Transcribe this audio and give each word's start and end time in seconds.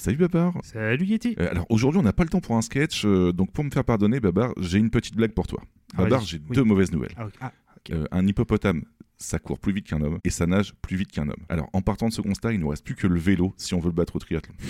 Salut 0.00 0.16
Babar. 0.16 0.54
Salut 0.62 1.04
Yeti. 1.04 1.36
Euh, 1.38 1.50
alors 1.50 1.66
aujourd'hui, 1.68 2.00
on 2.00 2.02
n'a 2.02 2.14
pas 2.14 2.22
le 2.22 2.30
temps 2.30 2.40
pour 2.40 2.56
un 2.56 2.62
sketch, 2.62 3.04
euh, 3.04 3.32
donc 3.32 3.52
pour 3.52 3.62
me 3.64 3.70
faire 3.70 3.84
pardonner, 3.84 4.18
Babar, 4.18 4.52
j'ai 4.58 4.78
une 4.78 4.88
petite 4.88 5.14
blague 5.14 5.32
pour 5.32 5.46
toi. 5.46 5.60
Ah, 5.92 6.04
Babar, 6.04 6.22
j'ai 6.22 6.38
Oui. 6.48 6.56
deux 6.56 6.64
mauvaises 6.64 6.90
nouvelles. 6.90 7.12
Ah. 7.18 7.26
Ah. 7.42 7.52
Euh, 7.90 8.06
un 8.10 8.26
hippopotame, 8.26 8.84
ça 9.18 9.38
court 9.38 9.58
plus 9.58 9.74
vite 9.74 9.86
qu'un 9.88 10.00
homme 10.00 10.18
et 10.24 10.30
ça 10.30 10.46
nage 10.46 10.72
plus 10.80 10.96
vite 10.96 11.12
qu'un 11.12 11.28
homme. 11.28 11.44
Alors 11.50 11.68
en 11.74 11.82
partant 11.82 12.08
de 12.08 12.14
ce 12.14 12.22
constat, 12.22 12.54
il 12.54 12.60
nous 12.60 12.68
reste 12.68 12.82
plus 12.82 12.94
que 12.94 13.06
le 13.06 13.18
vélo 13.20 13.52
si 13.58 13.74
on 13.74 13.78
veut 13.78 13.88
le 13.88 13.94
battre 13.94 14.16
au 14.16 14.18
triathlon. 14.18 14.54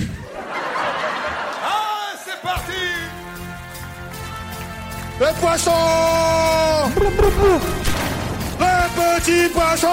Ah, 1.62 2.14
c'est 2.24 2.42
parti 2.42 2.72
Le 5.20 5.40
poisson 5.40 5.70
Le 8.58 9.20
petit 9.20 9.52
poisson 9.52 9.88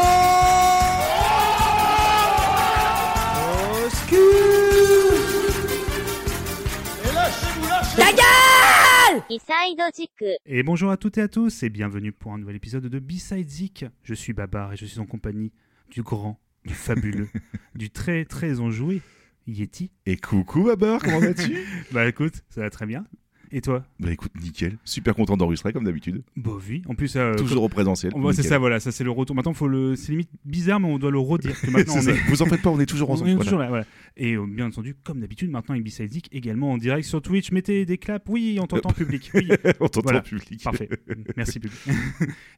Et 10.46 10.64
bonjour 10.64 10.92
à 10.92 10.98
toutes 10.98 11.18
et 11.18 11.22
à 11.22 11.28
tous 11.30 11.64
et 11.64 11.70
bienvenue 11.70 12.12
pour 12.12 12.34
un 12.34 12.38
nouvel 12.38 12.58
épisode 12.58 12.88
de 12.88 13.00
B-Side 13.00 13.50
Zik. 13.50 13.86
Je 14.04 14.14
suis 14.14 14.34
Babar 14.34 14.74
et 14.74 14.76
je 14.76 14.86
suis 14.86 15.00
en 15.00 15.06
compagnie 15.06 15.54
du 15.90 16.04
grand, 16.04 16.40
du 16.66 16.74
fabuleux, 16.74 17.30
du 17.76 17.90
très 17.90 18.26
très 18.26 18.60
enjoué 18.60 19.02
Yeti. 19.48 19.92
Et 20.06 20.18
coucou 20.18 20.64
Babar, 20.64 21.02
comment 21.02 21.20
vas-tu? 21.20 21.58
Bah 21.94 22.06
écoute, 22.06 22.44
ça 22.50 22.62
va 22.62 22.70
très 22.70 22.86
bien. 22.86 23.06
Et 23.52 23.62
toi 23.62 23.86
Bah 24.00 24.12
écoute, 24.12 24.32
nickel. 24.42 24.78
Super 24.84 25.16
content 25.16 25.38
d'enregistrer 25.38 25.72
comme 25.72 25.86
d'habitude. 25.86 26.22
Bah 26.36 26.52
oui. 26.70 26.82
En 26.88 26.96
plus, 26.96 27.16
euh, 27.16 27.36
Toujours 27.36 27.64
au 27.64 27.70
présentiel. 27.70 28.12
comme- 28.12 28.34
c'est 28.34 28.44
ça, 28.44 28.58
voilà, 28.58 28.80
ça 28.80 28.92
c'est 28.92 29.04
le 29.04 29.12
retour. 29.12 29.36
Maintenant, 29.36 29.54
faut 29.54 29.68
le... 29.68 29.96
c'est 29.96 30.12
limite 30.12 30.30
bizarre, 30.44 30.80
mais 30.80 30.88
on 30.88 31.00
doit 31.00 31.12
le 31.12 31.20
redire. 31.20 31.56
Maintenant, 31.72 31.96
on 31.96 32.08
est... 32.08 32.14
Vous 32.30 32.42
en 32.42 32.46
faites 32.46 32.62
pas, 32.62 32.70
on 32.70 32.80
est 32.80 32.86
toujours 32.86 33.10
On 33.10 33.14
ensemble. 33.14 33.30
est 33.30 33.34
voilà. 33.36 33.46
toujours 33.46 33.60
là, 33.60 33.68
voilà. 33.70 33.86
Et 34.18 34.34
euh, 34.36 34.46
bien 34.46 34.66
entendu, 34.68 34.96
comme 35.04 35.20
d'habitude, 35.22 35.50
maintenant 35.50 35.76
Zik, 35.88 36.28
également 36.32 36.72
en 36.74 36.78
direct 36.78 37.08
sur 37.08 37.22
Twitch. 37.22 37.52
Mettez 37.52 37.86
des 37.86 37.98
claps. 37.98 38.26
Oui, 38.30 38.58
on 38.62 38.68
t'entend 38.68 38.92
public. 38.92 39.32
Oui, 39.34 39.48
on 39.80 39.88
t'entend 39.88 40.02
Voilà. 40.02 40.22
public. 40.22 40.64
Parfait, 40.64 40.90
merci 41.38 41.60
public. 41.60 41.80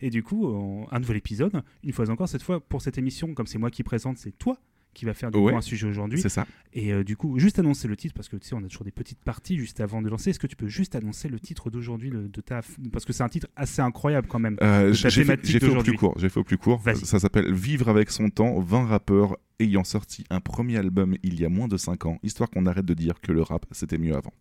et 0.02 0.10
du 0.10 0.24
coup, 0.24 0.48
on- 0.48 0.88
un 0.92 1.00
nouvel 1.00 1.18
épisode, 1.18 1.62
une 1.84 1.92
fois 1.94 2.10
encore, 2.10 2.28
cette 2.30 2.44
fois 2.44 2.60
pour 2.60 2.82
cette 2.82 2.98
émission, 2.98 3.34
comme 3.34 3.46
c'est 3.48 3.58
moi 3.60 3.70
qui 3.70 3.84
présente, 3.84 4.18
c'est 4.18 4.38
toi 4.38 4.58
qui 4.94 5.06
va 5.06 5.14
faire 5.14 5.32
du 5.32 5.38
Ouais. 5.38 5.52
coup 5.52 5.58
un 5.58 5.62
sujet 5.62 5.88
aujourd'hui. 5.88 6.20
C'est 6.22 6.30
ça. 6.30 6.46
Et 6.74 6.92
euh, 6.92 7.04
du 7.04 7.16
coup, 7.16 7.40
juste 7.40 7.58
annoncer 7.60 7.88
le 7.88 7.96
titre, 7.96 8.14
parce 8.14 8.28
que 8.28 8.36
tu 8.36 8.48
sais, 8.48 8.56
on 8.56 8.64
a 8.64 8.68
toujours 8.68 8.84
des 8.86 8.92
petites 8.92 9.20
parties 9.24 9.58
juste 9.58 9.80
avant 9.80 10.02
de 10.02 10.10
lancer. 10.10 10.32
Est-ce 10.32 10.40
que 10.40 10.48
tu 10.48 10.56
peux 10.56 10.68
juste 10.68 10.96
annoncer 10.96 11.30
le 11.30 11.40
titre 11.40 11.70
d'aujourd'hui 11.70 12.12
de 12.12 12.42
ta... 12.42 12.62
Parce 12.92 13.06
que 13.06 13.14
c'est 13.14 13.24
un 13.24 13.30
titre 13.30 13.48
assez 13.56 13.82
incroyable 13.82 14.28
quand 14.28 14.40
même. 14.40 14.58
Euh, 14.62 14.92
j'ai 14.94 15.10
fait, 15.24 15.34
au 15.68 15.82
plus 15.84 15.94
court. 15.98 16.16
J'ai 16.20 16.30
fait 16.30 16.40
au 16.40 16.44
plus 16.44 16.58
court. 16.58 16.80
Vas-y. 16.80 17.06
Ça 17.06 17.20
s'appelle 17.20 17.54
Vivre 17.54 17.88
avec 17.90 18.10
son 18.10 18.30
temps. 18.30 18.60
20 18.60 18.86
rappeurs 18.86 19.38
ayant 19.60 19.84
sorti 19.84 20.26
un 20.30 20.40
premier 20.42 20.78
album 20.78 21.16
il 21.24 21.40
y 21.40 21.46
a 21.46 21.50
moins 21.50 21.68
de 21.68 21.78
5 21.78 22.06
ans, 22.06 22.20
histoire 22.24 22.50
qu'on 22.50 22.66
arrête 22.66 22.86
de 22.86 22.94
dire 22.94 23.20
que 23.22 23.32
le 23.32 23.42
rap 23.42 23.66
c'était 23.72 23.98
mieux 23.98 24.16
avant. 24.16 24.34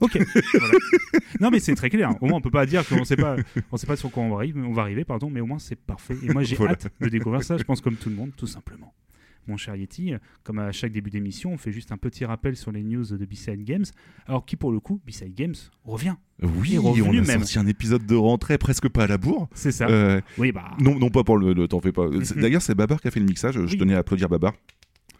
Ok. 0.00 0.18
voilà. 0.58 0.74
Non, 1.40 1.50
mais 1.50 1.58
c'est 1.60 1.74
très 1.74 1.88
clair. 1.88 2.10
Au 2.20 2.26
moins, 2.26 2.36
on 2.38 2.40
peut 2.42 2.50
pas 2.50 2.66
dire 2.66 2.86
qu'on 2.86 3.04
sait 3.04 3.16
pas, 3.16 3.36
on 3.72 3.76
sait 3.76 3.86
pas 3.86 3.96
sur 3.96 4.10
quoi 4.10 4.22
on 4.24 4.30
va 4.30 4.36
arriver, 4.36 4.60
on 4.60 4.72
va 4.72 4.82
arriver, 4.82 5.04
pardon, 5.04 5.30
mais 5.30 5.40
au 5.40 5.46
moins 5.46 5.58
c'est 5.58 5.76
parfait. 5.76 6.16
Et 6.22 6.28
moi, 6.32 6.42
j'ai 6.42 6.56
Voilà. 6.56 6.72
hâte 6.72 6.92
de 7.00 7.08
découvrir 7.08 7.42
ça. 7.42 7.56
Je 7.56 7.62
pense 7.62 7.80
comme 7.80 7.96
tout 7.96 8.10
le 8.10 8.16
monde, 8.16 8.30
tout 8.36 8.46
simplement. 8.46 8.92
Mon 9.46 9.56
cher 9.56 9.76
Yeti, 9.76 10.12
comme 10.42 10.58
à 10.58 10.72
chaque 10.72 10.92
début 10.92 11.10
d'émission, 11.10 11.52
on 11.52 11.56
fait 11.58 11.72
juste 11.72 11.92
un 11.92 11.96
petit 11.96 12.24
rappel 12.24 12.56
sur 12.56 12.72
les 12.72 12.82
news 12.82 13.04
de 13.04 13.24
B-Side 13.24 13.62
Games. 13.64 13.84
Alors 14.26 14.44
qui, 14.44 14.56
pour 14.56 14.72
le 14.72 14.80
coup, 14.80 15.00
B-Side 15.06 15.34
Games 15.34 15.54
revient. 15.84 16.14
Oui, 16.42 16.78
on 16.78 16.92
a 16.92 17.12
même. 17.12 17.24
sorti 17.24 17.58
un 17.58 17.66
épisode 17.66 18.04
de 18.06 18.14
rentrée 18.14 18.58
presque 18.58 18.88
pas 18.88 19.04
à 19.04 19.06
la 19.06 19.18
bourre. 19.18 19.48
C'est 19.54 19.72
ça. 19.72 19.86
Euh, 19.88 20.20
Oui, 20.38 20.52
bah. 20.52 20.70
non, 20.80 20.98
non 20.98 21.08
pas 21.10 21.24
pour 21.24 21.38
le, 21.38 21.52
le 21.52 21.68
t'en 21.68 21.80
fais 21.80 21.92
pas. 21.92 22.08
D'ailleurs, 22.36 22.62
c'est 22.62 22.74
Babar 22.74 23.00
qui 23.00 23.08
a 23.08 23.10
fait 23.10 23.20
le 23.20 23.26
mixage. 23.26 23.54
Je 23.54 23.60
Oui. 23.60 23.78
tenais 23.78 23.94
à 23.94 23.98
applaudir 23.98 24.28
Babar 24.28 24.52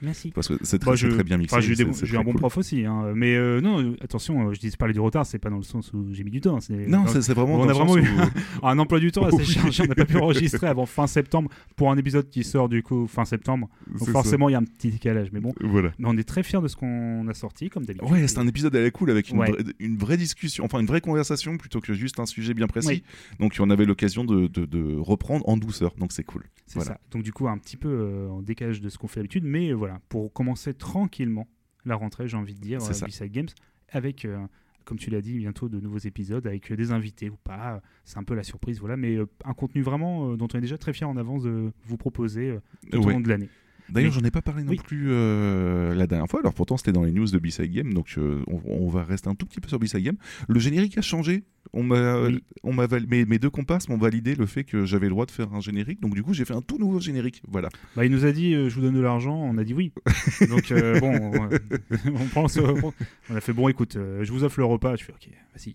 Merci. 0.03 0.31
parce 0.31 0.49
que 0.49 0.55
c'est 0.63 0.79
très, 0.79 0.91
Bah, 0.93 0.97
très 0.97 1.25
bien 1.25 1.39
mixé. 1.39 1.61
j'ai 1.61 1.67
eu, 1.67 1.71
des 1.71 1.77
c'est- 1.77 1.85
bons- 1.85 1.93
c'est 1.93 2.07
j'ai 2.07 2.15
eu 2.15 2.19
un 2.19 2.25
bon 2.25 2.33
cool. 2.33 2.41
prof 2.41 2.57
aussi, 2.59 2.85
hein. 2.85 3.13
mais 3.15 3.35
euh, 3.37 3.61
non, 3.61 3.95
attention, 4.01 4.49
euh, 4.49 4.55
je 4.55 4.61
dis 4.61 4.71
parler 4.77 4.95
du 4.95 5.01
retard, 5.01 5.25
c'est 5.27 5.39
pas 5.39 5.51
dans 5.51 5.57
le 5.57 5.63
sens 5.63 5.93
où 5.93 6.07
j'ai 6.13 6.25
mis 6.25 6.31
du 6.31 6.41
temps. 6.41 6.61
c'est 6.61 6.87
Non, 6.87 7.07
c'est 7.07 7.23
c'est 7.23 7.35
vraiment. 7.35 7.55
on 7.57 7.69
a 7.69 7.73
vraiment 7.73 7.97
eu 7.97 8.03
où- 8.03 8.67
un 8.67 8.79
emploi 8.79 9.01
du 9.01 9.11
temps 9.13 9.25
assez 9.25 9.37
Oui. 9.39 9.45
chargé. 9.47 9.83
On 9.85 9.87
n'a 9.87 9.95
pas 9.95 10.05
pu 10.05 10.17
enregistrer 10.19 10.67
avant 10.67 10.87
fin 10.87 11.07
septembre 11.07 11.51
pour 11.77 11.91
un 11.91 11.97
épisode 11.97 12.29
qui 12.29 12.45
sort 12.45 12.69
du 12.69 12.83
coup 12.83 13.07
fin 13.07 13.25
septembre. 13.25 13.69
Donc 13.99 14.11
forcément, 14.11 14.49
il 14.49 14.53
y 14.53 14.55
a 14.55 14.59
un 14.59 14.65
petit 14.65 14.91
décalage, 14.91 15.29
mais 15.33 15.41
bon. 15.41 15.55
Voilà. 15.61 15.91
Mais 15.99 16.09
on 16.09 16.17
est 16.17 16.25
très 16.25 16.43
fiers 16.43 16.61
de 16.61 16.69
ce 16.69 16.77
qu'on 16.77 17.27
a 17.29 17.35
sorti, 17.35 17.69
comme 17.71 17.85
d'habitude. 17.85 18.11
Ouais, 18.11 18.27
c'est 18.29 18.39
un 18.39 18.47
épisode 18.47 18.75
à 18.77 18.81
la 18.81 18.91
cool 18.91 19.11
avec 19.11 19.31
une, 19.31 19.39
Ouais. 19.39 19.51
vraie, 19.51 19.65
une 19.81 19.97
vraie 19.97 20.17
discussion, 20.17 20.65
enfin 20.65 20.81
une 20.81 20.87
vraie 20.87 21.01
conversation 21.01 21.57
plutôt 21.57 21.81
que 21.81 21.93
juste 21.95 22.21
un 22.21 22.27
sujet 22.27 22.55
bien 22.55 22.67
précis. 22.67 22.89
Oui. 22.89 23.03
Donc 23.41 23.57
on 23.61 23.71
avait 23.71 23.85
l'occasion 23.85 24.25
de, 24.25 24.47
de- 24.49 24.67
de 24.67 24.97
reprendre 24.99 25.49
en 25.49 25.57
douceur, 25.57 25.95
donc 25.99 26.13
c'est 26.13 26.25
cool. 26.25 26.45
C'est 26.67 26.75
Voilà. 26.81 26.93
ça. 26.93 27.01
Donc 27.13 27.23
du 27.23 27.33
coup, 27.33 27.49
un 27.49 27.59
petit 27.59 27.77
peu 27.77 27.89
euh, 27.89 28.29
en 28.31 28.43
décalage 28.43 28.81
de 28.81 28.89
ce 28.89 28.99
qu'on 28.99 29.07
fait 29.09 29.21
d'habitude, 29.21 29.45
mais 29.45 29.71
euh, 29.71 29.75
voilà, 29.87 30.01
pour 30.09 30.33
commencer 30.33 30.75
tranquillement 30.75 31.47
la 31.85 31.95
rentrée, 31.95 32.29
j'ai 32.29 32.37
envie 32.37 32.55
de 32.55 32.61
dire, 32.61 32.81
euh. 32.83 33.07
B-Side 33.07 33.31
Games, 33.33 33.49
avec, 33.91 34.25
euh, 34.25 34.39
comme 34.85 34.99
tu 34.99 35.11
l'as 35.11 35.21
dit, 35.23 35.39
bientôt 35.39 35.69
de 35.69 35.79
nouveaux 35.81 35.99
épisodes 35.99 36.47
avec 36.47 36.71
euh, 36.73 36.77
des 36.77 36.91
invités 36.93 37.31
ou 37.31 37.37
pas. 37.37 37.81
C'est 38.05 38.19
un 38.19 38.25
peu 38.25 38.35
la 38.35 38.43
surprise, 38.43 38.81
voilà, 38.81 38.97
mais 38.97 39.19
un 39.45 39.55
contenu 39.55 39.83
vraiment 39.83 40.37
dont 40.37 40.49
on 40.53 40.59
est 40.59 40.61
déjà 40.63 40.79
très 40.79 40.93
fier 40.93 41.09
en 41.09 41.17
avance 41.17 41.45
de 41.45 41.73
vous 41.85 41.97
proposer 41.97 42.59
tout 42.91 42.99
au 42.99 43.11
long 43.11 43.21
de 43.21 43.29
l'année. 43.29 43.49
D'ailleurs, 43.89 44.11
j'en 44.11 44.25
ai 44.25 44.33
pas 44.33 44.43
parlé 44.43 44.65
non 44.65 44.71
Oui. 44.71 44.81
plus 44.85 45.07
euh, 45.11 45.95
la 45.95 46.09
dernière 46.09 46.27
fois. 46.29 46.41
Alors 46.41 46.55
pourtant, 46.55 46.77
c'était 46.77 46.91
dans 46.91 47.05
les 47.05 47.13
news 47.13 47.27
de 47.27 47.39
B-Side 47.39 47.71
Game, 47.71 47.95
donc 47.95 48.13
euh, 48.19 48.43
on, 48.49 48.61
on 48.65 48.89
va 48.89 49.05
rester 49.05 49.29
un 49.29 49.37
tout 49.37 49.47
petit 49.47 49.61
peu 49.61 49.69
sur 49.69 49.79
B-Side 49.79 50.03
Game. 50.03 50.17
Le 50.49 50.59
générique 50.59 50.99
a 50.99 51.03
changé. 51.03 51.45
On 51.79 51.83
m'a, 51.83 52.23
Oui. 52.23 52.43
on 52.63 52.73
m'a 52.73 52.87
val- 52.87 53.05
mes, 53.07 53.27
mes 53.27 53.39
deux 53.39 53.51
comparses 53.51 53.89
m'ont 53.91 53.99
validé 53.99 54.35
le 54.35 54.47
fait 54.47 54.65
que 54.65 54.87
j'avais 54.87 55.07
le 55.07 55.11
droit 55.11 55.27
de 55.27 55.31
faire 55.31 55.53
un 55.53 55.61
générique. 55.61 56.01
Donc 56.01 56.15
du 56.15 56.23
coup, 56.23 56.33
j'ai 56.33 56.47
fait 56.47 56.55
un 56.55 56.63
tout 56.63 56.79
nouveau 56.79 57.01
générique. 57.01 57.43
Voilà. 57.49 57.69
Bah, 57.95 58.07
il 58.07 58.11
nous 58.11 58.25
a 58.25 58.33
dit, 58.33 58.55
euh, 58.55 58.71
je 58.71 58.75
vous 58.77 58.81
donne 58.81 58.95
de 58.95 59.01
l'argent, 59.01 59.37
on 59.37 59.59
a 59.59 59.65
dit 59.65 59.75
oui. 59.75 59.93
Donc 60.49 60.71
euh, 60.73 60.99
bon, 61.01 61.13
on, 61.35 61.49
on 62.15 62.27
pense, 62.33 62.59
on 63.29 63.37
a 63.37 63.41
fait 63.43 63.53
bon, 63.53 63.69
écoute, 63.69 63.97
euh, 63.97 64.25
je 64.25 64.33
vous 64.33 64.43
offre 64.43 64.59
le 64.59 64.65
repas. 64.67 64.97
Je 64.97 65.05
fais 65.05 65.13
ok, 65.13 65.29
vas-y. 65.55 65.75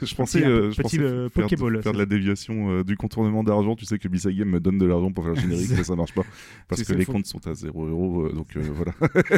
Je 0.06 0.14
pensais, 0.14 0.40
Petit, 0.40 0.48
euh, 0.48 0.70
je 0.72 0.80
pensais 0.82 0.98
euh, 1.00 1.28
faire, 1.28 1.42
Pokéball, 1.44 1.82
faire 1.82 1.92
de 1.92 1.98
la 1.98 2.06
déviation 2.06 2.70
euh, 2.70 2.84
du 2.84 2.96
contournement 2.96 3.42
d'argent. 3.42 3.74
Tu 3.76 3.84
sais 3.84 3.98
que 3.98 4.06
B-Side 4.08 4.36
Game 4.36 4.48
me 4.50 4.60
donne 4.60 4.78
de 4.78 4.86
l'argent 4.86 5.10
pour 5.10 5.24
faire 5.24 5.34
le 5.34 5.40
générique, 5.40 5.70
mais 5.76 5.84
ça 5.84 5.96
marche 5.96 6.14
pas 6.14 6.24
parce 6.68 6.82
que 6.84 6.92
les 6.92 7.04
comptes 7.04 7.26
sont 7.26 7.44
à 7.48 7.54
0 7.54 7.86
euros. 7.86 8.26
euh, 8.26 8.32
donc 8.32 8.56
euh, 8.56 8.62
voilà. 8.72 8.92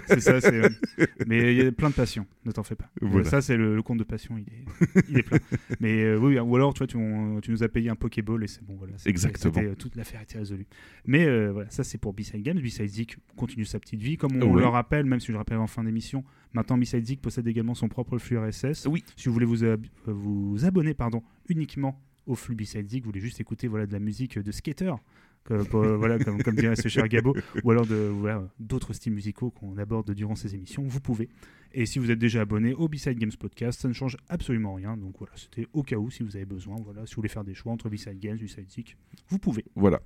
C'est 0.07 0.21
ça, 0.21 0.41
c'est. 0.41 0.55
euh, 0.55 0.69
Mais 1.27 1.55
il 1.55 1.63
y 1.63 1.67
a 1.67 1.73
plein 1.73 1.89
de 1.91 1.95
passion, 1.95 2.27
ne 2.45 2.53
t'en 2.53 2.63
fais 2.63 2.75
pas. 2.77 2.91
Voilà. 3.01 3.29
Ça, 3.29 3.41
c'est 3.41 3.57
le, 3.57 3.75
le 3.75 3.83
compte 3.83 3.99
de 3.99 4.05
passion, 4.05 4.37
il 4.39 4.45
est, 4.45 5.03
il 5.11 5.19
est 5.19 5.23
plein. 5.23 5.39
Mais 5.81 6.03
euh, 6.03 6.17
oui, 6.19 6.39
ou 6.39 6.57
alors, 6.57 6.75
tu 6.75 6.79
vois, 6.79 6.87
tu, 6.87 6.97
on- 6.97 7.41
tu 7.41 7.51
nous 7.51 7.63
as 7.63 7.69
payé 7.69 7.89
un 7.91 7.95
Pokéball 7.97 8.43
et 8.43 8.47
c'est 8.49 8.65
bon, 8.65 8.75
voilà. 8.77 8.95
Exactement. 9.07 9.55
euh, 9.59 9.75
toute 9.75 9.95
l'affaire 9.97 10.21
était 10.23 10.39
résolue. 10.39 10.67
Mais 11.07 11.25
euh, 11.27 11.53
voilà, 11.53 11.71
ça, 11.71 11.85
c'est 11.85 11.99
pour 11.99 12.13
B-Side 12.13 12.43
Games. 12.43 12.59
B-Side 12.61 12.89
Zik 12.89 13.17
continue 13.37 13.65
sa 13.65 13.79
petite 13.79 14.01
vie. 14.01 14.17
Comme 14.17 14.43
on 14.43 14.55
Ouais. 14.55 14.61
le 14.63 14.67
rappelle, 14.69 15.07
même 15.07 15.21
si 15.21 15.29
je 15.29 15.33
le 15.33 15.39
rappelle 15.39 15.59
en 15.59 15.67
fin 15.67 15.85
d'émission, 15.85 16.25
maintenant, 16.53 16.77
B-Side 16.79 17.05
Zik 17.07 17.21
possède 17.23 17.47
également 17.47 17.75
son 17.75 17.89
propre 17.89 18.19
flux 18.19 18.39
RSS. 18.39 18.87
Oui. 18.87 19.05
Si 19.17 19.29
vous 19.29 19.33
voulez 19.35 19.47
vous, 19.47 19.63
ab- 19.65 19.87
vous 20.07 20.65
abonner 20.65 20.95
pardon, 20.95 21.23
uniquement 21.49 22.01
au 22.27 22.35
flux 22.35 22.55
B-Side 22.55 22.89
Zik, 22.89 23.05
vous 23.05 23.11
voulez 23.11 23.21
juste 23.21 23.41
écouter 23.41 23.69
voilà, 23.69 23.87
de 23.87 23.93
la 23.93 24.01
musique 24.01 24.39
de 24.39 24.53
skater. 24.53 24.93
Que- 25.49 25.63
pour- 25.65 25.83
euh, 25.83 25.97
voilà, 25.97 26.19
comme, 26.19 26.43
comme 26.43 26.55
dirait 26.55 26.77
ce 26.77 26.89
cher 26.89 27.09
Gabo, 27.09 27.35
ou 27.65 27.71
alors 27.71 27.87
de 27.87 27.97
voilà, 28.13 28.49
d'autres 28.61 28.93
styles 28.93 29.13
musicaux 29.13 29.51
qu'on 29.51 29.77
aborde 29.79 30.11
durant 30.13 30.35
ces 30.37 30.55
émissions, 30.55 30.83
vous 30.85 31.01
pouvez. 31.01 31.29
Et 31.73 31.85
si 31.87 31.99
vous 31.99 32.11
êtes 32.11 32.19
déjà 32.19 32.41
abonné 32.43 32.73
au 32.75 32.89
B-Side 32.89 33.19
Games 33.19 33.33
Podcast, 33.39 33.81
ça 33.81 33.89
ne 33.89 33.93
change 33.93 34.17
absolument 34.29 34.75
rien. 34.75 34.97
Donc 34.97 35.17
voilà, 35.19 35.33
c'était 35.37 35.67
au 35.73 35.83
cas 35.83 35.97
où 35.97 36.11
si 36.11 36.23
vous 36.23 36.35
avez 36.37 36.47
besoin. 36.47 36.77
Voilà, 36.83 37.05
si 37.07 37.15
vous 37.15 37.21
voulez 37.21 37.29
faire 37.29 37.45
des 37.45 37.55
choix 37.55 37.73
entre 37.73 37.89
B-Side 37.91 38.19
Games, 38.19 38.39
B-Side 38.39 38.71
Zik, 38.71 38.97
vous 39.29 39.39
pouvez. 39.39 39.65
Voilà. 39.75 40.01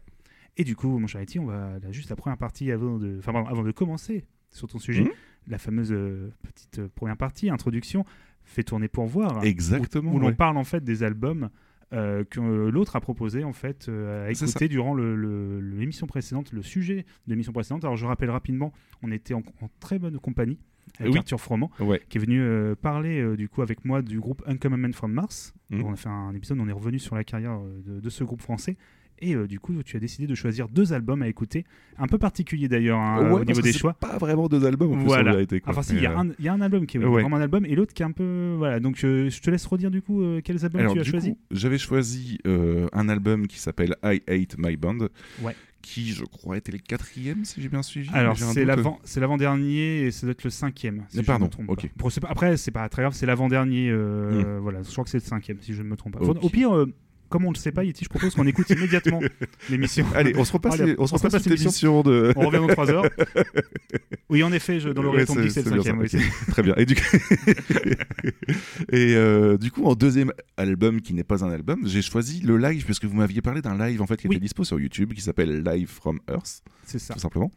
Et 0.56 0.64
du 0.64 0.74
coup, 0.76 0.98
mon 0.98 1.06
cher 1.06 1.20
Eti, 1.20 1.38
on 1.38 1.46
va 1.46 1.78
là, 1.78 1.92
juste 1.92 2.10
la 2.10 2.16
première 2.16 2.36
partie 2.36 2.70
avant 2.72 2.98
de, 2.98 3.16
enfin, 3.18 3.32
pardon, 3.32 3.48
avant 3.48 3.62
de 3.62 3.70
commencer 3.70 4.24
sur 4.50 4.68
ton 4.68 4.78
sujet, 4.78 5.04
Mhm. 5.04 5.10
la 5.48 5.58
fameuse 5.58 5.92
euh, 5.92 6.30
petite 6.42 6.78
euh, 6.80 6.88
première 6.94 7.16
partie, 7.16 7.48
introduction, 7.48 8.04
fait 8.44 8.64
tourner 8.64 8.88
pour 8.88 9.06
voir. 9.06 9.44
Exactement. 9.44 10.12
Où, 10.12 10.16
où 10.16 10.18
l'on 10.18 10.34
parle 10.34 10.56
en 10.58 10.64
fait 10.64 10.82
des 10.84 11.04
albums 11.04 11.48
euh, 11.92 12.24
que 12.24 12.40
l'autre 12.40 12.96
a 12.96 13.00
proposé 13.00 13.44
en 13.44 13.52
fait 13.52 13.88
euh, 13.88 14.26
à 14.26 14.30
écouter 14.30 14.68
durant 14.68 14.94
l'émission 14.94 16.06
précédente, 16.06 16.52
le 16.52 16.62
sujet 16.62 17.04
de 17.26 17.32
l'émission 17.32 17.52
précédente. 17.52 17.84
Alors 17.84 17.96
je 17.96 18.06
rappelle 18.06 18.30
rapidement, 18.30 18.72
on 19.02 19.10
était 19.12 19.34
en, 19.34 19.42
en 19.60 19.68
très 19.80 19.98
bonne 19.98 20.18
compagnie 20.18 20.58
avec 20.98 21.12
Oui. 21.12 21.18
Arthur 21.18 21.40
Froment 21.40 21.70
Ouais. 21.80 22.00
qui 22.08 22.18
est 22.18 22.20
venu 22.20 22.40
euh, 22.40 22.74
parler 22.74 23.20
euh, 23.20 23.36
du 23.36 23.48
coup 23.48 23.62
avec 23.62 23.84
moi 23.84 24.02
du 24.02 24.20
groupe 24.20 24.42
Uncommon 24.46 24.76
Men 24.76 24.92
from 24.92 25.12
Mars. 25.12 25.54
Mhm. 25.70 25.84
On 25.84 25.92
a 25.92 25.96
fait 25.96 26.08
un 26.08 26.34
épisode, 26.34 26.58
on 26.60 26.68
est 26.68 26.72
revenu 26.72 26.98
sur 26.98 27.14
la 27.14 27.24
carrière 27.24 27.58
de, 27.86 28.00
de 28.00 28.10
ce 28.10 28.24
groupe 28.24 28.42
français. 28.42 28.76
Et 29.24 29.34
euh, 29.36 29.46
du 29.46 29.60
coup, 29.60 29.72
tu 29.84 29.96
as 29.96 30.00
décidé 30.00 30.26
de 30.26 30.34
choisir 30.34 30.68
deux 30.68 30.92
albums 30.92 31.22
à 31.22 31.28
écouter, 31.28 31.64
un 31.96 32.08
peu 32.08 32.18
particulier 32.18 32.66
d'ailleurs 32.68 32.98
hein, 32.98 33.30
Ouais, 33.30 33.40
au 33.40 33.44
niveau 33.44 33.60
des 33.62 33.72
choix. 33.72 33.94
Pas 33.94 34.18
vraiment 34.18 34.48
deux 34.48 34.64
albums 34.66 34.92
en 34.92 34.96
plus, 34.96 35.04
Voilà. 35.04 35.30
en 35.30 35.34
vérité. 35.34 35.60
quoi. 35.60 35.70
Enfin, 35.72 35.82
si, 35.82 35.92
il 35.94 35.98
y, 35.98 36.00
Mais, 36.02 36.06
a 36.08 36.10
euh, 36.12 36.16
un- 36.18 36.32
il 36.40 36.44
y 36.44 36.48
a 36.48 36.52
un 36.52 36.60
album 36.60 36.86
qui 36.86 36.96
est 36.96 37.00
Ouais. 37.00 37.22
vraiment 37.22 37.36
un 37.36 37.40
album 37.40 37.64
et 37.64 37.74
l'autre 37.76 37.94
qui 37.94 38.02
est 38.02 38.06
un 38.06 38.10
peu. 38.12 38.54
Voilà, 38.58 38.80
donc 38.80 38.96
je, 38.96 39.28
je 39.30 39.40
te 39.40 39.48
laisse 39.50 39.64
redire 39.64 39.90
du 39.92 40.02
coup 40.02 40.22
euh, 40.22 40.40
quels 40.42 40.64
albums 40.64 40.80
Alors, 40.80 40.94
tu 40.94 41.00
as 41.00 41.04
choisi. 41.04 41.36
j'avais 41.52 41.78
choisi 41.78 42.38
euh, 42.46 42.88
un 42.92 43.08
album 43.08 43.46
qui 43.46 43.58
s'appelle 43.60 43.94
I 44.02 44.20
Hate 44.26 44.56
My 44.58 44.76
Band, 44.76 45.06
Ouais. 45.42 45.54
qui, 45.82 46.12
je 46.12 46.24
crois, 46.24 46.56
était 46.56 46.72
le 46.72 46.78
quatrième, 46.78 47.44
si 47.44 47.62
j'ai 47.62 47.68
bien 47.68 47.82
suivi. 47.82 48.10
Alors, 48.12 48.36
c'est 48.36 49.20
l'avant-dernier 49.20 50.02
et 50.06 50.10
ça 50.10 50.26
doit 50.26 50.32
être 50.32 50.44
le 50.44 50.50
cinquième. 50.50 51.04
Si 51.10 51.18
je 51.18 51.22
pardon, 51.22 51.44
ne 51.44 51.48
me 51.48 51.52
trompe 51.52 51.70
ok. 51.70 51.88
pas. 52.20 52.28
Après, 52.28 52.56
c'est 52.56 52.70
pas 52.70 52.88
très 52.88 53.02
grave, 53.02 53.14
c'est 53.14 53.26
l'avant-dernier. 53.26 53.88
euh, 53.90 54.58
Voilà, 54.60 54.82
je 54.82 54.90
crois 54.90 55.04
que 55.04 55.10
c'est 55.10 55.18
le 55.18 55.22
cinquième, 55.24 55.58
si 55.60 55.74
je 55.74 55.82
ne 55.82 55.88
me 55.88 55.96
trompe 55.96 56.18
pas. 56.18 56.24
Au 56.24 56.48
pire, 56.48 56.74
euh, 56.74 56.92
comme 57.32 57.46
on 57.46 57.50
le 57.50 57.56
sait 57.56 57.72
pas, 57.72 57.82
Yeti, 57.82 58.04
je 58.04 58.08
propose 58.10 58.34
qu'on 58.34 58.46
écoute 58.46 58.68
immédiatement 58.70 59.20
l'émission. 59.70 60.06
Allez, 60.14 60.34
on 60.36 60.44
se 60.44 60.52
repasse, 60.52 60.78
Allez, 60.78 60.94
on 60.98 61.06
se 61.06 61.14
on 61.14 61.18
se 61.18 61.22
repasse 61.24 61.32
repasse 61.32 61.42
cette 61.50 61.60
émission 61.60 62.02
de. 62.02 62.32
On 62.36 62.46
revient 62.46 62.58
dans 62.58 62.68
3 62.68 62.90
heures. 62.90 63.04
Oui, 64.30 64.42
en 64.42 64.50
effet, 64.50 64.80
je, 64.80 64.88
dans 64.88 65.02
l'oreille, 65.02 65.26
Ouais, 65.28 65.48
c'est 65.48 65.62
le 65.62 65.74
cinquième. 65.74 66.06
ça, 66.06 66.16
oui, 66.16 66.22
ok. 66.24 66.46
Très 66.52 66.62
bien. 66.62 66.74
Et 66.78 66.86
du 66.86 66.94
coup, 66.94 67.02
et 68.90 69.14
euh, 69.14 69.58
du 69.58 69.70
coup, 69.70 69.84
en 69.84 69.94
deuxième 69.94 70.32
album 70.56 71.00
qui 71.00 71.12
n'est 71.14 71.24
pas 71.24 71.44
un 71.44 71.50
album, 71.50 71.80
j'ai 71.86 72.00
choisi 72.02 72.40
le 72.40 72.56
live 72.56 72.86
parce 72.86 72.98
que 72.98 73.06
vous 73.06 73.16
m'aviez 73.16 73.42
parlé 73.42 73.60
d'un 73.60 73.76
live 73.76 74.00
en 74.00 74.06
fait 74.06 74.16
qui 74.16 74.28
Oui. 74.28 74.36
était 74.36 74.42
dispo 74.42 74.64
sur 74.64 74.80
YouTube 74.80 75.12
qui 75.12 75.20
s'appelle 75.20 75.62
Live 75.62 75.88
from 75.88 76.20
Earth, 76.30 76.62
c'est 76.84 76.98
ça. 76.98 77.12
tout 77.14 77.20
simplement, 77.20 77.50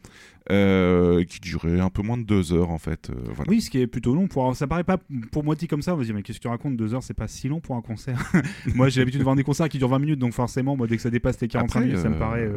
euh, 0.50 1.24
qui 1.24 1.40
durait 1.40 1.80
un 1.80 1.88
peu 1.90 2.02
moins 2.02 2.18
de 2.18 2.24
deux 2.24 2.52
heures 2.52 2.70
en 2.70 2.78
fait. 2.78 3.08
euh, 3.10 3.14
voilà. 3.34 3.50
Oui, 3.50 3.60
ce 3.62 3.70
qui 3.70 3.78
est 3.80 3.86
plutôt 3.86 4.14
long. 4.14 4.26
Pour, 4.28 4.54
ça 4.54 4.66
paraît 4.66 4.84
pas 4.84 4.98
pour 5.32 5.44
moi 5.44 5.54
dit 5.54 5.68
comme 5.68 5.82
ça. 5.82 5.94
On 5.94 5.96
va 5.96 6.04
dire, 6.04 6.14
mais 6.14 6.22
qu'est-ce 6.22 6.38
que 6.38 6.42
tu 6.42 6.48
racontes 6.48 6.76
Deux 6.76 6.92
heures, 6.94 7.02
c'est 7.02 7.14
pas 7.14 7.28
si 7.28 7.48
long 7.48 7.60
pour 7.60 7.76
un 7.76 7.82
concert. 7.82 8.32
moi, 8.74 8.88
j'ai 8.90 9.00
l'habitude 9.00 9.20
de 9.20 9.24
voir 9.24 9.36
des 9.36 9.44
concerts 9.44 9.65
qui 9.68 9.78
durent 9.78 9.88
20 9.88 9.98
minutes, 9.98 10.18
donc 10.18 10.32
forcément, 10.32 10.76
moi, 10.76 10.86
dès 10.86 10.96
que 10.96 11.02
ça 11.02 11.10
dépasse 11.10 11.40
les 11.40 11.48
45 11.48 11.78
Après, 11.78 11.86
minutes, 11.86 12.02
ça 12.02 12.08
me 12.08 12.14
euh, 12.14 12.18
paraît. 12.18 12.50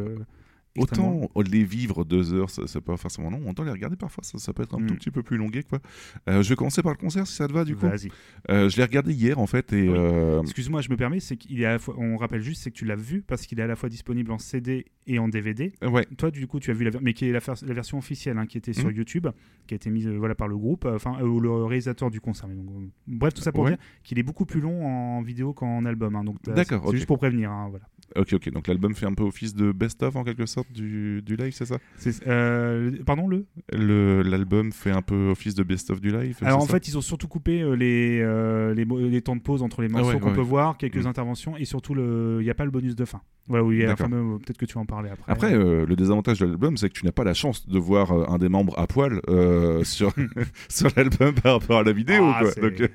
Autant 0.78 1.28
les 1.50 1.64
vivre 1.64 2.04
deux 2.04 2.32
heures, 2.32 2.48
ça- 2.48 2.62
c'est 2.66 2.80
pas 2.80 2.96
forcément 2.96 3.28
long. 3.30 3.48
Autant 3.48 3.64
les 3.64 3.72
regarder 3.72 3.96
parfois, 3.96 4.22
ça, 4.22 4.38
ça 4.38 4.52
peut 4.52 4.62
être 4.62 4.74
un 4.76 4.80
Mm. 4.80 4.86
tout 4.86 4.94
petit 4.94 5.10
peu 5.10 5.22
plus 5.22 5.36
longué 5.36 5.62
quoi. 5.64 5.80
Euh, 6.28 6.42
je 6.42 6.48
vais 6.48 6.54
commencer 6.54 6.80
par 6.82 6.92
le 6.92 6.98
concert 6.98 7.26
si 7.26 7.34
ça 7.34 7.48
te 7.48 7.52
va 7.52 7.64
du 7.64 7.74
coup. 7.74 7.86
Vas-y. 7.86 8.08
Euh, 8.50 8.68
je 8.68 8.76
l'ai 8.76 8.84
regardé 8.84 9.12
hier 9.12 9.38
en 9.40 9.46
fait 9.48 9.72
et 9.72 9.88
Oui. 9.88 9.94
euh, 9.96 10.40
Excuse-moi, 10.42 10.80
je 10.80 10.90
me 10.90 10.96
permets, 10.96 11.18
c'est 11.20 11.36
qu'il 11.36 11.60
est 11.60 11.64
à 11.66 11.72
la 11.72 11.78
fois, 11.80 11.94
on 11.98 12.16
rappelle 12.16 12.40
juste, 12.42 12.62
c'est 12.62 12.70
que 12.70 12.76
tu 12.76 12.84
l'as 12.84 12.94
vu 12.96 13.22
parce 13.22 13.46
qu'il 13.46 13.58
est 13.58 13.62
à 13.62 13.66
la 13.66 13.74
fois 13.76 13.88
disponible 13.88 14.30
en 14.30 14.38
CD 14.38 14.86
et 15.06 15.18
en 15.18 15.28
DVD. 15.28 15.72
ouais. 15.82 16.06
Toi, 16.16 16.30
du 16.30 16.46
coup, 16.46 16.60
tu 16.60 16.70
as 16.70 16.74
vu 16.74 16.84
la, 16.84 16.90
ver- 16.90 17.00
mais 17.02 17.14
qui 17.14 17.26
est 17.26 17.32
la, 17.32 17.40
version 17.74 17.98
officielle, 17.98 18.38
hein, 18.38 18.46
qui 18.46 18.56
était 18.58 18.72
sur 18.72 18.88
Mhm. 18.88 18.94
YouTube, 18.96 19.26
qui 19.66 19.74
a 19.74 19.76
été 19.76 19.90
mise 19.90 20.06
voilà 20.08 20.34
par 20.36 20.46
le 20.46 20.56
groupe, 20.56 20.84
enfin 20.86 21.20
ou 21.22 21.40
le 21.40 21.50
réalisateur 21.64 22.10
du 22.10 22.20
concert. 22.20 22.46
Mais 22.48 22.54
donc, 22.54 22.90
bref, 23.08 23.34
tout 23.34 23.42
ça 23.42 23.50
pour 23.50 23.64
Ouais. 23.64 23.70
dire 23.72 23.78
qu'il 24.04 24.18
est 24.20 24.22
beaucoup 24.22 24.46
plus 24.46 24.60
long 24.60 24.86
en 24.86 25.22
vidéo 25.22 25.52
qu'en 25.52 25.84
album. 25.84 26.14
hein, 26.14 26.22
donc 26.24 26.36
D'accord, 26.44 26.84
C'est 26.86 26.96
juste 26.96 27.06
pour 27.06 27.18
prévenir. 27.18 27.50
hein, 27.50 27.66
voilà. 27.70 27.86
Ok, 28.16 28.32
ok. 28.34 28.50
Donc 28.50 28.66
l'album 28.66 28.94
fait 28.94 29.06
un 29.06 29.14
peu 29.14 29.22
office 29.22 29.54
de 29.54 29.72
best-of 29.72 30.16
en 30.16 30.24
quelque 30.24 30.46
sorte 30.46 30.70
du, 30.72 31.22
du 31.22 31.36
live, 31.36 31.52
c'est 31.52 31.66
ça? 31.66 31.78
Euh, 32.26 32.90
pardon 33.06 33.28
le? 33.28 33.46
Le- 33.72 34.22
L'album 34.22 34.72
fait 34.72 34.90
un 34.90 35.02
peu 35.02 35.28
office 35.30 35.54
de 35.54 35.62
best-of 35.62 36.00
du 36.00 36.10
live 36.10 36.36
Alors 36.42 36.60
en 36.62 36.66
fait, 36.66 36.88
ils 36.88 36.98
ont 36.98 37.00
surtout 37.02 37.28
coupé 37.28 37.60
euh, 37.62 37.74
les, 37.76 38.20
euh, 38.20 38.74
les, 38.74 39.20
temps 39.22 39.36
de 39.36 39.40
pause 39.42 39.62
entre 39.62 39.82
les 39.82 39.88
morceaux 39.88 40.12
ouais, 40.14 40.20
qu'on 40.20 40.28
ouais. 40.30 40.34
peut 40.34 40.40
voir, 40.40 40.76
quelques 40.76 41.04
Mm. 41.04 41.06
interventions 41.06 41.56
et 41.56 41.64
surtout 41.64 41.94
le, 41.94 42.38
il 42.40 42.44
n'y 42.44 42.50
a 42.50 42.54
pas 42.54 42.64
le 42.64 42.70
bonus 42.70 42.96
de 42.96 43.04
fin. 43.04 43.20
Voilà, 43.48 43.64
oui, 43.64 43.78
peut-être 43.80 44.58
que 44.58 44.64
tu 44.66 44.74
vas 44.74 44.80
en 44.82 44.86
parler 44.86 45.10
après. 45.10 45.32
Après, 45.32 45.52
euh, 45.54 45.84
le 45.84 45.96
désavantage 45.96 46.38
de 46.38 46.46
l'album, 46.46 46.76
c'est 46.76 46.88
que 46.88 46.94
tu 46.94 47.04
n'as 47.04 47.10
pas 47.10 47.24
la 47.24 47.34
chance 47.34 47.66
de 47.68 47.78
voir 47.80 48.12
euh, 48.12 48.24
un 48.28 48.38
des 48.38 48.48
membres 48.48 48.78
à 48.78 48.86
poil 48.86 49.20
euh, 49.28 49.82
sur, 49.84 50.12
sur 50.68 50.88
l'album 50.96 51.34
par 51.34 51.54
rapport 51.60 51.78
à 51.78 51.82
la 51.82 51.92
vidéo. 51.92 52.22
Ah, 52.32 52.38
quoi. 52.42 52.50
c'est- 52.52 52.60
Donc, 52.60 52.80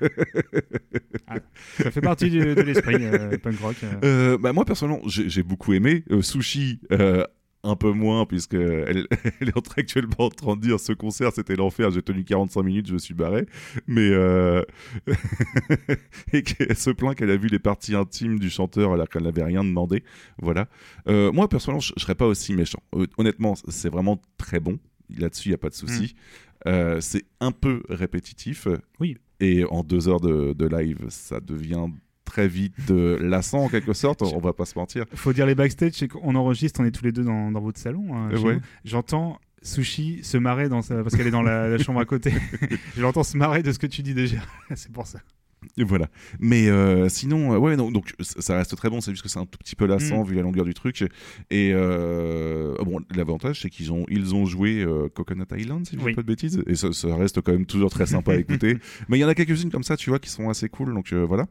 euh, 1.30 1.38
ça 1.82 1.90
fait 1.90 2.00
partie 2.00 2.30
du- 2.30 2.54
de 2.54 2.62
l'esprit 2.62 2.96
punk 3.42 3.58
rock. 3.60 3.76
bah, 4.40 4.52
moi, 4.52 4.64
personnellement, 4.64 5.05
j'ai 5.06 5.42
beaucoup 5.42 5.72
aimé. 5.72 6.04
Euh, 6.10 6.22
Sushi, 6.22 6.80
euh, 6.92 7.24
un 7.62 7.74
peu 7.76 7.90
moins, 7.90 8.26
puisque 8.26 8.54
elle, 8.54 9.06
elle 9.40 9.48
est 9.48 9.78
actuellement 9.78 10.26
en 10.26 10.28
train 10.28 10.56
de 10.56 10.60
dire 10.60 10.78
ce 10.78 10.92
concert, 10.92 11.32
c'était 11.32 11.56
l'enfer. 11.56 11.90
J'ai 11.90 12.02
tenu 12.02 12.24
45 12.24 12.62
minutes, 12.62 12.86
je 12.88 12.92
me 12.94 12.98
suis 12.98 13.14
barré. 13.14 13.46
Mais. 13.86 14.08
euh, 14.10 14.62
et 16.32 16.42
qu'elle 16.42 16.76
se 16.76 16.90
plaint 16.90 17.14
qu'elle 17.16 17.30
a 17.30 17.36
vu 17.36 17.48
les 17.48 17.58
parties 17.58 17.94
intimes 17.94 18.38
du 18.38 18.50
chanteur 18.50 18.92
alors 18.92 19.08
qu'elle 19.08 19.24
n'avait 19.24 19.42
rien 19.44 19.64
demandé. 19.64 20.04
Voilà. 20.40 20.68
Euh, 21.08 21.32
moi, 21.32 21.48
personnellement, 21.48 21.80
je, 21.80 21.92
je 21.96 22.02
serais 22.02 22.14
pas 22.14 22.26
aussi 22.26 22.54
méchant. 22.54 22.82
Honnêtement, 23.18 23.54
c'est 23.68 23.88
vraiment 23.88 24.20
très 24.38 24.60
bon. 24.60 24.78
Là-dessus, 25.16 25.48
il 25.48 25.52
n'y 25.52 25.56
a 25.56 25.58
pas 25.58 25.70
de 25.70 25.74
souci. 25.74 26.14
Euh, 26.66 27.00
c'est 27.00 27.24
un 27.40 27.52
peu 27.52 27.82
répétitif. 27.88 28.66
Oui. 29.00 29.16
Et 29.40 29.64
en 29.64 29.82
deux 29.82 30.08
heures 30.08 30.20
de, 30.20 30.52
de 30.52 30.66
live, 30.66 31.06
ça 31.10 31.40
devient 31.40 31.86
très 32.26 32.46
vite 32.48 32.74
euh, 32.90 33.16
lassant 33.20 33.60
en 33.64 33.68
quelque 33.70 33.94
sorte. 33.94 34.20
On 34.22 34.38
va 34.38 34.52
pas 34.52 34.66
se 34.66 34.78
mentir. 34.78 35.06
Faut 35.14 35.32
dire 35.32 35.46
les 35.46 35.54
backstage, 35.54 35.92
c'est 35.94 36.08
qu'on 36.08 36.34
enregistre, 36.34 36.80
on 36.80 36.84
est 36.84 36.90
tous 36.90 37.04
les 37.04 37.12
deux 37.12 37.24
dans, 37.24 37.50
dans 37.50 37.60
votre 37.60 37.78
salon. 37.78 38.14
hein, 38.14 38.28
Euh, 38.32 38.38
ouais. 38.40 38.58
J'entends 38.84 39.38
Sushi 39.62 40.20
se 40.22 40.36
marrer 40.36 40.68
dans 40.68 40.82
sa... 40.82 41.02
parce 41.02 41.16
qu'elle 41.16 41.26
est 41.26 41.30
dans 41.32 41.42
la, 41.42 41.68
la 41.68 41.78
chambre 41.78 42.00
à 42.00 42.04
côté. 42.04 42.32
Je 42.96 43.00
l'entends 43.02 43.24
se 43.24 43.36
marrer 43.36 43.62
de 43.62 43.72
ce 43.72 43.78
que 43.78 43.86
tu 43.86 44.02
dis 44.02 44.12
déjà. 44.14 44.38
c'est 44.74 44.92
pour 44.92 45.06
ça. 45.06 45.20
Voilà. 45.78 46.08
Mais 46.40 46.68
euh, 46.68 47.08
sinon, 47.08 47.52
euh, 47.54 47.58
ouais, 47.58 47.76
donc, 47.76 47.92
donc 47.92 48.14
ça 48.20 48.56
reste 48.56 48.76
très 48.76 48.90
bon. 48.90 49.00
C'est 49.00 49.10
juste 49.12 49.22
que 49.22 49.28
c'est 49.28 49.38
un 49.38 49.46
tout 49.46 49.58
petit 49.58 49.76
peu 49.76 49.86
lassant 49.86 50.22
Mm. 50.24 50.26
vu 50.28 50.34
la 50.36 50.42
longueur 50.42 50.64
du 50.64 50.74
truc. 50.74 51.02
Et 51.50 51.72
euh, 51.74 52.74
bon, 52.84 53.00
l'avantage 53.14 53.60
c'est 53.62 53.70
qu'ils 53.70 53.92
ont 53.92 54.04
ils 54.08 54.34
ont 54.34 54.46
joué 54.46 54.84
Coconut 55.14 55.44
Island, 55.56 55.86
si 55.86 55.92
je 55.94 55.98
dis 55.98 56.04
Oui. 56.04 56.14
pas 56.14 56.22
de 56.22 56.26
bêtises. 56.26 56.62
Et 56.66 56.74
ça, 56.74 56.92
ça 56.92 57.14
reste 57.16 57.40
quand 57.40 57.52
même 57.52 57.66
toujours 57.66 57.90
très 57.90 58.06
sympa 58.06 58.32
à 58.32 58.36
écouter. 58.36 58.78
Mais 59.08 59.18
il 59.18 59.20
y 59.20 59.24
en 59.24 59.28
a 59.28 59.34
quelques-unes 59.34 59.70
comme 59.70 59.82
ça, 59.82 59.96
tu 59.96 60.10
vois, 60.10 60.18
qui 60.18 60.30
sont 60.30 60.48
assez 60.48 60.68
cool. 60.68 60.94
Donc 60.94 61.12
voilà. 61.12 61.46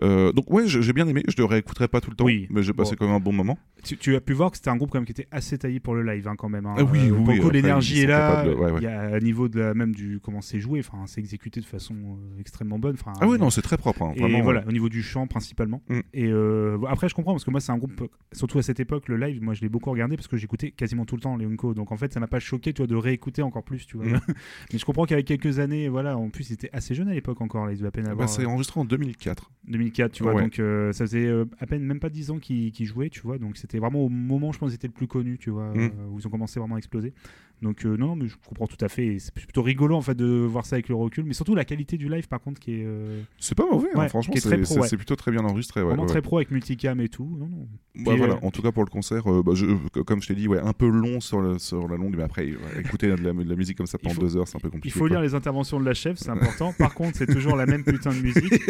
Donc 0.00 0.50
ouais, 0.50 0.64
j'ai 0.66 0.92
bien 0.92 1.06
aimé. 1.08 1.22
Je 1.28 1.34
le 1.38 1.44
réécouterai 1.44 1.88
pas 1.88 2.00
tout 2.00 2.10
le 2.10 2.16
temps, 2.16 2.24
Oui. 2.24 2.46
mais 2.50 2.62
j'ai 2.62 2.72
passé 2.72 2.92
Bon. 2.92 2.96
quand 2.98 3.06
même 3.06 3.16
un 3.16 3.20
bon 3.20 3.32
moment. 3.32 3.58
Tu, 3.84 3.96
tu 3.96 4.14
as 4.14 4.20
pu 4.20 4.32
voir 4.32 4.50
que 4.50 4.56
c'était 4.58 4.70
un 4.70 4.76
groupe 4.76 4.90
quand 4.90 4.98
même 4.98 5.06
qui 5.06 5.12
était 5.12 5.26
assez 5.30 5.58
taillé 5.58 5.80
pour 5.80 5.94
le 5.94 6.02
live 6.02 6.28
hein, 6.28 6.34
quand 6.36 6.48
même. 6.48 6.66
hein. 6.66 6.74
Ah 6.78 6.84
oui, 6.84 7.10
oui, 7.10 7.36
beaucoup 7.36 7.50
ils 7.52 7.56
est 7.98 8.06
là. 8.06 8.44
ouais, 8.46 8.54
ouais. 8.54 8.72
Il 8.78 8.84
y 8.84 8.86
a 8.86 9.00
à 9.14 9.20
niveau 9.20 9.48
de 9.48 9.58
la, 9.60 9.74
même 9.74 9.94
du 9.94 10.20
comment 10.22 10.40
c'est 10.40 10.60
joué. 10.60 10.80
Enfin, 10.80 10.98
c'est 11.06 11.20
exécuté 11.20 11.60
de 11.60 11.66
façon 11.66 11.94
extrêmement 12.38 12.78
bonne. 12.78 12.94
Enfin, 12.94 13.12
Ah 13.20 13.26
ouais, 13.26 13.38
non, 13.38 13.50
c'est 13.52 13.62
très 13.62 13.76
propre. 13.78 14.02
hein, 14.02 14.12
Et 14.16 14.20
vraiment, 14.20 14.40
voilà, 14.42 14.60
ouais. 14.60 14.66
au 14.68 14.72
niveau 14.72 14.88
du 14.88 15.02
chant 15.02 15.26
principalement. 15.26 15.82
Mm. 15.88 16.00
Et 16.14 16.26
euh, 16.26 16.78
après, 16.88 17.08
je 17.08 17.14
comprends 17.14 17.32
parce 17.32 17.44
que 17.44 17.50
moi, 17.50 17.60
c'est 17.60 17.72
un 17.72 17.78
groupe, 17.78 18.08
surtout 18.32 18.58
à 18.58 18.62
cette 18.62 18.80
époque, 18.80 19.08
le 19.08 19.16
live, 19.16 19.40
moi, 19.42 19.54
je 19.54 19.60
l'ai 19.60 19.68
beaucoup 19.68 19.90
regardé 19.90 20.16
parce 20.16 20.28
que 20.28 20.36
j'écoutais 20.36 20.70
quasiment 20.70 21.04
tout 21.04 21.14
le 21.16 21.20
temps 21.22 21.36
les 21.36 21.46
Unco. 21.46 21.74
Donc 21.74 21.92
en 21.92 21.96
fait, 21.96 22.12
ça 22.12 22.20
m'a 22.20 22.26
pas 22.26 22.40
choqué, 22.40 22.72
tu 22.72 22.78
vois, 22.82 22.86
de 22.86 22.96
réécouter 22.96 23.42
encore 23.42 23.62
plus, 23.64 23.86
tu 23.86 23.96
vois. 23.96 24.06
Mm. 24.06 24.20
Mais 24.72 24.78
je 24.78 24.84
comprends 24.84 25.04
qu'avec 25.04 25.26
quelques 25.26 25.58
années, 25.58 25.88
voilà, 25.88 26.16
en 26.16 26.30
plus, 26.30 26.50
ils 26.50 26.54
étaient 26.54 26.70
assez 26.72 26.94
jeunes 26.94 27.08
à 27.08 27.14
l'époque 27.14 27.40
encore, 27.40 27.66
là, 27.66 27.72
ils 27.72 27.76
devaient 27.76 27.88
à 27.88 27.92
peine 27.92 28.12
Bah, 28.16 28.26
c'est 28.26 28.42
euh, 28.42 28.48
enregistré 28.48 28.80
en 28.80 28.84
2004. 28.84 29.50
2004, 29.68 30.12
tu 30.12 30.22
vois. 30.24 30.34
Ouais. 30.34 30.42
Donc 30.42 30.58
euh, 30.58 30.92
ça 30.92 31.04
faisait 31.04 31.26
euh, 31.26 31.44
à 31.60 31.66
peine 31.66 31.82
même 31.82 32.00
pas 32.00 32.10
10 32.10 32.30
ans 32.30 32.38
qu'ils 32.38 32.72
jouaient, 32.86 33.10
tu 33.10 33.20
vois. 33.20 33.38
Donc 33.38 33.56
c'était 33.56 33.78
vraiment 33.78 34.00
au 34.00 34.08
moment, 34.08 34.50
je 34.52 34.58
pense, 34.58 34.72
ils 34.72 34.74
étaient 34.74 34.88
le 34.88 34.92
plus 34.92 35.06
connus, 35.06 35.38
tu 35.38 35.50
vois, 35.50 35.72
Mm. 35.72 35.78
euh, 35.80 35.88
où 36.10 36.18
ils 36.18 36.26
ont 36.26 36.30
commencé 36.30 36.58
vraiment 36.58 36.74
à 36.74 36.78
exploser. 36.78 37.12
Donc 37.62 37.86
euh, 37.86 37.96
non, 37.96 38.16
mais 38.16 38.26
je 38.26 38.34
comprends 38.46 38.66
tout 38.66 38.82
à 38.84 38.88
fait. 38.88 39.18
C'est 39.20 39.32
plutôt 39.32 39.62
rigolo 39.62 39.94
en 39.96 40.02
fait 40.02 40.14
de 40.16 40.26
voir 40.26 40.66
ça 40.66 40.76
avec 40.76 40.88
le 40.88 40.94
recul, 40.96 41.24
mais 41.24 41.32
surtout 41.32 41.54
la 41.54 41.64
qualité 41.64 41.96
du 41.96 42.08
live, 42.08 42.26
par 42.28 42.40
contre, 42.40 42.60
qui 42.60 42.72
est 42.80 42.84
euh, 42.84 43.22
C'est 43.38 43.54
pas 43.54 43.64
mauvais, 43.70 43.88
hein, 43.94 44.08
franchement, 44.08 44.34
c'est 44.36 44.78
ouais. 44.78 44.88
plutôt 44.96 45.14
très 45.16 45.30
bien 45.30 45.44
enregistré. 45.44 45.80
ouais, 45.80 45.86
vraiment 45.88 46.06
très 46.06 46.22
pro 46.22 46.38
avec 46.38 46.50
multicam 46.50 47.00
et 47.00 47.08
tout. 47.08 47.36
Non, 47.38 47.46
non. 47.46 47.68
Bah, 47.94 48.12
Puis, 48.12 48.18
voilà, 48.18 48.34
euh, 48.34 48.38
en 48.46 48.50
tout 48.50 48.62
cas 48.62 48.72
pour 48.72 48.84
le 48.84 48.90
concert, 48.90 49.22
bah, 49.44 49.52
je- 49.54 49.66
comme 50.02 50.20
je 50.22 50.28
t'ai 50.28 50.34
dit, 50.34 50.48
ouais, 50.48 50.58
un 50.58 50.72
peu 50.72 50.88
long 50.88 51.20
sur, 51.20 51.40
le- 51.40 51.58
sur 51.58 51.86
la 51.88 51.96
longue, 51.96 52.16
mais 52.16 52.22
après, 52.22 52.48
écouter 52.78 53.06
de 53.08 53.14
la, 53.16 53.32
de 53.32 53.48
la 53.48 53.56
musique 53.56 53.76
comme 53.76 53.86
ça 53.86 53.98
Il 54.00 54.04
pendant 54.08 54.14
faut- 54.16 54.22
deux 54.22 54.36
heures, 54.36 54.48
c'est 54.48 54.56
un 54.56 54.60
peu 54.60 54.68
Il 54.68 54.72
compliqué. 54.72 54.92
faut 54.98 55.00
quoi. 55.06 55.10
lire 55.10 55.20
les 55.20 55.34
interventions 55.34 55.78
de 55.78 55.84
la 55.84 55.94
chef, 55.94 56.16
c'est 56.18 56.30
important. 56.30 56.72
Par 56.78 56.94
contre, 56.94 57.16
c'est 57.18 57.26
toujours 57.26 57.54
la 57.54 57.66
même 57.66 57.84
putain 57.84 58.10
de 58.10 58.20
musique. 58.20 58.60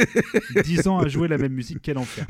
10 0.64 0.86
ans 0.88 0.98
à 0.98 1.08
jouer 1.08 1.28
la 1.28 1.38
même 1.38 1.52
musique, 1.52 1.78
quel 1.82 1.98
enfer. 1.98 2.26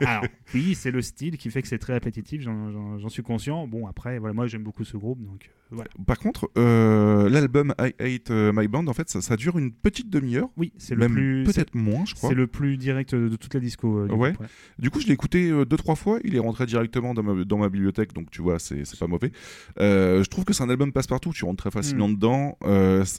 Alors, 0.00 0.24
oui, 0.54 0.74
c'est 0.74 0.90
le 0.90 1.02
style 1.02 1.36
qui 1.38 1.50
fait 1.50 1.62
que 1.62 1.68
c'est 1.68 1.78
très 1.78 1.94
répétitif, 1.94 2.42
j'en- 2.42 3.08
suis 3.08 3.22
conscient. 3.22 3.66
Bon, 3.66 3.86
après, 3.86 4.18
voilà, 4.18 4.34
moi 4.34 4.46
j'aime 4.46 4.62
beaucoup 4.64 4.84
ce 4.84 4.96
groupe, 4.96 5.22
donc 5.24 5.48
voilà. 5.70 5.88
Par 6.06 6.18
contre, 6.18 6.50
euh, 6.58 7.28
l'album 7.28 7.74
I 7.80 7.92
Hate 7.98 8.30
euh, 8.30 8.52
My 8.54 8.68
Band, 8.68 8.86
en 8.86 8.92
fait, 8.92 9.08
ça, 9.08 9.20
ça 9.20 9.36
dure 9.36 9.58
une 9.58 9.72
petite 9.72 10.10
demi-heure, 10.10 10.48
Oui, 10.56 10.72
c'est 10.78 10.94
le 10.94 11.08
plus. 11.08 11.44
peut-être 11.44 11.74
moins, 11.74 12.04
je 12.04 12.14
crois. 12.14 12.30
C'est 12.30 12.34
le 12.34 12.46
plus 12.46 12.76
direct 12.76 13.14
de 13.14 13.36
toute 13.36 13.52
la 13.54 13.60
disco. 13.60 13.98
euh, 14.00 14.08
du 14.08 14.14
Ouais. 14.14 14.30
ouais. 14.30 14.46
Du 14.78 14.90
coup, 14.90 15.00
je 15.00 15.06
l'ai 15.06 15.12
écouté 15.12 15.50
euh, 15.50 15.64
deux 15.64 15.76
trois 15.76 15.94
fois. 15.94 16.18
Il 16.24 16.34
est 16.36 16.40
rentré 16.40 16.66
directement 16.66 17.14
dans 17.14 17.22
ma, 17.22 17.44
dans 17.44 17.58
ma 17.58 17.68
bibliothèque, 17.68 18.12
donc 18.12 18.30
tu 18.30 18.42
vois, 18.42 18.58
c'est 18.58 18.82
pas 18.98 19.06
mauvais. 19.06 19.32
Je 19.78 20.28
trouve 20.28 20.44
que 20.44 20.52
c'est 20.52 20.62
un 20.62 20.70
album 20.70 20.92
passe-partout. 20.92 21.32
Tu 21.32 21.44
rentres 21.44 21.62
très 21.62 21.70
facilement 21.70 22.08
Mm. 22.08 22.14
dedans. 22.14 22.58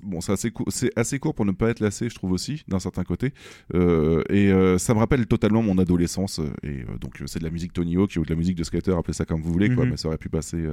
Bon, 0.04 0.22
c'est 0.22 0.32
assez, 0.32 0.52
assez 0.96 1.20
court 1.20 1.34
pour 1.36 1.46
ne 1.46 1.52
pas 1.52 1.70
être 1.70 1.80
lassé, 1.80 2.10
je 2.10 2.16
trouve 2.16 2.32
aussi, 2.32 2.64
d'un 2.68 2.80
certain 2.80 3.04
côté. 3.04 3.34
Et 3.74 4.52
ça 4.78 4.94
me 4.94 5.00
rappelle 5.00 5.26
totalement 5.28 5.62
mon 5.62 5.78
adolescence. 5.78 6.40
Et 6.64 6.84
donc, 7.02 7.22
c'est 7.26 7.40
de 7.40 7.44
la 7.44 7.50
musique 7.50 7.74
Tony 7.74 7.98
Hawk 7.98 8.16
ou 8.18 8.24
de 8.24 8.30
la 8.30 8.36
musique 8.36 8.56
de 8.56 8.64
skater, 8.64 8.92
appelez 8.98 9.14
ça 9.14 9.26
comme 9.26 9.42
vous 9.42 9.52
voulez, 9.52 9.74
quoi. 9.74 9.86
Mhm. 9.86 9.92
Mais 9.92 9.98
ça 9.98 10.08
aurait 10.08 10.18
pu 10.18 10.30
passer 10.30 10.64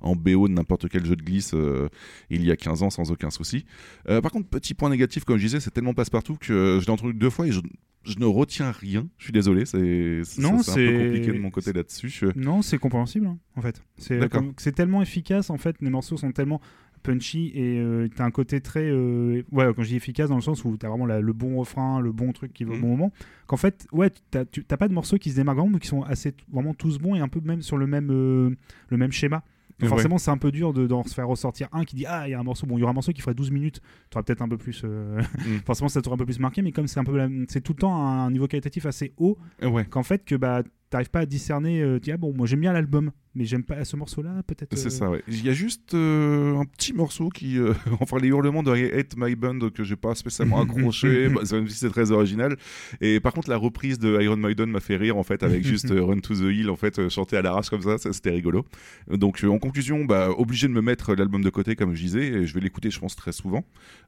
en 0.00 0.14
BO 0.16 0.48
de 0.48 0.52
n'importe 0.54 0.88
quel 0.88 1.04
jeu 1.04 1.16
de 1.16 1.22
glisse 1.22 1.54
euh, 1.56 1.88
il 2.30 2.44
y 2.44 2.50
a 2.50 2.56
15 2.56 2.82
ans 2.82 2.90
sans 2.90 3.10
aucun 3.10 3.30
souci. 3.30 3.64
Euh, 4.08 4.20
par 4.20 4.30
contre, 4.30 4.48
petit 4.48 4.74
point 4.74 4.90
négatif, 4.90 5.24
comme 5.24 5.36
je 5.38 5.44
disais, 5.44 5.60
c'est 5.60 5.70
tellement 5.70 5.94
passe-partout 5.94 6.36
que 6.36 6.78
je 6.80 6.84
l'ai 6.86 6.90
entendu 6.92 7.14
deux 7.14 7.30
fois 7.30 7.46
et 7.46 7.52
je, 7.52 7.60
je 8.04 8.18
ne 8.18 8.24
retiens 8.26 8.70
rien. 8.70 9.06
Je 9.18 9.24
suis 9.24 9.32
désolé, 9.32 9.64
c'est 9.66 10.20
un 10.50 10.74
peu 10.74 10.98
compliqué 11.04 11.32
de 11.32 11.38
mon 11.38 11.50
côté 11.50 11.72
là-dessus. 11.72 12.20
Non, 12.36 12.62
c'est 12.62 12.78
compréhensible, 12.78 13.26
hein, 13.26 13.38
en 13.56 13.62
fait. 13.62 13.82
C'est 13.98 14.72
tellement 14.74 15.02
efficace, 15.02 15.50
en 15.50 15.58
fait, 15.58 15.76
les 15.80 15.90
morceaux 15.90 16.16
sont 16.16 16.32
tellement 16.32 16.60
punchy 17.02 17.52
et 17.54 17.78
euh, 17.78 18.08
t'as 18.16 18.24
un 18.24 18.32
côté 18.32 18.60
très 18.60 18.82
euh, 18.90 19.44
ouais 19.52 19.66
quand 19.76 19.84
je 19.84 19.88
dis 19.90 19.96
efficace 19.96 20.28
dans 20.28 20.34
le 20.34 20.40
sens 20.42 20.64
où 20.64 20.76
t'as 20.76 20.88
vraiment 20.88 21.06
la- 21.06 21.20
le 21.20 21.32
bon 21.32 21.56
refrain 21.56 22.00
le 22.00 22.10
bon 22.10 22.32
truc 22.32 22.52
qui 22.52 22.64
va 22.64 22.72
au 22.72 22.74
Mhm. 22.76 22.80
bon 22.80 22.88
moment 22.88 23.12
qu'en 23.46 23.56
fait 23.56 23.86
ouais 23.92 24.10
t'as 24.32 24.44
pas 24.76 24.88
de 24.88 24.92
morceaux 24.94 25.16
qui 25.16 25.30
se 25.30 25.36
démarquent 25.36 25.58
vraiment 25.58 25.74
mais 25.74 25.78
qui 25.78 25.86
sont 25.86 26.02
assez 26.02 26.34
vraiment 26.50 26.74
tous 26.74 26.98
bons 26.98 27.14
et 27.14 27.20
un 27.20 27.28
peu 27.28 27.40
même 27.44 27.62
sur 27.62 27.76
le 27.76 27.86
même 27.86 28.08
euh, 28.10 28.50
le 28.88 28.96
même 28.96 29.12
schéma 29.12 29.44
Donc 29.80 29.90
forcément 29.90 30.16
c'est 30.18 30.30
un 30.30 30.38
peu 30.38 30.50
dur 30.52 30.72
de 30.72 30.86
d'en 30.86 31.02
se 31.04 31.12
faire 31.14 31.28
ressortir 31.28 31.68
un 31.72 31.84
qui 31.84 31.96
dit 31.96 32.06
ah 32.06 32.26
il 32.26 32.30
y 32.30 32.34
a 32.34 32.40
un 32.40 32.42
morceau. 32.42 32.66
Bon 32.66 32.76
il 32.78 32.80
y 32.80 32.82
aura 32.82 32.90
un 32.92 32.94
morceau 32.94 33.12
qui 33.12 33.20
ferait 33.20 33.34
12 33.34 33.50
minutes 33.50 33.80
t'auras 34.10 34.22
peut-être 34.22 34.40
un 34.42 34.48
peu 34.48 34.56
plus 34.56 34.82
euh, 34.84 35.20
Mm. 35.46 35.58
forcément 35.66 35.88
ça 35.88 36.00
t'aurait 36.02 36.14
un 36.14 36.18
peu 36.18 36.24
plus 36.24 36.38
marqué 36.40 36.62
mais 36.62 36.72
comme 36.72 36.86
c'est 36.86 36.98
un 37.00 37.04
peu 37.04 37.16
la- 37.16 37.28
c'est 37.48 37.60
tout 37.60 37.72
le 37.72 37.78
temps 37.78 37.94
un 37.94 38.30
niveau 38.30 38.46
qualitatif 38.48 38.86
assez 38.86 39.12
haut 39.18 39.36
qu'en 39.84 40.02
fait 40.02 40.24
que 40.24 40.34
bah 40.34 40.62
t'arrives 40.90 41.10
pas 41.10 41.20
à 41.20 41.26
discerner. 41.26 41.80
euh, 41.80 41.96
tu 41.96 42.04
dis, 42.04 42.12
ah 42.12 42.16
bon, 42.16 42.32
moi 42.34 42.46
j'aime 42.46 42.60
bien 42.60 42.72
l'album, 42.72 43.10
mais 43.36 43.44
j'aime 43.44 43.64
pas 43.64 43.84
ce 43.84 43.96
morceau-là, 43.96 44.42
peut-être. 44.46 44.76
C'est 44.78 44.86
euh, 44.86 44.90
ça, 44.90 45.10
ouais. 45.10 45.22
Il 45.28 45.44
y 45.44 45.50
a 45.50 45.52
juste 45.52 45.92
euh, 45.92 46.56
un 46.56 46.64
petit 46.64 46.94
morceau 46.94 47.28
qui. 47.28 47.58
euh, 47.58 47.74
enfin, 48.00 48.16
les 48.18 48.28
hurlements 48.28 48.62
de 48.62 48.74
I 48.74 48.90
Hate 48.98 49.14
My 49.16 49.36
Band 49.36 49.58
que 49.74 49.84
j'ai 49.84 49.94
pas 49.94 50.14
spécialement 50.14 50.62
accroché, 50.62 51.28
bah, 51.34 51.42
même 51.52 51.68
si 51.68 51.76
c'est 51.76 51.90
très 51.90 52.12
original. 52.12 52.56
Et 53.02 53.20
par 53.20 53.34
contre, 53.34 53.50
la 53.50 53.58
reprise 53.58 53.98
de 53.98 54.18
Iron 54.22 54.38
Maiden 54.38 54.70
m'a 54.70 54.80
fait 54.80 54.96
rire, 54.96 55.18
en 55.18 55.22
fait, 55.22 55.42
avec 55.42 55.64
juste 55.66 55.90
Run 55.90 56.20
to 56.20 56.34
the 56.34 56.50
Hill, 56.50 56.70
en 56.70 56.76
fait, 56.76 57.10
chanté 57.10 57.36
à 57.36 57.42
l'arrache 57.42 57.68
comme 57.68 57.82
ça, 57.82 57.98
ça 57.98 58.10
c'était 58.14 58.30
rigolo. 58.30 58.64
Donc, 59.10 59.44
en 59.46 59.58
conclusion, 59.58 60.06
bah, 60.06 60.30
obligé 60.30 60.66
de 60.66 60.72
me 60.72 60.80
mettre 60.80 61.14
l'album 61.14 61.42
de 61.42 61.50
côté, 61.50 61.76
comme 61.76 61.94
je 61.94 62.02
disais, 62.02 62.26
et 62.26 62.46
je 62.46 62.54
vais 62.54 62.60
l'écouter, 62.60 62.90
je 62.90 62.98
pense, 62.98 63.16
très 63.16 63.32
souvent. 63.32 63.64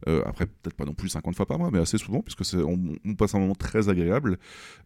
Après, 0.06 0.46
peut-être 0.46 0.74
pas 0.74 0.86
non 0.86 0.94
plus 0.94 1.10
50 1.10 1.36
fois 1.36 1.44
par 1.44 1.58
mois, 1.58 1.70
mais 1.70 1.80
assez 1.80 1.98
souvent, 1.98 2.22
puisque 2.22 2.56
on, 2.56 2.78
on 3.04 3.14
passe 3.14 3.34
un 3.34 3.40
moment 3.40 3.54
très 3.54 3.90
agréable. 3.90 4.38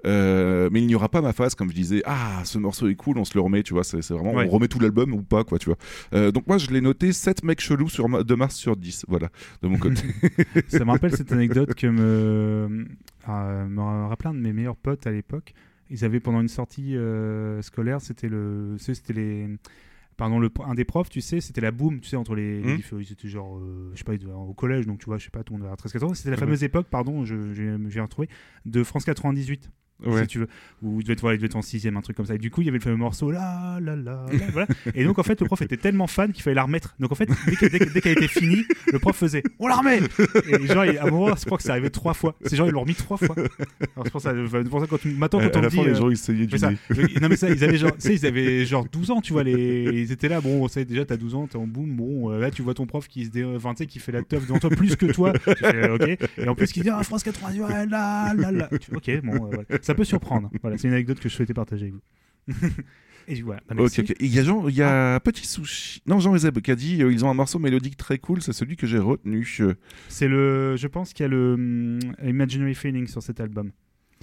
Mais 0.05 0.81
il 0.81 0.87
n'y 0.89 0.97
aura 0.97 1.09
pas 1.09 1.21
ma 1.21 1.33
phase, 1.33 1.55
comme 1.55 1.71
je 1.71 1.75
disais, 1.75 1.82
ah, 2.05 2.43
ce 2.45 2.59
morceau 2.59 2.89
est 2.89 2.95
cool, 2.95 3.19
on 3.19 3.25
se 3.25 3.35
le 3.35 3.41
remet, 3.41 3.63
tu 3.63 3.73
vois, 3.75 3.85
c'est 3.85 3.99
vraiment, 4.11 4.33
Ouais. 4.35 4.47
on 4.47 4.51
remet 4.51 4.69
tout 4.69 4.79
l'album 4.79 5.13
ou 5.13 5.23
pas, 5.23 5.45
quoi, 5.45 5.59
tu 5.59 5.67
vois. 5.67 5.77
Euh, 6.15 6.31
donc 6.33 6.47
moi, 6.47 6.59
je 6.59 6.71
l'ai 6.71 6.81
noté 6.81 7.13
7 7.13 7.43
mecs 7.45 7.61
chelous 7.61 7.89
sur 7.89 8.09
ma- 8.09 8.23
de 8.23 8.35
mars 8.35 8.55
sur 8.57 8.77
10, 8.77 9.05
voilà, 9.09 9.29
de 9.63 9.69
mon 9.69 9.79
côté. 9.79 10.03
Ça 10.69 10.85
me 10.85 10.91
rappelle 10.91 11.17
cette 11.17 11.33
anecdote 11.33 11.75
que 11.75 11.87
me, 11.87 12.87
euh, 13.29 13.67
me 13.69 14.09
rappelait 14.09 14.31
un 14.31 14.35
de 14.35 14.41
mes 14.41 14.53
meilleurs 14.53 14.77
potes 14.77 15.07
à 15.07 15.11
l'époque. 15.11 15.55
Ils 15.91 16.05
avaient 16.05 16.21
pendant 16.21 16.41
une 16.41 16.49
sortie 16.49 16.97
euh, 16.97 17.61
scolaire, 17.63 18.01
c'était 18.01 18.29
le, 18.29 18.77
c'était 18.79 19.13
les, 19.13 19.47
pardon, 20.17 20.39
le, 20.39 20.49
un 20.65 20.75
des 20.75 20.85
profs, 20.87 21.11
tu 21.11 21.21
sais, 21.21 21.41
c'était 21.43 21.61
la 21.61 21.71
boom, 21.71 22.01
tu 22.01 22.09
sais, 22.09 22.17
entre 22.17 22.35
les, 22.35 22.77
différents- 22.77 23.01
ils 23.03 23.13
étaient 23.13 23.29
genre, 23.29 23.59
euh, 23.59 23.91
je 23.93 23.99
sais 23.99 24.05
pas, 24.05 24.15
au 24.35 24.55
collège, 24.55 24.87
donc 24.87 24.99
tu 25.01 25.07
vois, 25.07 25.19
je 25.19 25.25
sais 25.25 25.31
pas, 25.31 25.43
tout 25.45 25.53
le 25.53 25.59
monde 25.59 25.69
avait 25.69 25.77
13 25.77 25.93
14 25.93 26.11
ans. 26.11 26.15
C'était 26.15 26.31
la 26.31 26.37
Ouais. 26.37 26.41
fameuse 26.41 26.65
époque, 26.65 26.87
pardon, 26.91 27.25
je, 27.27 27.35
de 27.35 28.01
retrouver, 28.01 28.29
de 28.65 28.83
France 28.85 29.05
98. 29.05 29.71
Ouais. 30.05 30.23
si 30.23 30.27
tu 30.27 30.39
veux, 30.41 30.49
ou 30.83 30.99
il 31.01 31.05
devait 31.05 31.13
être, 31.13 31.21
voilà, 31.21 31.35
il 31.35 31.39
devait 31.39 31.47
être 31.47 31.55
en 31.57 31.63
sixième, 31.63 31.97
un 31.97 32.01
truc 32.01 32.17
comme 32.17 32.27
ça. 32.27 32.35
Et 32.35 32.39
du 32.39 32.51
coup, 32.51 32.61
il 32.61 32.65
y 32.65 32.69
avait 32.69 32.79
le 32.79 32.83
fameux 32.83 32.97
morceau 32.97 33.31
là, 33.31 33.79
là, 33.81 33.95
là, 33.95 34.27
là, 34.33 34.39
voilà. 34.53 34.67
Et 34.97 35.05
donc, 35.05 35.19
en 35.21 35.23
fait, 35.23 35.41
le 35.41 35.47
prof 35.47 35.63
était 35.63 35.77
tellement 35.77 36.09
fan 36.09 36.33
qu'il 36.33 36.43
fallait 36.43 36.57
la 36.57 36.65
remettre. 36.65 36.95
Donc, 36.99 37.13
en 37.13 37.15
fait, 37.15 37.29
dès 37.47 37.55
que- 37.57 37.67
dès 37.67 37.79
que- 37.79 37.93
dès 37.93 38.01
qu'elle 38.01 38.13
était 38.19 38.27
finie, 38.27 38.65
le 38.93 38.99
prof 38.99 39.17
faisait 39.17 39.43
on 39.61 39.69
la 39.69 39.77
remet 39.77 40.01
Et 40.49 40.67
genre, 40.67 40.83
à 40.83 41.07
un 41.07 41.11
moment, 41.11 41.37
je 41.37 41.45
crois 41.45 41.57
que 41.57 41.63
c'est 41.63 41.71
arrivé 41.71 41.91
trois 41.91 42.15
fois. 42.15 42.35
C'est 42.45 42.57
genre, 42.57 42.67
ils 42.67 42.73
l'ont 42.73 42.81
remis 42.81 42.95
trois 42.97 43.17
fois. 43.17 43.37
Alors, 43.37 44.05
c'est 44.05 44.11
pour 44.11 44.21
ça, 44.21 44.33
pour 44.69 44.81
ça 44.81 44.87
quand 44.89 45.05
maintenant, 45.05 45.39
à, 45.39 45.49
quand 45.49 45.57
à 45.57 45.59
on 45.59 45.59
me 45.59 45.63
la 45.63 45.69
dit. 45.69 45.77
fin, 45.77 45.83
les 45.85 45.91
euh, 45.91 45.95
gens 45.95 46.11
ils 46.11 46.17
saignaient 46.17 46.47
du 46.47 46.59
ça, 46.59 46.71
non 46.71 47.29
mais 47.29 47.37
ça 47.37 47.49
ils 47.51 47.63
avaient 47.65 47.77
genre 47.79 47.93
tu 47.93 48.01
sais, 48.01 48.15
ils 48.15 48.27
avaient 48.27 48.65
genre 48.67 48.85
12 48.91 49.11
ans 49.11 49.21
tu 49.21 49.33
vois 49.33 49.43
les 49.45 49.85
ils 50.03 50.13
étaient 50.13 50.29
là 50.29 50.41
bon 50.41 50.67
ça 50.69 50.83
déjà 50.85 51.05
t'as 51.05 51.17
12 51.17 51.35
ans 51.35 51.47
t'es 51.47 51.57
en 51.57 51.67
boom 51.67 51.95
bon 51.97 52.31
euh, 52.31 52.39
là 52.41 52.51
tu 52.51 52.63
vois 52.63 52.75
ton 52.75 52.87
prof 52.87 53.07
qui 53.09 53.25
se 53.27 53.31
dé... 53.31 53.45
enfin 53.45 53.75
tu 53.75 53.79
sais 53.79 53.87
qui 53.87 53.99
fait 53.99 54.13
la 54.13 54.23
teuf 54.23 54.47
devant 54.47 54.59
toi 54.59 54.71
plus 54.71 54.97
que 54.97 55.07
toi 55.07 55.33
fais, 55.39 55.91
ok 55.91 56.19
et 56.39 56.49
en 56.49 56.55
plus 56.55 56.73
qui 56.73 56.81
dit 56.81 56.91
ah 56.91 57.03
France 57.03 57.23
98 57.23 57.61
ouais, 57.63 57.87
là 57.87 58.33
là 58.35 58.53
là 58.53 58.69
Tu 58.81 58.95
ok 58.95 59.21
bon 59.23 59.35
euh, 59.35 59.39
voilà. 59.53 59.63
ça 59.83 59.92
peut 59.95 60.05
surprendre 60.05 60.51
voilà 60.63 60.79
c'est 60.79 60.89
une 60.89 60.95
anecdote 60.95 61.21
que 61.21 61.29
je 61.29 61.35
souhaitais 61.35 61.55
partager 61.55 61.87
avec 61.87 61.95
vous 61.95 62.03
et 63.29 63.41
voilà 63.43 63.61
bah. 63.69 63.85
Il 64.21 64.35
y 64.35 64.39
a, 64.39 64.45
Jean, 64.45 64.69
il 64.69 64.75
y 64.75 64.83
a 64.83 65.21
Petit 65.21 65.47
Sushi. 65.47 66.03
Non, 66.07 66.19
Jean 66.19 66.35
Ezeb 66.35 66.59
qui 66.61 66.71
a 66.71 66.75
dit 66.75 67.03
euh, 67.03 67.13
ils 67.13 67.25
ont 67.25 67.31
un 67.31 67.35
morceau 67.35 67.59
mélodique 67.59 67.97
très 67.97 68.19
cool, 68.19 68.43
c'est 68.43 68.53
celui 68.53 68.77
que 68.77 68.87
j'ai 68.87 68.99
retenu. 68.99 69.47
Euh, 69.61 69.75
c'est 70.09 70.29
le 70.29 70.77
je 70.77 70.87
pense 70.89 71.13
qu'il 71.13 71.25
y 71.25 71.27
a 71.27 71.29
le 71.29 71.55
hum, 71.55 72.01
Imaginary 72.25 72.75
Feeling 72.75 73.07
sur 73.07 73.23
cet 73.23 73.41
album 73.41 73.71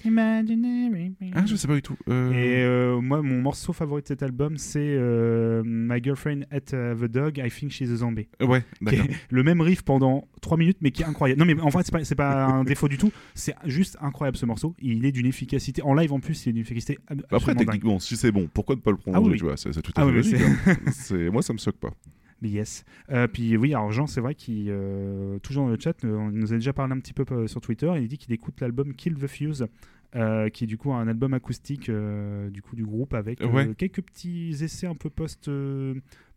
Imaginary. 0.05 1.13
Ah, 1.33 1.45
je 1.45 1.55
sais 1.55 1.67
pas 1.67 1.75
du 1.75 1.81
tout. 1.81 1.95
Euh, 2.09 2.31
Et 2.31 2.63
euh, 2.63 2.99
moi, 3.01 3.21
mon 3.21 3.41
morceau 3.41 3.73
favori 3.73 4.01
de 4.01 4.07
cet 4.07 4.23
album, 4.23 4.57
c'est 4.57 4.79
euh, 4.81 5.61
My 5.65 6.01
Girlfriend 6.03 6.41
at 6.51 6.61
the 6.61 7.05
Dog, 7.05 7.37
I 7.37 7.49
Think 7.49 7.71
She's 7.71 7.89
a 7.91 7.95
Zombie. 7.97 8.27
Ouais, 8.41 8.63
d'accord. 8.81 9.05
le 9.29 9.43
même 9.43 9.61
riff 9.61 9.81
pendant 9.83 10.27
3 10.41 10.57
minutes, 10.57 10.77
mais 10.81 10.91
qui 10.91 11.03
est 11.03 11.05
incroyable. 11.05 11.39
Non, 11.39 11.45
mais 11.45 11.59
en 11.61 11.71
fait, 11.71 11.79
c'est 11.83 11.91
pas, 11.91 12.03
c'est 12.03 12.15
pas 12.15 12.45
un 12.45 12.63
défaut 12.63 12.87
du 12.87 12.97
tout. 12.97 13.11
C'est 13.35 13.55
juste 13.65 13.97
incroyable 14.01 14.37
ce 14.37 14.45
morceau. 14.45 14.75
Il 14.79 15.05
est 15.05 15.11
d'une 15.11 15.25
efficacité. 15.25 15.81
En 15.83 15.93
live, 15.93 16.13
en 16.13 16.19
plus, 16.19 16.45
il 16.45 16.49
est 16.49 16.53
d'une 16.53 16.61
efficacité 16.61 16.97
ab- 17.07 17.21
Après, 17.31 17.53
dingue. 17.53 17.65
techniquement, 17.65 17.99
si 17.99 18.15
c'est 18.17 18.31
bon, 18.31 18.49
pourquoi 18.53 18.75
ne 18.75 18.81
pas 18.81 18.91
le 18.91 18.97
prolonger 18.97 19.19
Ah 19.21 19.25
oui, 19.25 19.31
oui. 19.33 19.37
tu 19.39 19.45
vois, 19.45 19.57
c'est, 19.57 19.73
c'est 19.73 19.81
tout 19.81 19.91
à 19.95 20.01
Ah 20.01 20.05
fait 20.05 20.11
oui, 20.11 20.31
mais 20.31 20.37
logique. 20.39 20.57
hein. 20.67 20.75
C'est- 20.91 21.29
Moi, 21.29 21.41
ça 21.41 21.53
me 21.53 21.57
choque 21.59 21.77
pas. 21.77 21.91
Mais 22.41 22.49
yes. 22.49 22.85
Euh, 23.11 23.27
puis 23.27 23.57
oui, 23.57 23.73
alors 23.73 23.91
Jean, 23.91 24.07
c'est 24.07 24.21
vrai 24.21 24.35
qu'il, 24.35 24.67
euh, 24.69 25.39
toujours 25.39 25.65
dans 25.65 25.71
le 25.71 25.79
chat, 25.79 26.03
euh, 26.05 26.15
on 26.15 26.31
nous 26.31 26.53
a 26.53 26.55
déjà 26.55 26.73
parlé 26.73 26.93
un 26.93 26.99
petit 26.99 27.13
peu 27.13 27.47
sur 27.47 27.61
Twitter. 27.61 27.91
Il 27.97 28.07
dit 28.07 28.17
qu'il 28.17 28.33
écoute 28.33 28.61
l'album 28.61 28.93
Kill 28.93 29.15
the 29.15 29.27
Fuse, 29.27 29.67
euh, 30.15 30.49
qui 30.49 30.63
est 30.63 30.67
du 30.67 30.77
coup 30.77 30.91
un 30.91 31.07
album 31.07 31.33
acoustique 31.35 31.87
euh, 31.89 32.49
du 32.49 32.61
coup 32.63 32.75
du 32.75 32.83
groupe 32.83 33.13
avec 33.13 33.41
euh, 33.41 33.47
Ouais. 33.47 33.75
quelques 33.75 34.01
petits 34.01 34.55
essais 34.61 34.87
un 34.87 34.95
peu 34.95 35.09
post 35.11 35.49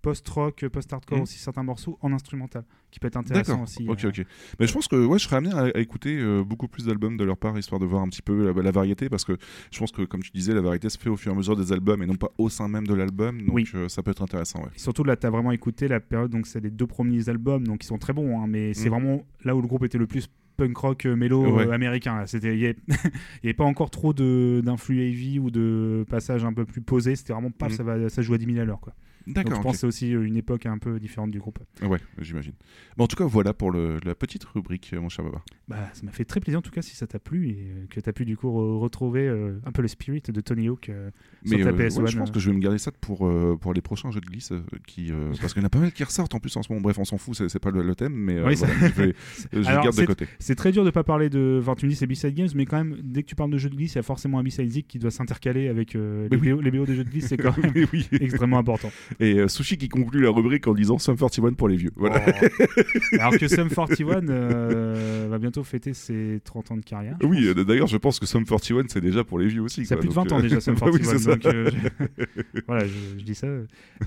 post 0.03 0.29
rock, 0.31 0.67
post 0.69 0.93
hardcore 0.93 1.19
Mhm. 1.19 1.23
aussi 1.23 1.39
certains 1.39 1.63
morceaux 1.63 1.97
en 2.03 2.13
instrumental, 2.13 2.65
qui 2.91 2.99
peut 2.99 3.07
être 3.07 3.17
intéressant 3.17 3.63
aussi. 3.63 3.87
Ok, 3.89 4.05
ok. 4.05 4.25
Mais 4.59 4.67
je 4.67 4.73
pense 4.73 4.89
que 4.89 4.97
ouais, 5.07 5.17
je 5.19 5.25
serais 5.25 5.37
amené 5.37 5.55
à, 5.55 5.71
à 5.77 5.79
écouter 5.79 6.21
beaucoup 6.45 6.67
plus 6.67 6.87
d'albums 6.87 7.17
de 7.17 7.23
leur 7.25 7.37
part, 7.37 7.57
histoire 7.57 7.79
de 7.81 7.87
voir 7.87 8.03
un 8.03 8.09
petit 8.09 8.21
peu 8.21 8.53
la, 8.53 8.63
la 8.63 8.71
variété, 8.73 9.09
parce 9.09 9.25
que 9.25 9.37
je 9.71 9.79
pense 9.79 9.93
que, 9.93 10.03
comme 10.03 10.21
tu 10.23 10.33
disais, 10.33 10.55
la 10.55 10.61
variété 10.61 10.89
se 10.89 10.99
fait 10.99 11.09
au 11.09 11.17
fur 11.17 11.31
et 11.31 11.35
à 11.35 11.39
mesure 11.39 11.55
des 11.57 11.73
albums 11.73 12.03
et 12.03 12.07
non 12.07 12.17
pas 12.17 12.31
au 12.37 12.49
sein 12.49 12.67
même 12.67 12.85
de 12.87 12.95
l'album. 12.95 13.43
Donc 13.43 13.55
Oui. 13.55 13.69
ça 13.87 14.03
peut 14.03 14.11
être 14.11 14.23
intéressant, 14.23 14.63
ouais. 14.65 14.71
Et 14.75 14.79
surtout 14.81 15.05
là, 15.05 15.17
tu 15.17 15.25
as 15.27 15.31
vraiment 15.31 15.53
écouté 15.53 15.87
la 15.87 16.01
période, 16.01 16.33
donc 16.33 16.49
c'est 16.49 16.61
les 16.61 16.71
deux 16.71 16.89
premiers 16.89 17.29
albums, 17.29 17.65
donc 17.65 17.85
ils 17.85 17.87
sont 17.87 17.99
très 17.99 18.13
bons, 18.13 18.41
hein, 18.43 18.47
mais 18.49 18.75
c'est 18.75 18.87
Mhm. 18.91 18.91
vraiment 18.97 19.23
là 19.45 19.55
où 19.55 19.63
le 19.63 19.69
groupe 19.69 19.85
était 19.85 19.99
le 19.99 20.09
plus 20.09 20.29
punk 20.57 20.77
rock 20.77 21.07
euh, 21.07 21.17
mélo 21.17 21.57
Ouais. 21.57 21.67
euh, 21.67 21.73
américain. 21.73 22.25
C'était, 22.27 22.55
il 22.57 22.61
n'y 22.61 22.67
avait, 22.67 23.55
pas 23.57 23.65
encore 23.65 23.91
trop 23.91 24.13
de, 24.13 24.61
d'influx 24.65 25.01
heavy 25.01 25.39
ou 25.39 25.51
de 25.51 26.05
passages 26.09 26.45
un 26.45 26.53
peu 26.53 26.65
plus 26.65 26.81
posés. 26.81 27.17
C'était 27.17 27.33
vraiment 27.33 27.51
paf, 27.51 27.71
Mhm. 27.73 27.77
ça, 27.77 27.83
va, 27.83 28.09
ça 28.09 28.23
joue 28.23 28.35
à 28.35 28.39
10 28.39 28.47
000 28.47 28.59
à 28.61 28.65
l'heure. 28.65 28.81
Quoi. 28.81 28.93
D'accord. 29.27 29.57
je 29.57 29.63
pense 29.63 29.73
que 29.73 29.79
c'est 29.81 29.87
aussi 29.87 30.15
euh, 30.15 30.25
une 30.27 30.37
époque 30.37 30.67
un 30.67 30.79
peu 30.79 30.99
différente 31.01 31.31
du 31.31 31.39
groupe. 31.39 31.59
Ouais, 31.83 31.99
j'imagine. 32.19 32.53
En 32.99 33.07
tout 33.07 33.17
cas, 33.17 33.25
voilà 33.25 33.53
pour 33.55 33.71
le- 33.71 33.99
la 34.05 34.15
petite 34.15 34.45
rubrique, 34.45 34.91
euh, 34.93 35.01
mon 35.01 35.09
cher 35.09 35.25
Baba. 35.25 35.43
Bah, 35.69 35.89
ça 35.93 36.03
m'a 36.05 36.13
fait 36.13 36.25
très 36.25 36.41
plaisir 36.41 36.59
en 36.59 36.63
tout 36.63 36.71
cas 36.71 36.83
si 36.83 36.95
ça 36.97 37.07
t'a 37.07 37.19
plu 37.19 37.49
et 37.49 37.57
euh, 37.71 37.87
que 37.89 38.01
tu 38.01 38.09
as 38.09 38.13
pu 38.13 38.25
du 38.25 38.37
coup 38.37 38.49
re- 38.49 38.79
retrouver 38.79 39.27
euh, 39.29 39.59
un 39.65 39.73
peu 39.73 39.83
le 39.83 39.89
spirit 39.89 40.23
de 40.27 40.41
Tony 40.41 40.69
Hawk. 40.69 40.89
euh, 40.89 41.11
sur 41.45 41.57
Mais 41.59 41.63
ta 41.65 41.71
euh, 41.71 41.73
ouais, 41.73 41.89
PS1, 41.89 42.07
je 42.11 42.19
pense 42.19 42.31
que 42.31 42.41
je 42.41 42.51
vais 42.51 42.57
me 42.57 42.61
garder 42.63 42.79
ça 42.79 42.91
pour, 42.93 43.31
pour 43.61 43.73
les 43.75 43.81
prochains 43.81 44.11
jeux 44.11 44.21
de 44.21 44.27
glisse, 44.27 44.53
qui, 44.87 45.11
parce 45.41 45.53
qu'il 45.55 45.63
y 45.63 45.65
en 45.65 45.67
a 45.67 45.71
pas 45.71 45.79
mal 45.79 45.93
qui 45.93 46.05
ressortent 46.05 46.35
en 46.35 46.41
plus 46.41 46.57
en 46.57 46.63
ce 46.63 46.71
moment. 46.73 46.83
Bref, 46.83 46.99
on 46.99 47.05
s'en 47.05 47.19
fout, 47.19 47.35
c'est, 47.49 47.59
pas 47.59 47.71
le, 47.71 47.83
le 47.83 47.95
thème, 47.95 48.13
mais 48.15 48.41
Oui, 48.43 48.55
voilà, 48.55 48.75
je, 48.75 48.87
vais, 49.03 49.15
je 49.53 49.59
le 49.59 49.67
Alors, 49.67 49.85
garde 49.85 49.97
de 49.97 50.05
côté. 50.05 50.27
C'est 50.39 50.55
très 50.55 50.73
dur 50.73 50.85
de 50.85 50.91
pas 50.91 51.05
parler 51.05 51.31
de. 51.31 51.59
Enfin, 51.61 51.75
tu 51.75 51.87
me 51.87 51.91
dis 51.91 51.97
c'est 51.97 52.07
B-Side 52.07 52.35
Games, 52.35 52.49
mais 52.55 52.67
quand 52.67 52.77
même, 52.79 52.97
dès 53.03 53.23
que 53.23 53.29
tu 53.29 53.35
parles 53.35 53.51
de 53.51 53.59
jeux 53.59 53.71
de 53.71 53.77
glisse, 53.77 53.93
il 53.95 53.97
y 53.97 53.99
a 53.99 54.03
forcément 54.03 54.39
un 54.39 54.43
B-Side 54.43 54.87
qui 54.87 54.99
doit 54.99 55.11
s'intercaler 55.11 55.69
avec 55.69 55.95
euh, 55.97 56.29
les, 56.31 56.37
oui. 56.37 56.53
BO, 56.53 56.61
les 56.61 56.71
BO 56.71 56.85
des 56.87 56.95
jeux 56.95 57.05
de 57.05 57.11
glisse, 57.11 57.27
c'est 57.27 57.37
quand 57.39 57.57
même 57.59 57.73
oui. 57.93 58.07
extrêmement 58.13 58.59
important. 58.59 58.91
Et 59.21 59.35
euh, 59.39 59.49
Sushi 59.49 59.77
qui 59.79 59.89
conclut 59.89 60.21
la 60.23 60.31
rubrique 60.31 60.67
en 60.67 60.75
disant 60.75 60.99
Sum 60.99 61.17
41 61.17 61.53
pour 61.55 61.69
les 61.69 61.77
vieux. 61.77 61.91
Voilà. 61.97 62.23
Oh. 62.27 62.65
Alors 63.19 63.39
que 63.39 63.49
Sum 63.49 63.69
41 63.69 64.29
euh, 64.29 65.27
va 65.31 65.39
bientôt 65.39 65.65
fêter 65.65 65.95
ses 65.95 66.41
30 66.45 66.71
ans 66.73 66.77
de 66.77 66.85
carrière. 66.85 67.17
Oui, 67.23 67.47
euh, 67.47 67.65
d'ailleurs, 67.65 67.87
je 67.89 67.97
pense 67.97 68.19
que 68.19 68.27
Sum 68.27 68.45
41, 68.45 68.85
c'est 68.89 69.01
déjà 69.01 69.25
pour 69.25 69.39
les 69.39 69.49
vieux 69.49 69.63
aussi. 69.63 69.85
Ça 69.87 69.95
a 69.95 69.97
quoi, 69.97 70.01
plus 70.03 70.09
de 70.11 70.15
donc, 70.15 70.29
20 70.31 70.37
ans 70.37 70.41
déjà, 70.41 70.61
Sum 70.61 70.75
bah 70.75 70.87
41. 70.91 71.17
oui, 71.17 71.25
donc, 71.25 71.43
je- 71.43 72.61
voilà, 72.67 72.87
je, 72.87 73.19
je 73.19 73.25
dis 73.25 73.35
ça. 73.35 73.47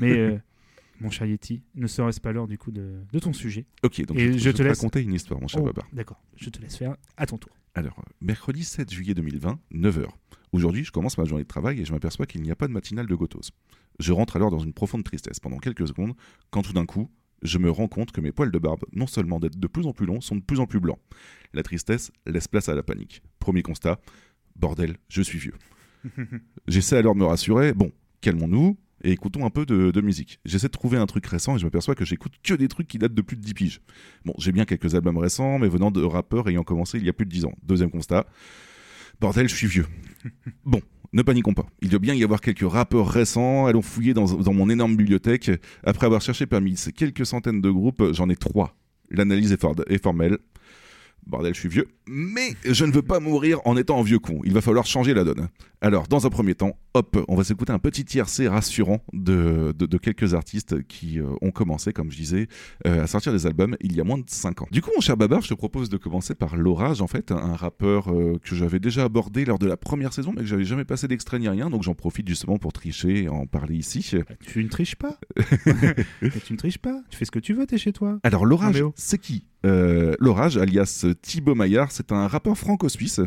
Mais 0.01 0.39
mon 1.01 1.09
cher 1.09 1.27
Yeti, 1.27 1.61
ne 1.75 1.87
serait-ce 1.87 2.21
pas 2.21 2.31
l'heure 2.31 2.47
du 2.47 2.57
coup 2.57 2.71
de, 2.71 2.93
de 3.11 3.19
ton 3.19 3.33
sujet 3.33 3.65
Ok, 3.83 4.01
donc 4.05 4.17
Et 4.17 4.27
je, 4.27 4.31
je 4.33 4.37
je 4.37 4.49
te 4.51 4.57
vais 4.63 4.69
laisse- 4.69 4.77
raconter 4.79 5.01
une 5.03 5.13
histoire, 5.13 5.41
mon 5.41 5.47
cher 5.47 5.61
Oh. 5.63 5.71
D'accord, 5.93 6.21
je 6.37 6.49
te 6.49 6.61
laisse 6.61 6.77
faire 6.77 6.95
à 7.17 7.25
ton 7.25 7.37
tour. 7.37 7.51
Alors, 7.73 8.01
mercredi 8.21 8.63
7 8.63 8.89
juillet 8.93 9.13
2020, 9.13 9.59
9h. 9.73 10.05
Aujourd'hui, 10.53 10.85
je 10.85 10.91
commence 10.93 11.17
ma 11.17 11.25
journée 11.25 11.43
de 11.43 11.47
travail 11.49 11.81
et 11.81 11.85
je 11.85 11.91
m'aperçois 11.91 12.25
qu'il 12.25 12.41
n'y 12.41 12.49
a 12.51 12.55
pas 12.55 12.67
de 12.67 12.71
matinale 12.71 13.07
de 13.07 13.15
Gotos. 13.15 13.51
Je 13.99 14.13
rentre 14.13 14.35
alors 14.35 14.51
dans 14.51 14.59
une 14.59 14.73
profonde 14.73 15.03
tristesse 15.03 15.39
pendant 15.39 15.57
quelques 15.57 15.87
secondes, 15.87 16.13
quand 16.49 16.61
tout 16.61 16.73
d'un 16.73 16.85
coup, 16.85 17.09
je 17.41 17.57
me 17.57 17.69
rends 17.69 17.87
compte 17.87 18.11
que 18.11 18.21
mes 18.21 18.31
poils 18.31 18.51
de 18.51 18.59
barbe, 18.59 18.83
non 18.93 19.07
seulement 19.07 19.39
d'être 19.39 19.59
de 19.59 19.67
plus 19.67 19.85
en 19.85 19.93
plus 19.93 20.05
longs, 20.05 20.21
sont 20.21 20.35
de 20.35 20.41
plus 20.41 20.59
en 20.59 20.65
plus 20.65 20.79
blancs. 20.79 20.99
La 21.53 21.63
tristesse 21.63 22.11
laisse 22.25 22.47
place 22.47 22.69
à 22.69 22.75
la 22.75 22.83
panique. 22.83 23.21
Premier 23.39 23.61
constat, 23.61 23.99
bordel, 24.55 24.97
je 25.09 25.21
suis 25.21 25.39
vieux. 25.39 25.53
J'essaie 26.67 26.97
alors 26.97 27.13
de 27.13 27.19
me 27.19 27.25
rassurer, 27.25 27.73
bon, 27.73 27.91
calmons-nous 28.21 28.77
et 29.03 29.11
écoutons 29.11 29.45
un 29.45 29.49
peu 29.49 29.65
de, 29.65 29.91
de 29.91 30.01
musique. 30.01 30.39
J'essaie 30.45 30.67
de 30.67 30.71
trouver 30.71 30.97
un 30.97 31.05
truc 31.05 31.25
récent 31.25 31.55
et 31.55 31.59
je 31.59 31.65
m'aperçois 31.65 31.95
que 31.95 32.05
j'écoute 32.05 32.33
que 32.41 32.53
des 32.53 32.67
trucs 32.67 32.87
qui 32.87 32.97
datent 32.97 33.13
de 33.13 33.21
plus 33.21 33.37
de 33.37 33.41
10 33.41 33.53
piges. 33.53 33.81
Bon, 34.23 34.33
j'ai 34.37 34.51
bien 34.51 34.65
quelques 34.65 34.95
albums 34.95 35.17
récents, 35.17 35.59
mais 35.59 35.67
venant 35.67 35.91
de 35.91 36.01
rappeurs 36.01 36.49
ayant 36.49 36.63
commencé 36.63 36.97
il 36.97 37.05
y 37.05 37.09
a 37.09 37.13
plus 37.13 37.25
de 37.25 37.31
10 37.31 37.45
ans. 37.45 37.53
Deuxième 37.63 37.91
constat, 37.91 38.25
bordel, 39.19 39.47
je 39.47 39.55
suis 39.55 39.67
vieux. 39.67 39.85
Bon, 40.65 40.81
ne 41.15 41.21
paniquons 41.23 41.53
pas. 41.53 41.65
Il 41.81 41.89
doit 41.89 41.99
bien 41.99 42.13
y 42.13 42.23
avoir 42.23 42.41
quelques 42.41 42.69
rappeurs 42.69 43.07
récents. 43.07 43.65
Allons 43.65 43.81
fouiller 43.81 44.13
dans, 44.13 44.53
mon 44.53 44.69
énorme 44.69 44.95
bibliothèque. 44.95 45.49
Après 45.83 46.05
avoir 46.05 46.21
cherché 46.21 46.45
parmi 46.45 46.75
ces 46.75 46.91
quelques 46.91 47.25
centaines 47.25 47.61
de 47.61 47.71
groupes, 47.71 48.03
j'en 48.11 48.29
ai 48.29 48.35
trois. 48.35 48.75
L'analyse 49.09 49.51
est 49.53 50.01
formelle. 50.01 50.37
Bordel, 51.27 51.53
je 51.53 51.59
suis 51.59 51.69
vieux. 51.69 51.87
Mais 52.07 52.53
je 52.65 52.85
ne 52.85 52.91
veux 52.91 53.01
pas 53.01 53.19
mourir 53.19 53.59
en 53.65 53.77
étant 53.77 53.99
un 53.99 54.03
vieux 54.03 54.19
con. 54.19 54.41
Il 54.43 54.53
va 54.53 54.61
falloir 54.61 54.85
changer 54.85 55.13
la 55.13 55.23
donne. 55.23 55.49
Alors, 55.81 56.07
dans 56.07 56.25
un 56.25 56.29
premier 56.29 56.55
temps, 56.55 56.77
hop, 56.93 57.23
on 57.27 57.35
va 57.35 57.43
s'écouter 57.43 57.71
un 57.71 57.79
petit 57.79 58.05
tiercé 58.05 58.47
rassurant 58.47 59.03
de, 59.13 59.73
de, 59.77 59.85
de 59.85 59.97
quelques 59.97 60.33
artistes 60.33 60.83
qui 60.87 61.19
euh, 61.19 61.25
ont 61.41 61.51
commencé, 61.51 61.93
comme 61.93 62.11
je 62.11 62.17
disais, 62.17 62.47
euh, 62.87 63.03
à 63.03 63.07
sortir 63.07 63.31
des 63.33 63.45
albums 63.45 63.75
il 63.81 63.95
y 63.95 64.01
a 64.01 64.03
moins 64.03 64.17
de 64.17 64.23
5 64.27 64.61
ans. 64.63 64.67
Du 64.71 64.81
coup, 64.81 64.91
mon 64.95 65.01
cher 65.01 65.17
Babar, 65.17 65.41
je 65.41 65.49
te 65.49 65.53
propose 65.53 65.89
de 65.89 65.97
commencer 65.97 66.35
par 66.35 66.55
L'Orage, 66.57 67.01
en 67.01 67.07
fait, 67.07 67.31
un 67.31 67.55
rappeur 67.55 68.11
euh, 68.11 68.39
que 68.43 68.55
j'avais 68.55 68.79
déjà 68.79 69.03
abordé 69.03 69.45
lors 69.45 69.59
de 69.59 69.67
la 69.67 69.77
première 69.77 70.13
saison, 70.13 70.31
mais 70.35 70.41
que 70.41 70.47
j'avais 70.47 70.65
jamais 70.65 70.85
passé 70.85 71.07
d'extrait 71.07 71.39
ni 71.39 71.49
rien, 71.49 71.69
donc 71.69 71.83
j'en 71.83 71.95
profite 71.95 72.27
justement 72.27 72.57
pour 72.57 72.73
tricher 72.73 73.23
et 73.23 73.29
en 73.29 73.45
parler 73.45 73.75
ici. 73.75 74.11
Tu 74.45 74.63
ne 74.63 74.69
triches 74.69 74.95
pas. 74.95 75.19
Tu 76.45 76.53
ne 76.53 76.57
triches 76.57 76.77
pas. 76.77 77.01
Tu 77.09 77.17
fais 77.17 77.25
ce 77.25 77.31
que 77.31 77.39
tu 77.39 77.53
veux, 77.53 77.65
t'es 77.65 77.77
chez 77.77 77.93
toi. 77.93 78.19
Alors, 78.23 78.45
L'Orage, 78.45 78.83
c'est 78.95 79.17
qui? 79.17 79.45
Euh, 79.65 80.13
L'Orage, 80.19 80.57
alias 80.57 81.05
Thibaut 81.21 81.55
Maillard, 81.55 81.91
c'est 81.91 82.11
un 82.11 82.27
rappeur 82.27 82.57
franco-suisse 82.57 83.21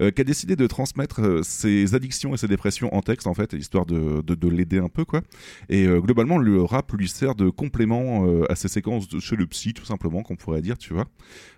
euh, 0.00 0.10
qui 0.10 0.20
a 0.20 0.24
décidé 0.24 0.54
de 0.56 0.66
transmettre 0.66 1.20
euh, 1.22 1.42
ses 1.42 1.94
addictions 1.94 2.34
et 2.34 2.36
ses 2.36 2.48
dépressions 2.48 2.94
en 2.94 3.00
texte, 3.00 3.26
en 3.26 3.34
fait, 3.34 3.52
histoire 3.54 3.86
de, 3.86 4.22
de, 4.22 4.34
de 4.34 4.48
l'aider 4.48 4.78
un 4.78 4.88
peu, 4.88 5.04
quoi. 5.04 5.22
Et 5.68 5.86
globalement, 5.86 6.38
le 6.38 6.62
rap 6.62 6.92
lui 6.92 7.08
sert 7.08 7.34
de 7.34 7.48
complément 7.48 8.26
à 8.48 8.54
ses 8.54 8.68
séquences 8.68 9.06
chez 9.20 9.36
le 9.36 9.46
psy, 9.46 9.72
tout 9.72 9.84
simplement, 9.84 10.22
qu'on 10.22 10.36
pourrait 10.36 10.62
dire, 10.62 10.78
tu 10.78 10.92
vois. 10.92 11.06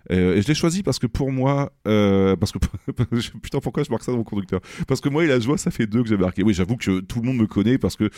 Et 0.09 0.41
je 0.41 0.47
l'ai 0.47 0.53
choisi 0.53 0.83
parce 0.83 0.99
que 0.99 1.07
pour 1.07 1.31
moi, 1.31 1.71
parce 1.83 2.51
que 2.51 2.59
putain, 3.41 3.59
pourquoi 3.59 3.83
je 3.83 3.89
marque 3.89 4.03
ça 4.03 4.11
dans 4.11 4.19
mon 4.19 4.23
conducteur? 4.23 4.61
Parce 4.87 5.01
que 5.01 5.09
moi 5.09 5.23
et 5.23 5.27
la 5.27 5.39
joie, 5.39 5.57
ça 5.57 5.71
fait 5.71 5.87
deux 5.87 6.03
que 6.03 6.09
j'ai 6.09 6.17
marqué. 6.17 6.43
Oui, 6.43 6.53
j'avoue 6.53 6.77
que 6.77 6.99
tout 6.99 7.19
le 7.21 7.27
monde 7.27 7.37
me 7.37 7.47
connaît 7.47 7.77
parce 7.77 7.95
que 7.95 8.09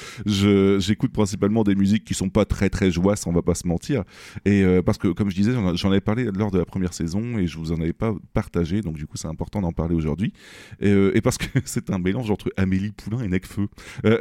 j'écoute 0.80 1.12
principalement 1.12 1.64
des 1.64 1.76
musiques 1.76 2.06
qui 2.06 2.14
sont 2.14 2.30
pas 2.30 2.46
très 2.46 2.70
très 2.70 2.92
joyeuses, 2.92 3.26
on 3.28 3.32
va 3.32 3.42
pas 3.42 3.56
se 3.56 3.68
mentir. 3.68 4.04
Et 4.46 4.64
parce 4.86 4.98
que, 4.98 5.08
comme 5.10 5.30
je 5.30 5.36
disais, 5.36 5.54
j'en 5.54 5.76
j'en 5.76 5.95
avais 5.96 6.02
parlé 6.02 6.26
lors 6.36 6.52
de 6.52 6.58
la 6.60 6.66
première 6.66 6.94
saison 6.94 7.38
et 7.38 7.48
je 7.48 7.58
vous 7.58 7.72
en 7.72 7.82
avais 7.82 7.94
pas 7.94 8.14
partagé, 8.34 8.82
donc 8.82 8.96
du 8.96 9.08
coup, 9.08 9.18
c'est 9.18 9.28
important 9.28 9.62
d'en 9.62 9.72
parler 9.72 9.96
aujourd'hui. 9.96 10.34
Et, 10.80 10.90
euh, 10.90 11.16
et 11.18 11.22
parce 11.22 11.38
que 11.38 11.46
c'est 11.66 11.90
un 11.90 11.98
mélange 12.00 12.30
entre 12.32 12.52
Amélie 12.58 12.92
Poulain 12.92 13.22
et 13.24 13.28
Necfeu. 13.28 13.68
Euh, 14.06 14.18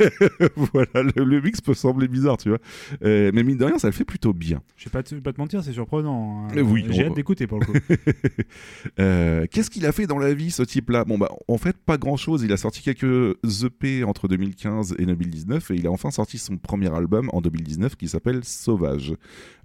voilà, 0.56 1.02
le, 1.14 1.24
le 1.24 1.40
mix 1.40 1.60
peut 1.60 1.74
sembler 1.74 2.08
bizarre, 2.08 2.36
tu 2.36 2.48
vois. 2.50 2.58
Euh, 3.02 3.30
mais 3.34 3.42
mine 3.42 3.56
de 3.58 3.64
rien, 3.64 3.78
ça 3.78 3.88
le 3.88 3.92
fait 3.92 4.04
plutôt 4.04 4.32
bien. 4.32 4.62
Je 4.76 4.84
vais 4.86 4.90
pas 4.90 5.02
te, 5.02 5.14
pas 5.16 5.32
te 5.32 5.40
mentir, 5.40 5.62
c'est 5.64 5.72
surprenant. 5.72 6.48
hein. 6.50 6.62
Oui, 6.62 6.84
J'ai 6.90 7.06
hâte 7.06 7.14
d'écouter 7.14 7.46
pour 7.46 7.58
le 7.60 7.66
coup. 7.66 7.72
Qu'est-ce 9.50 9.70
qu'il 9.70 9.86
a 9.86 9.92
fait 9.92 10.06
dans 10.06 10.18
la 10.18 10.34
vie, 10.34 10.50
ce 10.50 10.62
type-là? 10.62 11.04
Bon, 11.04 11.18
bah, 11.18 11.30
en 11.48 11.58
fait, 11.58 11.76
pas 11.76 11.98
grand-chose. 11.98 12.42
Il 12.42 12.52
a 12.52 12.56
sorti 12.56 12.82
quelques 12.82 13.36
EP 13.64 14.04
entre 14.04 14.28
2015 14.28 14.96
et 14.98 15.06
2019 15.06 15.70
et 15.70 15.74
il 15.74 15.86
a 15.86 15.90
enfin 15.90 16.10
sorti 16.10 16.38
son 16.38 16.56
premier 16.56 16.92
album 16.94 17.30
en 17.32 17.40
2019 17.40 17.96
qui 17.96 18.08
s'appelle 18.08 18.44
Sauvage. 18.44 19.14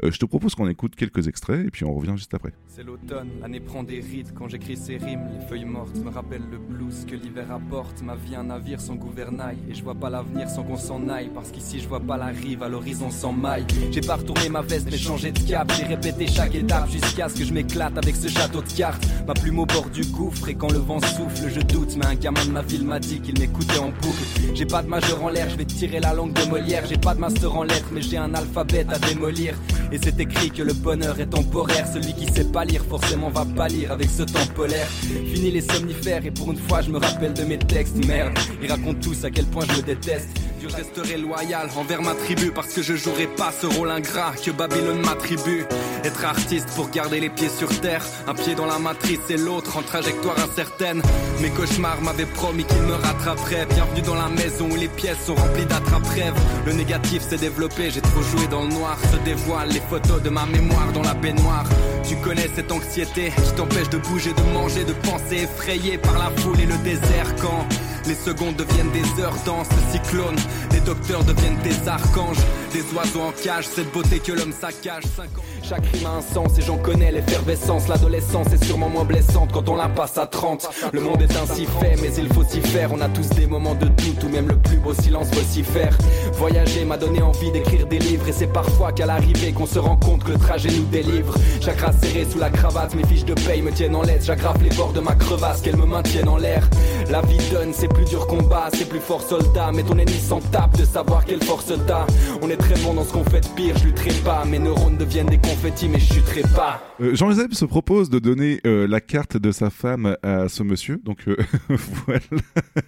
Je 0.04 0.18
te 0.18 0.26
propose 0.26 0.56
qu'on 0.56 0.68
écoute 0.68 0.96
quelques 0.96 1.28
extraits 1.32 1.66
et 1.66 1.72
puis 1.72 1.86
on 1.86 1.94
revient 1.94 2.18
juste 2.18 2.34
après. 2.34 2.52
C'est 2.68 2.84
l'automne, 2.84 3.30
l'année 3.42 3.62
prend 3.62 3.84
des 3.84 4.02
rides 4.02 4.34
quand 4.36 4.50
j'écris 4.50 4.76
ces 4.76 4.98
rimes. 4.98 5.26
Les 5.34 5.46
feuilles 5.48 5.66
mortes 5.66 5.96
me 5.96 6.10
rappellent 6.10 6.50
le 6.52 6.58
blues 6.58 7.06
que 7.10 7.16
l'hiver 7.16 7.50
apporte. 7.52 8.02
Ma 8.04 8.16
vie 8.16 8.36
un 8.36 8.44
navire 8.44 8.82
sans 8.82 8.96
gouvernail 8.96 9.58
et 9.70 9.74
je 9.74 9.82
vois 9.82 9.96
pas 9.96 10.10
l'avenir 10.10 10.50
sans 10.50 10.64
qu'on 10.64 10.78
s'en 10.78 11.08
aille. 11.08 11.30
Parce 11.34 11.52
qu'ici 11.52 11.80
je 11.80 11.88
vois 11.88 12.02
pas 12.02 12.18
la 12.18 12.28
rive, 12.28 12.64
à 12.64 12.70
l'horizon 12.70 13.10
sans 13.10 13.32
maille. 13.32 13.66
J'ai 13.92 14.02
pas 14.02 14.18
retourné 14.18 14.50
ma 14.50 14.62
veste 14.62 14.88
mais 14.92 14.98
changé 14.98 15.32
de 15.32 15.40
cap. 15.40 15.72
J'ai 15.78 15.86
répété 15.86 16.28
chaque 16.28 16.56
étape 16.56 16.90
jusqu'à 16.90 17.30
ce 17.30 17.36
que 17.40 17.46
je 17.46 17.54
m'éclate 17.54 17.98
avec 17.98 18.16
ce 18.16 18.28
château 18.28 18.62
de 18.62 18.72
cartes. 18.74 19.08
Ma 19.26 19.34
plume 19.34 19.60
au 19.60 19.66
bord 19.66 19.90
du 19.90 20.04
gouffre 20.06 20.50
et 20.50 20.56
quand 20.56 20.72
le 20.72 20.80
vent 20.80 21.00
souffle, 21.00 21.50
je 21.50 21.62
doute. 21.62 21.96
Mais 21.98 22.06
un 22.06 22.16
gamin 22.16 22.46
de 22.46 22.52
ma 22.52 22.62
ville 22.62 22.86
m'a 22.86 23.00
dit 23.00 23.22
qu'il 23.22 23.40
m'écoutait 23.40 23.80
en 23.80 23.90
boucle. 23.90 24.24
J'ai 24.54 24.66
pas 24.66 24.84
de 24.84 24.88
majeur 24.90 25.24
en 25.24 25.30
l'air, 25.30 25.50
je 25.50 25.56
vais 25.56 25.66
tirer 25.66 26.00
la 26.00 26.14
langue 26.14 26.34
de 26.34 26.44
Molière. 26.50 26.84
J'ai 26.88 26.98
pas 26.98 27.16
de 27.16 27.20
master 27.20 27.56
en 27.56 27.64
lettres, 27.64 27.90
mais 27.94 28.02
j'ai 28.02 28.18
un 28.18 28.34
alphabet 28.34 28.86
à 28.90 29.00
démolir. 29.00 29.56
Et 29.92 29.98
c'est 29.98 30.20
écrit 30.20 30.52
que 30.52 30.64
le 30.64 30.74
bonheur 30.74 31.20
temporaire. 31.26 31.88
Celui 31.92 32.14
qui 32.14 32.32
sait 32.32 32.46
pas 32.46 32.66
lire, 32.66 32.84
forcément 32.84 33.30
va 33.30 33.46
pas 33.46 33.68
lire 33.68 33.92
avec 33.92 34.10
ce 34.10 34.24
temps 34.24 34.46
polaire. 34.56 34.88
Fini 34.88 35.52
les 35.52 35.62
somnifères 35.62 36.26
et 36.26 36.32
pour 36.32 36.52
une 36.52 36.58
fois, 36.58 36.82
je 36.82 36.92
me 36.92 36.98
rappelle 36.98 37.34
de 37.34 37.44
mes 37.44 37.58
textes. 37.60 37.96
Merde, 38.06 38.38
ils 38.62 38.70
racontent 38.70 39.00
tous 39.02 39.24
à 39.26 39.32
quel 39.32 39.46
point 39.46 39.66
je 39.70 39.78
me 39.78 39.82
déteste. 39.82 40.30
Je 40.62 40.68
resterai 40.68 41.18
loyal 41.18 41.70
envers 41.76 42.04
ma 42.04 42.14
tribu 42.14 42.52
parce 42.52 42.74
que 42.74 42.84
je 42.84 42.96
jouerai 42.96 43.26
pas 43.26 43.52
ce 43.52 43.66
rôle 43.66 43.90
ingrat 43.90 44.34
que 44.34 44.52
Babylone 44.52 45.02
m'attribue. 45.02 45.66
Être 46.04 46.24
artiste 46.24 46.68
pour 46.76 46.92
garder 46.92 47.20
les 47.20 47.30
pieds 47.30 47.50
sur 47.50 47.68
terre, 47.82 48.06
un 48.28 48.36
pied 48.36 48.54
dans 48.54 48.68
la 48.68 48.78
matrice 48.78 49.28
et 49.30 49.38
l'autre 49.38 49.78
en 49.78 49.82
trajectoire 49.82 50.38
incertaine. 50.38 51.02
Mes 51.42 51.50
cauchemars 51.50 52.02
m'avaient 52.02 52.28
promis 52.28 52.64
qu'ils 52.66 52.82
me 52.82 52.94
rattraperaient. 52.94 53.66
Bienvenue 53.74 54.02
dans 54.04 54.16
la 54.16 54.30
maison 54.30 54.70
où 54.70 54.76
les 54.76 54.88
pièces 54.88 55.26
sont 55.26 55.34
remplies 55.34 55.66
d'attrape-rêves. 55.66 56.36
Le 56.68 56.74
négatif 56.74 57.24
s'est 57.28 57.38
développé, 57.38 57.90
j'ai 57.90 58.02
trop 58.02 58.22
joué 58.22 58.46
dans 58.48 58.62
le 58.62 58.70
noir. 58.70 59.00
Se 59.12 59.18
dévoilent 59.18 59.72
les 59.72 59.82
photos 59.82 60.22
de 60.22 60.30
ma 60.30 60.46
mémoire 60.46 60.92
dans 60.94 61.02
la 61.02 61.16
baignoire. 61.16 61.66
Tu 62.08 62.16
connais 62.18 62.50
cette 62.56 62.72
anxiété 62.72 63.32
qui 63.44 63.52
t'empêche 63.54 63.90
de 63.90 63.98
bouger, 63.98 64.34
de 64.34 64.54
manger, 64.54 64.84
de 64.84 64.94
penser, 64.94 65.44
effrayé 65.44 65.98
par 65.98 66.20
la 66.20 66.30
foule 66.42 66.60
et 66.60 66.68
le 66.68 66.78
désert 66.84 67.36
quand 67.42 67.66
les 68.08 68.16
secondes 68.16 68.56
deviennent 68.56 68.92
des 68.92 69.22
heures 69.22 69.36
dans 69.46 69.64
ce 69.64 69.92
cyclone. 69.92 70.36
Les 70.72 70.82
docteurs 70.82 71.24
deviennent 71.24 71.60
des 71.60 71.88
archanges, 71.88 72.38
des 72.74 72.84
oiseaux 72.94 73.22
en 73.22 73.32
cage. 73.32 73.68
Cette 73.68 73.92
beauté 73.92 74.20
que 74.20 74.32
l'homme 74.32 74.54
saccage. 74.54 75.04
Cinq 75.16 75.38
ans. 75.38 75.61
Chaque 75.64 75.86
rime 75.86 76.06
a 76.06 76.18
un 76.18 76.22
sens 76.22 76.58
et 76.58 76.62
j'en 76.62 76.78
connais 76.78 77.12
l'effervescence. 77.12 77.88
L'adolescence 77.88 78.48
est 78.54 78.64
sûrement 78.66 78.90
moins 78.90 79.06
blessante 79.06 79.52
quand 79.54 79.70
on 79.70 79.76
la 79.76 79.88
passe 79.88 80.18
à 80.18 80.26
30. 80.26 80.68
Le 80.92 81.02
monde 81.02 81.22
est 81.22 81.36
ainsi 81.38 81.66
fait, 81.66 81.96
mais 82.02 82.14
il 82.18 82.28
faut 82.34 82.44
s'y 82.44 82.62
faire. 82.62 82.92
On 82.92 83.00
a 83.00 83.08
tous 83.08 83.30
des 83.30 83.48
moments 83.48 83.76
de 83.76 83.86
doute 83.86 84.24
où 84.24 84.30
même 84.30 84.48
le 84.48 84.58
plus 84.58 84.78
beau 84.78 84.94
silence 84.94 85.30
vocifère. 85.32 85.98
Voyager 86.34 86.84
m'a 86.84 86.98
donné 86.98 87.22
envie 87.22 87.52
d'écrire 87.52 87.88
des 87.88 88.00
livres 88.00 88.28
et 88.28 88.32
c'est 88.32 88.52
parfois 88.52 88.92
qu'à 88.92 89.06
l'arrivée 89.06 89.54
qu'on 89.54 89.66
se 89.66 89.80
rend 89.80 89.98
compte 89.98 90.24
que 90.24 90.32
le 90.32 90.40
trajet 90.40 90.70
nous 90.72 90.86
délivre. 90.86 91.36
Chakra 91.62 91.92
serré 91.94 92.26
sous 92.30 92.40
la 92.40 92.50
cravate, 92.50 92.96
mes 92.96 93.06
fiches 93.06 93.26
de 93.26 93.34
paye 93.34 93.62
me 93.62 93.72
tiennent 93.72 93.96
en 93.96 94.02
laisse. 94.02 94.26
J'aggrave 94.26 94.62
les 94.64 94.76
bords 94.76 94.94
de 94.94 95.00
ma 95.00 95.16
crevasse, 95.16 95.62
qu'elles 95.62 95.78
me 95.78 95.86
maintiennent 95.86 96.30
en 96.30 96.38
l'air. 96.38 96.68
La 97.10 97.22
vie 97.22 97.38
donne, 97.52 97.72
c'est 97.74 97.88
plus 97.88 98.06
dur 98.06 98.28
combat, 98.28 98.70
c'est 98.74 98.90
plus 98.90 99.00
fort 99.00 99.22
soldat. 99.22 99.72
Mais 99.74 99.84
ton 99.84 99.98
ennemi 99.98 100.20
s'en 100.20 100.40
tape 100.40 100.78
de 100.78 100.86
savoir 100.86 101.26
quelle 101.26 101.44
force 101.44 101.72
t'as. 101.88 102.06
On 102.42 102.50
est 102.50 102.58
très 102.58 102.76
bon 102.80 102.94
dans 102.94 103.04
ce 103.04 103.14
qu'on 103.14 103.24
fait 103.24 103.42
de 103.42 103.48
pire, 103.56 103.78
je 103.78 103.86
lutterai 103.86 104.12
pas. 104.24 104.44
Mes 104.46 104.60
neurones 104.60 104.98
deviennent 104.98 105.28
des 105.28 105.38
mais 105.54 106.00
je 106.00 106.14
chuterai 106.14 106.42
pas. 106.56 106.82
Euh, 107.02 107.14
Jean-Joseph 107.14 107.52
se 107.52 107.66
propose 107.66 108.10
de 108.10 108.20
donner 108.20 108.62
euh, 108.66 108.88
la 108.88 109.02
carte 109.02 109.36
de 109.38 109.52
sa 109.52 109.70
femme 109.70 110.16
à 110.24 110.48
ce 110.48 110.64
monsieur, 110.64 110.98
donc 111.04 111.28
euh, 111.28 111.36
voilà 112.06 112.22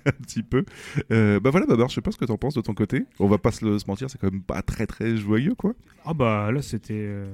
un 0.06 0.12
petit 0.12 0.44
peu. 0.44 0.64
Euh, 1.12 1.40
bah 1.42 1.50
voilà, 1.50 1.66
Babar, 1.66 1.90
je 1.90 1.96
sais 1.96 2.02
pas 2.02 2.12
ce 2.12 2.18
que 2.18 2.26
t'en 2.26 2.38
penses 2.38 2.54
de 2.56 2.62
ton 2.62 2.74
côté. 2.74 3.04
On 3.20 3.28
va 3.28 3.38
pas 3.38 3.52
se, 3.52 3.66
le- 3.66 3.80
se 3.80 3.86
mentir, 3.88 4.10
c'est 4.10 4.18
quand 4.20 4.32
même 4.32 4.42
pas 4.42 4.62
très 4.62 4.88
très 4.88 5.18
joyeux, 5.18 5.56
quoi. 5.56 5.74
Ah 6.06 6.14
bah 6.14 6.52
là 6.52 6.62
c'était 6.62 6.94
euh, 6.96 7.26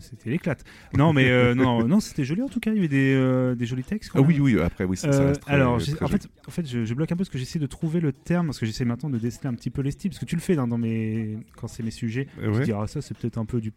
c'était 0.00 0.30
l'éclate. 0.30 0.64
Non 0.96 1.12
mais 1.12 1.30
euh, 1.30 1.54
non 1.54 1.84
non 1.88 2.00
c'était 2.00 2.24
joli 2.24 2.42
en 2.42 2.48
tout 2.48 2.60
cas. 2.60 2.70
Il 2.70 2.76
y 2.76 2.78
avait 2.78 2.88
des, 2.88 3.14
euh, 3.14 3.54
des 3.54 3.66
jolis 3.66 3.84
textes. 3.84 4.10
Ah 4.14 4.20
oui, 4.20 4.38
oui, 4.40 4.60
après, 4.60 4.84
oui, 4.84 4.96
ça, 4.96 5.12
ça 5.12 5.24
reste 5.26 5.42
très- 5.42 5.52
alors, 5.54 5.78
très 5.78 6.02
en 6.04 6.08
fait, 6.08 6.28
en 6.46 6.50
fait 6.50 6.66
je, 6.68 6.84
je 6.84 6.94
bloque 6.94 7.10
un 7.10 7.16
peu 7.16 7.18
parce 7.24 7.30
que 7.30 7.38
j'essaie 7.38 7.58
de 7.58 7.66
trouver 7.66 8.00
le 8.00 8.12
terme, 8.12 8.46
parce 8.46 8.58
que 8.58 8.66
j'essaie 8.66 8.84
maintenant 8.84 9.10
de 9.10 9.18
déceler 9.18 9.48
un 9.48 9.54
petit 9.54 9.70
peu 9.70 9.82
les 9.82 9.90
styles, 9.90 10.10
parce 10.10 10.20
que 10.20 10.24
tu 10.26 10.36
le 10.36 10.40
fais 10.40 10.54
dans, 10.54 10.66
dans 10.68 10.78
mes, 10.78 11.38
quand 11.56 11.66
c'est 11.68 11.82
mes 11.82 11.90
sujets. 11.90 12.28
Euh, 12.40 12.52
Tu 12.52 12.58
ouais. 12.58 12.64
dis, 12.64 12.72
ah, 12.72 12.86
ça 12.86 13.00
c'est 13.00 13.16
peut-être 13.16 13.38
un 13.38 13.44
peu 13.44 13.60
du 13.60 13.70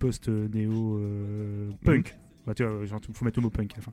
Bah, 2.49 2.55
tu 2.55 2.63
vois, 2.63 2.83
genre, 2.85 2.99
faut 3.13 3.25
mettre 3.25 3.37
le 3.37 3.43
mot 3.43 3.49
punk 3.51 3.73
à 3.73 3.75
la 3.77 3.81
fin. 3.83 3.91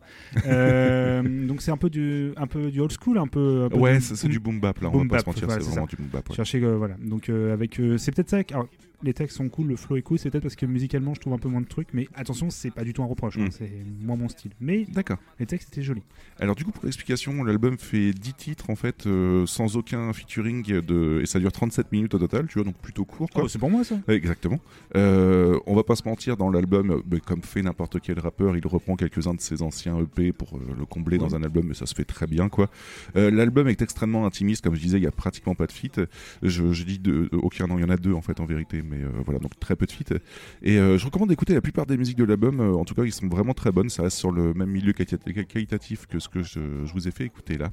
Euh, 0.48 1.22
donc 1.46 1.60
c'est 1.60 1.70
un 1.70 1.76
peu 1.76 1.90
du, 1.90 2.32
un 2.36 2.46
peu 2.46 2.70
du 2.70 2.80
old 2.80 2.90
school, 2.98 3.18
un 3.18 3.26
peu. 3.26 3.64
un 3.64 3.68
peu 3.68 3.76
Ouais, 3.76 4.00
c'est 4.00 4.28
du 4.28 4.40
boom 4.40 4.60
bap 4.60 4.80
là, 4.80 4.88
on 4.88 4.92
Boom 4.92 5.08
va 5.08 5.16
pas 5.16 5.18
se 5.18 5.24
bap, 5.24 5.34
mentir, 5.34 5.46
voilà, 5.46 5.62
c'est 5.62 5.70
vraiment 5.70 5.86
du 5.86 5.96
boom 5.96 6.06
bap. 6.06 6.26
ouais. 6.28 6.34
Chercher, 6.34 6.62
euh, 6.62 6.76
voilà. 6.76 6.94
Donc 6.98 7.28
euh, 7.28 7.52
avec, 7.52 7.78
euh, 7.80 7.98
c'est 7.98 8.14
peut-être 8.14 8.30
ça. 8.30 8.38
alors, 8.52 8.66
les 9.02 9.14
textes 9.14 9.36
sont 9.36 9.48
cool, 9.48 9.68
le 9.68 9.76
flow 9.76 9.96
est 9.96 10.02
cool. 10.02 10.18
C'est 10.18 10.30
peut-être 10.30 10.42
parce 10.42 10.56
que 10.56 10.66
musicalement, 10.66 11.14
je 11.14 11.20
trouve 11.20 11.32
un 11.32 11.38
peu 11.38 11.48
moins 11.48 11.60
de 11.60 11.66
trucs. 11.66 11.88
Mais 11.92 12.08
attention, 12.14 12.50
c'est 12.50 12.70
pas 12.70 12.84
du 12.84 12.92
tout 12.92 13.02
un 13.02 13.06
reproche. 13.06 13.36
hein, 13.38 13.46
Mm. 13.46 13.50
c'est 13.50 13.72
moins 14.00 14.16
mon 14.16 14.28
style. 14.28 14.52
Mais 14.60 14.84
D'accord. 14.88 15.18
les 15.38 15.46
textes 15.46 15.68
étaient 15.72 15.82
jolis. 15.82 16.02
Alors 16.40 16.54
du 16.54 16.64
coup, 16.64 16.70
pour 16.72 16.84
l'explication, 16.84 17.44
l'album 17.44 17.78
fait 17.78 18.12
10 18.12 18.34
titres 18.34 18.70
en 18.70 18.76
fait, 18.76 19.06
euh, 19.06 19.46
sans 19.46 19.76
aucun 19.76 20.12
featuring, 20.12 20.62
de... 20.80 21.20
et 21.22 21.26
ça 21.26 21.38
dure 21.38 21.52
37 21.52 21.92
minutes 21.92 22.14
au 22.14 22.18
total, 22.18 22.46
tu 22.46 22.54
vois, 22.54 22.64
donc 22.64 22.76
plutôt 22.76 23.04
court. 23.04 23.28
Quoi. 23.30 23.44
Oh, 23.44 23.48
c'est 23.48 23.58
pour 23.58 23.70
moi 23.70 23.84
ça. 23.84 23.96
Exactement. 24.08 24.58
Euh, 24.96 25.58
on 25.66 25.74
va 25.74 25.82
pas 25.82 25.96
se 25.96 26.06
mentir, 26.08 26.36
dans 26.36 26.50
l'album, 26.50 27.02
bah, 27.06 27.16
comme 27.24 27.42
fait 27.42 27.62
n'importe 27.62 28.00
quel 28.00 28.18
rappeur, 28.18 28.56
il 28.56 28.66
reprend 28.66 28.96
quelques-uns 28.96 29.34
de 29.34 29.40
ses 29.40 29.62
anciens 29.62 29.98
EP 30.00 30.32
pour 30.32 30.56
euh, 30.56 30.60
le 30.78 30.84
combler 30.86 31.18
dans 31.18 31.34
un 31.34 31.42
album, 31.42 31.66
mais 31.68 31.74
ça 31.74 31.86
se 31.86 31.94
fait 31.94 32.04
très 32.04 32.26
bien, 32.26 32.48
quoi. 32.48 32.70
Euh, 33.16 33.30
l'album 33.30 33.68
est 33.68 33.82
extrêmement 33.82 34.26
intimiste, 34.26 34.62
comme 34.64 34.74
je 34.74 34.80
disais, 34.80 34.98
il 34.98 35.04
y 35.04 35.06
a 35.06 35.10
pratiquement 35.12 35.54
pas 35.54 35.66
de 35.66 35.72
feat. 35.72 36.00
Je, 36.42 36.72
je 36.72 36.84
dis 36.84 36.98
de, 36.98 37.28
de- 37.30 37.36
aucun, 37.36 37.66
non, 37.66 37.78
il 37.78 37.82
y 37.82 37.84
en 37.84 37.90
a 37.90 37.96
deux 37.96 38.12
en 38.12 38.22
fait 38.22 38.40
en 38.40 38.46
vérité, 38.46 38.82
mais 38.88 39.02
euh, 39.02 39.08
voilà, 39.24 39.38
donc 39.40 39.58
très 39.58 39.76
peu 39.76 39.86
de 39.86 39.92
feat. 39.92 40.14
Et 40.62 40.78
euh, 40.78 40.98
je 40.98 41.04
recommande 41.06 41.28
d'écouter 41.28 41.54
la 41.54 41.60
plupart 41.60 41.86
des 41.86 41.96
musiques 41.96 42.16
de 42.18 42.24
l'album. 42.24 42.60
euh, 42.60 42.72
en 42.74 42.84
tout 42.84 42.94
cas, 42.94 43.04
ils 43.04 43.12
sont 43.12 43.28
vraiment 43.28 43.54
très 43.54 43.72
bonnes. 43.72 43.88
Ça 43.88 44.02
reste 44.04 44.16
sur 44.18 44.32
le 44.32 44.54
même 44.54 44.70
milieu 44.70 44.92
quali- 44.92 45.46
qualitatif 45.46 46.06
que 46.06 46.18
ce 46.18 46.28
que 46.28 46.42
je, 46.42 46.84
je 46.84 46.92
vous 46.92 47.08
ai 47.08 47.10
fait 47.10 47.24
écouter 47.24 47.58
là. 47.58 47.70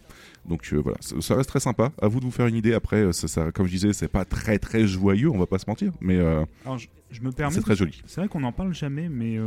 Donc 0.47 0.73
voilà, 0.73 0.97
ça, 1.01 1.19
ça 1.21 1.35
reste 1.35 1.49
très 1.49 1.59
sympa. 1.59 1.91
À 2.01 2.07
vous 2.07 2.19
de 2.19 2.25
vous 2.25 2.31
faire 2.31 2.47
une 2.47 2.55
idée. 2.55 2.73
Après, 2.73 3.11
ça, 3.13 3.27
ça- 3.27 3.51
comme 3.51 3.65
je 3.67 3.71
disais, 3.71 3.93
c'est 3.93 4.07
pas 4.07 4.25
très 4.25 4.59
très 4.59 4.85
joyeux, 4.87 5.29
on 5.29 5.37
va 5.37 5.45
pas 5.47 5.59
se 5.59 5.65
mentir, 5.67 5.91
mais 6.01 6.17
Alors 6.19 6.77
je, 6.77 6.87
je 7.11 7.21
me 7.21 7.31
permets. 7.31 7.53
c'est 7.53 7.61
très 7.61 7.75
joli. 7.75 8.01
C'est 8.05 8.21
vrai 8.21 8.27
qu'on 8.27 8.39
n'en 8.41 8.51
parle 8.51 8.73
jamais, 8.73 9.09
mais 9.09 9.37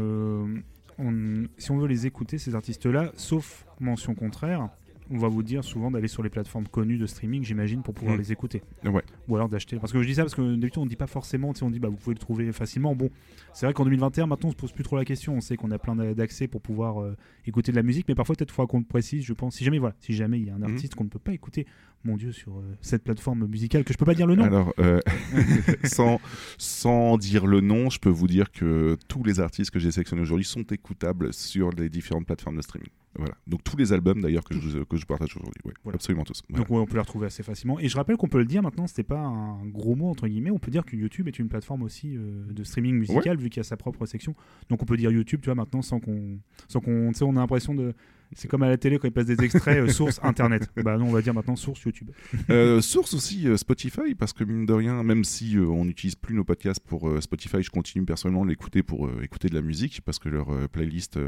on- 0.98 1.44
si 1.58 1.70
on 1.70 1.78
veut 1.78 1.88
les 1.88 2.06
écouter, 2.06 2.38
ces 2.38 2.54
artistes-là, 2.54 3.12
sauf 3.16 3.66
mention 3.80 4.14
contraire, 4.14 4.68
on 5.10 5.18
va 5.18 5.28
vous 5.28 5.42
dire 5.42 5.62
souvent 5.64 5.90
d'aller 5.90 6.08
sur 6.08 6.22
les 6.22 6.30
plateformes 6.30 6.66
connues 6.68 6.98
de 6.98 7.06
streaming, 7.06 7.44
j'imagine, 7.44 7.82
pour 7.82 7.94
pouvoir 7.94 8.16
Mm. 8.16 8.20
les 8.20 8.32
écouter. 8.32 8.62
Ouais. 8.84 9.02
Ou 9.28 9.36
alors 9.36 9.48
d'acheter. 9.48 9.78
Parce 9.78 9.92
que 9.92 10.02
je 10.02 10.06
dis 10.08 10.14
ça 10.14 10.22
parce 10.22 10.34
que 10.34 10.42
d'habitude 10.56 10.78
on 10.82 10.86
dit 10.86 10.96
pas 10.96 11.06
forcément, 11.06 11.52
on 11.62 11.70
dit 11.70 11.78
bah 11.78 11.88
vous 11.88 11.96
pouvez 11.96 12.14
le 12.14 12.18
trouver 12.20 12.52
facilement. 12.52 12.94
Bon, 12.96 13.10
c'est 13.52 13.66
vrai 13.66 13.72
qu'en 13.72 13.84
2021, 13.84 14.26
maintenant 14.26 14.48
on 14.48 14.52
se 14.52 14.56
pose 14.56 14.72
plus 14.72 14.84
trop 14.84 14.96
la 14.96 15.04
question. 15.04 15.34
On 15.34 15.40
sait 15.40 15.56
qu'on 15.56 15.70
a 15.70 15.78
plein 15.78 15.94
d'a- 15.96 16.14
d'accès 16.14 16.48
pour 16.48 16.60
pouvoir 16.60 17.00
euh, 17.02 17.16
écouter 17.46 17.72
de 17.72 17.76
la 17.76 17.82
musique, 17.82 18.06
mais 18.08 18.14
parfois 18.14 18.34
peut-être 18.36 18.50
faudra 18.50 18.66
qu'on 18.68 18.78
le 18.78 18.84
précise, 18.84 19.24
je 19.24 19.32
pense. 19.32 19.54
Si 19.56 19.64
jamais 19.64 19.78
voilà, 19.78 19.94
si 20.00 20.12
jamais 20.12 20.38
il 20.40 20.46
y 20.46 20.50
a 20.50 20.54
un 20.54 20.58
Mhm. 20.58 20.64
artiste 20.72 20.94
qu'on 20.94 21.04
ne 21.04 21.08
peut 21.08 21.18
pas 21.18 21.32
écouter, 21.32 21.66
mon 22.06 22.16
Dieu, 22.16 22.32
sur 22.32 22.58
euh, 22.58 22.62
cette 22.80 23.04
plateforme 23.04 23.46
musicale 23.46 23.84
que 23.84 23.92
je 23.92 23.98
peux 23.98 24.04
pas 24.04 24.14
dire 24.14 24.26
le 24.26 24.36
nom. 24.36 24.44
Alors, 24.44 24.72
euh, 24.78 25.00
sans, 25.84 26.20
sans 26.58 27.18
dire 27.18 27.46
le 27.46 27.60
nom, 27.60 27.90
je 27.90 27.98
peux 27.98 28.10
vous 28.10 28.26
dire 28.26 28.50
que 28.50 28.96
tous 29.08 29.22
les 29.22 29.40
artistes 29.40 29.70
que 29.70 29.78
j'ai 29.78 29.90
sélectionnés 29.90 30.22
aujourd'hui 30.22 30.46
sont 30.46 30.62
écoutables 30.62 31.32
sur 31.32 31.70
les 31.70 31.88
différentes 31.88 32.26
plateformes 32.26 32.56
de 32.56 32.62
streaming. 32.62 32.88
Voilà. 33.18 33.34
Donc 33.46 33.64
tous 33.64 33.76
les 33.76 33.92
albums 33.92 34.20
d'ailleurs 34.20 34.44
que 34.44 34.54
je, 34.54 34.80
que 34.80 34.96
je 34.96 35.06
partage 35.06 35.34
aujourd'hui. 35.36 35.60
Ouais, 35.64 35.72
Voilà. 35.84 35.96
Absolument 35.96 36.24
tous. 36.24 36.42
Voilà. 36.48 36.64
Donc 36.64 36.70
ouais, 36.70 36.80
on 36.82 36.86
peut 36.86 36.94
les 36.94 37.00
retrouver 37.00 37.26
assez 37.26 37.42
facilement. 37.42 37.78
Et 37.78 37.88
je 37.88 37.96
rappelle 37.96 38.16
qu'on 38.16 38.28
peut 38.28 38.38
le 38.38 38.44
dire 38.44 38.62
maintenant, 38.62 38.86
c'était 38.86 39.02
pas 39.02 39.20
un 39.20 39.64
gros 39.66 39.94
mot 39.94 40.08
entre 40.08 40.28
guillemets. 40.28 40.50
On 40.50 40.58
peut 40.58 40.70
dire 40.70 40.84
que 40.84 40.96
YouTube 40.96 41.28
est 41.28 41.38
une 41.38 41.48
plateforme 41.48 41.82
aussi 41.82 42.16
euh, 42.16 42.44
de 42.50 42.64
streaming 42.64 42.94
musical 42.94 43.38
vu 43.38 43.48
qu'il 43.48 43.58
y 43.58 43.60
a 43.60 43.64
sa 43.64 43.76
propre 43.76 44.04
section. 44.06 44.34
Donc 44.68 44.82
on 44.82 44.86
peut 44.86 44.96
dire 44.96 45.10
YouTube, 45.10 45.40
tu 45.40 45.46
vois, 45.46 45.54
maintenant 45.54 45.82
sans 45.82 46.00
qu'on, 46.00 46.38
sans 46.68 46.80
qu'on, 46.80 47.08
tu 47.12 47.18
sais, 47.18 47.24
on 47.24 47.36
a 47.36 47.40
l'impression 47.40 47.74
de, 47.74 47.94
c'est 48.34 48.48
comme 48.48 48.62
à 48.62 48.68
la 48.68 48.76
télé 48.76 48.98
quand 48.98 49.08
ils 49.08 49.12
passent 49.12 49.26
des 49.26 49.42
extraits 49.42 49.78
euh, 49.78 49.88
source 49.88 50.20
Internet. 50.22 50.68
Bah 50.86 50.98
non, 50.98 51.06
on 51.06 51.12
va 51.12 51.22
dire 51.22 51.34
maintenant 51.34 51.56
source 51.56 51.82
YouTube. 51.82 52.10
Euh, 52.50 52.80
source 52.80 53.14
aussi 53.14 53.48
euh, 53.48 53.56
Spotify 53.56 54.14
parce 54.16 54.32
que 54.32 54.44
mine 54.44 54.66
de 54.66 54.72
rien, 54.72 55.02
même 55.02 55.24
si 55.24 55.56
on 55.58 55.84
n'utilise 55.84 56.14
plus 56.14 56.34
nos 56.34 56.44
podcasts 56.44 56.80
pour 56.80 57.10
Spotify, 57.20 57.62
je 57.62 57.70
continue 57.70 58.04
personnellement 58.04 58.44
de 58.44 58.50
l'écouter 58.50 58.82
pour 58.82 59.10
écouter 59.22 59.48
de 59.48 59.54
la 59.54 59.62
musique 59.62 60.00
parce 60.04 60.18
que 60.18 60.28
leurs 60.28 60.68
playlists 60.68 61.18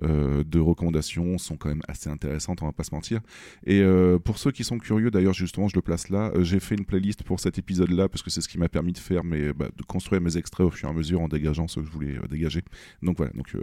de 0.00 0.58
recommandations 0.58 1.38
sont 1.38 1.56
quand 1.56 1.68
même 1.68 1.82
assez 1.88 2.08
intéressantes, 2.08 2.62
on 2.62 2.66
va 2.66 2.72
pas 2.72 2.84
se 2.84 2.94
mentir. 2.94 3.20
Et 3.66 3.82
pour 4.24 4.38
ceux 4.38 4.52
qui 4.52 4.64
sont 4.64 4.78
curieux, 4.78 5.10
d'ailleurs 5.10 5.34
justement, 5.34 5.68
je 5.68 5.76
le 5.76 5.82
place 5.82 6.08
là. 6.08 6.32
J'ai 6.40 6.60
fait 6.60 6.76
une 6.76 6.84
playlist 6.84 7.22
pour 7.24 7.40
cet 7.40 7.58
épisode-là 7.58 8.08
parce 8.08 8.22
que 8.22 8.30
c'est 8.30 8.40
ce 8.40 8.48
qui 8.48 8.58
m'a 8.58 8.68
permis 8.68 8.92
de 8.92 8.98
faire 8.98 9.24
mes, 9.24 9.52
bah, 9.52 9.68
de 9.76 9.82
construire 9.82 10.22
mes 10.22 10.36
extraits 10.36 10.66
au 10.66 10.70
fur 10.70 10.88
et 10.88 10.90
à 10.90 10.94
mesure 10.94 11.20
en 11.20 11.28
dégageant 11.28 11.68
ce 11.68 11.80
que 11.80 11.86
je 11.86 11.90
voulais 11.90 12.18
dégager. 12.30 12.62
Donc 13.02 13.18
voilà, 13.18 13.32
donc 13.32 13.54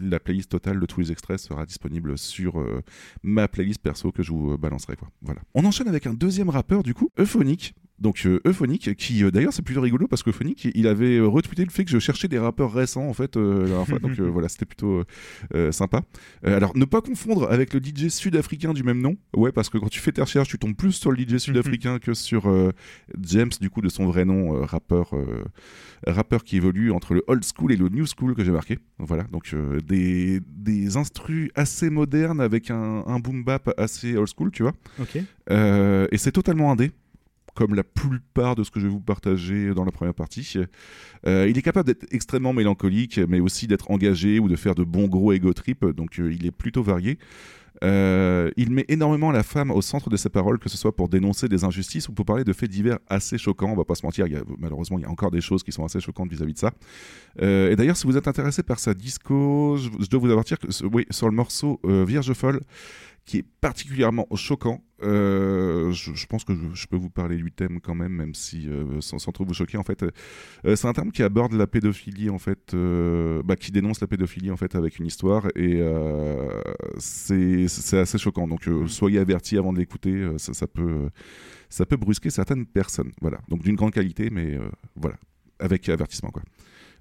la 0.00 0.20
playlist 0.20 0.50
totale 0.50 0.80
de 0.80 0.86
tous 0.86 1.00
les 1.00 1.12
extraits 1.12 1.38
sera 1.38 1.64
disponible 1.64 2.13
sur 2.16 2.60
euh, 2.60 2.82
ma 3.22 3.48
playlist 3.48 3.80
perso 3.80 4.12
que 4.12 4.22
je 4.22 4.32
vous 4.32 4.52
euh, 4.52 4.56
balancerai. 4.56 4.94
Voilà. 5.22 5.40
On 5.54 5.64
enchaîne 5.64 5.88
avec 5.88 6.06
un 6.06 6.14
deuxième 6.14 6.50
rappeur 6.50 6.82
du 6.82 6.94
coup, 6.94 7.10
Euphonique. 7.18 7.74
Donc 8.00 8.26
euh, 8.26 8.40
Euphonique 8.44 8.96
qui 8.96 9.22
euh, 9.22 9.30
d'ailleurs 9.30 9.52
c'est 9.52 9.62
plutôt 9.62 9.80
rigolo 9.80 10.08
parce 10.08 10.24
qu'Euphonique 10.24 10.66
il 10.74 10.88
avait 10.88 11.16
euh, 11.16 11.26
retweeté 11.26 11.64
le 11.64 11.70
fait 11.70 11.84
que 11.84 11.90
je 11.92 12.00
cherchais 12.00 12.26
des 12.26 12.40
rappeurs 12.40 12.72
récents 12.72 13.06
en 13.06 13.12
fait 13.14 13.36
euh, 13.36 13.62
la 13.62 13.66
dernière 13.68 13.86
fois. 13.86 13.98
Donc 14.00 14.12
voilà, 14.18 14.48
c'était 14.48 14.64
plutôt 14.64 15.04
sympa. 15.70 16.02
Alors 16.42 16.76
ne 16.76 16.84
pas 16.84 17.00
confondre 17.00 17.50
avec 17.50 17.72
le 17.72 17.80
DJ 17.80 18.08
sud-africain 18.08 18.72
du 18.72 18.82
même 18.82 19.00
nom. 19.00 19.16
Ouais, 19.36 19.52
parce 19.52 19.68
que 19.68 19.78
quand 19.78 19.88
tu 19.88 20.00
fais 20.00 20.12
tes 20.12 20.22
recherches, 20.22 20.48
tu 20.48 20.58
tombes 20.58 20.74
plus 20.74 20.92
sur 20.92 21.12
le 21.12 21.18
DJ 21.18 21.38
sud-africain 21.38 21.98
que 21.98 22.14
sur 22.14 22.52
James 23.20 23.50
du 23.60 23.70
coup 23.70 23.80
de 23.80 23.88
son 23.88 24.06
vrai 24.06 24.24
nom 24.24 24.64
rappeur 24.64 25.12
rappeur 26.06 26.44
qui 26.44 26.56
évolue 26.56 26.90
entre 26.90 27.14
le 27.14 27.22
old 27.28 27.44
school 27.44 27.72
et 27.72 27.76
le 27.76 27.88
new 27.88 28.06
school 28.06 28.34
que 28.34 28.44
j'ai 28.44 28.50
marqué. 28.50 28.78
Voilà, 28.98 29.24
donc 29.24 29.54
des, 29.86 30.40
des 30.48 30.96
instrus 30.96 31.50
assez 31.54 31.90
modernes 31.90 32.40
avec 32.40 32.70
un, 32.70 33.04
un 33.06 33.18
boom 33.20 33.44
bap 33.44 33.72
assez 33.78 34.16
old 34.16 34.28
school, 34.28 34.50
tu 34.50 34.62
vois. 34.62 34.72
Ok. 35.00 35.16
Et 35.16 36.18
c'est 36.18 36.32
totalement 36.32 36.72
indé, 36.72 36.90
comme 37.54 37.74
la 37.74 37.84
plupart 37.84 38.56
de 38.56 38.64
ce 38.64 38.70
que 38.70 38.80
je 38.80 38.86
vais 38.86 38.92
vous 38.92 39.00
partager 39.00 39.72
dans 39.74 39.84
la 39.84 39.92
première 39.92 40.14
partie. 40.14 40.58
Euh, 41.26 41.46
il 41.48 41.56
est 41.56 41.62
capable 41.62 41.86
d'être 41.86 42.06
extrêmement 42.10 42.52
mélancolique, 42.52 43.18
mais 43.28 43.40
aussi 43.40 43.66
d'être 43.66 43.90
engagé 43.90 44.38
ou 44.38 44.48
de 44.48 44.56
faire 44.56 44.74
de 44.74 44.84
bons 44.84 45.08
gros 45.08 45.32
ego 45.32 45.52
trip, 45.52 45.84
donc 45.84 46.18
euh, 46.18 46.32
il 46.32 46.46
est 46.46 46.50
plutôt 46.50 46.82
varié. 46.82 47.18
Euh, 47.82 48.52
il 48.56 48.70
met 48.70 48.84
énormément 48.88 49.32
la 49.32 49.42
femme 49.42 49.72
au 49.72 49.82
centre 49.82 50.08
de 50.08 50.16
ses 50.16 50.28
paroles, 50.28 50.58
que 50.58 50.68
ce 50.68 50.76
soit 50.76 50.94
pour 50.94 51.08
dénoncer 51.08 51.48
des 51.48 51.64
injustices 51.64 52.08
ou 52.08 52.12
pour 52.12 52.24
parler 52.24 52.44
de 52.44 52.52
faits 52.52 52.70
divers 52.70 52.98
assez 53.08 53.36
choquants. 53.36 53.70
On 53.70 53.76
va 53.76 53.84
pas 53.84 53.96
se 53.96 54.06
mentir, 54.06 54.26
malheureusement, 54.58 54.98
il 54.98 55.02
y 55.02 55.04
a 55.04 55.10
encore 55.10 55.32
des 55.32 55.40
choses 55.40 55.64
qui 55.64 55.72
sont 55.72 55.84
assez 55.84 56.00
choquantes 56.00 56.30
vis-à-vis 56.30 56.54
de 56.54 56.58
ça. 56.58 56.72
Et 57.40 57.74
d'ailleurs, 57.74 57.96
si 57.96 58.06
vous 58.06 58.16
êtes 58.16 58.28
intéressé 58.28 58.62
par 58.62 58.78
sa 58.78 58.94
disco, 58.94 59.76
je, 59.76 60.08
dois 60.08 60.20
vous 60.20 60.30
avertir 60.30 60.58
que 60.58 60.68
oui, 60.86 61.04
sur 61.10 61.28
le 61.28 61.34
morceau 61.34 61.80
euh, 61.84 62.04
Vierge 62.04 62.32
folle, 62.32 62.60
qui 63.24 63.38
est 63.38 63.44
particulièrement 63.60 64.26
choquant. 64.34 64.82
Euh, 65.04 65.92
je, 65.92 66.14
je 66.14 66.26
pense 66.26 66.44
que 66.44 66.54
je, 66.54 66.74
je 66.74 66.86
peux 66.86 66.96
vous 66.96 67.10
parler 67.10 67.36
du 67.36 67.52
thème 67.52 67.80
quand 67.80 67.94
même, 67.94 68.12
même 68.12 68.34
si 68.34 68.68
euh, 68.68 69.00
sans, 69.00 69.18
sans 69.18 69.32
trop 69.32 69.44
vous 69.44 69.54
choquer 69.54 69.76
en 69.76 69.82
fait. 69.82 70.02
Euh, 70.02 70.76
c'est 70.76 70.88
un 70.88 70.92
terme 70.92 71.12
qui 71.12 71.22
aborde 71.22 71.52
la 71.52 71.66
pédophilie 71.66 72.30
en 72.30 72.38
fait, 72.38 72.74
bah, 73.44 73.56
qui 73.56 73.70
dénonce 73.70 74.00
la 74.00 74.06
pédophilie 74.06 74.50
en 74.50 74.56
fait 74.56 74.74
avec 74.74 74.98
une 74.98 75.06
histoire 75.06 75.46
et 75.54 75.82
c'est 76.98 77.98
assez 77.98 78.18
choquant. 78.18 78.48
Donc 78.48 78.66
euh, 78.66 78.86
soyez 78.86 79.18
avertis 79.18 79.58
avant 79.58 79.72
de 79.72 79.78
l'écouter, 79.78 80.26
ça, 80.38 80.54
ça 80.54 80.66
peut 80.66 81.10
ça 81.68 81.86
peut 81.86 81.96
brusquer 81.96 82.30
certaines 82.30 82.66
personnes. 82.66 83.12
Voilà. 83.20 83.38
Donc 83.48 83.62
d'une 83.62 83.76
grande 83.76 83.92
qualité, 83.92 84.30
mais 84.30 84.58
voilà, 84.96 85.16
avec 85.58 85.88
avertissement 85.88 86.30
quoi. 86.30 86.42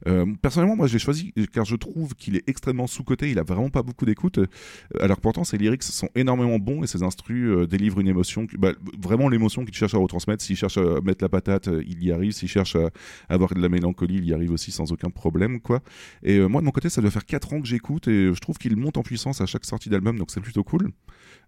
Euh, 0.08 0.26
personnellement, 0.42 0.76
moi, 0.76 0.88
j'ai 0.88 1.00
choisi 1.00 1.34
car 1.54 1.66
je 1.66 1.76
trouve 1.76 2.13
qu'il 2.16 2.36
est 2.36 2.44
extrêmement 2.48 2.88
sous-coté. 2.88 3.32
Il 3.32 3.39
a 3.39 3.44
vraiment 3.44 3.70
pas 3.70 3.84
beaucoup 3.84 4.06
d'écoute. 4.06 4.38
Euh, 4.39 4.46
Alors 5.00 5.18
que 5.18 5.22
pourtant, 5.22 5.44
ses 5.44 5.58
lyrics 5.58 5.84
sont 5.84 6.10
énormément 6.16 6.60
bons 6.60 6.84
et 6.84 6.88
ses 6.88 7.04
instrus 7.04 7.48
euh, 7.50 7.68
délivrent 7.68 8.00
une 8.00 8.08
émotion, 8.08 8.46
bah, 8.58 8.74
vraiment 9.02 9.30
l'émotion 9.30 9.63
qu'il 9.66 9.74
cherche 9.74 9.94
à 9.94 9.98
retransmettre. 9.98 10.44
S'il 10.44 10.56
cherche 10.58 10.78
à 10.78 11.02
mettre 11.02 11.24
la 11.24 11.30
patate, 11.30 11.70
il 11.88 12.04
y 12.04 12.12
arrive. 12.12 12.32
S'il 12.34 12.50
cherche 12.50 12.76
à 12.76 12.89
avoir 13.30 13.54
de 13.54 13.62
la 13.62 13.70
mélancolie, 13.70 14.16
il 14.18 14.26
y 14.26 14.34
arrive 14.34 14.52
aussi 14.52 14.72
sans 14.72 14.92
aucun 14.92 15.10
problème, 15.10 15.60
quoi. 15.62 15.82
Et 16.24 16.38
euh, 16.38 16.48
moi, 16.48 16.62
de 16.62 16.66
mon 16.66 16.72
côté, 16.72 16.89
ça 16.89 17.02
doit 17.02 17.12
faire 17.12 17.26
4 17.26 17.54
ans 17.54 17.62
que 17.62 17.68
j'écoute 17.68 18.08
et 18.08 18.34
je 18.34 18.39
trouve 18.39 18.58
qu'il 18.58 18.76
monte 18.76 18.98
en 18.98 19.04
puissance 19.04 19.42
à 19.42 19.46
chaque 19.46 19.66
sortie 19.66 19.89
d'album, 19.89 20.18
donc 20.18 20.32
c'est 20.32 20.42
plutôt 20.42 20.63
cool. 20.63 20.89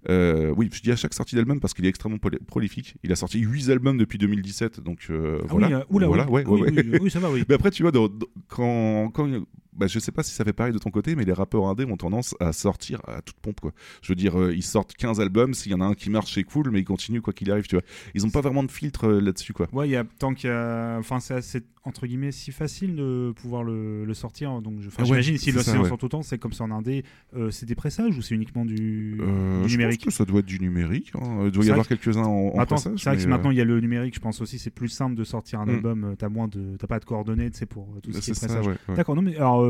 Euh, 0.10 0.54
oui, 0.56 0.70
je 0.72 0.82
dis 0.82 0.92
à 0.92 0.96
chaque 0.96 1.14
sortie 1.16 1.36
d'album 1.36 1.60
parce 1.60 1.74
qu'il 1.74 1.86
est 1.86 1.90
extrêmement 1.90 2.18
proli- 2.18 2.38
prolifique. 2.46 2.96
Il 3.04 3.12
a 3.12 3.16
sorti 3.16 3.40
8 3.40 3.70
albums 3.72 3.98
depuis 3.98 4.18
2017, 4.20 4.80
donc 4.82 5.08
euh, 5.10 5.40
Ah 5.44 5.48
voilà. 5.50 5.68
oui, 5.68 5.74
euh, 5.74 5.84
oula, 5.90 6.08
voilà, 6.08 6.26
oui. 6.30 6.44
ouais, 6.44 6.46
ouais, 6.46 6.62
oui, 6.62 6.76
ouais. 6.78 6.86
oui, 6.94 7.00
oui, 7.04 7.12
ça 7.12 7.20
va, 7.20 7.32
oui. 7.32 7.44
Mais 7.50 7.56
après, 7.56 7.72
tu 7.72 7.82
vois, 7.82 7.92
dans- 7.92 8.08
dans- 8.08 8.28
quand, 8.48 9.10
quand 9.12 9.28
bah, 9.78 9.88
je 9.88 10.00
sais 10.00 10.12
pas 10.12 10.24
si 10.24 10.34
ça 10.34 10.44
fait 10.44 10.54
pareil 10.54 10.74
de 10.74 10.78
ton 10.80 10.90
côté, 10.92 11.16
mais 11.16 11.26
les 11.26 11.34
rappeurs 11.34 11.66
indés 11.68 11.86
ont 11.86 11.98
tendance 11.98 12.36
à 12.40 12.54
sortir 12.54 13.02
à 13.08 13.22
toute 13.22 13.38
pompe, 13.38 13.60
quoi. 13.60 13.72
Je 14.02 14.10
veux 14.12 14.16
dire, 14.16 14.40
euh, 14.40 14.54
ils 14.56 14.64
sortent 14.64 14.94
15 14.96 15.20
albums, 15.20 15.54
s'il 15.54 15.72
y 15.72 15.76
en 15.76 15.82
a 15.82 15.86
un 15.86 15.94
qui 15.94 16.10
marche, 16.10 16.34
c'est 16.34 16.44
cool, 16.44 16.70
mais 16.72 16.80
ils 16.80 16.86
continuent 16.86 17.22
quoi 17.22 17.34
qu'il 17.34 17.52
arrive, 17.52 17.68
tu 17.68 17.76
vois. 17.76 17.84
Ils 18.14 18.26
ont 18.26 18.30
pas 18.30 18.42
vraiment 18.42 18.64
de 18.64 18.72
filtre 18.72 19.08
euh, 19.08 19.20
là-dessus, 19.22 19.54
quoi. 19.54 19.68
Ouais, 19.74 19.90
y 19.90 19.96
a 19.96 20.04
tant 20.20 20.34
qu'il 20.34 20.50
y 20.50 20.54
a. 20.54 20.98
Enfin, 21.00 21.20
c'est 21.20 21.34
assez, 21.36 21.62
entre 21.84 22.08
guillemets, 22.08 22.32
si 22.32 22.52
facile 22.52 22.96
de 22.96 23.34
pouvoir 23.36 23.64
le, 23.64 24.06
le 24.06 24.14
sortir. 24.14 24.62
Donc, 24.62 24.76
je... 24.82 24.88
enfin, 24.88 24.98
Ah 25.00 25.02
ouais, 25.04 25.08
j'imagine, 25.22 25.38
s'ils 25.38 25.54
le 25.54 25.62
en 25.62 25.82
ouais. 25.84 25.90
sortent 25.90 26.04
autant, 26.04 26.22
c'est 26.22 26.38
comme 26.38 26.54
ça 26.54 26.64
en 26.64 26.72
indé. 26.72 27.04
Euh, 27.36 27.52
c'est 27.52 27.66
des 27.66 27.76
pressages 27.76 28.18
ou 28.18 28.22
c'est 28.22 28.36
uniquement 28.36 28.66
du, 28.66 29.18
Euh, 29.22 29.62
du 29.64 29.70
je 29.70 29.74
numérique? 29.78 30.02
pense 30.06 30.14
que 30.14 30.18
ça 30.18 30.26
doit 30.26 30.40
être 30.40 30.46
du 30.46 30.60
numérique. 30.60 31.12
hein. 31.16 31.44
Il 31.46 31.52
doit 31.52 31.66
y 31.66 31.70
avoir 31.70 31.88
quelques-uns 31.88 32.24
en, 32.24 32.58
en 32.58 32.78
c'est 32.78 32.90
vrai 33.10 33.18
que 33.18 33.28
maintenant 33.28 33.52
il 33.52 33.58
y 33.58 33.62
a 33.62 33.66
le 33.66 33.80
numérique, 33.80 34.16
je 34.16 34.20
pense 34.20 34.42
aussi 34.42 34.58
c'est 34.60 34.70
plus 34.70 34.88
simple 34.90 35.16
de 35.16 35.24
sortir 35.24 35.60
un 35.60 35.66
Mm. 35.66 35.70
album, 35.70 36.16
t'as 36.18 36.30
moins 36.30 36.48
de, 36.48 36.76
t'as 36.78 36.88
pas 36.88 37.00
de 37.00 37.06
coordonnées, 37.06 37.50
tu 37.52 37.58
sais 37.60 37.66
pour 37.66 37.88
tout 38.02 38.12
ce 38.14 38.20
qui 38.20 38.32
est 38.32 38.34
pressage. 38.40 38.66
D'accord, 38.96 39.16
non 39.16 39.22
mais 39.22 39.36
alors 39.36 39.62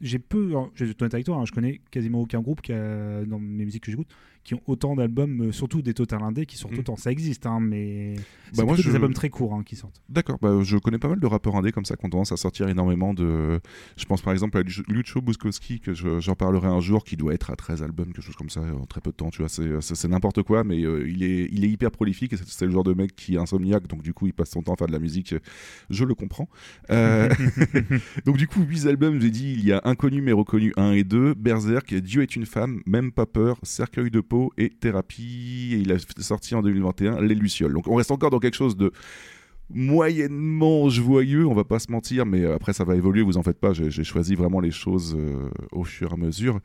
j'ai 0.00 0.18
peu, 0.18 0.52
je 0.74 0.84
vais 0.84 0.90
être 0.90 1.02
honnête 1.02 1.14
avec 1.14 1.26
toi, 1.26 1.36
hein, 1.36 1.44
je 1.44 1.52
connais 1.52 1.80
quasiment 1.90 2.20
aucun 2.20 2.40
groupe 2.40 2.60
qui 2.60 2.72
a, 2.72 3.24
dans 3.24 3.38
mes 3.38 3.64
musiques 3.64 3.84
que 3.84 3.90
j'écoute 3.90 4.08
qui 4.42 4.54
ont 4.54 4.60
autant 4.66 4.96
d'albums, 4.96 5.48
euh, 5.48 5.52
surtout 5.52 5.82
des 5.82 5.92
total 5.94 6.22
indés 6.22 6.46
qui 6.46 6.56
sortent 6.56 6.74
Mm. 6.74 6.80
autant. 6.80 6.96
Ça 6.96 7.12
existe, 7.12 7.46
hein, 7.46 7.58
mais 7.60 8.14
Bah, 8.56 8.64
moi, 8.64 8.74
je- 8.76 8.88
des 8.88 8.94
albums 8.94 9.12
très 9.14 9.28
courts 9.28 9.54
hein, 9.54 9.62
qui 9.64 9.76
sortent. 9.76 10.00
D'accord, 10.08 10.38
bah, 10.40 10.60
je 10.62 10.76
connais 10.78 10.98
pas 10.98 11.08
mal 11.08 11.20
de 11.20 11.26
rappeurs 11.26 11.56
indés 11.56 11.72
comme 11.72 11.84
ça 11.84 11.96
qui 11.96 12.06
ont 12.06 12.08
tendance 12.10 12.32
à 12.32 12.36
sortir 12.36 12.68
énormément 12.68 13.12
de. 13.14 13.60
Je 13.96 14.04
pense 14.06 14.22
par 14.22 14.32
exemple 14.32 14.56
à 14.58 14.62
Luch- 14.62 14.82
Lucho 14.88 15.20
Bukowski, 15.20 15.80
que 15.80 15.92
je- 15.94 16.20
j'en 16.20 16.34
parlerai 16.34 16.68
un 16.68 16.80
jour, 16.80 17.04
qui 17.04 17.16
doit 17.16 17.34
être 17.34 17.50
à 17.50 17.56
13 17.56 17.82
albums, 17.82 18.06
quelque 18.12 18.22
chose 18.24 18.36
comme 18.36 18.50
ça, 18.50 18.62
en 18.62 18.86
très 18.86 19.00
peu 19.00 19.10
de 19.10 19.16
temps, 19.16 19.30
tu 19.30 19.42
vois. 19.42 19.48
C'est 19.80 20.08
n'importe 20.08 20.42
quoi, 20.42 20.64
mais 20.64 20.82
euh, 20.84 21.06
il, 21.08 21.22
est, 21.22 21.48
il 21.52 21.64
est 21.64 21.68
hyper 21.68 21.90
prolifique 21.90 22.32
et 22.32 22.36
c'est- 22.36 22.48
c'est 22.48 22.66
le 22.66 22.72
genre 22.72 22.84
de 22.84 22.94
mec 22.94 23.14
qui 23.14 23.34
est 23.34 23.38
insomniaque, 23.38 23.86
donc 23.88 24.02
du 24.02 24.14
coup 24.14 24.26
il 24.26 24.32
passe 24.32 24.50
son 24.50 24.62
temps 24.62 24.72
à 24.72 24.76
faire 24.76 24.86
de 24.88 24.92
la 24.92 24.98
musique. 24.98 25.34
Je 25.90 26.04
le 26.04 26.14
comprends. 26.14 26.48
Euh, 26.90 27.28
donc 28.24 28.36
du 28.36 28.48
coup, 28.48 28.62
8 28.62 28.86
albums, 28.86 29.20
j'ai 29.20 29.30
dit, 29.30 29.52
il 29.52 29.64
y 29.64 29.72
a 29.72 29.80
Inconnu 29.84 30.22
mais 30.22 30.32
reconnu 30.32 30.72
1 30.76 30.92
et 30.92 31.04
2, 31.04 31.34
Berserk, 31.34 31.94
Dieu 31.94 32.22
est 32.22 32.34
une 32.36 32.46
femme, 32.46 32.80
Même 32.86 33.12
pas 33.12 33.26
peur, 33.26 33.58
Cercueil 33.62 34.10
de 34.10 34.20
et 34.56 34.70
Thérapie. 34.70 35.70
Et 35.74 35.78
il 35.78 35.92
a 35.92 35.96
sorti 36.18 36.54
en 36.54 36.62
2021 36.62 37.20
Les 37.20 37.34
Lucioles. 37.34 37.72
Donc 37.72 37.88
on 37.88 37.94
reste 37.94 38.10
encore 38.10 38.30
dans 38.30 38.38
quelque 38.38 38.56
chose 38.56 38.76
de 38.76 38.92
moyennement 39.72 40.88
joyeux, 40.88 41.46
on 41.46 41.54
va 41.54 41.64
pas 41.64 41.78
se 41.78 41.90
mentir, 41.90 42.26
mais 42.26 42.42
euh, 42.42 42.56
après 42.56 42.72
ça 42.72 42.84
va 42.84 42.96
évoluer, 42.96 43.22
vous 43.22 43.36
en 43.36 43.42
faites 43.42 43.60
pas, 43.60 43.72
j'ai 43.72 43.90
j'ai 43.90 44.04
choisi 44.04 44.34
vraiment 44.34 44.60
les 44.60 44.72
choses 44.72 45.16
euh, 45.16 45.48
au 45.70 45.84
fur 45.84 46.10
et 46.10 46.14
à 46.14 46.16
mesure. 46.16 46.58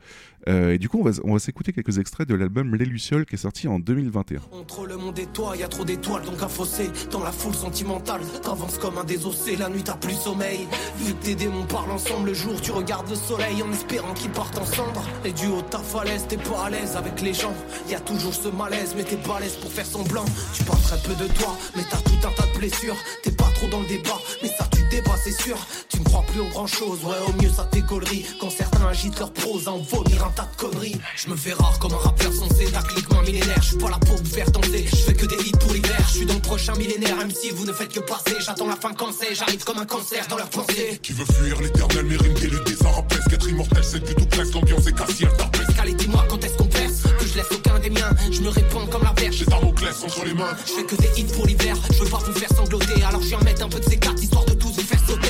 Euh, 0.48 0.74
et 0.74 0.78
du 0.78 0.88
coup, 0.88 1.00
on 1.00 1.04
va, 1.04 1.10
on 1.24 1.32
va 1.32 1.38
s'écouter 1.38 1.72
quelques 1.72 1.98
extraits 1.98 2.28
de 2.28 2.34
l'album 2.34 2.74
Les 2.74 2.84
Lucioles 2.84 3.26
qui 3.26 3.34
est 3.34 3.38
sorti 3.38 3.68
en 3.68 3.78
2021. 3.78 4.40
Entre 4.52 4.86
le 4.86 4.96
monde 4.96 5.18
et 5.18 5.26
toi, 5.26 5.56
y 5.56 5.62
a 5.62 5.68
trop 5.68 5.84
d'étoiles, 5.84 6.24
donc 6.24 6.42
un 6.42 6.48
fossé. 6.48 6.90
Dans 7.10 7.22
la 7.22 7.32
foule 7.32 7.54
sentimentale, 7.54 8.20
t'avances 8.42 8.78
comme 8.78 8.98
un 8.98 9.04
désossé. 9.04 9.56
La 9.56 9.68
nuit, 9.68 9.82
t'as 9.82 9.96
plus 9.96 10.14
sommeil. 10.14 10.66
Vu 10.98 11.14
que 11.14 11.24
tes 11.24 11.34
démons 11.34 11.64
parlent 11.64 11.90
ensemble, 11.90 12.28
le 12.28 12.34
jour, 12.34 12.60
tu 12.60 12.70
regardes 12.70 13.08
le 13.10 13.16
soleil 13.16 13.62
en 13.62 13.72
espérant 13.72 14.14
qu'ils 14.14 14.30
partent 14.30 14.58
en 14.58 14.64
cendres. 14.64 15.08
Et 15.24 15.32
du 15.32 15.46
haut 15.46 15.62
de 15.62 15.68
ta 15.68 15.78
falaise, 15.78 16.26
t'es 16.28 16.36
pas 16.36 16.66
à 16.66 16.70
l'aise 16.70 16.96
avec 16.96 17.20
les 17.20 17.34
gens. 17.34 17.54
Y 17.88 17.94
a 17.94 18.00
toujours 18.00 18.34
ce 18.34 18.48
malaise, 18.48 18.94
mais 18.96 19.04
t'es 19.04 19.16
balèze 19.16 19.56
pour 19.56 19.72
faire 19.72 19.86
semblant. 19.86 20.24
Tu 20.54 20.62
parles 20.64 20.82
très 20.82 20.98
peu 20.98 21.14
de 21.14 21.28
toi, 21.34 21.56
mais 21.76 21.82
t'as 21.90 21.98
tout 21.98 22.26
un 22.26 22.30
tas 22.30 22.46
de 22.52 22.58
blessures. 22.58 22.96
T'es 23.22 23.32
pas 23.32 23.50
trop 23.54 23.68
dans 23.68 23.80
le 23.80 23.86
débat, 23.88 24.18
mais 24.42 24.48
ça, 24.48 24.68
tu 24.72 24.82
débats, 24.90 25.16
c'est 25.22 25.42
sûr. 25.42 25.56
Tu 25.88 25.98
ne 25.98 26.04
crois 26.04 26.22
plus 26.22 26.40
en 26.40 26.48
grand 26.48 26.66
chose, 26.66 27.04
ouais, 27.04 27.16
au 27.28 27.42
mieux, 27.42 27.50
ça 27.50 27.64
t'est 27.70 27.80
gaulerie. 27.80 28.24
Quand 28.40 28.50
certains 28.50 28.86
agitent 28.86 29.18
leur 29.18 29.32
prose 29.32 29.68
à 29.68 29.72
en 29.72 29.78
vomir 29.78 30.24
un 30.24 30.30
tas 30.36 30.48
de 30.52 30.56
conneries. 30.56 31.00
Je 31.16 31.28
me 31.28 31.36
fais 31.36 31.54
rare 31.54 31.78
comme 31.78 31.92
un 31.94 31.98
rappeur 31.98 32.32
censé, 32.32 32.66
tactiquement 32.66 33.22
millénaire. 33.22 33.60
Je 33.62 33.68
suis 33.68 33.78
pas 33.78 33.90
là 33.90 33.98
pour 33.98 34.16
vous 34.16 34.24
faire 34.24 34.50
danser, 34.50 34.86
je 34.88 34.96
fais 34.96 35.14
que 35.14 35.26
des 35.26 35.36
hits 35.36 35.58
pour 35.58 35.72
l'hiver. 35.72 35.96
Je 36.08 36.18
suis 36.18 36.26
dans 36.26 36.34
le 36.34 36.40
prochain 36.40 36.74
millénaire, 36.74 37.16
même 37.16 37.30
si 37.30 37.50
vous 37.50 37.64
ne 37.64 37.72
faites 37.72 37.92
que 37.92 38.00
passer. 38.00 38.36
J'attends 38.44 38.68
la 38.68 38.76
fin 38.76 38.92
quand 38.92 39.10
c'est, 39.18 39.34
j'arrive 39.34 39.64
comme 39.64 39.78
un 39.78 39.86
cancer 39.86 40.26
dans 40.28 40.36
leur 40.36 40.50
pensée. 40.50 41.00
Qui 41.02 41.12
veut 41.14 41.24
fuir 41.24 41.60
l'éternel, 41.60 42.06
mais 42.06 42.16
rime 42.16 42.34
déluder, 42.34 42.76
ça 42.76 42.90
rappelle 42.90 43.22
qu'être 43.28 43.48
immortel, 43.48 43.82
c'est 43.82 44.00
plutôt 44.00 44.26
classe, 44.26 44.52
l'ambiance 44.52 44.86
est 44.86 44.92
cassière. 44.92 45.32
Pascal, 45.36 45.88
et 45.88 45.94
dis-moi 45.94 46.24
quand 46.28 46.44
est-ce 46.44 46.56
qu'on 46.56 46.68
perce 46.68 47.02
Que 47.18 47.26
je 47.26 47.34
laisse 47.34 47.50
aucun 47.52 47.78
des 47.78 47.90
miens, 47.90 48.10
je 48.30 48.40
me 48.42 48.50
réponds 48.50 48.86
comme 48.86 49.02
la 49.02 49.14
verge. 49.18 49.36
J'ai 49.36 49.46
Damoclès 49.46 50.02
entre 50.04 50.24
les 50.24 50.34
mains. 50.34 50.56
Je 50.66 50.72
fais 50.72 50.84
que 50.84 50.96
des 50.96 51.20
hits 51.20 51.32
pour 51.34 51.46
l'hiver, 51.46 51.76
je 51.90 52.04
veux 52.04 52.10
pas 52.10 52.18
vous 52.18 52.32
faire 52.32 52.50
sangloter. 52.54 53.02
Alors 53.02 53.22
je 53.22 53.28
viens 53.28 53.40
mettre 53.40 53.64
un 53.64 53.68
peu 53.68 53.80
de 53.80 53.84
ces 53.84 53.98
cartes 53.98 54.22
histoire 54.22 54.44
de 54.44 54.54
tous 54.54 54.72
vous 54.72 54.82
faire 54.82 55.00
sauter. 55.06 55.28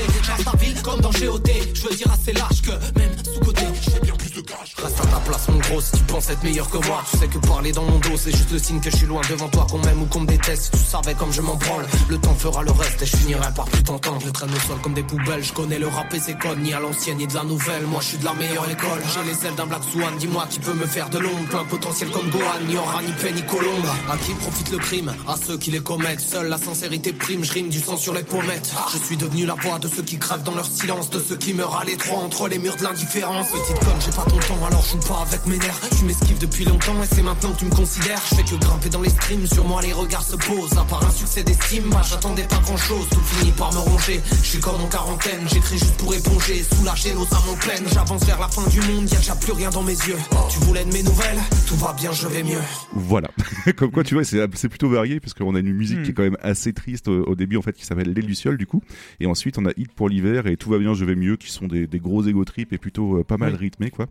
Ville 0.61 0.81
comme 0.83 1.01
dans 1.01 1.11
GOT, 1.11 1.43
je 1.75 1.83
veux 1.83 1.95
dire 1.95 2.11
assez 2.11 2.33
large 2.33 2.63
que 2.63 2.71
même 2.99 3.15
sous-côté. 3.25 3.63
Je 3.83 3.91
fais 3.91 4.01
bien 4.01 4.16
Reste 4.37 5.01
un 5.01 5.07
ta 5.07 5.17
place, 5.21 5.49
mon 5.49 5.59
gros. 5.59 5.81
Si 5.81 5.93
tu 5.93 6.03
penses 6.05 6.29
être 6.29 6.43
meilleur 6.43 6.69
que 6.69 6.77
moi, 6.87 7.03
tu 7.11 7.17
sais 7.17 7.27
que 7.27 7.39
parler 7.39 7.73
dans 7.73 7.85
mon 7.85 7.99
dos, 7.99 8.17
c'est 8.17 8.37
juste 8.37 8.51
le 8.53 8.59
signe 8.59 8.81
que 8.81 8.91
je 8.91 8.97
suis 8.97 9.07
loin 9.07 9.23
devant 9.31 9.49
toi, 9.49 9.67
qu'on 9.71 9.79
m'aime 9.79 10.03
ou 10.03 10.07
qu'on 10.07 10.21
me 10.21 10.27
déteste. 10.27 10.73
Tu 10.73 10.79
savais 10.79 11.15
comme 11.15 11.33
je 11.33 11.41
m'en 11.41 11.55
branle, 11.55 11.87
le 12.11 12.19
temps 12.19 12.35
fera 12.35 12.63
le 12.63 12.71
reste 12.71 13.01
et 13.01 13.07
je 13.07 13.17
finirai 13.17 13.49
par 13.55 13.65
plus 13.65 13.83
t'entendre. 13.83 14.21
Je 14.23 14.31
traîne 14.31 14.51
au 14.51 14.69
sol 14.69 14.77
comme 14.83 14.93
des 14.93 15.05
poubelles, 15.05 15.43
je 15.43 15.55
connais 15.55 15.79
le 15.79 15.89
rap 15.89 16.13
et 16.13 16.21
ses 16.21 16.35
codes, 16.35 16.59
ni 16.59 16.75
à 16.75 16.81
l'ancienne 16.81 17.17
ni 17.17 17.27
de 17.27 17.35
la 17.35 17.45
nouvelle. 17.45 17.87
Moi, 17.87 18.01
je 18.03 18.09
suis 18.09 18.19
de 18.19 18.27
la 18.27 18.35
meilleure 18.35 18.69
école. 18.69 19.01
J'ai 19.15 19.25
les 19.25 19.47
ailes 19.47 19.55
d'un 19.55 19.67
Black 19.67 19.83
Swan, 19.91 20.15
dis-moi 20.19 20.47
qui 20.51 20.59
peut 20.59 20.75
me 20.75 20.87
faire 20.87 21.09
de 21.09 21.19
l'ombre. 21.19 21.49
Plein 21.49 21.65
potentiel 21.65 22.11
comme 22.11 22.29
Gohan, 22.29 22.61
ni 22.69 22.77
aura 22.77 23.01
ni 23.01 23.13
paix 23.13 23.33
ni 23.33 23.43
colombe. 23.43 23.87
À 24.11 24.19
qui 24.19 24.33
profite 24.35 24.71
le 24.71 24.79
crime? 24.79 25.15
À 25.27 25.37
ceux 25.37 25.57
qui 25.57 25.71
les 25.71 25.81
commettent. 25.81 26.21
Seule 26.21 26.49
la 26.49 26.59
sincérité 26.59 27.15
prime, 27.15 27.43
je 27.43 27.53
rime 27.55 27.71
du 27.71 27.81
sang 27.81 27.97
sur 27.97 28.13
les 28.13 28.23
pommettes. 28.23 28.71
Je 28.93 28.99
suis 28.99 29.17
devenu 29.17 29.47
la 29.47 29.55
voix 29.55 29.79
de 29.79 29.89
ceux 29.89 30.03
qui 30.03 30.19
crèvent 30.19 30.43
dans 30.43 30.55
leur 30.55 30.67
silence, 30.67 31.09
de 31.09 31.21
ceux 31.27 31.37
qui 31.37 31.55
meurent 31.55 31.79
à 31.79 31.85
l'étroit 31.85 32.19
entre 32.19 32.49
les 32.49 32.59
murs 32.59 32.77
de 32.77 32.83
l'indifférence. 32.83 33.47
Petite 33.49 33.79
conne, 33.79 34.01
j'ai 34.05 34.11
pas 34.13 34.26
ton 34.29 34.39
temps, 34.39 34.67
alors 34.67 34.83
je 34.83 34.93
joue 34.93 34.99
pas 35.09 35.25
avec 35.27 35.47
mes 35.47 35.59
nerfs. 35.59 35.81
Tu 35.99 36.05
m'esquives 36.05 36.39
depuis 36.39 36.65
longtemps 36.65 37.03
et 37.03 37.07
c'est 37.07 37.23
maintenant 37.23 37.53
que 37.53 37.59
tu 37.61 37.65
me 37.67 37.71
considères. 37.71 38.21
Je 38.31 38.37
fais 38.37 38.43
que 38.45 38.55
grimper 38.57 38.89
dans 38.89 39.01
les 39.03 39.11
streams, 39.11 39.47
sur 39.47 39.65
moi 39.67 39.83
les 39.83 39.93
regards 39.93 40.23
se 40.25 40.37
posent. 40.37 40.77
À 40.79 40.85
part 40.85 41.05
un 41.07 41.11
succès 41.11 41.43
d'estime, 41.43 41.85
moi 41.87 42.01
j'attendais 42.09 42.45
pas 42.45 42.59
grand 42.65 42.77
chose. 42.77 43.07
Tout 43.11 43.21
finit 43.21 43.53
par 43.53 43.73
me 43.73 43.79
ronger. 43.79 44.21
Je 44.43 44.49
suis 44.49 44.61
comme 44.61 44.81
en 44.81 44.87
quarantaine, 44.89 45.41
j'écris 45.53 45.79
juste 45.79 45.97
pour 45.97 46.15
éponger. 46.15 46.63
Soulager 46.77 47.15
nos 47.15 47.23
âmes 47.23 47.49
en 47.51 47.57
peine. 47.57 47.85
J'avance 47.93 48.25
vers 48.25 48.39
la 48.41 48.49
fin 48.49 48.67
du 48.69 48.81
monde, 48.81 49.11
y'a 49.11 49.19
déjà 49.19 49.35
plus 49.37 49.53
rien 49.53 49.71
dans 49.71 49.83
mes 49.83 49.93
yeux. 49.93 50.17
Tu 50.51 50.59
voulais 50.61 50.85
de 50.85 50.93
mes 50.93 51.03
nouvelles? 51.03 51.39
Tout 51.67 51.77
va 51.77 51.93
bien, 51.93 52.13
je 52.13 52.27
vais 52.29 52.43
mieux. 52.43 52.61
Voilà. 52.95 53.29
Comme 53.77 53.91
quoi, 53.91 54.05
tu 54.05 54.15
vois, 54.15 54.25
c'est 54.25 54.69
plutôt 54.69 54.89
varié 54.89 55.21
parce 55.21 55.35
qu'on 55.35 55.55
a 55.55 55.59
une 55.61 55.73
musique 55.73 55.97
Hmm. 55.97 56.03
qui 56.03 56.11
est 56.11 56.15
quand 56.15 56.25
même 56.25 56.37
assez 56.43 56.73
triste 56.73 57.09
au, 57.09 57.25
au 57.25 57.35
début, 57.35 57.57
en 57.57 57.63
fait, 57.63 57.73
qui 57.73 57.85
s'appelle 57.87 58.13
Les 58.13 58.21
Lucioles, 58.23 58.59
du 58.59 58.67
coup. 58.67 58.83
Et 59.21 59.27
ensuite, 59.27 59.57
on 59.57 59.65
a 59.67 59.71
Hit 59.77 59.93
pour 59.93 60.09
l'hiver 60.09 60.47
et 60.47 60.57
Tout 60.57 60.69
va 60.71 60.79
bien, 60.79 60.95
je 60.95 61.05
vais 61.05 61.15
mieux, 61.15 61.37
qui 61.37 61.51
sont 61.51 61.67
des, 61.67 61.87
des 61.87 61.99
gros 62.01 62.23
ego 62.27 62.45
trips 62.45 62.73
et 62.73 62.79
plutôt 62.79 63.19
euh, 63.19 63.25
pas 63.25 63.37
mal 63.37 63.53
Oui. 63.53 63.59
rythmés, 63.61 63.91
quoi. 63.91 64.07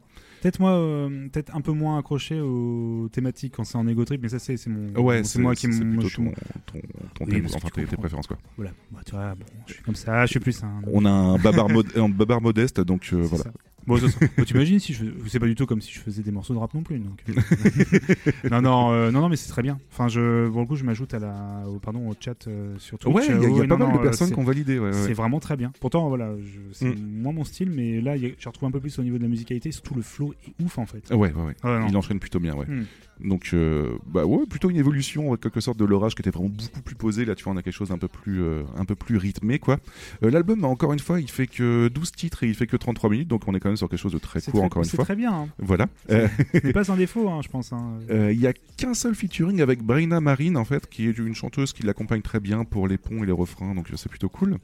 Peut-être 0.46 0.60
moi, 0.60 0.74
euh, 0.74 1.28
peut-être 1.30 1.56
un 1.56 1.62
peu 1.62 1.72
moins 1.72 1.98
accroché 1.98 2.40
aux 2.40 3.10
thématiques 3.12 3.56
quand 3.56 3.64
c'est 3.64 3.80
en 3.80 3.88
ego 3.88 4.06
trip, 4.06 4.22
mais 4.22 4.30
ça 4.30 4.38
c'est 4.38 4.58
c'est 4.58 4.70
mon. 4.70 4.94
Ouais, 5.02 5.24
c'est 5.24 5.40
moi 5.40 5.56
qui 5.56 5.68
me. 5.68 5.98
plutôt 5.98 6.08
ton, 6.08 6.32
ton, 6.68 7.26
Oui, 7.26 7.42
enfin, 7.48 7.68
tes, 7.74 7.98
préférences, 7.98 8.28
quoi. 8.28 8.38
Voilà, 8.56 8.70
Bah, 8.92 9.00
tu 9.04 9.14
vois, 9.16 9.34
bon, 9.34 9.46
je 9.66 9.74
suis 9.74 9.82
comme 9.82 9.96
ça, 9.96 10.24
je 10.28 10.30
suis 10.30 10.40
plus 10.40 10.64
un. 10.64 10.84
On 10.86 11.04
a 11.04 11.10
un 11.10 11.40
babar, 11.40 11.68
mod- 11.68 11.98
un 11.98 12.10
babar 12.10 12.42
modeste, 12.42 12.80
donc 12.80 13.10
euh, 13.12 13.24
voilà. 13.24 13.46
ça. 13.46 13.52
Bon, 13.88 13.98
bon, 13.98 14.44
t'imagines 14.44 14.80
si 14.80 14.94
je 14.94 15.06
c'est 15.28 15.40
pas 15.40 15.46
du 15.46 15.54
tout 15.56 15.66
comme 15.68 15.80
si 15.82 15.92
je 15.94 16.00
faisais 16.00 16.24
des 16.24 16.32
morceaux 16.32 16.54
de 16.54 16.60
rap 16.60 16.74
non 16.74 16.82
plus. 16.82 16.98
Donc, 17.00 17.22
euh, 17.30 17.34
non, 18.52 18.62
non, 18.62 18.92
euh, 18.92 19.12
non, 19.12 19.22
non, 19.22 19.30
mais 19.30 19.36
c'est 19.36 19.50
très 19.50 19.62
bien. 19.62 19.78
Enfin, 19.92 20.08
je, 20.08 20.48
pour 20.50 20.62
le 20.62 20.66
coup, 20.68 20.76
je 20.76 20.84
m'ajoute 20.84 21.14
à 21.14 21.20
la, 21.20 21.64
au, 21.68 21.78
pardon, 21.80 22.10
au 22.10 22.16
chat 22.20 22.48
euh, 22.48 22.76
sur 22.80 22.98
Twitch. 22.98 23.16
Ouais, 23.16 23.24
il 23.28 23.32
y 23.32 23.34
a, 23.34 23.36
Euh, 23.38 23.44
il 23.44 23.56
y 23.56 23.58
a 23.58 23.62
ouais, 23.62 23.68
pas 23.68 23.78
mal 23.78 23.92
de 23.94 23.98
euh, 23.98 24.02
personnes 24.02 24.28
c'est- 24.30 24.34
qui 24.34 24.40
ont 24.40 24.44
validé. 24.44 24.80
ouais, 24.80 24.88
ouais. 24.88 24.94
C'est 24.94 25.14
vraiment 25.14 25.40
très 25.40 25.56
bien. 25.56 25.72
Pourtant, 25.80 26.08
voilà, 26.10 26.32
c'est 26.72 26.96
Mm. 26.96 27.22
moins 27.22 27.34
mon 27.34 27.44
style, 27.44 27.70
mais 27.70 28.02
là, 28.02 28.16
je 28.18 28.48
retrouve 28.48 28.68
un 28.68 28.72
peu 28.72 28.80
plus 28.80 28.98
au 29.00 29.04
niveau 29.04 29.18
de 29.18 29.24
la 29.24 29.30
musicalité. 29.30 29.72
Surtout 29.72 29.96
le 29.96 30.02
flow 30.02 30.34
est 30.48 30.64
ouf 30.64 30.78
en 30.78 30.86
fait. 30.86 31.10
Ouais, 31.12 31.32
ouais, 31.34 31.44
ouais. 31.46 31.56
Ah. 31.64 31.86
Il 31.90 31.96
enchaîne 31.98 32.20
plutôt 32.20 32.40
bien, 32.40 32.56
ouais. 32.56 32.66
Hmm. 32.66 32.86
Donc, 33.24 33.52
euh, 33.54 33.94
bah 34.08 34.26
ouais, 34.26 34.46
plutôt 34.50 34.70
une 34.70 34.76
évolution 34.76 35.32
en 35.32 35.38
quelque 35.38 35.62
sorte 35.62 35.78
de 35.80 35.86
l'orage 35.86 36.16
qui 36.16 36.22
était 36.22 36.32
vraiment 36.32 36.50
beaucoup 36.50 36.82
plus 36.82 36.96
posé. 36.96 37.24
Là, 37.24 37.34
tu 37.36 37.46
vois, 37.46 37.54
on 37.54 37.58
a 37.58 37.62
quelque 37.62 37.74
chose 37.74 37.88
d'un 37.90 37.98
peu 37.98 38.10
plus, 38.10 38.42
euh, 38.44 38.64
un 38.78 38.84
peu 38.84 38.96
plus 38.96 39.16
rythmé, 39.16 39.58
quoi. 39.58 39.78
Euh, 40.24 40.30
L'album, 40.32 40.60
bah, 40.62 40.68
encore 40.68 40.92
une 40.92 41.00
fois, 41.00 41.22
il 41.22 41.30
fait 41.30 41.48
que 41.48 41.88
12 41.88 42.12
titres 42.12 42.44
et 42.44 42.48
il 42.50 42.56
fait 42.56 42.68
que 42.68 42.76
33 42.76 43.10
minutes, 43.10 43.30
donc 43.30 43.48
on 43.48 43.56
est 43.56 43.60
quand 43.62 43.70
même 43.70 43.75
sur 43.78 43.90
quelque 43.90 44.00
chose 44.00 44.14
de 44.14 44.18
très 44.18 44.40
C'est 44.40 44.52
court, 44.52 44.62
très- 44.62 44.66
encore 44.66 44.84
une 44.84 44.90
c'est 44.90 44.96
fois. 44.96 45.06
très 45.06 45.16
bien. 45.16 45.34
hein. 45.34 45.48
Voilà. 45.60 45.88
Euh, 46.10 46.28
C'est 46.52 46.74
pas 46.74 46.92
un 46.92 46.96
défaut, 46.98 47.30
hein, 47.30 47.42
je 47.44 47.50
pense. 47.50 47.74
hein. 47.74 48.00
euh, 48.10 48.32
Il 48.32 48.40
y 48.40 48.48
a 48.48 48.54
qu'un 48.78 48.94
seul 48.94 49.16
featuring 49.16 49.62
avec 49.62 49.82
Braina 49.84 50.20
Marine, 50.22 50.58
en 50.58 50.66
fait, 50.66 50.88
qui 50.90 51.08
est 51.08 51.18
une 51.18 51.36
chanteuse 51.36 51.74
qui 51.74 51.84
l'accompagne 51.84 52.22
très 52.22 52.40
bien 52.40 52.64
pour 52.66 52.88
les 52.88 52.98
ponts 52.98 53.24
et 53.24 53.26
les 53.26 53.32
refrains, 53.32 53.74
donc 53.76 53.92
euh, 53.92 53.96
c'est 53.98 54.10
plutôt 54.10 54.30
cool. 54.30 54.58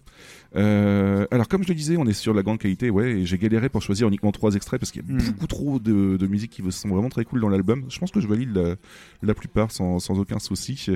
Euh, 0.55 1.25
alors, 1.31 1.47
comme 1.47 1.63
je 1.63 1.69
le 1.69 1.75
disais, 1.75 1.95
on 1.97 2.05
est 2.05 2.13
sur 2.13 2.33
de 2.33 2.37
la 2.37 2.43
grande 2.43 2.59
qualité, 2.59 2.89
ouais, 2.89 3.11
et 3.11 3.25
j'ai 3.25 3.37
galéré 3.37 3.69
pour 3.69 3.81
choisir 3.81 4.07
uniquement 4.07 4.31
trois 4.31 4.55
extraits 4.55 4.79
parce 4.79 4.91
qu'il 4.91 5.01
y 5.01 5.09
a 5.09 5.13
Mhm. 5.13 5.31
beaucoup 5.31 5.47
trop 5.47 5.79
de, 5.79 6.17
de 6.17 6.27
musique 6.27 6.51
qui 6.51 6.61
sont 6.71 6.89
vraiment 6.89 7.09
très 7.09 7.23
cool 7.23 7.39
dans 7.41 7.49
l'album. 7.49 7.85
Je 7.89 7.97
pense 7.99 8.11
que 8.11 8.19
je 8.19 8.27
valide 8.27 8.53
la, 8.55 8.75
la 9.21 9.33
plupart 9.33 9.71
sans, 9.71 9.99
sans 9.99 10.19
aucun 10.19 10.39
souci. 10.39 10.87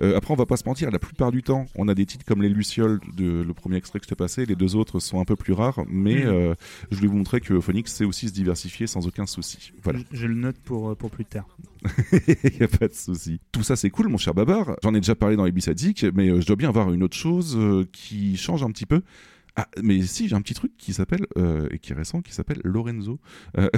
Euh, 0.00 0.16
après, 0.16 0.32
on 0.32 0.36
va 0.36 0.46
pas 0.46 0.56
se 0.56 0.64
mentir, 0.66 0.90
la 0.90 0.98
plupart 1.00 1.32
du 1.32 1.42
temps, 1.42 1.66
on 1.74 1.88
a 1.88 1.94
des 1.94 2.06
titres 2.06 2.24
comme 2.24 2.42
Les 2.42 2.48
Lucioles, 2.48 3.00
de, 3.16 3.42
le 3.42 3.54
premier 3.54 3.76
extrait 3.76 3.98
que 3.98 4.04
je 4.04 4.08
t'ai 4.10 4.14
passé, 4.14 4.46
les 4.46 4.54
deux 4.56 4.76
autres 4.76 5.00
sont 5.00 5.20
un 5.20 5.24
peu 5.24 5.34
plus 5.36 5.52
rares, 5.52 5.80
mais 5.88 6.24
Mhm. 6.24 6.28
euh, 6.30 6.54
je 6.92 7.00
vais 7.00 7.08
vous 7.08 7.16
montrer 7.16 7.40
que 7.40 7.58
Phoenix 7.60 7.92
sait 7.92 8.04
aussi 8.04 8.28
se 8.28 8.32
diversifier 8.32 8.86
sans 8.86 9.06
aucun 9.06 9.26
souci. 9.26 9.72
Voilà. 9.82 9.98
Je, 10.12 10.18
je 10.18 10.26
le 10.26 10.34
note 10.34 10.56
pour, 10.58 10.90
euh, 10.90 10.94
pour 10.94 11.10
plus 11.10 11.24
tard. 11.24 11.46
Il 12.12 12.58
n'y 12.58 12.62
a 12.62 12.68
pas 12.68 12.88
de 12.88 12.94
souci. 12.94 13.40
Tout 13.50 13.62
ça, 13.62 13.76
c'est 13.76 13.90
cool, 13.90 14.08
mon 14.08 14.16
cher 14.16 14.34
Babar. 14.34 14.76
J'en 14.82 14.94
ai 14.94 15.00
déjà 15.00 15.14
parlé 15.14 15.36
dans 15.36 15.44
les 15.44 15.52
Zik, 15.76 16.06
mais 16.14 16.28
euh, 16.28 16.40
je 16.40 16.46
dois 16.46 16.56
bien 16.56 16.68
avoir 16.68 16.92
une 16.92 17.02
autre 17.02 17.16
chose 17.16 17.56
euh, 17.58 17.86
qui 17.92 18.36
change 18.36 18.62
un 18.62 18.70
petit 18.70 18.86
peu. 18.86 19.02
Ah, 19.54 19.68
mais 19.82 20.00
si, 20.02 20.28
j'ai 20.28 20.34
un 20.34 20.40
petit 20.40 20.54
truc 20.54 20.72
qui 20.78 20.94
s'appelle, 20.94 21.26
euh, 21.36 21.68
et 21.70 21.78
qui 21.78 21.92
est 21.92 21.94
récent, 21.94 22.22
qui 22.22 22.32
s'appelle 22.32 22.60
Lorenzo. 22.64 23.20
Euh, 23.58 23.68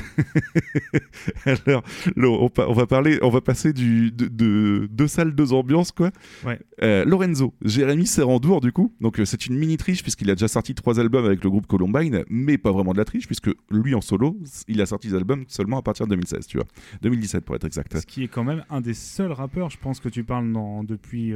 Alors, 1.67 1.83
Lo- 2.17 2.49
on, 2.59 2.73
va 2.73 2.87
parler, 2.87 3.19
on 3.23 3.29
va 3.31 3.41
passer 3.41 3.73
du, 3.73 4.11
de, 4.13 4.29
de 4.29 4.89
deux 4.91 5.09
salles, 5.09 5.35
deux 5.35 5.53
ambiances, 5.53 5.91
quoi. 5.93 6.11
Ouais. 6.45 6.61
Euh, 6.83 7.05
Lorenzo, 7.05 7.55
Jérémy 7.65 8.07
Serrandour, 8.07 8.61
du 8.61 8.73
coup. 8.73 8.95
Donc, 9.01 9.21
c'est 9.25 9.47
une 9.47 9.57
mini 9.57 9.77
triche, 9.77 10.03
puisqu'il 10.03 10.31
a 10.31 10.35
déjà 10.35 10.49
sorti 10.49 10.75
trois 10.75 11.01
albums 11.01 11.25
avec 11.25 11.43
le 11.43 11.51
groupe 11.51 11.67
Columbine, 11.67 12.25
mais 12.29 12.57
pas 12.59 12.71
vraiment 12.73 12.93
de 12.93 12.99
la 12.99 13.05
triche, 13.05 13.27
puisque 13.27 13.51
lui, 13.71 13.95
en 13.95 14.01
solo, 14.01 14.39
il 14.69 14.81
a 14.81 14.87
sorti 14.87 15.09
des 15.09 15.15
albums 15.15 15.45
seulement 15.49 15.79
à 15.79 15.83
partir 15.83 16.07
de 16.07 16.11
2016, 16.11 16.47
tu 16.47 16.57
vois. 16.59 16.67
2017, 17.03 17.45
pour 17.45 17.57
être 17.57 17.65
exact. 17.65 17.99
Ce 17.99 18.07
qui 18.07 18.23
est 18.25 18.29
quand 18.29 18.45
même 18.45 18.65
un 18.71 18.81
des 18.81 18.95
seuls 18.95 19.33
rappeurs, 19.33 19.71
je 19.71 19.79
pense 19.79 19.99
que 19.99 20.09
tu 20.09 20.23
parles 20.25 20.53
dans, 20.53 20.85
depuis 20.85 21.33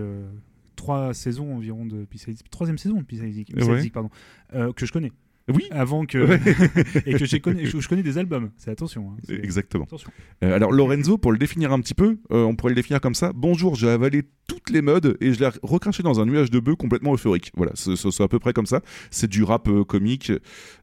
trois 0.78 1.12
saisons 1.12 1.54
environ 1.54 1.84
de 1.84 2.04
P-Side- 2.06 2.40
troisième 2.50 2.78
saison 2.78 2.96
de 2.98 3.04
P-Side 3.04 3.32
Zik, 3.32 3.54
P-Side 3.54 3.70
Ouais. 3.70 3.80
Zik, 3.82 3.92
pardon, 3.92 4.08
euh, 4.54 4.72
que 4.72 4.86
je 4.86 4.92
connais. 4.92 5.12
Oui, 5.54 5.64
Avant 5.70 6.04
que 6.06 6.18
Ouais. 6.18 6.40
et 7.06 7.14
que 7.14 7.24
j'ai 7.24 7.38
connu- 7.40 7.64
je, 7.66 7.78
je 7.80 7.88
connais 7.88 8.02
des 8.02 8.18
albums. 8.18 8.50
C'est 8.58 8.70
attention. 8.70 9.10
hein, 9.12 9.34
exactement. 9.42 9.84
Attention. 9.84 10.10
Euh, 10.44 10.54
alors 10.54 10.72
Lorenzo, 10.72 11.18
pour 11.18 11.32
le 11.32 11.38
définir 11.38 11.72
un 11.72 11.80
petit 11.80 11.94
peu, 11.94 12.18
euh, 12.32 12.44
on 12.44 12.54
pourrait 12.56 12.72
le 12.72 12.76
définir 12.76 13.00
comme 13.00 13.14
ça. 13.14 13.32
Bonjour, 13.34 13.74
j'ai 13.74 13.88
avalé 13.88 14.22
toutes 14.46 14.70
les 14.70 14.80
modes 14.82 15.16
et 15.20 15.32
je 15.32 15.40
l'ai 15.40 15.48
recraché 15.62 16.02
dans 16.02 16.20
un 16.20 16.26
nuage 16.26 16.50
de 16.50 16.58
bœufs 16.58 16.76
complètement 16.76 17.12
euphorique. 17.14 17.52
Voilà, 17.56 17.72
c'est 17.74 18.20
à 18.22 18.28
peu 18.28 18.38
près 18.38 18.52
comme 18.52 18.66
ça. 18.66 18.80
C'est 19.10 19.28
du 19.28 19.42
rap 19.42 19.68
euh, 19.68 19.84
comique. 19.84 20.32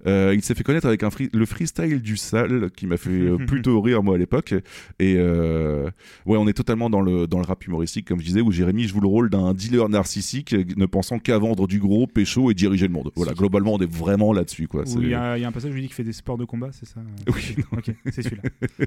Il 0.05 0.41
s'est 0.41 0.55
fait 0.55 0.63
connaître 0.63 0.85
avec 0.87 1.03
un 1.03 1.09
free- 1.09 1.29
le 1.33 1.45
freestyle 1.45 2.01
du 2.01 2.17
sale 2.17 2.69
qui 2.75 2.87
m'a 2.87 2.97
fait 2.97 3.37
plutôt 3.47 3.81
rire 3.81 4.03
moi 4.03 4.15
à 4.15 4.17
l'époque. 4.17 4.53
Et 4.99 5.15
ouais, 5.15 6.37
on 6.37 6.47
est 6.47 6.53
totalement 6.53 6.89
dans 6.89 7.01
le 7.01 7.27
dans 7.27 7.39
le 7.39 7.45
rap 7.45 7.65
humoristique 7.65 8.07
comme 8.07 8.19
je 8.19 8.25
disais 8.25 8.41
où 8.41 8.51
Jérémy 8.51 8.87
joue 8.87 8.99
le 8.99 9.07
rôle 9.07 9.29
d'un 9.29 9.53
dealer 9.53 9.89
narcissique 9.89 10.53
ne 10.77 10.85
pensant 10.85 11.19
qu'à 11.19 11.37
vendre 11.37 11.67
du 11.67 11.79
gros, 11.79 12.07
pécho 12.07 12.51
et 12.51 12.53
diriger 12.53 12.87
le 12.87 12.93
monde. 12.93 13.11
Voilà, 13.15 13.33
globalement 13.33 13.73
on 13.73 13.79
est 13.79 13.91
vraiment 13.91 14.31
là-dessus 14.33 14.54
quoi. 14.63 14.83
Il 14.87 15.07
y, 15.07 15.13
a 15.13 15.37
il 15.37 15.41
y 15.41 15.45
a 15.45 15.47
un 15.47 15.51
passage 15.51 15.71
où 15.71 15.75
il 15.75 15.81
dit 15.81 15.87
qu'il 15.87 15.95
fait 15.95 16.03
des 16.03 16.13
sports 16.13 16.37
de 16.37 16.45
combat, 16.45 16.69
c'est 16.71 16.85
ça 16.85 17.01
Oui, 17.27 17.55
Ok, 17.71 17.91
c'est 18.11 18.21
celui-là. 18.21 18.43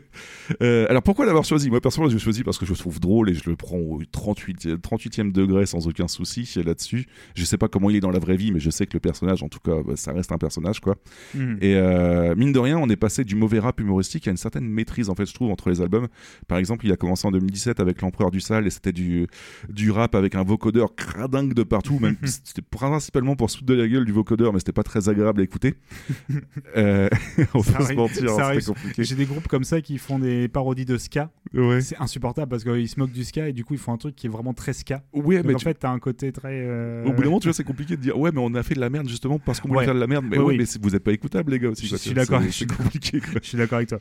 Euh, 0.63 0.87
alors 0.89 1.03
pourquoi 1.03 1.27
l'avoir 1.27 1.45
choisi? 1.45 1.69
Moi 1.71 1.81
personnellement 1.81 2.11
je 2.11 2.17
l'ai 2.17 2.23
choisi 2.23 2.43
parce 2.43 2.59
que 2.59 2.65
je 2.65 2.73
le 2.73 2.77
trouve 2.77 3.01
drôle 3.01 3.31
et 3.31 3.35
je 3.35 3.49
le 3.49 3.55
prends 3.55 3.77
au 3.77 4.01
38, 4.11 4.67
38e 4.77 5.31
degré 5.31 5.67
sans 5.67 5.87
aucun 5.87 6.09
souci 6.09 6.51
là-dessus. 6.65 7.07
Je 7.35 7.45
sais 7.45 7.59
pas 7.59 7.69
comment 7.69 7.91
il 7.91 7.97
est 7.97 8.01
dans 8.01 8.11
la 8.11 8.19
vraie 8.19 8.37
vie 8.37 8.51
mais 8.51 8.61
je 8.61 8.71
sais 8.71 8.87
que 8.87 8.95
le 8.95 9.01
personnage 9.01 9.43
en 9.43 9.49
tout 9.49 9.61
cas 9.61 9.83
bah, 9.85 9.95
ça 9.97 10.13
reste 10.13 10.33
un 10.33 10.39
personnage 10.39 10.81
quoi. 10.81 10.97
Mhm. 11.35 11.59
Et 11.61 11.75
euh, 11.77 12.35
mine 12.35 12.53
de 12.53 12.59
rien 12.59 12.79
on 12.79 12.89
est 12.89 12.97
passé 12.97 13.25
du 13.25 13.37
mauvais 13.37 13.59
rap 13.59 13.79
humoristique 13.81 14.27
à 14.27 14.31
une 14.31 14.37
certaine 14.37 14.67
maîtrise 14.69 15.11
en 15.11 15.15
fait 15.15 15.27
je 15.27 15.35
trouve 15.35 15.51
entre 15.51 15.69
les 15.69 15.81
albums. 15.81 16.09
Par 16.49 16.59
exemple 16.59 16.87
il 16.87 16.93
a 16.93 16.97
commencé 16.97 17.27
en 17.27 17.31
2017 17.31 17.79
avec 17.81 18.01
l'empereur 18.01 18.31
du 18.31 18.41
sale 18.41 18.67
et 18.67 18.71
c'était 18.71 18.93
du, 18.93 19.27
du 19.69 19.91
rap 19.91 20.15
avec 20.15 20.35
un 20.35 20.45
vocodeur 20.45 20.95
cradingue 20.95 21.53
de 21.53 21.63
partout 21.63 21.99
même 22.01 22.17
c'était 22.25 22.63
principalement 22.63 23.37
pour 23.37 23.51
se 23.51 23.59
foutre 23.59 23.69
de 23.69 23.75
la 23.75 23.87
gueule 23.87 24.07
du 24.07 24.13
vocodeur 24.13 24.53
mais 24.53 24.59
c'était 24.61 24.73
pas 24.73 24.83
très 24.83 25.09
agréable 25.09 25.41
à 25.41 25.45
écouter. 25.45 25.58
euh, 26.77 27.09
on 27.55 27.61
va 27.61 27.81
se 27.87 27.93
mentir 27.95 28.31
hein, 28.39 28.51
c'était 28.55 28.67
compliqué. 28.67 29.05
J'ai 29.05 29.15
des 29.15 29.25
groupes 29.25 29.49
comme 29.49 29.65
ça 29.65 29.81
qui 29.81 29.99
font 29.99 30.19
des 30.19 30.49
parodies 30.49 30.85
de 30.85 30.97
ska. 30.99 31.31
Ouais. 31.55 31.81
C'est 31.81 31.97
insupportable 31.99 32.49
parce 32.51 32.65
qu'ils 32.65 32.89
se 32.89 32.99
moquent 32.99 33.13
du 33.13 33.25
ska 33.25 33.49
et 33.49 33.53
du 33.53 33.65
coup 33.65 33.75
ils 33.75 33.81
font 33.81 33.93
un 33.93 33.97
truc 33.97 34.15
qui 34.17 34.27
est 34.27 34.31
vraiment 34.31 34.55
très 34.55 34.73
ska. 34.73 35.03
Donc 35.15 35.25
mais 35.27 35.55
en 35.55 35.59
tu- 35.59 35.65
fait 35.65 35.75
t'as 35.75 35.91
un 35.91 35.99
côté 35.99 36.33
très. 36.33 36.53
euh, 36.53 37.05
Au 37.05 37.13
bout 37.13 37.23
d'un 37.23 37.27
moment, 37.29 37.41
tu 37.41 37.49
vois, 37.49 37.53
c'est 37.55 37.65
compliqué 37.65 37.97
de 37.97 38.03
dire 38.03 38.19
ouais, 38.19 38.31
mais 38.33 38.41
on 38.43 38.55
a 38.55 38.63
fait 38.63 38.75
de 38.75 38.81
la 38.81 38.91
merde 38.91 39.09
justement 39.09 39.39
parce 39.39 39.61
qu'on 39.61 39.69
voulait 39.69 39.85
faire 39.85 39.95
de 39.95 40.01
la 40.01 40.07
merde. 40.07 40.25
Mais 40.29 40.39
Ouais, 40.39 40.57
oui. 40.59 40.79
vous 40.81 40.95
êtes 40.95 41.05
pas 41.05 41.13
écoutables, 41.13 41.53
les 41.53 41.59
gars 41.59 41.71
aussi. 41.71 41.85
Je 41.87 41.91
quoi, 41.91 41.99
suis 41.99 42.15
d'accord, 42.15 42.41
c'est- 42.41 42.47
je 42.49 42.53
suis 42.53 42.67
C'est 42.69 42.77
compliqué. 42.77 43.21
quoi. 43.21 43.41
Je 43.43 43.49
suis 43.49 43.59
d'accord 43.59 43.77
avec 43.77 43.89
toi. 43.89 43.99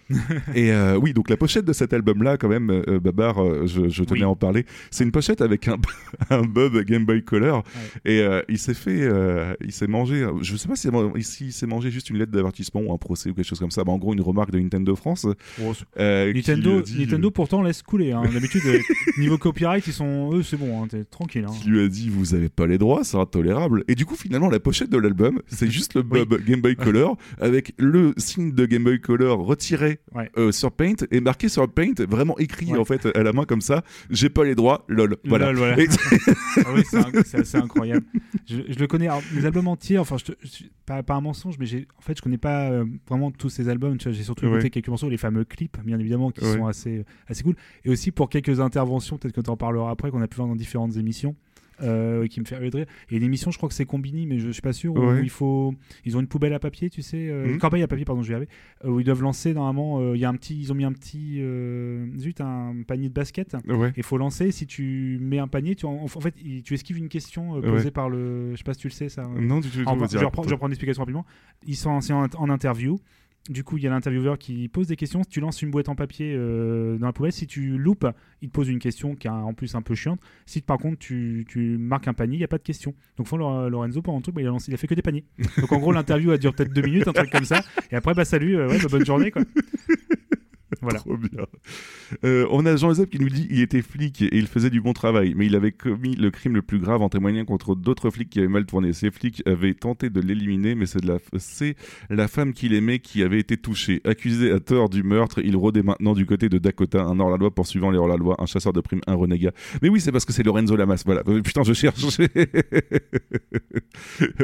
Et 0.56 0.72
euh, 0.72 0.98
oui, 0.98 1.14
donc 1.14 1.30
la 1.30 1.38
pochette 1.38 1.66
de 1.66 1.74
cet 1.74 1.94
album-là, 1.94 2.38
quand 2.38 2.50
même, 2.50 2.70
euh, 2.70 3.00
Babar, 3.00 3.66
je, 3.68 3.88
je 3.90 4.04
tenais 4.04 4.20
Oui. 4.20 4.24
à 4.24 4.30
en 4.30 4.36
parler. 4.36 4.66
C'est 4.92 5.04
une 5.04 5.12
pochette 5.12 5.42
avec 5.42 5.68
un, 5.68 5.78
un 6.30 6.42
Bob 6.44 6.78
Game 6.84 7.06
Boy 7.06 7.24
Color. 7.24 7.64
Et 8.06 8.24
il 8.50 8.58
s'est 8.60 8.74
fait, 8.74 9.10
il 9.62 9.72
s'est 9.72 9.88
mangé. 9.88 10.28
Je 10.42 10.56
sais 10.58 10.68
pas 10.68 10.76
si 10.76 10.88
s'il 11.48 11.54
s'est 11.60 11.68
mangé 11.68 11.92
juste 11.92 12.10
une 12.10 12.18
lettre 12.18 12.32
d'avertissement 12.32 12.82
ou 12.82 12.94
un 12.94 12.98
procès 12.98 13.30
ou 13.30 13.34
quelque 13.34 13.46
chose 13.48 13.60
comme 13.60 13.72
ça. 13.72 13.84
Bah, 13.84 13.92
en 13.92 13.98
gros, 13.98 14.14
une 14.14 14.22
remarque 14.22 14.52
de 14.52 14.60
Nintendo 14.60 14.96
France. 14.96 15.26
euh, 16.00 16.32
qui 16.32 16.38
Nintendo, 16.38 16.82
dit- 16.82 17.00
Nintendo 17.00 17.32
pourtant 17.32 17.62
laisse 17.62 17.82
couler. 17.82 18.12
hein. 18.12 18.24
D'habitude, 18.34 18.62
euh, 18.66 18.80
niveau 19.18 19.38
copyright, 19.38 19.86
ils 19.88 19.94
sont 19.94 20.32
eux, 20.34 20.44
c'est 20.44 20.58
bon, 20.58 20.82
hein, 20.84 20.88
t'es 20.90 21.04
tranquille. 21.04 21.46
hein. 21.48 21.54
qui 21.62 21.70
lui 21.70 21.82
a 21.84 21.88
dit 21.88 22.10
vous 22.10 22.36
avez 22.36 22.50
pas 22.50 22.68
les 22.68 22.78
droits, 22.78 23.04
c'est 23.04 23.18
intolérable. 23.18 23.84
Et 23.88 23.96
du 23.96 24.06
coup 24.06 24.16
finalement 24.16 24.50
la 24.50 24.60
pochette 24.60 24.90
de 24.90 24.98
l'album, 24.98 25.42
c'est 25.48 25.70
juste 25.70 25.94
le 25.96 26.02
Bob 26.04 26.38
Game 26.46 26.62
Boy 26.62 26.76
Color 26.76 27.18
avec 27.40 27.74
le 27.78 28.14
signe 28.18 28.52
de 28.54 28.66
Game 28.66 28.84
Boy 28.84 29.00
Color 29.00 29.40
retiré 29.40 30.00
Ouais. 30.14 30.30
euh, 30.38 30.52
sur 30.52 30.72
Paint 30.72 30.96
et 31.12 31.20
marqué 31.22 31.50
sur 31.50 31.68
Paint, 31.72 31.94
vraiment 32.10 32.38
écrit 32.40 32.72
Ouais. 32.72 32.78
en 32.80 32.86
fait 32.86 33.06
à 33.16 33.24
la 33.24 33.34
main 33.34 33.44
comme 33.46 33.62
ça. 33.62 33.84
J'ai 34.10 34.30
pas 34.30 34.44
les 34.44 34.56
droits, 34.56 34.86
lol. 34.88 35.18
Voilà. 35.26 35.48
Lol, 35.48 35.58
voilà. 35.58 35.80
Et- 35.82 35.88
Ah 36.66 36.70
oui, 36.76 36.82
c'est 37.26 37.40
assez 37.40 37.58
incroyable. 37.58 38.06
Je, 38.48 38.58
je 38.70 38.80
le 38.80 38.88
connais, 38.88 39.08
alors, 39.08 39.22
les 39.36 39.46
albums 39.46 39.68
entiers, 39.68 39.98
enfin, 40.00 40.18
je 40.18 40.26
te- 40.26 40.32
je- 40.44 40.64
pas, 40.86 41.04
pas 41.04 41.16
un 41.16 41.22
mensonge, 41.38 41.58
mais 41.60 41.66
j'ai, 41.66 41.88
en 41.98 42.02
fait, 42.02 42.18
je 42.18 42.22
connais 42.22 42.38
pas 42.38 42.70
euh, 42.72 42.86
vraiment 43.08 43.32
tous 43.32 43.50
ces 43.50 43.70
albums. 43.70 43.98
J'ai 44.00 44.14
surtout 44.24 44.46
écouté 44.46 44.64
Ouais. 44.66 44.70
quelques 44.70 44.88
morceaux, 44.90 45.10
les 45.10 45.18
fameux 45.18 45.44
clips, 45.46 45.78
bien 45.86 46.00
évidemment, 46.00 46.32
qui 46.32 46.44
Ouais. 46.44 46.54
sont 46.58 46.66
assez, 46.66 47.06
assez 47.28 47.44
cool. 47.44 47.56
Et 47.86 47.90
aussi 47.90 48.12
pour 48.12 48.30
quelques 48.30 48.60
interventions, 48.60 49.18
peut-être 49.18 49.34
que 49.36 49.42
tu 49.42 49.50
en 49.50 49.58
parleras 49.58 49.92
après, 49.92 50.10
qu'on 50.12 50.22
a 50.22 50.28
pu 50.28 50.36
voir 50.38 50.48
dans 50.48 50.56
différentes 50.56 50.98
émissions. 50.98 51.36
Euh, 51.82 52.28
qui 52.28 52.40
me 52.40 52.46
fait 52.46 52.58
rire. 52.58 52.72
Il 52.74 52.80
y 53.12 53.14
a 53.14 53.18
une 53.18 53.24
émission, 53.24 53.52
je 53.52 53.58
crois 53.58 53.70
que 53.70 53.76
c'est 53.76 53.86
Combini, 53.86 54.26
mais 54.26 54.40
je 54.40 54.50
suis 54.50 54.62
pas 54.62 54.74
sûr, 54.74 54.94
où 54.96 55.00
Ouais. 55.00 55.22
il 55.24 55.30
faut. 55.30 55.74
Ils 56.06 56.18
ont 56.18 56.20
une 56.20 56.28
poubelle 56.28 56.54
à 56.54 56.60
papier, 56.60 56.90
tu 56.90 57.02
sais, 57.02 57.28
euh, 57.30 57.46
Mhm. 57.46 57.52
une 57.54 57.58
corbeille 57.60 57.84
à 57.84 57.88
papier, 57.88 58.06
pardon, 58.06 58.22
je 58.24 58.28
vais 58.28 58.34
y 58.34 58.36
arriver, 58.36 58.50
euh, 58.86 58.90
où 58.90 59.00
ils 59.00 59.04
doivent 59.04 59.22
lancer 59.22 59.54
normalement. 59.54 60.00
euh, 60.00 60.16
Il 60.16 60.20
y 60.20 60.26
a 60.26 60.30
un 60.30 60.36
petit, 60.36 60.60
ils 60.60 60.72
ont 60.72 60.76
mis 60.76 60.84
un 60.86 60.92
petit, 60.94 61.38
euh, 61.40 62.08
zut, 62.18 62.42
un 62.42 62.76
panier 62.88 63.10
de 63.10 63.14
basket. 63.14 63.56
Ouais. 63.68 63.94
Il 63.98 64.04
faut 64.04 64.18
lancer. 64.18 64.52
Si 64.52 64.66
tu 64.68 65.18
mets 65.22 65.40
un 65.40 65.48
panier, 65.48 65.76
tu 65.76 65.86
en, 65.86 65.94
en 66.04 66.08
fait, 66.08 66.34
tu 66.64 66.74
esquives 66.74 66.98
une 66.98 67.10
question 67.10 67.58
euh, 67.58 67.62
posée 67.62 67.86
Ouais. 67.86 67.92
par 67.92 68.10
le. 68.10 68.52
Je 68.52 68.58
sais 68.58 68.64
pas 68.64 68.74
si 68.74 68.80
tu 68.80 68.88
le 68.88 68.94
sais 68.94 69.10
ça. 69.10 69.24
Non, 69.24 69.60
du 69.60 69.70
tout. 69.70 69.78
du 69.78 69.84
tout, 69.86 70.08
je, 70.12 70.26
reprends, 70.26 70.44
je 70.44 70.56
l'explication 70.68 71.02
rapidement. 71.02 71.26
Ils 71.68 71.76
sont 71.76 72.02
c'est 72.02 72.14
en, 72.14 72.26
en 72.38 72.50
interview. 72.50 73.00
Du 73.50 73.64
coup, 73.64 73.78
il 73.78 73.84
y 73.84 73.88
a 73.88 73.90
l'intervieweur 73.90 74.38
qui 74.38 74.68
pose 74.68 74.88
des 74.88 74.98
questions. 74.98 75.24
Si 75.24 75.30
tu 75.30 75.40
lances 75.40 75.62
une 75.62 75.72
boîte 75.72 75.88
en 75.88 75.96
papier 75.96 76.34
euh, 76.36 76.98
dans 76.98 77.06
la 77.06 77.14
poubelle, 77.14 77.32
si 77.32 77.48
tu 77.48 77.78
loupes, 77.78 78.06
il 78.42 78.50
te 78.50 78.54
pose 78.54 78.68
une 78.68 78.80
question 78.80 79.16
qui 79.16 79.28
est 79.28 79.30
en 79.30 79.54
plus 79.54 79.74
un 79.76 79.82
peu 79.82 79.96
chiante. 79.96 80.20
Si 80.46 80.62
par 80.62 80.78
contre 80.78 80.98
tu, 81.00 81.46
tu 81.48 81.78
marques 81.78 82.08
un 82.10 82.14
panier, 82.14 82.36
il 82.36 82.40
n'y 82.40 82.44
a 82.44 82.50
pas 82.50 82.58
de 82.58 82.64
question. 82.64 82.94
Donc, 83.16 83.28
font 83.28 83.38
Lorenzo 83.38 84.02
pendant 84.02 84.20
tout, 84.22 84.34
bah, 84.34 84.42
il, 84.42 84.48
a 84.48 84.52
lancé- 84.52 84.70
il 84.70 84.74
a 84.74 84.78
fait 84.78 84.88
que 84.88 84.96
des 84.96 85.02
paniers. 85.02 85.24
Donc, 85.62 85.72
en 85.72 85.78
gros, 85.80 85.94
l'interview 85.94 86.32
a 86.32 86.38
duré 86.38 86.54
peut-être 86.54 86.74
deux 86.74 86.82
minutes, 86.82 87.08
un 87.08 87.14
truc 87.14 87.30
comme 87.32 87.46
ça. 87.46 87.62
Et 87.92 87.96
après, 87.96 88.14
bah 88.14 88.26
salut, 88.26 88.58
euh, 88.58 88.68
ouais, 88.68 88.80
bah, 88.80 88.88
bonne 88.92 89.06
journée. 89.06 89.32
Quoi. 89.32 89.44
Voilà. 90.82 91.00
Euh, 92.24 92.48
on 92.52 92.66
a 92.66 92.76
Jean-Joseph 92.76 93.10
qui 93.10 93.20
nous 93.20 93.30
dit 93.30 93.48
il 93.50 93.62
était 93.62 93.82
flic 93.82 94.22
et 94.22 94.38
il 94.38 94.48
faisait 94.48 94.70
du 94.70 94.82
bon 94.82 94.94
travail, 94.94 95.34
mais 95.36 95.46
il 95.46 95.56
avait 95.56 95.72
commis 95.72 96.16
le 96.16 96.30
crime 96.30 96.56
le 96.56 96.62
plus 96.62 96.80
grave 96.80 97.02
en 97.02 97.10
témoignant 97.10 97.46
contre 97.46 97.76
d'autres 97.76 98.10
flics 98.10 98.30
qui 98.30 98.40
avaient 98.40 98.48
mal 98.48 98.66
tourné. 98.66 98.94
Ces 98.94 99.12
flics 99.12 99.44
avaient 99.46 99.74
tenté 99.74 100.10
de 100.10 100.20
l'éliminer, 100.20 100.76
mais 100.76 100.86
c'est 100.86 101.04
la, 101.04 102.28
femme 102.28 102.54
qu'il 102.54 102.74
aimait 102.74 103.00
qui 103.00 103.24
avait 103.24 103.40
été 103.40 103.58
touchée. 103.58 104.02
Accusé 104.06 104.52
à 104.52 104.60
tort 104.60 104.90
du 104.90 105.04
meurtre, 105.04 105.40
il 105.44 105.56
rôdait 105.56 105.84
maintenant 105.84 106.14
du 106.14 106.26
côté 106.26 106.50
de 106.50 106.58
Dakota, 106.58 107.02
un 107.04 107.20
hors-la-loi 107.20 107.52
poursuivant 107.52 107.90
les 107.92 107.98
hors-la-loi, 107.98 108.36
un 108.40 108.46
chasseur 108.46 108.74
de 108.74 108.82
primes, 108.82 109.02
un 109.08 109.16
renégat. 109.16 109.52
Mais 109.82 109.90
oui, 109.90 110.02
c'est 110.02 110.12
parce 110.12 110.26
que 110.26 110.34
c'est 110.34 110.44
Lorenzo 110.44 110.76
Lamas. 110.76 111.04
Voilà. 111.06 111.24
Euh, 111.28 111.42
Putain, 111.42 111.64
je 111.64 111.74
cherche. 111.74 112.02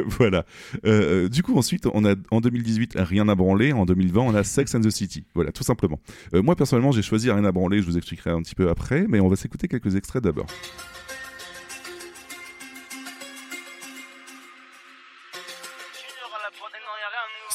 voilà. 0.06 0.46
Euh, 0.86 1.28
du 1.28 1.42
coup, 1.42 1.56
ensuite, 1.56 1.86
on 1.92 2.04
a 2.04 2.14
en 2.30 2.40
2018 2.40 2.94
Rien 2.96 3.28
à 3.28 3.34
branler. 3.34 3.72
En 3.72 3.84
2020, 3.84 4.20
on 4.20 4.34
a 4.34 4.44
Sex 4.44 4.74
and 4.74 4.80
the 4.80 4.90
City. 4.90 5.24
Voilà, 5.34 5.52
tout 5.52 5.64
simplement. 5.64 6.00
Euh, 6.34 6.42
moi, 6.42 6.56
personnellement, 6.56 6.92
j'ai 6.92 7.02
choisi 7.02 7.30
Rien 7.30 7.44
à 7.44 7.52
branler. 7.52 7.80
Je 7.80 7.86
vous 7.86 7.96
expliquerai 7.96 8.30
un 8.30 8.42
petit 8.42 8.54
peu 8.54 8.68
après, 8.68 9.06
mais 9.08 9.20
on 9.20 9.28
va 9.28 9.36
s'écouter 9.36 9.68
quelques 9.68 9.96
extraits 9.96 10.22
d'abord. 10.22 10.46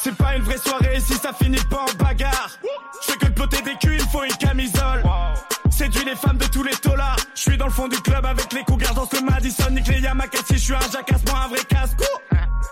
C'est 0.02 0.15
pas 0.15 0.36
une 0.36 0.43
vraie 0.43 0.58
soirée 0.58 1.00
si 1.00 1.13
ça 1.13 1.34
finit 1.34 1.60
pas 1.69 1.82
en 1.82 2.04
bagarre. 2.04 2.58
Je 3.02 3.12
fais 3.12 3.17
que 3.17 3.26
de 3.26 3.34
ploter 3.34 3.62
des 3.62 3.76
culs, 3.76 3.98
il 4.00 4.08
faut 4.08 4.24
une 4.24 4.36
camisole. 4.38 5.04
Séduit 5.69 6.06
les 6.06 6.15
femmes 6.15 6.38
de 6.38 6.45
tous 6.45 6.63
les 6.63 6.72
tolards. 6.72 7.17
Je 7.36 7.41
suis 7.41 7.58
dans 7.58 7.65
le 7.65 7.72
fond 7.72 7.88
du 7.88 7.98
club 7.98 8.26
avec 8.26 8.52
les 8.54 8.63
cougars 8.63 8.93
dans 8.93 9.06
ce 9.06 9.22
Madison. 9.24 9.69
Nique 9.72 9.88
les 9.88 10.00
Yamakasi, 10.00 10.54
je 10.54 10.58
suis 10.58 10.74
un 10.74 10.80
jacasse, 10.91 11.24
moi 11.30 11.41
un 11.45 11.48
vrai 11.50 11.63
casse. 11.67 11.95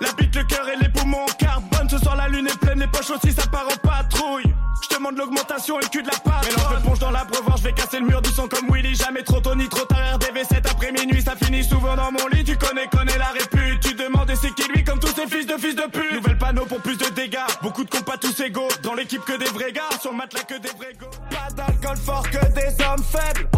La 0.02 0.12
bite, 0.14 0.36
le 0.36 0.44
cœur 0.44 0.68
et 0.70 0.78
les 0.82 0.90
poumons 0.90 1.24
en 1.24 1.34
carbone. 1.38 1.90
Ce 1.90 1.98
soir 1.98 2.16
la 2.16 2.28
lune 2.28 2.48
est 2.48 2.60
pleine, 2.60 2.80
les 2.80 2.88
poches 2.88 3.10
aussi, 3.12 3.32
ça 3.34 3.46
part 3.48 3.68
en 3.68 3.88
patrouille. 3.88 4.57
Je 4.82 4.96
demande 4.96 5.18
l'augmentation 5.18 5.80
et 5.80 5.86
cul 5.86 6.02
de 6.04 6.08
la 6.08 6.18
part. 6.20 6.42
Mélange 6.44 6.76
de 6.76 6.82
plonge 6.84 7.00
dans 7.00 7.12
l'abreuvoir, 7.12 7.58
je 7.58 7.64
vais 7.64 7.74
casser 7.74 8.00
le 8.00 8.06
mur 8.06 8.22
du 8.22 8.30
son 8.30 8.48
comme 8.48 8.68
Willy. 8.72 8.96
Jamais 8.96 9.24
trop 9.24 9.40
tôt 9.40 9.56
ni 9.56 9.68
trop 9.68 9.86
tard, 9.86 10.16
RDV 10.16 10.44
7 10.44 10.66
après 10.66 10.92
minuit, 10.92 11.22
ça 11.22 11.36
finit 11.36 11.64
souvent 11.64 11.96
dans 11.96 12.12
mon 12.12 12.28
lit. 12.28 12.44
Tu 12.44 12.58
connais, 12.58 12.88
connais 12.88 13.18
la 13.18 13.28
répute. 13.28 13.80
Tu 13.82 13.94
demandes 13.96 14.30
et 14.30 14.36
c'est 14.36 14.54
qui 14.54 14.68
lui 14.70 14.84
comme 14.84 15.00
tous 15.00 15.14
ces 15.14 15.28
fils 15.28 15.46
de 15.46 15.58
fils 15.58 15.76
de 15.76 15.84
pute. 15.84 16.14
Nouvelle 16.14 16.38
panneau 16.38 16.66
pour 16.66 16.80
plus 16.80 16.98
de 16.98 17.10
dégâts. 17.10 17.38
Beaucoup 17.62 17.84
de 17.84 17.90
compas 17.90 18.18
tous 18.18 18.40
égaux. 18.40 18.68
Dans 18.84 18.94
l'équipe 18.94 19.24
que 19.26 19.38
des 19.38 19.50
vrais 19.50 19.72
gars. 19.72 19.90
Sur 20.02 20.12
le 20.12 20.18
matelas 20.18 20.44
que 20.44 20.58
des 20.60 20.70
vrais 20.70 20.94
go. 21.00 21.08
Pas 21.30 21.52
d'alcool 21.54 21.98
fort 21.98 22.30
que 22.30 22.46
des 22.54 22.84
hommes 22.84 23.04
faibles. 23.04 23.50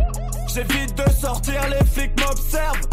J'évite 0.54 0.96
de 0.96 1.10
sortir, 1.12 1.62
les 1.70 1.86
flics 1.86 2.20
m'observent. 2.20 2.88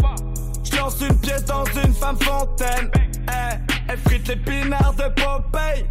Je 0.70 0.76
lance 0.76 1.00
une 1.00 1.16
pièce 1.18 1.44
dans 1.44 1.64
une 1.64 1.94
femme 1.94 2.18
fontaine. 2.20 2.90
Eh, 2.94 3.72
elle 3.88 3.98
frite 3.98 4.28
les 4.28 4.36
pinards 4.36 4.94
de 4.94 5.04
Popeye. 5.14 5.84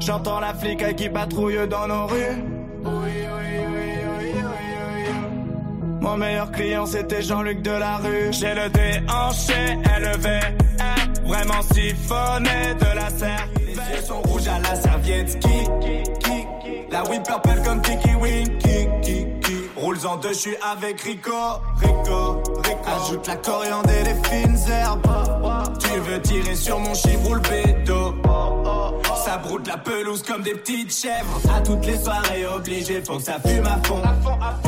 J'entends 0.00 0.40
la 0.40 0.52
flic 0.54 0.96
qui 0.96 1.08
patrouille 1.08 1.66
dans 1.68 1.86
nos 1.86 2.06
rues. 2.06 2.42
Mon 6.00 6.16
meilleur 6.18 6.50
client 6.52 6.84
c'était 6.84 7.22
Jean-Luc 7.22 7.62
Delarue. 7.62 8.30
J'ai 8.30 8.54
le 8.54 8.68
déhanché, 8.68 9.78
élevé, 9.96 10.40
eh, 10.78 11.26
vraiment 11.26 11.62
siphonné 11.62 12.74
de 12.78 12.94
la 12.94 13.08
serre. 13.08 13.48
Les 13.66 13.72
yeux 13.72 14.02
sont 14.06 14.20
rouges 14.20 14.48
à 14.48 14.58
la 14.60 14.74
serviette. 14.74 15.38
La 16.90 17.02
whip 17.04 17.22
purple 17.24 17.62
comme 17.64 17.80
Kiki 17.80 18.14
Win. 18.14 18.58
Qui, 18.58 18.86
qui, 19.02 19.26
qui? 19.40 19.53
Roules 19.84 20.06
en 20.06 20.16
deux, 20.16 20.30
avec 20.62 21.02
Rico, 21.02 21.30
Rico, 21.76 22.42
Rico. 22.64 22.80
Ajoute 22.86 23.26
la 23.26 23.36
coriandre 23.36 23.90
et 23.90 24.04
les 24.04 24.14
fines 24.30 24.56
herbes. 24.66 25.06
Tu 25.78 26.00
veux 26.00 26.22
tirer 26.22 26.54
sur 26.54 26.78
mon 26.78 26.94
chiffre, 26.94 27.22
roule 27.26 27.42
bédo. 27.42 28.14
Ça 29.14 29.36
broute 29.36 29.66
la 29.66 29.76
pelouse 29.76 30.22
comme 30.22 30.40
des 30.40 30.54
petites 30.54 30.90
chèvres. 30.90 31.38
À 31.54 31.60
toutes 31.60 31.84
les 31.84 31.98
soirées 31.98 32.46
obligé, 32.46 33.02
faut 33.02 33.18
que 33.18 33.24
ça 33.24 33.38
fume 33.46 33.66
à 33.66 33.78
fond. 33.86 34.00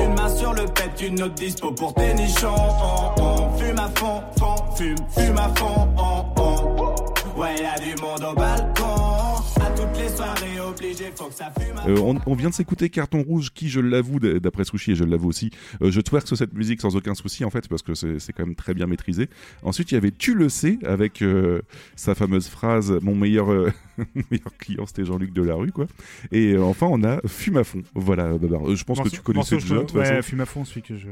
Une 0.03 0.13
main 0.13 0.29
sur 0.37 0.53
le 0.53 0.67
pet, 0.67 0.91
une 1.01 1.23
autre 1.23 1.35
dispo 1.35 1.71
pour 1.73 1.95
tes 1.95 2.13
nichons. 2.13 2.55
On, 3.17 3.23
on 3.23 3.59
fume 3.59 3.79
à 3.79 3.89
fond, 3.99 4.23
fond, 4.39 4.57
fume, 4.77 4.97
fume 5.17 5.39
à 5.39 5.49
fond. 5.59 5.89
On. 5.97 7.41
Ouais, 7.41 7.55
y 7.57 7.65
a 7.65 7.79
du 7.79 7.95
monde 8.03 8.23
au 8.23 8.35
balcon. 8.35 9.06
Euh, 11.89 11.97
on, 11.99 12.19
on 12.27 12.35
vient 12.35 12.49
de 12.49 12.55
s'écouter 12.55 12.89
Carton 12.91 13.23
Rouge, 13.23 13.51
qui, 13.53 13.69
je 13.69 13.81
l'avoue, 13.81 14.19
d'après 14.19 14.65
Sushi, 14.65 14.93
et 14.93 14.95
je 14.95 15.05
l'avoue 15.05 15.29
aussi, 15.29 15.51
euh, 15.83 15.91
je 15.91 16.01
twerk 16.01 16.27
sur 16.27 16.37
cette 16.37 16.55
musique 16.55 16.81
sans 16.81 16.97
aucun 16.97 17.15
souci, 17.15 17.45
en 17.45 17.51
fait, 17.51 17.69
parce 17.69 17.83
que 17.83 17.95
c'est 17.95 18.33
quand 18.33 18.47
même 18.47 18.55
très 18.55 18.75
bien 18.75 18.87
maîtrisé. 18.87 19.29
Ensuite, 19.63 19.91
il 19.93 19.95
y 19.95 19.99
avait 19.99 20.11
Tu 20.11 20.35
le 20.35 20.49
sais, 20.49 20.79
avec 20.85 21.23
euh, 21.23 21.61
sa 21.97 22.15
fameuse 22.15 22.49
phrase 22.49 22.99
Mon 23.03 23.15
meilleur, 23.15 23.51
euh, 23.53 23.71
meilleur 24.31 24.57
client, 24.59 24.87
c'était 24.87 25.05
Jean-Luc 25.05 25.33
Delarue, 25.33 25.73
quoi. 25.73 25.87
Et 26.33 26.53
euh, 26.53 26.63
enfin, 26.63 26.87
on 26.91 27.03
a 27.05 27.21
Fume 27.27 27.59
à 27.59 27.65
fond. 27.65 27.83
Voilà, 27.95 28.33
je 28.75 28.85
pense 28.85 29.01
que 29.01 29.09
tu 29.09 29.21
connaissais 29.21 29.57
déjà, 29.57 29.77
de 29.77 29.81
toute 29.81 29.95
Ouais, 29.95 30.05
façon. 30.07 30.23
fume 30.23 30.41
à 30.41 30.47
fond, 30.47 30.65
celui 30.65 30.83
que 30.83 30.97
je. 30.97 31.09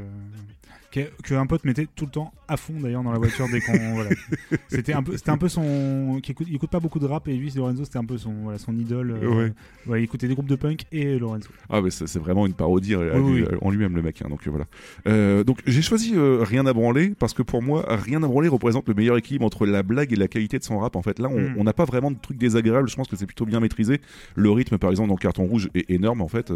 Que, 0.95 1.01
que 1.25 1.35
un 1.35 1.47
pote 1.47 1.65
mettait 1.65 1.89
tout 1.97 2.05
le 2.05 2.11
temps 2.13 2.33
à 2.47 2.57
fond 2.57 2.75
d'ailleurs 2.79 3.03
dans 3.03 3.11
la 3.11 3.19
voiture 3.19 3.47
dès 3.51 3.61
qu'on. 3.61 3.95
voilà. 3.95 4.11
C'était 4.69 4.93
un 4.93 5.03
peu, 5.03 5.17
c'était 5.17 5.31
un 5.31 5.37
peu 5.39 5.49
son. 5.49 6.21
Qui 6.23 6.31
écoute, 6.31 6.47
il 6.49 6.55
écoute 6.55 6.71
pas 6.71 6.79
beaucoup 6.79 7.01
de 7.01 7.07
rap 7.07 7.27
et 7.27 7.35
lui, 7.37 7.51
Lorenzo, 7.51 7.85
c'était 7.85 7.99
un 7.99 8.05
peu 8.05 8.17
son, 8.17 8.33
voilà, 8.45 8.59
son 8.59 8.77
idole. 8.79 9.11
euh, 9.11 9.29
Ouais. 9.29 9.53
ouais, 9.89 10.01
il 10.03 10.05
écoutait 10.05 10.29
des 10.29 10.35
groupes 10.35 10.47
de 10.49 10.55
punk 10.55 10.85
et 10.93 11.19
Lorenzo. 11.19 11.49
Ah, 11.69 11.81
mais 11.83 11.91
c'est 11.91 12.19
vraiment 12.19 12.47
une 12.47 12.53
parodie 12.53 12.95
euh, 12.95 13.13
à 13.15 13.19
Oui, 13.19 13.33
lui- 13.33 13.43
oui. 13.43 13.49
euh, 13.51 13.59
en 13.61 13.71
lui-même, 13.73 13.97
le 13.97 14.03
mec. 14.03 14.23
hein, 14.23 14.29
donc 14.29 14.47
voilà. 14.47 14.67
Euh, 15.09 15.43
donc 15.43 15.59
j'ai 15.67 15.83
choisi 15.83 16.13
euh, 16.15 16.45
Rien 16.45 16.65
à 16.67 16.73
branler 16.73 17.13
parce 17.19 17.35
que 17.35 17.43
pour 17.43 17.61
moi, 17.63 17.85
Rien 17.89 18.23
à 18.23 18.29
branler 18.29 18.47
représente 18.49 18.87
le 18.89 18.95
meilleur 18.95 19.17
équilibre 19.17 19.45
entre 19.47 19.67
la 19.67 19.83
blague 19.83 20.13
et 20.13 20.17
la 20.17 20.29
qualité 20.29 20.59
de 20.61 20.65
son 20.65 20.79
rap. 20.79 20.95
En 20.95 21.03
fait, 21.03 21.19
là, 21.19 21.29
on 21.29 21.41
Mm. 21.41 21.55
on 21.59 21.65
n'a 21.65 21.73
pas 21.73 21.85
vraiment 21.87 22.11
de 22.13 22.19
trucs 22.23 22.39
désagréables. 22.39 22.89
Je 22.89 22.95
pense 22.95 23.09
que 23.09 23.17
c'est 23.17 23.27
plutôt 23.27 23.47
bien 23.47 23.59
maîtrisé. 23.59 24.01
Le 24.37 24.51
rythme, 24.53 24.79
par 24.79 24.91
exemple, 24.91 25.09
dans 25.09 25.17
Carton 25.17 25.45
Rouge 25.47 25.71
est 25.75 25.91
énorme. 25.91 26.21
En 26.21 26.29
fait, 26.29 26.53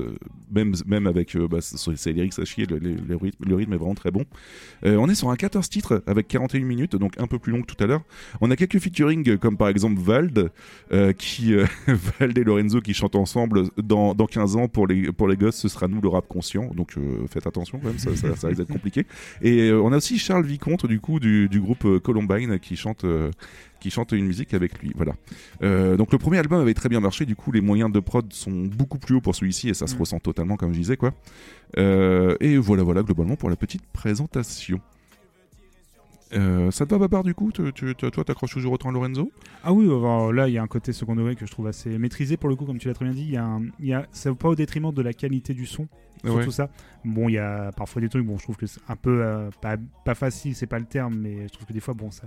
même 0.53 0.74
même 0.87 1.07
avec 1.09 1.37
bah, 1.37 1.59
c'est 1.61 1.77
c'est 1.96 2.12
lyrics 2.12 2.38
à 2.38 2.44
chier, 2.44 2.66
le, 2.66 2.79
le- 2.79 2.94
le 3.09 3.16
rythme, 3.16 3.44
le 3.48 3.55
rythme 3.57 3.72
est 3.72 3.77
vraiment 3.79 3.94
très 3.94 4.11
bon. 4.12 4.24
Euh, 4.85 4.97
on 4.97 5.09
est 5.09 5.14
sur 5.14 5.31
un 5.31 5.37
14 5.37 5.69
titres 5.69 6.03
avec 6.07 6.29
41 6.29 6.64
minutes, 6.64 6.97
donc 6.97 7.14
un 7.19 7.27
peu 7.27 7.38
plus 7.38 7.53
long 7.53 7.62
que 7.62 7.67
tout 7.67 7.83
à 7.83 7.87
l'heure. 7.87 8.03
On 8.41 8.51
a 8.51 8.57
quelques 8.57 8.79
featuring 8.79 9.29
euh, 9.29 9.37
comme 9.37 9.57
par 9.57 9.69
exemple 9.69 10.01
Vald, 10.01 10.51
euh, 10.93 11.12
qui 11.12 11.53
et 12.21 12.45
Lorenzo 12.45 12.81
qui 12.81 12.95
chantent 12.95 13.17
ensemble 13.17 13.64
dans, 13.77 14.14
dans 14.14 14.27
15 14.27 14.57
ans 14.57 14.69
pour 14.69 14.87
les 14.87 15.12
pour 15.12 15.29
gosses, 15.35 15.57
ce 15.57 15.69
sera 15.69 15.88
nous 15.88 16.01
le 16.01 16.09
rap 16.09 16.27
conscient. 16.29 16.71
Donc 16.75 16.95
faites 17.29 17.47
attention 17.47 17.79
quand 17.79 17.88
même, 17.88 17.99
ça, 17.99 18.14
ça, 18.17 18.37
ça 18.37 18.49
risque 18.49 18.61
d'être 18.61 18.73
compliqué. 18.73 19.07
Et 19.43 19.73
on 19.73 19.93
a 19.93 19.97
aussi 19.97 20.19
Charles 20.19 20.47
Vicomte 20.47 20.87
du 20.87 21.01
coup 21.01 21.21
du, 21.21 21.49
groupe 21.59 21.99
Columbine 21.99 22.59
qui 22.59 22.77
chante 22.77 23.05
qui 23.81 23.91
chante 23.91 24.12
une 24.12 24.27
musique 24.27 24.55
avec 24.55 24.79
lui. 24.81 24.93
Voilà. 24.97 25.14
Euh, 25.62 25.97
donc 25.97 26.12
le 26.12 26.19
premier 26.19 26.38
album 26.38 26.61
avait 26.61 26.75
très 26.75 26.88
bien 26.88 27.01
marché, 27.01 27.25
du 27.27 27.37
coup 27.37 27.53
les 27.53 27.61
moyens 27.61 27.93
de 27.93 28.01
prod 28.01 28.33
sont 28.33 28.51
beaucoup 28.67 28.99
plus 28.99 29.14
hauts 29.17 29.21
pour 29.21 29.35
celui-ci 29.35 29.69
et 29.69 29.75
ça 29.75 29.87
se 29.87 29.95
Mm. 29.95 29.99
ressent 30.01 30.19
totalement 30.21 30.57
comme 30.57 30.73
je 30.73 30.79
disais 30.79 30.97
quoi. 30.97 31.12
Euh, 31.77 32.37
et 32.41 32.57
voilà 32.59 32.83
voilà 32.83 33.03
globalement 33.03 33.37
pour 33.37 33.51
la 33.51 33.57
petite 33.57 33.87
présentation. 33.93 34.81
Euh, 36.35 36.71
ça 36.71 36.85
te 36.85 36.91
va 36.91 36.99
Babar 36.99 37.25
du 37.25 37.35
coup? 37.35 37.51
Tu- 37.53 37.73
tu- 37.73 37.95
toi 37.95 38.11
t'accroches 38.25 38.53
toujours 38.53 38.73
autant 38.73 38.91
à 38.91 38.93
Lorenzo? 38.93 39.33
Ah 39.64 39.73
oui, 39.73 39.87
alors 39.87 40.31
là, 40.31 40.47
il 40.47 40.53
y 40.53 40.59
a 40.59 40.62
un 40.62 40.67
côté 40.67 40.93
second 40.93 41.17
degré 41.17 41.35
que 41.37 41.47
je 41.47 41.51
trouve 41.51 41.67
assez 41.67 41.97
maîtrisé 41.99 42.37
pour 42.37 42.51
le 42.51 42.55
coup, 42.57 42.67
comme 42.67 42.79
tu 42.79 42.87
l'as 42.88 42.93
très 42.95 43.07
bien 43.07 43.14
dit. 43.14 43.23
Il 43.23 43.31
y 43.31 43.37
a, 43.38 43.45
un- 43.47 43.64
il 43.81 43.87
y 43.87 43.95
a, 43.95 44.07
ça 44.12 44.29
va 44.31 44.37
pas 44.37 44.49
au 44.51 44.55
détriment 44.55 44.93
de 44.93 45.01
la 45.01 45.14
qualité 45.14 45.55
du 45.55 45.64
son, 45.64 45.88
surtout 46.23 46.38
Ouais. 46.47 46.51
ça. 46.51 46.69
Bon, 47.03 47.31
il 47.31 47.33
y 47.33 47.38
a 47.38 47.73
parfois 47.73 48.03
des 48.03 48.11
trucs, 48.11 48.27
bon, 48.27 48.37
je 48.37 48.43
trouve 48.43 48.57
que 48.59 48.67
c'est 48.67 48.81
un 48.91 48.97
peu 48.97 49.23
euh, 49.23 49.49
pas, 49.62 49.77
pas 50.05 50.14
facile, 50.14 50.55
c'est 50.55 50.67
pas 50.67 50.79
le 50.79 50.85
terme, 50.85 51.14
mais 51.17 51.45
je 51.49 51.53
trouve 51.55 51.67
que 51.67 51.73
des 51.73 51.81
fois, 51.81 51.95
bon, 51.95 52.11
ça, 52.11 52.27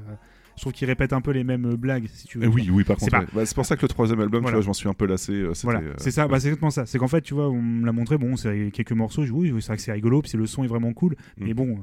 je 0.56 0.62
trouve 0.62 0.74
qu'il 0.74 0.88
répète 0.88 1.14
un 1.14 1.22
peu 1.22 1.32
les 1.32 1.44
mêmes 1.44 1.66
euh, 1.66 1.78
blagues, 1.78 2.08
si 2.14 2.28
tu 2.28 2.38
veux. 2.40 2.48
Oui, 2.48 2.70
oui, 2.72 2.84
par 2.84 3.00
C'est 3.00 3.10
contre. 3.10 3.12
pas- 3.12 3.20
ouais. 3.24 3.28
Bah, 3.42 3.46
c'est 3.46 3.56
pour 3.56 3.66
ça 3.66 3.76
que 3.76 3.82
le 3.82 3.88
troisième 3.88 4.20
album, 4.20 4.42
Voilà. 4.42 4.54
tu 4.54 4.56
vois, 4.58 4.62
je 4.64 4.68
m'en 4.68 4.74
suis 4.74 4.90
un 4.90 4.94
peu 4.94 5.06
lassé. 5.06 5.34
euh, 5.34 5.54
Voilà, 5.64 5.80
euh, 5.80 5.94
c'est 5.98 6.12
ça, 6.12 6.28
bah, 6.28 6.40
c'est 6.40 6.48
exactement 6.48 6.72
ça. 6.72 6.86
C'est 6.86 6.98
qu'en 6.98 7.08
fait, 7.08 7.22
tu 7.22 7.34
vois, 7.34 7.50
on 7.50 7.62
me 7.62 7.86
l'a 7.86 7.92
montré, 7.92 8.18
bon, 8.18 8.36
c'est 8.36 8.70
quelques 8.74 8.92
morceaux, 8.92 9.24
je 9.26 9.32
dis, 9.32 9.52
oui, 9.52 9.54
c'est 9.62 9.68
vrai 9.68 9.78
que 9.78 9.82
c'est 9.82 9.92
rigolo, 9.92 10.22
puis 10.22 10.32
le 10.38 10.46
son 10.46 10.64
est 10.64 10.68
vraiment 10.68 10.94
cool. 10.94 11.14
Mm. 11.38 11.46
Mais 11.46 11.54
bon, 11.54 11.80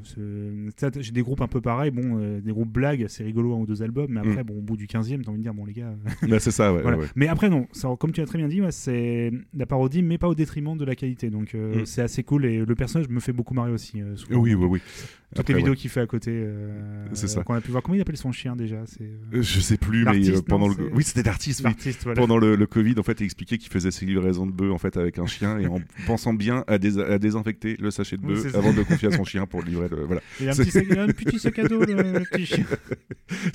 j'ai 1.01 1.13
des 1.13 1.23
groupes 1.23 1.41
un 1.41 1.49
peu 1.49 1.61
pareils, 1.61 1.91
bon, 1.91 2.19
euh, 2.21 2.41
des 2.41 2.53
groupes 2.53 2.73
blagues, 2.73 3.07
c'est 3.09 3.25
rigolo 3.25 3.55
un 3.55 3.59
ou 3.59 3.67
deux 3.67 3.83
albums, 3.83 4.07
mais 4.11 4.21
après, 4.21 4.45
bon, 4.45 4.55
au 4.59 4.63
bout 4.63 4.77
du 4.77 4.87
15e, 4.87 5.23
t'as 5.23 5.31
envie 5.31 5.39
de 5.39 5.43
dire, 5.43 5.55
bon, 5.55 5.65
les 5.65 5.73
gars. 5.73 5.95
bah, 6.29 6.39
c'est 6.39 6.51
ça, 6.51 6.73
ouais. 6.73 6.83
voilà. 6.83 6.97
ouais, 6.99 7.05
ouais. 7.05 7.11
Mais 7.17 7.29
après, 7.29 7.49
non, 7.49 7.67
ça, 7.73 7.89
comme 7.99 8.13
tu 8.13 8.21
as 8.21 8.27
très 8.27 8.39
bien 8.39 8.49
dit, 8.49 8.61
c'est 8.71 9.33
la 9.55 9.67
parodie, 9.67 10.03
mais 10.03 10.19
pas 10.19 10.29
au 10.29 10.35
détriment 10.35 10.77
de 10.77 10.85
la 10.85 10.95
qualité. 10.95 11.31
Donc, 11.31 11.55
Mm. 11.55 11.85
c'est 11.87 12.03
assez 12.03 12.23
cool 12.23 12.45
et 12.45 12.65
le 12.65 12.75
personnage 12.75 13.09
me 13.09 13.21
fait 13.21 13.33
beaucoup 13.33 13.55
marrer 13.55 13.73
aussi. 13.73 14.01
souvent. 14.17 14.41
Oui, 14.41 14.55
oui, 14.55 14.67
oui. 14.67 14.81
Toutes 15.31 15.41
Après, 15.41 15.53
les 15.53 15.59
vidéos 15.59 15.73
ouais. 15.73 15.77
qu'il 15.77 15.91
fait 15.91 16.01
à 16.01 16.07
côté. 16.07 16.31
euh, 16.33 17.07
C'est 17.13 17.29
ça. 17.29 17.43
Qu'on 17.43 17.53
a 17.53 17.61
pu 17.61 17.71
voir. 17.71 17.83
Comment 17.83 17.97
il 17.97 18.01
appelle 18.01 18.17
son 18.17 18.33
chien 18.33 18.57
déjà 18.57 18.77
euh, 18.77 18.85
Euh, 19.35 19.43
Je 19.43 19.61
sais 19.61 19.77
plus, 19.77 20.07
mais 20.07 20.27
euh, 20.31 20.41
pendant 20.41 20.69
non, 20.69 20.75
le. 20.79 20.91
Oui, 20.95 21.05
c'était 21.05 21.23
l'artiste, 21.23 21.61
oui. 21.61 21.65
l'artiste, 21.67 22.05
voilà. 22.05 22.19
Pendant 22.19 22.39
le, 22.39 22.57
le 22.57 22.67
Covid, 22.67 22.95
en 22.99 23.03
fait, 23.03 23.21
il 23.21 23.25
expliquait 23.25 23.59
qu'il 23.59 23.71
faisait 23.71 23.91
ses 23.91 24.07
livraisons 24.07 24.47
de 24.47 24.53
bœufs 24.53 24.73
en 24.73 24.79
fait 24.79 24.97
avec 24.97 25.19
un 25.19 25.27
chien 25.27 25.59
et 25.59 25.67
en 25.67 25.81
pensant 26.07 26.33
bien 26.33 26.65
à, 26.67 26.79
dés- 26.79 26.99
à 26.99 27.19
désinfecter 27.19 27.77
le 27.79 27.91
sachet 27.91 28.17
de 28.17 28.23
bœuf 28.23 28.55
avant 28.55 28.73
de 28.73 28.79
le 28.79 28.85
confier 28.85 29.09
à 29.09 29.11
son 29.11 29.25
chien 29.25 29.45
pour 29.47 29.61
le 29.61 29.67
livrer. 29.69 29.89
le- 29.91 30.05
Voilà, 30.05 30.23
Il 30.41 30.49
a 30.49 30.53
un 30.53 30.57
petit, 30.57 30.71
sac, 30.71 30.87
il 30.91 30.99
a 30.99 31.03
un 31.03 31.09
petit 31.09 31.39
sac 31.39 31.59
à 31.59 31.69
dos, 31.69 31.81
le, 31.81 32.25
petit 32.31 32.47
chien. 32.47 32.65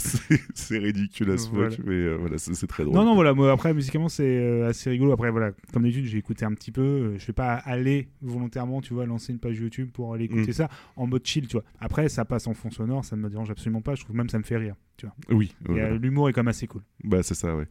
c'est 0.54 0.78
ridicule 0.78 1.32
à 1.32 1.38
ce 1.38 1.50
Voilà. 1.50 1.72
fuck, 1.72 1.80
mais 1.86 1.94
euh, 1.96 2.16
voilà, 2.20 2.38
c'est 2.38 2.68
très 2.68 2.84
drôle. 2.84 2.96
Non, 2.96 3.04
non, 3.04 3.16
voilà. 3.16 3.34
Moi, 3.34 3.52
après, 3.52 3.74
musicalement, 3.74 4.10
c'est 4.10 4.24
euh, 4.24 4.70
assez 4.70 4.90
rigolo. 4.90 5.12
Après, 5.12 5.32
voilà, 5.32 5.52
comme 5.74 5.82
d'habitude, 5.84 6.06
j'ai 6.06 6.18
écouté 6.20 6.46
un 6.46 6.54
petit 6.54 6.72
peu. 6.72 6.82
Euh, 6.82 7.16
Je 7.20 7.26
vais 7.28 7.34
pas 7.34 7.54
aller 7.56 8.08
volontairement, 8.22 8.82
tu 8.82 8.94
vois, 8.94 9.06
lancer 9.06 9.32
une 9.34 9.40
page 9.40 9.58
YouTube 9.58 9.90
pour 9.92 10.14
aller 10.14 10.26
écouter 10.26 10.44
Mm. 10.52 10.54
ça 10.54 10.70
en 10.96 11.08
mode 11.08 11.26
chill, 11.26 11.48
tu 11.48 11.54
vois. 11.54 11.63
Après, 11.80 12.10
ça 12.10 12.26
passe 12.26 12.48
en 12.48 12.54
fond 12.54 12.72
sonore, 12.72 13.04
ça 13.06 13.16
ne 13.16 13.22
me 13.22 13.30
dérange 13.30 13.52
absolument 13.52 13.82
pas. 13.82 13.96
Je 13.96 14.04
trouve 14.04 14.16
même 14.16 14.30
ça 14.30 14.38
me 14.38 14.44
fait 14.44 14.58
rire, 14.58 14.76
tu 14.98 15.06
vois. 15.06 15.16
Oui, 15.38 15.54
voilà. 15.66 15.86
euh, 15.86 15.98
L'humour 16.00 16.30
est 16.30 16.34
quand 16.34 16.42
même 16.42 16.50
assez 16.50 16.68
cool. 16.68 16.82
Bah 17.04 17.24
c'est 17.24 17.34
ça, 17.36 17.56
ouais. 17.56 17.66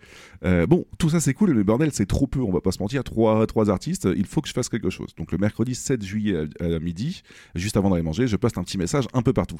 Euh, 0.44 0.66
bon, 0.66 0.84
tout 0.98 1.08
ça 1.08 1.20
c'est 1.20 1.34
cool, 1.34 1.54
mais 1.54 1.64
bordel, 1.64 1.90
c'est 1.92 2.06
trop 2.06 2.26
peu, 2.26 2.40
on 2.40 2.52
va 2.52 2.60
pas 2.60 2.72
se 2.72 2.80
mentir. 2.80 3.04
Trois, 3.04 3.46
trois 3.46 3.70
artistes, 3.70 4.08
il 4.16 4.26
faut 4.26 4.40
que 4.40 4.48
je 4.48 4.52
fasse 4.54 4.68
quelque 4.68 4.90
chose. 4.90 5.14
Donc 5.16 5.32
le 5.32 5.38
mercredi 5.38 5.74
7 5.74 6.02
juillet 6.04 6.44
à, 6.60 6.64
à 6.64 6.78
midi, 6.78 7.22
juste 7.54 7.76
avant 7.76 7.90
d'aller 7.90 8.02
manger, 8.02 8.26
je 8.26 8.36
poste 8.36 8.58
un 8.58 8.64
petit 8.64 8.78
message 8.78 9.06
un 9.14 9.22
peu 9.22 9.32
partout. 9.32 9.56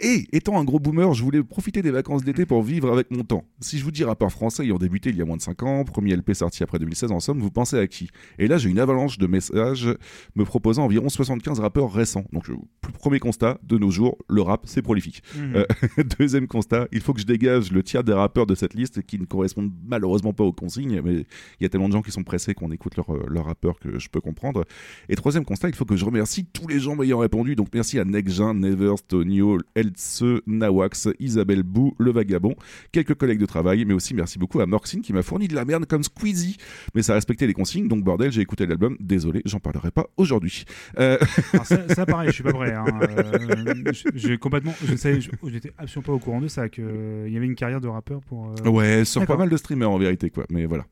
Et 0.00 0.26
étant 0.32 0.58
un 0.58 0.64
gros 0.64 0.80
boomer, 0.80 1.14
je 1.14 1.22
voulais 1.22 1.42
profiter 1.44 1.80
des 1.80 1.92
vacances 1.92 2.24
d'été 2.24 2.46
pour 2.46 2.62
vivre 2.64 2.92
avec 2.92 3.12
mon 3.12 3.22
temps. 3.22 3.44
Si 3.60 3.78
je 3.78 3.84
vous 3.84 3.92
dis 3.92 4.02
rappeur 4.02 4.32
français 4.32 4.64
ayant 4.64 4.76
débuté 4.78 5.10
il 5.10 5.16
y 5.16 5.22
a 5.22 5.24
moins 5.24 5.36
de 5.36 5.42
5 5.42 5.62
ans, 5.62 5.84
premier 5.84 6.16
LP 6.16 6.34
sorti 6.34 6.64
après 6.64 6.80
2016 6.80 7.12
en 7.12 7.20
somme, 7.20 7.38
vous 7.38 7.50
pensez 7.52 7.78
à 7.78 7.86
qui? 7.86 8.08
Et 8.40 8.48
là 8.48 8.58
j'ai 8.58 8.70
une 8.70 8.80
avalanche 8.80 9.18
de 9.18 9.26
messages 9.28 9.88
me 10.34 10.44
proposant 10.44 10.84
environ 10.84 11.08
75 11.08 11.60
rappeurs 11.60 11.92
récents. 11.92 12.24
Donc 12.32 12.48
le 12.48 12.56
premier 12.98 13.20
constat, 13.20 13.58
de 13.62 13.78
nos 13.78 13.90
jours, 13.90 14.18
le 14.28 14.42
rap 14.42 14.62
c'est 14.66 14.82
prolifique. 14.82 15.22
Euh, 15.38 15.64
Deuxième 16.18 16.48
constat, 16.48 16.88
il 16.94 17.00
faut 17.02 17.12
que 17.12 17.20
je 17.20 17.26
dégage 17.26 17.70
le 17.72 17.82
tiers 17.82 18.02
des 18.04 18.12
rappeurs 18.14 18.46
de 18.46 18.54
cette 18.54 18.72
liste 18.72 19.02
qui 19.02 19.18
ne 19.18 19.26
correspondent 19.26 19.72
malheureusement 19.86 20.32
pas 20.32 20.44
aux 20.44 20.52
consignes, 20.52 21.00
mais 21.04 21.14
il 21.14 21.62
y 21.62 21.64
a 21.66 21.68
tellement 21.68 21.88
de 21.88 21.92
gens 21.92 22.00
qui 22.02 22.10
sont 22.12 22.22
pressés 22.24 22.54
qu'on 22.54 22.70
écoute 22.70 22.96
leurs 22.96 23.12
leur 23.28 23.44
rappeurs 23.46 23.78
que 23.78 23.98
je 23.98 24.08
peux 24.08 24.20
comprendre. 24.20 24.64
Et 25.08 25.16
troisième 25.16 25.44
constat, 25.44 25.68
il 25.68 25.74
faut 25.74 25.84
que 25.84 25.96
je 25.96 26.04
remercie 26.04 26.46
tous 26.46 26.66
les 26.68 26.78
gens 26.80 26.96
m'ayant 26.96 27.18
répondu. 27.18 27.56
Donc 27.56 27.68
merci 27.74 27.98
à 27.98 28.04
Nekjin, 28.04 28.54
Never, 28.54 28.94
Tonio, 29.08 29.58
Eltse, 29.74 30.22
Nawax, 30.46 31.08
Isabelle 31.20 31.62
Bou, 31.64 31.94
Le 31.98 32.12
Vagabond, 32.12 32.54
quelques 32.92 33.14
collègues 33.14 33.40
de 33.40 33.46
travail, 33.46 33.84
mais 33.84 33.94
aussi 33.94 34.14
merci 34.14 34.38
beaucoup 34.38 34.60
à 34.60 34.66
Morxine 34.66 35.02
qui 35.02 35.12
m'a 35.12 35.22
fourni 35.22 35.48
de 35.48 35.54
la 35.54 35.64
merde 35.64 35.86
comme 35.86 36.02
Squeezie. 36.04 36.56
Mais 36.94 37.02
ça 37.02 37.14
respectait 37.14 37.46
les 37.46 37.52
consignes, 37.54 37.88
donc 37.88 38.04
bordel, 38.04 38.30
j'ai 38.32 38.40
écouté 38.40 38.66
l'album. 38.66 38.96
Désolé, 39.00 39.42
j'en 39.44 39.58
parlerai 39.60 39.90
pas 39.90 40.06
aujourd'hui. 40.16 40.64
Euh, 40.98 41.18
Alors 41.52 41.66
ça, 41.66 41.88
ça, 41.92 42.06
pareil, 42.06 42.28
je 42.28 42.34
suis 42.34 42.44
pas 42.44 42.52
prêt. 42.52 42.72
Hein. 42.72 42.84
Euh, 43.02 43.92
je- 44.14 44.36
complètement, 44.36 44.74
je 44.86 44.94
savais, 44.96 45.20
je- 45.20 45.30
j'étais 45.48 45.72
absolument 45.76 46.06
pas 46.06 46.12
au 46.12 46.18
courant 46.18 46.40
de 46.40 46.48
ça, 46.48 46.68
qu'il 46.84 47.32
y 47.32 47.36
avait 47.36 47.46
une 47.46 47.54
carrière 47.54 47.80
de 47.80 47.88
rappeur 47.88 48.20
pour. 48.22 48.48
euh, 48.66 48.68
Ouais, 48.70 49.04
sur 49.04 49.24
pas 49.26 49.36
mal 49.36 49.48
de 49.50 49.56
streamers 49.56 49.90
en 49.90 49.98
vérité, 49.98 50.30
quoi. 50.30 50.44
Mais 50.50 50.66
voilà. 50.66 50.84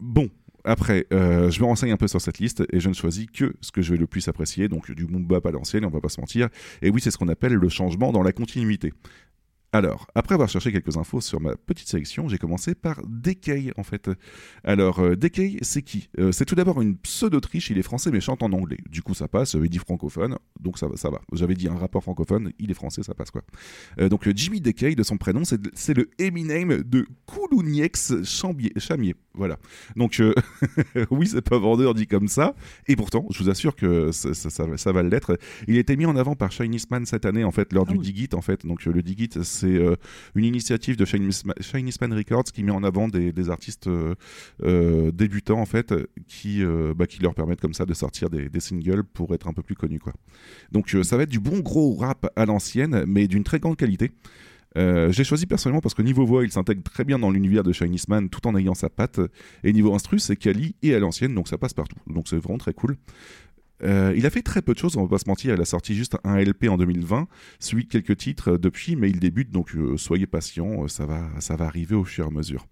Bon. 0.00 0.28
Après, 0.64 1.06
euh, 1.12 1.50
je 1.50 1.58
me 1.60 1.64
renseigne 1.66 1.90
un 1.90 1.96
peu 1.96 2.06
sur 2.06 2.20
cette 2.20 2.38
liste 2.38 2.62
et 2.72 2.78
je 2.78 2.88
ne 2.88 2.94
choisis 2.94 3.26
que 3.26 3.52
ce 3.60 3.72
que 3.72 3.82
je 3.82 3.90
vais 3.92 3.98
le 3.98 4.06
plus 4.06 4.28
apprécier, 4.28 4.68
donc 4.68 4.92
du 4.92 5.06
boom 5.06 5.24
bap 5.26 5.44
à 5.46 5.50
l'ancienne, 5.50 5.84
on 5.84 5.88
va 5.88 6.00
pas 6.00 6.08
se 6.08 6.20
mentir. 6.20 6.50
Et 6.82 6.90
oui, 6.90 7.00
c'est 7.00 7.10
ce 7.10 7.18
qu'on 7.18 7.26
appelle 7.26 7.54
le 7.54 7.68
changement 7.68 8.12
dans 8.12 8.22
la 8.22 8.30
continuité. 8.32 8.92
Alors, 9.74 10.06
après 10.14 10.34
avoir 10.34 10.50
cherché 10.50 10.70
quelques 10.70 10.98
infos 10.98 11.22
sur 11.22 11.40
ma 11.40 11.56
petite 11.56 11.88
sélection, 11.88 12.28
j'ai 12.28 12.36
commencé 12.36 12.74
par 12.74 13.00
Decay, 13.08 13.72
en 13.78 13.82
fait. 13.82 14.10
Alors, 14.64 14.98
euh, 15.00 15.16
Decay, 15.16 15.56
c'est 15.62 15.80
qui? 15.80 16.10
Euh, 16.18 16.30
C'est 16.30 16.44
tout 16.44 16.54
d'abord 16.54 16.82
une 16.82 16.94
pseudo-triche, 16.98 17.70
il 17.70 17.78
est 17.78 17.82
français 17.82 18.10
mais 18.10 18.20
chante 18.20 18.42
en 18.42 18.52
anglais. 18.52 18.76
Du 18.90 19.00
coup, 19.00 19.14
ça 19.14 19.28
passe, 19.28 19.54
euh, 19.56 19.62
il 19.64 19.70
dit 19.70 19.78
francophone, 19.78 20.36
donc 20.60 20.78
ça, 20.78 20.88
va- 20.88 20.96
ça 20.98 21.08
va. 21.08 21.22
J'avais 21.32 21.54
dit 21.54 21.68
un 21.68 21.74
rappeur 21.76 22.02
francophone, 22.02 22.52
il 22.58 22.70
est 22.70 22.74
français, 22.74 23.02
ça 23.02 23.14
passe 23.14 23.30
quoi. 23.30 23.40
Euh, 23.98 24.10
donc, 24.10 24.28
Jimmy 24.36 24.60
Decay, 24.60 24.94
de 24.94 25.02
son 25.02 25.16
prénom, 25.16 25.42
c'est 25.44 25.94
le 25.96 26.10
Eminem 26.18 26.82
de 26.82 27.06
Koulouniex 27.24 28.22
Chamier. 28.24 29.14
Voilà. 29.34 29.58
Donc, 29.96 30.20
euh, 30.20 30.34
oui, 31.10 31.26
c'est 31.28 31.40
pas 31.40 31.56
vendeur 31.58 31.94
dit 31.94 32.06
comme 32.06 32.28
ça. 32.28 32.54
Et 32.88 32.96
pourtant, 32.96 33.26
je 33.30 33.42
vous 33.42 33.48
assure 33.48 33.74
que 33.74 34.12
ça, 34.12 34.34
ça- 34.34 34.50
ça 34.76 34.92
va- 34.92 35.02
l'être. 35.02 35.38
Il 35.66 35.76
a 35.76 35.80
été 35.80 35.96
mis 35.96 36.04
en 36.04 36.16
avant 36.16 36.36
par 36.36 36.52
Chinese 36.52 36.90
Man 36.90 37.06
cette 37.06 37.24
année, 37.24 37.42
en 37.44 37.52
fait, 37.52 37.72
lors 37.72 37.86
Ah 37.88 37.92
du 37.92 37.98
oui. 37.98 38.12
Digit, 38.12 38.34
en 38.34 38.42
fait. 38.42 38.66
Donc, 38.66 38.86
euh, 38.86 38.92
le 38.92 39.02
Digit, 39.02 39.42
c'est 39.42 39.61
euh, 39.66 39.96
une 40.34 40.44
initiative 40.44 40.96
de 40.96 41.04
Chinese 41.04 41.44
Chinese 41.60 42.00
Man 42.00 42.12
Records 42.12 42.44
qui 42.44 42.62
met 42.62 42.72
en 42.72 42.84
avant 42.84 43.08
des, 43.08 43.50
artistes 43.50 43.86
euh, 43.86 44.14
euh, 44.62 45.10
débutants, 45.12 45.60
en 45.60 45.66
fait, 45.66 45.94
qui, 46.26 46.62
bah, 46.96 47.06
qui 47.06 47.20
leur 47.20 47.34
permettent 47.34 47.60
comme 47.60 47.74
ça 47.74 47.86
de 47.86 47.94
sortir 47.94 48.30
des, 48.30 48.60
singles 48.60 49.04
pour 49.04 49.34
être 49.34 49.48
un 49.48 49.52
peu 49.52 49.62
plus 49.62 49.74
connus. 49.74 50.00
Donc, 50.70 50.96
ça 51.02 51.16
va 51.16 51.24
être 51.24 51.30
du 51.30 51.40
bon 51.40 51.60
gros 51.60 51.94
rap 51.94 52.30
à 52.36 52.46
l'ancienne, 52.46 53.04
mais 53.06 53.26
d'une 53.28 53.44
très 53.44 53.58
grande 53.58 53.76
qualité. 53.76 54.10
J'ai 54.74 55.24
choisi 55.24 55.46
personnellement 55.46 55.80
parce 55.80 55.94
que 55.94 56.02
niveau 56.02 56.24
voix, 56.24 56.44
il 56.44 56.52
s'intègre 56.52 56.82
très 56.82 57.04
bien 57.04 57.18
dans 57.18 57.30
l'univers 57.30 57.62
de 57.62 57.72
Chinese 57.72 58.08
Man 58.08 58.30
tout 58.30 58.46
en 58.46 58.56
ayant 58.56 58.74
sa 58.74 58.88
patte. 58.88 59.20
Et 59.64 59.72
niveau 59.72 59.94
instru, 59.94 60.18
c'est 60.18 60.36
quali 60.36 60.74
et 60.82 60.94
à 60.94 60.98
l'ancienne, 60.98 61.34
donc 61.34 61.48
ça 61.48 61.58
passe 61.58 61.74
partout. 61.74 61.98
Donc 62.06 62.28
c'est 62.28 62.38
vraiment 62.38 62.58
très 62.58 62.72
cool. 62.72 62.96
Euh, 63.84 64.12
il 64.16 64.26
a 64.26 64.30
fait 64.30 64.42
très 64.42 64.62
peu 64.62 64.74
de 64.74 64.78
choses, 64.78 64.96
on 64.96 65.02
va 65.02 65.08
pas 65.08 65.18
se 65.18 65.28
mentir. 65.28 65.54
Il 65.54 65.60
a 65.60 65.64
sorti 65.64 65.94
juste 65.94 66.16
un 66.24 66.36
LP 66.36 66.68
en 66.68 66.76
2020, 66.76 67.26
suivi 67.58 67.84
de 67.84 67.88
quelques 67.88 68.16
titres 68.16 68.52
euh, 68.52 68.58
depuis, 68.58 68.96
mais 68.96 69.10
il 69.10 69.20
débute, 69.20 69.50
donc 69.50 69.74
euh, 69.74 69.96
soyez 69.96 70.26
patients, 70.26 70.84
euh, 70.84 70.88
ça 70.88 71.06
va, 71.06 71.28
ça 71.40 71.56
va 71.56 71.66
arriver 71.66 71.94
au 71.94 72.04
fur 72.04 72.24
et 72.24 72.28
à 72.28 72.30
mesure. 72.30 72.66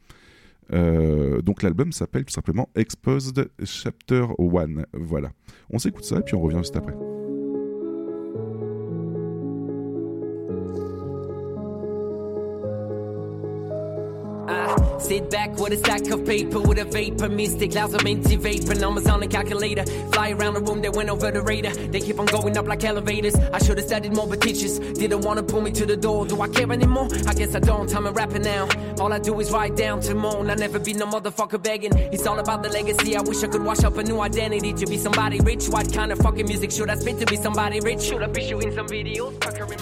Donc 0.72 1.64
l'album 1.64 1.90
s'appelle 1.90 2.24
tout 2.24 2.32
simplement 2.32 2.68
Exposed 2.76 3.50
Chapter 3.64 4.26
1. 4.38 4.84
Voilà. 4.92 5.32
On 5.68 5.80
s'écoute 5.80 6.04
ça 6.04 6.18
et 6.18 6.22
puis 6.22 6.36
on 6.36 6.40
revient 6.40 6.58
juste 6.58 6.76
après. 6.76 6.94
Sit 15.00 15.30
back 15.30 15.56
with 15.58 15.72
a 15.72 15.76
stack 15.76 16.08
of 16.10 16.24
paper 16.24 16.60
with 16.60 16.78
a 16.78 16.84
vapor 16.84 17.28
mystic 17.28 17.72
clouds 17.72 17.94
of 17.94 18.04
minty 18.04 18.36
vapor. 18.36 18.74
Numbers 18.74 19.06
on 19.06 19.22
a 19.22 19.26
calculator 19.26 19.84
fly 20.12 20.30
around 20.30 20.54
the 20.54 20.60
room 20.60 20.80
they 20.80 20.88
went 20.88 21.08
over 21.08 21.30
the 21.30 21.42
radar. 21.42 21.72
They 21.74 22.00
keep 22.00 22.18
on 22.18 22.26
going 22.26 22.56
up 22.56 22.66
like 22.66 22.84
elevators. 22.84 23.34
I 23.34 23.58
should 23.58 23.78
have 23.78 23.86
studied 23.86 24.14
more 24.14 24.26
but 24.26 24.40
teachers 24.40 24.78
didn't 24.78 25.22
want 25.22 25.38
to 25.38 25.42
pull 25.42 25.60
me 25.60 25.72
to 25.72 25.86
the 25.86 25.96
door. 25.96 26.26
Do 26.26 26.40
I 26.40 26.48
care 26.48 26.70
anymore? 26.70 27.08
I 27.26 27.34
guess 27.34 27.54
I 27.54 27.60
don't 27.60 27.94
I'm 27.94 28.06
a 28.06 28.12
rapper 28.12 28.38
now. 28.38 28.68
All 28.98 29.12
I 29.12 29.18
do 29.18 29.38
is 29.40 29.50
write 29.50 29.76
down 29.76 30.00
to 30.02 30.14
moan 30.14 30.50
I 30.50 30.54
never 30.54 30.78
been 30.78 30.98
no 30.98 31.06
motherfucker 31.06 31.62
begging. 31.62 31.92
It's 32.12 32.26
all 32.26 32.38
about 32.38 32.62
the 32.62 32.68
legacy. 32.68 33.16
I 33.16 33.22
wish 33.22 33.42
I 33.42 33.48
could 33.48 33.64
wash 33.64 33.82
up 33.84 33.96
a 33.96 34.02
new 34.02 34.20
identity 34.20 34.72
to 34.74 34.86
be 34.86 34.98
somebody 34.98 35.40
rich. 35.40 35.68
What 35.68 35.92
kind 35.92 36.12
of 36.12 36.18
fucking 36.18 36.46
music 36.46 36.70
should 36.70 36.90
I 36.90 36.96
spit 36.96 37.18
to 37.20 37.26
be 37.26 37.36
somebody 37.36 37.80
rich? 37.80 38.02
Should 38.02 38.22
I 38.22 38.26
be 38.26 38.46
shooting 38.46 38.74
some 38.74 38.86
videos? 38.86 39.34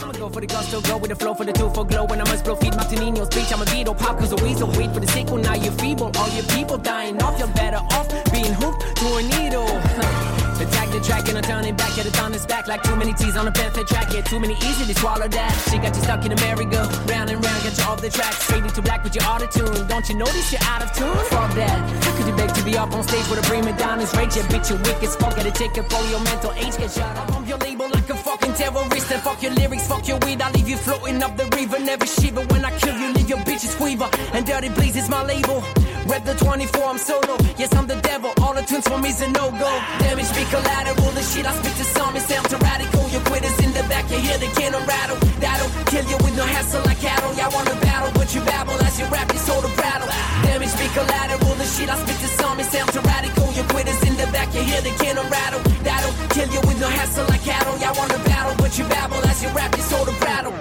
I'ma 0.03 0.13
go 0.13 0.29
for 0.29 0.41
the 0.41 0.47
gusto 0.47 0.81
go 0.81 0.97
with 0.99 1.11
the 1.11 1.17
flow 1.17 1.35
for 1.35 1.45
the 1.45 1.53
two 1.53 1.71
for 1.71 1.85
glow. 1.85 2.05
When 2.05 2.21
I 2.21 2.25
must 2.25 2.45
blow 2.45 2.57
feed 2.57 2.73
Martininos 2.73 3.29
bitch 3.31 3.53
I'm 3.53 3.63
a 3.63 3.67
beetle 3.67 3.95
pop 3.95 4.19
cause 4.19 4.33
a 4.33 4.37
weasel 4.45 4.69
wait 4.79 4.93
for 4.93 5.01
the 5.01 5.08
sequel 5.09 5.39
now 5.39 5.55
you're 5.55 5.73
feeble. 5.73 6.11
All 6.17 6.29
your 6.31 6.45
people 6.45 6.79
dying 6.79 7.21
off. 7.23 7.39
You're 7.39 7.49
better 7.49 7.83
off 7.97 8.09
being 8.33 8.53
hooked 8.53 8.97
to 9.01 9.07
a 9.17 9.23
needle. 9.23 9.69
Attack 10.59 10.91
the 10.91 11.01
track 11.01 11.29
and 11.29 11.39
I 11.39 11.41
turn 11.41 11.65
it 11.65 11.77
back. 11.77 11.97
At 11.99 12.07
it 12.07 12.21
on 12.21 12.35
its 12.35 12.47
back. 12.47 12.67
Like 12.67 12.83
too 12.83 12.97
many 12.97 13.13
T's 13.15 13.37
on 13.37 13.47
a 13.47 13.53
panther 13.53 13.85
track. 13.85 14.13
Yeah, 14.13 14.23
too 14.23 14.41
many 14.41 14.55
easy 14.55 14.85
to 14.93 14.95
swallow 14.99 15.29
that. 15.29 15.53
She 15.71 15.79
got 15.79 15.95
you 15.95 16.03
stuck 16.03 16.25
in 16.25 16.33
a 16.33 16.37
merry-go, 16.37 16.83
round 17.07 17.31
and 17.31 17.45
round, 17.45 17.63
got 17.65 17.79
you 17.79 17.85
off 17.85 18.01
the 18.01 18.11
track, 18.11 18.35
straight 18.35 18.65
into 18.65 18.83
black 18.83 19.05
with 19.05 19.15
your 19.15 19.25
auto-tune. 19.25 19.87
Don't 19.87 20.09
you 20.09 20.17
notice 20.17 20.53
you're 20.53 20.68
out 20.79 20.87
of 20.87 20.97
tune? 20.97 21.25
Fuck 21.31 21.55
that. 21.55 21.79
Could 22.17 22.27
you 22.27 22.37
beg 22.37 22.55
to 22.55 22.63
be 22.65 22.77
up 22.77 22.93
on 22.93 23.03
stage 23.03 23.29
with 23.29 23.39
a 23.39 23.47
prima 23.49 23.77
donna's 23.79 24.15
rage? 24.15 24.37
Yeah, 24.37 24.43
bitch, 24.53 24.71
you 24.71 24.77
wicked. 24.77 25.11
fuck. 25.21 25.35
Gotta 25.37 25.51
take 25.51 25.77
it 25.77 25.87
for 25.91 26.03
your 26.11 26.21
mental 26.21 26.53
age. 26.53 26.77
Get 26.77 26.91
shot 26.91 27.17
up 27.17 27.35
on 27.37 27.47
your 27.47 27.59
label 27.59 27.89
like 27.89 28.09
a 28.11 28.17
fucking 28.17 28.55
terrorist. 28.55 29.11
And 29.11 29.23
fuck 29.23 29.43
your 29.43 29.53
lyrics, 29.53 29.87
fuck 29.87 30.07
your 30.07 30.19
weed. 30.25 30.41
I 30.41 30.51
leave 30.53 30.69
you 30.69 30.77
floating 30.77 31.23
up 31.23 31.37
the 31.37 31.47
river. 31.57 31.79
Never 31.79 32.07
shiver 32.07 32.43
when 32.53 32.65
I 32.65 32.71
kill 32.79 32.97
you, 32.97 33.13
leave 33.13 33.29
your 33.29 33.39
bitches 33.39 33.77
quiver. 33.77 34.09
And 34.33 34.47
Dirty 34.47 34.69
Bleeds 34.69 34.97
is 34.97 35.09
my 35.09 35.23
label. 35.25 35.63
Rep 36.07 36.25
the 36.25 36.35
24, 36.35 36.85
I'm 36.85 36.99
solo. 36.99 37.37
Yes, 37.57 37.75
I'm 37.75 37.87
the 37.87 38.01
devil. 38.01 38.33
All 38.43 38.55
the 38.55 38.63
tunes 38.63 38.87
for 38.87 38.99
me's 38.99 39.21
a 39.21 39.29
no-go. 39.29 39.71
Damage 40.01 40.27
speak 40.27 40.49
collateral. 40.49 41.11
The 41.13 41.23
shit 41.23 41.47
I 41.47 41.53
spit 41.59 41.75
to 41.77 41.85
some 41.85 42.17
is 42.17 42.25
sound 42.25 42.51
radical. 42.63 43.09
Your 43.11 43.23
quitters 43.23 43.59
in 43.61 43.73
the 43.73 43.83
back, 43.93 44.11
you 44.11 44.19
hear 44.19 44.39
the 44.39 44.49
cannon 44.59 44.85
rattle. 44.87 45.19
That'll 45.41 45.71
kill 45.91 46.07
you 46.09 46.17
with 46.25 46.37
no 46.37 46.45
hassle 46.45 46.83
like 46.85 47.01
cattle. 47.01 47.35
Y'all 47.35 47.53
wanna 47.53 47.77
battle, 47.81 48.11
but 48.15 48.35
you 48.35 48.41
babble 48.43 48.79
as 48.85 48.99
you 48.99 49.07
rap, 49.07 49.33
you 49.33 49.39
sort 49.39 49.65
of 49.65 49.73
prattle. 49.77 50.09
Damage 50.45 50.68
speak 50.69 50.93
collateral. 50.93 51.55
The 51.57 51.65
shit 51.65 51.89
I 51.89 51.97
spit 51.97 52.19
to 52.25 52.29
some 52.41 52.61
is 52.61 52.69
sound 52.69 52.93
to 52.93 53.01
radical. 53.01 53.47
Your 53.53 53.65
quitters 53.73 54.01
in 54.03 54.17
the 54.17 54.27
back, 54.33 54.53
you 54.55 54.63
hear 54.63 54.81
the 54.81 54.93
cannon 55.01 55.29
rattle. 55.31 55.61
That'll 55.83 56.13
kill 56.29 56.49
you 56.49 56.61
with 56.69 56.81
no 56.81 56.89
hassle 56.89 57.27
like 57.27 57.43
cattle. 57.43 57.77
Y'all 57.79 57.97
wanna 57.97 58.19
battle, 58.25 58.55
but 58.59 58.79
you 58.79 58.85
babble 58.85 59.23
as 59.27 59.43
you 59.43 59.49
rap, 59.51 59.77
you 59.77 59.83
sort 59.83 60.09
of 60.09 60.15
prattle. 60.21 60.53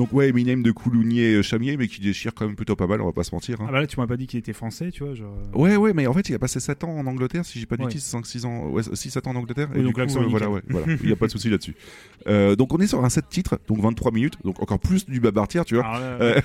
Donc 0.00 0.14
ouais, 0.14 0.30
Eminem 0.30 0.62
de 0.62 0.70
Coulounier 0.70 1.34
euh, 1.34 1.42
Chamier, 1.42 1.76
mais 1.76 1.86
qui 1.86 2.00
déchire 2.00 2.32
quand 2.34 2.46
même 2.46 2.56
plutôt 2.56 2.74
pas 2.74 2.86
mal, 2.86 3.02
on 3.02 3.04
va 3.04 3.12
pas 3.12 3.22
se 3.22 3.34
mentir. 3.34 3.60
hein. 3.60 3.66
Ah 3.68 3.72
bah 3.72 3.80
là, 3.82 3.86
tu 3.86 4.00
m'as 4.00 4.06
pas 4.06 4.16
dit 4.16 4.26
qu'il 4.26 4.38
était 4.38 4.54
français, 4.54 4.90
tu 4.90 5.04
vois. 5.04 5.14
Genre... 5.14 5.30
euh, 5.54 5.58
Ouais, 5.58 5.76
ouais, 5.76 5.92
mais 5.92 6.06
en 6.06 6.14
fait, 6.14 6.26
il 6.30 6.34
a 6.34 6.38
passé 6.38 6.58
7 6.58 6.84
ans 6.84 6.96
en 6.96 7.06
Angleterre, 7.06 7.44
si 7.44 7.60
j'ai 7.60 7.66
pas 7.66 7.76
de 7.76 7.82
Ouais. 7.82 7.88
bêtises, 7.88 8.04
5-6 8.10 8.46
ans, 8.46 8.68
ouais, 8.70 8.80
6-7 8.80 9.28
ans 9.28 9.32
en 9.32 9.36
Angleterre. 9.36 9.68
Oui, 9.74 9.80
et 9.80 9.82
donc 9.82 9.94
du 10.00 10.06
coup, 10.06 10.18
euh, 10.18 10.26
voilà, 10.26 10.48
ouais, 10.48 10.62
voilà, 10.70 10.86
il 11.02 11.06
n'y 11.06 11.12
a 11.12 11.16
pas 11.16 11.26
de 11.26 11.30
souci 11.32 11.50
là-dessus. 11.50 11.74
Euh, 12.26 12.54
donc 12.54 12.74
on 12.74 12.78
est 12.78 12.86
sur 12.86 13.02
un 13.02 13.08
7 13.08 13.30
titres, 13.30 13.58
donc 13.66 13.80
23 13.80 14.12
minutes, 14.12 14.34
donc 14.44 14.60
encore 14.62 14.78
plus 14.78 15.06
du 15.06 15.20
babartière, 15.20 15.64
tu 15.64 15.74
vois. 15.76 15.86
Alors 15.86 16.00
là, 16.00 16.18
Euh, 16.20 16.40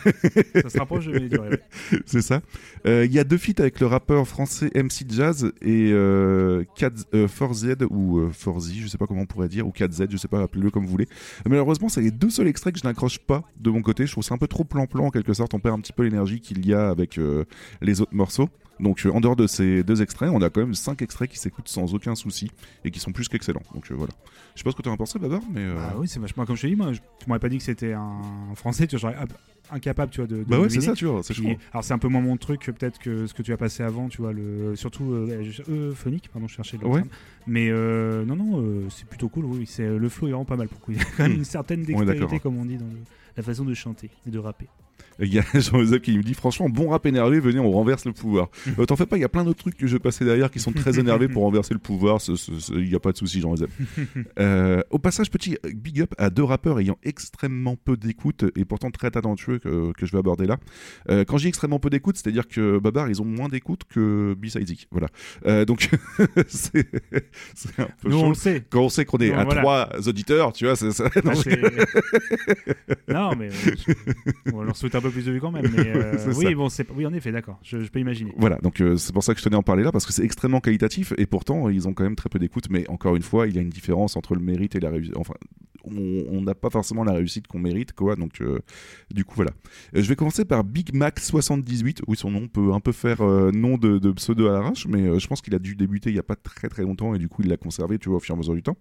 ça 0.61 0.69
se 0.69 0.77
rapproche 0.79 1.05
durées, 1.05 1.27
ouais. 1.37 1.59
c'est 2.05 2.21
ça. 2.21 2.39
Il 2.85 3.11
y 3.11 3.19
a 3.19 3.25
deux 3.25 3.37
feats 3.37 3.59
avec 3.61 3.81
le 3.81 3.87
rappeur 3.87 4.25
français 4.25 4.71
MC 4.73 5.05
Jazz 5.09 5.51
et 5.61 5.89
euh, 5.91 6.63
4, 6.77 6.93
euh, 7.13 7.27
4Z 7.27 7.87
ou 7.89 8.19
euh, 8.19 8.29
4Z, 8.31 8.79
je 8.83 8.87
sais 8.87 8.97
pas 8.97 9.05
comment 9.05 9.21
on 9.23 9.25
pourrait 9.25 9.49
dire, 9.49 9.67
ou 9.67 9.71
4Z, 9.71 10.07
je 10.11 10.15
sais 10.17 10.29
pas, 10.29 10.41
appelez-le 10.43 10.71
comme 10.71 10.85
vous 10.85 10.91
voulez. 10.91 11.09
Malheureusement, 11.45 11.89
c'est 11.89 12.01
les 12.01 12.11
deux 12.11 12.29
seuls 12.29 12.47
extraits 12.47 12.73
que 12.73 12.79
je 12.79 12.85
n'accroche 12.87 13.19
pas 13.19 13.43
de 13.59 13.69
mon 13.69 13.81
côté. 13.81 14.05
Je 14.05 14.11
trouve 14.11 14.23
ça 14.23 14.33
un 14.35 14.37
peu 14.37 14.47
trop 14.47 14.63
plan-plan 14.63 15.05
en 15.05 15.09
quelque 15.11 15.33
sorte. 15.33 15.53
On 15.53 15.59
perd 15.59 15.77
un 15.77 15.81
petit 15.81 15.93
peu 15.93 16.03
l'énergie 16.03 16.39
qu'il 16.41 16.65
y 16.65 16.73
a 16.73 16.89
avec 16.89 17.17
euh, 17.17 17.45
les 17.81 18.01
autres 18.01 18.15
morceaux. 18.15 18.49
Donc 18.79 19.05
euh, 19.05 19.09
en 19.11 19.21
dehors 19.21 19.37
de 19.37 19.47
ces 19.47 19.83
deux 19.83 20.01
extraits, 20.01 20.29
on 20.33 20.41
a 20.41 20.49
quand 20.49 20.59
même 20.59 20.73
cinq 20.73 21.01
extraits 21.01 21.29
qui 21.29 21.39
s'écoutent 21.39 21.69
sans 21.69 21.93
aucun 21.93 22.13
souci 22.15 22.51
et 22.83 22.91
qui 22.91 22.99
sont 22.99 23.13
plus 23.13 23.29
qu'excellents. 23.29 23.63
Donc 23.73 23.89
euh, 23.91 23.95
voilà. 23.95 24.11
Je 24.53 24.59
sais 24.59 24.63
pas 24.65 24.71
ce 24.71 24.75
que 24.75 24.81
tu 24.81 24.89
en 24.89 24.97
pensé, 24.97 25.17
Babar, 25.17 25.39
mais. 25.53 25.61
euh, 25.61 25.75
Ah 25.79 25.93
oui, 25.97 26.07
c'est 26.09 26.19
vachement 26.19 26.45
comme 26.45 26.57
je 26.57 26.63
te 26.63 26.67
dis, 26.67 26.75
moi, 26.75 26.91
je- 26.91 26.99
tu 26.99 27.27
m'aurais 27.27 27.39
pas 27.39 27.47
dit 27.49 27.57
que 27.57 27.63
c'était 27.63 27.93
un 27.93 28.21
français, 28.55 28.85
tu 28.87 28.97
vois, 28.97 29.11
j'aurais 29.13 29.25
incapable, 29.71 30.11
tu 30.11 30.19
vois, 30.19 30.27
de. 30.27 30.37
de 30.37 30.43
Bah 30.43 30.59
ouais, 30.59 30.69
c'est 30.69 30.81
ça, 30.81 30.91
tu 30.93 31.05
vois. 31.05 31.23
C'est 31.23 31.33
Puis- 31.33 31.57
alors 31.71 31.83
c'est 31.85 31.93
un 31.93 31.97
peu 31.97 32.07
moins 32.09 32.21
mon 32.21 32.35
truc 32.37 32.65
peut-être 32.77 32.99
que 32.99 33.27
ce 33.27 33.33
que 33.33 33.41
tu 33.41 33.53
as 33.53 33.57
passé 33.57 33.81
avant, 33.81 34.09
tu 34.09 34.21
vois, 34.21 34.33
le 34.33 34.75
surtout 34.75 35.05
euh, 35.13 35.41
je- 35.43 35.63
euh, 35.71 35.93
phonique, 35.93 36.29
pardon, 36.31 36.47
je 36.49 36.55
cherchais 36.55 36.77
le 36.77 36.85
Ouais. 36.85 36.95
terme. 36.99 37.09
Mais 37.47 37.69
non, 38.25 38.35
non, 38.35 38.89
c'est 38.89 39.07
plutôt 39.07 39.29
cool. 39.29 39.45
Oui, 39.45 39.65
c'est 39.67 39.87
le 39.87 40.09
flow 40.09 40.27
est 40.27 40.31
vraiment 40.31 40.43
pas 40.45 40.57
mal 40.57 40.67
pour 40.67 40.81
coup. 40.81 40.91
Il 40.91 40.97
y 40.97 41.01
a 41.01 41.05
quand 41.15 41.23
même 41.23 41.33
Hmm. 41.33 41.37
une 41.37 41.45
certaine 41.45 41.83
dextérité, 41.83 42.39
comme 42.39 42.57
on 42.57 42.65
dit 42.65 42.75
dans 42.77 42.85
le- 42.85 42.91
la 43.37 43.43
façon 43.43 43.65
de 43.65 43.73
chanter 43.73 44.09
et 44.25 44.31
de 44.31 44.39
rapper. 44.39 44.67
Il 45.19 45.33
y 45.33 45.39
a 45.39 45.43
Jean-Joseph 45.53 46.01
qui 46.01 46.17
me 46.17 46.23
dit 46.23 46.33
franchement 46.33 46.69
bon 46.69 46.89
rap 46.89 47.05
énervé, 47.05 47.39
venez 47.39 47.59
on 47.59 47.71
renverse 47.71 48.05
le 48.05 48.13
pouvoir. 48.13 48.49
Euh, 48.79 48.85
T'en 48.85 48.95
fais 48.95 49.05
pas, 49.05 49.15
il 49.17 49.21
y 49.21 49.25
a 49.25 49.29
plein 49.29 49.43
d'autres 49.45 49.59
trucs 49.59 49.77
que 49.77 49.87
je 49.87 49.93
vais 49.93 49.99
passer 49.99 50.25
derrière 50.25 50.51
qui 50.51 50.59
sont 50.59 50.71
très 50.73 50.99
énervés 50.99 51.27
pour 51.29 51.43
renverser 51.43 51.73
le 51.73 51.79
pouvoir. 51.79 52.19
Il 52.73 52.89
n'y 52.89 52.95
a 52.95 52.99
pas 52.99 53.11
de 53.11 53.17
souci 53.17 53.39
Jean-Joseph. 53.41 53.69
Euh, 54.39 54.81
au 54.89 54.99
passage, 54.99 55.29
petit 55.29 55.57
big 55.73 56.01
up 56.01 56.13
à 56.17 56.29
deux 56.29 56.43
rappeurs 56.43 56.79
ayant 56.79 56.97
extrêmement 57.03 57.75
peu 57.77 57.95
d'écoute 57.95 58.43
et 58.55 58.65
pourtant 58.65 58.91
très 58.91 59.11
talentueux 59.11 59.59
que, 59.59 59.93
que 59.93 60.05
je 60.05 60.11
vais 60.11 60.17
aborder 60.17 60.45
là. 60.45 60.57
Euh, 61.09 61.23
quand 61.23 61.37
dis 61.37 61.47
extrêmement 61.47 61.79
peu 61.79 61.89
d'écoute, 61.89 62.17
c'est-à-dire 62.17 62.47
que 62.47 62.79
Babar 62.79 63.09
ils 63.09 63.21
ont 63.21 63.25
moins 63.25 63.47
d'écoute 63.47 63.83
que 63.87 64.35
Zik. 64.43 64.87
Voilà. 64.91 65.07
Euh, 65.45 65.63
donc 65.65 65.89
c'est 66.47 66.85
un 67.77 67.87
peu 68.01 68.09
Nous, 68.09 68.17
on 68.19 68.29
le 68.29 68.35
sait. 68.35 68.63
Quand 68.69 68.81
on 68.81 68.89
sait 68.89 69.05
qu'on 69.05 69.17
est 69.19 69.29
Non, 69.29 69.37
à 69.39 69.43
voilà. 69.45 69.61
trois 69.61 70.07
auditeurs, 70.07 70.53
tu 70.53 70.65
vois, 70.65 70.75
c'est 70.75 70.91
ça. 70.91 71.09
Non, 71.23 71.33
non, 73.07 73.35
mais 73.37 73.49
euh, 73.49 73.93
on 74.53 74.61
leur 74.63 74.75
souhaite 74.75 74.95
un 74.95 75.01
peu 75.05 75.11
plus 75.11 75.25
de 75.25 75.31
vues 75.31 75.41
quand 75.41 75.51
même. 75.51 75.65
Mais 75.75 75.95
euh, 75.95 76.33
oui, 76.35 76.45
ça. 76.45 76.53
bon, 76.55 76.69
c'est 76.69 76.89
oui, 76.91 77.05
en 77.05 77.13
effet, 77.13 77.31
d'accord. 77.31 77.59
Je, 77.63 77.81
je 77.81 77.89
peux 77.89 77.99
imaginer. 77.99 78.33
Voilà, 78.37 78.57
donc 78.57 78.81
euh, 78.81 78.97
c'est 78.97 79.13
pour 79.13 79.23
ça 79.23 79.33
que 79.33 79.39
je 79.39 79.43
tenais 79.43 79.55
à 79.55 79.59
en 79.59 79.63
parler 79.63 79.83
là, 79.83 79.91
parce 79.91 80.05
que 80.05 80.13
c'est 80.13 80.23
extrêmement 80.23 80.59
qualitatif, 80.59 81.13
et 81.17 81.25
pourtant 81.25 81.69
ils 81.69 81.87
ont 81.87 81.93
quand 81.93 82.03
même 82.03 82.15
très 82.15 82.29
peu 82.29 82.39
d'écoute, 82.39 82.65
mais 82.69 82.89
encore 82.89 83.15
une 83.15 83.21
fois, 83.23 83.47
il 83.47 83.55
y 83.55 83.59
a 83.59 83.61
une 83.61 83.69
différence 83.69 84.15
entre 84.15 84.35
le 84.35 84.41
mérite 84.41 84.75
et 84.75 84.79
la 84.79 84.89
réussite. 84.89 85.15
Enfin, 85.17 85.35
on 85.91 86.41
n'a 86.41 86.55
pas 86.55 86.69
forcément 86.69 87.03
la 87.03 87.13
réussite 87.13 87.47
qu'on 87.47 87.59
mérite, 87.59 87.93
quoi, 87.93 88.15
donc 88.15 88.41
euh, 88.41 88.59
du 89.13 89.25
coup 89.25 89.35
voilà. 89.35 89.51
Euh, 89.95 90.01
je 90.01 90.07
vais 90.09 90.15
commencer 90.15 90.45
par 90.45 90.63
Big 90.63 90.93
Mac 90.93 91.19
78, 91.19 92.01
oui 92.07 92.17
son 92.17 92.31
nom 92.31 92.47
peut 92.47 92.73
un 92.73 92.79
peu 92.79 92.91
faire 92.91 93.21
euh, 93.21 93.51
nom 93.51 93.77
de, 93.77 93.97
de 93.99 94.11
pseudo 94.11 94.47
à 94.47 94.53
l'arrache, 94.53 94.87
mais 94.87 95.19
je 95.19 95.27
pense 95.27 95.41
qu'il 95.41 95.53
a 95.55 95.59
dû 95.59 95.75
débuter 95.75 96.09
il 96.09 96.13
n'y 96.13 96.19
a 96.19 96.23
pas 96.23 96.35
très 96.35 96.69
très 96.69 96.83
longtemps, 96.83 97.13
et 97.15 97.17
du 97.19 97.27
coup 97.29 97.41
il 97.43 97.49
l'a 97.49 97.57
conservé, 97.57 97.97
tu 97.99 98.09
vois, 98.09 98.17
au 98.17 98.21
fur 98.21 98.33
et 98.33 98.37
à 98.37 98.39
mesure 98.39 98.55
du 98.55 98.63
temps. 98.63 98.77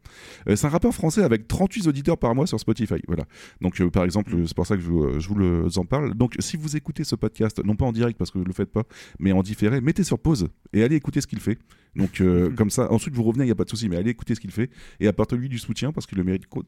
C'est 0.46 0.64
un 0.66 0.70
rappeur 0.70 0.94
français 0.94 1.22
avec 1.22 1.48
38 1.48 1.86
auditeurs 1.86 2.18
par 2.18 2.34
mois 2.34 2.46
sur 2.46 2.58
Spotify, 2.60 2.96
voilà. 3.06 3.24
Donc 3.60 3.82
par 3.90 4.04
exemple, 4.04 4.34
c'est 4.46 4.54
pour 4.56 4.66
ça 4.66 4.76
que 4.76 4.82
je, 4.82 4.88
vous- 4.88 5.20
je 5.20 5.28
vous 5.28 5.34
le, 5.36 5.66
en 5.76 5.84
parle. 5.84 6.14
Donc 6.14 6.34
si 6.38 6.56
vous 6.56 6.76
écoutez 6.76 7.04
ce 7.04 7.14
podcast, 7.16 7.60
non 7.64 7.76
pas 7.76 7.84
en 7.86 7.92
direct 7.92 8.18
parce 8.18 8.30
que 8.30 8.38
vous 8.38 8.44
ne 8.44 8.48
le 8.48 8.54
faites 8.54 8.70
pas, 8.72 8.84
mais 9.18 9.32
en 9.32 9.42
différé, 9.42 9.80
mettez 9.80 10.04
sur 10.04 10.18
pause 10.18 10.48
et 10.72 10.82
allez 10.82 10.96
écouter 10.96 11.20
ce 11.20 11.26
qu'il 11.26 11.40
fait. 11.40 11.58
Donc 11.96 12.20
comme 12.56 12.70
ça, 12.70 12.90
ensuite 12.92 13.14
vous 13.14 13.22
revenez, 13.22 13.44
il 13.44 13.48
n'y 13.48 13.52
a 13.52 13.54
pas 13.54 13.64
de 13.64 13.70
souci, 13.70 13.88
mais 13.88 13.96
allez 13.96 14.10
écouter 14.10 14.34
ce 14.34 14.40
qu'il 14.40 14.50
fait 14.50 14.70
et 15.00 15.06
apportez-lui 15.06 15.48
du 15.48 15.58
soutien 15.58 15.92
parce 15.92 16.06
qu'il 16.06 16.18
le 16.18 16.24
mérite 16.24 16.46
co- 16.46 16.62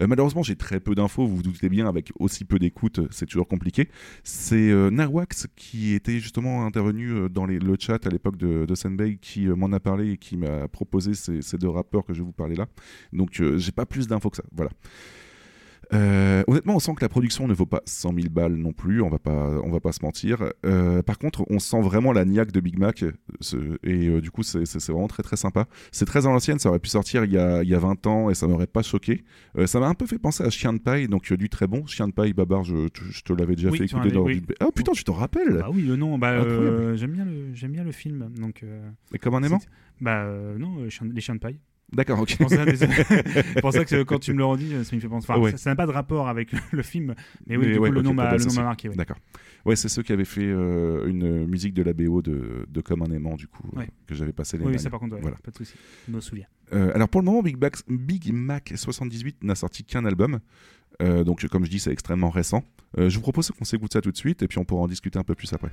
Euh, 0.00 0.06
malheureusement, 0.06 0.42
j'ai 0.42 0.56
très 0.56 0.80
peu 0.80 0.94
d'infos, 0.94 1.26
vous 1.26 1.36
vous 1.36 1.42
doutez 1.42 1.68
bien, 1.68 1.88
avec 1.88 2.12
aussi 2.18 2.44
peu 2.44 2.58
d'écoute, 2.58 3.00
c'est 3.10 3.26
toujours 3.26 3.48
compliqué. 3.48 3.88
C'est 4.22 4.70
euh, 4.70 4.90
Narwax 4.90 5.46
qui 5.56 5.94
était 5.94 6.18
justement 6.20 6.64
intervenu 6.66 7.10
euh, 7.10 7.28
dans 7.28 7.46
les- 7.46 7.58
le 7.58 7.76
chat 7.78 8.06
à 8.06 8.10
l'époque 8.10 8.36
de, 8.36 8.66
de 8.66 8.74
qui 9.20 9.48
euh, 9.48 9.56
m'en 9.56 9.72
a 9.72 9.80
parlé 9.80 10.12
et 10.12 10.16
qui 10.18 10.36
m'a 10.36 10.68
proposé 10.68 11.14
ces, 11.14 11.42
ces 11.42 11.58
deux 11.58 11.68
rappeurs 11.68 12.04
que 12.04 12.12
je 12.14 12.20
vais 12.20 12.24
vous 12.26 12.32
parler 12.32 12.54
là. 12.54 12.66
Donc 13.12 13.40
euh, 13.40 13.58
j'ai 13.58 13.72
pas 13.72 13.86
plus 13.86 14.06
d'infos 14.06 14.30
que 14.30 14.36
ça. 14.36 14.44
Voilà. 14.52 14.70
Euh, 15.94 16.42
honnêtement, 16.46 16.76
on 16.76 16.78
sent 16.80 16.94
que 16.96 17.02
la 17.04 17.08
production 17.08 17.46
ne 17.46 17.54
vaut 17.54 17.66
pas 17.66 17.82
100 17.86 18.14
000 18.14 18.28
balles 18.30 18.54
non 18.56 18.72
plus, 18.72 19.00
on 19.00 19.08
va 19.08 19.18
pas, 19.18 19.60
on 19.64 19.70
va 19.70 19.80
pas 19.80 19.92
se 19.92 20.02
mentir. 20.02 20.52
Euh, 20.66 21.02
par 21.02 21.18
contre, 21.18 21.44
on 21.50 21.58
sent 21.58 21.80
vraiment 21.82 22.12
la 22.12 22.24
niaque 22.24 22.52
de 22.52 22.60
Big 22.60 22.78
Mac, 22.78 23.04
ce- 23.40 23.78
et 23.82 24.08
euh, 24.08 24.20
du 24.20 24.30
coup, 24.30 24.42
c'est 24.42 24.64
vraiment 24.90 25.08
très 25.08 25.22
très 25.22 25.36
sympa. 25.36 25.66
C'est 25.92 26.04
très 26.04 26.26
à 26.26 26.30
l'ancienne, 26.30 26.58
ça 26.58 26.68
aurait 26.70 26.78
pu 26.80 26.88
sortir 26.88 27.24
il 27.24 27.32
y 27.32 27.38
a, 27.38 27.62
il 27.62 27.68
y 27.68 27.74
a 27.74 27.78
20 27.78 28.06
ans 28.06 28.30
et 28.30 28.34
ça 28.34 28.46
m'aurait 28.46 28.66
pas 28.66 28.82
choqué. 28.82 29.24
Ça 29.66 29.78
m'a 29.80 29.86
un 29.88 29.94
peu 29.94 30.06
fait 30.06 30.18
penser 30.18 30.42
à 30.44 30.50
Chien 30.50 30.72
de 30.72 30.78
paille, 30.78 31.08
donc 31.08 31.32
du 31.32 31.48
très 31.48 31.66
bon. 31.66 31.86
Chien 31.86 32.08
de 32.08 32.12
paille, 32.12 32.32
Babar, 32.32 32.64
je, 32.64 32.88
te- 32.88 33.00
je 33.04 33.22
te 33.22 33.32
l'avais 33.32 33.54
déjà 33.54 33.70
Oui, 33.70 33.78
fait 33.78 33.84
écouter 33.84 34.10
dans 34.10 34.22
oui. 34.24 34.42
Ah 34.60 34.66
putain, 34.74 34.92
tu 34.92 35.04
t'en 35.04 35.12
rappelles? 35.14 35.58
Bah 35.58 35.68
oui, 35.72 35.82
le 35.82 35.96
nom, 35.96 36.18
bah, 36.18 36.44
j'aime 36.96 37.12
bien 37.12 37.26
bien 37.68 37.84
le 37.84 37.92
film. 37.92 38.30
Donc, 38.38 38.64
Et 39.12 39.18
comme 39.18 39.34
un 39.34 39.42
aimant? 39.42 39.60
Bah 40.00 40.26
non, 40.58 40.82
les 40.84 40.90
chiens 41.20 41.34
de 41.34 41.40
paille. 41.40 41.58
D'accord, 41.92 42.18
ok. 42.20 42.36
C'est 42.48 43.60
pour 43.60 43.72
ça, 43.72 43.84
que 43.84 44.02
quand 44.02 44.18
tu 44.18 44.32
me 44.32 44.38
le 44.38 44.44
redis, 44.44 44.70
ça 44.84 44.96
me 44.96 45.00
fait 45.00 45.08
penser. 45.08 45.26
Enfin, 45.30 45.40
Ouais. 45.40 45.56
ça- 45.56 45.70
n'a 45.70 45.76
pas 45.76 45.86
de 45.86 45.92
rapport 45.92 46.28
avec 46.28 46.50
le, 46.72 46.82
film, 46.82 47.14
mais 47.46 47.56
oui, 47.56 47.66
Mais 47.66 47.72
du 47.74 47.78
ouais, 47.78 47.88
coup, 47.90 47.94
le 47.94 48.02
nom 48.02 48.14
m'a 48.14 48.26
de 48.26 48.32
le 48.32 48.38
nom 48.38 48.44
souci. 48.44 48.58
m'a 48.58 48.64
marqué. 48.64 48.88
D'accord. 48.88 49.16
Ouais, 49.64 49.76
c'est 49.76 49.88
ceux 49.88 50.02
qui 50.02 50.12
avaient 50.12 50.24
fait 50.24 50.44
euh, 50.44 51.06
une 51.06 51.46
musique 51.46 51.72
de 51.74 51.82
la 51.82 51.92
BO 51.92 52.20
de, 52.22 52.66
de 52.68 52.80
Comme 52.80 53.02
un 53.02 53.10
aimant, 53.12 53.34
du 53.36 53.46
coup, 53.46 53.62
euh, 53.76 53.82
que 54.06 54.14
j'avais 54.14 54.32
passé 54.32 54.58
les 54.58 54.64
Oui, 54.64 54.72
oui, 54.72 54.78
ça 54.78 54.90
par 54.90 54.98
contre, 55.00 55.16
Voilà. 55.20 55.36
pas 55.42 55.50
de 55.50 55.56
souci. 55.56 55.74
Je 56.08 56.12
me 56.12 56.20
souviens. 56.20 56.46
Euh, 56.72 56.90
alors 56.94 57.08
pour 57.08 57.20
le 57.20 57.26
moment, 57.26 57.42
Big, 57.42 57.56
Mac- 57.60 57.82
Big 57.88 58.32
Mac 58.32 58.72
78 58.74 59.44
n'a 59.44 59.54
sorti 59.54 59.84
qu'un 59.84 60.04
album. 60.04 60.40
Donc 61.00 61.46
comme 61.48 61.64
je 61.64 61.70
dis, 61.70 61.80
c'est 61.80 61.92
extrêmement 61.92 62.30
récent. 62.30 62.62
Je 62.96 63.14
vous 63.14 63.20
propose 63.22 63.50
qu'on 63.50 63.64
s'écoute 63.64 63.92
ça 63.92 64.00
tout 64.00 64.12
de 64.12 64.16
suite 64.16 64.42
et 64.42 64.48
puis 64.48 64.58
on 64.58 64.64
pourra 64.64 64.82
en 64.82 64.86
discuter 64.88 65.18
un 65.18 65.24
peu 65.24 65.34
plus 65.34 65.52
après. 65.52 65.70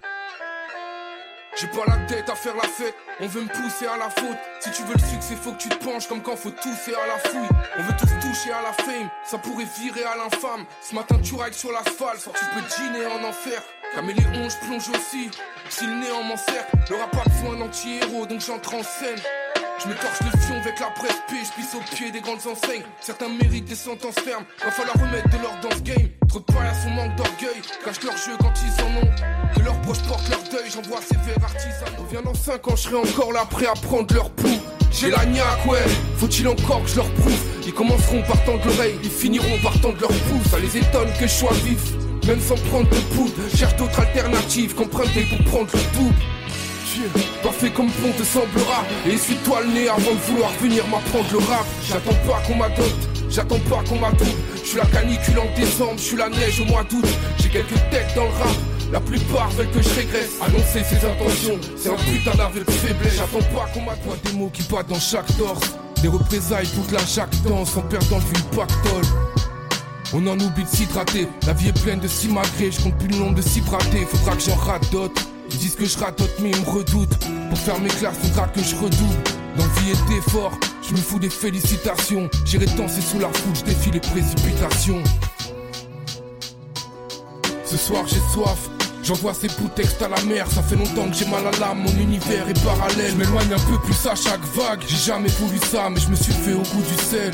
J'ai 1.62 1.68
pas 1.68 1.86
la 1.86 1.97
tête 2.07 2.28
à 2.28 2.34
faire 2.34 2.55
la 2.55 2.68
fête, 2.68 2.95
on 3.20 3.28
veut 3.28 3.43
me 3.43 3.47
pousser 3.47 3.86
à 3.86 3.95
la 3.95 4.09
faute. 4.09 4.38
Si 4.62 4.72
tu 4.72 4.82
veux 4.82 4.93
le 4.93 5.07
succès, 5.07 5.36
faut 5.36 5.51
que 5.51 5.59
tu 5.59 5.70
te 5.70 5.76
penches 5.76 6.07
comme 6.07 6.24
quand 6.24 6.36
faut 6.36 6.49
tousser 6.49 6.95
à 6.95 7.05
la 7.05 7.20
fouille. 7.20 7.47
On 7.78 7.84
veut 7.84 7.93
tous 7.99 8.07
toucher 8.28 8.51
à 8.51 8.64
la 8.64 8.74
fame, 8.74 9.12
ça 9.24 9.38
pourrait 9.38 9.68
virer 9.78 10.03
à 10.03 10.16
l'infâme. 10.18 10.66
Ce 10.82 10.95
matin, 10.95 11.20
tu 11.22 11.36
rides 11.36 11.53
sur 11.53 11.72
l'asphalte, 11.72 12.28
tu 12.34 12.45
peux 12.55 12.84
dîner 12.84 13.05
en 13.05 13.24
enfer. 13.30 13.62
Caméléon, 13.93 14.49
je 14.49 14.66
plonge 14.66 14.89
aussi. 14.89 15.30
Si 15.70 15.86
le 15.86 15.93
néant 15.93 16.24
m'encercle, 16.24 16.78
n'aura 16.89 17.07
pas 17.12 17.26
besoin 17.30 17.55
d'anti-héros, 17.57 18.26
donc 18.26 18.41
j'entre 18.41 18.74
en 18.74 18.82
scène. 18.82 19.20
Je 19.84 19.89
me 19.89 19.95
torche 19.95 20.19
le 20.21 20.39
fion 20.39 20.55
avec 20.61 20.79
la 20.79 20.91
presse 20.91 21.21
P, 21.27 21.38
je 21.43 21.59
pisse 21.59 21.73
au 21.73 21.95
pied 21.95 22.11
des 22.11 22.21
grandes 22.21 22.45
enseignes. 22.45 22.84
Certains 22.99 23.29
méritent 23.29 23.65
des 23.65 23.75
sentences 23.75 24.19
fermes, 24.19 24.43
va 24.63 24.69
falloir 24.69 24.93
remettre 24.93 25.29
de 25.29 25.41
l'ordre 25.41 25.59
dans 25.61 25.75
ce 25.75 25.82
game. 25.82 26.09
Trop 26.27 26.39
de 26.39 26.45
paille 26.45 26.67
à 26.67 26.73
son 26.75 26.91
manque 26.91 27.15
d'orgueil, 27.15 27.61
cachent 27.84 28.03
leur 28.03 28.15
jeu 28.15 28.34
quand 28.39 28.53
ils 28.61 28.84
en 28.84 29.01
ont. 29.01 29.55
Que 29.55 29.61
leurs 29.61 29.82
proches 29.82 30.03
portent 30.07 30.29
leur 30.29 30.43
deuil, 30.51 30.69
j'envoie 30.69 30.99
ces 31.01 31.15
vers 31.25 31.43
artisans. 31.43 31.89
Reviens 31.97 32.21
dans 32.21 32.36
5 32.36 32.67
ans, 32.67 32.75
je 32.75 32.82
serai 32.82 32.95
encore 32.95 33.34
là, 33.34 33.43
prêt 33.49 33.65
à 33.65 33.73
prendre 33.73 34.13
leur 34.13 34.29
pouls. 34.29 34.61
J'ai 34.91 35.09
la 35.09 35.25
niaque, 35.25 35.65
ouais, 35.65 35.84
faut-il 36.17 36.47
encore 36.47 36.84
que 36.84 36.89
je 36.89 36.97
leur 36.97 37.11
prouve? 37.13 37.41
Ils 37.65 37.73
commenceront 37.73 38.21
par 38.21 38.43
tendre 38.43 38.63
l'oreille, 38.63 38.99
ils 39.03 39.09
finiront 39.09 39.57
par 39.63 39.73
tendre 39.82 39.99
leur 39.99 40.09
pouce. 40.09 40.51
Ça 40.51 40.59
les 40.59 40.77
étonne 40.77 41.11
que 41.19 41.25
je 41.25 41.34
sois 41.34 41.53
vif, 41.65 41.93
même 42.27 42.39
sans 42.39 42.59
prendre 42.69 42.88
de 42.88 42.99
poudre. 43.15 43.34
Cherche 43.55 43.75
d'autres 43.77 43.99
alternatives, 43.99 44.75
qu'emprunter 44.75 45.25
pour 45.25 45.43
prendre 45.45 45.69
le 45.73 45.97
double? 45.97 46.15
Dieu, 47.01 47.23
Pas 47.43 47.51
fait 47.51 47.69
comme 47.71 47.87
bon 47.87 48.11
te 48.17 48.23
semblera. 48.23 48.83
Et 49.07 49.13
essuie-toi 49.13 49.61
le 49.61 49.73
nez 49.73 49.89
avant 49.89 50.13
de 50.13 50.31
vouloir 50.31 50.51
venir 50.61 50.85
m'apprendre 50.87 51.27
le 51.31 51.37
rap. 51.39 51.65
J'attends 51.87 52.17
pas 52.27 52.41
qu'on 52.47 52.55
m'adopte, 52.55 53.09
j'attends 53.29 53.59
pas 53.69 53.83
qu'on 53.87 53.99
m'adopte 53.99 54.35
Je 54.63 54.67
suis 54.67 54.77
la 54.77 54.85
canicule 54.85 55.39
en 55.39 55.59
décembre, 55.59 55.95
je 55.97 56.03
suis 56.03 56.17
la 56.17 56.29
neige 56.29 56.59
au 56.61 56.65
mois 56.65 56.83
d'août. 56.83 57.05
J'ai 57.39 57.49
quelques 57.49 57.89
têtes 57.89 58.13
dans 58.15 58.23
le 58.25 58.29
rap 58.29 58.55
la 58.91 58.99
plupart 58.99 59.49
veulent 59.51 59.71
que 59.71 59.81
je 59.81 59.89
régresse. 59.89 60.31
Annoncer 60.41 60.83
ses 60.83 60.97
intentions, 60.97 61.57
c'est 61.77 61.89
un 61.89 61.95
putain 61.95 62.35
d'aveu 62.35 62.61
de 62.61 62.71
faiblesse. 62.71 63.15
J'attends 63.15 63.55
pas 63.55 63.65
qu'on 63.73 63.83
m'adopte 63.83 64.25
des 64.25 64.37
mots 64.37 64.51
qui 64.53 64.63
battent 64.63 64.89
dans 64.89 64.99
chaque 64.99 65.27
torse 65.37 65.75
Des 66.01 66.09
représailles 66.09 66.67
pour 66.67 66.85
de 66.87 66.93
la 66.95 67.05
jactance 67.05 67.77
En 67.77 67.81
perdant 67.83 68.17
le 68.17 68.55
pactole. 68.55 69.05
On 70.13 70.27
en 70.27 70.37
oublie 70.37 70.65
de 70.65 70.67
s'hydrater, 70.67 71.29
la 71.47 71.53
vie 71.53 71.69
est 71.69 71.81
pleine 71.83 72.01
de 72.01 72.07
simagrées, 72.09 72.69
je 72.69 72.81
compte 72.81 72.97
plus 72.97 73.07
le 73.07 73.15
nombre 73.15 73.35
de 73.35 73.41
cibratés, 73.41 74.05
faudra 74.11 74.35
que 74.35 74.41
j'en 74.41 74.55
rate 74.55 74.91
d'autres. 74.91 75.30
Ils 75.53 75.57
disent 75.59 75.75
que 75.75 75.85
je 75.85 75.97
radote 75.97 76.35
mais 76.41 76.51
ils 76.51 76.61
me 76.61 76.69
redoutent. 76.69 77.17
Pour 77.49 77.57
faire 77.57 77.79
mes 77.79 77.89
classes, 77.89 78.17
faudra 78.21 78.47
que 78.47 78.61
je 78.61 78.75
redouble. 78.75 79.23
Dans 79.57 79.67
vie 79.81 79.91
et 79.91 80.13
d'effort, 80.13 80.57
je 80.81 80.93
me 80.93 80.97
fous 80.97 81.19
des 81.19 81.29
félicitations. 81.29 82.29
J'irai 82.45 82.65
danser 82.77 83.01
sous 83.01 83.19
la 83.19 83.27
foule, 83.29 83.55
je 83.55 83.63
défie 83.63 83.91
les 83.91 83.99
précipitations. 83.99 85.03
Ce 87.65 87.77
soir 87.77 88.05
j'ai 88.07 88.19
soif, 88.33 88.69
j'envoie 89.03 89.33
ces 89.33 89.47
bouts 89.47 89.67
de 89.67 89.73
texte 89.81 90.01
à 90.01 90.09
la 90.09 90.21
mer. 90.23 90.49
Ça 90.51 90.61
fait 90.61 90.75
longtemps 90.75 91.09
que 91.09 91.15
j'ai 91.15 91.25
mal 91.27 91.45
à 91.47 91.51
l'âme, 91.59 91.83
mon 91.83 92.01
univers 92.01 92.47
est 92.49 92.63
parallèle. 92.63 93.11
Je 93.11 93.15
m'éloigne 93.17 93.53
un 93.53 93.71
peu 93.71 93.77
plus 93.79 94.05
à 94.07 94.15
chaque 94.15 94.43
vague. 94.55 94.81
J'ai 94.87 95.11
jamais 95.11 95.29
voulu 95.29 95.57
ça, 95.57 95.89
mais 95.89 95.99
je 95.99 96.09
me 96.09 96.15
suis 96.15 96.33
fait 96.33 96.53
au 96.53 96.63
goût 96.63 96.81
du 96.81 97.03
sel. 97.03 97.31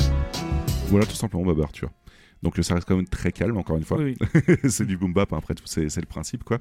Voilà 0.88 1.06
tout 1.06 1.16
simplement 1.16 1.44
Babar, 1.44 1.70
tu 1.72 1.84
vois. 1.84 1.92
Donc 2.42 2.54
ça 2.62 2.74
reste 2.74 2.86
quand 2.86 2.94
même 2.96 3.08
très 3.08 3.32
calme, 3.32 3.56
encore 3.56 3.76
une 3.76 3.82
fois. 3.84 3.98
Oui, 3.98 4.16
oui. 4.20 4.56
c'est 4.68 4.86
du 4.86 4.96
boom 4.96 5.12
bap, 5.12 5.32
hein, 5.32 5.38
après 5.38 5.54
tout, 5.54 5.64
c'est 5.66 5.82
le 5.96 6.06
principe, 6.06 6.44
quoi. 6.44 6.58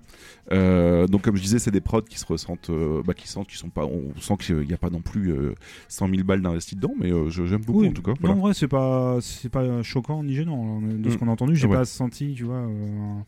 Euh, 0.51 1.05
donc 1.07 1.21
comme 1.21 1.35
je 1.35 1.41
disais, 1.41 1.59
c'est 1.59 1.71
des 1.71 1.81
prods 1.81 2.01
qui 2.01 2.17
se 2.17 2.25
ressentent, 2.25 2.69
euh, 2.69 3.03
bah, 3.05 3.13
qui 3.13 3.27
sentent, 3.27 3.47
qui 3.47 3.57
sont 3.57 3.69
pas, 3.69 3.85
on 3.85 4.13
sent 4.19 4.37
qu'il 4.39 4.57
n'y 4.61 4.73
a 4.73 4.77
pas 4.77 4.89
non 4.89 5.01
plus 5.01 5.31
euh, 5.31 5.53
100 5.87 6.09
000 6.09 6.23
balles 6.23 6.41
d'investi 6.41 6.75
dedans, 6.75 6.93
mais 6.99 7.11
euh, 7.11 7.29
je- 7.29 7.45
j'aime 7.45 7.61
beaucoup 7.61 7.81
Oui. 7.81 7.89
en 7.89 7.93
tout 7.93 8.01
cas. 8.01 8.13
Non, 8.23 8.31
en 8.31 8.35
vrai, 8.35 8.53
c'est 8.53 8.67
pas, 8.67 9.19
c'est 9.21 9.49
pas 9.49 9.83
choquant 9.83 10.23
ni 10.23 10.33
gênant. 10.33 10.79
hein, 10.83 10.87
De 10.97 11.09
ce 11.09 11.15
Mm. 11.15 11.19
qu'on 11.19 11.27
a 11.27 11.31
entendu, 11.31 11.55
j'ai 11.55 11.67
Ouais. 11.67 11.75
pas 11.77 11.85
senti, 11.85 12.33
tu 12.33 12.43
vois. 12.45 12.57
un- 12.57 13.25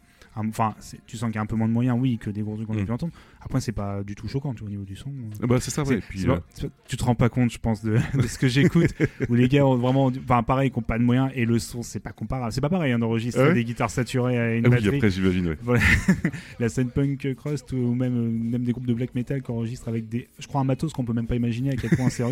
Enfin, 0.47 0.75
tu 1.07 1.17
sens 1.17 1.27
qu'il 1.29 1.35
y 1.35 1.37
a 1.39 1.41
un 1.41 1.45
peu 1.45 1.55
moins 1.55 1.67
de 1.67 1.73
moyens, 1.73 1.97
oui, 1.99 2.17
que 2.17 2.29
des 2.29 2.41
gros 2.41 2.55
trucs 2.55 2.67
qu'on 2.67 2.77
a 2.79 2.83
pu 2.85 2.91
entendre. 2.91 3.13
Après, 3.41 3.59
c'est 3.61 3.71
pas 3.71 4.03
du 4.03 4.15
tout 4.15 4.27
choquant, 4.27 4.53
tu 4.53 4.59
vois, 4.59 4.67
au 4.67 4.71
niveau 4.71 4.83
du 4.83 4.95
son. 4.95 5.11
Ah 5.41 5.47
Bah, 5.47 5.57
c'est 5.59 5.71
ça, 5.71 5.83
ouais. 5.83 5.99
puis, 6.09 6.25
pas- 6.25 6.41
euh, 6.63 6.67
tu 6.87 6.97
te 6.97 7.03
rends 7.03 7.15
pas 7.15 7.29
compte, 7.29 7.51
je 7.51 7.57
pense, 7.57 7.83
de, 7.83 7.97
de 8.13 8.27
ce 8.27 8.37
que 8.37 8.47
j'écoute, 8.47 8.93
où 9.29 9.33
les 9.35 9.47
gars 9.47 9.65
ont 9.65 9.75
vraiment, 9.77 10.11
enfin, 10.23 10.43
pareil, 10.43 10.71
qui 10.71 10.77
ont 10.79 10.81
pas 10.83 10.97
de 10.97 11.03
moyens, 11.03 11.31
et 11.35 11.45
le 11.45 11.57
son, 11.59 11.81
c'est 11.83 11.99
pas 11.99 12.11
comparable. 12.11 12.51
C'est 12.51 12.61
pas 12.61 12.69
pareil, 12.69 12.91
hein, 12.91 12.99
d'enregistrer 12.99 13.41
Ah 13.43 13.47
ouais 13.49 13.53
des 13.53 13.63
guitares 13.63 13.89
saturées 13.89 14.37
à 14.37 14.55
une 14.55 14.65
ah 14.65 14.69
oui, 14.69 14.75
batterie. 14.75 14.95
après 14.97 15.09
j'imagine, 15.09 15.47
ouais. 15.47 15.57
Voilà. 15.61 15.81
la 16.59 16.69
scène 16.69 16.89
punk 16.89 17.33
crust 17.35 17.71
ou 17.73 17.93
même, 17.95 18.15
euh, 18.17 18.29
même 18.51 18.63
des 18.63 18.71
groupes 18.71 18.87
de 18.87 18.93
black 18.93 19.15
metal 19.15 19.41
qui 19.41 19.51
enregistrent 19.51 19.87
avec 19.87 20.09
des, 20.09 20.27
je 20.39 20.47
crois, 20.47 20.61
un 20.61 20.65
matos 20.65 20.93
qu'on 20.93 21.03
peut 21.05 21.13
même 21.13 21.27
pas 21.27 21.35
imaginer 21.35 21.71
à 21.71 21.75
quel 21.75 21.91
point 21.91 22.09
c'est. 22.09 22.23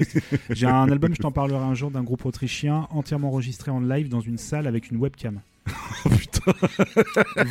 J'ai 0.50 0.68
un 0.68 0.90
album, 0.90 1.14
je 1.16 1.22
t'en 1.22 1.32
parlerai 1.32 1.64
un 1.64 1.74
jour, 1.74 1.92
d'un 1.92 2.04
groupe 2.04 2.26
autrichien 2.26 2.88
entièrement 2.92 3.30
enregistré 3.30 3.72
en 3.72 3.80
live 3.80 4.10
dans 4.10 4.20
une 4.22 4.38
salle 4.38 4.68
avec 4.68 4.92
une 4.92 4.98
webcam. 4.98 5.40
Oh 6.06 6.10
putain. 6.18 6.54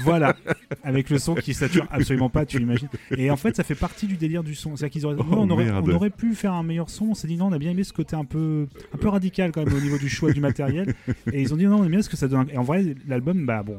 Voilà, 0.05 0.35
avec 0.83 1.11
le 1.11 1.19
son 1.19 1.35
qui 1.35 1.55
sature 1.55 1.87
absolument 1.91 2.31
pas, 2.31 2.47
tu 2.47 2.59
l'imagines. 2.59 2.89
Et 3.17 3.31
en 3.31 3.37
fait, 3.37 3.57
ça 3.57 3.63
fait 3.65 3.75
partie 3.75 4.07
du 4.07 4.17
délire 4.17 4.43
du 4.43 4.55
son. 4.55 4.77
C'est-à-dire 4.77 4.93
qu'ils 4.93 5.07
auraient, 5.07 5.17
Oh, 5.19 5.25
on, 5.39 5.51
aurait, 5.51 5.71
on 5.71 5.89
aurait 5.91 6.11
pu 6.11 6.35
faire 6.35 6.53
un 6.53 6.63
meilleur 6.63 6.89
son. 6.91 7.07
On 7.07 7.15
s'est 7.15 7.29
dit 7.29 7.37
non, 7.37 7.47
on 7.47 7.53
a 7.53 7.59
bien 7.59 7.71
aimé 7.73 7.85
ce 7.85 7.93
côté 7.93 8.17
un 8.17 8.25
peu, 8.25 8.67
un 8.95 8.99
peu 8.99 9.09
radical 9.09 9.53
quand 9.53 9.65
même 9.65 9.75
au 9.75 9.81
niveau 9.81 9.99
du 9.99 10.09
choix 10.09 10.33
du 10.33 10.41
matériel. 10.41 10.95
Et 11.33 11.43
ils 11.43 11.53
ont 11.53 11.57
dit 11.57 11.67
non, 11.67 11.81
on 11.81 11.85
aime 11.85 11.91
bien 11.91 12.03
ce 12.03 12.09
que 12.09 12.17
ça 12.17 12.29
donne. 12.29 12.49
Et 12.51 12.59
en 12.59 12.63
vrai, 12.63 12.95
l'album, 13.07 13.45
bah 13.47 13.63
bon, 13.63 13.79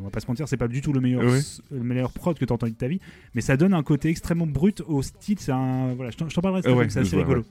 on 0.00 0.04
va 0.04 0.10
pas 0.10 0.20
se 0.20 0.26
mentir, 0.26 0.48
c'est 0.48 0.56
pas 0.56 0.68
du 0.68 0.80
tout 0.80 0.92
le 0.92 1.00
meilleur, 1.00 1.22
Ouais. 1.24 1.40
le 1.70 1.82
meilleur 1.82 2.12
prod 2.12 2.38
que 2.38 2.44
tu 2.44 2.52
as 2.52 2.54
entendu 2.54 2.72
de 2.72 2.76
ta 2.78 2.88
vie, 2.88 3.00
mais 3.34 3.40
ça 3.40 3.56
donne 3.56 3.74
un 3.74 3.82
côté 3.82 4.08
extrêmement 4.08 4.46
brut 4.46 4.82
au 4.86 5.02
style. 5.02 5.38
C'est 5.40 5.52
un, 5.52 5.94
voilà, 5.94 6.10
je 6.10 6.16
t'en 6.34 6.42
parlerai. 6.42 6.70
Ouais, 6.72 6.88
c'est 6.88 7.00
assez 7.00 7.16
vois, 7.16 7.24
rigolo. 7.24 7.44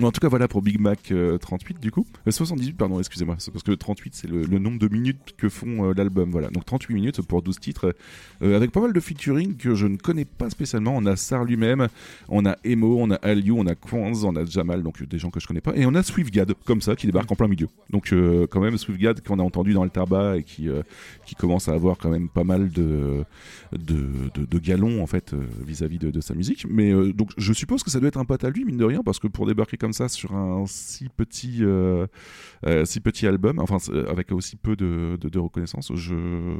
En 0.00 0.12
tout 0.12 0.20
cas, 0.20 0.28
voilà 0.28 0.46
pour 0.46 0.62
Big 0.62 0.78
Mac 0.80 1.10
euh, 1.10 1.38
38 1.38 1.80
du 1.80 1.90
coup. 1.90 2.06
Euh, 2.26 2.30
78, 2.30 2.76
pardon, 2.76 2.98
excusez-moi. 2.98 3.36
Parce 3.52 3.62
que 3.64 3.72
38, 3.72 4.14
c'est 4.14 4.28
le, 4.28 4.46
nombre 4.58 4.78
de 4.78 4.88
minutes 4.88 5.34
que 5.36 5.48
font 5.48 5.90
euh, 5.90 5.94
l'album. 5.96 6.30
Voilà. 6.30 6.48
Donc 6.50 6.64
38 6.64 6.94
minutes 6.94 7.22
pour 7.22 7.42
12 7.42 7.58
titres. 7.58 7.94
euh, 8.42 8.56
avec 8.56 8.70
pas 8.70 8.80
mal 8.80 8.92
de 8.92 9.00
featuring 9.00 9.56
que 9.56 9.74
je 9.74 9.86
ne 9.86 9.96
connais 9.96 10.24
pas 10.24 10.50
spécialement. 10.50 10.94
On 10.96 11.06
a 11.06 11.16
Sar 11.16 11.44
lui-même, 11.44 11.88
on 12.28 12.46
a 12.46 12.56
Emo, 12.64 12.98
on 13.00 13.10
a 13.10 13.16
Aliou, 13.16 13.58
on 13.58 13.66
a 13.66 13.74
Kwanz, 13.74 14.24
on 14.24 14.36
a 14.36 14.44
Jamal, 14.44 14.82
donc 14.82 15.02
euh, 15.02 15.06
des 15.06 15.18
gens 15.18 15.30
que 15.30 15.40
je 15.40 15.46
connais 15.46 15.60
pas. 15.60 15.74
Et 15.74 15.86
on 15.86 15.94
a 15.94 16.02
Swiftgad, 16.02 16.52
comme 16.64 16.80
ça, 16.80 16.94
qui 16.94 17.06
débarque 17.06 17.30
en 17.30 17.36
plein 17.36 17.48
milieu. 17.48 17.68
Donc 17.90 18.12
euh, 18.12 18.46
quand 18.48 18.60
même, 18.60 18.76
Swiftgad 18.78 19.20
qu'on 19.26 19.38
a 19.38 19.42
entendu 19.42 19.72
dans 19.72 19.84
le 19.84 19.90
Tarba 19.90 20.36
et 20.36 20.42
qui, 20.42 20.68
euh, 20.68 20.82
qui 21.26 21.34
commence 21.34 21.68
à 21.68 21.72
avoir 21.72 21.98
quand 21.98 22.10
même 22.10 22.28
pas 22.28 22.44
mal 22.44 22.70
de, 22.70 23.24
de, 23.72 24.58
galons 24.58 25.02
en 25.02 25.06
fait 25.06 25.34
euh, 25.34 25.38
vis-à-vis 25.64 25.98
de, 25.98 26.20
sa 26.20 26.34
musique. 26.34 26.66
Mais 26.68 26.92
euh, 26.92 27.12
donc 27.12 27.30
je 27.36 27.52
suppose 27.52 27.82
que 27.82 27.90
ça 27.90 28.00
doit 28.00 28.08
être 28.08 28.18
un 28.18 28.24
pote 28.24 28.44
à 28.44 28.50
lui, 28.50 28.64
mine 28.64 28.76
de 28.76 28.84
rien, 28.84 29.02
parce 29.02 29.18
que 29.18 29.28
pour 29.28 29.46
débarquer 29.46 29.76
comme 29.76 29.87
ça 29.92 30.08
sur 30.08 30.32
un 30.34 30.64
si 30.66 31.08
petit, 31.08 31.58
euh, 31.62 32.06
euh, 32.66 32.84
si 32.84 33.00
petit 33.00 33.26
album, 33.26 33.58
enfin 33.58 33.78
c'est- 33.78 34.08
avec 34.08 34.32
aussi 34.32 34.56
peu 34.56 34.76
de, 34.76 35.16
de, 35.20 35.28
de 35.28 35.38
reconnaissance, 35.38 35.92
je 35.94 36.14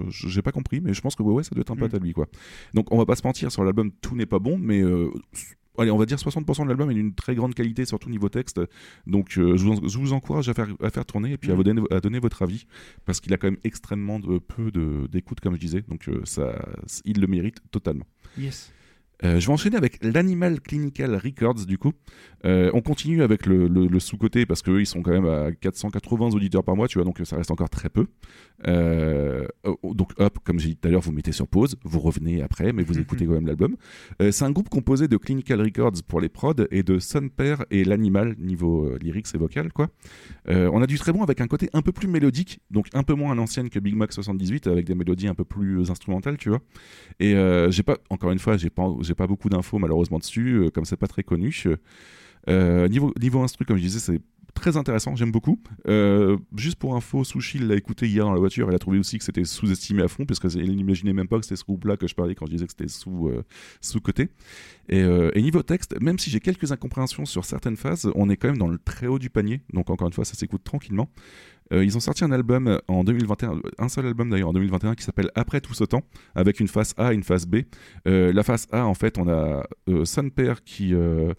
j'ai 0.09 0.43
pas 0.43 0.53
compris, 0.53 0.81
mais 0.81 0.95
je 0.95 1.01
pense 1.01 1.15
que 1.17 1.23
ouais, 1.23 1.33
ouais, 1.35 1.43
ça 1.43 1.51
doit 1.55 1.63
être 1.63 1.71
un 1.73 1.77
pote 1.77 1.93
Mm. 1.93 1.97
à 1.97 1.99
lui 1.99 2.13
quoi. 2.13 2.27
Donc 2.75 2.93
on 2.93 2.99
va 2.99 3.07
pas 3.07 3.17
se 3.17 3.27
mentir 3.27 3.51
sur 3.53 3.65
l'album, 3.65 3.91
tout 4.01 4.15
n'est 4.17 4.27
pas 4.27 4.39
bon, 4.39 4.59
mais 4.59 4.83
euh, 4.83 5.11
Allez, 5.81 5.93
on 5.93 5.97
va 5.97 6.07
dire 6.07 6.19
60% 6.19 6.65
de 6.65 6.69
l'album 6.71 6.91
est 6.91 6.95
d'une 6.95 7.15
très 7.15 7.37
grande 7.37 7.55
qualité, 7.55 7.85
surtout 7.85 8.11
niveau 8.11 8.29
texte. 8.29 8.61
Donc, 9.07 9.39
euh, 9.39 9.57
je, 9.57 9.65
vous, 9.65 9.89
je 9.89 9.97
vous 9.97 10.13
encourage 10.13 10.49
à 10.49 10.53
faire, 10.55 10.67
à 10.83 10.91
faire 10.91 11.07
tourner 11.07 11.35
et 11.35 11.39
puis 11.39 11.53
à, 11.53 11.55
Mm. 11.55 11.57
vous 11.57 11.63
donner, 11.63 11.83
à 11.93 12.01
donner 12.01 12.19
votre 12.19 12.43
avis, 12.43 12.67
parce 13.05 13.21
qu'il 13.21 13.33
a 13.33 13.37
quand 13.37 13.47
même 13.47 13.61
extrêmement 13.63 14.19
de, 14.19 14.39
peu 14.41 14.73
de- 14.73 15.07
d'écoute, 15.07 15.39
comme 15.39 15.55
je 15.55 15.61
disais. 15.61 15.83
Donc, 15.87 16.09
euh, 16.09 16.21
ça, 16.25 16.53
il 17.05 17.21
le 17.21 17.29
mérite 17.29 17.59
totalement. 17.71 18.07
Yes. 18.37 18.73
Euh, 19.25 19.41
je 19.41 19.47
vais 19.47 19.53
enchaîner 19.53 19.77
avec 19.77 19.99
l'Animal 20.05 20.61
Clinical 20.61 21.15
Records 21.17 21.67
du 21.67 21.77
coup. 21.79 21.93
Euh, 22.45 22.71
on 22.73 22.81
continue 22.83 23.23
avec 23.23 23.47
le, 23.47 23.67
le- 23.67 23.89
le 23.89 24.01
sous-côté 24.01 24.47
parce 24.47 24.63
qu'eux 24.63 24.81
ils 24.81 24.87
sont 24.87 25.03
quand 25.03 25.11
même 25.11 25.27
à 25.27 25.51
480 25.53 26.29
auditeurs 26.31 26.63
par 26.63 26.77
mois, 26.77 26.87
tu 26.87 26.99
vois, 26.99 27.05
donc 27.05 27.21
ça 27.25 27.37
reste 27.37 27.51
encore 27.51 27.69
très 27.71 27.89
peu. 27.89 28.07
Euh, 28.67 29.47
oh, 29.65 29.79
donc 29.95 30.13
hop, 30.19 30.39
comme 30.45 30.59
j'ai 30.59 30.69
dit 30.71 30.77
tout 30.77 30.89
à 30.89 30.91
l'heure, 30.91 31.01
vous 31.01 31.13
mettez 31.13 31.33
sur 31.33 31.47
pause, 31.49 31.77
vous 31.85 32.01
revenez 32.01 32.43
après, 32.43 32.73
mais 32.73 32.83
vous 32.83 32.99
écoutez 32.99 33.27
quand 33.27 33.33
même 33.33 33.47
l'album. 33.47 33.77
Euh, 34.23 34.31
c'est 34.31 34.45
un 34.45 34.51
groupe 34.51 34.69
composé 34.69 35.09
de 35.09 35.17
Clinical 35.17 35.61
Records 35.61 36.03
pour 36.07 36.21
les 36.21 36.29
prods 36.29 36.55
et 36.71 36.83
de 36.83 36.99
Son 36.99 37.29
Père 37.29 37.65
et 37.71 37.85
l'Animal 37.85 38.37
niveau 38.39 38.87
euh, 38.87 38.99
lyrics 39.01 39.27
et 39.35 39.39
vocal 39.39 39.73
quoi. 39.73 39.89
Euh, 40.49 40.71
on 40.73 40.83
a 40.83 40.87
du 40.87 40.99
très 40.99 41.13
bon 41.13 41.23
avec 41.23 41.41
un 41.41 41.47
côté 41.47 41.69
un 41.73 41.83
peu 41.83 41.93
plus 41.93 42.09
mélodique, 42.09 42.61
donc 42.71 42.87
un 42.95 43.03
peu 43.03 43.15
moins 43.15 43.33
à 43.33 43.35
l'ancienne 43.35 43.69
que 43.71 43.79
Big 43.79 43.95
Mac 43.95 44.13
78 44.13 44.67
avec 44.67 44.87
des 44.87 44.95
mélodies 44.95 45.29
un 45.29 45.35
peu 45.35 45.45
plus 45.45 45.91
instrumentales, 45.91 46.37
tu 46.37 46.49
vois. 46.51 46.61
Et 47.21 47.35
euh, 47.35 47.71
j'ai 47.71 47.83
pas, 47.83 47.99
encore 48.11 48.31
une 48.33 48.39
fois, 48.39 48.57
j'ai 48.57 48.71
pas, 48.71 48.89
j'ai 49.09 49.15
pas 49.15 49.27
beaucoup 49.27 49.49
d'infos 49.49 49.79
malheureusement 49.79 50.19
dessus, 50.19 50.55
euh, 50.55 50.71
comme 50.71 50.85
c'est 50.85 50.97
pas 50.97 51.09
très 51.09 51.23
connu. 51.23 51.65
Euh, 52.49 52.89
niveau 52.89 53.13
niveau 53.21 53.43
instru, 53.43 53.65
comme 53.65 53.77
je 53.77 53.83
disais, 53.83 53.99
c'est 53.99 54.21
très 54.59 54.77
intéressant, 54.77 55.15
j'aime 55.17 55.31
beaucoup. 55.31 55.61
Euh, 55.87 56.37
juste 56.57 56.79
pour 56.79 56.97
info, 56.97 57.25
Sushi 57.25 57.59
l'a 57.59 57.77
écouté 57.77 58.07
hier 58.07 58.25
dans 58.25 58.33
la 58.33 58.39
voiture, 58.39 58.69
elle 58.69 58.75
a 58.75 58.79
trouvé 58.79 58.99
aussi 58.99 59.19
que 59.19 59.25
c'était 59.25 59.45
sous-estimé 59.45 60.03
à 60.03 60.09
fond, 60.09 60.27
parce 60.27 60.41
qu'elle 60.41 60.75
n'imaginait 60.75 61.13
même 61.13 61.29
pas 61.29 61.39
que 61.39 61.45
c'était 61.45 61.57
ce 61.57 61.65
groupe-là 61.65 61.97
que 61.97 62.07
je 62.07 62.15
parlais 62.15 62.35
quand 62.35 62.47
je 62.47 62.53
disais 62.53 62.67
que 62.67 62.73
c'était 62.73 62.89
sous, 62.89 63.29
euh, 63.29 63.45
euh, 64.91 65.31
et 65.35 65.43
niveau 65.43 65.63
texte, 65.63 66.01
même 66.01 66.19
si 66.19 66.31
j'ai 66.31 66.41
quelques 66.41 66.73
incompréhensions 66.73 67.25
sur 67.25 67.45
certaines 67.45 67.77
phases, 67.77 68.11
on 68.15 68.29
est 68.31 68.37
quand 68.37 68.49
même 68.49 68.59
dans 68.59 68.69
le 68.69 68.79
très 68.79 69.07
haut 69.07 69.19
du 69.19 69.31
panier, 69.31 69.63
donc 69.73 69.91
encore 69.91 70.09
une 70.09 70.15
fois, 70.15 70.25
ça 70.25 70.35
s'écoute 70.35 70.65
tranquillement. 70.65 71.11
Euh, 71.73 71.85
ils 71.85 71.97
ont 71.97 72.01
sorti 72.01 72.25
un 72.25 72.33
album 72.33 72.81
en 72.89 73.05
2021, 73.05 73.61
un 73.79 73.89
seul 73.89 74.07
album 74.07 74.31
d'ailleurs 74.31 74.49
en 74.49 74.53
2021 74.53 74.95
qui 74.95 75.05
s'appelle 75.05 75.31
Après 75.35 75.61
tout 75.61 75.75
ce 75.75 75.85
temps, 75.85 76.03
avec 76.35 76.61
une 76.61 76.69
face 76.69 76.95
A 76.97 77.13
et 77.13 77.15
une 77.15 77.23
face 77.23 77.47
B. 77.47 77.59
Euh, 78.07 78.33
la 78.33 78.43
face 78.43 78.67
A, 78.73 78.87
en 78.87 78.95
fait, 78.95 79.19
on 79.19 79.29
a 79.29 79.65
euh, 79.89 80.05
Son 80.05 80.31
qui, 80.65 80.95
euh, 80.95 81.33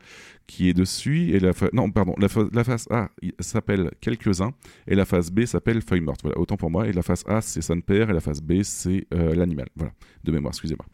qui 0.49 0.67
est 0.67 0.73
dessus, 0.73 1.29
et 1.29 1.39
la 1.39 1.51
non, 1.73 1.91
pardon, 1.91 2.15
la, 2.17 2.27
fa- 2.27 2.49
face 2.63 2.87
A 2.89 3.11
s'appelle 3.39 3.91
Quelques-uns, 4.01 4.51
et 4.87 4.95
la 4.95 5.05
face 5.05 5.29
B 5.31 5.45
s'appelle 5.45 5.81
Feuille 5.81 6.01
morte. 6.01 6.21
Voilà, 6.23 6.39
autant 6.39 6.57
pour 6.57 6.71
moi. 6.71 6.87
Et 6.87 6.91
la 6.91 7.03
face 7.03 7.23
A, 7.27 7.39
c'est 7.39 7.61
Son 7.61 7.79
Père, 7.81 8.09
et 8.09 8.13
la 8.13 8.19
face 8.19 8.41
B, 8.41 8.63
c'est 8.63 9.05
euh, 9.13 9.35
l'animal. 9.35 9.67
Voilà, 9.75 9.93
de 10.23 10.31
mémoire, 10.31 10.51
excusez-moi. 10.51 10.85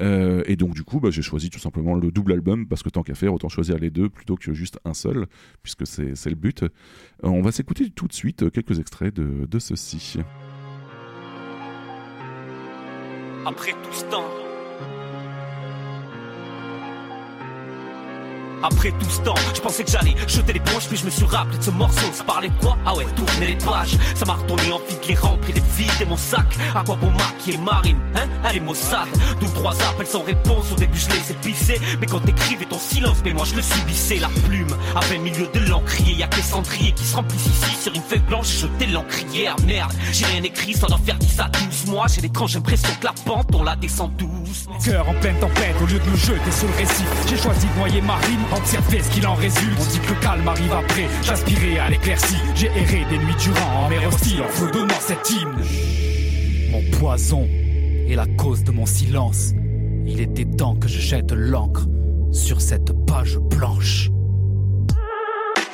Euh, 0.00 0.42
et 0.46 0.56
donc, 0.56 0.74
du 0.74 0.82
coup, 0.82 0.98
bah, 0.98 1.10
j'ai 1.10 1.22
choisi 1.22 1.48
tout 1.48 1.60
simplement 1.60 1.94
le 1.94 2.10
double 2.10 2.32
album, 2.32 2.66
parce 2.66 2.82
que 2.82 2.88
tant 2.88 3.04
qu'à 3.04 3.14
faire, 3.14 3.32
autant 3.32 3.48
choisir 3.48 3.78
les 3.78 3.90
deux 3.90 4.08
plutôt 4.08 4.34
que 4.34 4.52
juste 4.52 4.80
un 4.84 4.94
seul, 4.94 5.26
puisque 5.62 5.86
c'est 5.86 6.26
le 6.26 6.34
but. 6.34 6.64
Euh, 6.64 6.68
on 7.22 7.40
va 7.40 7.52
s'écouter 7.52 7.90
tout 7.90 8.08
de 8.08 8.12
suite 8.12 8.50
quelques 8.50 8.80
extraits 8.80 9.14
de, 9.14 9.46
de 9.46 9.58
ceci. 9.60 10.18
Après 13.46 13.72
tout 13.72 13.92
ce 13.92 14.04
temps. 14.06 14.28
Après 18.62 18.90
tout 18.92 19.08
ce 19.10 19.20
temps, 19.20 19.34
je 19.54 19.60
pensais 19.60 19.84
que 19.84 19.90
j'allais 19.90 20.14
jeter 20.26 20.52
l'éponge, 20.52 20.86
puis 20.88 20.96
je 20.96 21.04
me 21.04 21.10
suis 21.10 21.24
rappelé 21.24 21.58
de 21.58 21.62
ce 21.62 21.70
morceau. 21.70 22.06
Ça 22.12 22.24
parlait 22.24 22.50
quoi? 22.60 22.76
Ah 22.84 22.94
ouais, 22.94 23.06
tourner 23.16 23.46
les 23.48 23.56
pages. 23.56 23.96
Ça 24.14 24.24
m'a 24.24 24.34
retourné 24.34 24.72
envie 24.72 24.96
de 25.02 25.08
les 25.08 25.14
remplir 25.14 25.56
et 25.56 25.60
de 25.60 25.64
vider 25.76 26.04
mon 26.08 26.16
sac. 26.16 26.46
À 26.74 26.82
quoi 26.84 26.96
bon 26.96 27.10
maquiller 27.12 27.58
Marine 27.58 27.98
Hein? 28.14 28.26
Elle 28.48 28.56
est 28.56 28.60
maussade. 28.60 29.08
D'où 29.40 29.46
trois 29.48 29.74
appels 29.82 30.06
sans 30.06 30.22
réponse. 30.22 30.72
Au 30.72 30.74
début, 30.74 30.98
je 30.98 31.08
les 31.08 31.30
ai 31.30 31.34
pissés. 31.34 31.80
Mais 32.00 32.06
quand 32.06 32.20
t'écrivais 32.20 32.64
ton 32.64 32.78
silence, 32.78 33.18
mais 33.24 33.32
moi 33.32 33.44
je 33.44 33.54
le 33.54 33.62
subissais. 33.62 34.16
La 34.16 34.28
plume, 34.46 34.74
plein 35.08 35.18
milieu 35.18 35.46
de 35.52 35.60
l'encrier. 35.68 36.14
Y'a 36.14 36.26
que 36.26 36.36
les 36.36 36.42
cendriers 36.42 36.92
qui 36.92 37.04
se 37.04 37.14
remplissent 37.16 37.46
ici 37.46 37.76
sur 37.82 37.94
une 37.94 38.02
feuille 38.02 38.18
blanche. 38.20 38.46
J'ai 38.48 38.60
jeté 38.62 38.86
l'encrier. 38.86 39.48
Ah 39.48 39.56
merde, 39.66 39.92
j'ai 40.12 40.26
rien 40.26 40.42
écrit 40.42 40.74
sans 40.74 40.90
en 40.92 40.98
faire 40.98 41.16
10 41.16 41.40
à 41.40 41.48
12 41.48 41.86
mois. 41.86 42.06
J'ai 42.08 42.20
l'étrange 42.22 42.56
impression 42.56 42.90
que 43.00 43.06
la 43.06 43.12
pente, 43.24 43.54
on 43.54 43.62
la 43.62 43.76
descend 43.76 44.10
douce. 44.16 44.66
Cœur 44.84 45.08
en 45.08 45.14
pleine 45.14 45.38
tempête, 45.38 45.76
au 45.82 45.86
lieu 45.86 45.98
de 45.98 46.10
me 46.10 46.16
jeter 46.16 46.52
sur 46.52 46.66
le 46.68 46.74
récit, 46.74 47.04
j'ai 47.28 47.36
choisi 47.36 47.66
de 47.66 47.78
noyer 47.78 48.00
ma 48.00 48.16
rime, 48.48 48.58
observer 48.58 49.02
ce 49.02 49.10
qu'il 49.10 49.26
en 49.26 49.34
résulte. 49.34 49.78
On 49.80 49.92
dit 49.92 50.00
que 50.00 50.14
le 50.14 50.20
calme 50.20 50.48
arrive 50.48 50.72
après, 50.72 51.06
j'aspirais 51.22 51.78
à 51.78 51.90
l'éclaircie. 51.90 52.36
J'ai 52.54 52.66
erré 52.66 53.04
des 53.10 53.18
nuits 53.18 53.34
durant 53.40 53.84
en 53.84 53.88
mer 53.88 54.06
hostile, 54.06 54.42
en 54.42 54.48
fredonnant 54.48 55.00
cet 55.00 55.30
hymne. 55.30 55.64
Mon 56.70 56.82
poison 56.98 57.48
est 58.08 58.14
la 58.14 58.26
cause 58.26 58.64
de 58.64 58.70
mon 58.70 58.86
silence. 58.86 59.52
Il 60.06 60.20
était 60.20 60.44
temps 60.44 60.76
que 60.76 60.88
je 60.88 61.00
jette 61.00 61.32
l'encre 61.32 61.86
sur 62.32 62.60
cette 62.60 62.92
page 63.06 63.38
blanche. 63.38 64.10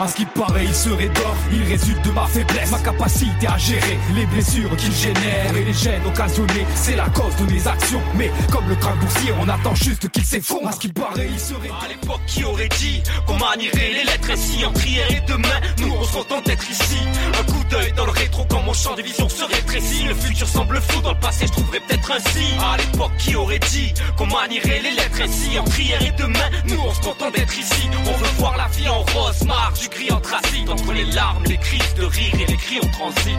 À 0.00 0.08
ce 0.08 0.16
qui 0.16 0.24
paraît, 0.24 0.64
il 0.64 0.74
serait 0.74 1.08
d'or, 1.08 1.36
il 1.52 1.62
résulte 1.62 2.04
de 2.04 2.10
ma 2.10 2.26
faiblesse, 2.26 2.70
ma 2.72 2.78
capacité 2.78 3.46
à 3.46 3.56
gérer 3.56 3.96
les 4.16 4.26
blessures 4.26 4.76
qu'il 4.76 4.92
génère 4.92 5.56
et 5.56 5.64
les 5.64 5.72
gènes 5.72 6.04
occasionnés. 6.04 6.66
C'est 6.74 6.96
la 6.96 7.08
cause 7.10 7.34
de 7.36 7.52
mes 7.52 7.64
actions, 7.66 8.02
mais 8.16 8.30
comme 8.50 8.68
le 8.68 8.74
crâne 8.74 8.98
boursier, 8.98 9.32
on 9.40 9.48
attend 9.48 9.74
juste 9.76 10.08
qu'il 10.10 10.24
s'effondre. 10.24 10.68
À 10.68 10.72
ce 10.72 10.80
qui 10.80 10.88
paraît, 10.88 11.28
il 11.30 11.38
serait 11.38 11.70
À 11.80 11.88
l'époque, 11.88 12.20
qui 12.26 12.42
aurait 12.42 12.68
dit 12.68 13.02
qu'on 13.24 13.38
manierait 13.38 13.92
les 13.92 14.04
lettres 14.04 14.30
ainsi 14.32 14.64
en 14.64 14.72
prière 14.72 15.08
et 15.12 15.22
demain, 15.28 15.60
nous 15.78 15.92
on 15.92 16.02
se 16.02 16.12
contente 16.12 16.46
d'être 16.46 16.68
ici. 16.68 16.98
Un 17.38 17.52
coup 17.52 17.62
d'œil 17.70 17.92
dans 17.92 18.06
le 18.06 18.12
rétro 18.12 18.44
quand 18.50 18.62
mon 18.62 18.72
champ 18.72 18.96
de 18.96 19.02
vision 19.02 19.28
se 19.28 19.44
rétrécit. 19.44 20.04
Le 20.04 20.14
futur 20.14 20.48
semble 20.48 20.80
flou, 20.80 21.02
dans 21.02 21.12
le 21.12 21.20
passé 21.20 21.46
je 21.46 21.52
trouverais 21.52 21.80
peut-être 21.86 22.10
un 22.10 22.30
signe. 22.30 22.58
À 22.60 22.76
l'époque, 22.78 23.12
qui 23.18 23.36
aurait 23.36 23.60
dit 23.60 23.94
qu'on 24.16 24.26
manierait 24.26 24.80
les 24.80 24.90
lettres 24.90 25.22
ainsi 25.22 25.56
en 25.56 25.64
prière 25.64 26.02
et 26.02 26.12
demain, 26.20 26.50
nous 26.66 26.80
on 26.84 26.92
se 26.92 27.00
contente 27.00 27.32
d'être 27.34 27.56
ici. 27.56 27.88
On 28.06 28.18
veut 28.18 28.34
voir 28.38 28.56
la 28.56 28.66
vie 28.68 28.88
en 28.88 29.02
rose, 29.02 29.46
du 29.80 29.83
gris 29.88 30.10
anthracite 30.10 30.68
entre 30.68 30.92
les 30.92 31.04
larmes, 31.12 31.44
les 31.44 31.56
crises 31.56 31.94
de 31.94 32.04
rire 32.04 32.34
et 32.34 32.50
les 32.50 32.56
cris 32.56 32.78
en 32.78 32.88
transit. 32.88 33.38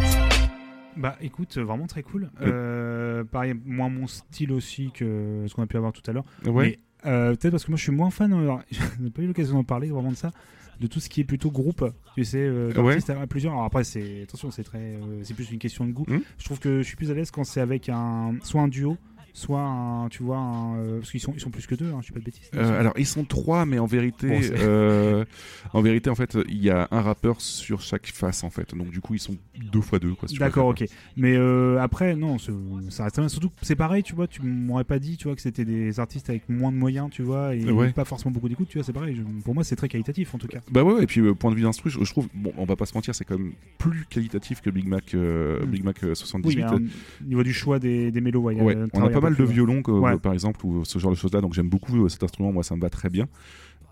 Bah 0.97 1.17
écoute, 1.21 1.57
vraiment 1.57 1.87
très 1.87 2.03
cool. 2.03 2.29
Euh, 2.41 3.23
pareil, 3.23 3.53
moins 3.65 3.89
mon 3.89 4.07
style 4.07 4.51
aussi 4.51 4.91
que 4.91 5.45
ce 5.47 5.53
qu'on 5.53 5.63
a 5.63 5.67
pu 5.67 5.77
avoir 5.77 5.91
tout 5.91 6.03
à 6.07 6.13
l'heure. 6.13 6.25
Ouais. 6.45 6.79
Mais 7.03 7.11
euh, 7.11 7.35
peut-être 7.35 7.51
parce 7.51 7.65
que 7.65 7.71
moi 7.71 7.77
je 7.77 7.83
suis 7.83 7.91
moins 7.91 8.09
fan, 8.09 8.33
alors, 8.33 8.61
je 8.71 8.79
n'ai 9.03 9.09
pas 9.09 9.21
eu 9.21 9.27
l'occasion 9.27 9.55
d'en 9.55 9.63
parler 9.63 9.89
vraiment 9.89 10.11
de 10.11 10.15
ça, 10.15 10.31
de 10.79 10.87
tout 10.87 10.99
ce 10.99 11.09
qui 11.09 11.21
est 11.21 11.25
plutôt 11.25 11.51
groupe, 11.51 11.85
tu 12.15 12.23
sais, 12.23 12.39
euh, 12.39 12.71
d'artistes 12.71 13.09
à 13.09 13.27
plusieurs. 13.27 13.53
Alors 13.53 13.65
après, 13.65 13.83
c'est 13.83 14.23
attention, 14.23 14.51
c'est 14.51 14.63
très, 14.63 14.79
euh, 14.79 15.23
c'est 15.23 15.33
plus 15.33 15.51
une 15.51 15.59
question 15.59 15.85
de 15.85 15.91
goût. 15.91 16.05
Hmm. 16.07 16.19
Je 16.37 16.45
trouve 16.45 16.59
que 16.59 16.79
je 16.81 16.87
suis 16.87 16.95
plus 16.95 17.11
à 17.11 17.13
l'aise 17.13 17.31
quand 17.31 17.43
c'est 17.43 17.61
avec 17.61 17.89
un, 17.89 18.35
soit 18.43 18.61
un 18.61 18.67
duo, 18.67 18.97
soit 19.35 19.59
un, 19.59 20.07
tu 20.07 20.23
vois, 20.23 20.37
un, 20.37 20.77
euh, 20.77 20.99
parce 20.99 21.11
qu'ils 21.11 21.19
sont, 21.19 21.33
ils 21.35 21.41
sont 21.41 21.49
plus 21.49 21.67
que 21.67 21.75
deux, 21.75 21.91
hein, 21.91 21.97
je 21.99 22.05
suis 22.05 22.13
pas 22.13 22.21
de 22.21 22.25
bêtises. 22.25 22.49
Euh, 22.55 22.79
alors 22.79 22.93
ils 22.97 23.05
sont 23.05 23.25
trois, 23.25 23.65
mais 23.65 23.79
en 23.79 23.85
vérité, 23.85 24.29
Bon, 24.29 24.39
euh, 24.59 25.25
en 25.73 25.81
vérité, 25.81 26.09
en 26.09 26.15
fait, 26.15 26.37
il 26.47 26.63
y 26.63 26.69
a 26.69 26.87
un 26.89 27.01
rappeur 27.01 27.41
sur 27.41 27.81
chaque 27.81 28.07
face, 28.07 28.45
en 28.45 28.49
fait. 28.49 28.73
Donc 28.73 28.91
du 28.91 29.01
coup, 29.01 29.13
ils 29.13 29.19
sont 29.19 29.35
deux 29.71 29.81
fois 29.81 29.99
deux, 29.99 30.13
quoi. 30.13 30.29
si 30.29 30.37
D'accord, 30.37 30.67
ok. 30.67 30.85
Mais 31.17 31.35
euh, 31.35 31.77
après, 31.81 32.15
non, 32.15 32.37
ça 32.39 33.03
reste 33.03 33.19
bien. 33.19 33.27
Surtout, 33.27 33.51
c'est 33.61 33.75
pareil, 33.75 34.03
tu 34.03 34.15
vois, 34.15 34.27
tu 34.27 34.41
m'aurais 34.41 34.85
pas 34.85 34.99
dit, 34.99 35.17
tu 35.17 35.25
vois, 35.25 35.35
que 35.35 35.41
c'était 35.41 35.65
des 35.65 35.99
artistes 35.99 36.29
avec 36.29 36.47
moins 36.47 36.71
de 36.71 36.77
moyens, 36.77 37.09
tu 37.11 37.21
vois, 37.21 37.53
et 37.55 37.69
Ouais. 37.71 37.91
pas 37.91 38.05
forcément 38.05 38.31
beaucoup 38.31 38.47
d'écoute, 38.47 38.69
tu 38.69 38.77
vois, 38.77 38.85
c'est 38.85 38.93
pareil. 38.93 39.21
Pour 39.43 39.53
moi, 39.53 39.65
c'est 39.65 39.75
très 39.75 39.89
qualitatif, 39.89 40.33
en 40.33 40.37
tout 40.37 40.47
cas. 40.47 40.59
Bah 40.71 40.83
ouais, 40.83 40.93
ouais, 40.93 41.03
et 41.03 41.07
puis 41.07 41.21
point 41.35 41.51
de 41.51 41.55
vue 41.57 41.63
d'instru, 41.63 41.89
je, 41.89 42.01
je 42.01 42.09
trouve, 42.09 42.29
bon, 42.33 42.53
on 42.57 42.63
va 42.65 42.77
pas 42.77 42.85
se 42.85 42.93
mentir, 42.93 43.13
c'est 43.13 43.25
quand 43.25 43.37
même 43.37 43.51
plus 43.77 44.05
qualitatif 44.09 44.61
que 44.61 44.69
Big 44.69 44.87
Mac, 44.87 45.13
euh, 45.13 45.65
Mm. 45.65 45.69
Big 45.69 45.83
Mac 45.83 46.03
euh, 46.03 46.09
Oui, 46.09 46.15
78. 46.15 46.55
mais 46.57 46.63
hein, 46.63 46.79
au 47.21 47.27
niveau 47.27 47.43
du 47.43 47.53
choix 47.53 47.79
des, 47.79 48.11
des 48.11 48.21
mélos, 48.21 48.41
ouais, 48.41 48.55
on 48.93 49.03
a 49.03 49.09
pas 49.09 49.19
mal 49.25 49.35
de 49.35 49.43
ouais. 49.43 49.53
violons, 49.53 49.81
Ouais. 49.87 50.17
par 50.17 50.33
exemple, 50.33 50.65
ou 50.65 50.85
ce 50.85 50.97
genre 50.99 51.11
de 51.11 51.15
choses-là, 51.17 51.41
donc 51.41 51.53
j'aime 51.53 51.69
beaucoup 51.69 52.05
euh, 52.05 52.09
cet 52.09 52.23
instrument, 52.23 52.51
moi 52.51 52.63
ça 52.63 52.75
me 52.75 52.81
va 52.81 52.89
très 52.89 53.09
bien. 53.09 53.27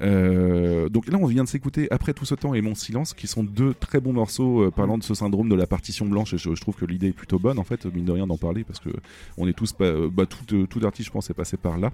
Euh, 0.02 0.89
donc 0.89 1.08
là, 1.08 1.18
on 1.20 1.26
vient 1.26 1.44
de 1.44 1.50
s'écouter 1.50 1.88
Après 1.91 2.14
tout 2.14 2.26
ce 2.26 2.36
temps 2.36 2.54
et 2.54 2.62
Mon 2.62 2.76
silence, 2.76 3.14
qui 3.14 3.28
sont 3.28 3.44
deux 3.44 3.74
très 3.74 4.00
bons 4.00 4.14
morceaux 4.14 4.64
euh, 4.64 4.72
parlant 4.72 4.98
de 4.98 5.04
ce 5.04 5.14
syndrome 5.14 5.50
de 5.50 5.56
la 5.56 5.68
partition 5.68 6.06
blanche. 6.06 6.34
Et 6.34 6.38
je, 6.38 6.50
trouve 6.60 6.76
que 6.76 6.86
l'idée 6.86 7.08
est 7.08 7.14
plutôt 7.14 7.39
bonne, 7.39 7.60
en 7.60 7.64
fait, 7.64 7.86
mine 7.86 8.06
de 8.06 8.12
rien 8.12 8.28
d'en 8.28 8.38
parler, 8.38 8.64
parce 8.64 8.80
que 8.80 8.89
on 9.38 9.48
est 9.48 9.54
tous, 9.54 9.74
euh, 9.82 10.10
bah, 10.12 10.26
tout, 10.26 10.68
tout 10.68 10.86
artiste, 10.86 11.08
je 11.08 11.12
pense, 11.12 11.30
est 11.30 11.34
passé 11.34 11.58
par 11.58 11.78
là. 11.78 11.91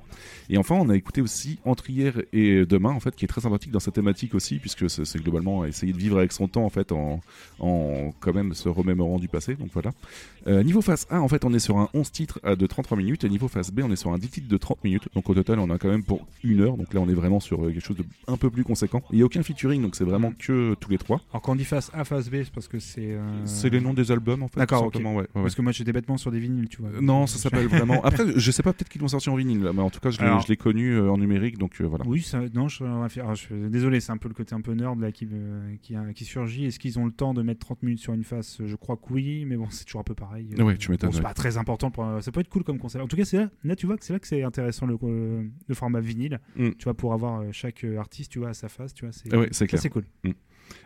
Et 0.50 0.58
enfin, 0.58 0.76
on 0.76 0.90
a 0.90 0.96
écouté 0.96 1.22
aussi 1.22 1.60
Entre 1.66 1.90
hier 1.90 2.22
et 2.34 2.66
demain, 2.66 2.92
en 2.92 3.00
fait, 3.00 3.16
qui 3.16 3.26
est 3.26 3.28
très 3.28 3.42
sympathique 3.42 3.72
dans 3.72 3.80
sa 3.80 3.92
thématique 3.92 4.36
aussi, 4.36 4.60
puisque 4.60 4.90
c'est 4.90 5.22
globalement 5.22 5.66
essayer 5.66 5.94
de 5.94 5.98
vivre 5.98 6.18
avec 6.18 6.32
son 6.32 6.48
temps, 6.48 6.66
en 6.66 6.70
fait, 6.70 6.92
en, 6.92 7.22
quand 7.60 8.34
même 8.34 8.54
se 8.54 8.70
remémorant 8.70 9.20
du 9.20 9.28
passé. 9.28 9.56
Donc 9.56 9.70
voilà. 9.74 9.92
Niveau 10.64 10.82
face 10.82 11.06
A, 11.10 11.22
en 11.22 11.28
fait, 11.28 11.46
on 11.46 11.54
est 11.54 11.60
sur 11.60 11.78
un 11.78 11.90
11 11.94 12.12
titres 12.12 12.40
de 12.56 12.66
33 12.66 12.98
minutes, 12.98 13.24
et 13.24 13.30
niveau 13.30 13.48
face 13.48 13.72
B, 13.72 13.82
on 13.84 13.92
est 13.92 13.96
sur 13.96 14.12
un 14.12 14.18
10 14.18 14.30
titres 14.30 14.48
de 14.48 14.58
30 14.58 14.84
minutes. 14.84 15.08
Donc 15.14 15.30
au 15.30 15.34
total, 15.34 15.60
on 15.60 15.70
a 15.70 15.78
quand 15.78 15.90
même 15.90 16.04
pour 16.04 16.26
une 16.44 16.62
heure. 16.62 16.78
Donc 16.78 16.94
là, 16.94 17.02
on 17.02 17.10
est 17.10 17.14
vraiment 17.14 17.40
sur 17.40 17.62
quelque 17.62 17.80
chose 17.82 17.89
de 17.94 18.04
un 18.28 18.38
peu 18.38 18.50
plus 18.50 18.64
conséquent. 18.64 19.02
Il 19.12 19.18
n'y 19.18 19.22
a 19.22 19.26
aucun 19.26 19.44
featuring, 19.44 19.82
donc 19.82 19.96
c'est 19.96 20.04
vraiment 20.04 20.32
que 20.38 20.76
tous 20.80 20.90
les 20.90 20.98
trois. 20.98 21.22
Alors, 21.32 21.42
quand 21.42 21.54
on 21.54 21.56
dit 21.56 21.66
face 21.66 21.92
A, 21.94 22.04
face 22.04 22.30
B, 22.30 22.36
c'est 22.44 22.54
parce 22.54 22.68
que 22.68 22.80
c'est. 22.80 23.12
euh, 23.14 23.46
C'est 23.46 23.70
les 23.70 23.82
noms 23.82 23.94
des 23.94 24.12
albums, 24.12 24.44
en 24.44 24.48
fait. 24.48 24.60
D'accord, 24.60 24.82
tout 24.82 24.88
ok. 24.88 24.94
simplement, 24.94 25.16
ouais. 25.16 25.28
Parce 25.34 25.56
que 25.56 25.62
moi, 25.62 25.72
j'étais 25.72 25.92
bêtement 25.94 26.18
sur 26.18 26.32
des 26.32 26.40
vinyles, 26.40 26.70
tu 26.70 26.82
vois. 26.82 26.90
Euh, 26.92 27.02
Non, 27.02 27.28
ça 27.28 27.38
s'appelle 27.38 27.68
vraiment. 27.68 28.02
Après, 28.04 28.24
je 28.36 28.52
sais 28.52 28.64
pas, 28.64 28.74
peut-être 28.74 28.90
qu'ils 28.90 29.02
l'ont 29.02 29.08
sorti 29.08 29.30
en 29.30 29.36
vinyle, 29.36 29.62
là, 29.64 29.74
mais 29.74 29.82
en 29.82 29.90
tout 29.90 30.00
cas, 30.00 30.10
je 30.12 30.20
l'ai 30.20 30.26
Alors- 30.26 30.46
l'ai 30.48 30.58
connu 30.58 30.94
euh, 30.94 31.12
en 31.12 31.18
numérique, 31.18 31.58
donc 31.58 31.80
euh, 31.82 31.86
voilà. 31.86 32.06
Oui, 32.08 32.22
ça, 32.22 32.42
non, 32.54 32.68
je, 32.68 32.84
alors, 32.84 33.36
je- 33.36 33.68
désolé, 33.68 34.00
c'est 34.00 34.12
un 34.12 34.18
peu 34.18 34.28
le 34.30 34.34
côté 34.34 34.56
un 34.56 34.62
peu 34.62 34.74
nerd 34.74 35.00
là 35.00 35.12
qui, 35.12 35.28
qui, 35.82 35.96
qui 36.16 36.26
surgit. 36.26 36.66
Est-ce 36.66 36.80
qu'ils 36.80 36.98
ont 37.00 37.06
le 37.06 37.12
temps 37.12 37.34
de 37.34 37.42
mettre 37.42 37.60
30 37.66 37.84
minutes 37.84 38.00
sur 38.00 38.14
une 38.14 38.24
face? 38.24 38.62
Je 38.66 38.76
crois 38.76 38.96
que 38.98 39.12
oui, 39.12 39.46
mais 39.46 39.56
bon, 39.58 39.68
c'est 39.70 39.86
toujours 39.86 40.02
un 40.02 40.04
peu 40.04 40.16
pareil. 40.16 40.50
Ouais, 40.58 40.78
tu 40.78 40.92
m'étonnes, 40.92 41.10
Bon, 41.10 41.14
c'est 41.14 41.20
ouais. 41.20 41.24
pas 41.24 41.34
très 41.34 41.58
important. 41.58 41.92
Pour, 41.92 42.06
ça 42.22 42.32
peut 42.32 42.40
être 42.40 42.50
cool 42.50 42.64
comme 42.64 42.80
concept. 42.80 43.04
En 43.04 43.08
tout 43.08 43.16
cas, 43.18 43.26
c'est 43.26 43.38
là, 43.38 43.50
là, 43.64 43.76
tu 43.76 43.86
vois 43.86 43.98
que 43.98 44.06
c'est 44.06 44.14
là 44.14 44.20
que 44.20 44.28
c'est 44.28 44.44
intéressant 44.44 44.86
le, 44.86 44.98
le 45.68 45.76
format 45.76 46.00
vinyle. 46.00 46.40
Mm. 46.56 46.70
Tu 46.78 46.84
vois, 46.84 46.94
pour 46.94 47.14
avoir 47.14 47.44
chaque 47.52 47.79
artiste, 47.98 48.32
tu 48.32 48.40
vois, 48.40 48.50
à 48.50 48.54
sa 48.54 48.70
face, 48.70 48.94
tu 48.94 49.06
vois, 49.06 49.12
c'est 49.12 49.34
Ah 49.34 49.40
ouais, 49.40 49.50
c'est 49.52 49.90
cool. 49.90 50.04
Mm. 50.24 50.32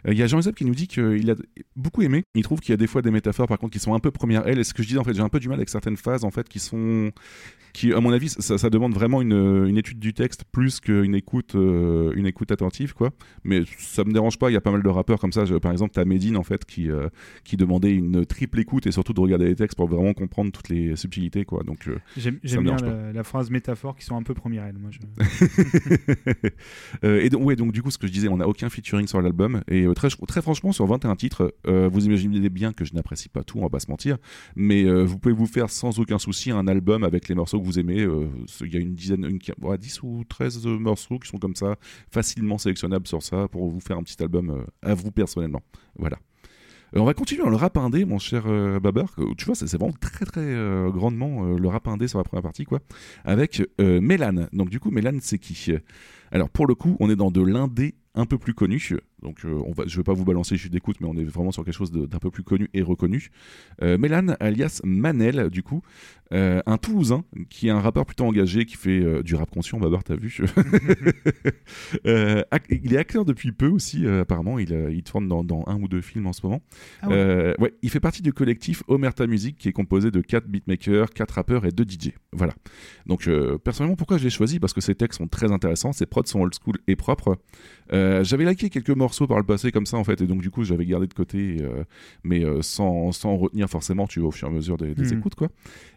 Euh, 0.07 0.13
Il 0.13 0.17
y 0.17 0.23
a 0.23 0.27
Jean-Euseb 0.27 0.53
qui 0.55 0.65
nous 0.65 0.75
dit 0.75 0.87
qu'il 0.87 1.29
a 1.31 1.35
beaucoup 1.75 2.01
aimé. 2.01 2.23
Il 2.35 2.43
trouve 2.43 2.59
qu'il 2.59 2.71
y 2.71 2.73
a 2.73 2.77
des 2.77 2.87
fois 2.87 3.01
des 3.01 3.11
métaphores, 3.11 3.47
par 3.47 3.57
contre, 3.59 3.73
qui 3.73 3.79
sont 3.79 3.93
un 3.93 3.99
peu 3.99 4.11
première 4.11 4.47
L. 4.47 4.59
Et 4.59 4.63
ce 4.63 4.73
que 4.73 4.83
je 4.83 4.87
disais, 4.87 4.99
en 4.99 5.03
fait, 5.03 5.13
j'ai 5.13 5.21
un 5.21 5.29
peu 5.29 5.39
du 5.39 5.47
mal 5.49 5.57
avec 5.57 5.69
certaines 5.69 5.97
phases, 5.97 6.23
en 6.23 6.31
fait, 6.31 6.47
qui 6.49 6.59
sont. 6.59 7.11
Qui, 7.73 7.91
à 7.91 7.99
mon 7.99 8.13
avis, 8.13 8.29
ça, 8.29 8.59
ça 8.59 8.69
demande 8.69 8.93
vraiment 8.93 9.19
une, 9.23 9.65
une 9.67 9.77
étude 9.79 9.97
du 9.97 10.13
texte 10.13 10.43
plus 10.51 10.79
qu'une 10.79 11.15
écoute, 11.15 11.55
euh, 11.55 12.13
une 12.15 12.27
écoute 12.27 12.51
attentive, 12.51 12.93
quoi. 12.93 13.09
Mais 13.43 13.63
ça 13.79 14.03
me 14.03 14.13
dérange 14.13 14.37
pas. 14.37 14.51
Il 14.51 14.53
y 14.53 14.57
a 14.57 14.61
pas 14.61 14.69
mal 14.69 14.83
de 14.83 14.89
rappeurs 14.89 15.17
comme 15.19 15.31
ça. 15.31 15.45
Je- 15.45 15.55
par 15.55 15.71
exemple, 15.71 15.91
t'as 15.91 16.05
Medine, 16.05 16.37
en 16.37 16.43
fait, 16.43 16.65
qui, 16.65 16.91
euh, 16.91 17.09
qui 17.43 17.57
demandait 17.57 17.91
une 17.91 18.27
triple 18.27 18.59
écoute 18.59 18.85
et 18.85 18.91
surtout 18.91 19.13
de 19.13 19.19
regarder 19.19 19.45
les 19.45 19.55
textes 19.55 19.75
pour 19.75 19.87
vraiment 19.87 20.13
comprendre 20.13 20.51
toutes 20.51 20.69
les 20.69 20.95
subtilités, 20.95 21.45
quoi. 21.45 21.63
Donc, 21.63 21.87
euh, 21.87 21.97
J'aime 22.43 22.63
bien 22.63 22.75
la, 22.85 23.11
la 23.11 23.23
phrase 23.23 23.49
métaphore 23.49 23.95
qui 23.95 24.05
sont 24.05 24.15
un 24.17 24.23
peu 24.23 24.35
première 24.35 24.65
L. 24.65 24.75
Moi, 24.79 24.91
je... 24.91 24.99
Et 27.03 27.29
donc, 27.29 27.43
ouais, 27.43 27.55
donc 27.55 27.71
du 27.71 27.81
coup, 27.81 27.89
ce 27.91 27.97
que 27.97 28.05
je 28.07 28.11
disais, 28.11 28.27
on 28.27 28.37
n'a 28.37 28.47
aucun 28.47 28.69
featuring 28.69 29.07
sur 29.07 29.19
l'album. 29.21 29.61
Et 29.73 29.85
euh, 29.85 29.93
très, 29.93 30.41
franchement, 30.41 30.71
sur 30.71 30.85
21 30.85 31.15
titres, 31.15 31.55
euh, 31.65 31.89
vous 31.91 32.05
imaginez 32.05 32.47
bien 32.49 32.73
que 32.73 32.85
je 32.85 32.93
n'apprécie 32.93 33.27
pas 33.27 33.43
tout, 33.43 33.57
on 33.57 33.63
va 33.63 33.69
pas 33.69 33.79
se 33.79 33.89
mentir. 33.89 34.17
Mais 34.55 34.83
euh, 34.83 35.03
vous 35.03 35.17
pouvez 35.17 35.33
vous 35.33 35.47
faire 35.47 35.71
sans 35.71 35.99
aucun 35.99 36.19
souci 36.19 36.51
un 36.51 36.67
album 36.67 37.03
avec 37.03 37.27
les 37.27 37.33
morceaux 37.33 37.59
que 37.59 37.65
vous 37.65 37.79
aimez. 37.79 38.07
Il 38.61 38.73
y 38.73 38.77
a 38.77 38.79
une 38.79 38.93
dizaine, 38.93 39.25
une, 39.25 39.39
ouais, 39.61 39.77
10 39.79 40.03
ou 40.03 40.23
13 40.29 40.67
morceaux 40.67 41.17
qui 41.17 41.27
sont 41.27 41.39
comme 41.39 41.55
ça, 41.55 41.75
facilement 42.11 42.59
sélectionnables 42.59 43.07
sur 43.07 43.23
ça, 43.23 43.47
pour 43.47 43.67
vous 43.67 43.79
faire 43.79 43.97
un 43.97 44.03
petit 44.03 44.21
album 44.21 44.63
à 44.83 44.93
vous 44.93 45.09
personnellement. 45.09 45.63
Voilà. 45.97 46.19
On 46.95 47.05
va 47.05 47.15
continuer 47.15 47.41
dans 47.41 47.49
le 47.49 47.55
rap 47.55 47.75
indé, 47.77 48.05
mon 48.05 48.19
cher 48.19 48.43
euh, 48.45 48.79
Babar. 48.79 49.15
Tu 49.35 49.45
vois, 49.45 49.55
c'est 49.55 49.65
vraiment 49.75 49.95
très 49.99 50.25
très 50.25 50.55
grandement 50.91 51.45
le 51.45 51.67
rap 51.67 51.87
indé 51.87 52.07
sur 52.07 52.19
la 52.19 52.23
première 52.23 52.43
partie, 52.43 52.65
quoi. 52.65 52.79
Avec 53.25 53.63
Mélan. 53.79 54.47
Donc 54.53 54.69
du 54.69 54.79
coup, 54.79 54.91
Mélan, 54.91 55.17
c'est 55.19 55.39
qui? 55.39 55.71
Alors 56.31 56.49
pour 56.49 56.67
le 56.67 56.75
coup, 56.75 56.95
on 56.99 57.09
est 57.09 57.15
dans 57.15 57.31
de 57.31 57.41
l'indé 57.41 57.95
un 58.13 58.25
peu 58.25 58.37
plus 58.37 58.53
connu. 58.53 58.99
Donc 59.23 59.45
euh, 59.45 59.61
on 59.65 59.71
va, 59.71 59.85
je 59.87 59.97
vais 59.97 60.03
pas 60.03 60.13
vous 60.13 60.25
balancer 60.25 60.57
juste 60.57 60.71
d'écoute, 60.71 60.97
mais 60.99 61.07
on 61.07 61.15
est 61.15 61.23
vraiment 61.23 61.51
sur 61.51 61.63
quelque 61.63 61.73
chose 61.73 61.91
d'un 61.91 62.19
peu 62.19 62.29
plus 62.29 62.43
connu 62.43 62.69
et 62.73 62.81
reconnu. 62.81 63.29
Euh, 63.81 63.97
Mélan, 63.97 64.35
alias 64.39 64.81
Manel, 64.83 65.49
du 65.49 65.63
coup, 65.63 65.81
euh, 66.33 66.61
un 66.65 66.77
Toulousain 66.77 67.23
qui 67.49 67.67
est 67.67 67.71
un 67.71 67.79
rappeur 67.79 68.05
plutôt 68.05 68.25
engagé, 68.25 68.65
qui 68.65 68.75
fait 68.75 69.23
du 69.23 69.35
rap 69.35 69.49
conscient. 69.49 69.79
Babar, 69.79 70.03
t'as 70.03 70.15
vu? 70.15 70.41
Il 72.05 72.93
est 72.93 72.97
acteur 72.97 73.23
depuis 73.23 73.51
peu 73.51 73.67
aussi, 73.67 74.05
apparemment. 74.07 74.59
Il, 74.59 74.71
il 74.91 75.03
tourne 75.03 75.27
dans, 75.27 75.43
dans 75.43 75.63
un 75.67 75.79
ou 75.81 75.87
deux 75.87 76.01
films 76.01 76.27
en 76.27 76.33
ce 76.33 76.45
moment. 76.45 76.61
Ah 77.01 77.09
ouais. 77.09 77.55
Ouais, 77.59 77.73
il 77.81 77.89
fait 77.89 77.99
partie 77.99 78.21
du 78.21 78.33
collectif 78.33 78.83
Omerta 78.87 79.25
Music 79.27 79.57
qui 79.57 79.69
est 79.69 79.73
composé 79.73 80.11
de 80.11 80.21
4 80.21 80.47
beatmakers, 80.47 81.11
4 81.11 81.31
rappeurs 81.31 81.65
et 81.65 81.71
2 81.71 81.83
DJ. 81.83 82.11
Voilà. 82.33 82.53
Donc 83.05 83.29
personnellement, 83.63 83.95
pourquoi 83.95 84.17
je 84.17 84.23
l'ai 84.23 84.29
choisi? 84.29 84.59
Parce 84.59 84.73
que 84.73 84.81
ses 84.81 84.95
textes 84.95 85.19
sont 85.19 85.27
très 85.27 85.51
intéressants, 85.51 85.93
ses 85.93 86.05
prods 86.05 86.25
sont 86.25 86.41
old 86.41 86.53
school 86.53 86.77
et 86.87 86.95
propres. 86.95 87.37
J'avais 87.91 88.45
liké 88.45 88.69
quelques 88.69 88.89
morceaux 88.89 89.12
par 89.27 89.37
le 89.37 89.43
passé 89.43 89.71
comme 89.71 89.85
ça 89.85 89.97
en 89.97 90.03
fait, 90.03 90.21
et 90.21 90.27
donc 90.27 90.41
du 90.41 90.49
coup 90.49 90.63
j'avais 90.63 90.85
gardé 90.85 91.07
de 91.07 91.13
côté, 91.13 91.57
euh, 91.61 91.83
mais 92.23 92.43
euh, 92.43 92.61
sans, 92.61 93.11
sans 93.11 93.37
retenir 93.37 93.69
forcément, 93.69 94.07
tu 94.07 94.19
vois, 94.19 94.29
au 94.29 94.31
fur 94.31 94.47
et 94.47 94.51
à 94.51 94.53
mesure 94.53 94.77
des, 94.77 94.93
des 94.95 95.03
Mhm. 95.13 95.17
écoutes 95.19 95.35
quoi. 95.35 95.49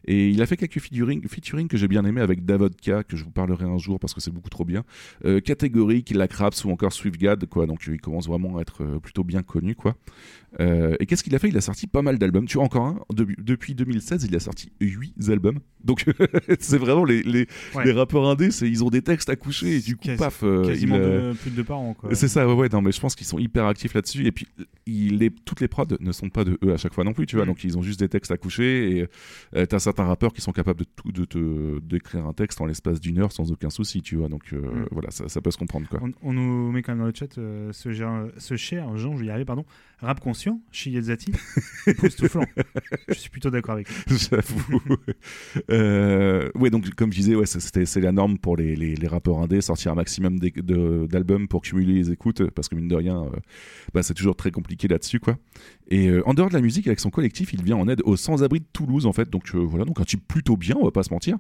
Et 0.09 0.29
il 0.31 0.41
a 0.41 0.47
fait 0.47 0.57
quelques 0.57 0.79
featuring, 0.79 1.27
featuring 1.29 1.67
que 1.67 1.77
j'ai 1.77 1.89
bien 1.89 2.05
aimé 2.05 2.21
avec 2.21 2.45
Davodka, 2.45 3.03
que 3.03 3.17
je 3.17 3.25
vous 3.25 3.31
parlerai 3.33 3.65
un 3.65 3.79
jour 3.79 3.99
parce 3.99 4.15
que 4.15 4.21
c'est 4.21 4.31
beaucoup 4.31 4.51
trop 4.51 4.65
bien. 4.65 4.85
Euh, 5.25 5.41
Catégorique, 5.41 6.11
La 6.11 6.29
Craps 6.29 6.65
ou 6.65 6.71
encore 6.71 6.93
Swiftgad, 6.93 7.45
quoi. 7.47 7.67
Donc 7.67 7.81
il 7.89 8.01
commence 8.01 8.29
vraiment 8.29 8.59
à 8.59 8.61
être 8.61 8.85
euh, 8.85 9.01
plutôt 9.01 9.25
bien 9.25 9.43
connu, 9.43 9.75
quoi. 9.75 9.97
Et 10.59 11.05
qu'est-ce 11.07 11.23
qu'il 11.23 11.35
a 11.35 11.39
fait? 11.39 11.49
Il 11.49 11.57
a 11.59 11.61
sorti 11.61 11.87
pas 11.87 12.01
mal 12.01 12.19
d'albums. 12.19 12.47
Tu 12.47 12.55
vois, 12.57 12.65
encore 12.65 12.87
un, 12.87 12.99
de- 13.15 13.27
depuis 13.39 13.75
2016, 13.75 14.25
il 14.25 14.35
a 14.35 14.41
sorti 14.41 14.71
8 14.81 15.29
albums. 15.29 15.59
Donc 15.85 16.07
c'est 16.61 16.79
vraiment 16.79 17.05
les, 17.05 17.23
les, 17.23 17.47
Ouais. 17.75 17.85
les 17.85 17.93
rappeurs 17.93 18.25
indés, 18.27 18.49
ils 18.63 18.83
ont 18.83 18.89
des 18.89 19.03
textes 19.03 19.29
à 19.29 19.37
coucher 19.37 19.77
et 19.77 19.81
du 19.81 19.97
coup, 19.97 20.05
Quasi- 20.07 20.19
paf. 20.19 20.41
Quasiment 20.65 20.97
il, 20.97 21.03
deux- 21.03 21.35
plus 21.35 21.51
de 21.51 21.57
deux 21.57 21.65
par 21.65 21.79
an, 21.79 21.93
quoi. 21.95 22.15
c'est 22.15 22.29
ça, 22.29 22.47
ouais, 22.49 22.55
ouais, 22.55 22.69
non, 22.73 22.81
mais 22.81 22.91
je 22.93 23.01
pense 23.07 23.15
qu'ils 23.15 23.27
sont 23.27 23.39
hyper 23.39 23.67
actifs 23.67 23.95
là-dessus. 23.95 24.27
Et 24.27 24.33
puis, 24.33 24.47
il 24.87 25.23
est, 25.23 25.33
toutes 25.45 25.61
les 25.61 25.69
prods 25.69 25.87
ne 26.01 26.13
sont 26.13 26.29
pas 26.29 26.45
de 26.45 26.59
eux 26.65 26.73
à 26.73 26.77
chaque 26.77 26.93
fois 26.93 27.05
non 27.05 27.13
plus, 27.13 27.27
tu 27.27 27.37
vois. 27.37 27.45
Mm. 27.45 27.49
Donc, 27.49 27.65
ils 27.65 27.79
ont 27.79 27.83
juste 27.83 28.01
des 28.01 28.09
textes 28.09 28.31
à 28.33 28.37
coucher. 28.37 28.99
Et 28.99 29.07
euh, 29.57 29.67
t'as 29.67 29.79
certains 29.79 30.05
rappeurs 30.05 30.33
qui 30.33 30.41
sont 30.41 30.53
capables 30.53 30.81
de, 30.81 30.85
tout, 30.97 31.13
de 31.13 31.25
te 31.25 31.79
d'écrire 31.81 32.27
un 32.27 32.33
texte 32.33 32.61
en 32.61 32.67
l'espace 32.67 33.01
d'une 33.01 33.19
heure 33.19 33.31
sans 33.33 33.53
aucun 33.53 33.71
souci, 33.71 34.03
tu 34.03 34.17
vois. 34.17 34.29
Donc, 34.29 34.53
euh, 34.53 34.57
Mm. 34.61 34.87
voilà, 34.91 35.11
ça, 35.11 35.29
ça 35.29 35.41
peut 35.41 35.51
se 35.53 35.57
comprendre, 35.59 35.89
quoi. 35.89 36.01
On, 36.03 36.13
on 36.23 36.33
nous 36.33 36.73
met 36.73 36.83
quand 36.83 36.93
même 36.93 37.01
dans 37.01 37.07
le 37.07 37.13
chat 37.15 37.39
euh, 37.39 37.73
ce, 37.73 37.91
ger- 37.93 38.31
ce 38.39 38.57
cher 38.57 38.97
Jean, 38.97 39.15
je 39.17 39.21
vais 39.21 39.27
y 39.27 39.31
arriver, 39.31 39.45
pardon, 39.45 39.65
rap 40.01 40.19
conscient, 40.21 40.61
Shiyazati, 40.73 41.33
époustouflant. 41.87 42.45
je 43.09 43.15
suis 43.15 43.31
plutôt 43.31 43.51
d'accord 43.51 43.75
avec 43.75 43.89
lui. 43.89 44.17
J'avoue. 44.31 44.81
euh, 45.71 46.49
ouais, 46.55 46.71
donc 46.71 46.91
comme 46.95 47.13
je 47.13 47.19
disais, 47.19 47.35
ouais, 47.35 47.47
c'est 47.47 48.01
la 48.01 48.13
norme 48.13 48.39
pour 48.39 48.57
les, 48.57 48.75
les, 48.77 48.95
les 48.95 49.07
rappeurs 49.09 49.39
indés, 49.39 49.61
sortir 49.61 49.93
un 49.93 49.95
maximum 49.95 50.39
d'albums 50.39 51.49
pour 51.49 51.63
cumuler 51.63 51.95
les 51.95 52.11
écoutes, 52.11 52.51
parce 52.51 52.69
que 52.69 52.75
mine 52.75 52.89
de 52.89 52.96
rien, 52.97 53.23
euh, 53.23 53.31
bah, 53.95 54.03
c'est 54.03 54.15
toujours 54.15 54.37
très 54.37 54.51
compliqué 54.51 54.89
là-dessus, 54.89 55.21
quoi. 55.21 55.37
Et 55.89 56.09
euh, 56.09 56.27
en 56.29 56.35
dehors 56.35 56.49
de 56.49 56.55
la 56.55 56.61
musique, 56.61 56.87
avec 56.87 57.01
son 57.01 57.11
collectif, 57.11 57.53
il 57.53 57.63
vient 57.63 57.77
en 57.77 57.89
aide 57.89 58.03
aux 58.05 58.17
sans-abri 58.17 58.61
de 58.61 58.67
Toulouse, 58.73 59.07
en 59.07 59.13
fait. 59.13 59.31
Donc 59.31 59.55
euh, 59.55 59.59
voilà, 59.59 59.85
donc 59.85 60.01
un 60.01 60.05
type 60.05 60.27
plutôt 60.27 60.57
bien, 60.57 60.77
on 60.79 60.85
va 60.85 60.91
pas 60.91 61.03
se 61.03 61.13
mentir. 61.13 61.39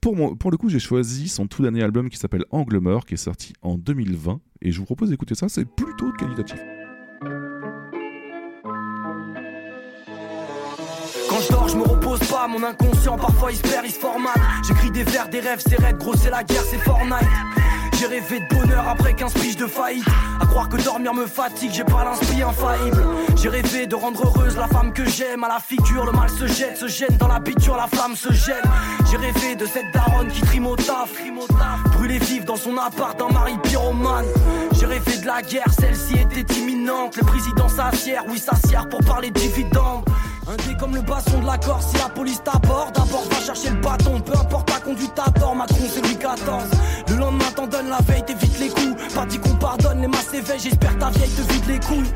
Pour, 0.00 0.38
pour 0.38 0.50
le 0.50 0.56
coup, 0.56 0.68
j'ai 0.68 0.78
choisi 0.78 1.28
son 1.28 1.46
tout 1.46 1.62
dernier 1.62 1.82
album 1.82 2.08
qui 2.10 2.16
s'appelle 2.16 2.44
Angle 2.50 2.78
Mort, 2.78 3.06
qui 3.06 3.14
est 3.14 3.18
sorti 3.18 3.52
en 3.62 3.76
2020, 3.78 4.40
et 4.62 4.72
je 4.72 4.78
vous 4.78 4.84
propose 4.84 5.10
d'écouter 5.10 5.34
ça. 5.34 5.48
C'est 5.48 5.64
plutôt 5.64 6.12
qualitatif. 6.12 6.60
Quand 11.28 11.40
je 11.40 11.48
dors, 11.52 11.68
je 11.68 11.76
me 11.76 11.82
repose 11.82 12.20
pas, 12.20 12.46
mon 12.48 12.62
inconscient 12.62 13.16
parfois 13.16 13.50
il 13.52 13.56
se 13.56 13.62
perd, 13.62 13.84
il 13.84 13.90
se 13.90 13.98
formate. 13.98 14.38
J'écris 14.66 14.90
des 14.90 15.04
vers, 15.04 15.28
des 15.28 15.40
rêves, 15.40 15.62
c'est 15.66 15.76
raide, 15.76 15.98
gros 15.98 16.14
c'est 16.16 16.30
la 16.30 16.42
guerre, 16.44 16.62
c'est 16.62 16.78
Fortnite. 16.78 17.28
J'ai 17.98 18.06
rêvé 18.06 18.40
de 18.40 18.54
bonheur 18.54 18.86
après 18.88 19.14
15 19.14 19.32
piges 19.34 19.56
de 19.56 19.66
faillite. 19.66 20.04
À 20.40 20.46
croire 20.46 20.68
que 20.68 20.76
dormir 20.76 21.14
me 21.14 21.26
fatigue, 21.26 21.70
j'ai 21.72 21.84
pas 21.84 22.04
l'inspire 22.04 22.48
infaillible. 22.48 23.02
J'ai 23.36 23.48
rêvé 23.48 23.86
de 23.86 23.94
rendre 23.94 24.22
heureuse 24.22 24.56
la 24.56 24.68
femme 24.68 24.92
que 24.92 25.04
j'aime. 25.08 25.44
À 25.44 25.48
la 25.48 25.60
figure, 25.60 26.04
le 26.04 26.12
mal 26.12 26.28
se 26.28 26.46
jette, 26.46 26.76
se 26.76 26.88
gêne 26.88 27.16
dans 27.18 27.28
la 27.28 27.40
biture, 27.40 27.76
la 27.76 27.86
flamme 27.86 28.14
se 28.14 28.32
gêne. 28.32 28.62
J'ai 29.10 29.16
rêvé 29.16 29.56
de 29.56 29.64
cette 29.66 29.92
daronne 29.94 30.28
qui 30.28 30.42
trime 30.42 30.66
au 30.66 30.76
taf. 30.76 31.10
Brûlée 31.92 32.20
dans 32.46 32.56
son 32.56 32.76
appart 32.76 33.18
d'un 33.18 33.28
mari 33.28 33.54
pyromane. 33.62 34.26
J'ai 34.72 34.86
rêvé 34.86 35.18
de 35.18 35.26
la 35.26 35.42
guerre, 35.42 35.72
celle-ci 35.78 36.14
était 36.18 36.54
imminente. 36.54 37.16
Le 37.16 37.24
président 37.24 37.68
s'assière, 37.68 38.24
oui 38.28 38.38
s'assière 38.38 38.88
pour 38.88 39.00
parler 39.00 39.30
de 39.30 39.38
dividendes. 39.38 40.04
Un 40.48 40.54
dé 40.58 40.76
comme 40.78 40.94
le 40.94 41.00
basson 41.00 41.40
de 41.40 41.46
la 41.46 41.58
Corse, 41.58 41.86
si 41.88 41.96
la 41.96 42.08
police 42.08 42.40
t'aborde, 42.44 42.94
d'abord 42.94 43.24
va 43.28 43.40
chercher 43.44 43.70
le 43.70 43.80
bâton, 43.80 44.20
peu 44.20 44.32
importe 44.32 44.68
ta 44.68 44.78
conduite 44.78 45.18
à 45.18 45.28
tort, 45.32 45.56
Macron 45.56 45.74
c'est 45.92 46.00
Louis 46.00 46.14
XIV. 46.14 46.80
Le 47.08 47.16
lendemain 47.16 47.50
t'en 47.56 47.66
donne 47.66 47.88
la 47.88 47.98
veille, 48.06 48.24
t'évites 48.24 48.60
les 48.60 48.68
coups, 48.68 49.14
pas 49.14 49.26
dit 49.26 49.38
qu'on 49.40 49.56
pardonne, 49.56 50.02
les 50.02 50.06
masses 50.06 50.32
éveillent, 50.32 50.60
j'espère 50.60 50.96
ta 50.98 51.10
vieille 51.10 51.30
te 51.30 51.52
vide 51.52 51.66
les 51.66 51.80
couilles. 51.80 52.12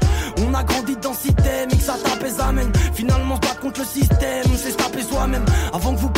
On 0.47 0.55
a 0.55 0.63
grandi 0.63 0.97
dans 1.03 1.13
système, 1.13 1.71
et 1.73 1.77
que 1.77 1.83
ça 1.83 1.97
tape 2.05 2.25
amène. 2.41 2.71
Finalement 2.95 3.37
se 3.37 3.61
contre 3.61 3.81
le 3.81 3.87
système, 3.87 4.47
c'est 4.57 4.71
se 4.71 4.77
taper 4.77 5.03
soi-même. 5.03 5.45
Avant 5.73 5.95
que 5.95 5.99
vous 5.99 6.11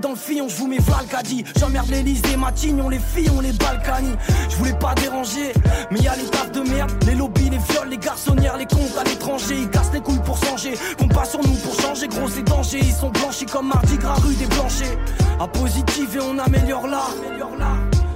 dans 0.00 0.10
le 0.10 0.16
fillon, 0.16 0.48
je 0.48 0.56
vous 0.56 0.66
mets 0.66 0.80
Falcadi. 0.80 1.44
J'emmerde 1.58 1.90
l'Elysée, 1.90 2.36
Matignon, 2.36 2.88
les 2.88 2.98
filles, 2.98 3.30
on 3.36 3.40
les 3.40 3.52
Balkany. 3.52 4.14
Je 4.48 4.56
voulais 4.56 4.72
pas 4.72 4.94
déranger, 4.94 5.52
mais 5.90 6.00
y 6.00 6.08
a 6.08 6.16
les 6.16 6.24
tafs 6.24 6.50
de 6.52 6.60
merde, 6.60 6.90
les 7.06 7.14
lobbies, 7.14 7.50
les 7.50 7.58
viols, 7.58 7.88
les 7.90 7.98
garçonnières, 7.98 8.56
les 8.56 8.66
comptes 8.66 8.96
à 8.98 9.04
l'étranger, 9.04 9.56
ils 9.58 9.68
cassent 9.68 9.92
les 9.92 10.00
couilles 10.00 10.22
pour 10.24 10.38
changer, 10.38 10.74
compte 10.98 11.14
pas 11.14 11.24
sur 11.24 11.40
nous 11.40 11.56
pour 11.56 11.78
changer, 11.80 12.08
gros 12.08 12.28
c'est 12.28 12.42
danger, 12.42 12.78
ils 12.80 12.92
sont 12.92 13.10
blanchis 13.10 13.46
comme 13.46 13.68
Mardi 13.68 13.98
Gras 13.98 14.14
rue 14.14 14.34
des 14.34 14.46
Blanchers. 14.46 14.98
À 15.38 15.46
positiver, 15.46 16.20
on 16.22 16.38
améliore 16.38 16.86
l'art. 16.86 17.14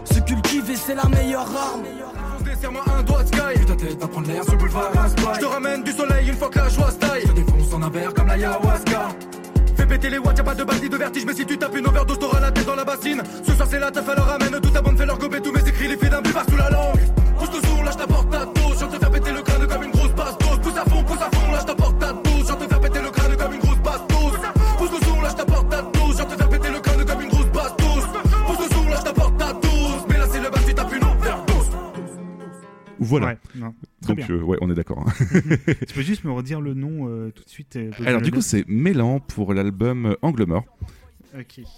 Se 0.04 0.20
cultiver, 0.20 0.76
c'est 0.76 0.94
la 0.94 1.06
meilleure 1.08 1.42
arme. 1.42 1.82
Serre-moi 2.60 2.82
un 2.94 3.02
doigt 3.02 3.24
sky 3.24 3.74
tête 3.76 3.98
va 3.98 4.06
prendre 4.06 4.28
l'air 4.28 4.44
sur 4.44 4.52
le 4.52 4.58
boulevard 4.58 4.92
Je 5.34 5.40
te 5.40 5.44
ramène 5.46 5.82
du 5.82 5.92
soleil 5.92 6.28
une 6.28 6.34
fois 6.34 6.50
que 6.50 6.58
la 6.58 6.68
joie 6.68 6.90
se 6.90 6.96
taille 6.96 7.22
Je 7.26 7.32
défonce 7.32 7.72
en 7.72 7.88
verre 7.88 8.12
comme 8.12 8.26
l'ayahuasca 8.26 9.08
Fais 9.18 9.19
péter 9.90 10.08
les 10.08 10.18
watts, 10.18 10.38
y'a 10.38 10.44
pas 10.44 10.54
de 10.54 10.62
bandit 10.62 10.88
de 10.88 10.96
vertige 10.96 11.24
Mais 11.26 11.34
si 11.34 11.44
tu 11.44 11.58
tapes 11.58 11.76
une 11.76 11.86
overdose 11.86 12.18
t'auras 12.18 12.40
la 12.40 12.50
tête 12.52 12.66
dans 12.66 12.76
la 12.76 12.84
bassine. 12.84 13.22
Ce 13.44 13.52
soir 13.52 13.68
c'est 13.68 13.80
la 13.80 13.90
teuf 13.90 14.08
alors 14.08 14.26
ramène 14.26 14.60
Toute 14.60 14.72
ta 14.72 14.80
bande 14.80 14.96
fait 14.96 15.06
leur 15.06 15.18
gober 15.18 15.40
Tous 15.40 15.52
mes 15.52 15.68
écrits 15.68 15.88
les 15.88 15.96
faits 15.96 16.10
d'un 16.10 16.22
buvard 16.22 16.44
sous 16.48 16.56
la 16.56 16.70
langue. 16.70 17.00
Pousse 17.38 17.50
le 17.54 17.68
son, 17.68 17.82
là 17.82 17.90
je 17.90 17.98
t'apporte 17.98 18.30
ta 18.30 18.44
dose 18.46 18.79
Voilà. 33.00 33.26
Ouais, 33.28 33.38
non, 33.56 33.74
très 34.02 34.14
Donc, 34.14 34.26
bien. 34.26 34.36
euh, 34.36 34.42
ouais, 34.42 34.58
on 34.60 34.70
est 34.70 34.74
d'accord. 34.74 35.04
hein. 35.08 35.12
Tu 35.88 35.94
peux 35.94 36.02
juste 36.02 36.22
me 36.24 36.30
redire 36.30 36.60
le 36.60 36.74
nom 36.74 37.08
euh, 37.08 37.30
tout 37.34 37.42
de 37.44 37.48
suite 37.48 37.76
euh, 37.76 37.90
Alors, 38.06 38.20
du 38.20 38.30
coup, 38.30 38.40
c'est 38.42 38.68
Mélan 38.68 39.20
pour 39.20 39.54
l'album 39.54 40.16
Angle 40.22 40.44
Mort. 40.46 40.64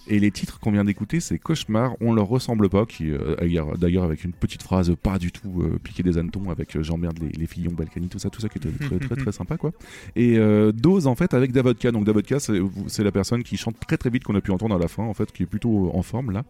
Et 0.08 0.18
les 0.18 0.30
titres 0.30 0.58
qu'on 0.60 0.72
vient 0.72 0.84
d'écouter, 0.84 1.20
c'est 1.20 1.38
Cauchemar, 1.38 1.94
On 2.00 2.14
leur 2.14 2.26
ressemble 2.26 2.70
pas, 2.70 2.86
qui 2.86 3.10
euh, 3.10 3.36
d'ailleurs- 3.76 4.04
avec 4.04 4.24
une 4.24 4.32
petite 4.32 4.62
phrase 4.62 4.94
pas 5.02 5.18
du 5.18 5.30
tout 5.30 5.60
euh, 5.60 5.78
piquée 5.78 6.02
des 6.02 6.16
hannetons, 6.16 6.48
avec 6.50 6.74
euh, 6.74 6.82
j'emmerde 6.82 7.18
les, 7.20 7.28
les 7.28 7.46
fillons 7.46 7.70
Balkany, 7.72 8.08
tout 8.08 8.18
ça, 8.18 8.30
tout 8.30 8.40
ça 8.40 8.48
qui 8.48 8.56
était 8.56 8.70
très 8.70 8.98
très 8.98 9.14
très 9.14 9.30
sympa 9.32 9.58
quoi. 9.58 9.72
Et 10.16 10.38
Dose 10.72 11.06
en 11.06 11.14
fait 11.14 11.34
avec 11.34 11.52
Davodka, 11.52 11.92
donc 11.92 12.06
Davodka 12.06 12.38
c'est 12.40 13.04
la 13.04 13.12
personne 13.12 13.42
qui 13.42 13.58
chante 13.58 13.76
très 13.86 13.98
très 13.98 14.08
vite 14.08 14.24
qu'on 14.24 14.34
a 14.36 14.40
pu 14.40 14.52
entendre 14.52 14.74
à 14.74 14.78
la 14.78 14.88
fin 14.88 15.02
en 15.02 15.12
fait, 15.12 15.30
qui 15.32 15.42
est 15.42 15.46
plutôt 15.46 15.90
en 15.94 16.00
forme 16.02 16.30
là. 16.30 16.44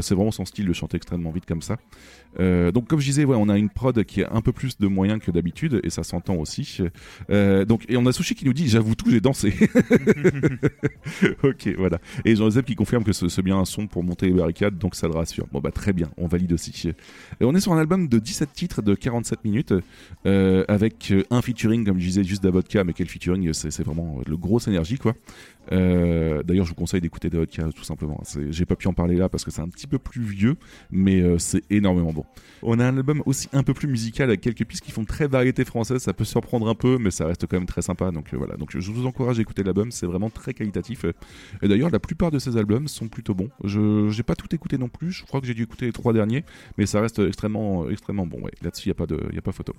C'est 0.00 0.14
vraiment 0.16 0.32
son 0.32 0.44
style 0.44 0.66
de 0.66 0.72
chanter 0.72 0.96
extrêmement 0.96 1.30
vite 1.30 1.46
comme 1.46 1.62
ça. 1.62 1.76
Euh, 2.40 2.72
donc 2.72 2.88
comme 2.88 3.00
je 3.00 3.06
disais, 3.06 3.24
on 3.24 3.48
a 3.48 3.58
une 3.58 3.68
prod 3.68 4.04
qui 4.04 4.22
a 4.22 4.32
un 4.32 4.40
peu 4.40 4.52
plus 4.52 4.78
de 4.78 4.86
moyens 4.86 5.20
que 5.20 5.30
d'habitude 5.30 5.80
et 5.82 5.90
ça 5.90 6.02
s'entend 6.02 6.36
aussi. 6.36 6.78
Euh, 7.30 7.64
donc 7.64 7.84
et 7.88 7.96
on 7.96 8.06
a 8.06 8.12
Sushi 8.12 8.34
qui 8.34 8.44
nous 8.44 8.52
dit 8.52 8.68
j'avoue 8.68 8.94
tout, 8.94 9.10
j'ai 9.10 9.20
dansé. 9.20 9.54
ok, 11.42 11.68
voilà. 11.76 11.98
Et 12.24 12.36
Jean-Joseph 12.36 12.64
qui 12.64 12.74
confirme 12.74 13.04
que 13.04 13.12
c'est 13.12 13.42
bien 13.42 13.58
un 13.58 13.64
son 13.64 13.86
pour 13.86 14.02
monter 14.02 14.26
les 14.26 14.32
barricades, 14.32 14.78
donc 14.78 14.94
ça 14.94 15.08
le 15.08 15.14
rassure. 15.14 15.46
Bon 15.52 15.60
bah 15.60 15.70
très 15.70 15.92
bien, 15.92 16.08
on 16.16 16.26
valide 16.26 16.52
aussi. 16.52 16.72
Et 17.40 17.44
on 17.44 17.54
est 17.54 17.60
sur 17.60 17.72
un 17.72 17.78
album 17.78 18.08
de 18.08 18.18
17 18.18 18.52
titres 18.52 18.82
de 18.82 18.94
47 18.94 19.44
minutes, 19.44 19.74
euh, 20.26 20.64
avec 20.68 21.12
un 21.30 21.42
featuring, 21.42 21.84
comme 21.84 21.98
je 21.98 22.06
disais, 22.06 22.24
juste 22.24 22.42
d'Avodka, 22.42 22.84
mais 22.84 22.92
quel 22.92 23.08
featuring, 23.08 23.52
c'est 23.52 23.82
vraiment 23.82 24.20
le 24.26 24.36
gros 24.36 24.58
énergie 24.60 24.98
quoi. 24.98 25.14
Euh, 25.72 26.42
D'ailleurs, 26.42 26.64
je 26.64 26.70
vous 26.70 26.76
conseille 26.76 27.00
d'écouter 27.00 27.30
Davodka 27.30 27.64
tout 27.74 27.84
simplement. 27.84 28.22
J'ai 28.50 28.66
pas 28.66 28.76
pu 28.76 28.88
en 28.88 28.92
parler 28.92 29.16
là 29.16 29.28
parce 29.28 29.44
que 29.44 29.50
c'est 29.50 29.62
un 29.62 29.68
petit 29.68 29.86
peu 29.86 29.98
plus 29.98 30.22
vieux, 30.22 30.56
mais 30.90 31.20
euh, 31.20 31.38
c'est 31.38 31.62
énormément 31.70 32.12
bon. 32.12 32.24
On 32.62 32.78
a 32.78 32.86
un 32.86 32.96
album 32.96 33.22
aussi 33.26 33.48
un 33.52 33.62
peu 33.62 33.74
plus 33.74 33.88
musical 33.88 34.28
avec 34.28 34.40
quelques 34.40 34.64
pistes 34.64 34.84
qui 34.84 34.92
font 34.92 35.04
très 35.04 35.26
variété 35.26 35.64
française. 35.64 36.02
Ça 36.02 36.12
peut 36.12 36.24
surprendre 36.24 36.68
un 36.68 36.74
peu, 36.74 36.98
mais 36.98 37.10
ça 37.10 37.26
reste 37.26 37.46
quand 37.46 37.56
même 37.56 37.66
très 37.66 37.82
sympa. 37.82 38.10
Donc 38.10 38.32
euh, 38.32 38.36
voilà. 38.36 38.56
Donc 38.56 38.76
je 38.76 38.90
vous 38.90 39.06
encourage 39.06 39.38
à 39.38 39.42
écouter 39.42 39.62
l'album. 39.62 39.90
C'est 39.90 40.06
vraiment 40.06 40.30
très 40.30 40.54
qualitatif. 40.54 41.04
Et 41.62 41.68
d'ailleurs, 41.68 41.90
la 41.90 42.00
plupart 42.00 42.30
de 42.30 42.38
ces 42.38 42.56
albums 42.56 42.88
sont 42.88 43.08
plutôt 43.08 43.34
bons. 43.34 43.48
Je 43.64 44.08
j'ai 44.10 44.22
pas 44.22 44.34
tout 44.34 44.52
écouté 44.54 44.78
non 44.78 44.88
plus. 44.88 45.12
Je 45.12 45.24
crois 45.24 45.40
que 45.40 45.46
j'ai 45.46 45.54
dû 45.54 45.62
écouter 45.62 45.86
les 45.86 45.92
trois 45.92 46.12
derniers, 46.12 46.44
mais 46.78 46.86
ça 46.86 47.00
reste 47.00 47.18
extrêmement 47.20 47.88
extrêmement 47.88 48.26
bon. 48.26 48.42
Là-dessus, 48.62 48.86
il 48.86 48.88
y 48.88 48.92
a 48.92 48.94
pas 48.94 49.06
de 49.06 49.18
a 49.36 49.40
pas 49.40 49.52
photo. 49.52 49.74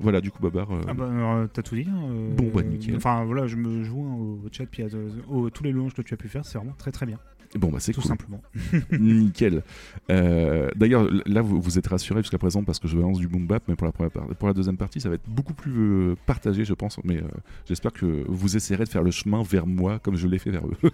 Voilà, 0.00 0.20
du 0.20 0.30
coup, 0.30 0.40
Babar. 0.42 0.70
euh, 0.70 0.80
Ah 0.86 0.94
bah, 0.94 1.04
euh, 1.10 1.46
t'as 1.52 1.62
tout 1.62 1.74
dit. 1.74 1.86
hein, 1.88 2.00
euh, 2.10 2.34
Bon, 2.36 2.50
bah, 2.54 2.62
nickel. 2.62 2.94
Enfin 2.96 3.24
voilà, 3.24 3.46
je 3.46 3.56
me 3.56 3.82
joins 3.82 4.14
au, 4.14 4.38
au 4.44 4.48
chat 4.52 4.64
puis 4.66 4.82
à, 4.84 4.86
au- 5.28 5.50
tous 5.50 5.64
les 5.64 5.72
louanges 5.72 5.94
que 5.94 6.02
tu 6.02 6.14
as 6.14 6.16
pu 6.16 6.28
faire, 6.28 6.44
c'est 6.44 6.58
vraiment 6.58 6.74
très 6.78 6.92
très 6.92 7.04
bien. 7.06 7.18
Bon, 7.54 7.68
bah 7.70 7.78
c'est 7.80 7.92
Tout 7.92 8.00
cool. 8.00 8.08
simplement. 8.08 8.42
Nickel. 8.98 9.62
Euh, 10.10 10.68
D'ailleurs, 10.76 11.08
là, 11.26 11.40
vous, 11.40 11.60
vous 11.60 11.78
êtes 11.78 11.86
rassurés 11.86 12.20
jusqu'à 12.22 12.38
présent 12.38 12.62
parce 12.62 12.78
que 12.78 12.88
je 12.88 12.96
balance 12.96 13.18
du 13.18 13.28
boom 13.28 13.46
bap, 13.46 13.62
mais 13.68 13.76
pour 13.76 13.86
la, 13.86 13.92
première 13.92 14.10
pour 14.10 14.48
la 14.48 14.54
deuxième 14.54 14.76
partie, 14.76 15.00
ça 15.00 15.08
va 15.08 15.14
être 15.14 15.28
beaucoup 15.28 15.54
plus 15.54 15.72
euh, 15.78 16.14
partagé, 16.26 16.64
je 16.64 16.74
pense. 16.74 16.98
Mais 17.04 17.16
euh, 17.16 17.22
j'espère 17.66 17.92
que 17.92 18.24
vous 18.28 18.56
essayerez 18.56 18.84
de 18.84 18.88
faire 18.88 19.02
le 19.02 19.10
chemin 19.10 19.42
vers 19.42 19.66
moi 19.66 19.98
comme 19.98 20.16
je 20.16 20.28
l'ai 20.28 20.38
fait 20.38 20.50
vers 20.50 20.66
eux. 20.66 20.76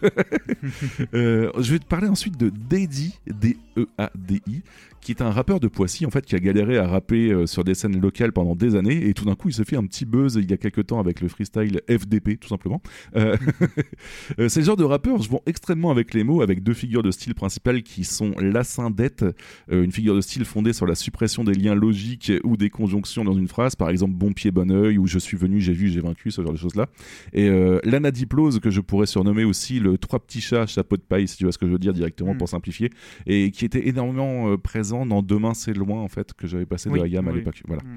Euh, 1.13 1.51
je 1.59 1.73
vais 1.73 1.79
te 1.79 1.87
parler 1.87 2.09
ensuite 2.09 2.37
de 2.39 2.51
Daddy, 2.51 3.19
D-E-A-D-I, 3.27 4.63
qui 5.01 5.13
est 5.13 5.23
un 5.23 5.31
rappeur 5.31 5.61
de 5.61 5.69
Poissy, 5.69 6.07
en 6.07 6.11
fait, 6.11 6.25
qui 6.25 6.35
a 6.35 6.39
galéré 6.41 6.79
à 6.79 6.87
rapper 6.87 7.47
sur 7.47 7.65
des 7.65 7.75
scènes 7.75 8.01
locales 8.01 8.33
pendant 8.33 8.57
des 8.57 8.75
années, 8.75 9.07
et 9.09 9.13
tout 9.15 9.25
d'un 9.25 9.35
coup, 9.35 9.49
il 9.49 9.55
se 9.55 9.63
fait 9.63 9.77
un 9.77 9.85
petit 9.85 10.05
buzz 10.07 10.37
il 10.37 10.51
y 10.51 10.55
a 10.55 10.57
quelques 10.57 10.87
temps 10.87 10.99
avec 11.01 11.21
le 11.21 11.29
freestyle 11.29 11.81
FDP, 11.89 12.41
tout 12.41 12.49
simplement. 12.49 12.81
C'est 13.15 14.57
le 14.57 14.65
genre 14.65 14.77
de 14.77 14.85
rappeur, 14.85 15.21
je 15.23 15.29
vends 15.29 15.43
extrêmement 15.47 15.91
avec 15.91 16.15
les 16.15 16.25
mots, 16.25 16.43
avec 16.43 16.54
deux 16.63 16.75
figures 16.75 17.03
de 17.03 17.11
style 17.11 17.35
principales 17.35 17.83
qui 17.83 18.05
sont 18.05 18.33
l'assindette, 18.39 19.25
euh, 19.71 19.83
une 19.85 19.93
figure 19.93 20.15
de 20.15 20.21
style 20.21 20.45
fondée 20.45 20.73
sur 20.73 20.87
la 20.87 20.95
suppression 20.95 21.45
des 21.45 21.55
liens 21.55 21.75
logiques 21.75 22.33
ou 22.45 22.57
des 22.57 22.71
conjonctions 22.71 23.25
dans 23.25 23.35
une 23.35 23.49
phrase, 23.49 23.77
par 23.77 23.89
exemple 23.91 24.15
bon 24.15 24.33
pied, 24.33 24.51
bon 24.51 24.71
oeil, 24.71 24.99
ou 24.99 25.07
je 25.07 25.19
suis 25.19 25.37
venu, 25.37 25.61
j'ai 25.61 25.73
vu, 25.73 25.89
j'ai 25.89 26.01
vaincu, 26.01 26.31
ce 26.31 26.43
genre 26.43 26.53
de 26.53 26.59
choses-là. 26.59 26.87
Et 27.33 27.49
euh, 27.49 27.79
l'anadiplose, 27.85 28.61
que 28.61 28.71
je 28.71 28.81
pourrais 28.81 29.07
surnommer 29.07 29.45
aussi 29.45 29.81
le 29.81 29.99
trois 29.99 30.19
petits 30.21 30.41
chats, 30.41 30.67
chapeau 30.67 30.97
de 30.97 31.03
paille, 31.03 31.29
si 31.29 31.37
tu 31.37 31.45
vois 31.45 31.53
ce 31.53 31.59
que 31.59 31.67
je 31.67 31.73
veux 31.73 31.79
dire 31.79 31.93
directement 31.93 32.35
Mm. 32.35 32.39
pour 32.39 32.49
simplifier, 32.49 32.91
et 33.27 33.51
qui 33.51 33.65
était 33.65 33.89
énormément 33.89 34.51
euh, 34.51 34.57
présent 34.57 35.05
dans 35.07 35.23
Demain 35.23 35.55
c'est 35.55 35.75
loin, 35.75 36.01
en 36.01 36.09
fait, 36.09 36.33
que 36.35 36.47
j'avais 36.47 36.67
passé 36.67 36.89
Oui, 36.89 37.01
de 37.01 37.05
Ayam 37.05 37.27
à 37.29 37.31
oui. 37.33 37.39
l'époque. 37.39 37.63
Voilà. 37.67 37.83
Mm. 37.83 37.97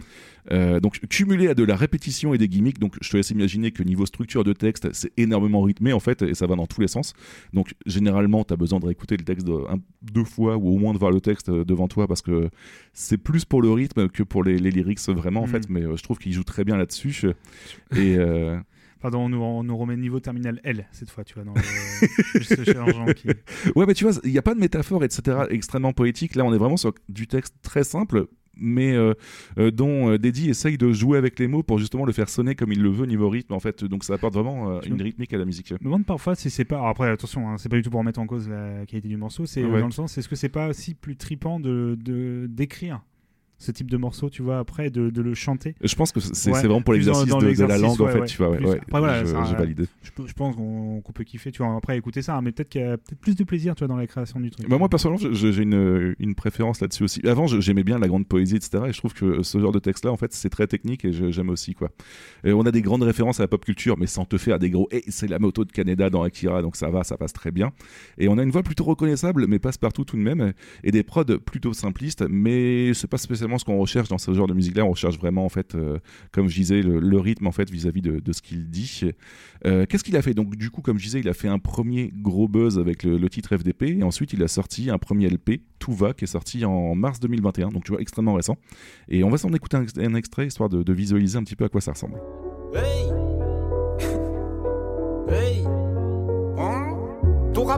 Euh, 0.52 0.80
donc 0.80 1.00
cumulé 1.10 1.48
à 1.50 1.54
de 1.54 1.64
la 1.64 1.76
répétition 1.76 2.34
et 2.34 2.38
des 2.38 2.48
gimmicks, 2.48 2.80
donc 2.80 2.96
je 3.02 3.10
te 3.10 3.18
laisse 3.18 3.30
imaginer 3.32 3.72
que 3.72 3.84
niveau 3.84 4.06
structure 4.06 4.44
de 4.44 4.54
texte, 4.54 4.88
c'est 4.94 5.12
énormément 5.18 5.62
rythmé 5.62 5.92
en 5.94 6.00
fait, 6.00 6.22
et 6.22 6.34
ça 6.36 6.48
va 6.48 6.56
dans 6.56 6.68
tous 6.68 6.80
les 6.82 6.88
sens. 6.88 7.14
Donc 7.54 7.74
généralement, 7.86 8.44
tu 8.44 8.54
as 8.54 8.58
besoin 8.58 8.80
de 8.80 8.86
réécouter 8.86 9.18
le 9.18 9.24
texte 9.26 9.46
de- 9.46 9.66
un- 9.70 9.80
deux 10.02 10.24
fois, 10.24 10.58
ou 10.58 10.70
au 10.76 10.78
moins 10.78 10.94
de 10.94 10.98
voir 11.00 11.12
le 11.12 11.20
texte 11.22 11.50
euh, 11.50 11.66
devant 11.66 11.88
toi, 11.88 12.08
parce 12.08 12.22
que 12.22 12.50
c'est 12.94 13.18
plus 13.18 13.46
pour 13.46 13.62
le 13.62 13.72
rythme 13.72 14.08
que 14.10 14.24
pour 14.24 14.44
les, 14.44 14.58
les 14.58 14.72
lyrics 14.72 15.00
vraiment 15.10 15.42
en 15.44 15.48
Mm. 15.48 15.52
fait, 15.52 15.70
mais 15.70 15.82
euh, 15.84 15.96
je 15.98 16.04
trouve 16.04 16.18
qu'il 16.18 16.32
joue 16.34 16.44
très 16.44 16.64
bien 16.64 16.78
là-dessus. 16.78 17.26
Et 17.96 18.16
euh, 18.18 18.58
Pardon, 19.02 19.20
on 19.26 19.30
nous, 19.30 19.38
on 19.42 19.64
nous 19.64 19.78
remet 19.78 19.96
niveau 19.96 20.20
terminal 20.20 20.60
L 20.64 20.88
cette 20.92 21.12
fois, 21.12 21.24
tu 21.24 21.36
vois, 21.36 21.44
dans 21.44 21.54
le, 21.54 23.14
qui. 23.14 23.28
ouais, 23.76 23.86
mais 23.86 23.94
tu 23.94 24.06
vois, 24.06 24.14
il 24.24 24.32
n'y 24.32 24.38
a 24.38 24.42
pas 24.42 24.56
de 24.56 24.60
métaphore, 24.60 25.04
etc., 25.04 25.38
extrêmement 25.52 25.94
poétique. 25.94 26.36
Là, 26.36 26.44
on 26.46 26.54
est 26.54 26.58
vraiment 26.58 26.78
sur 26.78 26.94
du 27.10 27.28
texte 27.28 27.54
très 27.62 27.84
simple. 27.84 28.28
Mais 28.60 28.94
euh, 28.96 29.14
euh, 29.58 29.72
dont 29.72 30.10
euh, 30.12 30.18
Deddy 30.18 30.50
essaye 30.50 30.78
de 30.78 30.92
jouer 30.92 31.18
avec 31.18 31.38
les 31.40 31.48
mots 31.48 31.64
pour 31.64 31.78
justement 31.80 32.06
le 32.06 32.12
faire 32.12 32.30
sonner 32.30 32.56
comme 32.56 32.72
il 32.72 32.82
le 32.82 32.90
veut 32.90 33.06
niveau 33.06 33.30
rythme 33.30 33.54
en 33.54 33.60
fait. 33.60 33.84
Donc 33.84 34.04
ça 34.04 34.14
apporte 34.16 34.34
vraiment 34.34 34.72
euh, 34.72 34.80
une 34.86 35.02
rythmique 35.02 35.34
à 35.34 35.38
la 35.38 35.46
musique. 35.46 35.68
Je 35.70 35.74
me 35.76 35.80
demande 35.80 36.06
parfois 36.06 36.36
si 36.36 36.50
c'est 36.50 36.66
pas. 36.66 36.76
alors 36.78 36.88
après, 36.90 37.10
attention, 37.10 37.50
hein, 37.50 37.58
c'est 37.58 37.70
pas 37.70 37.76
du 37.78 37.82
tout 37.82 37.90
pour 37.90 38.00
remettre 38.00 38.20
en 38.20 38.28
cause 38.28 38.48
la 38.50 38.86
qualité 38.86 39.08
du 39.08 39.18
morceau, 39.18 39.46
c'est 39.46 39.64
Ouais. 39.64 39.80
dans 39.80 39.86
le 39.88 39.92
sens, 39.92 40.18
est-ce 40.18 40.30
que 40.30 40.36
c'est 40.36 40.50
pas 40.50 40.70
aussi 40.70 40.94
plus 40.94 41.16
tripant 41.16 41.60
de- 41.60 41.98
d'écrire 42.50 43.02
ce 43.58 43.72
type 43.72 43.90
de 43.90 43.98
morceau, 43.98 44.30
tu 44.30 44.42
vois, 44.42 44.60
après, 44.60 44.90
de, 44.90 45.10
de 45.10 45.22
le 45.22 45.34
chanter. 45.34 45.76
Je 45.82 45.96
pense 45.96 46.12
que 46.12 46.20
c'est 46.20 46.52
Ouais, 46.52 46.62
vraiment 46.62 46.82
pour 46.82 46.94
l'exercice 46.94 47.26
de, 47.26 47.56
de 47.56 47.64
la 47.64 47.78
langue, 47.78 48.02
en 48.02 48.08
fait, 48.08 48.20
ouais, 48.20 48.26
tu 48.26 48.38
vois. 48.38 48.56
Après, 48.56 49.00
voilà, 49.00 49.24
je, 49.24 49.32
ça, 49.32 49.44
je 49.44 49.54
euh, 49.54 49.58
valide. 49.58 49.88
Je, 50.02 50.34
pense 50.34 50.56
qu'on 50.56 51.02
peut 51.14 51.24
kiffer, 51.24 51.52
tu 51.52 51.64
vois, 51.64 51.76
après 51.76 51.98
écouter 51.98 52.22
ça, 52.22 52.36
hein, 52.36 52.42
mais 52.42 52.52
peut-être 52.52 52.70
qu'il 52.70 52.82
y 52.82 52.84
a 52.84 52.98
peut-être 52.98 53.20
plus 53.20 53.36
de 53.36 53.44
plaisir, 53.44 53.76
tu 53.76 53.80
vois, 53.80 53.88
dans 53.88 53.96
la 53.96 54.08
création 54.08 54.40
du 54.40 54.52
truc. 54.52 54.68
Bah, 54.70 54.78
moi 54.78 54.90
personnellement 54.90 55.34
j'ai 55.34 55.62
une, 55.62 56.16
une 56.20 56.36
préférence 56.36 56.82
là-dessus 56.82 57.04
aussi. 57.04 57.28
Avant 57.28 57.48
j'aimais 57.48 57.84
bien 57.84 58.00
la 58.00 58.08
grande 58.08 58.28
poésie 58.28 58.56
etc 58.56 58.84
et 58.88 58.94
je 58.94 58.98
trouve 58.98 59.14
que 59.14 59.44
ce 59.44 59.60
genre 59.60 59.72
de 59.72 59.80
texte 59.80 60.06
là 60.06 60.12
en 60.12 60.18
fait 60.18 60.34
c'est 60.34 60.50
très 60.50 60.68
technique 60.68 61.06
et 61.06 61.12
j'aime 61.32 61.50
aussi 61.50 61.74
quoi. 61.74 61.90
Et 62.44 62.54
on 62.54 62.62
a 62.62 62.72
des 62.72 62.82
grandes 62.82 63.04
références 63.04 63.40
à 63.40 63.44
la 63.44 63.48
pop 63.48 63.64
culture 63.64 63.98
mais 63.98 64.08
sans 64.08 64.26
te 64.26 64.38
faire 64.38 64.60
des 64.60 64.70
gros 64.70 64.88
et 64.92 65.04
c'est 65.08 65.28
la 65.28 65.40
moto 65.40 65.66
de 65.66 65.72
Canada 65.72 66.10
dans 66.10 66.24
Akira 66.24 66.62
donc 66.62 66.76
ça 66.76 66.90
va 66.90 67.04
ça 67.04 67.18
passe 67.18 67.34
très 67.34 67.52
bien. 67.52 67.72
Et 68.18 68.28
on 68.28 68.38
a 68.38 68.44
une 68.44 68.52
voix 68.52 68.64
plutôt 68.64 68.84
reconnaissable 68.84 69.48
mais 69.48 69.60
passe 69.60 69.78
partout 69.78 70.04
tout 70.04 70.18
de 70.18 70.22
même 70.22 70.54
et 70.84 70.92
des 70.92 71.04
prods 71.04 71.24
plutôt 71.46 71.74
simplistes 71.74 72.26
mais 72.30 72.94
c'est 72.94 73.08
pas 73.08 73.18
spécialement 73.18 73.47
ce 73.58 73.66
qu'on 73.66 73.78
recherche 73.78 74.10
dans 74.10 74.18
ce 74.18 74.34
genre 74.34 74.48
de 74.48 74.54
musique 74.54 74.76
là 74.76 74.86
on 74.86 74.92
recherche 74.92 75.18
vraiment 75.18 75.46
en 75.46 75.50
fait 75.50 75.76
euh, 75.76 76.00
comme 76.32 76.50
je 76.50 76.56
disais 76.56 76.82
le, 76.82 77.18
rythme 77.20 77.48
en 77.48 77.52
fait 77.52 77.70
vis-à-vis 77.70 78.02
de, 78.02 78.34
ce 78.34 78.42
qu'il 78.42 78.70
dit. 78.70 79.02
Euh, 79.66 79.86
Qu'est-ce 79.86 80.04
qu'il 80.04 80.16
a 80.18 80.22
fait? 80.22 80.34
Donc 80.34 80.56
du 80.56 80.70
coup 80.70 80.82
comme 80.82 81.00
je 81.00 81.06
disais 81.06 81.20
il 81.20 81.30
a 81.30 81.34
fait 81.34 81.48
un 81.48 81.60
premier 81.60 82.12
gros 82.14 82.48
buzz 82.48 82.78
avec 82.78 83.04
le, 83.04 83.30
titre 83.30 83.56
FDP 83.56 84.00
et 84.00 84.04
ensuite 84.04 84.34
il 84.34 84.44
a 84.44 84.48
sorti 84.48 84.90
un 84.90 84.98
premier 84.98 85.30
LP 85.30 85.62
Tout 85.80 85.94
va 85.94 86.14
qui 86.14 86.26
est 86.26 86.28
sorti 86.28 86.66
en 86.66 86.94
mars 86.96 87.20
2021 87.20 87.70
donc 87.70 87.86
tu 87.86 87.92
vois 87.92 88.02
extrêmement 88.02 88.34
récent 88.34 88.58
et 89.08 89.24
on 89.24 89.30
va 89.30 89.38
s'en 89.38 89.54
écouter 89.54 89.78
un, 89.78 89.84
ex- 89.84 89.98
un 89.98 90.16
extrait 90.16 90.48
histoire 90.48 90.70
de, 90.70 90.94
visualiser 90.94 91.38
un 91.38 91.44
petit 91.44 91.56
peu 91.56 91.66
à 91.66 91.70
quoi 91.70 91.80
ça 91.82 91.92
ressemble. 91.92 92.20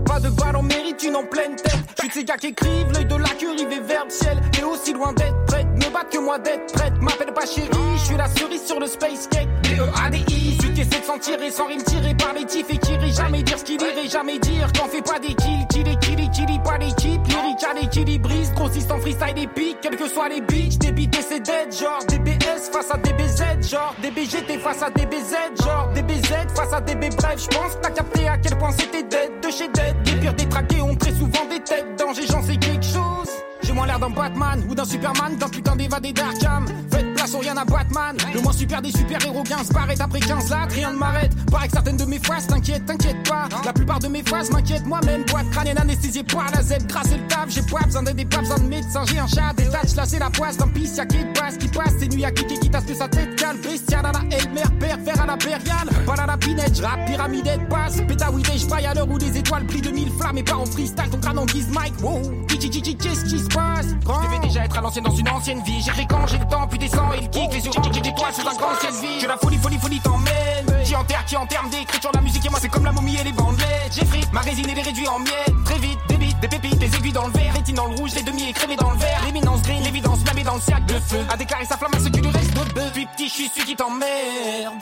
Pas 0.06 0.20
de 0.20 0.30
balle 0.30 0.56
en 0.56 0.64
mérite, 0.64 1.04
une 1.04 1.16
en 1.16 1.24
pleine 1.24 1.56
tête. 1.56 1.76
Je 1.98 2.04
suis 2.04 2.12
ces 2.14 2.24
gars 2.24 2.38
qui 2.38 2.48
écrivent, 2.48 2.92
l'œil 2.94 3.06
de 3.06 3.16
la 3.16 3.30
queue 3.30 3.52
rivé 3.52 3.80
vers 3.82 4.06
le 4.06 4.10
ciel. 4.10 4.40
T'es 4.52 4.64
aussi 4.64 4.94
loin 4.94 5.14
d'être 5.14 5.46
prête, 5.46 5.68
me 5.68 5.94
battre 5.94 6.10
que 6.10 6.20
moi 6.20 6.40
d'être 6.40 6.74
prête. 6.74 6.94
M'appelle 7.02 7.34
pas 7.34 7.46
chérie, 7.46 7.70
je 7.98 8.06
suis 8.06 8.18
la 8.18 8.28
cerise 8.28 8.66
sur 8.66 8.80
le 8.80 8.88
space 8.88 9.28
cake. 9.28 9.50
D-E-A-D-I, 9.64 10.58
celui 10.80 10.90
qui 10.90 10.96
essaie 10.96 11.02
de 11.02 11.06
s'en 11.06 11.20
tirer 11.20 11.52
sans 11.52 11.68
rime 11.68 11.84
tiré 11.84 12.14
par 12.16 12.34
les 12.34 12.46
tifs 12.46 12.70
et 12.70 12.78
qui 12.78 12.96
rit 12.98 13.14
jamais 13.14 13.44
dire 13.44 13.58
ce 13.58 13.64
qu'il 13.64 13.82
irait 13.82 14.08
jamais 14.10 14.40
dire. 14.40 14.68
Qu'en 14.74 14.88
fait 14.88 15.02
pas 15.02 15.20
des 15.20 15.34
kills, 15.34 15.68
kill 15.70 15.88
et 15.88 15.96
kill 15.98 16.20
et 16.20 16.30
kill, 16.30 16.62
pas 16.64 16.78
des 16.78 16.90
chips. 16.90 17.28
Lyrique 17.28 17.64
à 17.70 17.74
l'équilibriste, 17.74 18.54
grossiste 18.56 18.92
en 18.92 19.00
freestyle 19.00 19.38
épique. 19.38 19.78
Quels 19.82 19.96
que 19.96 20.08
soient 20.08 20.30
les 20.30 20.42
beats, 20.42 20.78
des 20.80 20.92
beats 20.92 21.18
et 21.18 21.22
c'est 21.22 21.40
dead. 21.40 21.74
Genre 21.74 22.00
DBS 22.08 22.70
face 22.72 22.92
à 22.92 22.98
DBZ, 22.98 23.70
genre 23.70 23.96
DBGT 24.02 24.58
face 24.60 24.84
à 24.84 24.90
DBZ, 24.90 25.64
genre 25.64 25.90
DBZ 25.94 26.30
face 26.56 26.74
à 26.74 26.82
DB. 26.82 27.10
Bref, 27.18 27.36
je 27.38 27.58
pense 27.58 27.76
que 27.76 27.82
t'as 27.82 27.92
capté 27.92 28.28
à 28.28 28.38
quel 28.38 28.58
point 28.58 28.72
c'était 28.72 29.04
dead 29.04 29.32
de 29.42 29.50
chez 29.50 29.68
dead. 29.68 29.96
Les 30.06 30.20
pires 30.20 30.34
détraqués 30.34 30.82
ont 30.82 30.96
très 30.96 31.12
souvent 31.12 31.46
des 31.50 31.60
têtes. 31.60 31.88
Danger, 31.98 32.24
j'en 32.30 32.42
sais 32.42 32.58
quelque 32.58 32.86
chose. 32.86 33.30
J'ai 33.62 33.74
moins 33.74 33.88
l'air 33.88 34.00
d'un 34.00 34.10
Batman 34.10 34.64
ou 34.70 34.76
d'un 34.76 34.86
Superman, 34.86 35.36
d'un 35.38 35.50
putain 35.50 35.76
d'évadé 35.76 36.14
d'Arkham. 36.14 36.66
Faites 36.92 37.09
au 37.36 37.40
rien 37.40 37.58
à 37.58 37.66
Batman. 37.66 38.16
Le 38.34 38.42
moins 38.42 38.54
super 38.54 38.82
des 38.82 38.92
super-héros 38.92 39.44
15 39.44 39.70
barrette 39.70 40.02
après 40.02 40.20
15 40.20 40.50
lattes, 40.50 40.72
rien 40.74 40.92
ne 40.92 40.98
m'arrête. 40.98 41.32
Paraît 41.52 41.68
que 41.68 41.74
certaines 41.74 41.98
de 41.98 42.06
mes 42.06 42.20
phrases 42.20 42.48
t'inquiète, 42.48 42.86
t'inquiète 42.86 43.28
pas. 43.28 43.48
La 43.66 43.74
plupart 43.74 44.00
de 44.00 44.08
mes 44.08 44.24
phrases 44.24 44.50
m'inquiètent 44.52 44.86
moi-même. 44.86 45.24
Boîte 45.26 45.50
crânienne 45.52 45.78
anesthésiée 45.78 46.24
par 46.24 46.50
la 46.52 46.62
zèbre, 46.62 46.86
grâce 46.88 47.12
et 47.12 47.18
le 47.18 47.28
taf. 47.28 47.50
J'ai 47.50 47.62
pas 47.62 47.84
besoin 47.86 48.04
d'aide, 48.04 48.30
pas 48.30 48.40
besoin 48.40 48.58
de 48.58 48.68
médecin. 48.68 49.04
J'ai 49.06 49.20
un 49.20 49.28
chat, 49.28 49.54
des 49.56 49.70
tâches, 49.70 49.96
là 49.96 50.06
c'est 50.06 50.20
la 50.20 50.30
poisse 50.30 50.58
d'un 50.58 50.68
pisse. 50.68 50.98
Y'a 50.98 51.06
qui 51.06 51.18
passe, 51.34 51.58
qui 51.58 51.68
passe, 51.68 51.98
tes 51.98 52.08
nuits 52.08 52.26
à 52.26 52.32
cliquer, 52.32 52.60
qui 52.60 52.70
tasse 52.70 52.86
que 52.86 52.94
sa 52.94 53.08
tête 53.08 53.36
calme. 53.36 53.60
Bestial 53.62 54.06
à 54.06 54.12
la 54.12 54.38
Elmer, 54.38 54.64
pervers 54.80 55.22
à 55.22 55.26
la 55.26 55.36
Bérial. 55.36 55.90
Pas 56.06 56.14
à 56.14 56.26
la 56.26 56.38
pinette, 56.38 56.76
j'rappe, 56.76 57.06
pyramide, 57.06 57.50
passe. 57.70 58.02
Pétaouide, 58.08 58.48
j'braille 58.56 58.86
à 58.86 58.94
l'heure 58.94 59.10
où 59.10 59.18
les 59.18 59.38
étoiles 59.38 59.64
brillent 59.64 59.82
de 59.82 59.92
mille 59.92 60.12
flammes 60.20 60.38
et 60.38 60.44
pas 60.44 60.56
en 60.56 60.66
freestyle. 60.66 61.10
Ton 61.12 61.18
crâne 61.20 61.40
en 61.40 61.46
guise 61.46 61.68
Mike, 61.70 62.02
wow. 62.02 62.22
Qu'est-ce 62.48 63.26
qui 63.26 63.40
se 63.40 63.48
passe? 63.48 63.88
Je 63.88 64.28
devais 64.28 64.48
déjà 64.48 64.66
être 64.66 64.78
à 64.78 64.82
l'ancienne 64.82 65.06
dans 65.06 65.16
une 65.16 65.30
ancienne 65.30 65.62
vie. 65.64 65.82
J'ai 65.82 66.06
quand 66.06 66.26
j'ai 66.28 66.38
le 66.38 66.46
temps, 66.46 66.68
puis 66.68 66.80
descend 66.80 67.14
et 67.20 67.22
le 67.22 67.28
kick. 67.28 67.54
Les 67.54 67.66
yeux 67.66 67.72
rangés 67.76 68.02
d'étoiles 68.02 68.34
sous 68.34 68.48
un 68.48 68.54
grand 68.56 68.76
ciel 68.80 68.94
vide. 68.94 69.22
Que 69.22 69.28
la 69.28 69.38
folie, 69.38 69.58
folie, 69.58 69.78
folie 69.78 70.00
t'emmène. 70.00 70.84
Qui 70.84 70.96
enterre, 70.96 71.26
qui 71.26 71.38
en 71.38 71.46
termes 71.46 71.70
d'écriture, 71.70 72.12
la 72.14 72.22
musique 72.22 72.46
et 72.46 72.50
moi 72.50 72.60
c'est 72.62 72.70
comme 72.70 72.86
la 72.86 72.92
momie 72.92 73.18
et 73.18 73.24
les 73.24 73.32
bandelettes. 73.32 73.94
J'ai 73.94 74.06
frites, 74.06 74.32
ma 74.34 74.42
résine 74.42 74.70
et 74.70 74.76
les 74.76 74.82
réduits 74.82 75.08
en 75.08 75.20
miettes. 75.20 75.54
Très 75.66 75.78
vite, 75.78 76.00
des 76.08 76.18
bites, 76.18 76.40
des 76.40 76.48
pépites, 76.48 76.80
des 76.80 76.96
aiguilles 76.96 77.12
dans 77.12 77.28
le 77.28 77.34
verre. 77.34 77.54
Rétine 77.54 77.76
dans 77.76 77.88
le 77.88 77.96
rouge, 77.96 78.12
les 78.16 78.24
demi 78.24 78.50
écrémés 78.50 78.76
dans 78.76 78.92
le 78.92 78.98
verre. 78.98 79.22
L'éminence 79.26 79.62
green, 79.62 79.84
l'évidence 79.84 80.20
blâmée 80.20 80.44
dans 80.44 80.56
le 80.56 80.62
cercle 80.62 80.86
de 80.86 81.00
feu. 81.00 81.26
A 81.30 81.38
déclaré 81.38 81.66
sa 81.66 81.78
flamme 81.78 81.94
à 81.94 82.00
ce 82.00 82.10
qui 82.10 82.22
lui 82.22 82.32
reste 82.32 82.54
de 82.54 82.74
bœuf. 82.74 82.92
Puis 82.94 83.06
petit, 83.06 83.28
je 83.28 83.34
suis 83.34 83.50
celui 83.50 83.66
qui 83.66 83.76
t'emmerde. 83.76 84.74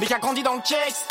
Mais 0.00 0.06
qui 0.06 0.14
a 0.14 0.18
grandi 0.18 0.42
dans 0.42 0.54
le 0.54 0.60
checks 0.60 1.06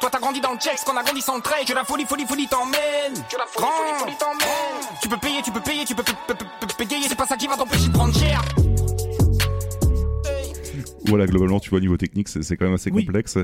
Toi 0.00 0.08
t'as 0.10 0.18
grandi 0.18 0.40
dans 0.40 0.52
le 0.52 0.58
checks 0.58 0.82
qu'on 0.84 0.96
a 0.96 1.02
grandi 1.02 1.20
sans 1.20 1.36
le 1.36 1.42
trait 1.42 1.64
Que 1.64 1.74
la 1.74 1.84
folie 1.84 2.06
folie 2.06 2.26
folie 2.26 2.48
t'emmène 2.48 3.12
Que 3.28 3.36
la 3.36 3.44
folie 3.46 3.66
folie 3.66 3.98
folie 4.00 4.16
t'emmène 4.16 4.98
Tu 5.02 5.08
peux 5.08 5.18
payer 5.18 5.42
tu 5.42 5.52
peux 5.52 5.60
payer 5.60 5.84
tu 5.84 5.94
peux 5.94 6.02
payer 6.02 7.08
C'est 7.08 7.14
pas 7.14 7.26
ça 7.26 7.36
qui 7.36 7.46
va 7.46 7.56
t'empêcher 7.56 7.88
de 7.88 7.92
prendre 7.92 8.18
cher 8.18 8.42
Voilà, 11.08 11.26
globalement, 11.26 11.60
tu 11.60 11.70
vois, 11.70 11.78
au 11.78 11.80
niveau 11.80 11.96
technique, 11.96 12.28
c'est 12.28 12.56
quand 12.56 12.64
même 12.66 12.74
assez 12.74 12.90
Oui. 12.90 13.04
complexe. 13.06 13.38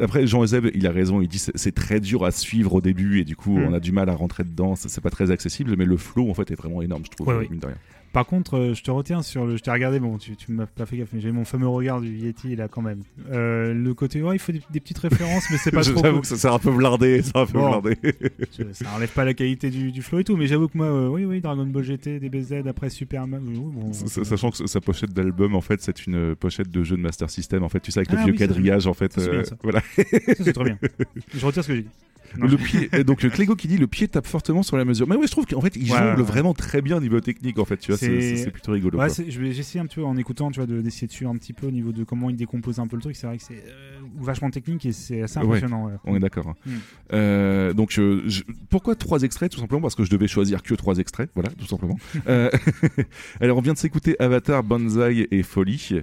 Après, 0.00 0.26
Jean 0.26 0.42
Ezeb, 0.44 0.66
il 0.74 0.86
a 0.86 0.90
raison, 0.92 1.20
il 1.20 1.28
dit 1.28 1.38
c'est 1.38 1.74
très 1.74 2.00
dur 2.00 2.24
à 2.24 2.30
suivre 2.30 2.74
au 2.74 2.80
début 2.80 3.20
et 3.20 3.24
du 3.24 3.36
coup, 3.36 3.56
Mm. 3.58 3.64
on 3.64 3.72
a 3.74 3.80
du 3.80 3.92
mal 3.92 4.08
à 4.08 4.14
rentrer 4.14 4.44
dedans, 4.44 4.74
c'est 4.76 5.00
pas 5.00 5.10
très 5.10 5.30
accessible, 5.30 5.74
mais 5.76 5.84
le 5.84 5.96
flow, 5.96 6.30
en 6.30 6.34
fait, 6.34 6.50
est 6.50 6.54
vraiment 6.56 6.82
énorme, 6.82 7.02
je 7.04 7.10
trouve, 7.10 7.28
Ouais, 7.28 7.48
mine 7.50 7.60
de 7.60 7.66
rien. 7.66 7.76
Par 8.12 8.26
contre, 8.26 8.58
euh, 8.58 8.74
je 8.74 8.82
te 8.82 8.90
retiens 8.90 9.22
sur 9.22 9.46
le. 9.46 9.56
Je 9.56 9.62
t'ai 9.62 9.70
regardé, 9.70 9.98
bon, 9.98 10.18
tu, 10.18 10.36
tu 10.36 10.52
m'as 10.52 10.66
pas 10.66 10.84
fait 10.84 10.98
gaffe, 10.98 11.08
mais 11.14 11.20
j'ai 11.20 11.32
mon 11.32 11.44
fameux 11.46 11.66
regard 11.68 12.00
du 12.02 12.10
Yeti 12.14 12.54
là 12.56 12.68
quand 12.68 12.82
même. 12.82 13.00
Euh, 13.30 13.72
le 13.72 13.94
côté, 13.94 14.22
ouais, 14.22 14.36
il 14.36 14.38
faut 14.38 14.52
des, 14.52 14.60
des 14.70 14.80
petites 14.80 14.98
références, 14.98 15.44
mais 15.50 15.56
c'est 15.56 15.70
pas 15.72 15.82
trop. 15.82 15.94
J'avoue 16.02 16.12
cool. 16.16 16.20
que 16.20 16.26
ça- 16.26 16.36
c'est 16.36 16.48
un 16.48 16.58
peu 16.58 16.70
blindé, 16.72 17.22
c'est 17.22 17.36
un 17.36 17.46
peu 17.46 17.54
Bon. 17.58 17.80
blindé. 17.80 17.96
Je- 18.58 18.64
ça 18.72 18.84
enlève 18.94 19.10
pas 19.12 19.24
la 19.24 19.32
qualité 19.32 19.70
du, 19.70 19.92
du 19.92 20.02
flow 20.02 20.18
et 20.18 20.24
tout, 20.24 20.36
mais 20.36 20.46
j'avoue 20.46 20.68
que 20.68 20.76
moi, 20.76 20.86
euh, 20.88 21.08
oui, 21.08 21.24
oui, 21.24 21.40
Dragon 21.40 21.64
Ball 21.64 21.84
GT, 21.84 22.20
DBZ, 22.20 22.66
après 22.66 22.90
Superman. 22.90 23.42
oui, 23.46 23.58
bon, 23.58 23.92
Sachant 23.92 24.50
que 24.50 24.66
sa 24.66 24.80
pochette 24.82 25.12
d'album, 25.14 25.54
en 25.54 25.60
fait, 25.62 25.80
c'est 25.80 26.06
une 26.06 26.34
pochette 26.36 26.70
de 26.70 26.82
jeu 26.84 26.96
de 26.96 27.02
Master 27.02 27.30
System, 27.30 27.62
en 27.62 27.68
fait, 27.70 27.80
tu 27.80 27.92
sais, 27.92 28.00
avec 28.00 28.12
le 28.12 28.18
Ah 28.18 28.24
vieux 28.24 28.32
oui, 28.32 28.38
ça, 28.38 28.46
quadrillage, 28.46 28.86
en 28.86 28.94
fait. 28.94 29.12
Ça, 29.18 29.30
bien, 29.30 29.44
ça. 29.44 29.56
voilà. 29.62 29.80
Ça, 29.96 30.02
c'est 30.44 30.52
très 30.52 30.64
bien. 30.64 30.78
Je 31.34 31.46
retire 31.46 31.62
ce 31.64 31.68
que 31.68 31.76
j'ai 31.76 31.82
dit. 31.82 31.88
Le 32.36 32.56
pied, 32.56 32.88
donc 33.04 33.18
Clégo 33.28 33.54
qui 33.56 33.68
dit 33.68 33.78
le 33.78 33.86
pied 33.86 34.08
tape 34.08 34.26
fortement 34.26 34.62
sur 34.62 34.76
la 34.76 34.84
mesure. 34.84 35.06
Mais 35.08 35.16
oui, 35.16 35.26
je 35.26 35.30
trouve 35.32 35.46
qu'en 35.46 35.60
fait, 35.60 35.74
il 35.76 35.90
Ouais, 35.90 35.98
jongle 35.98 36.20
ouais. 36.20 36.26
vraiment 36.26 36.54
très 36.54 36.80
bien 36.82 36.96
au 36.96 37.00
niveau 37.00 37.20
technique, 37.20 37.58
en 37.58 37.64
fait, 37.64 37.76
tu 37.76 37.90
vois, 37.92 37.98
c'est 37.98 38.50
plutôt 38.52 38.72
rigolo. 38.72 38.98
Ouais, 38.98 39.08
j'ai 39.28 39.46
essayé 39.48 39.80
un 39.80 39.86
petit 39.86 39.96
peu 39.96 40.04
en 40.04 40.16
écoutant, 40.16 40.50
tu 40.50 40.60
vois, 40.60 40.66
de- 40.66 40.80
d'essayer 40.80 41.06
de 41.06 41.12
suivre 41.12 41.30
un 41.30 41.36
petit 41.36 41.52
peu 41.52 41.66
au 41.66 41.70
niveau 41.70 41.92
de 41.92 42.04
comment 42.04 42.30
il 42.30 42.36
décompose 42.36 42.78
un 42.78 42.86
peu 42.86 42.96
le 42.96 43.02
truc. 43.02 43.16
C'est 43.16 43.26
vrai 43.26 43.36
que 43.38 43.42
c'est 43.42 43.54
euh, 43.54 44.00
vachement 44.20 44.50
technique 44.50 44.86
et 44.86 44.92
c'est 44.92 45.22
assez 45.22 45.38
Ouais, 45.38 45.44
impressionnant. 45.44 45.86
ouais. 45.86 45.92
On 46.04 46.16
est 46.16 46.20
d'accord. 46.20 46.48
hein. 46.48 46.54
Mm. 46.66 46.70
Euh, 47.14 47.72
donc, 47.72 47.90
je- 47.92 48.42
pourquoi 48.70 48.94
trois 48.94 49.22
extraits? 49.22 49.50
Tout 49.52 49.60
simplement 49.60 49.82
parce 49.82 49.94
que 49.94 50.04
je 50.04 50.10
devais 50.10 50.28
choisir 50.28 50.62
que 50.62 50.74
trois 50.74 50.98
extraits. 50.98 51.30
Voilà, 51.34 51.50
tout 51.50 51.66
simplement. 51.66 51.98
Euh, 52.28 52.50
Alors, 53.40 53.58
on 53.58 53.60
vient 53.60 53.72
de 53.74 53.78
s'écouter 53.78 54.16
Avatar, 54.20 54.62
Banzai 54.62 55.28
et 55.30 55.42
Folie. 55.42 56.00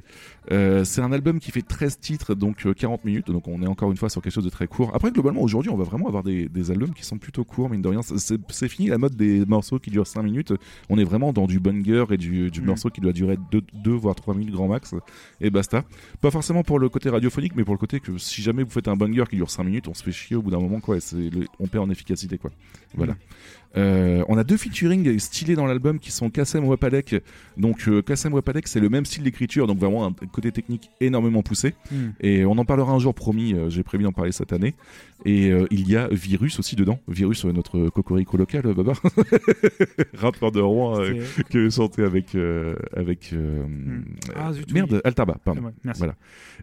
Euh, 0.51 0.83
c'est 0.83 1.01
un 1.01 1.11
album 1.11 1.39
qui 1.39 1.51
fait 1.51 1.61
13 1.61 1.99
titres, 1.99 2.33
donc 2.33 2.65
euh, 2.65 2.73
40 2.73 3.05
minutes. 3.05 3.27
Donc, 3.27 3.47
on 3.47 3.61
est 3.61 3.67
encore 3.67 3.91
une 3.91 3.97
fois 3.97 4.09
sur 4.09 4.21
quelque 4.21 4.33
chose 4.33 4.43
de 4.45 4.49
très 4.49 4.67
court. 4.67 4.91
Après, 4.95 5.11
globalement, 5.11 5.41
aujourd'hui, 5.41 5.69
on 5.71 5.77
va 5.77 5.83
vraiment 5.83 6.07
avoir 6.07 6.23
des, 6.23 6.49
des 6.49 6.71
albums 6.71 6.93
qui 6.93 7.05
sont 7.05 7.17
plutôt 7.19 7.43
courts, 7.43 7.69
mine 7.69 7.81
de 7.81 7.87
rien. 7.87 8.01
C'est- 8.01 8.67
fini 8.67 8.87
la 8.87 8.97
mode 8.97 9.15
des 9.15 9.45
morceaux 9.45 9.79
qui 9.79 9.89
durent 9.91 10.07
5 10.07 10.23
minutes. 10.23 10.53
On 10.89 10.97
est 10.97 11.03
vraiment 11.03 11.33
dans 11.33 11.45
du 11.47 11.59
banger 11.59 12.05
et 12.11 12.17
du, 12.17 12.49
du 12.51 12.61
Mm. 12.61 12.65
morceau 12.65 12.89
qui 12.89 12.99
doit 13.01 13.13
durer 13.13 13.37
2 13.51 13.91
voire 13.91 14.15
3 14.15 14.33
minutes 14.33 14.53
grand 14.53 14.67
max. 14.67 14.93
Et 15.41 15.49
basta. 15.49 15.83
Pas 16.21 16.31
forcément 16.31 16.63
pour 16.63 16.79
le 16.79 16.89
côté 16.89 17.09
radiophonique, 17.09 17.55
mais 17.55 17.63
pour 17.63 17.73
le 17.73 17.79
côté 17.79 17.99
que 17.99 18.17
si 18.17 18.41
jamais 18.41 18.63
vous 18.63 18.69
faites 18.71 18.87
un 18.87 18.95
banger 18.95 19.23
qui 19.29 19.35
dure 19.35 19.49
5 19.49 19.63
minutes, 19.63 19.87
on 19.87 19.93
se 19.93 20.03
fait 20.03 20.11
chier 20.11 20.35
au 20.35 20.41
bout 20.41 20.51
d'un 20.51 20.59
moment, 20.59 20.79
quoi. 20.79 20.97
et 20.97 20.99
c'est 20.99 21.15
le- 21.29 21.45
on 21.59 21.67
perd 21.67 21.83
en 21.87 21.89
efficacité, 21.91 22.37
quoi. 22.37 22.51
Voilà. 22.95 23.15
Euh, 23.77 24.23
on 24.27 24.37
a 24.37 24.43
deux 24.43 24.57
featuring 24.57 25.19
stylés 25.19 25.55
dans 25.55 25.65
l'album 25.67 25.99
qui 25.99 26.11
sont 26.11 26.29
Kassem 26.29 26.65
Wapalek. 26.65 27.15
Donc 27.57 27.87
euh, 27.87 28.01
Kassem 28.01 28.33
Wapalek, 28.33 28.67
c'est 28.67 28.79
le 28.79 28.89
même 28.89 29.05
style 29.05 29.23
d'écriture, 29.23 29.67
donc 29.67 29.77
vraiment 29.79 30.05
un 30.07 30.11
côté 30.31 30.51
technique 30.51 30.89
énormément 31.01 31.43
poussé. 31.43 31.75
Mm. 31.91 31.95
Et 32.21 32.45
on 32.45 32.57
en 32.57 32.65
parlera 32.65 32.91
un 32.93 32.99
jour, 32.99 33.13
promis. 33.13 33.53
euh, 33.53 33.69
J'ai 33.69 33.83
prévu 33.83 34.03
d'en 34.03 34.11
parler 34.11 34.31
cette 34.31 34.53
année. 34.53 34.73
Et 35.25 35.51
euh, 35.51 35.67
il 35.69 35.89
y 35.89 35.97
a 35.97 36.07
Virus 36.07 36.59
aussi 36.59 36.75
dedans. 36.75 36.99
Virus, 37.07 37.45
euh, 37.45 37.51
notre 37.51 37.89
cocorico 37.89 38.37
local, 38.37 38.65
euh, 38.65 38.73
Baba, 38.73 38.93
rappeur 40.13 40.51
de 40.51 40.61
Rouen, 40.61 40.99
euh, 41.01 41.23
a 41.53 41.69
chanté 41.69 42.03
avec 42.03 42.35
euh, 42.35 42.75
avec 42.95 43.31
euh, 43.33 43.65
Ah, 44.35 44.51
merde 44.73 45.01
Altaba, 45.03 45.37
pardon. 45.43 45.63
Ouais, 45.63 45.71
merci. 45.83 45.99
Voilà. 45.99 46.15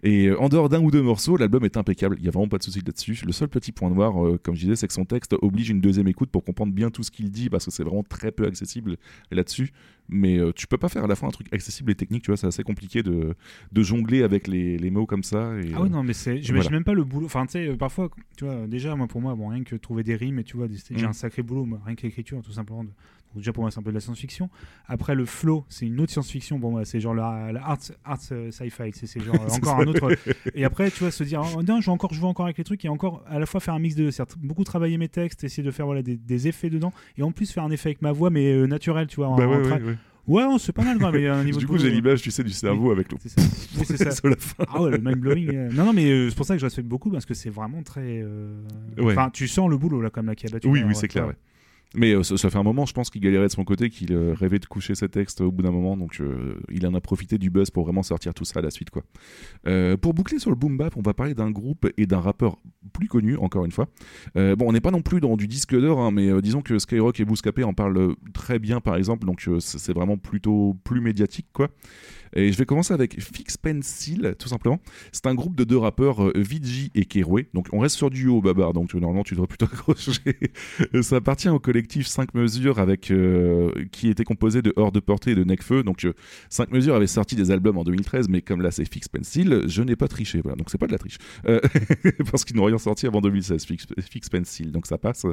Et 0.03 0.33
en 0.33 0.49
dehors 0.49 0.69
d'un 0.69 0.81
ou 0.81 0.91
deux 0.91 1.03
morceaux, 1.03 1.37
l'album 1.37 1.65
est 1.65 1.77
impeccable. 1.77 2.17
Il 2.19 2.25
y 2.25 2.29
a 2.29 2.31
vraiment 2.31 2.49
pas 2.49 2.59
de 2.59 2.63
souci 2.63 2.81
là-dessus. 2.85 3.21
Le 3.27 3.33
seul 3.33 3.49
petit 3.49 3.73
point 3.73 3.91
noir, 3.91 4.15
comme 4.43 4.55
je 4.55 4.61
disais, 4.61 4.77
c'est 4.77 4.87
que 4.87 4.95
son 4.95 5.05
texte 5.05 5.35
oblige 5.43 5.71
une 5.71 5.81
deuxième 5.81 6.09
écoute 6.09 6.31
pour 6.31 6.45
comprendre 6.45 6.73
bien 6.73 6.91
tout 6.91 7.03
ce 7.03 7.11
qu'il 7.11 7.31
dit, 7.31 7.51
parce 7.51 7.67
que 7.67 7.71
c'est 7.71 7.85
vraiment 7.85 8.03
très 8.03 8.33
peu 8.33 8.47
accessible 8.47 8.97
là-dessus. 9.31 9.73
Mais 10.09 10.39
euh, 10.39 10.53
tu 10.55 10.67
peux 10.67 10.79
pas 10.79 10.89
faire 10.89 11.05
à 11.05 11.07
la 11.09 11.17
fois 11.17 11.29
un 11.29 11.33
truc 11.33 11.53
accessible 11.53 11.91
et 11.91 11.95
technique, 11.97 12.23
tu 12.23 12.31
vois, 12.31 12.37
c'est 12.37 12.47
assez 12.47 12.63
compliqué 12.63 13.03
de, 13.03 13.35
de 13.73 13.83
jongler 13.83 14.23
avec 14.23 14.47
les, 14.47 14.79
les 14.79 14.91
mots 14.91 15.07
comme 15.07 15.23
ça. 15.25 15.57
Et, 15.59 15.73
Ah 15.75 15.83
ouais, 15.83 15.89
non, 15.89 16.03
mais 16.05 16.13
c'est, 16.13 16.41
j'imagine 16.43 16.53
voilà. 16.53 16.71
même 16.71 16.85
pas 16.85 16.95
le 16.95 17.03
boulot. 17.05 17.27
Enfin, 17.27 17.45
tu 17.47 17.53
sais, 17.53 17.67
euh, 17.69 17.77
parfois, 17.77 18.11
tu 18.37 18.45
vois, 18.45 18.67
déjà, 18.69 18.95
moi, 18.95 19.09
pour 19.09 19.21
moi, 19.21 19.35
bon, 19.35 19.49
rien 19.49 19.65
que 19.65 19.75
trouver 19.75 20.03
des 20.05 20.15
rimes, 20.15 20.39
et 20.39 20.45
tu 20.45 20.57
vois, 20.57 20.69
des- 20.69 20.77
j'ai 20.91 21.07
Mm. 21.07 21.09
un 21.09 21.13
sacré 21.13 21.43
boulot, 21.43 21.65
moi, 21.65 21.81
rien 21.85 21.95
que 21.97 22.03
l'écriture, 22.03 22.41
tout 22.43 22.53
simplement. 22.53 22.85
de- 22.85 22.91
Donc, 23.37 23.43
déjà, 23.43 23.53
pour 23.53 23.63
moi, 23.63 23.71
c'est 23.71 23.79
un 23.79 23.83
peu 23.83 23.91
de 23.91 23.95
la 23.95 24.01
science-fiction. 24.01 24.49
Après, 24.89 25.15
le 25.15 25.27
flow, 25.27 25.67
c'est 25.69 25.85
une 25.85 26.01
autre 26.01 26.11
science-fiction. 26.11 26.59
Bon, 26.59 26.83
c'est 26.87 27.01
genre 27.01 27.13
la, 27.15 27.53
la 27.53 27.63
art, 27.63 27.77
art 28.05 28.19
euh, 28.33 28.51
sci-fi, 28.51 28.91
c'est, 28.95 29.23
genre 29.23 29.35
euh, 29.41 29.55
encore 29.55 29.79
un 29.81 29.87
autre. 29.87 30.09
Et 30.55 30.65
après, 30.65 30.91
tu 30.91 31.01
vois, 31.01 31.11
se 31.11 31.23
dire, 31.23 31.43
oh, 31.55 31.63
non, 31.63 31.83
je 31.83 31.87
vais 31.87 31.93
encore, 31.93 32.15
je 32.15 32.21
vais 32.21 32.27
encore 32.27 32.47
avec 32.47 32.57
les 32.57 32.65
trucs, 32.65 32.83
et 32.87 32.89
encore, 32.89 33.23
à 33.29 33.39
la 33.39 33.45
fois 33.45 33.61
faire 33.61 33.75
un 33.75 33.79
mix 33.79 33.95
de. 33.95 34.11
Certes, 34.11 34.37
beaucoup 34.39 34.65
travailler 34.65 34.97
mes 34.97 35.09
textes, 35.09 35.45
essayer 35.45 35.63
de 35.63 35.71
faire 35.71 35.85
voilà, 35.85 36.01
des, 36.03 36.17
des 36.17 36.49
effets 36.49 36.71
dedans, 36.71 36.95
et 37.19 37.23
en 37.23 37.31
plus 37.31 37.53
faire 37.53 37.65
un 37.65 37.71
effet 37.71 37.91
avec 37.91 38.01
ma 38.01 38.13
voix, 38.13 38.31
mais 38.31 38.53
euh, 38.55 38.67
naturel, 38.67 39.07
tu 39.07 39.17
vois. 39.17 39.29
en- 39.29 39.37
Bah 39.37 39.47
en 39.47 39.51
ouais, 39.51 39.63
tra- 39.63 39.79
ouais, 39.83 39.83
ouais. 39.91 39.97
Ouais, 40.29 40.43
non, 40.43 40.59
c'est 40.59 40.73
pas 40.73 40.83
mal. 40.83 40.99
Il 41.15 41.21
y 41.23 41.27
a 41.29 41.37
un 41.37 41.45
niveau 41.45 41.61
du 41.61 41.69
coup, 41.69 41.79
j'ai 41.79 41.89
l'image, 41.89 42.21
tu 42.21 42.33
sais, 42.33 42.43
du 42.43 42.51
cerveau 42.51 42.91
avec 42.91 43.13
le. 43.13 43.19
C'est 43.23 43.29
ça. 43.29 43.41
Oui, 43.79 43.85
c'est 43.87 43.97
ça. 43.97 44.11
la 44.29 44.35
fin. 44.37 44.65
Ah 44.67 44.83
ouais, 44.83 44.91
le 44.91 44.99
mind 44.99 45.19
blowing. 45.21 45.55
euh, 45.55 45.71
Non, 45.73 45.85
non, 45.85 45.93
mais 45.93 46.11
euh, 46.11 46.31
c'est 46.31 46.37
pour 46.37 46.45
ça 46.47 46.55
que 46.55 46.61
je 46.61 46.67
respecte 46.67 46.89
beaucoup 46.89 47.11
parce 47.13 47.25
que 47.25 47.33
c'est 47.35 47.49
vraiment 47.49 47.81
très. 47.85 48.23
euh, 48.25 48.61
Ouais. 48.99 49.13
Enfin, 49.13 49.31
tu 49.33 49.47
sens 49.47 49.71
le 49.71 49.77
boulot 49.79 50.01
là, 50.01 50.11
comme 50.11 50.27
là 50.27 50.35
qui 50.35 50.47
a 50.47 50.51
battu. 50.51 50.67
Oui, 50.67 50.81
là, 50.81 50.87
oui, 50.89 50.97
c'est 50.97 51.07
clair. 51.07 51.29
ouais. 51.29 51.37
Mais 51.95 52.13
euh, 52.13 52.23
ça, 52.23 52.51
fait 52.51 52.59
un 52.59 52.63
moment, 52.63 52.85
je 52.85 52.93
pense 52.93 53.11
qu'il 53.11 53.21
galérait 53.21 53.47
de 53.47 53.53
son 53.53 53.65
côté, 53.65 53.91
qu'il 53.91 54.13
euh, 54.13 54.35
rêvait 54.35 54.59
de 54.59 54.67
coucher 54.67 54.95
ses 54.95 55.09
textes 55.09 55.41
au 55.41 55.53
bout 55.53 55.63
d'un 55.63 55.71
moment, 55.71 55.97
donc 55.97 56.21
euh, 56.21 56.59
il 56.71 56.87
en 56.87 56.95
a 56.95 57.01
profité 57.01 57.39
du 57.39 57.49
buzz 57.49 57.71
pour 57.71 57.85
vraiment 57.85 58.03
sortir 58.03 58.35
tout 58.35 58.45
ça 58.45 58.59
à 58.59 58.63
la 58.63 58.71
suite. 58.71 58.91
Quoi. 58.91 59.03
Pour 59.99 60.15
boucler 60.15 60.39
sur 60.39 60.51
le 60.51 60.57
boom 60.57 60.77
bap, 60.77 60.97
on 60.97 61.03
va 61.03 61.15
parler 61.15 61.35
d'un 61.35 61.51
groupe 61.51 61.89
et 61.97 62.07
d'un 62.07 62.21
rappeur 62.21 62.57
plus 62.93 63.09
connu, 63.09 63.37
encore 63.37 63.65
une 63.65 63.73
fois. 63.73 63.89
Bon, 64.35 64.67
on 64.69 64.73
n'est 64.73 64.81
pas 64.81 64.91
non 64.91 65.03
plus 65.03 65.21
dans 65.21 65.37
du 65.37 65.47
disque 65.47 65.79
d'or, 65.79 66.01
hein, 66.01 66.11
mais 66.11 66.41
disons 66.43 66.63
que 66.63 66.79
Skyrock 66.79 67.19
et 67.21 67.25
Bouscapé 67.25 67.65
en 67.65 67.73
parlent 67.73 68.15
très 68.35 68.59
bien, 68.59 68.81
par 68.81 68.97
exemple, 68.97 69.27
donc 69.27 69.49
c'est 69.59 69.93
vraiment 69.93 70.17
plutôt 70.17 70.77
plus 70.85 71.01
médiatique, 71.01 71.49
quoi. 71.53 71.69
Et 72.35 72.53
je 72.53 72.59
vais 72.59 72.67
commencer 72.67 72.93
avec 72.93 73.21
Fix 73.21 73.57
Pencil, 73.57 74.35
tout 74.39 74.49
simplement. 74.49 74.81
C'est 75.13 75.27
un 75.27 75.35
groupe 75.35 75.57
de 75.57 75.65
deux 75.65 75.79
rappeurs, 75.79 76.31
Vigi 76.37 76.91
et 76.95 77.05
Keroué. 77.05 77.49
Donc 77.55 77.69
on 77.73 77.79
reste 77.79 77.97
sur 77.97 78.11
du 78.11 78.27
haut, 78.29 78.43
Babar, 78.43 78.73
donc 78.73 78.93
normalement 78.95 79.23
tu 79.23 79.35
devrais 79.35 79.47
plutôt 79.47 79.67
accrocher. 79.73 80.13
Ça 81.03 81.17
appartient 81.17 81.49
au 81.49 81.61
collectif 81.77 82.07
5 82.07 82.33
mesures 82.33 82.79
avec, 82.79 83.11
euh, 83.11 83.71
qui 83.93 84.09
était 84.09 84.25
composé 84.25 84.63
de 84.63 84.73
Hors 84.77 84.93
de 84.93 85.01
Portée 85.01 85.33
et 85.33 85.35
de 85.35 85.45
Necfeu. 85.45 85.83
Donc 85.83 86.07
5 86.49 86.71
mesures 86.73 86.95
avait 86.95 87.07
sorti 87.07 87.37
des 87.37 87.51
albums 87.51 87.77
en 87.77 87.85
2013, 87.85 88.31
mais 88.31 88.41
comme 88.41 88.63
là 88.63 88.71
c'est 88.71 88.91
Fix 88.91 89.09
Pencil, 89.09 89.65
je 89.67 89.83
n'ai 89.83 89.95
pas 89.95 90.09
triché. 90.09 90.41
Voilà, 90.41 90.57
donc 90.57 90.71
c'est 90.71 90.79
pas 90.79 90.87
de 90.87 90.93
la 90.93 90.99
triche. 90.99 91.19
Euh, 91.47 91.61
parce 92.31 92.47
qu'ils 92.47 92.57
n'ont 92.57 92.65
rien 92.65 92.79
sorti 92.79 93.07
avant 93.07 93.21
2016, 93.21 93.67
Fix, 93.67 93.87
Fix 94.11 94.31
Pencil, 94.31 94.73
donc 94.73 94.87
ça 94.87 94.97
passe. 94.97 95.27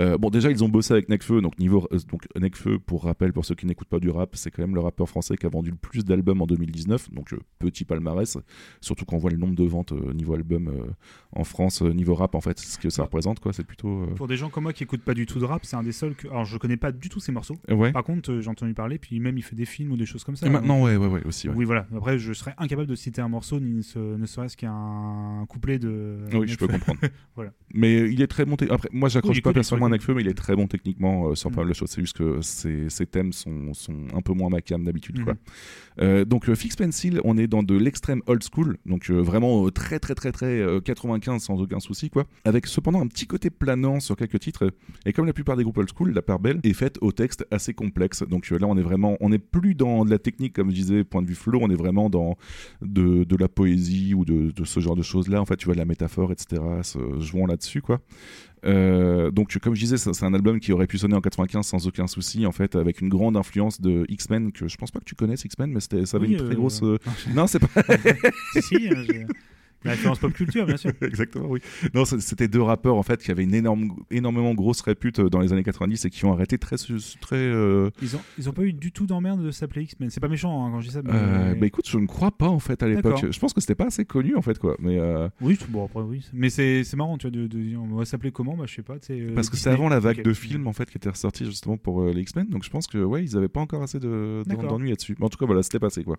Euh, 0.00 0.16
bon, 0.18 0.30
déjà 0.30 0.52
ils 0.52 0.62
ont 0.62 0.68
bossé 0.68 0.92
avec 0.92 1.08
Necfeu, 1.08 1.40
donc 1.40 1.58
niveau 1.58 1.88
euh, 1.92 1.98
donc 2.08 2.22
Necfeu, 2.38 2.78
pour 2.78 3.02
rappel, 3.02 3.32
pour 3.32 3.44
ceux 3.44 3.56
qui 3.56 3.66
n'écoutent 3.66 3.88
pas 3.88 3.98
du 3.98 4.08
rap, 4.10 4.36
c'est 4.36 4.52
quand 4.52 4.62
même 4.62 4.76
le 4.76 4.80
rappeur 4.80 5.08
français 5.08 5.36
qui 5.36 5.46
a 5.46 5.48
vendu 5.48 5.70
le 5.72 5.76
plus 5.76 6.04
d'albums 6.04 6.42
en 6.42 6.46
2019, 6.46 7.10
donc 7.10 7.32
euh, 7.32 7.38
petit 7.58 7.84
palmarès, 7.84 8.38
surtout 8.80 9.04
quand 9.04 9.16
on 9.16 9.18
voit 9.18 9.30
le 9.32 9.36
nombre 9.36 9.56
de 9.56 9.64
ventes 9.64 9.92
euh, 9.92 10.12
niveau 10.12 10.34
album 10.34 10.68
euh, 10.68 10.86
en 11.32 11.42
France, 11.42 11.82
euh, 11.82 11.92
niveau 11.92 12.14
rap 12.14 12.36
en 12.36 12.40
fait, 12.40 12.60
ce 12.60 12.78
que 12.78 12.88
ça 12.88 13.02
représente 13.02 13.40
quoi, 13.40 13.52
c'est 13.52 13.64
plutôt. 13.66 14.02
euh, 14.02 14.14
Pour 14.14 14.28
des 14.28 14.36
gens 14.36 14.48
comme 14.48 14.62
moi 14.62 14.72
qui 14.72 14.84
écoutent 14.84 15.02
pas 15.02 15.14
du 15.14 15.26
tout 15.26 15.40
de 15.40 15.44
rap, 15.44 15.64
c'est 15.72 15.76
un 15.78 15.82
des 15.82 15.92
seuls 15.92 16.14
que. 16.14 16.28
Alors, 16.28 16.44
je 16.44 16.58
connais 16.58 16.76
pas 16.76 16.92
du 16.92 17.08
tout 17.08 17.18
ces 17.18 17.32
morceaux. 17.32 17.56
Ouais. 17.70 17.92
Par 17.92 18.04
contre, 18.04 18.30
euh, 18.30 18.40
j'ai 18.42 18.50
entendu 18.50 18.74
parler, 18.74 18.98
puis 18.98 19.18
même 19.20 19.38
il 19.38 19.42
fait 19.42 19.56
des 19.56 19.64
films 19.64 19.92
ou 19.92 19.96
des 19.96 20.04
choses 20.04 20.22
comme 20.22 20.36
ça. 20.36 20.46
Et 20.46 20.50
maintenant, 20.50 20.82
ouais, 20.82 20.96
ouais, 20.96 21.06
ouais, 21.06 21.22
aussi. 21.24 21.48
ouais. 21.48 21.54
Oui, 21.56 21.64
voilà. 21.64 21.86
Après, 21.96 22.18
je 22.18 22.34
serais 22.34 22.54
incapable 22.58 22.86
de 22.88 22.94
citer 22.94 23.22
un 23.22 23.28
morceau, 23.28 23.58
ni 23.58 23.72
ne, 23.72 23.80
se- 23.82 23.98
ne 23.98 24.26
serait-ce 24.26 24.56
qu'un 24.56 25.46
couplet 25.48 25.78
de. 25.78 26.18
Oui, 26.34 26.46
je 26.46 26.56
peux 26.58 26.68
comprendre. 26.68 27.00
voilà. 27.36 27.52
Mais 27.72 27.96
euh, 28.00 28.12
il 28.12 28.20
est 28.20 28.26
très 28.26 28.44
bon. 28.44 28.56
Après, 28.70 28.88
moi, 28.92 29.08
j'accroche 29.08 29.36
Oui, 29.36 29.40
pas 29.42 29.52
personnellement 29.54 29.86
à 29.86 29.88
cool. 29.90 29.96
Necfeu, 29.98 30.14
mais 30.14 30.20
il 30.22 30.28
est 30.28 30.34
très 30.34 30.54
bon 30.56 30.66
techniquement 30.66 31.28
euh, 31.28 31.34
sur 31.34 31.50
pas 31.50 31.56
Mm. 31.62 31.64
mal 31.64 31.68
de 31.70 31.74
choses. 31.74 31.88
C'est 31.90 32.00
juste 32.02 32.16
que 32.18 32.40
ses, 32.42 32.90
ses 32.90 33.06
thèmes 33.06 33.32
sont, 33.32 33.72
sont 33.72 34.06
un 34.14 34.20
peu 34.20 34.32
moins 34.34 34.50
macam 34.50 34.84
d'habitude. 34.84 35.24
Quoi. 35.24 35.34
Euh, 36.00 36.24
donc, 36.24 36.48
euh, 36.48 36.54
Fix 36.54 36.76
Pencil, 36.76 37.20
on 37.24 37.38
est 37.38 37.46
dans 37.46 37.62
de 37.62 37.74
l'extrême 37.76 38.20
old 38.26 38.42
school, 38.42 38.76
donc 38.86 39.08
vraiment 39.10 39.70
très, 39.70 39.98
très, 39.98 40.14
très, 40.14 40.32
très 40.32 40.58
euh, 40.60 40.80
95 40.80 41.42
sans 41.42 41.60
aucun 41.60 41.80
souci, 41.80 42.10
quoi. 42.10 42.24
Avec 42.44 42.66
cependant 42.66 43.00
un 43.00 43.06
petit 43.06 43.26
côté 43.26 43.48
planant 43.50 44.00
sur 44.00 44.16
quelques 44.16 44.40
titres. 44.40 44.72
Et 45.06 45.12
comme 45.12 45.26
la 45.26 45.32
plupart 45.32 45.56
des 45.56 45.61
groupes 45.62 45.78
old 45.78 45.88
school, 45.94 46.12
la 46.12 46.22
part 46.22 46.38
belle 46.38 46.60
est 46.62 46.72
faite 46.72 46.98
au 47.00 47.12
texte 47.12 47.46
assez 47.50 47.74
complexe. 47.74 48.22
Donc 48.22 48.50
euh, 48.52 48.58
là, 48.58 48.66
on 48.66 48.76
est 48.76 48.82
vraiment, 48.82 49.16
on 49.20 49.28
n'est 49.30 49.38
plus 49.38 49.74
dans 49.74 50.04
de 50.04 50.10
la 50.10 50.18
technique, 50.18 50.52
comme 50.54 50.70
je 50.70 50.74
disais, 50.74 51.04
point 51.04 51.22
de 51.22 51.26
vue 51.26 51.34
flow, 51.34 51.58
on 51.62 51.70
est 51.70 51.74
vraiment 51.76 52.10
dans 52.10 52.36
de, 52.80 53.24
de 53.24 53.36
la 53.36 53.48
poésie 53.48 54.14
ou 54.14 54.24
de, 54.24 54.50
de 54.50 54.64
ce 54.64 54.80
genre 54.80 54.96
de 54.96 55.02
choses-là. 55.02 55.40
En 55.40 55.44
fait, 55.46 55.56
tu 55.56 55.66
vois, 55.66 55.74
de 55.74 55.78
la 55.80 55.84
métaphore, 55.86 56.32
etc. 56.32 56.62
se 56.82 56.98
jouant 57.20 57.46
là-dessus, 57.46 57.80
quoi. 57.82 58.00
Euh, 58.64 59.30
donc, 59.32 59.58
comme 59.58 59.74
je 59.74 59.80
disais, 59.80 59.96
c'est 59.96 60.24
un 60.24 60.34
album 60.34 60.60
qui 60.60 60.72
aurait 60.72 60.86
pu 60.86 60.96
sonner 60.98 61.16
en 61.16 61.20
95 61.20 61.66
sans 61.66 61.86
aucun 61.88 62.06
souci, 62.06 62.46
en 62.46 62.52
fait, 62.52 62.76
avec 62.76 63.00
une 63.00 63.08
grande 63.08 63.36
influence 63.36 63.80
de 63.80 64.04
X-Men 64.08 64.52
que 64.52 64.68
je 64.68 64.76
pense 64.76 64.90
pas 64.92 65.00
que 65.00 65.04
tu 65.04 65.16
connaisses 65.16 65.44
X-Men, 65.44 65.72
mais 65.72 65.80
ça 65.80 66.16
avait 66.16 66.26
Oui, 66.28 66.32
une 66.34 66.38
très 66.38 66.52
euh, 66.52 66.54
grosse. 66.54 66.80
non, 67.34 67.46
c'est 67.48 67.58
pas. 67.58 67.82
si, 68.60 68.88
euh, 68.88 69.04
j'ai- 69.04 69.26
la 69.84 69.92
référence 69.92 70.18
pop 70.18 70.32
culture, 70.32 70.66
bien 70.66 70.76
sûr. 70.76 70.92
Exactement, 71.02 71.46
oui. 71.48 71.60
Non, 71.94 72.04
c'était 72.04 72.48
deux 72.48 72.62
rappeurs 72.62 72.96
en 72.96 73.02
fait 73.02 73.22
qui 73.22 73.30
avaient 73.30 73.44
une 73.44 73.54
énorme, 73.54 73.94
énormément 74.10 74.54
grosse 74.54 74.80
répute 74.80 75.18
euh, 75.20 75.28
dans 75.30 75.40
les 75.40 75.52
années 75.52 75.62
90 75.64 76.04
et 76.04 76.10
qui 76.10 76.24
ont 76.24 76.32
arrêté 76.32 76.58
très, 76.58 76.76
très. 77.20 77.36
euh, 77.36 77.90
Ils 78.00 78.16
ont, 78.16 78.20
ils 78.38 78.48
ont 78.48 78.52
pas 78.52 78.62
eu 78.62 78.72
du 78.72 78.92
tout 78.92 79.06
d'emmerde 79.06 79.42
de 79.44 79.50
s'appeler 79.50 79.82
X-Men. 79.82 80.10
C'est 80.10 80.20
pas 80.20 80.28
méchant 80.28 80.64
hein, 80.66 80.70
quand 80.72 80.80
je 80.80 80.88
dis 80.88 80.94
ça. 80.94 81.02
Mais... 81.02 81.10
euh, 81.14 81.54
bah 81.54 81.66
écoute, 81.66 81.88
je 81.88 81.98
ne 81.98 82.06
crois 82.06 82.30
pas 82.30 82.48
en 82.48 82.58
fait 82.58 82.82
à 82.82 82.88
l'époque. 82.88 83.24
Je 83.30 83.38
pense 83.38 83.52
que 83.52 83.60
c'était 83.60 83.74
pas 83.74 83.86
assez 83.86 84.04
connu 84.04 84.36
en 84.36 84.42
fait 84.42 84.58
quoi. 84.58 84.76
Mais 84.78 84.98
euh, 84.98 85.28
Oui, 85.40 85.56
c'est- 85.58 85.70
bon, 85.70 85.84
après, 85.84 86.00
oui. 86.02 86.24
Mais 86.32 86.50
c'est 86.50 86.84
marrant, 86.96 87.18
tu 87.18 87.28
vois, 87.28 87.36
de, 87.36 87.46
de 87.46 87.58
dire, 87.60 87.82
on 87.82 87.96
va 87.96 88.04
s'appeler 88.04 88.32
comment 88.32 88.56
Bah, 88.56 88.64
je 88.66 88.74
sais 88.74 88.82
pas. 88.82 88.96
parce 89.34 89.50
que 89.50 89.56
c'est 89.56 89.70
avant 89.70 89.88
la 89.88 89.98
vague 90.00 90.22
de 90.22 90.32
films 90.32 90.66
en 90.66 90.72
fait 90.72 90.90
qui 90.90 90.96
était 90.98 91.10
ressortie 91.10 91.44
justement 91.44 91.76
pour 91.76 92.04
les 92.06 92.20
X-Men. 92.22 92.48
Donc 92.48 92.64
je 92.64 92.70
pense 92.70 92.86
que 92.86 92.98
ouais, 92.98 93.22
ils 93.24 93.36
avaient 93.36 93.48
pas 93.48 93.60
encore 93.60 93.82
assez 93.82 93.98
de 93.98 94.42
d'ennui 94.46 94.90
là-dessus. 94.90 95.16
Mais 95.18 95.24
en 95.26 95.28
tout 95.28 95.38
cas 95.38 95.46
voilà, 95.46 95.62
c'était 95.62 95.78
passé 95.80 96.04
quoi. 96.04 96.16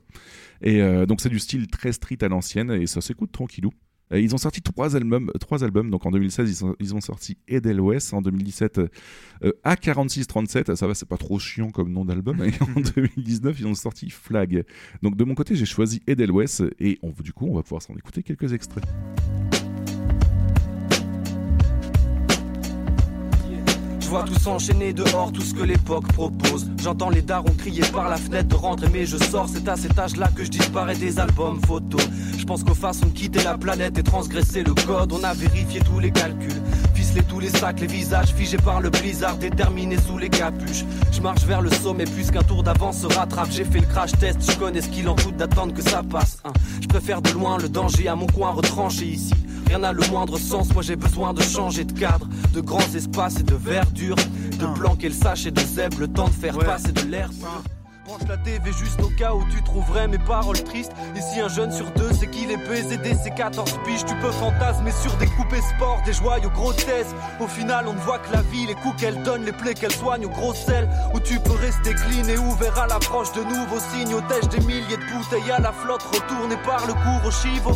Et 0.62 0.82
donc 1.06 1.22
c'est 1.22 1.30
du 1.30 1.40
style 1.40 1.68
très 1.68 1.92
street 1.92 2.18
à 2.22 2.28
l'ancienne 2.28 2.72
et 2.72 2.88
ça 2.88 3.02
s'écoute 3.02 3.32
tranquillou. 3.54 3.72
Euh, 4.12 4.20
Ils 4.20 4.34
ont 4.36 4.38
sorti 4.38 4.62
trois 4.62 4.96
albums, 4.96 5.32
trois 5.40 5.64
albums. 5.64 5.90
Donc 5.90 6.06
en 6.06 6.12
2016, 6.12 6.50
ils, 6.50 6.66
ont- 6.66 6.76
ils 6.80 6.94
ont 6.96 7.02
sorti 7.02 7.38
Edelweiss. 7.48 8.12
En 8.14 8.22
2017, 8.22 8.80
euh, 9.44 9.52
A4637. 9.66 10.76
Ça 10.76 10.88
va, 10.88 10.94
c'est 10.94 11.08
pas 11.08 11.18
trop 11.18 11.40
chiant 11.40 11.72
comme 11.72 11.92
nom 11.92 12.06
d'album. 12.06 12.44
Et 12.44 12.52
en 12.62 12.80
2019, 12.96 13.60
ils 13.60 13.68
ont 13.68 13.76
sorti 13.76 14.10
Flag. 14.10 14.66
Donc 15.02 15.16
de 15.16 15.24
mon 15.24 15.36
côté, 15.36 15.56
j'ai 15.56 15.66
choisi 15.66 16.02
Edelweiss. 16.08 16.62
Et 16.80 17.00
on, 17.02 17.12
du 17.12 17.34
coup, 17.34 17.48
on 17.48 17.56
va 17.56 17.64
pouvoir 17.64 17.82
s'en 17.82 17.96
écouter 17.96 18.24
quelques 18.24 18.52
extraits. 18.54 18.86
Vois 24.14 24.24
tout 24.26 24.40
s'enchaîner 24.40 24.94
dehors, 24.94 25.32
tout 25.32 25.42
ce 25.42 25.56
que 25.56 25.64
l'époque 25.64 26.08
propose. 26.14 26.70
J'entends 26.84 27.10
les 27.10 27.24
darons 27.24 27.56
crier 27.58 27.82
par 27.92 28.10
la 28.10 28.18
fenêtre 28.18 28.50
de 28.50 28.54
rentrer, 28.56 28.88
mais 28.94 29.08
je 29.08 29.18
sors. 29.18 29.50
C'est 29.52 29.68
à 29.68 29.76
cet 29.76 29.98
âge-là 29.98 30.30
que 30.36 30.44
je 30.44 30.52
disparais 30.52 30.96
des 30.96 31.20
albums 31.20 31.60
photos. 31.66 32.08
Je 32.38 32.46
pense 32.46 32.64
qu'aux 32.64 32.76
façons 32.76 33.08
de 33.08 33.12
quitter 33.12 33.42
la 33.42 33.58
planète 33.58 33.98
et 33.98 34.04
transgresser 34.04 34.62
le 34.62 34.76
code, 34.76 35.14
on 35.14 35.24
a 35.24 35.34
vérifié 35.34 35.80
tous 35.80 36.00
les 36.00 36.12
calculs. 36.12 36.62
Ficelé 36.94 37.24
tous 37.24 37.40
les 37.40 37.50
sacs, 37.50 37.80
les 37.80 37.88
visages 37.88 38.36
figés 38.36 38.58
par 38.58 38.82
le 38.82 38.92
blizzard, 38.92 39.38
déterminés 39.38 39.98
sous 39.98 40.20
les 40.20 40.30
capuches. 40.30 40.86
Je 41.12 41.20
marche 41.20 41.44
vers 41.46 41.64
le 41.64 41.72
sommet, 41.72 42.06
puisqu'un 42.06 42.44
tour 42.44 42.62
d'avance 42.62 43.00
se 43.02 43.08
rattrape. 43.08 43.50
J'ai 43.50 43.66
fait 43.66 43.80
le 43.80 43.88
crash 43.88 44.12
test, 44.12 44.38
je 44.48 44.56
connais 44.60 44.82
ce 44.82 44.90
qu'il 44.90 45.10
en 45.10 45.16
coûte 45.16 45.38
d'attendre 45.38 45.74
que 45.74 45.82
ça 45.82 46.04
passe. 46.04 46.38
hein. 46.46 46.54
Je 46.82 46.88
préfère 46.88 47.24
de 47.24 47.32
loin 47.32 47.58
le 47.58 47.68
danger 47.68 48.08
à 48.10 48.16
mon 48.16 48.28
coin 48.28 48.52
retranché 48.52 49.06
ici. 49.08 49.34
Rien 49.68 49.80
n'a 49.80 49.94
le 49.94 50.06
moindre 50.12 50.38
sens, 50.38 50.72
moi 50.74 50.84
j'ai 50.84 50.96
besoin 50.98 51.34
de 51.34 51.42
changer 51.42 51.84
de 51.84 51.94
cadre, 51.98 52.28
de 52.54 52.62
grands 52.62 52.94
espaces 52.96 53.40
et 53.40 53.44
de 53.44 53.56
verdure, 53.56 54.03
de 54.12 54.80
planquer 54.80 55.10
le 55.10 55.16
sache 55.16 55.46
et 55.46 55.52
de 55.52 55.60
zèbre, 55.60 56.00
le 56.00 56.08
temps 56.08 56.28
de 56.28 56.34
faire 56.34 56.58
passer 56.58 56.92
de 56.92 57.02
l'air 57.10 57.30
pur. 57.30 57.64
Branche 58.06 58.28
la 58.28 58.36
TV 58.36 58.74
juste 58.74 59.00
au 59.02 59.08
cas 59.18 59.34
où 59.34 59.46
tu 59.50 59.64
trouverais 59.64 60.10
mes 60.10 60.18
paroles 60.18 60.62
tristes. 60.62 60.92
Ici, 61.16 61.40
un 61.40 61.48
jeune 61.48 61.72
sur 61.72 61.90
deux, 61.92 62.12
c'est 62.12 62.30
qu'il 62.30 62.52
est 62.52 62.68
baisé 62.68 62.98
dès 62.98 63.16
ses 63.16 63.30
14 63.32 63.80
piges. 63.86 64.04
Tu 64.04 64.14
peux 64.16 64.32
fantasmer 64.32 64.92
sur 64.92 65.16
des 65.16 65.26
coupés 65.26 65.62
sport, 65.62 66.02
des 66.06 66.12
joyaux 66.12 66.50
grotesques. 66.50 67.16
Au 67.40 67.48
final, 67.48 67.86
on 67.88 67.94
ne 67.94 68.00
voit 68.00 68.20
que 68.20 68.34
la 68.34 68.42
vie, 68.42 68.66
les 68.66 68.76
coups 68.76 69.00
qu'elle 69.00 69.24
donne, 69.24 69.46
les 69.46 69.54
plaies 69.54 69.74
qu'elle 69.74 69.94
soigne 69.94 70.26
au 70.26 70.30
gros 70.30 70.54
sel. 70.54 70.90
Où 71.14 71.22
tu 71.22 71.40
peux 71.40 71.54
rester 71.54 71.94
clean 71.94 72.28
et 72.28 72.38
ouvert 72.38 72.78
à 72.78 72.88
l'approche 72.88 73.32
de 73.32 73.44
nouveaux 73.44 73.80
signes. 73.94 74.16
Au 74.16 74.22
tèche 74.22 74.50
des 74.50 74.60
milliers 74.66 74.98
de 74.98 75.18
bouteilles 75.18 75.52
à 75.52 75.62
la 75.62 75.72
flotte, 75.72 76.04
retournées 76.04 76.62
par 76.66 76.86
le 76.86 76.94
cours 76.94 77.26
au 77.26 77.32
chivo? 77.32 77.72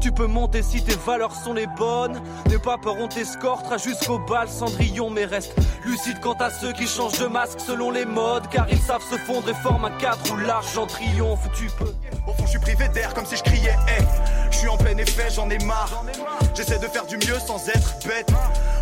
Tu 0.00 0.12
peux 0.12 0.26
monter 0.26 0.62
si 0.62 0.82
tes 0.82 0.94
valeurs 0.94 1.34
sont 1.34 1.52
les 1.52 1.66
bonnes. 1.66 2.20
N'aie 2.48 2.58
pas 2.58 2.78
peur, 2.78 2.96
on 3.00 3.08
t'escortera 3.08 3.78
jusqu'au 3.78 4.18
bal 4.18 4.48
Cendrillon, 4.48 5.10
mais 5.10 5.24
reste 5.24 5.54
lucide 5.84 6.20
quant 6.20 6.34
à 6.34 6.50
ceux 6.50 6.72
qui 6.72 6.86
changent 6.86 7.18
de 7.18 7.26
masque 7.26 7.60
selon 7.60 7.90
les 7.90 8.04
modes. 8.04 8.48
Car 8.48 8.66
ils 8.70 8.78
savent 8.78 9.02
se 9.02 9.16
fondre 9.16 9.48
et 9.48 9.54
forment 9.54 9.86
un 9.86 9.98
cadre 9.98 10.20
où 10.32 10.36
l'argent 10.36 10.86
triomphe. 10.86 11.48
Tu 11.54 11.66
peux. 11.78 11.92
Au 12.26 12.32
fond, 12.32 12.44
je 12.44 12.50
suis 12.50 12.58
privé 12.60 12.88
d'air 12.88 13.12
comme 13.12 13.26
si 13.26 13.36
je 13.36 13.42
criais 13.42 13.76
hey. 13.88 14.04
Je 14.50 14.58
suis 14.58 14.68
en 14.68 14.76
plein 14.76 14.96
effet, 14.96 15.28
j'en 15.34 15.50
ai 15.50 15.58
marre. 15.58 16.04
J'essaie 16.54 16.78
de 16.78 16.86
faire 16.86 17.06
du 17.06 17.16
mieux 17.16 17.38
sans 17.44 17.68
être 17.68 17.94
bête. 18.06 18.30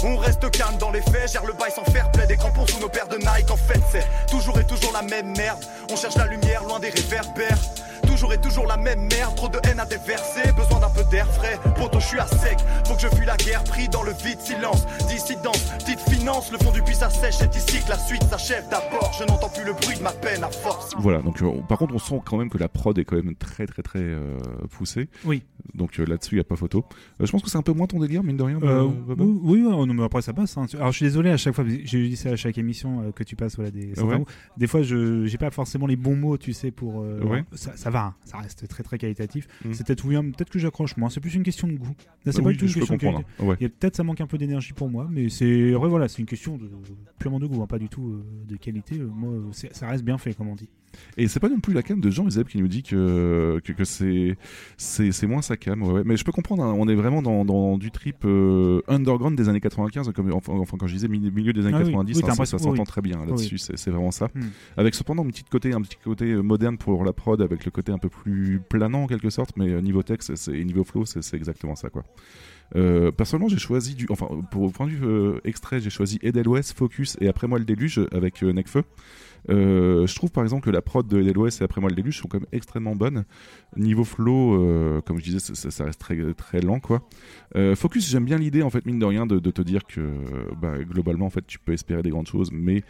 On 0.04 0.16
reste 0.16 0.50
calme 0.50 0.76
dans 0.78 0.90
les 0.90 1.00
faits, 1.00 1.32
gère 1.32 1.44
le 1.44 1.54
bail 1.54 1.72
sans 1.72 1.84
faire 1.84 2.10
plaid. 2.12 2.28
Des 2.28 2.36
crampons 2.36 2.66
sous 2.66 2.80
nos 2.80 2.88
paires 2.88 3.08
de 3.08 3.16
Nike. 3.16 3.50
En 3.50 3.56
fait, 3.56 3.80
c'est 3.90 4.06
toujours 4.30 4.58
et 4.58 4.64
toujours 4.64 4.92
la 4.92 5.02
même 5.02 5.34
merde. 5.36 5.64
On 5.90 5.96
cherche 5.96 6.16
la 6.16 6.26
lumière 6.26 6.62
loin 6.64 6.78
des 6.78 6.90
réverbères. 6.90 7.58
Toujours 8.16 8.32
et 8.32 8.40
toujours 8.40 8.66
la 8.66 8.78
même 8.78 9.00
merde, 9.10 9.34
trop 9.36 9.46
de 9.50 9.58
haine 9.68 9.78
à 9.78 9.84
déverser, 9.84 10.50
besoin 10.56 10.80
d'un 10.80 10.88
peu 10.88 11.02
d'air 11.10 11.26
frais. 11.34 11.58
Poto, 11.78 12.00
je 12.00 12.06
suis 12.06 12.18
à 12.18 12.26
sec, 12.26 12.56
faut 12.86 12.94
que 12.94 13.02
je 13.02 13.08
fuis 13.08 13.26
la 13.26 13.36
guerre, 13.36 13.62
pris 13.64 13.90
dans 13.90 14.02
le 14.02 14.12
vide, 14.24 14.40
silence, 14.40 14.86
dissidence, 15.06 15.70
petite 15.80 16.00
finance, 16.00 16.50
le 16.50 16.56
fond 16.56 16.70
du 16.72 16.80
puits 16.80 16.94
sèche, 16.94 17.34
c'est 17.34 17.54
ici 17.54 17.84
que 17.84 17.90
la 17.90 17.98
suite 17.98 18.22
s'achève 18.22 18.64
d'abord. 18.70 19.12
Je 19.20 19.24
n'entends 19.24 19.50
plus 19.50 19.66
le 19.66 19.74
bruit 19.74 19.98
de 19.98 20.02
ma 20.02 20.12
peine 20.12 20.42
à 20.42 20.48
force. 20.48 20.94
Voilà, 20.98 21.20
donc 21.20 21.42
euh, 21.42 21.60
par 21.68 21.76
contre, 21.76 21.94
on 21.94 21.98
sent 21.98 22.22
quand 22.24 22.38
même 22.38 22.48
que 22.48 22.56
la 22.56 22.70
prod 22.70 22.98
est 22.98 23.04
quand 23.04 23.16
même 23.16 23.34
très 23.34 23.66
très 23.66 23.82
très 23.82 23.98
euh, 24.00 24.38
poussée. 24.70 25.10
Oui. 25.26 25.42
Donc 25.74 26.00
euh, 26.00 26.06
là-dessus, 26.06 26.36
il 26.36 26.38
n'y 26.38 26.40
a 26.40 26.44
pas 26.44 26.56
photo. 26.56 26.86
Euh, 27.20 27.26
je 27.26 27.30
pense 27.30 27.42
que 27.42 27.50
c'est 27.50 27.58
un 27.58 27.62
peu 27.62 27.74
moins 27.74 27.86
ton 27.86 28.00
délire, 28.00 28.22
mine 28.24 28.38
de 28.38 28.42
rien. 28.44 28.58
Euh, 28.62 28.88
euh, 29.10 29.14
oui, 29.18 29.60
oui, 29.60 29.60
non, 29.60 29.84
mais 29.92 30.04
après 30.04 30.22
ça 30.22 30.32
passe. 30.32 30.56
hein. 30.56 30.64
Alors 30.76 30.90
je 30.90 30.96
suis 30.96 31.04
désolé 31.04 31.28
à 31.32 31.36
chaque 31.36 31.54
fois, 31.54 31.64
j'ai 31.84 32.08
dit 32.08 32.16
ça 32.16 32.30
à 32.30 32.36
chaque 32.36 32.56
émission 32.56 33.02
euh, 33.02 33.12
que 33.12 33.24
tu 33.24 33.36
passes, 33.36 33.56
voilà, 33.56 33.70
des, 33.70 33.92
Ouais. 34.00 34.24
des 34.56 34.66
fois 34.66 34.80
je 34.82 35.26
j'ai 35.26 35.36
pas 35.38 35.50
forcément 35.50 35.86
les 35.86 35.96
bons 35.96 36.16
mots, 36.16 36.38
tu 36.38 36.54
sais, 36.54 36.70
pour. 36.70 37.02
euh, 37.02 37.20
Ouais. 37.26 37.44
ça, 37.52 37.72
ça 37.76 37.90
va, 37.90 38.05
ça 38.24 38.38
reste 38.38 38.66
très 38.68 38.82
très 38.82 38.98
qualitatif. 38.98 39.46
Mm. 39.64 39.72
C'est 39.72 39.86
peut-être 39.86 40.06
hein, 40.14 40.22
peut-être 40.30 40.50
que 40.50 40.58
j'accroche 40.58 40.96
moins. 40.96 41.10
C'est 41.10 41.20
plus 41.20 41.34
une 41.34 41.42
question 41.42 41.68
de 41.68 41.74
goût. 41.74 41.94
Là, 42.24 42.32
c'est 42.32 42.42
pas 42.42 42.48
oui, 42.48 42.54
du 42.54 42.58
tout 42.60 42.66
une 42.66 42.86
question 42.86 42.96
de 42.96 43.44
ouais. 43.44 43.56
Peut-être 43.56 43.96
ça 43.96 44.04
manque 44.04 44.20
un 44.20 44.26
peu 44.26 44.38
d'énergie 44.38 44.72
pour 44.72 44.88
moi, 44.88 45.06
mais 45.10 45.28
c'est 45.28 45.74
ouais, 45.74 45.88
voilà, 45.88 46.08
c'est 46.08 46.18
une 46.18 46.26
question 46.26 46.56
de, 46.56 46.70
purement 47.18 47.38
de 47.38 47.46
goût, 47.46 47.62
hein, 47.62 47.66
pas 47.66 47.78
du 47.78 47.88
tout 47.88 48.08
euh, 48.08 48.24
de 48.46 48.56
qualité. 48.56 48.98
Euh, 48.98 49.06
moi, 49.06 49.32
c'est- 49.52 49.74
ça 49.74 49.88
reste 49.88 50.04
bien 50.04 50.18
fait, 50.18 50.34
comme 50.34 50.48
on 50.48 50.54
dit. 50.54 50.68
Et 51.16 51.28
c'est 51.28 51.40
pas 51.40 51.48
non 51.48 51.60
plus 51.60 51.72
la 51.72 51.82
cam 51.82 52.00
de 52.00 52.10
Jean 52.10 52.28
Zeb 52.30 52.46
qui 52.48 52.58
nous 52.58 52.68
dit 52.68 52.82
que, 52.82 53.60
que, 53.64 53.72
que 53.72 53.84
c'est, 53.84 55.26
moins 55.26 55.42
sa 55.42 55.56
cam. 55.56 55.82
Ouais, 55.82 55.92
ouais. 55.92 56.02
Mais 56.04 56.16
je 56.16 56.24
peux 56.24 56.32
comprendre, 56.32 56.62
hein, 56.62 56.74
on 56.76 56.88
est 56.88 56.94
vraiment 56.94 57.22
dans, 57.22 57.44
dans 57.44 57.78
du 57.78 57.90
trip 57.90 58.24
euh, 58.24 58.80
underground 58.88 59.36
des 59.36 59.48
années 59.48 59.60
95, 59.60 60.12
comme, 60.14 60.32
enfin, 60.32 60.52
enfin, 60.54 60.76
quand 60.78 60.86
je 60.86 60.94
disais 60.94 61.08
mi- 61.08 61.30
milieu 61.30 61.52
des 61.52 61.66
années 61.66 61.76
Ah 61.76 61.84
oui. 61.84 61.90
90, 61.92 62.16
Oui, 62.16 62.22
t'as 62.22 62.32
hein, 62.32 62.34
ça, 62.44 62.58
s'entend 62.58 62.70
oui. 62.72 62.84
très 62.84 63.00
bien 63.02 63.24
là-dessus, 63.24 63.58
c'est, 63.58 63.90
vraiment 63.90 64.10
ça. 64.10 64.28
Hmm. 64.34 64.42
Avec 64.76 64.94
cependant 64.94 65.24
un 65.24 65.28
petit 65.28 65.44
côté, 65.44 65.72
un 65.72 65.80
petit 65.80 65.96
côté 66.02 66.26
euh, 66.32 66.42
moderne 66.42 66.78
pour 66.78 67.04
la 67.04 67.12
prod, 67.12 67.40
avec 67.40 67.64
le 67.64 67.70
côté 67.70 67.92
un 67.92 67.98
peu 67.98 68.08
plus 68.08 68.60
planant 68.68 69.04
en 69.04 69.06
quelque 69.06 69.30
sorte, 69.30 69.56
mais 69.56 69.68
euh, 69.70 69.80
niveau 69.80 70.02
texte 70.02 70.32
et 70.48 70.64
niveau 70.64 70.84
flow, 70.84 71.04
c'est, 71.04 71.34
exactement 71.34 71.76
ça 71.76 71.90
quoi. 71.90 72.04
Euh, 72.74 73.12
personnellement, 73.12 73.48
j'ai 73.48 73.58
choisi 73.58 73.94
du, 73.94 74.06
enfin, 74.10 74.28
pour 74.50 74.72
point 74.72 74.86
de 74.86 74.92
vue 74.92 75.04
euh, 75.06 75.40
extrait, 75.44 75.80
j'ai 75.80 75.90
choisi 75.90 76.18
Edelweiss, 76.22 76.72
Focus 76.72 77.16
et 77.20 77.28
après 77.28 77.46
moi 77.46 77.58
le 77.58 77.64
déluge 77.64 78.00
avec 78.12 78.42
euh, 78.42 78.52
Necfeu. 78.52 78.82
Euh, 79.50 80.06
je 80.06 80.14
trouve 80.14 80.30
par 80.30 80.42
exemple 80.42 80.64
que 80.64 80.70
la 80.70 80.82
prod 80.82 81.06
de 81.06 81.20
Edelweiss 81.20 81.60
et 81.60 81.64
après 81.64 81.80
moi 81.80 81.90
le 81.90 81.96
déluge 81.96 82.18
sont 82.18 82.28
quand 82.28 82.38
même 82.38 82.48
extrêmement 82.52 82.96
bonnes. 82.96 83.24
Niveau 83.76 84.04
flow, 84.04 84.54
euh, 84.54 85.00
comme 85.02 85.18
je 85.18 85.24
disais, 85.24 85.38
ça, 85.38 85.84
reste 85.84 86.00
très, 86.00 86.16
très 86.34 86.60
lent 86.60 86.80
quoi. 86.80 87.02
Euh, 87.56 87.76
Focus, 87.76 88.08
j'aime 88.08 88.24
bien 88.24 88.38
l'idée 88.38 88.62
en 88.62 88.70
fait 88.70 88.84
mine 88.86 88.98
de 88.98 89.04
rien 89.04 89.26
de, 89.26 89.38
te 89.38 89.62
dire 89.62 89.84
que 89.86 90.00
bah, 90.60 90.78
globalement 90.82 91.26
en 91.26 91.30
fait 91.30 91.46
tu 91.46 91.58
peux 91.58 91.72
espérer 91.72 92.02
des 92.02 92.10
grandes 92.10 92.26
choses, 92.26 92.50
mais 92.52 92.82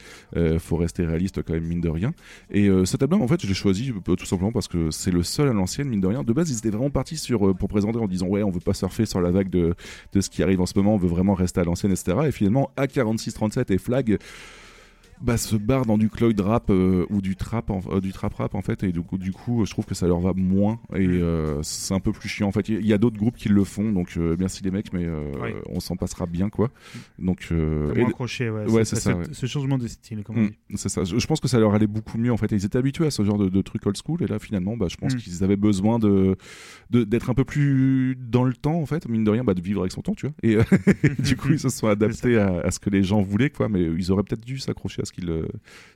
faut 0.59 0.77
rester 0.77 1.05
réaliste 1.05 1.43
quand 1.43 1.53
même 1.53 1.67
mine 1.67 1.81
de 1.81 1.89
rien. 1.89 2.13
Et 2.51 2.69
cet 2.85 3.03
album 3.03 3.23
en 3.23 3.29
fait 3.29 3.41
je 3.43 3.47
l'ai 3.47 3.55
choisi 3.55 3.93
tout 4.05 4.27
simplement 4.27 4.53
parce 4.53 4.69
que 4.69 4.91
c'est 4.91 5.11
le 5.11 5.23
seul 5.23 5.49
à 5.49 5.53
l'ancienne 5.53 5.89
mine 5.89 6.01
de 6.01 6.07
rien. 6.07 6.23
De 6.23 6.33
base 6.33 6.51
ils 6.51 6.59
étaient 6.59 6.71
vraiment 6.71 6.91
partis 6.91 7.23
pour 7.59 7.69
présenter 7.69 7.99
en 7.99 8.07
disant 8.07 8.27
ouais 8.27 8.43
on 8.43 8.51
veut 8.51 8.61
pas 8.61 8.75
surfer 8.75 9.07
sur 9.07 9.21
la 9.21 9.31
vague 9.31 9.51
de, 9.51 9.75
de 10.13 10.21
ce 10.21 10.31
qui 10.31 10.43
arrive 10.43 10.61
en 10.61 10.67
ce 10.67 10.73
moment, 10.77 10.95
on 10.95 10.99
veut 10.99 11.09
vraiment 11.09 11.35
rester 11.35 11.61
à 11.61 11.65
l'ancienne 11.65 11.93
etc. 11.93 12.19
Et 12.27 12.33
finalement 12.33 12.71
A4637 12.77 13.73
et 13.73 13.79
Flag 13.79 14.19
bah, 15.23 15.37
se 15.37 15.57
barrent 15.57 15.87
dans 15.87 15.99
du 15.99 16.09
Cloyd 16.11 16.39
rap 16.41 16.71
euh, 16.71 17.07
ou 17.11 17.21
du 17.23 17.37
trap 17.37 17.71
en- 17.71 17.81
euh, 17.91 18.01
du 18.01 18.13
trap 18.13 18.35
rap 18.35 18.55
en 18.55 18.63
fait 18.63 18.83
et 18.85 18.93
du 18.93 19.01
coup, 19.03 19.17
du 19.19 19.33
coup 19.33 19.65
je 19.65 19.71
trouve 19.71 19.85
que 19.87 19.95
ça 19.95 20.07
leur 20.07 20.21
va 20.21 20.33
moins 20.35 20.79
et 20.95 21.07
euh, 21.07 21.63
c'est 21.63 21.95
un 21.95 22.01
peu 22.01 22.13
plus 22.13 22.29
chiant 22.29 22.49
en 22.49 22.53
fait 22.53 22.69
il 22.69 22.87
y 22.87 22.93
a 22.93 22.99
d'autres 22.99 23.17
groupes 23.19 23.37
qui 23.37 23.49
le 23.49 23.65
font 23.65 23.93
donc 23.93 24.17
merci 24.39 24.63
les 24.63 24.71
mecs 24.71 24.93
mais 24.93 25.07
Oui. 25.43 25.51
on 25.67 25.81
s'en 25.81 25.97
passera 25.97 26.27
bien 26.27 26.49
quoi 26.51 26.71
donc 27.19 27.49
euh, 27.53 27.93
T'as 27.95 28.01
et- 28.01 28.05
accroché, 28.05 28.51
ouais, 28.51 28.71
ouais 28.71 28.85
c'est- 28.85 28.97
ça 28.97 29.15
ouais. 29.17 29.25
ce 29.33 29.47
changement 29.47 29.79
de 29.79 29.87
style, 29.87 30.23
comme 30.23 30.37
Mm, 30.37 30.49
dit. 30.49 30.55
c'est 30.77 30.89
ça 30.89 31.05
je, 31.05 31.19
je 31.19 31.27
pense 31.27 31.41
que 31.41 31.49
ça 31.49 31.59
leur 31.59 31.75
allait 31.75 31.87
beaucoup 31.87 32.19
mieux 32.19 32.33
en 32.33 32.37
fait 32.37 32.53
ils 32.53 32.65
étaient 32.65 32.79
habitués 32.79 33.07
à 33.07 33.11
ce 33.11 33.25
genre 33.25 33.39
de, 33.39 33.49
de 33.49 33.63
trucs 33.63 33.87
old 33.87 33.97
school 33.97 34.23
et 34.23 34.27
là 34.27 34.39
finalement 34.39 34.77
bah, 34.77 34.87
je 34.91 34.97
pense 34.97 35.15
Mm. 35.15 35.19
qu'ils 35.19 35.45
avaient 35.45 35.57
besoin 35.57 35.99
de 35.99 36.37
d'être 36.91 37.31
un 37.31 37.35
peu 37.35 37.45
plus 37.45 38.17
dans 38.21 38.45
le 38.45 38.53
temps 38.53 38.81
en 38.81 38.87
fait 38.87 39.09
mine 39.09 39.25
de 39.25 39.31
rien 39.31 39.45
bah, 39.45 39.55
de 39.55 39.61
vivre 39.63 39.81
avec 39.81 39.93
son 39.93 40.03
temps 40.03 40.15
tu 40.15 40.27
vois 40.27 40.35
et 40.43 40.57
du 41.23 41.37
coup 41.37 41.49
ils 41.53 41.59
se 41.61 41.69
sont 41.69 41.87
adaptés 41.89 42.37
à, 42.39 42.61
à 42.61 42.71
ce 42.71 42.79
que 42.81 42.91
les 42.91 43.03
gens 43.03 43.23
voulaient 43.23 43.51
quoi 43.51 43.69
mais 43.69 43.83
ils 43.83 44.13
auraient 44.13 44.23
peut-être 44.23 44.45
dû 44.45 44.59
s'accrocher 44.59 45.03
à 45.03 45.05
ce 45.07 45.13
qu'ils 45.13 45.31
euh, 45.31 45.49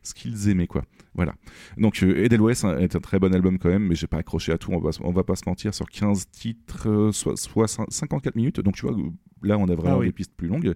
ce 0.02 0.14
qu'ils 0.14 0.48
aimaient 0.48 0.66
quoi 0.66 0.84
voilà. 1.14 1.34
Donc 1.76 2.02
euh, 2.02 2.24
Edelweiss 2.24 2.64
hein, 2.64 2.78
est 2.78 2.94
un 2.96 3.00
très 3.00 3.18
bon 3.18 3.34
album 3.34 3.58
quand 3.58 3.68
même 3.68 3.86
mais 3.88 3.94
j'ai 3.94 4.06
pas 4.06 4.18
accroché 4.18 4.52
à 4.52 4.58
tout 4.58 4.72
on 4.72 4.78
va, 4.78 4.90
on 5.00 5.10
va 5.12 5.24
pas 5.24 5.36
se 5.36 5.42
mentir 5.46 5.74
sur 5.74 5.86
15 5.88 6.26
titres 6.30 6.88
euh, 6.88 7.12
soit, 7.12 7.36
soit 7.36 7.66
cin- 7.66 7.90
54 7.90 8.36
minutes. 8.36 8.60
Donc 8.60 8.76
tu 8.76 8.86
vois 8.86 8.96
là 9.42 9.56
on 9.58 9.64
a 9.68 9.74
vraiment 9.74 9.96
Ah 9.96 9.98
oui. 9.98 10.06
des 10.06 10.12
pistes 10.12 10.32
plus 10.36 10.48
longues. 10.48 10.74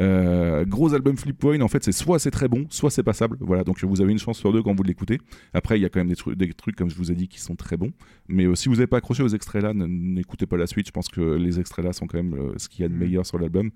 Euh, 0.00 0.64
gros 0.64 0.92
album 0.94 1.16
Flipwine 1.16 1.62
en 1.62 1.68
fait 1.68 1.84
c'est 1.84 1.92
soit 1.92 2.18
c'est 2.18 2.30
très 2.30 2.48
bon 2.48 2.66
soit 2.70 2.90
c'est 2.90 3.02
passable. 3.02 3.36
Voilà 3.40 3.64
donc 3.64 3.82
vous 3.84 4.00
avez 4.00 4.12
une 4.12 4.18
chance 4.18 4.38
sur 4.38 4.52
deux 4.52 4.62
quand 4.62 4.74
vous 4.74 4.82
l'écoutez. 4.82 5.18
Après 5.52 5.78
il 5.78 5.82
y 5.82 5.84
a 5.84 5.88
quand 5.88 6.00
même 6.00 6.08
des, 6.08 6.16
trucs 6.16 6.36
des 6.36 6.52
trucs 6.52 6.76
comme 6.76 6.90
je 6.90 6.96
vous 6.96 7.12
ai 7.12 7.14
dit 7.14 7.28
qui 7.28 7.40
sont 7.40 7.54
très 7.56 7.76
bons. 7.76 7.92
Mais 8.28 8.44
euh, 8.44 8.54
si 8.54 8.68
vous 8.68 8.76
n'avez 8.76 8.86
pas 8.86 8.98
accroché 8.98 9.22
aux 9.22 9.28
extraits 9.28 9.62
là 9.62 9.72
n'écoutez 9.74 10.46
pas 10.46 10.56
la 10.56 10.66
suite. 10.66 10.86
Je 10.86 10.92
pense 10.92 11.08
que 11.08 11.20
les 11.20 11.60
extraits 11.60 11.84
là 11.84 11.92
sont 11.92 12.06
quand 12.06 12.18
même 12.22 12.34
euh, 12.34 12.52
ce 12.56 12.68
qu'il 12.68 12.82
y 12.82 12.84
a 12.84 12.88
de 12.88 12.94
Mm. 12.94 12.98
meilleur 12.98 13.26
sur 13.26 13.38
l'album. 13.38 13.70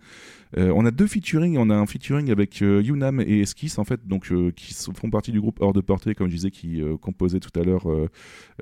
Euh, 0.57 0.73
on 0.75 0.85
a 0.87 0.91
deux 0.91 1.07
featuring 1.07 1.57
on 1.59 1.70
a 1.70 1.75
un 1.77 1.87
featuring 1.87 2.31
avec 2.31 2.62
euh, 2.62 2.81
Yunam 2.83 3.20
et 3.20 3.41
Esquisse 3.41 3.79
en 3.79 3.85
fait 3.85 4.07
donc 4.07 4.31
euh, 4.33 4.51
qui 4.53 4.75
font 4.95 5.11
partie 5.11 5.33
du 5.33 5.41
groupe 5.41 5.59
hors 5.61 5.73
de 5.73 5.81
comme 6.15 6.28
je 6.28 6.35
disais 6.35 6.51
qui 6.51 6.82
euh, 6.82 6.97
composait 6.97 7.40
tout 7.40 7.59
à 7.59 7.62
l'heure 7.62 7.90
euh, 7.90 8.09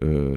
euh, 0.03 0.37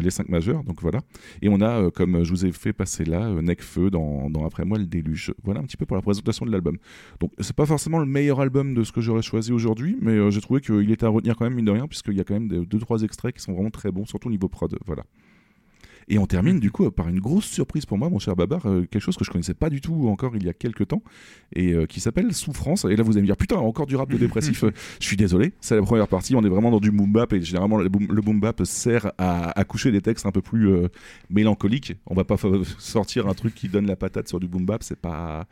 les 0.00 0.10
cinq 0.10 0.28
majeurs. 0.28 0.64
Donc 0.64 0.80
voilà. 0.82 1.00
Et 1.42 1.48
on 1.48 1.60
a 1.60 1.90
comme 1.90 2.24
je 2.24 2.30
vous 2.30 2.46
ai 2.46 2.52
fait 2.52 2.72
passer 2.72 3.04
là 3.04 3.30
Necfeu 3.42 3.90
dans, 3.90 4.30
dans 4.30 4.44
après 4.44 4.64
moi 4.64 4.78
le 4.78 4.86
déluge. 4.86 5.32
Voilà 5.44 5.60
un 5.60 5.64
petit 5.64 5.76
peu 5.76 5.86
pour 5.86 5.96
la 5.96 6.02
présentation 6.02 6.46
de 6.46 6.52
l'album. 6.52 6.78
Donc 7.20 7.32
c'est 7.40 7.56
pas 7.56 7.66
forcément 7.66 7.98
le 7.98 8.06
meilleur 8.06 8.40
album 8.40 8.74
de 8.74 8.84
ce 8.84 8.92
que 8.92 9.00
j'aurais 9.00 9.22
choisi 9.22 9.52
aujourd'hui 9.52 9.96
mais 10.00 10.30
j'ai 10.30 10.40
trouvé 10.40 10.60
qu'il 10.60 10.90
était 10.90 11.06
à 11.06 11.08
retenir 11.08 11.36
quand 11.36 11.44
même 11.44 11.54
mine 11.54 11.64
de 11.64 11.70
rien 11.70 11.86
puisqu'il 11.86 12.16
y 12.16 12.20
a 12.20 12.24
quand 12.24 12.34
même 12.34 12.48
deux, 12.48 12.64
deux 12.64 12.78
trois 12.78 13.02
extraits 13.02 13.34
qui 13.34 13.42
sont 13.42 13.52
vraiment 13.52 13.70
très 13.70 13.90
bons 13.90 14.06
surtout 14.06 14.28
au 14.28 14.30
niveau 14.30 14.48
prod. 14.48 14.76
Voilà 14.86 15.04
et 16.08 16.18
on 16.18 16.26
termine 16.26 16.58
du 16.60 16.70
coup 16.70 16.90
par 16.90 17.08
une 17.08 17.20
grosse 17.20 17.44
surprise 17.46 17.86
pour 17.86 17.98
moi, 17.98 18.08
mon 18.10 18.18
cher 18.18 18.34
Babar, 18.36 18.66
euh, 18.66 18.86
quelque 18.90 19.02
chose 19.02 19.16
que 19.16 19.24
je 19.24 19.30
connaissais 19.30 19.54
pas 19.54 19.70
du 19.70 19.80
tout 19.80 20.08
encore 20.08 20.34
il 20.36 20.44
y 20.44 20.48
a 20.48 20.54
quelques 20.54 20.88
temps, 20.88 21.02
et 21.54 21.72
euh, 21.72 21.86
qui 21.86 22.00
s'appelle 22.00 22.32
Souffrance. 22.34 22.84
Et 22.84 22.96
là 22.96 23.02
vous 23.02 23.12
allez 23.12 23.22
me 23.22 23.26
dire, 23.26 23.36
putain, 23.36 23.56
encore 23.56 23.86
du 23.86 23.96
rap 23.96 24.10
de 24.10 24.16
dépressif. 24.16 24.64
Je 25.00 25.06
suis 25.06 25.16
désolé, 25.16 25.52
c'est 25.60 25.76
la 25.76 25.82
première 25.82 26.08
partie, 26.08 26.34
on 26.34 26.42
est 26.44 26.48
vraiment 26.48 26.70
dans 26.70 26.80
du 26.80 26.90
boom 26.90 27.12
bap, 27.12 27.32
et 27.32 27.42
généralement 27.42 27.76
le 27.78 27.88
boom, 27.88 28.06
le 28.10 28.20
boom 28.22 28.40
bap 28.40 28.62
sert 28.64 29.12
à, 29.18 29.58
à 29.58 29.64
coucher 29.64 29.92
des 29.92 30.00
textes 30.00 30.26
un 30.26 30.32
peu 30.32 30.42
plus 30.42 30.68
euh, 30.68 30.88
mélancoliques. 31.30 31.94
On 32.06 32.14
va 32.14 32.24
pas 32.24 32.36
sortir 32.78 33.26
un 33.28 33.34
truc 33.34 33.54
qui 33.54 33.68
donne 33.68 33.86
la 33.86 33.96
patate 33.96 34.28
sur 34.28 34.40
du 34.40 34.48
boom 34.48 34.64
bap, 34.66 34.82
c'est 34.82 34.98
pas. 35.00 35.46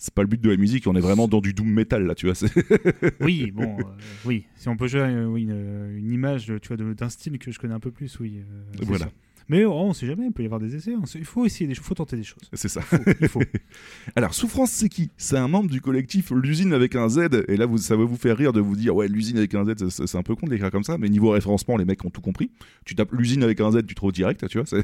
C'est 0.00 0.14
pas 0.14 0.22
le 0.22 0.28
but 0.28 0.40
de 0.40 0.48
la 0.50 0.56
musique, 0.56 0.86
on 0.86 0.94
est 0.94 1.00
vraiment 1.00 1.26
dans 1.26 1.40
du 1.40 1.52
doom 1.52 1.68
metal 1.68 2.06
là, 2.06 2.14
tu 2.14 2.30
vois. 2.30 2.36
Oui, 3.20 3.50
bon, 3.50 3.78
euh, 3.80 3.82
oui. 4.24 4.44
Si 4.54 4.68
on 4.68 4.76
peut 4.76 4.86
jouer 4.86 5.00
euh, 5.00 5.26
oui, 5.26 5.42
une, 5.42 5.96
une 5.98 6.12
image, 6.12 6.52
tu 6.62 6.68
vois, 6.68 6.76
d'un 6.94 7.08
style 7.08 7.36
que 7.40 7.50
je 7.50 7.58
connais 7.58 7.74
un 7.74 7.80
peu 7.80 7.90
plus, 7.90 8.16
oui. 8.20 8.34
euh, 8.38 8.62
Voilà. 8.82 9.06
sûr. 9.06 9.12
Mais 9.50 9.64
oh, 9.64 9.72
on 9.72 9.94
sait 9.94 10.06
jamais, 10.06 10.26
il 10.26 10.32
peut 10.32 10.42
y 10.42 10.46
avoir 10.46 10.60
des 10.60 10.76
essais. 10.76 10.92
sait- 11.06 11.18
Il 11.18 11.24
faut 11.24 11.46
essayer 11.46 11.66
des 11.66 11.74
choses, 11.74 11.84
il 11.84 11.88
faut 11.88 11.94
tenter 11.94 12.16
des 12.16 12.22
choses. 12.24 12.42
C'est 12.52 12.68
ça. 12.68 12.82
Il 13.20 13.28
faut. 13.28 13.40
Alors, 14.16 14.34
Souffrance, 14.34 14.70
c'est 14.70 14.88
qui? 14.90 15.10
C'est 15.16 15.38
un 15.38 15.48
membre 15.48 15.70
du 15.70 15.80
collectif 15.80 16.30
L'usine 16.32 16.72
avec 16.74 16.94
un 16.96 17.08
Z. 17.08 17.28
Et 17.48 17.56
là, 17.56 17.64
vous, 17.66 17.78
ça 17.78 17.96
va 17.96 18.04
vous 18.04 18.16
faire 18.16 18.36
rire 18.36 18.52
de 18.52 18.60
vous 18.60 18.76
dire, 18.76 18.94
ouais, 18.94 19.08
l'usine 19.08 19.38
avec 19.38 19.54
un 19.54 19.64
Z, 19.64 19.88
c'est- 19.88 20.16
un 20.16 20.22
peu 20.22 20.34
con 20.34 20.46
de 20.46 20.52
l'écrire 20.52 20.70
comme 20.70 20.84
ça. 20.84 20.98
Mais 20.98 21.08
niveau 21.08 21.30
référencement, 21.30 21.76
les 21.78 21.84
mecs 21.86 22.04
ont 22.04 22.10
tout 22.10 22.20
compris. 22.20 22.50
Tu 22.84 22.94
tapes 22.94 23.12
l'usine 23.12 23.42
avec 23.42 23.60
un 23.60 23.70
Z, 23.72 23.86
tu 23.86 23.94
trouves 23.94 24.12
direct, 24.12 24.46
tu 24.48 24.58
vois. 24.60 24.66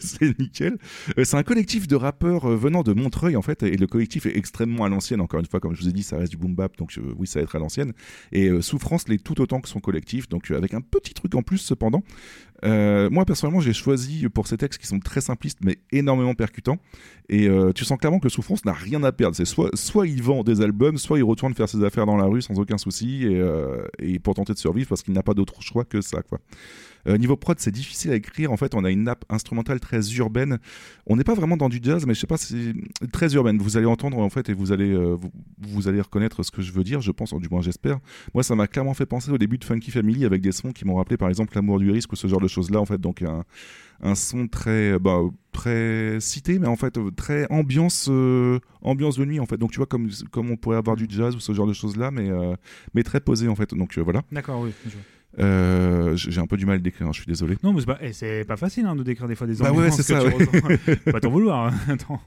C'est 0.00 0.38
nickel. 0.38 0.78
Euh, 1.18 1.24
C'est 1.24 1.36
un 1.36 1.42
collectif 1.42 1.86
de 1.86 1.96
rappeurs 1.96 2.46
euh, 2.46 2.56
venant 2.56 2.82
de 2.82 2.92
Montreuil, 2.92 3.36
en 3.36 3.42
fait. 3.42 3.62
Et 3.62 3.76
le 3.76 3.86
collectif 3.86 4.26
est 4.26 4.36
extrêmement 4.36 4.84
à 4.84 4.88
l'ancienne. 4.88 5.20
Encore 5.20 5.40
une 5.40 5.46
fois, 5.46 5.60
comme 5.60 5.74
je 5.74 5.82
vous 5.82 5.88
ai 5.88 5.92
dit, 5.92 6.02
ça 6.02 6.16
reste 6.16 6.30
du 6.32 6.36
boom 6.38 6.54
bap. 6.54 6.76
Donc, 6.78 6.92
euh, 6.98 7.02
oui, 7.18 7.26
ça 7.26 7.38
va 7.40 7.44
être 7.44 7.56
à 7.56 7.58
l'ancienne. 7.58 7.92
Et 8.32 8.48
euh, 8.48 8.62
Souffrance 8.62 9.08
l'est 9.08 9.22
tout 9.22 9.40
autant 9.40 9.60
que 9.60 9.68
son 9.68 9.80
collectif. 9.80 10.28
Donc, 10.28 10.50
euh, 10.50 10.56
avec 10.56 10.74
un 10.74 10.80
petit 10.80 11.14
truc 11.14 11.34
en 11.34 11.42
plus, 11.42 11.58
cependant. 11.58 12.02
Euh, 12.64 13.10
moi 13.10 13.24
personnellement 13.26 13.60
j'ai 13.60 13.74
choisi 13.74 14.28
pour 14.30 14.46
ces 14.46 14.56
textes 14.56 14.80
qui 14.80 14.86
sont 14.86 14.98
très 14.98 15.20
simplistes 15.20 15.58
mais 15.62 15.78
énormément 15.92 16.34
percutants. 16.34 16.78
Et 17.28 17.48
euh, 17.48 17.72
tu 17.72 17.84
sens 17.84 17.98
clairement 17.98 18.20
que 18.20 18.28
Souffrance 18.28 18.64
n'a 18.64 18.72
rien 18.72 19.02
à 19.02 19.12
perdre. 19.12 19.36
C'est 19.36 19.44
soit, 19.44 20.06
il 20.06 20.22
vend 20.22 20.42
des 20.42 20.60
albums 20.60 20.98
soit 20.98 21.18
il 21.18 21.24
retourne 21.24 21.54
faire 21.54 21.68
ses 21.68 21.84
affaires 21.84 22.06
dans 22.06 22.16
la 22.16 22.24
rue 22.24 22.42
sans 22.42 22.58
aucun 22.58 22.78
souci 22.78 23.24
et, 23.24 23.36
euh, 23.36 23.82
pour 24.22 24.34
tenter 24.34 24.52
de 24.52 24.58
survivre 24.58 24.88
parce 24.88 25.02
qu'il 25.02 25.14
n'a 25.14 25.22
pas 25.22 25.34
d'autre 25.34 25.62
choix 25.62 25.84
que 25.84 26.00
ça 26.00 26.22
euh, 27.06 27.18
niveau 27.18 27.36
prod, 27.36 27.58
c'est 27.58 27.70
difficile 27.70 28.10
à 28.10 28.14
écrire. 28.14 28.52
En 28.52 28.56
fait, 28.56 28.74
on 28.74 28.84
a 28.84 28.90
une 28.90 29.04
nappe 29.04 29.24
instrumentale 29.28 29.80
très 29.80 30.00
urbaine. 30.14 30.58
On 31.06 31.16
n'est 31.16 31.24
pas 31.24 31.34
vraiment 31.34 31.56
dans 31.56 31.68
du 31.68 31.78
jazz, 31.82 32.06
mais 32.06 32.14
je 32.14 32.20
sais 32.20 32.26
pas, 32.26 32.36
c'est 32.36 32.74
très 33.12 33.34
urbaine. 33.34 33.58
Vous 33.58 33.76
allez 33.76 33.86
entendre 33.86 34.18
en 34.18 34.30
fait 34.30 34.48
et 34.48 34.54
vous 34.54 34.72
allez 34.72 34.92
euh, 34.92 35.16
vous, 35.60 35.88
allez 35.88 36.00
reconnaître 36.00 36.42
ce 36.42 36.50
que 36.50 36.62
je 36.62 36.72
veux 36.72 36.84
dire. 36.84 37.00
Je 37.00 37.10
pense, 37.12 37.32
du 37.34 37.48
moins 37.48 37.62
j'espère. 37.62 37.98
Moi, 38.34 38.42
ça 38.42 38.54
m'a 38.54 38.66
clairement 38.66 38.94
fait 38.94 39.06
penser 39.06 39.30
au 39.30 39.38
début 39.38 39.58
de 39.58 39.64
Funky 39.64 39.90
Family 39.90 40.24
avec 40.24 40.40
des 40.42 40.52
sons 40.52 40.72
qui 40.72 40.84
m'ont 40.84 40.96
rappelé, 40.96 41.16
par 41.16 41.28
exemple, 41.28 41.54
l'amour 41.54 41.78
du 41.78 41.90
risque 41.90 42.12
ou 42.12 42.16
ce 42.16 42.26
genre 42.26 42.40
de 42.40 42.48
choses 42.48 42.70
là. 42.70 42.80
En 42.80 42.86
fait, 42.86 43.00
donc 43.00 43.22
un, 43.22 43.44
un 44.02 44.14
son 44.14 44.48
très 44.48 44.98
bah, 44.98 45.20
très 45.52 46.20
cité, 46.20 46.58
mais 46.58 46.66
en 46.66 46.76
fait 46.76 46.98
euh, 46.98 47.10
très 47.10 47.46
ambiance 47.50 48.08
euh, 48.10 48.58
ambiance 48.82 49.16
de 49.16 49.24
nuit 49.24 49.40
en 49.40 49.46
fait. 49.46 49.56
Donc 49.56 49.72
tu 49.72 49.78
vois 49.78 49.86
comme 49.86 50.08
comme 50.30 50.50
on 50.50 50.56
pourrait 50.56 50.76
avoir 50.76 50.96
du 50.96 51.06
jazz 51.08 51.34
ou 51.34 51.40
ce 51.40 51.52
genre 51.52 51.66
de 51.66 51.72
choses 51.72 51.96
là, 51.96 52.10
mais 52.10 52.30
euh, 52.30 52.54
mais 52.94 53.02
très 53.02 53.20
posé 53.20 53.48
en 53.48 53.54
fait. 53.54 53.74
Donc 53.74 53.96
euh, 53.96 54.02
voilà. 54.02 54.22
D'accord, 54.32 54.60
oui. 54.60 54.72
Euh, 55.38 56.16
j'ai 56.16 56.40
un 56.40 56.46
peu 56.46 56.56
du 56.56 56.64
mal 56.66 56.76
à 56.76 56.78
décrire, 56.78 57.06
hein, 57.06 57.12
je 57.12 57.18
suis 57.20 57.26
désolé. 57.26 57.56
Non, 57.62 57.72
mais 57.72 57.80
c'est 57.80 57.86
pas, 57.86 57.98
eh, 58.00 58.12
c'est 58.12 58.44
pas 58.44 58.56
facile 58.56 58.86
hein, 58.86 58.96
de 58.96 59.02
décrire 59.02 59.28
des 59.28 59.34
fois 59.34 59.46
des 59.46 59.56
Bah 59.56 59.70
ambiances 59.70 59.96
ouais, 59.96 60.02
c'est 60.02 60.14
que 60.14 60.20
ça, 60.20 60.30
tu 60.30 60.34
ouais. 60.34 60.78
ressens. 60.78 61.02
Pas 61.12 61.20
t'en 61.20 61.30
vouloir. 61.30 61.66
hein. 61.66 61.74
Attends. 61.88 62.20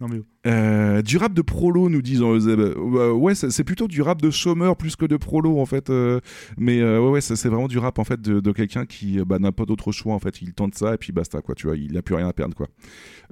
Non, 0.00 0.08
mais. 0.08 0.20
Euh, 0.46 1.02
du 1.02 1.16
rap 1.16 1.34
de 1.34 1.42
prolo, 1.42 1.88
nous 1.88 2.02
disons 2.02 2.38
Zeb. 2.38 2.60
Euh, 2.60 3.12
ouais, 3.12 3.34
c'est 3.34 3.64
plutôt 3.64 3.88
du 3.88 4.00
rap 4.02 4.22
de 4.22 4.30
chômeur 4.30 4.76
plus 4.76 4.94
que 4.96 5.04
de 5.04 5.16
prolo 5.16 5.58
en 5.60 5.66
fait. 5.66 5.90
euh, 5.90 6.20
mais 6.56 6.80
euh, 6.80 7.00
ouais, 7.00 7.10
ouais, 7.10 7.20
c'est 7.20 7.48
vraiment 7.48 7.68
du 7.68 7.78
rap 7.78 7.98
en 7.98 8.04
fait 8.04 8.20
de, 8.20 8.40
de 8.40 8.52
quelqu'un 8.52 8.86
qui 8.86 9.18
euh, 9.18 9.24
bah, 9.24 9.38
n'a 9.38 9.52
pas 9.52 9.64
d'autre 9.64 9.92
choix 9.92 10.14
en 10.14 10.18
fait. 10.18 10.40
Il 10.42 10.52
tente 10.52 10.74
ça 10.74 10.94
et 10.94 10.98
puis 10.98 11.12
basta 11.12 11.40
quoi. 11.42 11.54
Tu 11.54 11.66
vois, 11.66 11.76
il 11.76 11.96
a 11.98 12.02
plus 12.02 12.14
rien 12.14 12.28
à 12.28 12.32
perdre 12.32 12.54
quoi. 12.54 12.68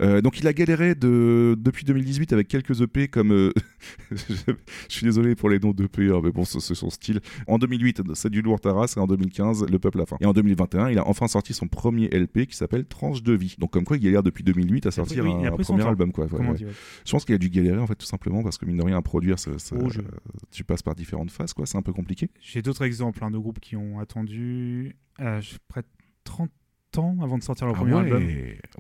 Euh, 0.01 0.21
donc 0.21 0.41
il 0.41 0.47
a 0.49 0.53
galéré 0.53 0.95
de, 0.95 1.57
depuis 1.59 1.85
2018 1.85 2.33
avec 2.33 2.49
quelques 2.49 2.81
EP 2.81 3.09
comme. 3.09 3.33
euh, 3.33 3.53
je, 4.11 4.53
suis 4.89 5.05
désolé 5.05 5.35
pour 5.35 5.49
les 5.51 5.59
noms 5.61 5.73
d'EP, 5.73 6.11
hein, 6.11 6.21
mais 6.23 6.33
bon, 6.33 6.45
c'est 6.45 6.75
son 6.75 6.91
style. 6.91 7.21
En 7.47 7.59
2008, 7.59 8.03
c'est 8.15 8.31
du 8.31 8.43
lourd 8.43 8.61
Taras 8.61 8.95
et 8.97 9.01
en 9.01 9.07
2015, 9.07 9.67
Le 9.71 9.79
Peuple 9.79 10.01
à 10.01 10.07
faim. 10.07 10.17
Et 10.21 10.27
en 10.27 10.33
2021, 10.33 10.91
il 10.91 10.99
a 10.99 11.07
enfin 11.07 11.29
sorti 11.29 11.55
son 11.55 11.69
premier 11.69 12.09
LP 12.09 12.47
qui 12.47 12.57
s'appelle 12.57 12.85
Tranche 12.87 13.23
de 13.23 13.33
vie. 13.33 13.55
Donc 13.59 13.71
comme 13.71 13.85
quoi, 13.85 13.97
il 13.97 14.03
galère 14.03 14.23
depuis 14.23 14.43
2008 14.45 14.87
à 14.87 14.91
sortir 14.91 15.25
oui, 15.25 15.47
un, 15.47 15.53
premier 15.53 15.83
temps. 15.83 15.89
album 15.89 16.13
quoi. 16.13 16.27
Ouais, 16.27 16.57
Je 17.05 17.11
pense 17.11 17.25
qu'il 17.25 17.35
a 17.35 17.39
dû 17.39 17.51
galérer 17.51 17.79
en 17.79 17.87
fait 17.87 17.95
tout 17.97 18.07
simplement 18.07 18.43
parce 18.43 18.57
que 18.59 18.65
mine 18.67 18.77
de 18.79 18.83
rien 18.83 18.97
à 18.97 19.03
produire, 19.03 19.39
ça, 19.39 19.59
ça- 19.59 19.77
Oh, 19.79 19.89
je- 19.91 20.01
euh, 20.01 20.05
tu 20.51 20.65
passes 20.65 20.83
par 20.83 20.95
différentes 20.95 21.31
phases 21.31 21.53
quoi. 21.53 21.67
C'est 21.67 21.77
un 21.79 21.83
peu 21.83 21.93
compliqué. 21.93 22.31
J'ai 22.41 22.63
d'autres 22.63 22.85
exemples 22.85 23.23
hein, 23.23 23.31
de 23.31 23.39
groupes 23.39 23.61
qui 23.61 23.77
ont 23.77 23.99
attendu 23.99 24.97
euh, 25.21 25.41
près 25.69 25.83
de 25.83 25.87
30 26.25 26.51
20 26.51 26.53
ans 26.99 27.17
avant 27.23 27.39
de 27.39 27.43
sortir 27.43 27.67
leur 27.67 27.77
Ah 27.77 27.79
premier 27.79 27.93
ouais. 27.95 28.01
album. 28.01 28.25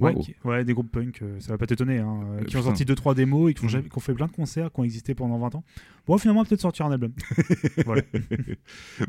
Ouais, 0.00 0.12
Wow. 0.14 0.20
qui- 0.22 0.34
ouais, 0.44 0.64
des 0.64 0.74
groupes 0.74 0.90
punk, 0.90 1.20
euh, 1.22 1.38
ça 1.40 1.52
va 1.52 1.58
pas 1.58 1.66
t'étonner, 1.66 1.98
hein, 1.98 2.20
euh, 2.24 2.40
Euh, 2.40 2.44
qui 2.44 2.56
ont 2.56 2.62
sorti 2.62 2.84
2-3 2.84 3.14
démos 3.14 3.50
et 3.50 3.54
qui 3.54 3.64
ont, 3.64 3.68
jamais- 3.68 3.88
qui 3.88 3.96
ont 3.96 4.00
fait 4.00 4.14
plein 4.14 4.26
de 4.26 4.32
concerts, 4.32 4.72
qui 4.72 4.80
ont 4.80 4.84
existé 4.84 5.14
pendant 5.14 5.38
20 5.38 5.54
ans. 5.54 5.64
Bon, 6.06 6.18
finalement, 6.18 6.44
peut-être 6.44 6.60
sortir 6.60 6.86
un 6.86 6.92
album. 6.92 7.12
voilà. 7.86 8.02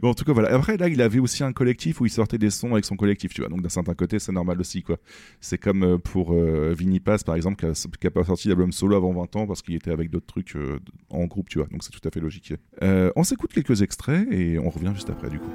Bon, 0.02 0.10
en 0.10 0.14
tout 0.14 0.23
cas, 0.26 0.34
voilà. 0.34 0.53
Après, 0.53 0.77
là, 0.77 0.88
il 0.88 1.02
avait 1.02 1.19
aussi 1.19 1.44
un 1.44 1.52
collectif 1.53 1.99
où 2.02 2.06
il 2.06 2.10
sortait 2.10 2.38
des 2.38 2.49
sons 2.49 2.72
avec 2.73 2.86
son 2.86 2.95
collectif, 2.95 3.34
tu 3.34 3.41
vois. 3.41 3.49
Donc, 3.49 3.61
d'un 3.61 3.69
certain 3.69 3.94
côté, 3.94 4.19
c'est 4.19 4.32
normal 4.32 4.60
aussi, 4.60 4.82
quoi. 4.84 4.98
C'est 5.41 5.57
comme 5.57 5.84
euh, 5.84 5.98
pour 5.98 6.34
euh, 6.34 6.73
Vinny 6.77 6.99
Paz, 6.99 7.23
par 7.23 7.36
exemple, 7.36 7.57
qui 7.57 7.65
a, 7.65 7.88
qui 7.99 8.07
a 8.07 8.11
pas 8.11 8.23
sorti 8.23 8.48
d'album 8.48 8.72
solo 8.72 8.95
avant 8.95 9.11
20 9.14 9.36
ans 9.36 9.48
parce 9.48 9.61
qu'il 9.61 9.76
était 9.76 9.91
avec 9.91 10.10
d'autres 10.10 10.26
trucs 10.27 10.56
en 11.10 11.26
groupe, 11.26 11.49
tu 11.49 11.57
vois. 11.60 11.68
Donc, 11.68 11.84
c'est 11.84 11.91
tout 11.91 12.06
à 12.07 12.11
fait 12.11 12.19
logique. 12.19 12.53
On 12.82 13.23
s'écoute 13.23 13.52
quelques 13.53 13.82
extraits 13.82 14.27
et 14.32 14.57
on 14.60 14.69
revient 14.69 14.91
juste 14.94 15.10
après, 15.10 15.30
du 15.30 15.40
coup. 15.40 15.52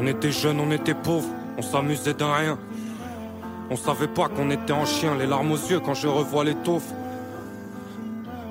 On 0.00 0.06
était 0.06 0.30
jeunes, 0.30 0.60
on 0.60 0.70
était 0.70 0.94
pauvres, 0.94 1.28
on 1.56 1.62
s'amusait 1.62 2.14
d'un 2.14 2.32
rien. 2.32 2.58
On 3.68 3.74
savait 3.74 4.06
pas 4.06 4.28
qu'on 4.28 4.48
était 4.48 4.72
en 4.72 4.86
chien, 4.86 5.16
les 5.16 5.26
larmes 5.26 5.50
aux 5.50 5.56
yeux 5.56 5.80
quand 5.80 5.94
je 5.94 6.06
revois 6.06 6.44
taufs. 6.54 6.94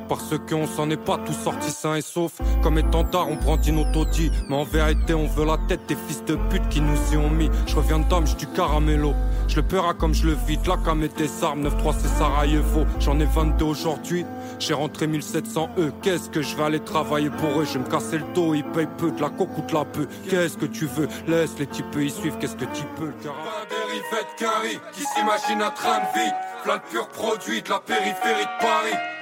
Parce 0.09 0.35
qu'on 0.49 0.67
s'en 0.67 0.89
est 0.89 1.01
pas 1.01 1.17
tous 1.25 1.31
sortis 1.31 1.71
sains 1.71 1.95
et 1.95 2.01
saufs. 2.01 2.41
Comme 2.61 2.77
étendard, 2.77 3.29
on 3.29 3.37
prend 3.37 3.55
notre 3.71 3.97
Audi. 3.97 4.29
Mais 4.49 4.55
en 4.55 4.65
vérité, 4.65 5.13
on 5.13 5.25
veut 5.25 5.45
la 5.45 5.57
tête 5.69 5.87
des 5.87 5.95
fils 5.95 6.23
de 6.25 6.35
pute 6.49 6.67
qui 6.67 6.81
nous 6.81 7.13
y 7.13 7.17
ont 7.17 7.29
mis. 7.29 7.49
Je 7.65 7.77
reviens 7.77 7.99
je 8.25 8.35
du 8.35 8.47
caramello. 8.47 9.13
Je 9.47 9.55
le 9.55 9.63
paiera 9.63 9.93
comme 9.93 10.13
je 10.13 10.25
le 10.25 10.37
vide. 10.47 10.67
La 10.67 10.75
cam 10.75 11.01
et 11.01 11.07
des 11.07 11.43
armes, 11.43 11.65
9-3 11.65 11.95
c'est 11.97 12.09
Sarajevo. 12.09 12.85
J'en 12.99 13.19
ai 13.21 13.25
22 13.25 13.63
aujourd'hui. 13.63 14.25
J'ai 14.59 14.73
rentré 14.73 15.07
1700 15.07 15.69
E. 15.77 15.91
Qu'est-ce 16.01 16.29
que 16.29 16.41
je 16.41 16.55
vais 16.55 16.63
aller 16.63 16.79
travailler 16.79 17.29
pour 17.29 17.61
eux? 17.61 17.65
Je 17.65 17.77
me 17.77 17.85
casser 17.85 18.17
le 18.17 18.33
dos, 18.33 18.53
ils 18.53 18.63
payent 18.63 18.87
peu. 18.97 19.11
De 19.11 19.21
la 19.21 19.29
coque 19.29 19.57
ou 19.57 19.61
de 19.61 19.73
la 19.73 19.85
peu. 19.85 20.07
Qu'est-ce 20.29 20.57
que 20.57 20.65
tu 20.65 20.85
veux? 20.85 21.07
Laisse 21.27 21.57
les 21.59 21.67
types 21.67 21.85
y 21.97 22.09
suivre. 22.09 22.37
Qu'est-ce 22.39 22.55
que 22.55 22.65
tu 22.65 22.83
peux? 22.95 23.11
Pas 23.11 23.29
des 23.69 23.91
rivettes 23.91 24.35
carré 24.37 24.79
qui 24.93 25.01
s'imagine 25.01 25.61
un 25.61 25.71
train 25.71 25.99
de 25.99 26.19
vie. 26.19 26.31
Plein 26.63 26.77
de 26.77 26.81
pur 26.89 27.07
produit 27.09 27.61
de 27.61 27.69
la 27.69 27.79
périphérie 27.79 28.45
de 28.45 28.61
Paris. 28.61 29.16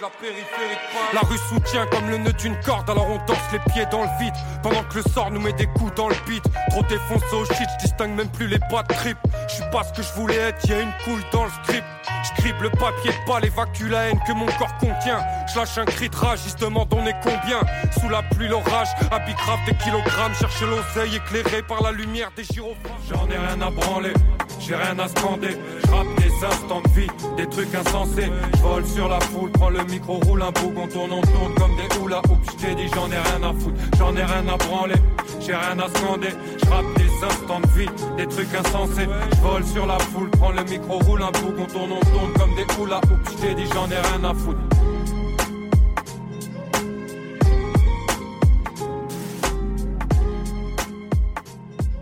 La 0.00 0.08
périphérie. 0.20 0.78
La 1.12 1.20
rue 1.20 1.38
soutient 1.48 1.86
comme 1.86 2.08
le 2.08 2.18
nœud 2.18 2.32
d'une 2.32 2.58
corde, 2.60 2.88
alors 2.88 3.08
on 3.08 3.16
danse 3.26 3.38
les 3.52 3.58
pieds 3.72 3.86
dans 3.90 4.02
le 4.02 4.08
vide. 4.18 4.34
Pendant 4.62 4.82
que 4.84 4.96
le 4.96 5.02
sort 5.02 5.30
nous 5.30 5.40
met 5.40 5.52
des 5.52 5.66
coups 5.66 5.94
dans 5.94 6.08
le 6.08 6.14
beat. 6.26 6.44
Trop 6.70 6.82
défoncé 6.82 7.34
au 7.34 7.44
shit, 7.46 7.68
je 7.78 7.86
distingue 7.86 8.14
même 8.14 8.30
plus 8.30 8.46
les 8.46 8.58
pas 8.70 8.82
de 8.82 8.94
trip. 8.94 9.18
Je 9.48 9.54
suis 9.54 9.70
pas 9.72 9.82
ce 9.84 9.92
que 9.92 10.02
je 10.02 10.12
voulais 10.14 10.36
être, 10.36 10.68
y 10.68 10.72
a 10.72 10.80
une 10.80 10.92
couille 11.04 11.24
dans 11.32 11.44
le 11.44 11.50
script. 11.64 11.84
Je 12.22 12.62
le 12.62 12.70
papier 12.70 13.10
de 13.10 13.26
balle, 13.26 13.46
évacue 13.46 13.88
la 13.88 14.10
haine 14.10 14.20
que 14.26 14.32
mon 14.32 14.46
corps 14.46 14.76
contient. 14.78 15.20
Je 15.52 15.58
lâche 15.58 15.78
un 15.78 15.84
cri 15.84 16.08
de 16.10 16.16
rage, 16.16 16.40
ils 16.44 16.50
se 16.50 16.64
on 16.64 17.06
est 17.06 17.16
combien? 17.22 17.60
Sous 17.98 18.08
la 18.08 18.22
pluie, 18.22 18.48
l'orage, 18.48 18.88
habit 19.10 19.32
grave 19.34 19.58
des 19.66 19.74
kilogrammes. 19.74 20.34
Cherche 20.34 20.60
l'oseille 20.62 21.16
éclairé 21.16 21.62
par 21.62 21.82
la 21.82 21.92
lumière 21.92 22.30
des 22.36 22.44
gyrophares. 22.44 22.98
J'en 23.08 23.26
ai 23.30 23.38
rien 23.38 23.60
à 23.60 23.70
branler, 23.70 24.12
j'ai 24.58 24.74
rien 24.74 24.98
à 24.98 25.08
scander. 25.08 25.56
Je 25.84 26.22
des 26.22 26.44
instants 26.44 26.82
de 26.82 26.88
vie, 26.88 27.10
des 27.36 27.48
trucs 27.48 27.74
insensés. 27.74 28.30
Je 28.52 28.86
sur 28.86 29.08
la 29.08 29.20
foule, 29.20 29.39
prends 29.48 29.70
le 29.70 29.82
micro, 29.84 30.14
roule 30.20 30.42
un 30.42 30.50
bouc, 30.50 30.74
on 30.76 30.86
tourne, 30.86 31.12
on 31.12 31.20
tourne 31.22 31.54
comme 31.54 31.76
des 31.76 31.88
hula 31.96 32.18
hoops. 32.18 32.52
Je 32.52 32.66
t'ai 32.66 32.74
dit, 32.74 32.88
j'en 32.94 33.10
ai 33.10 33.18
rien 33.18 33.48
à 33.48 33.52
foutre, 33.52 33.80
j'en 33.98 34.14
ai 34.16 34.24
rien 34.24 34.46
à 34.48 34.56
branler. 34.56 34.96
J'ai 35.40 35.54
rien 35.54 35.78
à 35.78 35.88
scander, 35.88 36.28
je 36.58 36.98
des 36.98 37.24
instants 37.24 37.60
de 37.60 37.66
vie, 37.78 37.88
des 38.16 38.26
trucs 38.26 38.54
insensés. 38.54 39.08
Je 39.32 39.66
sur 39.66 39.86
la 39.86 39.98
foule, 39.98 40.30
prends 40.30 40.52
le 40.52 40.62
micro, 40.64 40.98
roule 40.98 41.22
un 41.22 41.30
bouc, 41.30 41.54
on 41.58 41.66
tourne, 41.66 41.92
on 41.92 42.00
tourne 42.00 42.32
comme 42.38 42.54
des 42.54 42.66
hula 42.82 42.98
hoops. 42.98 43.32
Je 43.32 43.46
t'ai 43.46 43.54
dit, 43.54 43.66
j'en 43.72 43.86
ai 43.86 43.98
rien 43.98 44.24
à 44.24 44.34
foutre. 44.34 44.58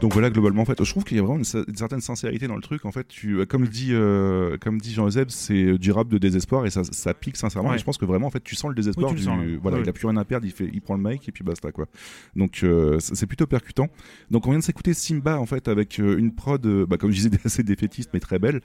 Donc 0.01 0.13
voilà, 0.13 0.31
globalement, 0.31 0.63
en 0.63 0.65
fait, 0.65 0.83
je 0.85 0.91
trouve 0.91 1.03
qu'il 1.03 1.17
y 1.17 1.21
a 1.21 1.23
vraiment 1.25 1.39
une, 1.39 1.45
cer- 1.45 1.65
une 1.67 1.75
certaine 1.77 2.01
sincérité 2.01 2.47
dans 2.47 2.55
le 2.55 2.63
truc. 2.63 2.85
En 2.85 2.93
fait, 2.93 3.09
tu, 3.09 3.45
comme 3.47 3.67
dit, 3.67 3.89
euh, 3.91 4.57
comme 4.61 4.81
dit 4.81 4.93
Jean-Euseb, 4.95 5.29
c'est 5.31 5.77
du 5.77 5.91
rap 5.91 6.09
de 6.09 6.19
désespoir 6.19 6.67
et 6.67 6.71
ça, 6.71 6.85
ça 6.85 7.15
pique 7.15 7.37
sincèrement. 7.37 7.71
Ouais. 7.71 7.75
Et 7.75 7.79
je 7.81 7.85
pense 7.85 7.99
que 7.99 8.05
vraiment, 8.05 8.29
en 8.29 8.31
fait, 8.31 8.43
tu 8.45 8.55
sens 8.55 8.69
le 8.69 8.77
désespoir. 8.77 9.11
Oui, 9.11 9.17
tu 9.17 9.23
du, 9.25 9.29
le 9.29 9.35
sens. 9.35 9.45
Voilà, 9.61 9.79
Ouais, 9.79 9.83
il 9.85 9.89
a 9.89 9.93
plus 9.93 10.07
rien 10.07 10.17
à 10.17 10.25
perdre, 10.25 10.47
il, 10.47 10.53
fait, 10.53 10.71
il 10.73 10.81
prend 10.81 10.95
le 10.97 11.03
mic 11.03 11.29
et 11.29 11.33
puis 11.33 11.43
basta, 11.43 11.73
quoi. 11.73 11.87
Donc 12.37 12.61
euh, 12.63 12.99
c'est 13.01 13.27
plutôt 13.27 13.49
percutant. 13.49 13.89
Donc 14.31 14.47
on 14.47 14.51
vient 14.51 14.61
de 14.61 14.65
s'écouter 14.65 14.95
Simba, 14.95 15.41
en 15.41 15.47
fait, 15.47 15.67
avec 15.67 15.99
euh, 15.99 16.17
une 16.17 16.33
prod, 16.33 16.65
euh, 16.65 16.87
bah, 16.87 16.97
comme 16.97 17.11
je 17.11 17.17
disais, 17.17 17.31
assez 17.45 17.65
défaitiste, 17.65 18.11
mais 18.15 18.21
très 18.21 18.39
belle. 18.39 18.61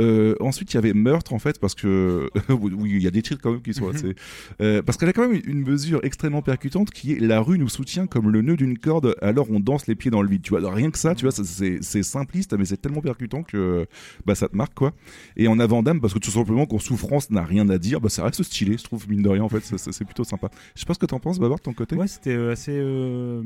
Euh, 0.00 0.36
ensuite, 0.40 0.72
il 0.72 0.76
y 0.76 0.78
avait 0.78 0.94
Meurtre, 0.94 1.34
en 1.34 1.38
fait, 1.38 1.60
parce 1.60 1.74
que. 1.74 2.30
oui, 2.48 2.92
il 2.92 3.02
y 3.02 3.06
a 3.06 3.10
des 3.10 3.20
titres 3.20 3.42
quand 3.42 3.52
même 3.52 3.62
qui 3.62 3.74
sont 3.74 3.90
assez. 3.90 4.14
Euh, 4.60 4.82
parce 4.82 4.96
qu'elle 4.98 5.08
a 5.08 5.12
quand 5.12 5.28
même 5.28 5.40
une 5.44 5.62
mesure 5.62 6.00
extrêmement 6.04 6.42
percutante 6.42 6.90
qui 6.90 7.12
est 7.12 7.20
la 7.20 7.40
rue 7.40 7.58
nous 7.58 7.68
soutient 7.68 8.06
comme 8.06 8.30
le 8.30 8.40
nœud 8.42 8.56
d'une 8.56 8.78
corde, 8.78 9.14
alors 9.20 9.50
on 9.50 9.60
danse 9.60 9.86
les 9.86 9.94
pieds 9.94 10.10
dans 10.10 10.22
le 10.22 10.28
vide. 10.28 10.42
Tu 10.42 10.50
vois, 10.50 10.58
Alors, 10.58 10.77
rien 10.78 10.90
que 10.90 10.98
ça, 10.98 11.14
tu 11.14 11.24
vois, 11.26 11.32
c'est 11.32 12.02
simpliste, 12.02 12.56
mais 12.58 12.64
c'est 12.64 12.76
tellement 12.80 13.00
percutant 13.00 13.42
que 13.42 13.86
bah, 14.26 14.34
ça 14.34 14.48
te 14.48 14.56
marque, 14.56 14.74
quoi. 14.74 14.92
Et 15.36 15.46
en 15.48 15.58
avant-dame, 15.58 16.00
parce 16.00 16.14
que 16.14 16.18
tout 16.18 16.30
simplement 16.30 16.66
qu'en 16.66 16.78
souffrance 16.78 17.30
n'a 17.30 17.44
rien 17.44 17.68
à 17.68 17.78
dire, 17.78 18.00
bah, 18.00 18.08
ça 18.08 18.24
reste 18.24 18.42
stylé, 18.42 18.78
je 18.78 18.84
trouve, 18.84 19.08
mine 19.08 19.22
de 19.22 19.28
rien, 19.28 19.42
en 19.42 19.48
fait, 19.48 19.60
c'est- 19.60 20.04
plutôt 20.04 20.24
sympa. 20.24 20.48
Je 20.74 20.80
sais 20.80 20.86
pas 20.86 20.94
ce 20.94 20.98
que 20.98 21.06
t'en 21.06 21.18
penses, 21.20 21.38
Babar, 21.38 21.58
de 21.58 21.62
ton 21.62 21.72
côté. 21.74 21.94
Ouais, 21.96 22.06
c'était 22.08 22.34
euh, 22.34 22.52
assez 22.52 22.72
euh, 22.74 23.42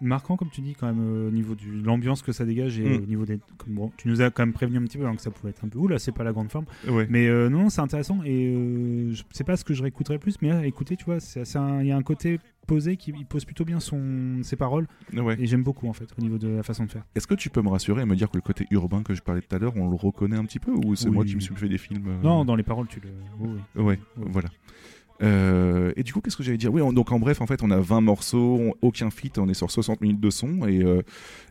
marquant, 0.00 0.36
comme 0.36 0.50
tu 0.50 0.60
dis, 0.60 0.74
quand 0.74 0.86
même, 0.86 1.00
euh, 1.00 1.28
au 1.28 1.30
niveau 1.30 1.54
de 1.54 1.62
l'ambiance 1.84 2.22
que 2.22 2.32
ça 2.32 2.44
dégage 2.44 2.78
et 2.78 2.88
Mm. 2.98 3.02
au 3.02 3.06
niveau 3.06 3.24
des. 3.26 3.38
Comme, 3.58 3.74
bon, 3.74 3.92
tu 3.96 4.08
nous 4.08 4.22
as 4.22 4.30
quand 4.30 4.42
même 4.44 4.52
prévenu 4.52 4.78
un 4.78 4.82
petit 4.84 4.98
peu 4.98 5.06
hein, 5.06 5.14
que 5.14 5.22
ça 5.22 5.30
pouvait 5.30 5.50
être 5.50 5.64
un 5.64 5.68
peu. 5.68 5.78
Ouh 5.78 5.88
là, 5.88 5.98
c'est 5.98 6.12
pas 6.12 6.24
la 6.24 6.32
grande 6.32 6.50
forme. 6.50 6.64
Ouais. 6.88 7.06
Mais 7.10 7.26
euh, 7.26 7.48
non, 7.48 7.68
c'est 7.68 7.80
intéressant 7.80 8.20
et 8.24 8.54
euh, 8.54 9.12
je 9.12 9.22
sais 9.32 9.44
pas 9.44 9.56
ce 9.56 9.64
que 9.64 9.74
je 9.74 9.82
réécouterais 9.82 10.18
plus, 10.18 10.36
mais 10.40 10.48
là, 10.48 10.64
écoutez, 10.66 10.96
tu 10.96 11.04
vois, 11.04 11.18
il 11.36 11.86
y 11.86 11.90
a 11.92 11.96
un 11.96 12.02
côté 12.02 12.38
posé 12.70 12.96
qui 12.96 13.12
il 13.16 13.26
pose 13.26 13.44
plutôt 13.44 13.64
bien 13.64 13.80
son, 13.80 14.38
ses 14.44 14.54
paroles 14.54 14.86
Ouais. 15.12 15.36
et 15.40 15.46
j'aime 15.46 15.64
beaucoup 15.64 15.88
en 15.88 15.92
fait 15.92 16.08
au 16.16 16.22
niveau 16.22 16.38
de 16.38 16.46
la 16.46 16.62
façon 16.62 16.84
de 16.84 16.90
faire. 16.90 17.02
Est-ce 17.16 17.26
que 17.26 17.34
tu 17.34 17.50
peux 17.50 17.62
me 17.62 17.68
rassurer 17.68 18.02
et 18.02 18.04
me 18.06 18.14
dire 18.14 18.30
que 18.30 18.36
le 18.36 18.42
côté 18.42 18.64
urbain 18.70 19.02
que 19.02 19.12
je 19.12 19.22
parlais 19.22 19.40
tout 19.42 19.54
à 19.56 19.58
l'heure, 19.58 19.72
on 19.76 19.88
le 19.90 19.96
reconnaît 19.96 20.36
un 20.36 20.44
petit 20.44 20.60
peu 20.60 20.70
ou 20.70 20.94
c'est 20.94 21.08
Oui. 21.08 21.14
moi 21.16 21.24
qui 21.24 21.34
me 21.34 21.40
suis 21.40 21.54
fait 21.56 21.68
des 21.68 21.78
films 21.78 22.04
euh, 22.06 22.22
Non, 22.22 22.44
dans 22.44 22.54
les 22.54 22.62
paroles, 22.62 22.86
tu 22.86 23.00
le. 23.00 23.08
oui, 23.40 23.48
oui. 23.74 23.82
Ouais, 23.84 23.98
voilà. 24.16 24.48
Euh, 25.22 25.92
et 25.96 26.02
du 26.02 26.12
coup, 26.12 26.20
qu'est-ce 26.20 26.36
que 26.36 26.42
j'allais 26.42 26.56
dire? 26.58 26.72
Oui, 26.72 26.80
on- 26.80 26.92
donc 26.92 27.12
en 27.12 27.18
bref, 27.18 27.40
en 27.42 27.46
fait, 27.46 27.62
on 27.62 27.70
a 27.70 27.78
20 27.78 28.00
morceaux, 28.00 28.56
on- 28.60 28.74
aucun 28.80 29.10
feat, 29.10 29.36
on 29.38 29.48
est 29.48 29.54
sur 29.54 29.70
60 29.70 30.00
minutes 30.00 30.20
de 30.20 30.30
son 30.30 30.66
et, 30.66 30.82
euh, 30.82 31.02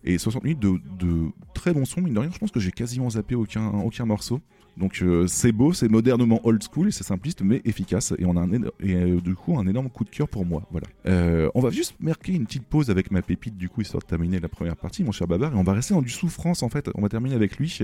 et 0.04 0.18
60 0.18 0.44
minutes 0.44 0.60
de, 0.60 0.80
de 0.98 1.28
très 1.54 1.74
bon 1.74 1.86
son, 1.86 2.02
mine 2.02 2.14
de 2.16 2.20
rien. 2.20 2.32
Je 2.34 2.40
pense 2.40 2.52
que 2.52 2.60
j'ai 2.60 2.72
quasiment 2.72 3.10
zappé 3.12 3.36
aucun, 3.36 3.68
aucun 3.68 4.06
morceau. 4.06 4.40
Donc 4.80 5.02
euh, 5.02 5.28
c'est 5.28 5.52
beau, 5.52 5.74
c'est 5.74 5.90
modernement 5.90 6.40
old 6.46 6.64
school 6.64 6.92
c'est 6.92 7.04
simpliste 7.04 7.42
mais 7.42 7.62
efficace. 7.66 8.14
Et 8.18 8.26
on 8.26 8.36
a 8.38 8.40
un 8.40 8.50
éno- 8.52 8.72
et 8.82 8.96
euh, 8.96 9.20
du 9.22 9.36
coup 9.36 9.58
un 9.60 9.68
énorme 9.68 9.90
coup 9.90 10.04
de 10.06 10.10
cœur 10.10 10.28
pour 10.30 10.46
moi. 10.46 10.64
Voilà. 10.72 10.88
Euh, 11.06 11.50
on 11.54 11.60
va 11.62 11.70
juste 11.70 11.96
marquer 12.00 12.34
une 12.34 12.46
petite 12.46 12.64
pause 12.66 12.90
avec 12.90 13.12
ma 13.12 13.22
pépite 13.22 13.58
du 13.58 13.68
coup 13.70 13.82
histoire 13.82 14.02
de 14.02 14.08
terminer 14.08 14.40
la 14.40 14.48
première 14.50 14.76
partie, 14.78 15.04
mon 15.04 15.12
cher 15.12 15.28
Babar. 15.28 15.54
Et 15.54 15.56
on 15.58 15.64
va 15.64 15.74
rester 15.74 15.94
dans 15.94 16.02
du 16.02 16.10
souffrance 16.10 16.64
en 16.64 16.70
fait. 16.70 16.90
On 16.96 17.02
va 17.02 17.10
terminer 17.10 17.36
avec 17.36 17.58
lui, 17.58 17.78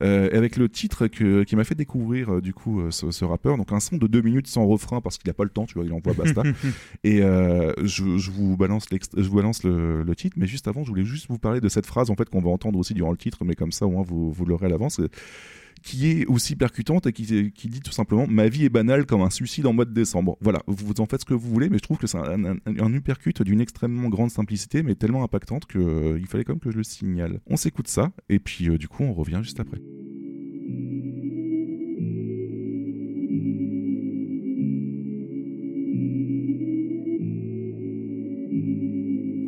avec 0.00 0.56
le 0.56 0.68
titre 0.68 1.06
que, 1.06 1.42
qui 1.44 1.56
m'a 1.56 1.64
fait 1.64 1.74
découvrir 1.74 2.40
du 2.40 2.54
coup 2.54 2.80
ce, 2.90 3.10
ce 3.10 3.24
rappeur. 3.24 3.56
Donc 3.56 3.72
un 3.72 3.80
son 3.80 3.96
de 3.98 4.06
deux 4.06 4.22
minutes 4.22 4.46
sans 4.46 4.66
refrain 4.66 5.00
parce 5.00 5.18
qu'il 5.18 5.28
n'a 5.28 5.34
pas 5.34 5.44
le 5.44 5.50
temps, 5.50 5.66
tu 5.66 5.74
vois, 5.74 5.84
il 5.84 5.92
envoie 5.92 6.14
basta. 6.14 6.42
et 7.04 7.18
je, 7.20 8.18
je 8.18 8.30
vous 8.30 8.56
balance, 8.56 8.90
l'ex- 8.90 9.10
je 9.16 9.28
vous 9.28 9.36
balance 9.36 9.62
le, 9.64 10.02
le 10.02 10.16
titre, 10.16 10.36
mais 10.38 10.46
juste 10.46 10.68
avant, 10.68 10.84
je 10.84 10.88
voulais 10.88 11.04
juste 11.04 11.26
vous 11.28 11.38
parler 11.38 11.60
de 11.60 11.68
cette 11.68 11.86
phrase 11.86 12.10
en 12.10 12.16
fait 12.16 12.28
qu'on 12.30 12.40
va 12.40 12.50
entendre 12.50 12.78
aussi 12.78 12.94
durant 12.94 13.10
le 13.10 13.16
titre, 13.18 13.44
mais 13.44 13.54
comme 13.54 13.72
ça 13.72 13.86
au 13.86 13.90
moins 13.90 14.02
vous, 14.02 14.32
vous 14.32 14.44
l'aurez 14.46 14.66
à 14.66 14.68
l'avance. 14.70 15.00
Qui 15.82 16.10
est 16.10 16.26
aussi 16.26 16.56
percutante 16.56 17.06
et 17.06 17.12
qui, 17.12 17.24
dit 17.24 17.80
tout 17.80 17.92
simplement 17.92 18.26
ma 18.26 18.48
vie 18.48 18.64
est 18.64 18.70
banale 18.70 19.06
comme 19.06 19.22
un 19.22 19.30
suicide 19.30 19.66
en 19.66 19.72
mois 19.72 19.84
de 19.84 19.92
décembre. 19.92 20.36
Voilà, 20.40 20.62
vous 20.66 20.92
en 20.98 21.06
faites 21.06 21.20
ce 21.20 21.24
que 21.24 21.34
vous 21.34 21.48
voulez, 21.48 21.68
mais 21.68 21.78
je 21.78 21.82
trouve 21.82 21.98
que 21.98 22.06
c'est 22.06 22.18
un, 22.18 22.44
un, 22.44 22.94
d'une 23.44 23.60
extrêmement 23.60 24.08
grande 24.08 24.30
simplicité, 24.30 24.82
mais 24.82 24.94
tellement 24.94 25.22
impactante 25.22 25.66
que 25.66 25.78
euh, 25.78 26.18
fallait 26.26 26.44
quand 26.44 26.52
même 26.52 26.60
que 26.60 26.70
je 26.70 26.76
le 26.76 26.84
signale. 26.84 27.40
On 27.46 27.56
s'écoute 27.56 27.88
ça 27.88 28.12
et 28.28 28.38
puis 28.38 28.68
euh, 28.68 28.78
du 28.78 28.88
coup 28.88 29.02
on 29.02 29.12
revient 29.12 29.40
juste 29.42 29.60
après. 29.60 29.78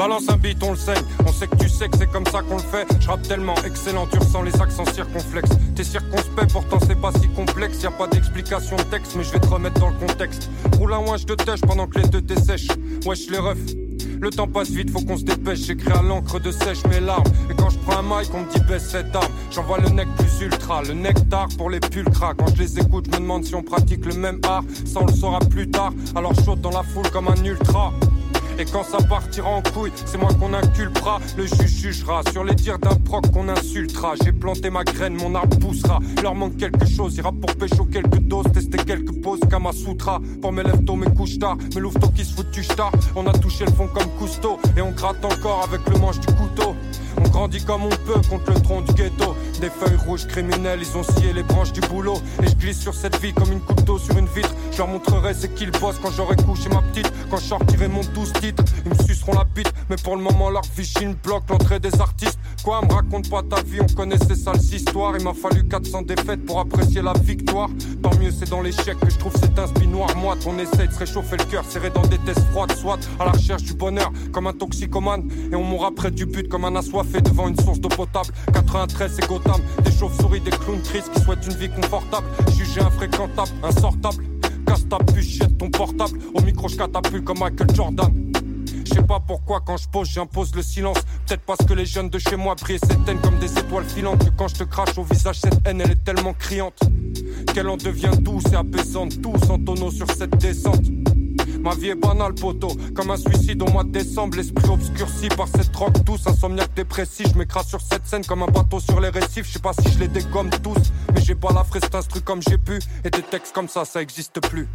Balance 0.03 0.29
un 0.31 0.37
beat, 0.37 0.61
on 0.65 0.73
le 0.73 0.77
saigne. 0.77 1.05
On 1.25 1.33
sait 1.33 1.47
que 1.47 1.55
tu 1.55 1.69
sais 1.69 1.89
que 1.89 1.97
c'est 1.97 2.11
comme 2.11 2.27
ça 2.27 2.43
qu'on 2.43 2.57
le 2.57 2.63
fait. 2.63 2.89
Je 2.99 3.07
rappe 3.07 3.23
tellement 3.23 3.55
excellent, 3.65 4.09
tu 4.09 4.19
ressens 4.19 4.43
les 4.43 4.61
accents 4.61 4.85
circonflexes. 4.85 5.53
T'es 5.77 5.85
circonspect, 5.85 6.53
pourtant 6.53 6.79
c'est 6.85 7.01
pas 7.01 7.13
si 7.21 7.29
complexe. 7.29 7.81
Y 7.85 7.87
a 7.87 7.93
pas 7.93 8.09
d'explication 8.09 8.75
de 8.75 8.83
texte, 8.83 9.15
mais 9.17 9.23
je 9.23 9.31
vais 9.31 9.39
te 9.39 9.47
remettre 9.47 9.79
dans 9.79 9.91
le 9.91 9.95
contexte. 10.05 10.51
Roule 10.77 10.93
un 10.93 10.99
wesh 11.09 11.25
de 11.25 11.37
tèche 11.37 11.61
pendant 11.61 11.87
que 11.87 12.01
les 12.01 12.09
deux 12.09 12.21
t'essèchent. 12.21 12.67
Wesh 13.07 13.31
les 13.31 13.39
refs. 13.39 13.61
Le 14.21 14.31
temps 14.31 14.49
passe 14.49 14.71
vite, 14.71 14.91
faut 14.91 15.03
qu'on 15.03 15.17
se 15.17 15.23
dépêche. 15.23 15.61
J'écris 15.61 15.93
à 15.93 16.03
l'encre 16.03 16.41
de 16.41 16.51
sèche 16.51 16.85
mes 16.91 16.99
larmes. 16.99 17.23
Et 17.49 17.55
quand 17.55 17.71
je 17.71 17.79
prends 17.79 17.99
un 17.99 18.03
mic, 18.03 18.29
on 18.35 18.41
me 18.41 18.53
dit 18.53 18.61
baisse 18.67 18.89
cette 18.91 19.15
arme. 19.15 19.33
J'envoie 19.53 19.79
le 19.79 19.89
nec 19.91 20.09
plus 20.19 20.47
ultra, 20.47 20.83
le 20.83 20.95
nectar 20.95 21.47
pour 21.57 21.71
les 21.71 21.79
pulcras. 21.79 22.35
Quand 22.35 22.53
je 22.57 22.61
les 22.61 22.81
écoute, 22.81 23.07
je 23.07 23.13
me 23.13 23.23
demande 23.23 23.45
si 23.45 23.55
on 23.55 23.63
pratique 23.63 24.05
le 24.05 24.15
même 24.15 24.41
art. 24.49 24.65
Ça 24.85 24.99
on 25.01 25.07
le 25.07 25.13
saura 25.13 25.39
plus 25.39 25.71
tard. 25.71 25.93
Alors 26.17 26.35
saute 26.45 26.61
dans 26.61 26.71
la 26.71 26.83
foule 26.83 27.09
comme 27.13 27.29
un 27.29 27.45
ultra. 27.45 27.93
Et 28.59 28.65
quand 28.65 28.85
ça 28.85 28.99
partira 28.99 29.49
en 29.49 29.63
couille, 29.63 29.93
c'est 30.05 30.19
moi 30.19 30.31
qu'on 30.35 30.53
inculpera. 30.55 31.19
Le 31.37 31.47
juge 31.47 31.83
jugera 31.83 32.23
sur 32.33 32.45
les 32.45 32.55
dires 32.55 32.79
d'un 32.79 32.95
proc 32.97 33.31
qu'on 33.33 33.49
insultera. 33.49 34.15
J'ai 34.23 34.33
planté 34.33 34.71
ma 34.71 34.85
graine, 34.85 35.15
mon 35.15 35.35
arbre 35.35 35.59
poussera. 35.59 35.99
Leur 36.23 36.35
manque 36.35 36.57
quelque 36.57 36.87
chose, 36.87 37.17
ira 37.17 37.33
pour 37.33 37.55
pécho 37.57 37.85
quelques 37.85 38.21
doses, 38.21 38.47
tester 38.53 38.79
quelques 38.79 39.21
poses, 39.23 39.41
Kamasutra. 39.51 40.21
Pour 40.41 40.53
mes 40.53 40.63
lèvres 40.63 40.85
tôt, 40.85 40.97
mes 40.97 41.13
couches 41.13 41.39
tard, 41.39 41.57
mes 41.75 41.81
louveteaux 41.81 42.11
qui 42.11 42.25
se 42.25 42.35
foutent 42.35 42.51
du 42.51 42.63
star. 42.63 42.93
On 43.17 43.27
a 43.27 43.33
touché 43.33 43.65
le 43.65 43.73
fond 43.73 43.89
comme 43.89 44.09
Cousteau, 44.19 44.59
et 44.77 44.81
on 44.81 44.93
gratte 44.93 45.25
encore 45.25 45.65
avec 45.69 45.81
le 45.89 45.99
manche 45.99 46.21
du 46.21 46.29
couteau. 46.35 46.75
On 47.19 47.29
grandit 47.29 47.65
comme 47.65 47.85
on 47.85 47.89
peut 47.89 48.21
contre 48.29 48.53
le 48.53 48.61
tronc 48.61 48.83
du 48.83 48.93
ghetto. 48.95 49.35
Des 49.61 49.71
feuilles 49.71 49.99
rouges 50.07 50.27
criminelles, 50.27 50.81
ils 50.83 50.97
ont 50.97 51.03
scié 51.03 51.33
les 51.33 51.43
branches 51.43 51.73
du 51.73 51.81
boulot. 51.81 52.19
Et 52.43 52.49
je 52.49 52.55
glisse 52.55 52.81
sur 52.81 52.95
cette 52.95 53.21
vie 53.21 53.33
comme 53.33 53.53
une 53.53 53.61
couteau 53.61 53.99
sur 53.99 54.17
une 54.17 54.27
vitre. 54.27 54.55
Je 54.73 54.79
leur 54.79 54.89
montrerai 54.89 55.35
c'est 55.35 55.55
qu'ils 55.55 55.71
bossent 55.71 55.99
quand 56.03 56.11
j'aurai 56.11 56.37
couché 56.37 56.69
ma 56.69 56.83
petite. 56.83 57.13
Quand 57.31 57.39
je 57.39 57.45
sortirai 57.45 57.89
mon 57.89 58.03
12 58.15 58.33
titres, 58.35 58.65
ils 58.85 58.91
me 58.91 59.05
suceront 59.05 59.33
la 59.35 59.45
bite. 59.45 59.73
Mais 59.91 59.97
pour 59.97 60.17
le 60.17 60.23
moment, 60.23 60.51
leur 60.51 60.63
vichine 60.77 61.15
bloque 61.15 61.45
l'entrée 61.49 61.81
des 61.81 62.01
artistes. 62.01 62.39
Quoi, 62.65 62.81
me 62.83 62.93
raconte 62.93 63.29
pas 63.29 63.43
ta 63.43 63.61
vie, 63.63 63.81
on 63.81 63.93
connaît 63.93 64.19
ces 64.19 64.37
sales 64.37 64.57
histoires. 64.57 65.15
Il 65.19 65.25
m'a 65.25 65.35
fallu 65.35 65.67
400 65.67 66.03
défaites 66.03 66.45
pour 66.47 66.61
apprécier 66.61 67.03
la 67.03 67.13
victoire. 67.13 67.69
Tant 68.03 68.15
mieux, 68.21 68.31
c'est 68.31 68.49
dans 68.49 68.61
l'échec 68.61 68.99
que 69.01 69.11
je 69.11 69.19
trouve 69.19 69.35
cet 69.37 69.59
inspi 69.59 69.87
noir. 69.87 70.09
Moi, 70.17 70.37
on 70.47 70.59
essaie 70.59 70.87
de 70.87 70.93
se 70.93 70.99
réchauffer 70.99 71.37
le 71.39 71.45
cœur, 71.45 71.65
serré 71.65 71.91
dans 71.91 72.07
des 72.07 72.19
tests 72.19 72.45
froides, 72.53 72.73
soit 72.73 72.99
à 73.19 73.25
la 73.25 73.33
recherche 73.33 73.65
du 73.65 73.75
bonheur, 73.75 74.13
comme 74.33 74.47
un 74.47 74.53
toxicomane. 74.53 75.29
Et 75.51 75.57
on 75.57 75.65
mourra 75.65 75.91
près 75.91 76.11
du 76.11 76.27
but 76.27 76.49
comme 76.49 76.65
un 76.65 76.77
devant 77.03 77.49
une 77.49 77.59
source 77.59 77.81
d'eau 77.81 77.89
potable. 77.89 78.29
93, 78.53 79.13
c'est 79.15 79.29
Gotham. 79.29 79.61
Des 79.85 79.93
chauves-souris, 79.93 80.41
des 80.41 80.51
clowns 80.51 80.83
tristes 80.83 81.11
qui 81.13 81.21
souhaitent 81.21 81.47
une 81.47 81.55
vie 81.55 81.71
confortable. 81.71 82.27
Jugé 82.57 82.81
infréquentable, 82.81 83.51
insortable. 83.63 84.25
Casse 84.67 84.89
ta 84.89 84.99
puce, 84.99 85.39
jette 85.39 85.59
ton 85.59 85.71
portable. 85.71 86.19
Au 86.35 86.41
micro, 86.43 86.69
je 86.69 86.77
catapulte 86.77 87.25
comme 87.25 87.39
Michael 87.39 87.75
Jordan. 87.75 88.33
Je 88.85 88.95
sais 88.95 89.03
pas 89.03 89.21
pourquoi 89.21 89.61
quand 89.61 89.77
je 89.77 89.89
pose 89.89 90.09
j'impose 90.09 90.55
le 90.55 90.63
silence 90.63 90.99
Peut-être 91.27 91.43
parce 91.47 91.65
que 91.65 91.73
les 91.73 91.87
jeunes 91.87 92.11
de 92.11 92.19
chez 92.19 92.37
moi 92.37 92.57
brillent 92.57 92.79
s'éteignent 92.79 93.21
comme 93.21 93.39
des 93.39 93.59
étoiles 93.59 93.85
filantes 93.85 94.25
Que 94.25 94.31
quand 94.37 94.49
je 94.49 94.57
te 94.57 94.65
crache 94.65 94.99
au 94.99 95.05
visage 95.05 95.41
cette 95.41 95.67
haine 95.67 95.81
elle 95.81 95.93
est 95.93 96.05
tellement 96.05 96.35
criante 96.35 96.79
Qu'elle 97.55 97.69
en 97.69 97.77
devient 97.77 98.11
douce 98.21 98.45
et 98.53 98.57
apaisante 98.57 99.23
Tous 99.23 99.51
en 99.51 99.59
tonneau 99.59 99.91
sur 99.91 100.11
cette 100.11 100.37
descente 100.37 100.85
Ma 101.63 101.75
vie 101.77 101.91
est 101.91 101.95
banale, 101.95 102.35
poteau, 102.35 102.77
comme 102.95 103.11
un 103.13 103.17
suicide 103.17 103.63
au 103.63 103.67
mois 103.71 103.85
de 103.85 103.91
décembre. 103.91 104.37
L'esprit 104.37 104.69
obscurci 104.69 105.29
par 105.29 105.47
cette 105.49 105.71
drogue 105.71 105.97
douce, 106.03 106.27
insomniaque 106.27 106.75
dépressif. 106.75 107.29
Je 107.33 107.39
m'écrase 107.39 107.67
sur 107.69 107.81
cette 107.81 108.05
scène 108.07 108.25
comme 108.25 108.43
un 108.43 108.47
bateau 108.47 108.81
sur 108.81 109.01
les 109.01 109.11
récifs. 109.11 109.47
Je 109.47 109.53
sais 109.53 109.59
pas 109.61 109.73
si 109.73 109.89
je 109.93 109.99
les 110.01 110.09
dégomme 110.09 110.51
tous, 110.63 110.93
mais 111.15 111.21
j'ai 111.21 111.37
pas 111.37 111.53
la 111.53 111.63
fraise 111.65 111.83
instru 111.93 112.21
comme 112.21 112.41
j'ai 112.43 112.59
pu. 112.59 112.79
Et 113.05 113.11
des 113.11 113.23
textes 113.23 113.55
comme 113.55 113.69
ça, 113.69 113.85
ça 113.85 114.03
existe 114.03 114.41
plus. 114.49 114.67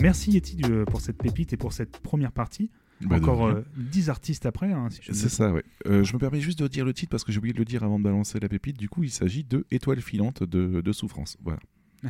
Merci 0.00 0.32
Yeti 0.32 0.56
du- 0.56 0.84
pour 0.86 1.00
cette 1.00 1.18
pépite 1.18 1.52
et 1.52 1.56
pour 1.56 1.72
cette 1.72 1.98
première 1.98 2.32
partie. 2.32 2.70
Bah, 3.02 3.16
Encore 3.16 3.46
rien. 3.46 3.56
euh, 3.58 3.62
10 3.76 4.10
artistes 4.10 4.46
après. 4.46 4.72
hein, 4.72 4.88
si 4.90 5.00
C'est 5.12 5.28
ça, 5.28 5.52
ouais. 5.52 5.64
Euh, 5.86 6.02
je 6.04 6.12
me 6.14 6.18
permets 6.18 6.40
juste 6.40 6.58
de 6.62 6.66
dire 6.68 6.84
le 6.84 6.92
titre 6.92 7.10
parce 7.10 7.24
que 7.24 7.30
j'ai 7.32 7.38
oublié 7.38 7.52
de 7.52 7.58
le 7.58 7.64
dire 7.64 7.84
avant 7.84 7.98
de 7.98 8.04
balancer 8.04 8.40
la 8.40 8.48
pépite. 8.48 8.76
Du 8.78 8.88
coup, 8.88 9.04
il 9.04 9.10
s'agit 9.10 9.44
de 9.44 9.64
Étoile 9.70 10.00
filante 10.00 10.42
de, 10.42 10.80
de 10.80 10.92
souffrance. 10.92 11.36
Voilà. 11.44 11.60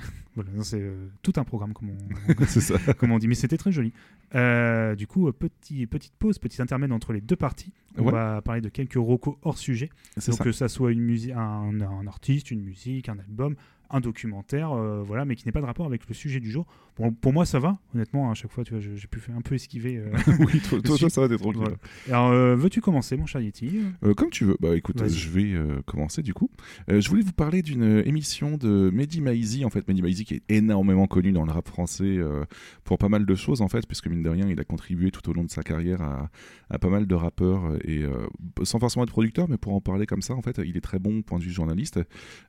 C'est 0.62 0.80
euh, 0.80 1.08
tout 1.22 1.32
un 1.36 1.44
programme, 1.44 1.72
comme 1.72 1.90
on, 1.90 2.44
C'est 2.46 2.60
ça. 2.60 2.78
comme 2.98 3.10
on 3.12 3.18
dit, 3.18 3.26
mais 3.28 3.34
c'était 3.34 3.56
très 3.56 3.72
joli. 3.72 3.92
Euh, 4.34 4.94
du 4.94 5.06
coup, 5.06 5.30
petit, 5.32 5.86
petite 5.86 6.12
pause, 6.18 6.38
petit 6.38 6.60
intermède 6.62 6.92
entre 6.92 7.12
les 7.12 7.20
deux 7.20 7.36
parties. 7.36 7.72
On 7.96 8.04
Ouais. 8.04 8.12
va 8.12 8.40
parler 8.42 8.60
de 8.60 8.68
quelques 8.68 8.94
recos 8.94 9.36
hors 9.42 9.58
sujet. 9.58 9.90
C'est 10.18 10.30
Donc 10.30 10.38
ça. 10.38 10.44
que 10.44 10.52
ça 10.52 10.68
soit 10.68 10.92
une 10.92 11.00
musique, 11.00 11.32
un, 11.32 11.80
un 11.80 12.06
artiste, 12.06 12.50
une 12.50 12.62
musique, 12.62 13.08
un 13.08 13.18
album, 13.18 13.56
un 13.90 14.00
documentaire, 14.00 14.72
euh, 14.72 15.02
voilà, 15.02 15.24
mais 15.24 15.34
qui 15.34 15.46
n'est 15.46 15.52
pas 15.52 15.60
de 15.62 15.66
rapport 15.66 15.86
avec 15.86 16.06
le 16.06 16.14
sujet 16.14 16.38
du 16.40 16.50
jour. 16.50 16.66
Pour 17.20 17.32
moi, 17.32 17.46
ça 17.46 17.58
va. 17.58 17.78
Honnêtement, 17.94 18.30
à 18.30 18.34
chaque 18.34 18.50
fois, 18.50 18.64
tu 18.64 18.74
vois, 18.74 18.80
j'ai 18.80 19.06
pu 19.06 19.20
faire 19.20 19.36
un 19.36 19.40
peu 19.40 19.54
esquiver. 19.54 19.96
euh, 19.98 20.10
Oui, 20.40 20.60
toi- 20.60 20.80
toi, 20.82 20.96
sujet. 20.98 21.08
ça 21.10 21.20
va, 21.20 21.28
t'es 21.28 21.36
tranquille. 21.36 21.60
Voilà. 21.60 21.76
Alors, 22.08 22.30
euh, 22.32 22.56
veux-tu 22.56 22.80
commencer, 22.80 23.16
mon 23.16 23.26
cher 23.26 23.40
Yeti? 23.40 23.80
Euh, 24.04 24.14
comme 24.14 24.30
tu 24.30 24.44
veux. 24.44 24.56
Bah 24.60 24.74
écoute, 24.76 25.06
je 25.08 25.28
vais 25.30 25.54
commencer 25.86 26.22
du 26.22 26.34
coup. 26.34 26.50
Je 26.88 27.08
voulais 27.08 27.22
vous 27.22 27.32
parler 27.32 27.62
d'une 27.62 28.02
émission 28.04 28.56
de 28.56 28.90
Mehdi 28.92 29.20
Maizi. 29.20 29.64
En 29.64 29.70
fait, 29.70 29.86
Mehdi 29.88 30.02
Maizi 30.02 30.24
qui 30.24 30.34
est 30.34 30.42
énormément 30.48 31.06
connu 31.06 31.32
dans 31.32 31.44
le 31.44 31.52
rap 31.52 31.68
français 31.68 32.18
pour 32.84 32.98
pas 32.98 33.08
mal 33.08 33.26
de 33.26 33.34
choses 33.34 33.60
en 33.62 33.68
fait, 33.68 33.86
puisque 33.86 34.06
mine 34.08 34.22
de 34.22 34.28
rien, 34.30 34.48
il 34.48 34.58
a 34.60 34.64
contribué 34.64 35.10
tout 35.10 35.28
au 35.30 35.32
long 35.32 35.44
de 35.44 35.50
sa 35.50 35.62
carrière 35.62 36.02
à, 36.02 36.30
à 36.70 36.78
pas 36.78 36.88
mal 36.88 37.06
de 37.06 37.14
rappeurs 37.14 37.76
et 37.84 38.04
sans 38.64 38.78
forcément 38.78 39.04
être 39.04 39.10
producteur, 39.12 39.48
mais 39.48 39.56
pour 39.58 39.74
en 39.74 39.80
parler 39.80 40.06
comme 40.06 40.22
ça, 40.22 40.34
en 40.34 40.42
fait, 40.42 40.60
il 40.64 40.76
est 40.76 40.80
très 40.80 40.98
bon 40.98 41.22
point 41.22 41.38
de 41.38 41.44
vue 41.44 41.50
journaliste. 41.52 42.00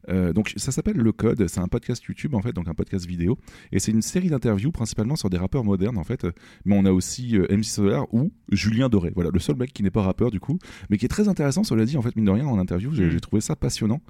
Donc 0.08 0.54
ça 0.58 0.72
s'appelle 0.72 0.98
Le 0.98 1.12
Code. 1.12 1.48
C'est 1.48 1.60
un 1.60 1.68
podcast 1.68 2.04
YouTube 2.06 2.34
en 2.36 2.42
fait, 2.42 2.54
donc 2.54 2.68
un 2.68 2.74
podcast 2.74 3.06
vidéo, 3.06 3.38
et 3.72 3.80
c'est 3.80 3.92
une 3.92 4.02
série 4.02 4.30
d'interviews 4.40 4.72
principalement 4.72 5.16
sur 5.16 5.30
des 5.30 5.38
rappeurs 5.38 5.64
modernes 5.64 5.98
en 5.98 6.04
fait. 6.04 6.26
Mais 6.66 6.76
on 6.78 6.86
a 6.86 6.92
aussi 6.92 7.38
euh, 7.38 7.46
MC 7.50 7.66
Solar 7.66 8.06
ou 8.14 8.32
Julien 8.52 8.90
Doré. 8.90 9.12
Voilà, 9.14 9.30
le 9.32 9.40
seul 9.40 9.56
mec 9.56 9.74
qui 9.74 9.84
n'est 9.84 9.92
pas 9.92 10.02
rappeur 10.02 10.32
du 10.32 10.40
coup, 10.40 10.58
mais 10.90 10.98
qui 10.98 11.06
est 11.06 11.10
très 11.10 11.28
intéressant, 11.28 11.64
cela 11.64 11.86
dit, 11.86 11.98
en 11.98 12.02
fait, 12.02 12.16
mine 12.16 12.26
de 12.26 12.32
rien, 12.32 12.46
en 12.48 12.58
interview, 12.60 12.92
j'ai 12.94 13.06
Mm. 13.06 13.20
trouvé 13.20 13.42
ça 13.42 13.56
passionnant. 13.56 14.02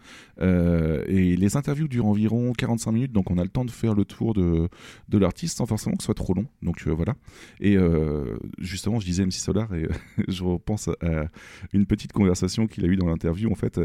Euh, 0.41 1.03
et 1.07 1.35
les 1.35 1.57
interviews 1.57 1.87
durent 1.87 2.05
environ 2.05 2.53
45 2.53 2.91
minutes, 2.91 3.11
donc 3.11 3.31
on 3.31 3.37
a 3.37 3.43
le 3.43 3.49
temps 3.49 3.65
de 3.65 3.71
faire 3.71 3.93
le 3.95 4.05
tour 4.05 4.33
de, 4.33 4.69
de 5.09 5.17
l'artiste 5.17 5.57
sans 5.57 5.65
forcément 5.65 5.95
que 5.95 6.03
ce 6.03 6.05
soit 6.05 6.13
trop 6.13 6.33
long. 6.33 6.45
Donc 6.61 6.83
euh, 6.87 6.91
voilà. 6.91 7.15
Et 7.59 7.75
euh, 7.77 8.37
justement, 8.59 8.99
je 8.99 9.05
disais 9.05 9.25
MC 9.25 9.33
Solar, 9.33 9.73
et 9.73 9.87
je 10.27 10.43
repense 10.43 10.89
à 11.01 11.25
une 11.73 11.85
petite 11.85 12.13
conversation 12.13 12.67
qu'il 12.67 12.85
a 12.85 12.87
eue 12.87 12.95
dans 12.95 13.07
l'interview, 13.07 13.51
en 13.51 13.55
fait, 13.55 13.79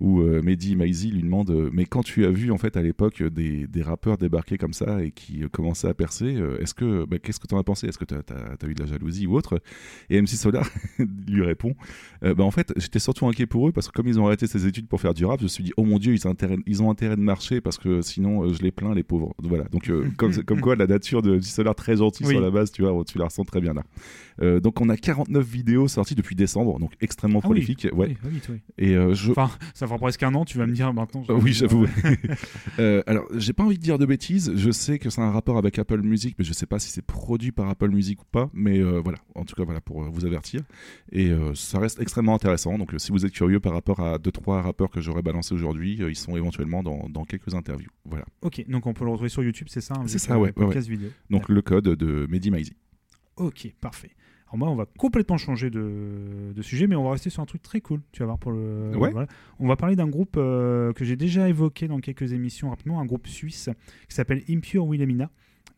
où 0.00 0.20
Mehdi 0.20 0.76
Maizi 0.76 1.10
lui 1.10 1.22
demande 1.22 1.70
Mais 1.72 1.84
quand 1.84 2.02
tu 2.02 2.24
as 2.24 2.30
vu, 2.30 2.50
en 2.50 2.58
fait, 2.58 2.76
à 2.76 2.82
l'époque, 2.82 3.22
des, 3.22 3.66
des 3.66 3.82
rappeurs 3.82 4.18
débarquer 4.18 4.58
comme 4.58 4.72
ça 4.72 5.02
et 5.02 5.10
qui 5.10 5.42
commençaient 5.50 5.88
à 5.90 5.94
percer, 5.94 6.36
euh, 6.36 6.60
est-ce 6.60 6.74
que, 6.74 7.04
bah, 7.04 7.18
qu'est-ce 7.18 7.40
que 7.40 7.46
tu 7.46 7.54
en 7.54 7.58
as 7.58 7.64
pensé? 7.64 7.86
Est-ce 7.86 7.98
que 7.98 8.04
tu 8.04 8.14
as, 8.14 8.68
eu 8.68 8.74
de 8.74 8.80
la 8.80 8.86
jalousie 8.86 9.26
ou 9.26 9.36
autre? 9.36 9.60
Et 10.08 10.20
MC 10.20 10.30
Solar 10.36 10.68
lui 11.28 11.42
répond 11.42 11.74
euh, 12.24 12.34
bah, 12.34 12.44
En 12.44 12.50
fait, 12.50 12.72
j'étais 12.76 12.98
surtout 12.98 13.26
inquiet 13.26 13.46
pour 13.46 13.68
eux 13.68 13.72
parce 13.72 13.88
que 13.88 13.92
comme 13.92 14.08
ils 14.08 14.18
ont 14.18 14.26
arrêté 14.26 14.46
ces 14.46 14.66
études 14.66 14.88
pour 14.88 15.00
faire 15.00 15.14
du 15.14 15.24
rap, 15.24 15.40
je 15.40 15.44
me 15.44 15.48
suis 15.48 15.64
dit 15.64 15.72
Oh 15.76 15.84
mon 15.84 15.98
Dieu, 15.98 16.14
ils, 16.14 16.26
ont 16.26 16.30
intérêt, 16.30 16.56
ils 16.66 16.82
ont 16.82 16.90
intérêt 16.90 17.16
de 17.16 17.20
marcher 17.20 17.60
parce 17.60 17.78
que 17.78 18.02
sinon, 18.02 18.44
euh, 18.44 18.52
je 18.52 18.62
les 18.62 18.70
plains, 18.70 18.94
les 18.94 19.02
pauvres. 19.02 19.34
Voilà. 19.42 19.64
Donc, 19.64 19.88
euh, 19.90 20.08
comme, 20.16 20.34
comme 20.44 20.60
quoi, 20.60 20.76
la 20.76 20.86
nature 20.86 21.22
de 21.22 21.36
MC 21.36 21.44
Solar 21.44 21.74
très 21.74 21.96
gentil 21.96 22.24
Oui. 22.24 22.30
sur 22.30 22.40
la 22.40 22.50
base, 22.50 22.72
tu 22.72 22.82
vois, 22.82 23.04
tu 23.04 23.18
la 23.18 23.26
ressens 23.26 23.44
très 23.44 23.60
bien 23.60 23.74
là. 23.74 23.82
Donc, 24.60 24.80
on 24.80 24.88
a 24.88 24.96
49 24.96 25.44
vidéos 25.44 25.86
sorties 25.86 26.14
depuis 26.14 26.34
décembre, 26.34 26.78
donc 26.78 26.92
extrêmement 27.02 27.40
Ah 27.42 27.48
oui. 27.48 27.60
prolifique. 27.60 27.88
Oui. 27.92 28.16
Et 28.78 28.94
je. 28.94 29.32
Enfin, 29.32 29.50
ça 29.74 29.86
fera 29.86 29.98
presque 29.98 30.22
un 30.22 30.34
an, 30.34 30.46
tu 30.46 30.56
vas 30.56 30.66
me 30.66 30.72
dire 30.72 30.94
maintenant. 30.94 31.22
Oui, 31.28 31.52
j'avoue. 31.52 31.86
Alors, 32.78 33.26
j'ai 33.36 33.52
pas 33.52 33.64
envie 33.64 33.76
de 33.76 33.82
dire 33.82 33.98
de 33.98 34.06
bêtises. 34.06 34.52
Je 34.56 34.70
sais 34.70 34.98
que 34.98 35.10
c'est 35.10 35.20
un 35.20 35.30
rapport 35.30 35.58
avec 35.58 35.78
Apple 35.80 36.02
Music, 36.02 36.36
mais 36.38 36.44
je 36.44 36.52
sais 36.52 36.66
pas 36.66 36.78
si 36.78 36.90
c'est 36.90 37.04
produit 37.04 37.52
par 37.52 37.68
Apple 37.68 37.90
Music 37.90 38.22
ou 38.22 38.24
pas. 38.30 38.50
Mais 38.52 38.78
euh, 38.78 39.00
voilà, 39.00 39.18
en 39.34 39.44
tout 39.44 39.54
cas, 39.56 39.64
voilà 39.64 39.80
pour 39.80 40.04
euh, 40.04 40.08
vous 40.08 40.24
avertir. 40.24 40.62
Et 41.12 41.30
euh, 41.30 41.54
ça 41.54 41.78
reste 41.78 42.00
extrêmement 42.00 42.34
intéressant. 42.34 42.78
Donc, 42.78 42.94
si 42.98 43.12
vous 43.12 43.26
êtes 43.26 43.32
curieux 43.32 43.60
par 43.60 43.72
rapport 43.72 44.00
à 44.00 44.18
deux 44.18 44.32
trois 44.32 44.62
rappeurs 44.62 44.90
que 44.90 45.00
j'aurais 45.00 45.22
balancés 45.22 45.54
aujourd'hui, 45.54 45.94
ils 45.96 46.16
sont 46.16 46.36
éventuellement 46.36 46.82
dans, 46.82 47.08
dans 47.08 47.24
quelques 47.24 47.54
interviews. 47.54 47.90
Voilà. 48.04 48.24
Ok, 48.42 48.64
donc 48.68 48.86
on 48.86 48.94
peut 48.94 49.04
le 49.04 49.10
retrouver 49.10 49.30
sur 49.30 49.42
YouTube, 49.42 49.66
c'est 49.70 49.80
ça 49.80 49.94
hein, 49.96 50.04
C'est 50.06 50.18
ça, 50.18 50.38
ouais. 50.38 50.48
ouais, 50.48 50.52
Podcast 50.52 50.88
ouais. 50.88 50.94
vidéo. 50.94 51.10
Donc, 51.30 51.48
le 51.48 51.62
code 51.62 51.84
de 51.84 52.26
Mehdi 52.30 52.50
Maizi. 52.50 52.74
Ok, 53.36 53.72
parfait. 53.80 54.10
Alors 54.52 54.58
moi, 54.58 54.68
on 54.70 54.74
va 54.74 54.86
complètement 54.98 55.38
changer 55.38 55.70
de, 55.70 56.52
de 56.52 56.62
sujet, 56.62 56.88
mais 56.88 56.96
on 56.96 57.04
va 57.04 57.12
rester 57.12 57.30
sur 57.30 57.40
un 57.40 57.46
truc 57.46 57.62
très 57.62 57.80
cool. 57.80 58.00
Tu 58.10 58.18
vas 58.18 58.26
voir 58.26 58.38
pour 58.38 58.50
le. 58.50 58.90
Ouais. 58.96 59.12
voilà. 59.12 59.28
On 59.60 59.68
va 59.68 59.76
parler 59.76 59.94
d'un 59.94 60.08
groupe 60.08 60.34
euh, 60.36 60.92
que 60.92 61.04
j'ai 61.04 61.14
déjà 61.14 61.48
évoqué 61.48 61.86
dans 61.86 62.00
quelques 62.00 62.32
émissions 62.32 62.70
rapidement, 62.70 63.00
un 63.00 63.06
groupe 63.06 63.28
suisse 63.28 63.70
qui 64.08 64.14
s'appelle 64.16 64.42
Impure 64.50 64.84
Wilhelmina, 64.86 65.30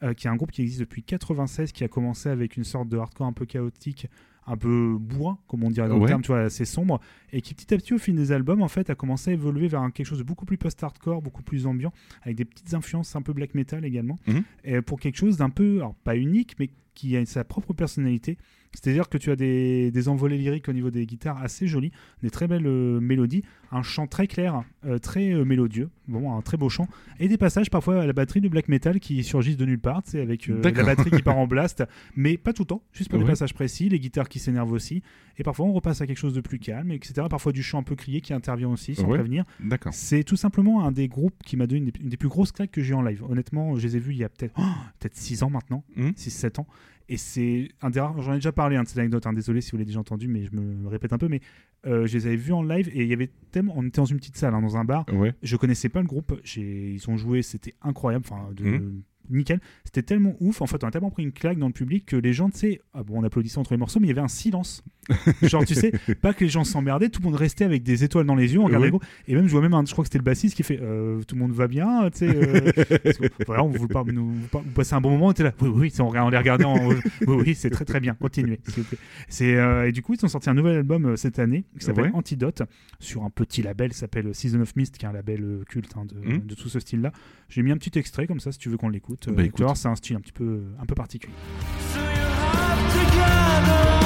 euh, 0.03 0.15
qui 0.15 0.27
est 0.27 0.31
un 0.31 0.37
groupe 0.37 0.51
qui 0.53 0.63
existe 0.63 0.81
depuis 0.81 1.03
96, 1.03 1.73
qui 1.73 1.85
a 1.85 1.89
commencé 1.89 2.29
avec 2.29 2.57
une 2.57 2.65
sorte 2.65 2.89
de 2.89 2.97
hardcore 2.99 3.27
un 3.27 3.33
peu 3.33 3.47
chaotique, 3.47 4.09
un 4.47 4.57
peu 4.57 4.97
bourrin, 4.99 5.39
comme 5.47 5.63
on 5.63 5.71
dirait 5.71 5.89
dans 5.89 5.95
le 5.97 6.01
Ouais. 6.03 6.09
terme, 6.09 6.23
tu 6.23 6.29
vois, 6.29 6.41
assez 6.41 6.65
sombre, 6.65 7.01
et 7.33 7.41
qui 7.43 7.55
petit 7.55 7.73
à 7.73 7.77
petit, 7.77 7.95
au 7.95 7.99
fil 7.99 8.17
des 8.17 8.33
albums, 8.33 8.61
en 8.63 8.67
fait, 8.69 8.91
a 8.91 8.97
commencé 8.97 9.31
à 9.31 9.35
évoluer 9.35 9.69
vers 9.69 9.81
un- 9.83 9.91
quelque 9.93 10.07
chose 10.07 10.19
de 10.19 10.25
beaucoup 10.25 10.45
plus 10.47 10.57
post-hardcore, 10.59 11.23
beaucoup 11.23 11.43
plus 11.45 11.67
ambiant, 11.67 11.93
avec 12.23 12.37
des 12.37 12.45
petites 12.45 12.75
influences 12.75 13.15
un 13.15 13.23
peu 13.23 13.33
black 13.33 13.55
metal 13.55 13.85
également, 13.85 14.19
Mhm. 14.27 14.43
et 14.65 14.83
pour 14.83 14.99
quelque 14.99 15.17
chose 15.17 15.37
d'un 15.37 15.51
peu, 15.51 15.77
alors 15.77 15.95
pas 15.95 16.17
unique, 16.17 16.57
mais 16.59 16.71
qui 16.95 17.17
a 17.17 17.25
sa 17.25 17.45
propre 17.45 17.73
personnalité. 17.73 18.37
C'est-à-dire 18.75 19.09
que 19.09 19.19
tu 19.19 19.31
as 19.31 19.37
des, 19.37 19.91
des 19.91 20.09
envolées 20.09 20.39
lyriques 20.39 20.69
au 20.69 20.73
niveau 20.73 20.91
des 20.91 21.05
guitares 21.07 21.37
assez 21.43 21.67
jolies, 21.67 21.93
des 22.23 22.31
très 22.31 22.49
belles 22.49 22.67
euh, 22.67 23.01
mélodies, 23.01 23.43
un 23.71 23.83
chant 23.83 24.07
très 24.07 24.27
clair, 24.27 24.65
euh, 24.87 24.99
très 24.99 25.31
euh, 25.33 25.45
mélodieux, 25.45 25.91
bon, 26.09 26.35
un 26.37 26.41
très 26.41 26.57
beau 26.57 26.69
chant, 26.71 26.89
et 27.21 27.29
des 27.29 27.37
passages 27.37 27.69
parfois 27.71 28.01
à 28.03 28.07
la 28.07 28.13
batterie 28.15 28.41
de 28.41 28.49
black 28.49 28.69
metal 28.69 28.99
qui 28.99 29.23
surgissent 29.25 29.57
de 29.59 29.67
nulle 29.67 29.79
part, 29.79 30.01
c'est 30.07 30.21
avec 30.23 30.47
la 30.47 30.85
batterie 30.85 31.11
qui 31.11 31.23
part 31.23 31.37
en 31.37 31.47
blast, 31.47 31.85
mais 32.17 32.37
pas 32.39 32.53
tout 32.55 32.63
le 32.63 32.67
temps, 32.69 32.83
juste 32.93 33.11
pour 33.11 33.19
des 33.19 33.25
passages 33.27 33.53
précis, 33.55 33.89
les 33.91 34.01
guitares 34.01 34.29
qui 34.29 34.39
s'énervent 34.39 34.73
aussi, 34.73 35.03
et 35.39 35.43
parfois 35.43 35.67
on 35.67 35.73
repasse 35.73 36.01
à 36.01 36.07
quelque 36.07 36.19
chose 36.19 36.35
de 36.35 36.41
plus 36.41 36.59
calme, 36.59 36.91
etc. 36.93 37.27
Parfois 37.29 37.53
du 37.53 37.63
chant 37.63 37.79
un 37.79 37.83
peu 37.83 37.95
crié 37.95 38.21
qui 38.23 38.33
intervient 38.33 38.69
aussi 38.71 38.95
sans 38.95 39.03
Ouais. 39.05 39.19
prévenir. 39.19 39.45
C'est 39.93 40.25
tout 40.25 40.37
simplement 40.37 40.87
un 40.87 40.93
des 40.93 41.09
groupes 41.09 41.43
qui 41.45 41.57
m'a 41.57 41.67
donné 41.67 41.81
une 41.81 41.91
des, 41.91 42.01
une 42.01 42.09
des 42.09 42.17
plus 42.17 42.29
grosses 42.29 42.53
claques 42.53 42.71
que 42.71 42.83
j'ai 42.83 42.95
en 42.95 43.03
live. 43.03 43.23
Honnêtement, 43.29 43.77
je 43.77 43.87
les 43.87 43.97
ai 43.97 44.01
vus 44.01 44.13
il 44.13 44.19
y 44.19 44.25
a 44.25 44.29
peut-être 44.31 44.55
oh, 44.59 44.63
peut-être 44.99 45.17
6 45.17 45.43
ans 45.43 45.51
maintenant, 45.51 45.85
Mhm. 45.97 46.13
6-7 46.17 46.61
ans. 46.61 46.67
Et 47.09 47.17
c'est 47.17 47.69
un 47.83 47.91
des 47.91 48.01
rares, 48.01 48.21
j'en 48.23 48.33
ai 48.33 48.37
déjà 48.37 48.53
parlé 48.53 48.77
hein, 48.77 48.83
de 48.85 48.89
cette 48.89 48.99
anecdote, 48.99 49.27
hein, 49.27 49.33
désolé 49.33 49.61
si 49.61 49.71
vous 49.73 49.77
l'avez 49.77 49.87
déjà 49.87 50.01
entendu, 50.01 50.29
mais 50.29 50.45
je 50.45 50.55
me 50.55 50.87
répète 50.89 51.13
un 51.13 51.19
peu, 51.19 51.29
mais 51.29 51.41
euh, 51.87 52.07
je 52.07 52.17
les 52.17 52.27
avais 52.27 52.37
vus 52.37 52.53
en 52.53 52.63
live 52.63 52.89
et 52.95 53.03
il 53.03 53.09
y 53.09 53.13
avait 53.13 53.31
tellement, 53.51 53.75
on 53.77 53.83
était 53.87 54.01
dans 54.01 54.05
une 54.07 54.17
petite 54.19 54.37
salle, 54.37 54.55
hein, 54.55 54.63
dans 54.63 54.77
un 54.77 54.85
bar, 54.85 55.05
Ouais. 55.13 55.35
je 55.43 55.57
connaissais 55.57 55.89
pas 55.89 56.01
le 56.01 56.07
groupe, 56.07 56.41
ils 56.57 57.01
ont 57.09 57.17
joué, 57.17 57.43
c'était 57.43 57.75
incroyable, 57.83 58.25
enfin, 58.31 58.51
de- 58.55 58.65
Mhm. 58.65 59.03
Nickel. 59.31 59.61
C'était 59.85 60.03
tellement 60.03 60.35
ouf, 60.41 60.63
en 60.63 60.67
fait, 60.67 60.83
on 60.85 60.89
a 60.89 60.91
tellement 60.91 61.11
pris 61.11 61.23
une 61.23 61.33
claque 61.33 61.59
dans 61.59 61.67
le 61.67 61.73
public 61.73 62.07
que 62.07 62.17
les 62.17 62.33
gens, 62.33 62.51
tu 62.51 62.59
sais, 62.59 62.81
ah 62.95 63.03
bon, 63.03 63.21
on 63.21 63.25
applaudissait 63.25 63.59
entre 63.59 63.73
les 63.73 63.79
morceaux, 63.79 64.01
mais 64.01 64.07
il 64.07 64.11
y 64.11 64.13
avait 64.13 64.21
un 64.21 64.29
silence. 64.29 64.83
Genre, 65.43 65.65
tu 65.65 65.75
sais, 65.75 65.91
pas 66.21 66.33
que 66.33 66.45
les 66.45 66.51
gens 66.51 66.63
s'emmerdaient, 66.65 67.09
tout 67.09 67.21
le 67.21 67.25
monde 67.27 67.35
restait 67.35 67.65
avec 67.65 67.83
des 67.83 68.05
étoiles 68.05 68.25
dans 68.27 68.37
les 68.37 68.53
yeux, 68.55 68.61
on 68.61 68.67
regardait. 68.67 68.93
Et 69.27 69.35
même, 69.35 69.47
je 69.47 69.51
vois 69.53 69.61
même, 69.61 69.75
un, 69.75 69.85
je 69.85 69.91
crois 69.93 70.05
que 70.05 70.07
c'était 70.07 70.19
le 70.19 70.25
bassiste 70.25 70.55
qui 70.55 70.63
fait 70.63 70.79
euh, 70.81 71.21
Tout 71.25 71.35
le 71.35 71.41
monde 71.41 71.53
va 71.53 71.67
bien, 71.67 72.09
tu 72.11 72.19
sais. 72.19 72.29
euh, 72.29 72.71
voilà, 73.47 73.65
on 73.65 73.69
vous, 73.69 73.89
par- 73.89 74.05
nous, 74.07 74.33
vous 74.33 74.47
par- 74.49 74.63
vous 74.63 74.71
passez 74.71 74.95
un 74.95 75.01
bon 75.01 75.11
moment, 75.11 75.27
on 75.27 75.33
était 75.33 75.43
là, 75.43 75.53
oui, 75.61 75.69
oui, 75.75 75.93
on, 75.99 76.05
on 76.15 76.29
les 76.29 76.39
regardait 76.39 76.65
en. 76.65 76.89
oui, 76.89 77.03
oui, 77.27 77.55
c'est 77.55 77.71
très 77.71 77.85
très 77.85 77.99
bien, 78.01 78.15
continuez. 78.15 78.61
s'il 78.69 78.83
vous 78.85 78.89
plaît. 78.91 78.99
C'est, 79.29 79.57
euh, 79.57 79.89
et 79.89 79.93
du 79.93 80.03
coup, 80.03 80.15
ils 80.15 80.25
ont 80.25 80.29
sorti 80.29 80.49
un 80.51 80.55
nouvel 80.55 80.77
album 80.77 81.05
euh, 81.07 81.17
cette 81.17 81.39
année 81.39 81.65
qui 81.79 81.85
s'appelle 81.85 82.05
Ouais. 82.05 82.11
Antidote 82.15 82.63
sur 83.01 83.25
un 83.25 83.31
petit 83.31 83.63
label 83.63 83.91
qui 83.91 83.99
s'appelle 83.99 84.35
Season 84.35 84.61
of 84.61 84.75
Mist, 84.77 84.97
qui 84.99 85.05
est 85.05 85.09
un 85.09 85.13
label 85.13 85.63
culte 85.69 85.93
hein, 85.97 86.05
de, 86.05 86.15
Mhm. 86.33 86.47
de 86.47 86.55
tout 86.55 86.69
ce 86.69 86.79
style-là. 86.81 87.13
J'ai 87.49 87.63
mis 87.63 87.71
un 87.73 87.77
petit 87.77 87.99
extrait 87.99 88.27
comme 88.27 88.41
ça, 88.41 88.51
si 88.53 88.59
tu 88.59 88.69
veux 88.69 88.77
qu'on 88.77 88.89
l'écoute. 88.89 89.12
Bah, 89.27 89.33
Euh, 89.33 89.37
tu 89.37 89.45
écoute. 89.47 89.77
c'est 89.77 89.89
un 89.89 89.95
style 89.97 90.17
un 90.17 90.21
petit 90.21 90.33
peu, 90.33 90.63
un 90.81 90.87
peu 90.87 90.95
particulier. 90.95 91.35
What 93.15 94.02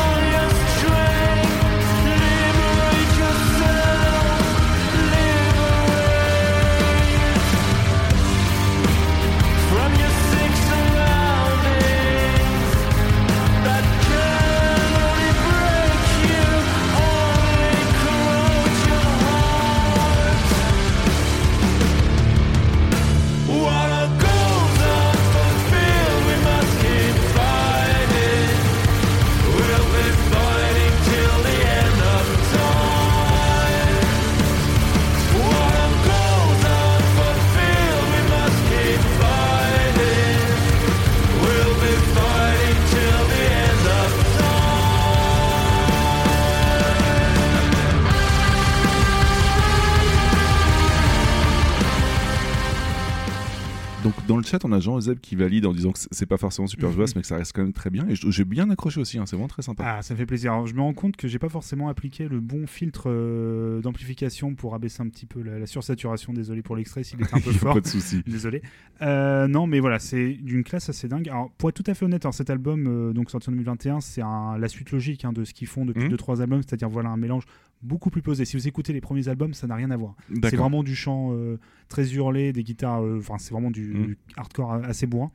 le 54.47 54.51
chat, 54.51 54.65
on 54.65 54.73
a 54.73 54.81
Jean 54.81 54.99
Zeb 55.01 55.19
qui 55.21 55.37
valide 55.37 55.67
en 55.67 55.73
disant 55.73 55.93
que 55.93 55.99
c'est- 56.11 56.27
pas 56.27 56.37
forcément 56.37 56.67
super 56.67 56.91
jouable, 56.93 57.11
mais 57.17 57.23
que 57.23 57.27
ça 57.29 57.37
reste 57.37 57.53
quand 57.55 57.63
même 57.63 57.73
très 57.73 57.91
bien. 57.91 58.07
Et 58.09 58.15
j'ai 58.15 58.45
bien 58.45 58.71
accroché 58.71 59.01
aussi, 59.01 59.19
hein, 59.19 59.25
c'est 59.27 59.37
vraiment 59.37 59.49
très 59.49 59.63
sympa. 59.63 59.85
Ah, 59.87 60.03
ça 60.03 60.15
me 60.15 60.19
fait 60.19 60.27
plaisir. 60.27 60.53
Alors, 60.53 60.67
je 60.67 60.75
me 60.75 60.81
rends 60.81 60.95
compte 60.95 61.17
que 61.17 61.29
j'ai 61.29 61.39
pas 61.39 61.49
forcément 61.49 61.89
appliqué 61.89 62.29
le 62.29 62.41
bon 62.41 62.67
filtre 62.67 63.05
euh, 63.07 63.81
d'amplification 63.81 64.55
pour 64.55 64.75
abaisser 64.75 65.03
un 65.03 65.09
petit 65.09 65.27
peu 65.27 65.43
la, 65.43 65.59
la 65.59 65.67
sursaturation. 65.67 66.33
Désolé 66.33 66.63
pour 66.63 66.77
l'extrait 66.77 67.03
s'il 67.05 67.21
était 67.21 67.35
un 67.35 67.41
peu 67.41 67.51
fort. 67.53 67.75
pas 67.75 67.81
de 67.81 67.87
souci. 67.87 68.23
Désolé. 68.27 68.63
Euh, 69.03 69.47
non, 69.49 69.67
mais 69.67 69.81
voilà, 69.81 69.99
c'est 69.99 70.35
d'une 70.35 70.65
classe 70.65 70.89
assez 70.89 71.09
dingue. 71.09 71.29
Alors, 71.29 71.51
pour 71.59 71.69
être 71.69 71.77
tout 71.83 71.91
à 71.91 71.95
fait 71.95 72.05
honnête, 72.05 72.25
alors, 72.25 72.35
cet 72.35 72.51
album, 72.51 72.87
euh, 72.87 73.13
donc 73.13 73.31
sorti 73.31 73.49
en 73.49 73.53
2021, 73.53 74.01
c'est 74.01 74.21
la 74.23 74.69
suite 74.69 74.91
logique 74.93 75.25
hein, 75.25 75.33
de 75.33 75.45
ce 75.45 75.53
qu'ils 75.55 75.69
font 75.69 75.85
depuis 75.85 76.05
Mhm. 76.05 76.11
2-3 76.11 76.41
albums, 76.43 76.63
c'est-à-dire 76.63 76.89
voilà 76.89 77.11
un 77.11 77.17
mélange 77.17 77.45
beaucoup 77.83 78.11
plus 78.11 78.23
posé. 78.23 78.45
Si 78.45 78.57
vous 78.57 78.67
écoutez 78.69 78.93
les 78.93 79.01
premiers 79.01 79.29
albums, 79.29 79.55
ça 79.55 79.67
n'a 79.67 79.75
rien 79.75 79.91
à 79.91 79.97
voir. 79.97 80.15
C'est 80.43 80.57
vraiment 80.57 80.83
du 80.83 80.95
chant 80.97 81.31
euh, 81.33 81.59
très 81.89 82.15
hurlé, 82.15 82.53
des 82.53 82.63
guitares, 82.65 83.03
euh, 83.05 83.19
enfin, 83.19 83.39
c'est 83.39 83.53
vraiment 83.53 83.71
du 83.71 83.95
Mhm. 83.95 84.15
hardcore 84.37 84.73
assez 84.73 85.07
bourrin. 85.07 85.31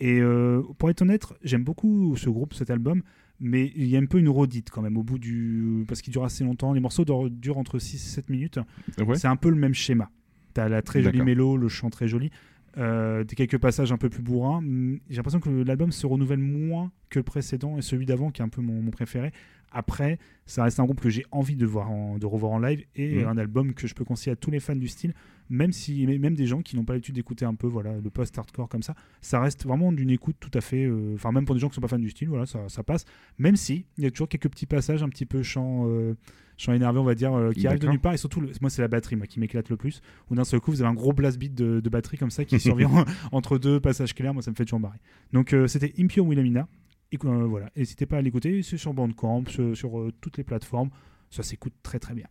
Et 0.00 0.20
euh, 0.20 0.62
pour 0.78 0.90
être 0.90 1.02
honnête, 1.02 1.24
j'aime 1.42 1.62
beaucoup 1.64 2.16
ce 2.16 2.28
groupe, 2.28 2.52
cet 2.54 2.68
album, 2.70 3.02
mais 3.40 3.72
il 3.76 3.86
y 3.86 3.96
a 3.96 4.00
un 4.00 4.06
peu 4.06 4.18
une 4.18 4.28
redite 4.28 4.70
quand 4.70 4.82
même 4.82 4.96
au 4.96 5.02
bout 5.02 5.18
du. 5.18 5.84
Parce 5.88 6.02
qu'il 6.02 6.12
dure 6.12 6.24
assez 6.24 6.44
longtemps. 6.44 6.72
Les 6.72 6.80
morceaux 6.80 7.04
durent, 7.04 7.58
entre 7.58 7.78
6 7.78 7.96
et 7.96 7.98
7 7.98 8.28
minutes. 8.30 8.58
Ouais. 8.98 9.16
C'est 9.16 9.28
un 9.28 9.36
peu 9.36 9.50
le 9.50 9.56
même 9.56 9.74
schéma. 9.74 10.10
T'as 10.52 10.68
la 10.68 10.82
très 10.82 11.02
jolie 11.02 11.22
mélo, 11.22 11.56
le 11.56 11.68
chant 11.68 11.90
très 11.90 12.06
joli. 12.08 12.30
Euh, 12.76 13.22
des 13.22 13.36
quelques 13.36 13.58
passages 13.58 13.92
un 13.92 13.96
peu 13.96 14.08
plus 14.08 14.22
bourrins. 14.22 14.60
J'ai 15.08 15.16
l'impression 15.16 15.38
que 15.40 15.48
l'album 15.48 15.92
se 15.92 16.06
renouvelle 16.08 16.40
moins 16.40 16.90
que 17.08 17.20
le 17.20 17.22
précédent 17.22 17.78
et 17.78 17.82
celui 17.82 18.04
d'avant 18.04 18.30
qui 18.32 18.42
est 18.42 18.44
un 18.44 18.48
peu 18.48 18.62
mon, 18.62 18.82
mon 18.82 18.90
préféré. 18.90 19.32
Après, 19.74 20.18
ça 20.46 20.62
reste 20.64 20.78
un 20.80 20.84
groupe 20.84 21.00
que 21.00 21.10
j'ai 21.10 21.24
envie 21.30 21.56
de, 21.56 21.66
voir 21.66 21.90
en- 21.90 22.16
de 22.18 22.24
revoir 22.26 22.52
en 22.52 22.58
live 22.60 22.84
et 22.96 23.22
Mhm. 23.22 23.28
un 23.28 23.36
album 23.38 23.74
que 23.74 23.86
je 23.86 23.94
peux 23.94 24.04
conseiller 24.04 24.32
à 24.32 24.36
tous 24.36 24.50
les 24.50 24.60
fans 24.60 24.76
du 24.76 24.88
style, 24.88 25.12
même 25.50 25.72
si 25.72 26.06
même 26.06 26.34
des 26.34 26.46
gens 26.46 26.62
qui 26.62 26.76
n'ont 26.76 26.84
pas 26.84 26.92
l'habitude 26.94 27.14
d'écouter 27.16 27.44
un 27.44 27.54
peu 27.54 27.66
voilà 27.66 27.92
le 28.02 28.10
post-hardcore 28.10 28.68
comme 28.68 28.82
ça, 28.82 28.94
ça 29.20 29.40
reste 29.40 29.64
vraiment 29.66 29.92
d'une 29.92 30.10
écoute 30.10 30.36
tout 30.40 30.50
à 30.54 30.60
fait. 30.60 30.84
euh, 30.84 31.14
Enfin, 31.14 31.32
même 31.32 31.44
pour 31.44 31.54
des 31.54 31.60
gens 31.60 31.68
qui 31.68 31.74
sont 31.74 31.80
pas 31.80 31.88
fans 31.88 31.98
du 31.98 32.08
style, 32.10 32.28
voilà, 32.28 32.46
ça, 32.46 32.60
ça 32.68 32.82
passe. 32.82 33.04
Même 33.38 33.56
si 33.56 33.84
il 33.98 34.04
y 34.04 34.06
a 34.06 34.10
toujours 34.10 34.28
quelques 34.28 34.48
petits 34.48 34.66
passages 34.66 35.02
un 35.02 35.08
petit 35.08 35.26
peu 35.26 35.42
chant, 35.42 35.84
euh, 35.88 36.14
chant 36.56 36.72
énervé, 36.72 36.98
on 37.00 37.04
va 37.04 37.14
dire, 37.16 37.34
euh, 37.34 37.50
qui 37.52 37.66
arrivent 37.66 37.80
de 37.80 37.88
nulle 37.88 38.00
part. 38.00 38.14
Et 38.14 38.16
surtout, 38.16 38.40
le- 38.40 38.52
moi, 38.60 38.70
c'est 38.70 38.80
la 38.82 38.88
batterie 38.88 39.16
moi, 39.16 39.26
qui 39.26 39.40
m'éclate 39.40 39.68
le 39.70 39.76
plus. 39.76 40.00
Où 40.30 40.34
d'un 40.36 40.44
seul 40.44 40.60
coup, 40.60 40.70
vous 40.70 40.82
avez 40.82 40.90
un 40.90 40.94
gros 40.94 41.12
blast 41.12 41.36
beat 41.38 41.54
de, 41.54 41.80
de 41.80 41.88
batterie 41.90 42.16
comme 42.16 42.30
ça 42.30 42.44
qui 42.44 42.60
survient 42.60 43.04
entre 43.32 43.58
deux 43.58 43.80
passages 43.80 44.14
clairs. 44.14 44.32
Moi, 44.34 44.42
ça 44.42 44.50
me 44.52 44.56
fait 44.56 44.64
toujours 44.64 44.78
marrer. 44.80 44.98
Donc, 45.32 45.52
euh, 45.52 45.66
c'était 45.66 45.92
Impure 45.98 46.24
Wilhelmina. 46.26 46.68
Et, 47.14 47.26
euh, 47.26 47.46
voilà, 47.46 47.70
n'hésitez 47.76 48.06
pas 48.06 48.18
à 48.18 48.22
l'écouter. 48.22 48.62
C'est 48.62 48.76
sur 48.76 48.92
Bandcamp, 48.92 49.44
sur, 49.48 49.76
sur, 49.76 50.00
euh, 50.00 50.12
toutes 50.20 50.36
les 50.36 50.44
plateformes. 50.44 50.90
Ça 51.30 51.42
s'écoute 51.42 51.74
très 51.82 51.98
très 51.98 52.14
bien. 52.14 52.26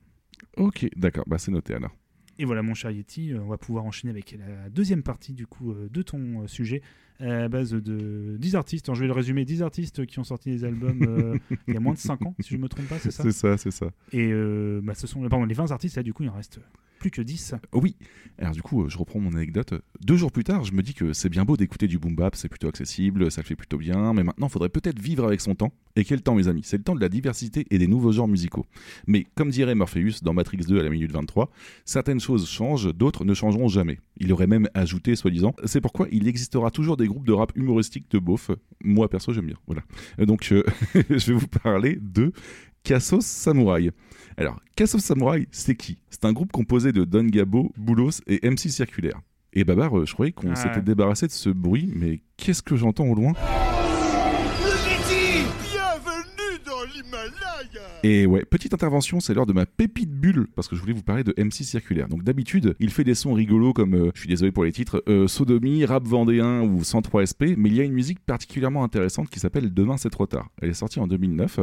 Ok, 0.58 0.86
d'accord, 0.96 1.24
bah 1.28 1.38
c'est 1.38 1.52
noté 1.52 1.74
alors. 1.74 1.96
Et 2.40 2.46
voilà, 2.46 2.64
mon 2.64 2.74
cher 2.74 2.92
Yeti, 2.92 3.32
euh, 3.32 3.42
on 3.42 3.48
va 3.48 3.58
pouvoir 3.58 3.86
enchaîner 3.86 4.12
avec 4.12 4.36
la 4.38 4.70
deuxième 4.70 5.04
partie 5.04 5.34
du 5.34 5.48
coup 5.48 5.74
de 5.74 6.02
ton 6.02 6.48
sujet 6.48 6.82
à 7.30 7.48
base 7.48 7.72
de 7.72 8.36
10 8.38 8.56
artistes. 8.56 8.90
Alors, 8.90 8.96
je 8.96 9.02
vais 9.02 9.08
le 9.08 9.14
résumer 9.14 9.46
10 9.46 9.62
artistes 9.62 10.06
qui 10.06 10.20
ont 10.20 10.24
sorti 10.24 10.52
des 10.52 10.64
albums 10.64 11.02
euh, 11.04 11.38
il 11.68 11.74
y 11.74 11.78
a 11.78 11.80
moins 11.80 11.94
de 11.94 12.00
5 12.00 12.26
ans, 12.26 12.36
si 12.40 12.50
je 12.50 12.58
ne 12.58 12.62
me 12.62 12.70
trompe 12.70 12.88
pas, 12.88 13.00
c'est 13.00 13.12
ça 13.12 13.24
C'est 13.24 13.32
ça, 13.32 13.58
c'est 13.58 13.72
ça. 13.72 13.88
Et 14.12 14.30
euh, 14.32 14.82
bah, 14.84 14.94
ce 14.94 15.08
sont 15.08 15.22
pardon, 15.30 15.46
les 15.46 15.56
20 15.56 15.72
artistes, 15.72 15.96
là, 15.96 16.04
du 16.04 16.14
coup, 16.14 16.24
il 16.24 16.30
en 16.30 16.34
reste 16.34 16.60
plus 17.04 17.12
que 17.12 17.22
10. 17.22 17.56
Oui. 17.74 17.98
Alors 18.38 18.54
du 18.54 18.62
coup, 18.62 18.84
euh, 18.84 18.90
je 18.90 18.98
reprends 18.98 19.20
mon 19.20 19.34
anecdote. 19.34 19.74
Deux 20.00 20.16
jours 20.16 20.32
plus 20.32 20.46
tard, 20.46 20.64
je 20.64 20.72
me 20.72 20.82
dis 20.82 20.94
que 20.94 21.12
c'est 21.12 21.28
bien 21.28 21.44
beau 21.44 21.58
d'écouter 21.58 21.88
du 21.88 22.00
boom 22.00 22.16
bap, 22.16 22.34
c'est 22.34 22.48
plutôt 22.48 22.70
accessible, 22.70 23.30
ça 23.30 23.42
le 23.42 23.46
fait 23.46 23.58
plutôt 23.58 23.78
bien, 23.78 24.14
mais 24.14 24.24
maintenant, 24.24 24.48
il 24.48 24.50
faudrait 24.50 24.70
peut-être 24.70 25.00
vivre 25.00 25.26
avec 25.26 25.42
son 25.42 25.54
temps. 25.54 25.74
Et 25.98 26.06
quel 26.06 26.22
temps, 26.22 26.34
mes 26.34 26.48
amis? 26.48 26.62
C'est 26.64 26.78
le 26.78 26.84
temps 26.84 26.96
de 26.96 27.02
la 27.02 27.10
diversité 27.10 27.68
et 27.72 27.78
des 27.78 27.88
nouveaux 27.88 28.14
genres 28.14 28.30
musicaux. 28.30 28.66
Mais 29.06 29.28
comme 29.36 29.50
dirait 29.50 29.76
Morpheus 29.76 30.22
dans 30.24 30.34
Matrix 30.34 30.60
2 30.60 30.80
à 30.80 30.84
la 30.84 30.90
minute 30.90 31.12
23, 31.12 31.52
certaines 31.84 32.22
choses 32.22 32.48
changent, 32.48 32.94
d'autres 32.96 33.26
ne 33.26 33.34
changeront 33.34 33.68
jamais. 33.68 34.00
Il 34.18 34.32
aurait 34.32 34.48
même 34.48 34.70
ajouté, 34.74 35.18
soi-disant, 35.18 35.54
c'est 35.66 35.82
pourquoi 35.82 36.08
il 36.10 36.30
existera 36.30 36.72
toujours 36.72 36.96
des 36.96 37.08
groupes 37.14 37.26
de 37.28 37.32
rap 37.34 37.52
humoristique 37.56 38.10
de 38.12 38.20
beauf. 38.20 38.52
Moi, 38.84 39.08
perso, 39.10 39.32
j'aime 39.32 39.46
bien. 39.48 39.58
Voilà. 39.68 39.84
Euh, 40.20 40.26
Donc, 40.26 40.50
euh, 40.52 40.64
je 41.10 41.32
vais 41.34 41.40
vous 41.40 41.48
parler 41.48 41.98
de 42.02 42.34
Cassos 42.84 43.26
Samurai. 43.26 43.92
Alors, 44.36 44.60
Cassos 44.76 45.00
Samurai, 45.02 45.48
c'est 45.52 45.76
qui? 45.76 46.00
C'est 46.10 46.26
un 46.26 46.34
groupe 46.34 46.52
composé 46.52 46.92
de 46.92 47.06
Don 47.06 47.24
Gabo, 47.26 47.72
Boulos 47.78 48.20
et 48.28 48.46
MC 48.50 48.70
Circulaire. 48.70 49.22
Et 49.54 49.64
Babar, 49.64 49.98
euh, 49.98 50.06
je 50.06 50.14
croyais 50.14 50.32
qu'on 50.32 50.52
Ah. 50.52 50.56
s'était 50.56 50.82
débarrassé 50.82 51.28
de 51.28 51.32
ce 51.32 51.50
bruit, 51.50 51.92
mais 51.96 52.22
qu'est-ce 52.38 52.62
que 52.64 52.76
j'entends 52.76 53.06
au 53.06 53.16
loin? 53.16 53.34
Et 58.06 58.26
ouais, 58.26 58.44
petite 58.44 58.74
intervention, 58.74 59.22
c'est 59.22 59.34
l'heure 59.34 59.46
de 59.46 59.54
ma 59.54 59.66
pépite 59.66 60.12
bulle, 60.12 60.48
parce 60.58 60.68
que 60.68 60.76
je 60.76 60.82
voulais 60.82 60.92
vous 60.92 61.04
parler 61.04 61.24
de 61.24 61.34
MC 61.38 61.64
Circulaire. 61.64 62.10
Donc 62.10 62.26
d'habitude, 62.26 62.76
il 62.82 62.90
fait 62.90 63.06
des 63.06 63.16
sons 63.16 63.32
rigolos 63.32 63.72
comme, 63.72 63.94
euh, 63.96 64.12
je 64.14 64.20
suis 64.20 64.28
désolé 64.28 64.52
pour 64.52 64.66
les 64.66 64.74
titres, 64.74 65.02
euh, 65.08 65.30
Sodomie, 65.30 65.86
Rap 65.86 66.06
Vendéen 66.06 66.64
ou 66.64 66.84
103 66.84 67.26
SP, 67.32 67.56
mais 67.56 67.70
il 67.70 67.76
y 67.76 67.80
a 67.80 67.86
une 67.86 67.94
musique 67.94 68.20
particulièrement 68.20 68.84
intéressante 68.84 69.30
qui 69.30 69.40
s'appelle 69.40 69.74
Demain 69.74 69.96
c'est 69.96 70.10
trop 70.10 70.26
tard. 70.26 70.50
Elle 70.62 70.72
est 70.72 70.74
sortie 70.74 71.00
en 71.00 71.08
2009. 71.08 71.62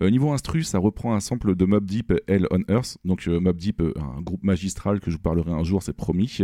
Euh, 0.00 0.08
niveau 0.08 0.32
instru, 0.32 0.62
ça 0.62 0.78
reprend 0.78 1.14
un 1.14 1.20
sample 1.20 1.54
de 1.56 1.64
Mob 1.66 1.84
Deep, 1.84 2.14
Hell 2.26 2.46
on 2.50 2.62
Earth. 2.72 2.96
Donc 3.04 3.28
euh, 3.28 3.38
Mob 3.38 3.58
Deep, 3.58 3.82
un 3.82 4.22
groupe 4.22 4.44
magistral 4.44 4.98
que 4.98 5.10
je 5.10 5.16
vous 5.16 5.22
parlerai 5.22 5.50
un 5.50 5.62
jour, 5.62 5.82
c'est 5.82 5.92
promis. 5.92 6.38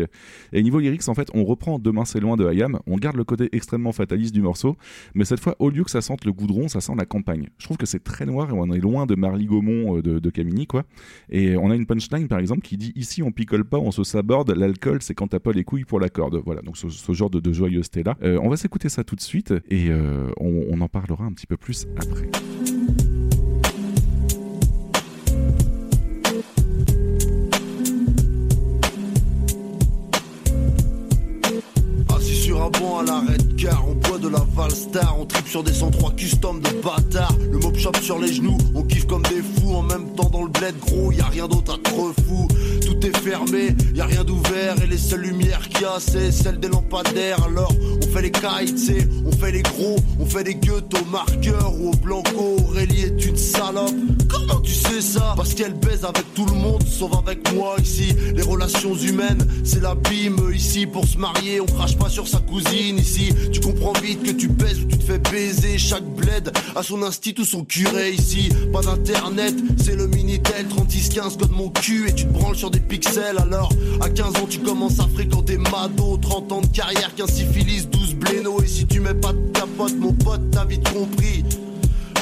Et 0.53 0.63
niveau 0.63 0.79
lyrics, 0.79 1.09
en 1.09 1.15
fait, 1.15 1.31
on 1.33 1.45
reprend 1.45 1.79
Demain 1.79 2.05
c'est 2.05 2.21
loin 2.21 2.37
de 2.37 2.47
Hayam, 2.47 2.81
on 2.87 2.97
garde 2.97 3.17
le 3.17 3.25
côté 3.25 3.49
extrêmement 3.53 3.93
fataliste 3.93 4.35
du 4.35 4.43
morceau, 4.43 4.77
mais 5.15 5.25
cette 5.25 5.41
fois, 5.41 5.57
au 5.59 5.71
lieu 5.71 5.85
que 5.85 5.91
ça 5.91 6.03
sente 6.03 6.27
le 6.27 6.35
goudron, 6.35 6.69
ça 6.69 6.83
sent 6.83 6.93
la 6.99 7.07
campagne. 7.07 7.49
Je 7.57 7.65
trouve 7.65 7.79
que 7.79 7.87
c'est 7.87 8.05
très 8.05 8.27
noir 8.27 8.51
et 8.51 8.53
on 8.53 8.71
est 8.71 8.79
loin 8.79 9.07
de 9.07 9.15
Marly 9.39 9.47
Gaumont 9.47 9.99
euh, 9.99 10.21
de, 10.21 10.31
Camini, 10.31 10.67
quoi. 10.67 10.85
Et 11.31 11.57
on 11.57 11.71
a 11.71 11.77
une 11.77 11.87
punchline, 11.87 12.29
par 12.29 12.39
exemple, 12.39 12.63
qui 12.63 12.77
dit 12.77 12.93
Ici, 12.97 13.23
on 13.23 13.31
picole 13.31 13.65
pas, 13.65 13.79
on 13.79 13.91
se 13.91 14.05
saborde, 14.05 14.51
l'alcool, 14.51 15.01
c'est 15.01 15.15
quand 15.15 15.29
t'as 15.29 15.39
pas 15.39 15.53
les 15.53 15.65
couilles 15.65 15.85
pour 15.85 16.01
la 16.01 16.09
corde. 16.09 16.41
Voilà, 16.45 16.63
donc 16.63 16.77
ce, 16.77 17.13
genre 17.13 17.31
de, 17.31 17.41
de 17.41 17.53
joyeuseté-là. 17.53 18.17
Euh, 18.23 18.39
on 18.43 18.49
va 18.49 18.57
s'écouter 18.57 18.89
ça 18.89 19.05
tout 19.05 19.17
de 19.17 19.21
suite 19.21 19.55
et 19.71 19.89
euh, 19.91 20.31
on 20.39 20.81
en 20.81 20.89
parlera 20.89 21.25
un 21.25 21.33
petit 21.33 21.47
peu 21.47 21.57
plus 21.57 21.87
après. 21.97 22.29
La 34.29 34.45
Valstar, 34.55 35.17
on 35.19 35.27
tripe 35.27 35.49
sur 35.49 35.63
des 35.63 35.73
103 35.73 36.13
custom 36.13 36.61
de 36.61 36.71
bâtards. 36.83 37.37
Le 37.51 37.59
mob 37.59 37.77
shop 37.77 37.93
sur 38.03 38.19
les 38.19 38.33
genoux, 38.33 38.59
on 38.75 38.83
kiffe 38.83 39.07
comme 39.07 39.23
des 39.23 39.43
fous. 39.43 39.75
En 39.75 39.83
même 39.83 40.15
temps, 40.15 40.29
dans 40.31 40.43
le 40.43 40.51
bled, 40.51 40.75
gros, 40.81 41.13
y 41.13 41.21
a 41.21 41.27
rien 41.27 41.47
d'autre 41.47 41.75
à 41.75 41.79
trop 41.83 42.13
fou. 42.27 42.49
Tout 42.87 43.07
est 43.07 43.17
fermé, 43.19 43.75
y 43.95 44.01
a 44.01 44.07
rien 44.07 44.25
d'ouvert. 44.25 44.83
Et 44.83 44.87
les 44.87 44.99
seules 44.99 45.23
lumières 45.23 45.69
qu'il 45.69 45.83
y 45.83 45.85
a, 45.85 45.99
c'est 45.99 46.33
celles 46.33 46.59
des 46.59 46.69
lampadaires. 46.69 47.43
Alors, 47.45 47.73
on 48.03 48.07
fait 48.07 48.23
les 48.23 48.31
kites, 48.31 48.93
on 49.25 49.33
fait 49.33 49.53
les 49.53 49.63
gros, 49.63 49.97
on 50.19 50.27
fait 50.27 50.45
les 50.45 50.55
gueutes 50.55 50.93
au 51.01 51.05
marqueur 51.11 51.75
ou 51.79 51.91
au 51.91 51.97
blanco. 51.97 52.57
Aurélie 52.69 53.03
est 53.03 53.25
une 53.25 53.37
salope. 53.37 53.95
Comment 54.29 54.61
tu 54.61 54.73
sais 54.73 55.01
ça? 55.01 55.35
Parce 55.37 55.55
qu'elle 55.55 55.75
baise 55.75 56.05
avec 56.05 56.35
tout 56.35 56.47
le 56.47 56.55
monde, 56.55 56.83
sauf 56.87 57.13
avec 57.19 57.53
moi 57.55 57.77
ici. 57.83 58.15
Les 58.35 58.43
relations 58.43 58.95
humaines, 58.95 59.47
c'est 59.65 59.81
l'abîme 59.83 60.51
ici. 60.55 60.87
Pour 60.87 61.07
se 61.07 61.19
marier, 61.19 61.61
on 61.61 61.67
crache 61.67 61.97
pas 61.97 62.09
sur 62.09 62.27
sa 62.27 62.39
cousine 62.39 62.99
ici. 62.99 63.33
Tu 63.53 63.61
comprends 63.61 63.93
vite 64.03 64.18
que 64.23 64.31
tu 64.31 64.49
baises 64.49 64.81
ou 64.81 64.85
tu 64.87 64.99
te 64.99 65.05
fais 65.05 65.19
baiser. 65.19 65.79
Chaque 65.79 66.05
bled 66.05 66.53
a 66.75 66.83
son 66.83 67.03
institut 67.03 67.43
ou 67.43 67.45
son 67.45 67.65
curé 67.65 68.11
ici. 68.11 68.51
Pas 68.73 68.83
d'internet, 68.83 69.55
c'est 69.77 69.97
le 69.97 70.07
Minitel 70.07 70.67
3615 70.69 71.37
code 71.37 71.51
mon 71.53 71.69
cul 71.71 72.09
et 72.09 72.15
tu 72.15 72.27
te 72.27 72.33
branles 72.33 72.57
sur 72.57 72.71
des 72.71 72.81
pixels. 72.81 73.39
Alors, 73.39 73.71
à 74.01 74.09
15 74.09 74.37
ans, 74.37 74.47
tu 74.49 74.59
commences 74.59 75.01
à 75.01 75.09
fréquenter 75.09 75.57
Mado. 75.57 76.19
30 76.21 76.53
ans 76.53 76.61
de 76.61 76.67
carrière, 76.67 77.15
15 77.15 77.31
syphilis, 77.31 77.89
12 77.89 78.15
bléno. 78.15 78.63
Et 78.63 78.67
si 78.67 78.87
tu 78.87 79.01
mets 79.01 79.15
pas 79.15 79.33
de 79.33 79.53
capote, 79.53 79.97
mon 79.97 80.13
pote, 80.13 80.51
t'as 80.51 80.65
vite 80.65 80.89
compris. 80.93 81.45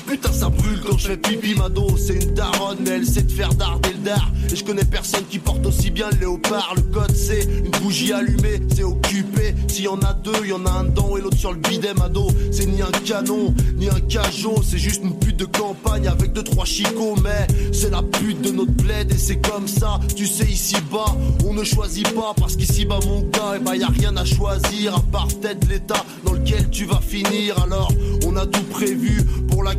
Putain 0.06 0.32
ça 0.32 0.48
brûle 0.48 0.80
quand 0.86 0.96
je 0.98 1.08
fais 1.08 1.16
pipi 1.16 1.54
Mado 1.56 1.88
C'est 1.96 2.14
une 2.14 2.34
daronne 2.34 2.78
mais 2.82 2.90
elle 2.90 3.06
sait 3.06 3.22
te 3.24 3.32
faire 3.32 3.52
darder 3.54 3.90
le 3.90 4.04
dard. 4.04 4.30
Et 4.52 4.54
je 4.54 4.64
connais 4.64 4.84
personne 4.84 5.24
qui 5.28 5.38
porte 5.38 5.66
aussi 5.66 5.90
bien 5.90 6.08
le 6.12 6.18
léopard. 6.18 6.74
Le 6.76 6.82
code 6.82 7.14
c'est 7.14 7.42
une 7.42 7.70
bougie 7.82 8.12
allumée 8.12 8.60
C'est 8.74 8.84
occupé. 8.84 9.54
S'il 9.68 9.84
y 9.84 9.88
en 9.88 9.98
a 10.00 10.12
deux 10.14 10.46
y 10.46 10.52
en 10.52 10.64
a 10.64 10.70
un 10.70 10.84
dedans 10.84 11.16
et 11.16 11.20
l'autre 11.20 11.36
sur 11.36 11.52
le 11.52 11.58
bidet 11.58 11.94
Mado 11.94 12.28
C'est 12.52 12.66
ni 12.66 12.82
un 12.82 12.90
canon 13.04 13.52
ni 13.76 13.88
un 13.88 14.00
cajot 14.00 14.62
C'est 14.62 14.78
juste 14.78 15.02
une 15.02 15.18
pute 15.18 15.36
de 15.36 15.44
campagne 15.44 16.06
avec 16.06 16.32
deux 16.32 16.44
trois 16.44 16.64
chicots. 16.64 17.16
Mais 17.22 17.46
c'est 17.72 17.90
la 17.90 18.02
pute 18.02 18.42
de 18.42 18.50
notre 18.50 18.72
bled 18.72 19.10
et 19.10 19.18
c'est 19.18 19.40
comme 19.40 19.66
ça. 19.66 19.98
Tu 20.14 20.26
sais 20.26 20.46
ici 20.46 20.76
bas 20.92 21.16
on 21.44 21.52
ne 21.52 21.64
choisit 21.64 22.08
pas 22.14 22.32
Parce 22.36 22.54
qu'ici 22.56 22.84
bas 22.84 23.00
mon 23.06 23.22
gars 23.22 23.56
et 23.56 23.58
bah 23.58 23.74
y 23.74 23.82
a 23.82 23.88
rien 23.88 24.16
à 24.16 24.24
choisir 24.24 24.94
À 24.94 25.00
part 25.00 25.26
peut-être 25.28 25.68
l'état 25.68 26.04
dans 26.24 26.32
lequel 26.32 26.70
tu 26.70 26.84
vas 26.84 27.00
finir. 27.00 27.60
Alors 27.64 27.90
on 28.24 28.36
a 28.36 28.46
tout 28.46 28.62
prévu 28.64 29.22
pour 29.48 29.62
la 29.62 29.74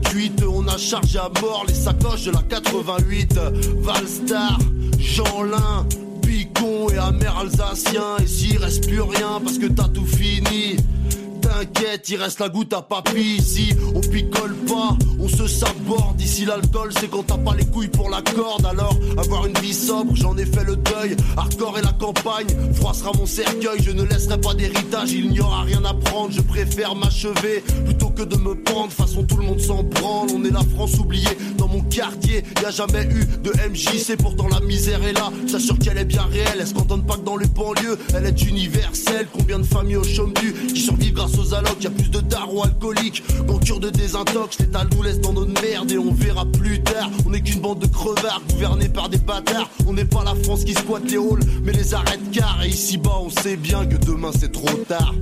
On 0.48 0.68
a 0.68 0.78
chargé 0.80 1.20
à 1.20 1.30
mort 1.42 1.64
les 1.68 1.76
sacoches 1.76 2.24
de 2.24 2.32
la 2.32 2.42
88 2.42 3.40
Valstar, 3.82 4.58
Jeanlin 4.98 5.86
Picon 6.24 6.90
et 6.90 6.98
amer 6.98 7.38
alsacien. 7.38 8.18
Et 8.24 8.26
s'il 8.26 8.58
reste 8.58 8.88
plus 8.88 9.02
rien 9.02 9.40
parce 9.44 9.60
que 9.60 9.68
t'as 9.68 9.88
tout 9.90 10.08
fini 10.08 10.78
T'inquiète, 11.48 12.10
il 12.10 12.18
reste 12.18 12.40
la 12.40 12.50
goutte 12.50 12.74
à 12.74 12.82
papy 12.82 13.38
ici. 13.38 13.74
On 13.96 14.02
picole 14.02 14.54
pas, 14.68 14.98
on 15.20 15.30
se 15.30 15.48
saborde. 15.48 16.20
Ici, 16.20 16.46
l'alcool, 16.46 16.92
c'est 17.00 17.10
quand 17.10 17.24
t'as 17.24 17.38
pas 17.38 17.56
les 17.56 17.66
couilles 17.66 17.88
pour 17.88 18.10
la 18.10 18.22
corde. 18.22 18.66
Alors, 18.66 18.96
avoir 19.18 19.46
une 19.46 19.58
vie 19.60 19.74
sobre, 19.74 20.14
j'en 20.16 20.38
ai 20.38 20.46
fait 20.46 20.66
le 20.66 20.76
deuil. 20.76 21.16
Hardcore 21.38 21.80
et 21.80 21.82
la 21.82 21.94
campagne, 21.94 22.48
froid 22.74 22.94
sera 22.94 23.12
mon 23.14 23.26
cercueil. 23.26 23.82
Je 23.82 23.92
ne 23.92 24.04
laisserai 24.04 24.40
pas 24.42 24.54
d'héritage, 24.54 25.12
il 25.14 25.30
n'y 25.30 25.40
aura 25.40 25.62
rien 25.62 25.84
à 25.86 25.94
prendre. 25.94 26.32
Je 26.32 26.42
préfère 26.42 26.96
m'achever 26.96 27.64
plutôt 27.86 28.10
que 28.10 28.24
de 28.24 28.36
me 28.36 28.54
pendre. 28.54 28.90
De 28.90 28.94
façon, 28.94 29.24
tout 29.24 29.38
le 29.38 29.44
monde 29.44 29.62
s'en 29.62 29.84
branle. 29.84 30.30
On 30.36 30.44
est 30.44 30.52
la 30.52 30.64
France 30.76 31.00
oubliée 31.00 31.38
quartier. 31.98 32.44
Y 32.62 32.66
a 32.66 32.70
jamais 32.70 33.06
eu 33.06 33.26
de 33.42 33.50
MJC, 33.50 34.18
pourtant 34.18 34.48
la 34.48 34.60
misère 34.60 35.04
est 35.04 35.14
là. 35.14 35.32
J'assure 35.48 35.80
qu'elle 35.80 35.98
est 35.98 36.06
bien 36.06 36.22
réelle. 36.24 36.58
Elle 36.60 36.68
se 36.68 36.76
contente 36.76 37.08
pas 37.08 37.16
que 37.16 37.22
dans 37.24 37.38
les 37.38 37.48
banlieues, 37.48 37.98
elle 38.16 38.26
est 38.26 38.44
universelle. 38.44 39.28
Combien 39.34 39.58
de 39.58 39.66
familles 39.66 39.96
au 39.96 40.04
chôme 40.04 40.32
du 40.34 40.54
qui 40.54 40.80
survivent 40.80 41.14
grâce 41.14 41.36
aux 41.40 41.56
allocs, 41.56 41.84
y 41.84 41.88
a 41.88 41.90
plus 41.90 42.12
de 42.12 42.20
darons 42.20 42.62
alcooliques 42.62 43.24
qu'en 43.48 43.58
cure 43.58 43.80
de 43.80 43.90
désintox. 43.90 44.60
L'état 44.60 44.86
nous 44.92 45.02
laisse 45.02 45.20
dans 45.20 45.34
notre 45.34 45.60
merde 45.60 45.92
et 45.92 45.98
on 45.98 46.14
verra 46.14 46.46
plus 46.46 46.84
tard. 46.84 47.10
On 47.26 47.34
est 47.34 47.42
qu'une 47.42 47.62
bande 47.62 47.80
de 47.80 47.88
crevards 47.88 48.44
gouvernés 48.52 48.90
par 48.90 49.10
des 49.10 49.18
bâtards. 49.18 49.70
On 49.88 49.94
n'est 49.94 50.06
pas 50.06 50.24
la 50.24 50.36
France 50.44 50.66
qui 50.66 50.74
squatte 50.74 51.10
les 51.10 51.18
halls, 51.18 51.44
mais 51.64 51.72
les 51.72 51.96
arrête 51.96 52.22
car. 52.32 52.64
Et 52.64 52.70
ici 52.70 52.98
bas, 52.98 53.20
on 53.20 53.32
sait 53.32 53.58
bien 53.58 53.88
que 53.88 53.96
demain 53.96 54.32
c'est 54.40 54.52
trop 54.52 54.70
tard. 54.88 55.16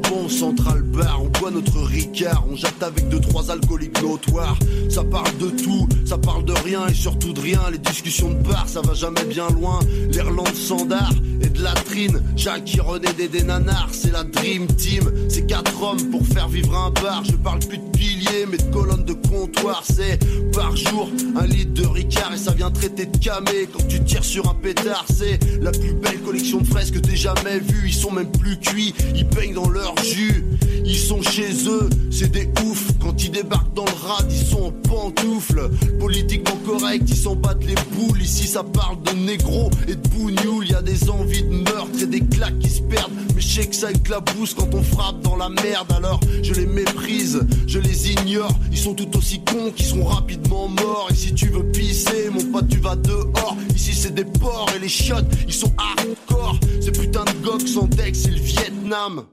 Banc 0.00 0.28
central 0.28 0.82
bar, 0.82 1.22
on 1.22 1.28
boit 1.40 1.50
notre 1.50 1.80
ricard, 1.80 2.44
on 2.50 2.54
jette 2.54 2.82
avec 2.82 3.08
deux 3.08 3.20
trois 3.20 3.50
alcooliques 3.50 4.02
notoires. 4.02 4.58
Ça 4.90 5.02
parle 5.04 5.36
de 5.38 5.48
tout, 5.48 5.88
ça 6.04 6.18
parle 6.18 6.44
de 6.44 6.52
rien 6.52 6.86
et 6.86 6.94
surtout 6.94 7.32
de 7.32 7.40
rien. 7.40 7.60
Les 7.72 7.78
discussions 7.78 8.30
de 8.30 8.42
bar, 8.42 8.68
ça 8.68 8.82
va 8.82 8.94
jamais 8.94 9.24
bien 9.24 9.48
loin. 9.50 9.78
L'Irlande 10.10 10.54
sandard 10.54 11.12
et 11.40 11.48
de 11.48 11.62
latrine, 11.62 12.22
Jacques 12.36 12.78
René 12.80 13.12
des 13.16 13.28
des 13.28 13.44
c'est 13.92 14.12
la 14.12 14.24
dream 14.24 14.66
team. 14.66 15.10
C'est 15.28 15.46
quatre 15.46 15.82
hommes 15.82 16.10
pour 16.10 16.26
faire 16.26 16.48
vivre 16.48 16.76
un 16.76 16.90
bar. 16.90 17.22
Je 17.24 17.32
parle 17.32 17.60
plus 17.60 17.78
de 17.78 17.90
piliers, 17.96 18.46
mais 18.50 18.56
de 18.58 18.72
colonnes 18.72 19.04
de 19.04 19.14
comptoir. 19.14 19.82
C'est 19.84 20.18
par 20.52 20.76
jour 20.76 21.08
un 21.36 21.46
litre 21.46 21.74
de 21.74 21.86
ricard 21.86 22.32
et 22.34 22.38
ça 22.38 22.52
vient 22.52 22.70
traiter 22.70 23.06
de 23.06 23.16
camé. 23.18 23.68
Quand 23.72 23.86
tu 23.88 24.02
tires 24.04 24.24
sur 24.24 24.48
un 24.48 24.54
pétard, 24.54 25.04
c'est 25.12 25.38
la 25.60 25.70
plus 25.70 25.94
belle 25.94 26.20
collection 26.20 26.58
de 26.58 26.66
fraises 26.66 26.90
que 26.90 26.98
t'aies 26.98 27.16
jamais 27.16 27.58
vue. 27.58 27.88
Ils 27.88 27.94
sont 27.94 28.10
même 28.10 28.30
plus 28.30 28.58
cuits, 28.58 28.94
ils 29.14 29.26
peignent 29.26 29.54
dans 29.54 29.68
leur 29.68 29.85
jus. 30.02 30.44
Ils 30.84 30.98
sont 30.98 31.20
chez 31.20 31.52
eux, 31.66 31.88
c'est 32.10 32.30
des 32.30 32.48
oufs. 32.64 32.92
Quand 33.00 33.22
ils 33.24 33.30
débarquent 33.30 33.74
dans 33.74 33.84
le 33.84 34.06
rad, 34.06 34.26
ils 34.30 34.46
sont 34.46 34.66
en 34.66 34.70
pantoufles. 34.70 35.68
Politiquement 35.98 36.56
correct, 36.64 37.02
ils 37.08 37.16
s'en 37.16 37.34
battent 37.34 37.64
les 37.64 37.74
boules. 37.92 38.22
Ici, 38.22 38.46
ça 38.46 38.62
parle 38.62 39.02
de 39.02 39.12
négro 39.12 39.70
et 39.88 39.96
de 39.96 40.08
bougnoul. 40.08 40.68
Y 40.68 40.74
a 40.74 40.82
des 40.82 41.10
envies 41.10 41.42
de 41.42 41.54
meurtre 41.54 42.02
et 42.02 42.06
des 42.06 42.20
claques 42.20 42.58
qui 42.60 42.70
se 42.70 42.82
perdent. 42.82 43.12
Mais 43.34 43.40
je 43.40 43.48
sais 43.48 43.66
que 43.66 43.74
ça 43.74 43.90
éclabousse 43.90 44.54
quand 44.54 44.72
on 44.74 44.82
frappe 44.82 45.20
dans 45.22 45.36
la 45.36 45.48
merde. 45.48 45.92
Alors 45.96 46.20
je 46.42 46.54
les 46.54 46.66
méprise, 46.66 47.40
je 47.66 47.78
les 47.80 48.12
ignore. 48.12 48.56
Ils 48.70 48.78
sont 48.78 48.94
tout 48.94 49.16
aussi 49.16 49.40
cons 49.42 49.72
qu'ils 49.74 49.86
sont 49.86 50.04
rapidement 50.04 50.68
morts. 50.68 51.08
Et 51.10 51.14
si 51.14 51.34
tu 51.34 51.48
veux 51.48 51.64
pisser, 51.64 52.30
mon 52.32 52.44
pote, 52.52 52.68
tu 52.68 52.78
vas 52.78 52.96
dehors. 52.96 53.56
Ici, 53.74 53.92
c'est 53.92 54.14
des 54.14 54.24
porcs 54.24 54.70
et 54.76 54.78
les 54.78 54.88
chiottes, 54.88 55.26
ils 55.46 55.54
sont 55.54 55.72
hardcore. 55.76 56.60
Ces 56.80 56.92
putains 56.92 57.24
de 57.24 57.44
gocs 57.44 57.68
sans 57.68 57.88
deck, 57.88 58.14
c'est 58.14 58.30
le 58.30 58.40
Vietnam. 58.40 59.24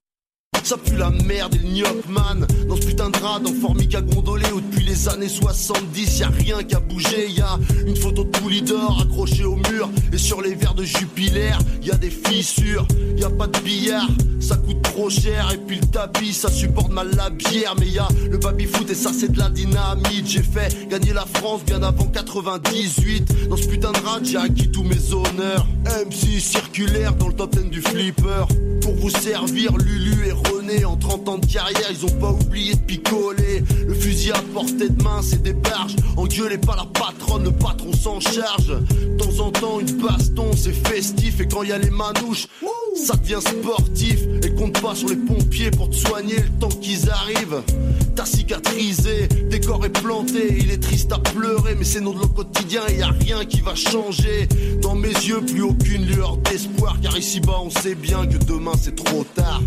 Ça 0.63 0.77
pue 0.77 0.95
la 0.95 1.09
merde 1.09 1.55
et 1.55 1.57
le 1.57 2.11
man. 2.11 2.47
Dans 2.67 2.75
ce 2.75 2.81
putain 2.81 3.09
de 3.09 3.17
rad 3.17 3.45
en 3.45 3.53
formica 3.53 4.01
gondolé 4.01 4.45
Où 4.53 4.61
depuis 4.61 4.85
les 4.85 5.09
années 5.09 5.27
70 5.27 6.19
y 6.19 6.23
a 6.23 6.27
rien 6.29 6.63
qui 6.63 6.75
a 6.75 6.79
bougé 6.79 7.29
Y 7.29 7.41
a 7.41 7.59
une 7.85 7.95
photo 7.97 8.23
de 8.23 8.29
Poulidor 8.29 9.01
accrochée 9.01 9.43
au 9.43 9.55
mur 9.55 9.89
Et 10.13 10.17
sur 10.17 10.41
les 10.41 10.55
verres 10.55 10.73
de 10.73 10.83
Jupiler 10.83 11.51
y 11.81 11.91
a 11.91 11.95
des 11.95 12.09
fissures. 12.09 12.87
Y 13.17 13.23
a 13.25 13.29
pas 13.29 13.47
de 13.47 13.59
billard, 13.59 14.07
ça 14.39 14.55
coûte 14.55 14.81
trop 14.83 15.09
cher 15.09 15.51
Et 15.53 15.57
puis 15.57 15.79
le 15.79 15.87
tapis 15.87 16.33
ça 16.33 16.49
supporte 16.49 16.91
mal 16.91 17.11
la 17.15 17.29
bière. 17.29 17.75
Mais 17.79 17.87
y 17.87 17.99
a 17.99 18.07
le 18.29 18.37
baby 18.37 18.65
foot 18.65 18.89
et 18.89 18.95
ça 18.95 19.11
c'est 19.13 19.31
de 19.31 19.39
la 19.39 19.49
dynamite. 19.49 20.27
J'ai 20.27 20.43
fait 20.43 20.87
gagner 20.89 21.13
la 21.13 21.25
France 21.25 21.63
bien 21.65 21.83
avant 21.83 22.05
98 22.05 23.49
Dans 23.49 23.57
ce 23.57 23.67
putain 23.67 23.91
de 23.91 23.99
rad 23.99 24.23
j'ai 24.23 24.37
acquis 24.37 24.71
tous 24.71 24.83
mes 24.83 25.13
honneurs. 25.13 25.67
MC 26.07 26.39
circulaire 26.39 27.13
dans 27.15 27.27
le 27.27 27.33
top 27.33 27.55
10 27.55 27.69
du 27.69 27.81
flipper. 27.81 28.45
Pour 28.81 28.95
vous 28.95 29.09
servir 29.09 29.75
Lulu 29.77 30.27
et 30.27 30.31
En 30.81 30.97
30 30.97 31.29
ans 31.29 31.37
de 31.37 31.45
carrière, 31.45 31.87
ils 31.91 32.03
ont 32.03 32.19
pas 32.19 32.31
oublié 32.31 32.73
de 32.73 32.79
picoler. 32.79 33.63
Le 33.85 33.93
fusil 33.93 34.31
à 34.31 34.41
portée 34.53 34.89
de 34.89 35.03
main, 35.03 35.21
c'est 35.21 35.41
des 35.43 35.53
barges. 35.53 35.95
Engueulez 36.17 36.57
pas 36.57 36.75
la 36.75 36.85
patronne, 36.85 37.43
le 37.43 37.51
patron 37.51 37.93
s'en 37.93 38.19
charge. 38.19 38.67
De 38.67 39.17
temps 39.17 39.45
en 39.45 39.51
temps, 39.51 39.79
une 39.79 40.01
baston, 40.01 40.51
c'est 40.55 40.73
festif. 40.73 41.39
Et 41.39 41.47
quand 41.47 41.61
y 41.61 41.71
a 41.71 41.77
les 41.77 41.91
manouches, 41.91 42.47
ça 42.95 43.15
devient 43.15 43.39
sportif. 43.39 44.19
Et 44.43 44.53
compte 44.55 44.81
pas 44.81 44.95
sur 44.95 45.09
les 45.09 45.15
pompiers 45.15 45.69
pour 45.69 45.91
te 45.91 45.95
soigner 45.95 46.37
le 46.37 46.49
temps 46.59 46.69
qu'ils 46.69 47.07
arrivent. 47.09 47.61
T'as 48.15 48.25
cicatrisé, 48.25 49.27
décor 49.49 49.85
est 49.85 50.01
planté, 50.01 50.57
il 50.59 50.71
est 50.71 50.81
triste 50.81 51.11
à 51.11 51.19
pleurer, 51.19 51.75
mais 51.75 51.85
c'est 51.85 52.01
notre 52.01 52.33
quotidien 52.33 52.81
et 52.89 52.97
y 52.97 53.01
a 53.03 53.11
rien 53.11 53.45
qui 53.45 53.61
va 53.61 53.75
changer. 53.75 54.47
Dans 54.81 54.95
mes 54.95 55.09
yeux, 55.09 55.41
plus 55.41 55.61
aucune 55.61 56.05
lueur 56.05 56.37
d'espoir, 56.37 56.97
car 57.01 57.15
ici-bas, 57.17 57.59
on 57.63 57.69
sait 57.69 57.95
bien 57.95 58.25
que 58.25 58.37
demain 58.37 58.73
c'est 58.79 58.95
trop 58.95 59.23
tard. 59.35 59.61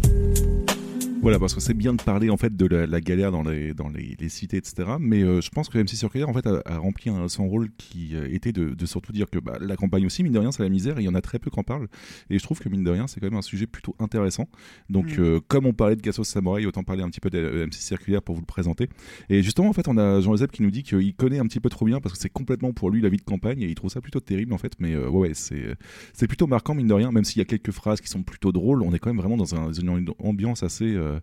Voilà, 1.26 1.40
parce 1.40 1.54
que 1.54 1.60
c'est 1.60 1.74
bien 1.74 1.92
de 1.92 2.00
parler 2.00 2.30
en 2.30 2.36
fait 2.36 2.56
de 2.56 2.66
la, 2.66 2.86
la 2.86 3.00
galère 3.00 3.32
dans 3.32 3.42
les, 3.42 3.74
dans 3.74 3.88
les, 3.88 4.14
les 4.20 4.28
cités, 4.28 4.58
etc. 4.58 4.90
Mais 5.00 5.24
euh, 5.24 5.40
je 5.40 5.50
pense 5.50 5.68
que 5.68 5.76
MC 5.76 5.88
Circulaire 5.96 6.28
en 6.28 6.32
fait 6.32 6.46
a, 6.46 6.62
a 6.64 6.78
rempli 6.78 7.10
un, 7.10 7.26
son 7.28 7.48
rôle 7.48 7.68
qui 7.78 8.14
euh, 8.14 8.28
était 8.30 8.52
de, 8.52 8.74
de 8.74 8.86
surtout 8.86 9.10
dire 9.10 9.28
que 9.28 9.40
bah, 9.40 9.58
la 9.60 9.74
campagne 9.74 10.06
aussi, 10.06 10.22
mine 10.22 10.32
de 10.34 10.38
rien, 10.38 10.52
c'est 10.52 10.62
la 10.62 10.68
misère 10.68 10.98
et 10.98 11.02
il 11.02 11.04
y 11.04 11.08
en 11.08 11.16
a 11.16 11.20
très 11.20 11.40
peu 11.40 11.50
qui 11.50 11.58
en 11.58 11.64
parlent. 11.64 11.88
Et 12.30 12.38
je 12.38 12.44
trouve 12.44 12.60
que 12.60 12.68
mine 12.68 12.84
de 12.84 12.90
rien, 12.92 13.08
c'est 13.08 13.18
quand 13.18 13.26
même 13.26 13.36
un 13.38 13.42
sujet 13.42 13.66
plutôt 13.66 13.96
intéressant. 13.98 14.48
Donc, 14.88 15.18
Mm. 15.18 15.20
euh, 15.20 15.40
comme 15.48 15.66
on 15.66 15.72
parlait 15.72 15.96
de 15.96 16.00
Gassos 16.00 16.22
Samouraï, 16.22 16.64
autant 16.64 16.84
parler 16.84 17.02
un 17.02 17.10
petit 17.10 17.18
peu 17.18 17.28
de 17.28 17.64
MC 17.66 17.74
Circulaire 17.74 18.22
pour 18.22 18.36
vous 18.36 18.42
le 18.42 18.46
présenter. 18.46 18.88
Et 19.28 19.42
justement, 19.42 19.68
en 19.68 19.72
fait, 19.72 19.88
on 19.88 19.98
a 19.98 20.20
Jean-Joseph 20.20 20.52
qui 20.52 20.62
nous 20.62 20.70
dit 20.70 20.84
qu'il 20.84 21.12
connaît 21.16 21.40
un 21.40 21.46
petit 21.46 21.58
peu 21.58 21.70
trop 21.70 21.86
bien 21.86 22.00
parce 22.00 22.12
que 22.14 22.20
c'est 22.20 22.30
complètement 22.30 22.72
pour 22.72 22.88
lui 22.90 23.00
la 23.00 23.08
vie 23.08 23.16
de 23.16 23.22
campagne 23.24 23.62
et 23.62 23.66
il 23.68 23.74
trouve 23.74 23.90
ça 23.90 24.00
plutôt 24.00 24.20
terrible 24.20 24.52
en 24.52 24.58
fait. 24.58 24.74
Mais 24.78 24.94
euh, 24.94 25.08
ouais, 25.08 25.32
c'est 25.34 25.74
c'est 26.12 26.28
plutôt 26.28 26.46
marquant 26.46 26.74
mine 26.74 26.86
de 26.86 26.94
rien, 26.94 27.10
même 27.10 27.24
s'il 27.24 27.38
y 27.38 27.42
a 27.42 27.46
quelques 27.46 27.72
phrases 27.72 28.00
qui 28.00 28.08
sont 28.08 28.22
plutôt 28.22 28.52
drôles. 28.52 28.82
On 28.84 28.92
est 28.94 29.00
quand 29.00 29.10
même 29.10 29.18
vraiment 29.20 29.36
dans 29.36 29.56
un- 29.56 29.72
une 29.72 30.06
ambiance 30.20 30.62
assez 30.62 30.84
euh, 30.94 31.15
euh, 31.16 31.20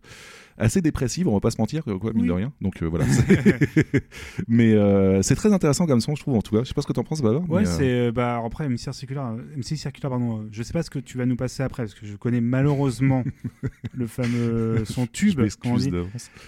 assez 0.57 0.81
dépressive, 0.81 1.27
on 1.27 1.33
va 1.33 1.39
pas 1.39 1.51
se 1.51 1.59
mentir, 1.59 1.83
quoi, 1.83 1.93
mine 2.13 2.21
Oui. 2.23 2.27
de 2.27 2.31
rien. 2.33 2.53
Donc 2.61 2.81
euh, 2.83 2.87
voilà. 2.87 3.05
mais 4.47 4.73
euh, 4.73 5.21
c'est 5.21 5.35
très 5.35 5.51
intéressant 5.53 5.85
comme 5.85 6.01
son, 6.01 6.15
je 6.15 6.21
trouve, 6.21 6.35
en 6.35 6.41
tout 6.41 6.55
cas. 6.55 6.63
Je 6.63 6.67
sais 6.69 6.73
pas 6.73 6.81
ce 6.81 6.87
que 6.87 6.93
t'en 6.93 7.03
penses, 7.03 7.21
Babar. 7.21 7.49
Ouais, 7.49 7.63
euh, 7.65 7.65
c'est 7.65 8.11
bah 8.11 8.41
après 8.45 8.67
MC 8.69 8.91
Circulaire, 8.93 9.25
euh, 9.27 9.57
MC 9.57 9.75
Circulaire 9.77 10.09
pardon. 10.11 10.47
je 10.51 10.63
sais 10.63 10.73
pas 10.73 10.83
ce 10.83 10.89
que 10.89 10.99
tu 10.99 11.17
vas 11.17 11.25
nous 11.25 11.35
passer 11.35 11.63
après 11.63 11.83
parce 11.83 11.93
que 11.93 12.05
je 12.05 12.15
connais 12.15 12.41
malheureusement 12.41 13.23
le 13.93 14.07
fameux 14.07 14.83
son 14.85 15.05
tube, 15.07 15.39
m'excuse 15.39 15.61
comment 15.61 15.75
on 15.75 15.77
dit, 15.77 15.91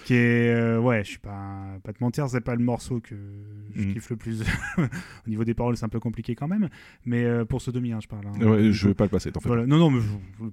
qui 0.04 0.14
est 0.14 0.76
ouais, 0.78 1.02
je 1.04 1.10
suis 1.10 1.18
pas 1.18 1.64
pas 1.84 1.92
te 1.92 2.02
mentir, 2.02 2.28
c'est 2.28 2.40
pas 2.40 2.54
le 2.54 2.64
morceau 2.64 3.00
que 3.00 3.14
je 3.74 3.82
Mm. 3.82 3.92
kiffe 3.92 4.08
le 4.10 4.16
plus. 4.16 4.42
Au 4.78 5.28
niveau 5.30 5.44
des 5.44 5.52
paroles, 5.52 5.76
c'est 5.76 5.84
un 5.84 5.90
peu 5.90 6.00
compliqué 6.00 6.34
quand 6.34 6.48
même, 6.48 6.68
mais 7.04 7.26
pour 7.44 7.60
Sodomie, 7.60 7.92
hein, 7.92 7.98
je 8.02 8.08
parle. 8.08 8.24
hein. 8.26 8.46
Ouais, 8.46 8.72
je 8.72 8.88
vais 8.88 8.94
pas 8.94 9.04
le 9.04 9.10
passer, 9.10 9.30
t'en 9.30 9.40
fais 9.40 9.48
Voilà. 9.48 9.66
Non, 9.66 9.76
non, 9.78 9.90
mais 9.90 10.00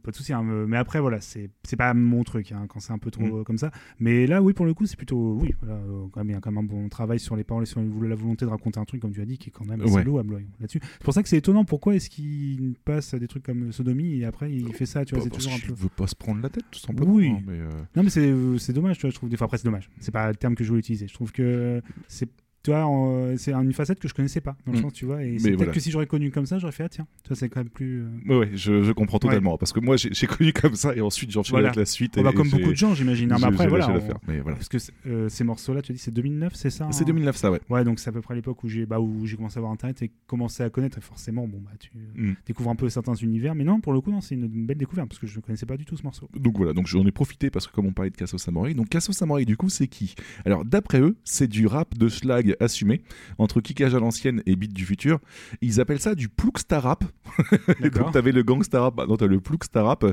pas 0.04 0.12
de 0.12 0.16
souci. 0.16 0.34
hein, 0.34 0.44
mais 0.44 0.76
après, 0.78 1.00
voilà, 1.00 1.22
c'est 1.22 1.50
c'est 1.64 1.78
pas 1.78 1.94
mon 1.94 2.24
truc 2.24 2.52
hein, 2.52 2.66
quand 2.68 2.80
c'est 2.82 2.92
un 2.92 2.98
peu 2.98 3.12
trop 3.12 3.24
Mm. 3.24 3.43
Euh, 3.44 3.46
comme 3.46 3.58
ça. 3.58 3.72
Mais 4.00 4.26
là, 4.28 4.42
oui, 4.42 4.54
pour 4.54 4.66
le 4.66 4.74
coup, 4.74 4.86
c'est 4.86 4.96
plutôt 4.98 5.38
oui. 5.40 5.54
Voilà, 5.62 5.76
euh, 5.76 6.06
quand 6.12 6.22
même, 6.22 6.30
il 6.30 6.34
y 6.34 6.36
a 6.36 6.40
quand 6.40 6.52
même 6.52 6.64
un 6.66 6.68
bon 6.68 6.90
travail 6.90 7.20
sur 7.20 7.36
les 7.36 7.44
paroles 7.44 7.64
et 7.64 7.68
sur 7.68 7.82
la 7.82 8.16
volonté 8.16 8.46
de 8.46 8.50
raconter 8.50 8.80
un 8.80 8.86
truc, 8.86 9.02
comme 9.02 9.14
tu 9.14 9.22
as 9.22 9.26
dit, 9.26 9.38
qui 9.38 9.50
est 9.50 9.52
quand 9.52 9.66
même 9.66 9.82
assez 9.82 9.94
Ouais. 9.94 10.04
louable 10.04 10.44
là-dessus. 10.60 10.80
C'est 10.82 11.04
pour 11.04 11.14
ça 11.14 11.22
que 11.24 11.30
c'est 11.30 11.38
étonnant. 11.38 11.66
Pourquoi 11.66 11.96
est-ce 11.96 12.10
qu'il 12.10 12.74
passe 12.86 13.14
à 13.14 13.20
des 13.20 13.28
trucs 13.28 13.44
comme 13.44 13.72
Sodomie 13.72 14.20
et 14.20 14.26
après 14.26 14.52
il 14.52 14.74
fait 14.74 14.86
ça 14.86 15.06
Tu 15.06 15.16
vois, 15.16 15.24
Bah, 15.24 15.30
c'est 15.32 15.38
toujours 15.38 15.54
un 15.54 15.60
peu. 15.68 15.74
veut 15.74 15.90
pas 15.90 16.08
se 16.08 16.16
prendre 16.16 16.42
la 16.42 16.50
tête, 16.50 16.66
tout 16.72 16.80
simplement. 16.80 17.14
Oui. 17.14 17.28
hein, 17.30 17.42
mais, 17.46 17.60
euh, 17.60 17.70
Non, 17.96 18.04
mais 18.04 18.10
c'est 18.10 18.28
euh, 18.28 18.58
c'est 18.58 18.74
dommage, 18.74 18.98
tu 18.98 19.02
vois, 19.02 19.10
je 19.12 19.16
trouve. 19.16 19.30
Des 19.30 19.38
fois, 19.38 19.46
après, 19.46 19.58
c'est 19.58 19.66
dommage. 19.66 19.90
C'est 20.00 20.12
pas 20.12 20.28
le 20.30 20.36
terme 20.36 20.56
que 20.56 20.64
je 20.64 20.70
voulais 20.70 20.80
utiliser. 20.80 21.08
Je 21.08 21.14
trouve 21.14 21.32
que 21.32 21.82
c'est. 22.08 22.30
Tu 22.64 22.72
vois, 22.72 22.86
en- 22.86 23.36
c'est 23.36 23.52
une 23.54 23.74
facette 23.74 24.00
que 24.00 24.08
je 24.08 24.14
connaissais 24.14 24.40
pas, 24.40 24.56
dans 24.66 24.72
le 24.72 24.78
Mm. 24.80 24.82
sens, 24.84 24.94
tu 24.94 25.04
vois. 25.06 25.22
Et 25.22 25.38
c'est 25.38 25.50
peut-être 25.50 25.58
voilà. 25.58 25.72
que 25.74 25.80
si 25.82 25.92
j'aurais 25.92 26.06
connu 26.08 26.32
comme 26.32 26.46
ça, 26.46 26.60
j'aurais 26.60 26.72
fait, 26.72 26.84
ah 26.84 26.90
tiens, 26.90 27.06
tu 27.24 27.28
vois, 27.28 27.36
c'est 27.36 27.50
quand 27.50 27.60
même 27.60 27.70
plus. 27.70 28.04
euh, 28.04 28.08
Ouais, 28.30 28.38
ouais, 28.38 28.50
je, 28.54 28.84
je 28.84 28.92
comprends 28.94 29.20
totalement. 29.20 29.58
Parce 29.58 29.74
que 29.74 29.82
moi, 29.82 29.98
j'ai 29.98 30.28
connu 30.28 30.54
comme 30.54 30.76
ça 30.76 30.96
et 30.96 31.02
ensuite 31.02 31.30
j'enchaîne 31.32 31.52
Voilà. 31.56 31.68
avec 31.70 31.76
la 31.78 31.86
suite. 31.86 32.14
Oh, 32.18 32.24
bah, 32.24 32.30
et 32.32 32.34
comme 32.34 32.48
beaucoup 32.50 32.70
de 32.72 32.76
gens, 32.76 32.94
j'imagine. 32.94 33.32
hein, 33.34 33.38
mais 33.42 33.48
après, 33.48 33.68
voilà. 33.68 33.88
lâché 33.88 33.92
on- 33.92 33.96
l'affaire, 34.00 34.20
mais 34.30 34.40
voilà. 34.40 34.56
Parce 34.56 34.70
que 34.70 34.78
euh, 35.08 35.28
ces 35.28 35.44
morceaux-là, 35.44 35.82
tu 35.82 35.92
as 35.92 35.96
dit, 35.96 36.00
c'est 36.00 36.12
2009, 36.12 36.54
c'est 36.56 36.70
ça 36.70 36.88
C'est 36.92 37.04
hein 37.04 37.08
2009, 37.08 37.36
ça, 37.36 37.52
ouais. 37.52 37.60
Ouais, 37.70 37.84
donc 37.84 38.00
c'est 38.00 38.10
à 38.10 38.14
peu 38.14 38.22
près 38.22 38.34
l'époque 38.34 38.64
où 38.64 38.70
j'ai 38.70 38.86
bah, 38.86 39.00
où 39.02 39.26
j'ai 39.26 39.36
commencé 39.36 39.58
à 39.58 39.62
voir 39.62 39.74
Internet 39.74 40.02
et 40.02 40.12
commencé 40.26 40.64
à 40.64 40.70
connaître. 40.70 40.98
Et 40.98 41.02
forcément, 41.02 41.46
bon, 41.48 41.60
bah, 41.60 41.72
tu 41.80 41.92
euh, 41.98 42.30
Mm. 42.32 42.36
découvres 42.46 42.70
un 42.70 42.76
peu 42.76 42.88
certains 42.88 43.16
univers. 43.16 43.56
Mais 43.56 43.66
non, 43.66 43.82
pour 43.82 43.92
le 43.92 44.00
coup, 44.00 44.10
non, 44.12 44.22
c'est 44.22 44.36
une, 44.36 44.46
une 44.46 44.66
belle 44.66 44.78
découverte 44.78 45.10
parce 45.10 45.20
que 45.20 45.28
je 45.28 45.36
ne 45.36 45.42
connaissais 45.42 45.66
pas 45.66 45.76
du 45.76 45.84
tout 45.84 45.98
ce 45.98 46.04
morceau. 46.04 46.30
Donc 46.40 46.56
voilà, 46.58 46.72
donc 46.72 46.88
j'en 46.88 47.06
ai 47.06 47.12
profité 47.12 47.50
parce 47.50 47.68
que 47.68 47.74
comme 47.74 47.88
on 47.88 47.92
parlait 47.94 48.10
de 48.12 48.16
Casso 48.16 48.38
Samurai, 48.38 48.74
donc 48.74 48.88
Casso 48.88 49.12
Samurai 49.12 49.44
du 49.44 49.58
coup 49.58 49.68
c'est 49.68 49.88
qui? 49.88 50.16
Alors 50.46 50.64
d'après 50.64 51.02
eux, 51.02 51.18
c'est 51.26 51.48
du 51.48 51.68
rap 51.68 51.98
de 51.98 52.08
schlag 52.08 52.53
assumé 52.60 53.02
entre 53.38 53.62
kickage 53.62 53.96
à 53.96 54.00
l'ancienne 54.00 54.42
et 54.46 54.56
beat 54.56 54.74
du 54.74 54.86
futur. 54.86 55.20
Ils 55.62 55.80
appellent 55.80 56.00
ça 56.00 56.16
du 56.16 56.30
plouxta 56.30 56.80
rap. 56.80 57.04
D'accord. 57.80 58.06
donc 58.06 58.14
t'avais 58.14 58.32
le 58.32 58.44
gangsta 58.44 58.82
rap, 58.82 58.98
non 59.08 59.18
t'as 59.18 59.28
le 59.28 59.40
plouxta 59.40 59.84
rap. 59.84 60.06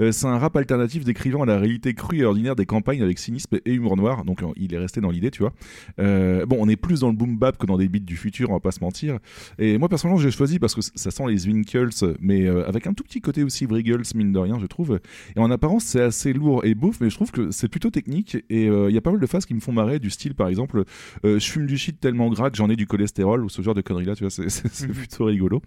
Euh, 0.00 0.12
c'est 0.12 0.26
un 0.26 0.38
rap 0.38 0.56
alternatif 0.56 1.04
décrivant 1.04 1.44
la 1.44 1.58
réalité 1.58 1.94
crue 1.94 2.18
et 2.18 2.24
ordinaire 2.24 2.56
des 2.56 2.66
campagnes 2.66 3.02
avec 3.02 3.18
cynisme 3.18 3.58
et 3.64 3.72
humour 3.72 3.96
noir. 3.96 4.24
Donc 4.24 4.42
euh, 4.42 4.46
il 4.56 4.74
est 4.74 4.78
resté 4.78 5.00
dans 5.00 5.10
l'idée, 5.10 5.30
tu 5.30 5.40
vois. 5.40 5.52
Euh, 5.98 6.46
bon, 6.46 6.56
on 6.60 6.68
est 6.68 6.76
plus 6.76 7.00
dans 7.00 7.08
le 7.08 7.14
boom 7.14 7.36
bap 7.38 7.56
que 7.58 7.66
dans 7.66 7.76
des 7.76 7.88
beats 7.88 7.98
du 8.00 8.16
futur, 8.16 8.50
on 8.50 8.54
va 8.54 8.60
pas 8.60 8.70
se 8.70 8.80
mentir. 8.80 9.18
Et 9.58 9.78
moi 9.78 9.88
personnellement 9.88 10.20
j'ai 10.20 10.30
choisi 10.30 10.58
parce 10.58 10.74
que 10.74 10.80
ça 10.82 11.10
sent 11.10 11.24
les 11.28 11.46
Winkles, 11.46 12.16
mais 12.20 12.46
euh, 12.46 12.68
avec 12.68 12.86
un 12.86 12.94
tout 12.94 13.04
petit 13.04 13.20
côté 13.20 13.42
aussi 13.42 13.66
Briggles 13.66 14.02
mine 14.14 14.32
de 14.32 14.38
rien, 14.38 14.58
je 14.60 14.66
trouve. 14.66 15.00
Et 15.34 15.40
en 15.40 15.50
apparence, 15.50 15.84
c'est 15.84 16.00
assez 16.00 16.32
lourd 16.32 16.64
et 16.64 16.74
beauf, 16.74 17.00
mais 17.00 17.10
je 17.10 17.14
trouve 17.14 17.30
que 17.30 17.50
c'est 17.50 17.68
plutôt 17.68 17.90
technique. 17.90 18.36
Et 18.50 18.66
il 18.66 18.90
y 18.90 18.98
a 18.98 19.00
pas 19.00 19.10
mal 19.10 19.20
de 19.20 19.26
phases 19.26 19.46
qui 19.46 19.54
me 19.54 19.60
font 19.60 19.72
marrer, 19.72 19.98
du 19.98 20.10
style 20.10 20.34
par 20.34 20.48
exemple, 20.48 20.84
je 21.24 21.38
fume 21.38 21.66
du 21.66 21.78
tellement 21.94 22.28
gras 22.30 22.50
que 22.50 22.56
j'en 22.56 22.68
ai 22.70 22.76
du 22.76 22.86
cholestérol, 22.86 23.44
ou 23.44 23.48
ce 23.48 23.62
genre 23.62 23.74
de 23.74 23.80
conneries 23.80 24.04
là, 24.06 24.14
tu 24.14 24.24
vois, 24.24 24.30
c'est- 24.30 24.48
c'est 24.48 24.88
plutôt 24.88 25.24
rigolo. 25.26 25.62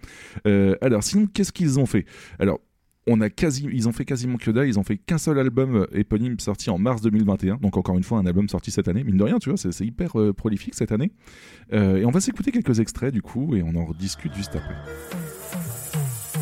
Euh, 0.46 0.76
alors, 0.80 1.02
sinon, 1.02 1.26
qu'est-ce 1.26 1.52
qu'ils 1.52 1.78
ont 1.78 1.86
fait? 1.86 2.04
Alors, 2.38 2.60
on 3.06 3.20
a 3.22 3.30
quasi, 3.30 3.66
ils 3.72 3.88
ont 3.88 3.92
fait 3.92 4.04
quasiment 4.04 4.36
que 4.36 4.50
dalle, 4.50 4.68
ils 4.68 4.78
ont 4.78 4.82
fait 4.84 4.98
qu'un 4.98 5.16
seul 5.18 5.38
album 5.38 5.74
euh, 5.74 5.86
éponyme 5.92 6.38
sorti 6.38 6.68
en 6.70 6.78
mars 6.78 7.00
2021, 7.00 7.56
donc 7.56 7.76
encore 7.78 7.96
une 7.96 8.04
fois 8.04 8.18
un 8.18 8.26
album 8.26 8.48
sorti 8.48 8.70
cette 8.70 8.88
année, 8.88 9.02
mine 9.04 9.16
de 9.16 9.24
rien, 9.24 9.38
tu 9.38 9.48
vois, 9.48 9.56
c'est 9.56 9.72
c'est 9.72 9.86
hyper 9.86 10.20
euh, 10.20 10.32
prolifique 10.34 10.74
cette 10.74 10.92
année. 10.92 11.10
Euh, 11.72 11.96
et 11.96 12.04
on 12.04 12.10
va 12.10 12.20
s'écouter 12.20 12.52
quelques 12.52 12.78
extraits 12.78 13.12
du 13.12 13.22
coup, 13.22 13.56
et 13.56 13.62
on 13.62 13.74
en 13.74 13.86
rediscute 13.86 14.34
juste 14.34 14.54
après. 14.54 14.74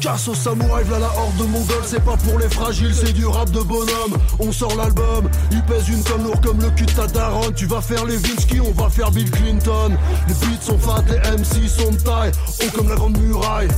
Casse 0.00 0.28
au 0.28 0.34
samouraï, 0.34 0.84
v'là 0.84 1.00
la 1.00 1.06
horde 1.06 1.36
de 1.38 1.44
mongols, 1.44 1.82
c'est 1.84 2.04
pas 2.04 2.16
pour 2.16 2.38
les 2.38 2.48
fragiles, 2.48 2.94
c'est 2.94 3.12
du 3.12 3.26
rap 3.26 3.50
de 3.50 3.60
bonhomme. 3.60 4.16
On 4.38 4.52
sort 4.52 4.74
l'album, 4.76 5.28
il 5.50 5.62
pèse 5.64 5.88
une 5.88 6.02
tonne 6.04 6.22
lourd 6.22 6.40
comme 6.40 6.60
le 6.60 6.70
cul 6.70 6.86
de 6.86 6.92
ta. 6.92 7.08
Tu 7.56 7.66
vas 7.66 7.80
faire 7.80 8.04
les 8.04 8.16
Vinsky, 8.16 8.60
on 8.60 8.70
va 8.80 8.88
faire 8.90 9.10
Bill 9.10 9.28
Clinton. 9.30 9.96
Les 10.28 10.34
beats 10.34 10.62
sont 10.62 10.78
fat, 10.78 11.02
les 11.08 11.18
MC 11.36 11.68
sont 11.68 11.90
de 11.90 11.96
taille, 11.96 12.30
haut 12.60 12.76
comme 12.76 12.88
la 12.88 12.94
grande 12.94 13.18
muraille. 13.18 13.68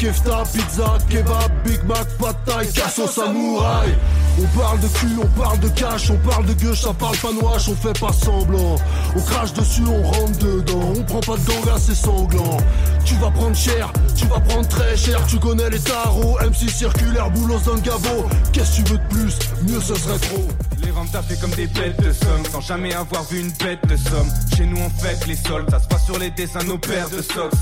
Kefta, 0.00 0.42
pizza, 0.52 0.98
kebab, 1.08 1.50
Big 1.64 1.82
Mac, 1.84 2.08
pas 2.18 2.32
de 2.32 2.50
taille, 2.50 2.68
au 3.02 3.06
samouraï. 3.06 3.94
On 4.40 4.58
parle 4.58 4.78
de 4.80 4.86
cul, 4.86 5.08
on 5.20 5.40
parle 5.40 5.58
de 5.58 5.68
cash, 5.68 6.10
on 6.10 6.16
parle 6.28 6.46
de 6.46 6.52
gueule, 6.52 6.76
ça 6.76 6.92
parle 6.92 7.16
pas 7.16 7.32
noche, 7.32 7.68
on 7.68 7.74
fait 7.74 7.98
pas 7.98 8.12
semblant. 8.12 8.76
On 9.16 9.20
crache 9.20 9.52
dessus, 9.52 9.82
on 9.86 10.02
rentre 10.02 10.38
dedans, 10.38 10.92
on 10.96 11.02
prend 11.02 11.20
pas 11.20 11.36
de 11.36 11.44
ganga, 11.44 11.76
c'est 11.78 11.94
sanglant. 11.94 12.56
Tu 13.04 13.14
vas 13.16 13.30
prendre 13.30 13.56
cher, 13.56 13.92
tu 14.14 14.26
vas 14.26 14.38
prendre 14.40 14.68
très 14.68 14.96
cher, 14.96 15.26
tu 15.26 15.38
connais 15.38 15.68
les 15.70 15.80
tarots, 15.80 16.38
MC 16.40 16.70
circulaire, 16.70 17.30
boulos 17.30 17.58
dans 17.66 17.74
le 17.74 17.80
gabo. 17.80 18.28
Qu'est-ce 18.52 18.80
que 18.80 18.86
tu 18.86 18.92
veux 18.92 18.98
de 18.98 19.08
plus? 19.08 19.38
Mieux 19.66 19.80
ce 19.80 19.94
serait 19.94 20.18
trop. 20.18 20.46
Les 20.84 20.90
ventes 20.90 21.10
tapées 21.10 21.36
comme 21.40 21.50
des 21.50 21.66
bêtes 21.66 22.00
de 22.00 22.12
somme 22.12 22.44
Sans 22.52 22.60
jamais 22.60 22.94
avoir 22.94 23.24
vu 23.24 23.40
une 23.40 23.50
bête 23.50 23.84
de 23.88 23.96
somme 23.96 24.28
Chez 24.56 24.64
nous 24.64 24.78
on 24.78 24.90
fête 24.90 25.26
les 25.26 25.34
soldes 25.34 25.68
Ça 25.70 25.80
se 25.80 25.88
passe 25.88 26.04
sur 26.04 26.18
les 26.18 26.30
dessins 26.30 26.62
nos 26.64 26.78
paires 26.78 27.10
de 27.10 27.20
socks 27.20 27.52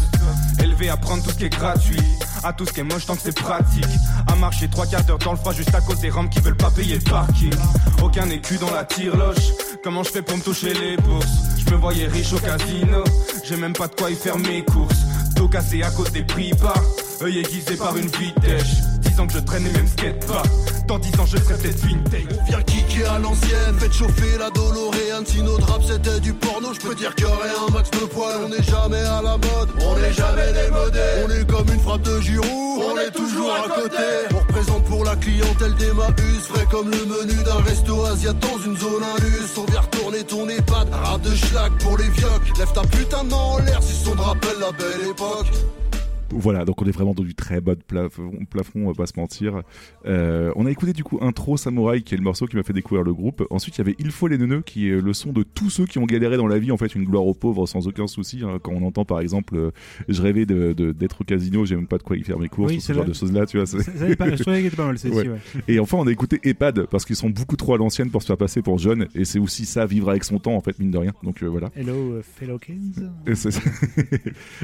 Élevé 0.77 0.91
à 0.91 0.97
prendre 0.97 1.23
tout 1.23 1.31
ce 1.31 1.37
qui 1.37 1.45
est 1.45 1.49
gratuit. 1.49 2.01
À 2.45 2.53
tout 2.53 2.67
ce 2.67 2.73
qui 2.73 2.81
est 2.81 2.85
moche 2.85 3.07
tant 3.07 3.17
que 3.17 3.23
c'est 3.23 3.35
pratique. 3.35 3.87
À 4.27 4.35
marcher 4.35 4.69
trois 4.69 4.87
quarts 4.87 5.05
d'heure 5.05 5.19
dans 5.19 5.33
le 5.33 5.39
froid 5.39 5.53
Juste 5.53 5.75
à 5.75 5.81
cause 5.81 6.01
des 6.01 6.11
rames 6.11 6.29
qui 6.29 6.41
veulent 6.41 6.57
pas 6.57 6.71
payer 6.71 6.97
le 6.97 7.03
parking. 7.03 7.55
Aucun 8.03 8.29
écu 8.29 8.59
dans 8.59 8.71
la 8.71 8.85
tire-loche 8.85 9.53
Comment 9.83 10.03
je 10.03 10.11
fais 10.11 10.23
pour 10.23 10.37
me 10.37 10.43
toucher 10.43 10.75
les 10.75 10.97
bourses? 10.99 11.27
Je 11.65 11.73
me 11.73 11.77
voyais 11.77 12.07
riche 12.07 12.33
au 12.33 12.39
casino. 12.39 13.05
J'ai 13.45 13.57
même 13.57 13.73
pas 13.73 13.89
de 13.89 13.95
quoi 13.95 14.11
y 14.11 14.17
faire 14.17 14.39
mes 14.39 14.65
courses. 14.65 15.07
Tout 15.35 15.49
cassé 15.49 15.83
à 15.83 15.91
cause 15.91 16.13
des 16.13 16.25
prix 16.25 16.53
bas. 16.55 16.75
Œil 17.23 17.39
aiguisé 17.39 17.77
par 17.77 17.97
une 17.97 18.09
vitesse 18.09 18.83
Dix 19.17 19.23
ans 19.23 19.27
que 19.29 19.33
je 19.33 19.39
traîne 19.39 19.65
les 19.65 19.71
mêmes 19.71 19.89
skate 19.89 20.27
pas 20.27 20.43
Dans 20.87 20.99
dix 20.99 21.19
ans 21.19 21.25
je 21.25 21.39
serai 21.39 21.55
peut-être 21.55 21.81
vintage 21.87 22.27
On 22.39 22.45
vient 22.45 22.63
kicker 22.63 23.11
à 23.11 23.19
l'ancienne, 23.19 23.79
faites 23.79 23.95
chauffer 23.95 24.37
la 24.39 24.51
Doloréane. 24.51 25.25
Si 25.25 25.41
nos 25.43 25.57
draps 25.57 25.87
c'était 25.87 26.21
du 26.21 26.35
porno, 26.35 26.75
je 26.75 26.81
peux 26.81 26.95
dire 26.95 27.15
qu'il 27.15 27.25
y 27.25 27.29
aurait 27.29 27.49
un 27.67 27.73
max 27.73 27.91
de 27.93 28.05
poils. 28.05 28.41
On 28.45 28.49
n'est 28.51 28.63
jamais 28.63 29.01
à 29.01 29.23
la 29.23 29.39
mode, 29.39 29.71
on 29.81 29.97
n'est 29.99 30.13
jamais 30.13 30.53
démodé. 30.53 31.01
On 31.25 31.31
est 31.31 31.51
comme 31.51 31.67
une 31.73 31.81
frappe 31.81 32.03
de 32.03 32.21
Giroud, 32.21 32.83
on 32.93 32.99
est 32.99 33.11
toujours 33.11 33.55
à 33.55 33.69
côté. 33.81 34.05
On 34.35 34.39
représente 34.39 34.85
pour 34.85 35.03
la 35.03 35.17
clientèle 35.17 35.75
des 35.77 35.93
Mabus, 35.95 36.41
frais 36.51 36.67
comme 36.71 36.91
le 36.91 37.07
menu 37.07 37.43
d'un 37.43 37.63
resto 37.65 38.05
asiat 38.05 38.35
dans 38.35 38.59
une 38.67 38.77
zone 38.77 39.03
indus. 39.03 39.57
On 39.57 39.65
vient 39.71 39.81
retourner 39.81 40.25
ton 40.25 40.47
EHPAD, 40.47 40.89
rap 40.93 41.23
de 41.23 41.35
schlag 41.35 41.73
pour 41.79 41.97
les 41.97 42.11
vioques. 42.11 42.59
Lève 42.59 42.73
ta 42.75 42.83
putain 42.83 43.25
de 43.25 43.31
main 43.31 43.37
en 43.37 43.59
l'air 43.61 43.83
si 43.83 43.95
son 43.95 44.13
rappelle 44.13 44.59
la 44.61 44.73
belle 44.73 45.09
époque. 45.09 45.47
Voilà, 46.31 46.65
donc 46.65 46.83
on 46.83 46.87
est 46.87 46.91
vraiment 46.91 47.15
dans 47.15 47.23
du 47.23 47.35
très 47.35 47.61
bas 47.61 47.75
de 47.75 47.83
plafond, 47.83 48.31
plafond 48.51 48.81
on 48.85 48.89
va 48.89 48.95
pas 48.95 49.07
se 49.07 49.19
mentir. 49.19 49.63
Euh, 50.07 50.53
on 50.57 50.67
a 50.67 50.71
écouté 50.71 50.93
du 50.93 51.05
coup 51.05 51.19
Intro 51.23 51.57
Samouraï, 51.57 52.03
qui 52.03 52.15
est 52.15 52.19
le 52.19 52.25
morceau 52.25 52.47
qui 52.47 52.57
m'a 52.57 52.63
fait 52.63 52.73
découvrir 52.73 53.05
le 53.05 53.15
groupe. 53.15 53.45
Ensuite, 53.51 53.77
il 53.77 53.79
y 53.79 53.81
avait 53.83 53.95
Il 53.99 54.11
faut 54.11 54.27
les 54.29 54.37
neuneux, 54.37 54.61
qui 54.63 54.89
est 54.89 55.01
le 55.01 55.13
son 55.13 55.33
de 55.33 55.43
tous 55.45 55.71
ceux 55.71 55.87
qui 55.87 55.99
ont 55.99 56.05
galéré 56.05 56.37
dans 56.37 56.47
la 56.49 56.59
vie, 56.59 56.73
en 56.73 56.77
fait, 56.77 56.95
une 56.95 57.05
gloire 57.05 57.25
aux 57.27 57.35
pauvres 57.35 57.67
sans 57.67 57.87
aucun 57.87 58.07
souci. 58.07 58.41
hein. 58.45 58.59
Quand 58.63 58.73
on 58.73 58.85
entend 58.85 59.05
par 59.05 59.21
exemple, 59.21 59.57
euh, 59.57 59.71
je 60.09 60.21
rêvais 60.21 60.47
de- 60.47 60.73
de- 60.73 60.93
d'être 60.93 61.21
au 61.21 61.25
casino, 61.25 61.65
j'ai 61.65 61.77
même 61.77 61.87
pas 61.87 61.99
de 61.99 62.03
quoi 62.03 62.17
y 62.17 62.23
faire 62.23 62.39
mes 62.39 62.49
courses, 62.49 62.73
Oui, 62.73 62.79
ou 62.79 62.81
ce 62.81 62.93
genre 62.93 63.05
de 63.05 63.13
choses-là, 63.13 63.47
tu 63.47 63.57
vois. 63.59 63.67
Ça- 63.67 63.79
pas- 64.17 64.35
je 64.37 64.43
trouvais 64.43 64.57
qu'elle 64.59 64.67
était 64.67 64.77
pas 64.77 64.87
mal, 64.87 64.97
ouais. 64.97 65.25
Et 65.69 65.79
enfin, 65.79 65.99
on 65.99 66.07
a 66.07 66.11
écouté 66.13 66.41
EHPAD, 66.43 66.87
parce 66.87 67.05
qu'ils 67.05 67.17
sont 67.17 67.31
beaucoup 67.31 67.57
trop 67.57 67.75
à 67.75 67.79
l'ancienne 67.79 68.11
pour 68.11 68.23
se 68.23 68.27
faire 68.27 68.37
passer 68.37 68.63
pour 68.63 68.79
jeunes, 68.79 69.07
et 69.15 69.25
c'est 69.25 69.39
aussi 69.39 69.65
ça, 69.65 69.87
vivre 69.87 70.11
avec 70.11 70.25
son 70.25 70.39
temps, 70.39 70.55
en 70.57 70.61
fait, 70.61 70.79
mine 70.79 70.91
de 70.91 70.99
rien. 70.99 71.13
Donc 71.23 71.43
euh, 71.43 71.47
voilà. 71.47 71.71
Hello, 71.77 71.95
euh, 72.15 72.23
fellow 72.23 72.59
kids. 72.59 73.03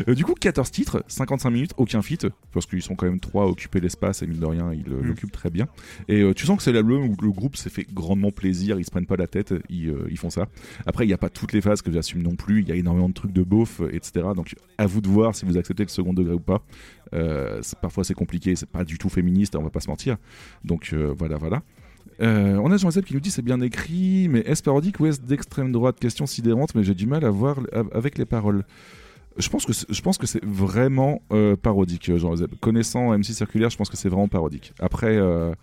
Euh, 0.09 0.15
du 0.15 0.25
coup, 0.25 0.35
14 0.35 0.71
titres, 0.71 1.05
55 1.09 1.41
minutes, 1.53 1.73
aucun 1.77 2.03
feat, 2.03 2.27
parce 2.53 2.67
qu'ils 2.67 2.83
sont 2.83 2.95
quand 2.97 3.07
même 3.07 3.21
trois 3.21 3.45
à 3.45 3.47
occuper 3.47 3.81
l'espace 3.81 4.23
et 4.23 4.27
mine 4.27 4.41
de 4.41 4.47
rien, 4.47 4.73
ils 4.73 4.91
Mm. 4.91 5.03
l'occupent 5.07 5.33
très 5.33 5.51
bien. 5.51 5.69
Et 6.09 6.21
euh, 6.23 6.35
tu 6.35 6.47
sens 6.47 6.57
que 6.57 6.63
c'est 6.63 6.73
l'album 6.73 7.05
où 7.05 7.17
le 7.23 7.31
groupe 7.31 7.57
s'est 7.57 7.71
fait 7.71 7.87
grandement 7.93 8.31
plaisir, 8.31 8.79
ils 8.79 8.85
se 8.85 8.91
prennent 8.91 9.07
pas 9.07 9.17
la 9.17 9.27
tête, 9.27 9.55
ils, 9.69 9.89
euh, 9.91 10.07
ils 10.11 10.19
font 10.19 10.31
ça. 10.31 10.49
Après, 10.87 11.05
il 11.05 11.09
n'y 11.09 11.15
a 11.15 11.19
pas 11.19 11.29
toutes 11.31 11.53
les 11.53 11.61
phases 11.61 11.83
que 11.83 11.93
j'assume 11.93 12.23
non 12.23 12.35
plus, 12.35 12.63
il 12.63 12.69
y 12.69 12.73
a 12.73 12.75
énormément 12.75 13.09
de 13.09 13.15
trucs 13.15 13.33
de 13.33 13.43
beauf, 13.43 13.81
etc. 13.93 14.27
Donc 14.35 14.55
à 14.79 14.87
vous 14.87 15.01
de 15.01 15.09
voir 15.09 15.35
si 15.35 15.45
vous 15.45 15.57
acceptez 15.57 15.83
le 15.85 15.89
second 15.89 16.13
degré 16.13 16.35
ou 16.35 16.41
pas. 16.41 16.63
Euh, 17.15 17.61
parfois 17.81 18.05
c'est 18.05 18.15
compliqué, 18.15 18.57
c'est 18.57 18.69
pas 18.69 18.85
du 18.85 18.99
tout 18.99 19.09
féministe, 19.09 19.55
on 19.57 19.63
va 19.63 19.71
pas 19.71 19.81
se 19.81 19.89
mentir. 19.89 20.17
Donc 20.65 20.95
voilà, 21.19 21.37
voilà. 21.37 21.63
Euh, 22.21 22.57
on 22.63 22.71
a 22.71 22.77
Jean-Joseph 22.77 23.05
qui 23.07 23.15
nous 23.15 23.21
dit 23.21 23.31
c'est 23.31 23.43
bien 23.43 23.61
écrit, 23.61 24.29
mais 24.29 24.41
est-ce 24.41 24.63
parodique 24.63 25.01
ou 25.01 25.07
est-ce 25.07 25.21
d'extrême 25.21 25.73
droite 25.73 25.99
Question 25.99 26.27
sidérante, 26.27 26.75
mais 26.75 26.85
j'ai 26.85 26.95
du 26.95 27.07
mal 27.07 27.25
à 27.25 27.31
voir 27.31 27.59
avec 27.93 28.19
les 28.19 28.25
paroles. 28.27 28.65
Je 29.37 29.49
pense 29.49 29.65
que 29.67 29.73
je 29.73 30.03
pense 30.03 30.19
que 30.19 30.27
c'est 30.27 30.45
vraiment 30.45 31.23
euh, 31.33 31.57
parodique, 31.57 32.09
euh, 32.09 32.19
Jean 32.19 32.37
Zeb. 32.37 32.55
Connaissant 32.61 33.17
MC 33.17 33.33
Circulaire, 33.33 33.71
je 33.71 33.77
pense 33.77 33.89
que 33.89 33.97
c'est 33.97 34.09
vraiment 34.09 34.29
parodique. 34.29 34.73
Après, 34.79 35.17
euh, 35.17 35.55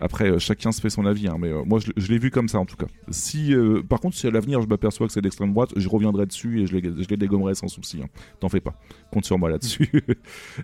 après 0.00 0.38
chacun 0.38 0.72
se 0.72 0.80
fait 0.80 0.90
son 0.90 1.04
avis, 1.04 1.28
hein, 1.28 1.36
mais 1.38 1.50
moi 1.64 1.78
je, 1.78 2.08
l'ai 2.10 2.18
vu 2.18 2.30
comme 2.30 2.48
ça 2.48 2.58
en 2.58 2.64
tout 2.64 2.76
cas. 2.76 2.86
Si, 3.10 3.54
par 3.88 4.00
contre, 4.00 4.16
si 4.16 4.26
à 4.26 4.30
l'avenir 4.30 4.62
je 4.62 4.66
m'aperçois 4.66 5.06
que 5.06 5.12
c'est 5.12 5.20
d'extrême 5.20 5.52
droite, 5.52 5.70
je 5.76 5.88
reviendrai 5.88 6.26
dessus 6.26 6.62
et 6.62 6.66
je 6.66 6.76
les, 6.76 7.16
dégommerai 7.16 7.54
sans 7.54 7.68
souci. 7.68 8.00
hein. 8.02 8.08
T'en 8.40 8.48
fais 8.48 8.60
pas. 8.60 8.74
Compte 9.12 9.24
sur 9.24 9.38
moi 9.38 9.50
là-dessus. 9.50 9.90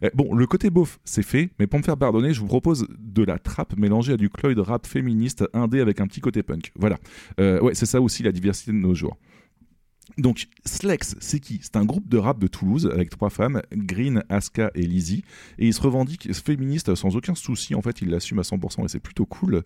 Eh, 0.03 0.11
bon, 0.15 0.35
le 0.35 0.47
côté 0.47 0.69
beauf, 0.69 0.99
c'est 1.05 1.23
fait, 1.23 1.51
mais 1.59 1.67
pour 1.67 1.79
me 1.79 1.85
faire 1.85 1.97
pardonner, 1.97 2.35
je 2.35 2.41
vous 2.41 2.47
propose 2.47 2.87
de 2.99 3.23
la 3.23 3.39
trappe 3.39 3.77
mélangée 3.77 4.13
à 4.13 4.17
du 4.17 4.29
Cloyd 4.29 4.59
rap 4.59 4.87
féministe 4.87 5.45
indé 5.55 5.81
avec 5.81 6.01
un 6.01 6.07
petit 6.07 6.21
côté 6.21 6.43
punk. 6.43 6.73
Voilà. 6.77 6.99
Ouais, 7.39 7.75
c'est 7.75 7.87
ça 7.87 8.01
aussi 8.01 8.23
la 8.23 8.33
diversité 8.33 8.73
de 8.73 8.77
nos 8.77 8.95
jours. 8.95 9.17
Donc, 10.19 10.49
Slex, 10.65 11.15
c'est 11.21 11.41
qui? 11.41 11.61
C'est 11.63 11.77
un 11.77 11.85
groupe 11.85 12.09
de 12.09 12.17
rap 12.17 12.39
de 12.39 12.47
Toulouse 12.47 12.89
avec 12.91 13.11
trois 13.11 13.29
femmes, 13.29 13.61
Green, 13.73 14.25
Aska 14.31 14.71
et 14.75 14.83
Lizzie. 14.83 15.25
Et 15.59 15.67
ils 15.67 15.75
se 15.75 15.81
revendiquent 15.83 16.33
féministes 16.33 16.95
sans 16.95 17.17
aucun 17.17 17.35
souci. 17.35 17.75
En 17.75 17.83
fait, 17.83 18.01
ils 18.01 18.09
l'assument 18.09 18.41
à 18.41 18.45
100% 18.45 18.85
et 18.85 18.89
c'est 18.89 19.01
plutôt 19.01 19.27
cool. 19.27 19.63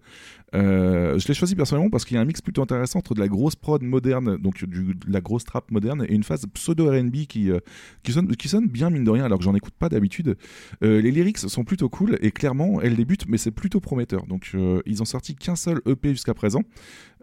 Euh, 0.55 1.19
je 1.19 1.29
l'ai 1.29 1.35
choisi 1.35 1.55
personnellement 1.55 1.91
parce 1.91 2.05
qu'il 2.05 2.17
y 2.17 2.19
a 2.19 2.21
un 2.21 2.25
mix 2.25 2.41
plutôt 2.41 2.63
intéressant 2.63 2.99
entre 2.99 3.15
de 3.15 3.21
la 3.21 3.29
grosse 3.29 3.57
prod 3.57 3.83
moderne, 3.83 4.37
donc 4.37 4.65
du, 4.65 4.95
de 4.95 5.13
la 5.13 5.21
grosse 5.21 5.45
trap 5.45 5.71
moderne, 5.71 6.05
et 6.09 6.15
une 6.15 6.25
phase 6.25 6.47
pseudo-RB 6.53 7.27
qui, 7.29 7.51
euh, 7.51 7.61
qui, 8.03 8.13
sonne, 8.13 8.35
qui 8.37 8.49
sonne 8.49 8.67
bien, 8.67 8.91
mine 8.91 9.05
de 9.05 9.11
rien, 9.11 9.25
alors 9.25 9.39
que 9.39 9.45
j'en 9.45 9.55
écoute 9.55 9.75
pas 9.79 9.89
d'habitude. 9.89 10.37
Euh, 10.83 11.01
les 11.01 11.11
lyrics 11.11 11.39
sont 11.39 11.65
plutôt 11.65 11.89
cool 11.89 12.19
et 12.23 12.31
clairement, 12.31 12.81
elles 12.81 12.97
débutent, 12.97 13.29
mais 13.29 13.39
c'est 13.39 13.51
plutôt 13.51 13.81
prometteur. 13.81 14.27
Donc, 14.27 14.57
ils 14.87 15.03
ont 15.03 15.07
sorti 15.07 15.35
qu'un 15.35 15.57
seul 15.57 15.81
EP 15.87 16.11
jusqu'à 16.11 16.35
présent. 16.35 16.63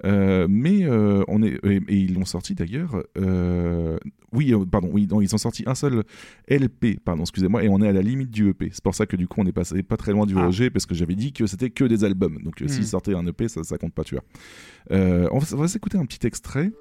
Mais 0.04 0.88
on 1.28 1.42
est 1.44 1.60
et, 1.64 1.82
et 1.88 1.96
ils 1.96 2.14
l'ont 2.14 2.26
sorti 2.26 2.54
d'ailleurs. 2.56 3.04
oui, 4.32 4.54
pardon, 4.72 4.90
oui, 4.92 5.08
non, 5.10 5.22
ils 5.22 5.34
ont 5.34 5.40
sorti 5.40 5.64
un 5.66 5.76
seul 5.76 6.04
LP, 6.50 7.00
pardon, 7.04 7.24
excusez-moi, 7.24 7.64
et 7.64 7.70
on 7.70 7.82
est 7.82 7.88
à 7.88 7.94
la 7.94 8.02
limite 8.02 8.30
du 8.30 8.50
EP. 8.50 8.70
C'est 8.72 8.84
pour 8.84 8.94
ça 8.96 9.06
que 9.06 9.16
du 9.16 9.28
coup 9.28 9.42
on 9.42 9.46
est 9.46 9.52
passé 9.52 9.82
pas 9.84 9.98
très 9.98 10.12
loin 10.12 10.26
du 10.26 10.36
OG 10.36 10.70
parce 10.70 10.86
que 10.86 10.94
j'avais 10.96 11.16
dit 11.16 11.34
que 11.34 11.48
c'était 11.48 11.70
que 11.70 11.84
des 11.84 12.04
albums. 12.04 12.40
Donc 12.44 12.62
euh, 12.62 12.68
Hmm. 12.68 12.70
s'ils 12.70 12.88
sortaient 12.88 13.16
un 13.18 13.28
EP, 13.28 13.48
ça, 13.48 13.64
ça 13.64 13.78
compte 13.78 13.94
pas, 13.94 14.04
tu 14.04 14.16
vois. 14.16 14.24
Euh, 14.92 15.28
on 15.32 15.40
va, 15.40 15.48
on 15.54 15.58
va 15.58 15.68
s'écouter 15.68 15.98
un 15.98 16.06
petit 16.06 16.26
extrait. 16.26 16.72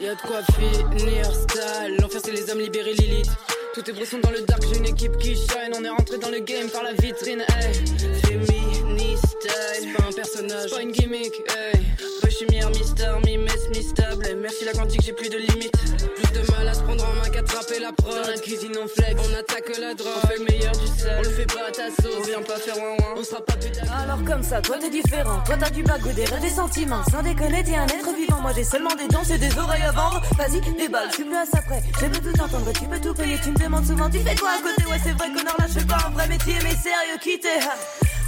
Y'a 0.00 0.14
de 0.14 0.20
quoi 0.20 0.42
finir 0.42 1.24
style. 1.26 1.96
L'enfer, 2.00 2.20
c'est 2.24 2.30
les 2.30 2.50
hommes 2.50 2.60
libérés, 2.60 2.94
Lilith. 2.94 3.30
Tout 3.74 3.90
est 3.90 3.92
brisson 3.92 4.18
dans 4.22 4.30
le 4.30 4.42
dark, 4.42 4.62
j'ai 4.70 4.78
une 4.78 4.86
équipe 4.86 5.16
qui 5.18 5.34
shine. 5.34 5.72
On 5.76 5.84
est 5.84 5.88
rentré 5.88 6.18
dans 6.18 6.30
le 6.30 6.38
game 6.40 6.68
par 6.70 6.82
la 6.82 6.92
vitrine, 6.92 7.44
hey. 7.48 8.77
Style. 8.98 9.50
C'est 9.80 9.92
pas 9.92 10.04
un 10.08 10.12
personnage, 10.12 10.68
c'est 10.68 10.74
pas 10.76 10.82
une 10.82 10.92
gimmick, 10.92 11.32
hey. 11.56 11.80
Rush, 12.22 12.40
lumière, 12.40 12.70
mister, 12.70 13.10
mimes, 13.24 13.48
mistable. 13.74 14.36
Merci 14.40 14.64
la 14.64 14.72
quantique, 14.72 15.02
j'ai 15.04 15.12
plus 15.12 15.28
de 15.28 15.38
limites. 15.38 15.72
Plus 16.16 16.32
de 16.32 16.50
mal 16.50 16.68
à 16.68 16.74
se 16.74 16.82
prendre 16.82 17.04
en 17.04 17.12
main 17.14 17.28
qu'attraper 17.30 17.78
la 17.78 17.92
prod. 17.92 18.14
Dans 18.14 18.30
la 18.30 18.38
cuisine, 18.38 18.72
on 18.82 18.88
flex, 18.88 19.14
on 19.16 19.34
attaque 19.38 19.78
la 19.78 19.94
drogue. 19.94 20.12
On 20.22 20.26
fait 20.26 20.38
le 20.38 20.44
meilleur 20.44 20.72
du 20.72 20.86
sel, 20.86 21.16
on 21.18 21.22
le 21.22 21.30
fait 21.30 21.46
pas 21.46 21.68
à 21.68 21.70
ta 21.70 21.86
sauce. 22.02 22.14
On 22.18 22.22
vient 22.22 22.42
pas 22.42 22.56
faire 22.56 22.76
ouin 22.78 22.96
ouin, 22.98 23.14
on 23.16 23.24
sera 23.24 23.40
pas 23.40 23.54
putain. 23.54 23.82
Alors 23.92 24.22
comme 24.24 24.42
ça, 24.42 24.60
toi 24.60 24.76
t'es 24.80 24.90
différent, 24.90 25.40
toi 25.44 25.56
t'as 25.58 25.70
du 25.70 25.82
bagou, 25.82 26.12
des 26.12 26.24
rêves, 26.24 26.40
des 26.40 26.50
sentiments. 26.50 27.02
Sans 27.10 27.22
déconner, 27.22 27.62
t'es 27.64 27.76
un 27.76 27.86
être 27.86 28.14
vivant. 28.16 28.40
Moi 28.40 28.52
j'ai 28.54 28.64
seulement 28.64 28.94
des 28.96 29.08
dents, 29.08 29.22
c'est 29.24 29.38
des 29.38 29.56
oreilles 29.58 29.82
à 29.82 29.92
vendre. 29.92 30.22
Vas-y, 30.36 30.60
déballe, 30.76 31.08
je 31.10 31.14
suis 31.14 31.24
plus 31.24 31.36
à 31.36 31.46
ça 31.46 31.62
près. 31.62 31.82
Je 32.00 32.06
peux 32.06 32.32
tout 32.32 32.40
entendre, 32.40 32.72
tu 32.72 32.84
peux 32.84 33.00
tout 33.00 33.14
payer. 33.14 33.38
Tu 33.42 33.50
me 33.50 33.58
demandes 33.58 33.86
souvent, 33.86 34.10
tu 34.10 34.18
fais 34.20 34.34
quoi 34.36 34.50
à 34.50 34.62
côté? 34.62 34.84
Ouais, 34.90 35.00
c'est 35.02 35.12
vrai 35.12 35.28
qu'on 35.28 35.42
en 35.42 35.56
lâche 35.58 35.86
pas 35.86 36.06
un 36.06 36.10
vrai 36.10 36.26
métier, 36.28 36.54
mais 36.62 36.70
sérieux, 36.70 37.18
quitter. 37.22 37.60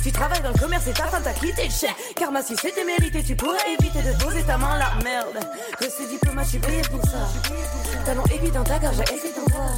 Tu 0.02 0.10
travailles 0.12 0.40
dans 0.40 0.52
le 0.52 0.59
commerce 0.59 0.86
et 0.86 0.93
ta 0.93 1.05
femme 1.05 1.22
t'a 1.22 1.32
quitté 1.32 1.64
le 1.64 1.70
chèque. 1.70 2.14
Karma, 2.16 2.43
si 2.43 2.56
c'était 2.56 2.85
mérité, 2.85 3.22
tu 3.22 3.36
pourrais 3.36 3.59
éviter 3.78 4.01
de 4.02 4.22
poser 4.22 4.43
ta 4.43 4.56
main 4.56 4.78
la 4.78 5.02
merde. 5.05 5.39
Que 5.78 5.85
ce 5.85 6.09
diplôme, 6.09 6.40
je 6.43 6.48
suis 6.48 6.59
pour 6.59 7.05
ça. 7.05 7.28
Talent 8.06 8.24
évident, 8.32 8.64
ta 8.64 8.78
gare, 8.78 8.93
j'ai 8.94 9.14
essayé 9.14 9.35
d'en 9.35 9.55
voir. 9.55 9.70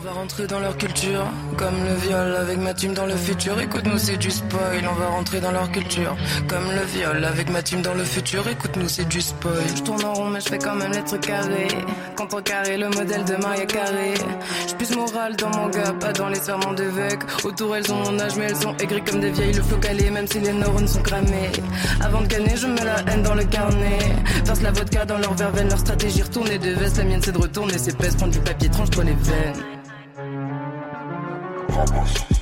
On 0.00 0.02
va 0.02 0.12
rentrer 0.12 0.46
dans 0.46 0.60
leur 0.60 0.78
culture, 0.78 1.26
comme 1.58 1.74
le 1.84 1.94
viol 1.96 2.34
avec 2.34 2.56
ma 2.56 2.72
team 2.72 2.94
dans 2.94 3.04
le 3.04 3.16
futur. 3.16 3.60
Écoute-nous, 3.60 3.98
c'est 3.98 4.16
du 4.16 4.30
spoil. 4.30 4.88
On 4.90 4.94
va 4.94 5.08
rentrer 5.08 5.40
dans 5.42 5.50
leur 5.50 5.70
culture, 5.70 6.16
comme 6.48 6.72
le 6.74 6.86
viol 6.86 7.22
avec 7.22 7.50
ma 7.50 7.62
team 7.62 7.82
dans 7.82 7.92
le 7.92 8.04
futur. 8.04 8.48
Écoute-nous, 8.48 8.88
c'est 8.88 9.06
du 9.06 9.20
spoil. 9.20 9.52
Je 9.76 9.82
tourne 9.82 10.02
en 10.02 10.14
rond, 10.14 10.30
mais 10.30 10.40
je 10.40 10.48
fais 10.48 10.56
quand 10.56 10.74
même 10.74 10.92
les 10.92 11.04
trucs 11.04 11.20
carrés. 11.20 11.68
Quand 12.16 12.32
on 12.32 12.40
carré, 12.40 12.78
le 12.78 12.88
modèle 12.88 13.24
de 13.26 13.36
Maria 13.36 13.66
Carré. 13.66 14.14
Je 14.66 14.74
plus 14.74 14.96
morale 14.96 15.36
dans 15.36 15.50
mon 15.50 15.68
gars, 15.68 15.92
pas 16.00 16.14
dans 16.14 16.28
les 16.30 16.40
serments 16.40 16.72
d'évêque. 16.72 17.20
Autour, 17.44 17.76
elles 17.76 17.92
ont 17.92 17.96
mon 17.96 18.18
âge, 18.20 18.36
mais 18.38 18.46
elles 18.46 18.56
sont 18.56 18.74
aigries 18.78 19.04
comme 19.04 19.20
des 19.20 19.32
vieilles. 19.32 19.52
Le 19.52 19.62
flot 19.62 19.76
calé, 19.76 20.08
même 20.08 20.26
si 20.26 20.40
les 20.40 20.54
neurones 20.54 20.88
sont 20.88 21.02
cramés. 21.02 21.52
Avant 22.00 22.22
de 22.22 22.26
canner, 22.26 22.56
je 22.56 22.68
mets 22.68 22.84
la 22.86 23.00
haine 23.12 23.22
dans 23.22 23.34
le 23.34 23.44
carnet. 23.44 23.98
Verse 24.46 24.62
la 24.62 24.70
vodka 24.70 25.04
dans 25.04 25.18
leur 25.18 25.34
verveine, 25.34 25.68
leur 25.68 25.78
stratégie 25.78 26.22
retournée 26.22 26.58
de 26.58 26.70
veste. 26.70 26.96
La 26.96 27.04
mienne, 27.04 27.20
c'est 27.22 27.32
de 27.32 27.38
retourner 27.38 27.76
ses 27.76 27.92
pèses, 27.92 28.16
prendre 28.16 28.32
du 28.32 28.40
papier, 28.40 28.70
tranche-toi 28.70 29.04
les 29.04 29.12
veines. 29.12 29.62
Donc 31.86 32.39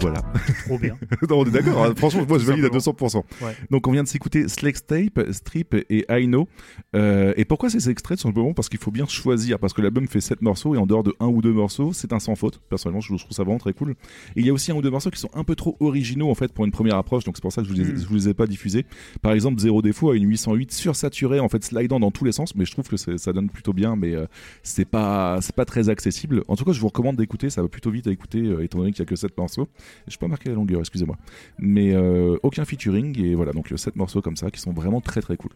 voilà. 0.00 0.22
Trop 0.66 0.78
bien. 0.78 0.96
non, 1.28 1.40
on 1.40 1.44
est 1.44 1.50
d'accord. 1.50 1.84
hein. 1.84 1.92
Franchement, 1.96 2.24
moi 2.28 2.38
je 2.38 2.44
valide 2.46 2.64
à 2.64 2.80
simplement. 2.80 3.08
200%. 3.08 3.44
Ouais. 3.44 3.56
Donc 3.70 3.86
on 3.86 3.92
vient 3.92 4.02
de 4.02 4.08
s'écouter 4.08 4.48
Slex 4.48 4.86
Tape, 4.86 5.20
Strip 5.32 5.74
et 5.90 6.04
I 6.10 6.26
Know. 6.26 6.48
Euh, 6.96 7.32
et 7.36 7.44
pourquoi 7.44 7.70
ces 7.70 7.90
extraits 7.90 8.18
Tout 8.18 8.22
simplement 8.28 8.52
parce 8.54 8.68
qu'il 8.68 8.78
faut 8.80 8.90
bien 8.90 9.06
choisir. 9.06 9.58
Parce 9.58 9.72
que 9.72 9.82
l'album 9.82 10.06
fait 10.08 10.20
7 10.20 10.42
morceaux 10.42 10.74
et 10.74 10.78
en 10.78 10.86
dehors 10.86 11.02
de 11.02 11.14
un 11.20 11.26
ou 11.26 11.42
deux 11.42 11.52
morceaux, 11.52 11.92
c'est 11.92 12.12
un 12.12 12.18
sans 12.20 12.34
faute. 12.34 12.60
Personnellement, 12.68 13.00
je 13.00 13.08
trouve 13.14 13.30
ça 13.30 13.42
vraiment 13.42 13.58
très 13.58 13.72
cool. 13.72 13.92
Et 14.36 14.40
il 14.40 14.46
y 14.46 14.50
a 14.50 14.52
aussi 14.52 14.72
un 14.72 14.76
ou 14.76 14.82
deux 14.82 14.90
morceaux 14.90 15.10
qui 15.10 15.20
sont 15.20 15.30
un 15.34 15.44
peu 15.44 15.54
trop 15.54 15.76
originaux 15.80 16.30
en 16.30 16.34
fait 16.34 16.52
pour 16.52 16.64
une 16.64 16.72
première 16.72 16.96
approche. 16.96 17.24
Donc 17.24 17.36
c'est 17.36 17.42
pour 17.42 17.52
ça 17.52 17.62
que 17.62 17.68
je 17.68 17.72
vous, 17.72 17.78
les, 17.78 17.84
Mm. 17.92 17.98
je 18.00 18.06
vous 18.06 18.14
les 18.14 18.28
ai 18.28 18.34
pas 18.34 18.46
diffusés. 18.46 18.86
Par 19.22 19.32
exemple, 19.32 19.60
Zéro 19.60 19.82
Défaut 19.82 20.10
a 20.10 20.16
une 20.16 20.28
808 20.28 20.72
sursaturée, 20.72 21.40
en 21.40 21.48
fait 21.48 21.64
slidant 21.64 22.00
dans 22.00 22.10
tous 22.10 22.24
les 22.24 22.32
sens. 22.32 22.54
Mais 22.54 22.64
je 22.64 22.72
trouve 22.72 22.88
que 22.88 22.96
ça 22.96 23.32
donne 23.32 23.50
plutôt 23.50 23.72
bien. 23.72 23.96
Mais 23.96 24.14
euh, 24.14 24.26
c'est 24.62 24.84
pas, 24.84 25.38
pas 25.56 25.64
très 25.64 25.88
accessible. 25.88 26.42
En 26.48 26.56
tout 26.56 26.64
cas, 26.64 26.72
je 26.72 26.80
vous 26.80 26.88
recommande 26.88 27.16
d'écouter. 27.16 27.50
Ça 27.50 27.62
va 27.62 27.68
plutôt 27.68 27.90
vite 27.90 28.06
à 28.06 28.10
écouter 28.10 28.40
euh, 28.40 28.62
étant 28.64 28.78
donné 28.78 28.92
qu'il 28.92 29.00
y 29.00 29.02
a 29.02 29.06
que 29.06 29.16
7 29.16 29.36
morceaux. 29.36 29.68
Je 30.06 30.16
peux 30.16 30.26
pas 30.26 30.30
marquer 30.30 30.48
la 30.48 30.54
longueur, 30.54 30.80
excusez-moi. 30.80 31.16
Mais 31.58 31.94
euh, 31.94 32.36
aucun 32.42 32.64
featuring 32.64 33.18
et 33.22 33.34
voilà, 33.34 33.52
donc 33.52 33.72
7 33.74 33.96
morceaux 33.96 34.22
comme 34.22 34.36
ça 34.36 34.50
qui 34.50 34.60
sont 34.60 34.72
vraiment 34.72 35.00
très 35.00 35.20
très 35.20 35.36
cool. 35.36 35.50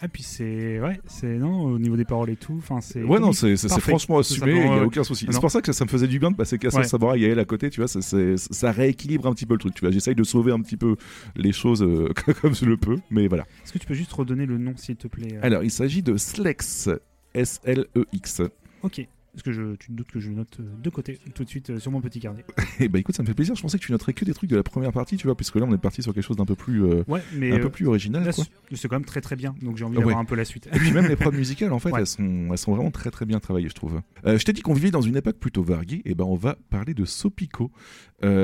Ah, 0.00 0.08
puis 0.08 0.22
c'est. 0.22 0.80
Ouais, 0.80 1.00
c'est. 1.06 1.38
Non, 1.38 1.62
au 1.62 1.78
niveau 1.78 1.96
des 1.96 2.04
paroles 2.04 2.28
et 2.30 2.36
tout. 2.36 2.56
Enfin, 2.58 2.80
c'est. 2.80 3.02
Ouais, 3.02 3.18
non, 3.18 3.32
c'est 3.32 3.56
franchement 3.80 4.18
assumé, 4.18 4.50
il 4.50 4.58
n'y 4.58 4.64
a 4.64 4.78
ouais. 4.78 4.84
aucun 4.84 5.04
souci. 5.04 5.24
Non. 5.24 5.32
C'est 5.32 5.40
pour 5.40 5.50
ça 5.50 5.62
que 5.62 5.72
ça 5.72 5.84
me 5.84 5.90
faisait 5.90 6.08
du 6.08 6.18
bien 6.18 6.30
de 6.30 6.36
passer 6.36 6.58
Cassel 6.58 6.80
Ouais. 6.80 6.86
Sabora 6.86 7.16
et 7.16 7.20
Yael 7.20 7.38
à 7.38 7.44
côté, 7.44 7.70
tu 7.70 7.80
vois, 7.80 7.88
ça, 7.88 8.72
rééquilibre 8.72 9.26
un 9.26 9.32
petit 9.32 9.46
peu 9.46 9.54
le 9.54 9.60
truc, 9.60 9.74
tu 9.74 9.80
vois. 9.80 9.92
J'essaye 9.92 10.14
de 10.14 10.24
sauver 10.24 10.52
un 10.52 10.60
petit 10.60 10.76
peu 10.76 10.96
les 11.36 11.52
choses 11.52 11.82
euh, 11.82 12.12
comme 12.42 12.54
je 12.54 12.66
le 12.66 12.76
peux, 12.76 12.96
mais 13.10 13.28
voilà. 13.28 13.44
Est-ce 13.64 13.72
que 13.72 13.78
tu 13.78 13.86
peux 13.86 13.94
juste 13.94 14.12
redonner 14.12 14.46
le 14.46 14.58
nom, 14.58 14.74
s'il 14.76 14.96
te 14.96 15.06
plaît 15.08 15.36
euh 15.36 15.40
Alors, 15.42 15.62
il 15.62 15.70
s'agit 15.70 16.02
de 16.02 16.16
Slex, 16.16 16.90
S-L-E-X. 17.32 18.42
Ok. 18.82 19.08
Est-ce 19.34 19.42
que 19.42 19.52
je, 19.52 19.74
tu 19.76 19.88
te 19.88 19.92
doutes 19.92 20.10
que 20.12 20.20
je 20.20 20.30
note 20.30 20.58
euh, 20.60 20.64
de 20.82 20.90
côté 20.90 21.18
tout 21.34 21.42
de 21.44 21.48
suite 21.48 21.70
euh, 21.70 21.78
sur 21.80 21.90
mon 21.90 22.00
petit 22.00 22.20
carnet 22.20 22.44
Et 22.80 22.88
bah 22.88 22.98
écoute, 22.98 23.16
ça 23.16 23.22
me 23.22 23.26
fait 23.28 23.34
plaisir. 23.34 23.54
Je 23.56 23.62
pensais 23.62 23.78
que 23.78 23.84
tu 23.84 23.90
noterais 23.92 24.12
que 24.12 24.24
des 24.24 24.32
trucs 24.34 24.48
de 24.50 24.56
la 24.56 24.62
première 24.62 24.92
partie, 24.92 25.16
tu 25.16 25.26
vois, 25.26 25.36
puisque 25.36 25.56
là 25.56 25.64
on 25.68 25.74
est 25.74 25.78
parti 25.78 26.02
sur 26.02 26.14
quelque 26.14 26.22
chose 26.24 26.36
d'un 26.36 26.44
peu 26.46 26.54
plus, 26.54 26.84
euh, 26.84 27.02
Ouais, 27.08 27.20
mais 27.34 27.52
un 27.52 27.58
peu 27.58 27.70
plus 27.70 27.86
original. 27.88 28.32
c'est- 28.32 28.88
quand 28.88 28.96
même 28.96 29.04
très 29.04 29.20
très 29.20 29.34
bien, 29.36 29.54
donc 29.62 29.76
j'ai 29.76 29.84
envie 29.84 29.96
Ouais. 29.96 30.02
d'avoir 30.04 30.18
un 30.18 30.24
peu 30.24 30.34
la 30.36 30.44
suite. 30.44 30.68
Et 30.68 30.78
puis 30.78 30.92
même 30.92 31.06
les 31.08 31.16
prods 31.16 31.32
musicales, 31.32 31.72
en 31.72 31.78
fait, 31.78 31.90
Ouais. 31.90 32.00
elles, 32.00 32.06
sont, 32.06 32.48
elles 32.50 32.58
sont 32.58 32.74
vraiment 32.74 32.90
très 32.90 33.10
très 33.10 33.24
bien 33.26 33.40
travaillées, 33.40 33.68
je 33.68 33.74
trouve. 33.74 34.00
Euh, 34.26 34.38
je 34.38 34.44
t'ai 34.44 34.52
dit 34.52 34.62
qu'on 34.62 34.74
vivait 34.74 34.90
dans 34.90 35.00
une 35.02 35.16
époque 35.16 35.38
plutôt 35.38 35.62
variée, 35.62 36.02
et 36.04 36.14
ben 36.14 36.24
on 36.24 36.34
va 36.36 36.56
parler 36.70 36.94
de 36.94 37.04
Sopico. 37.04 37.70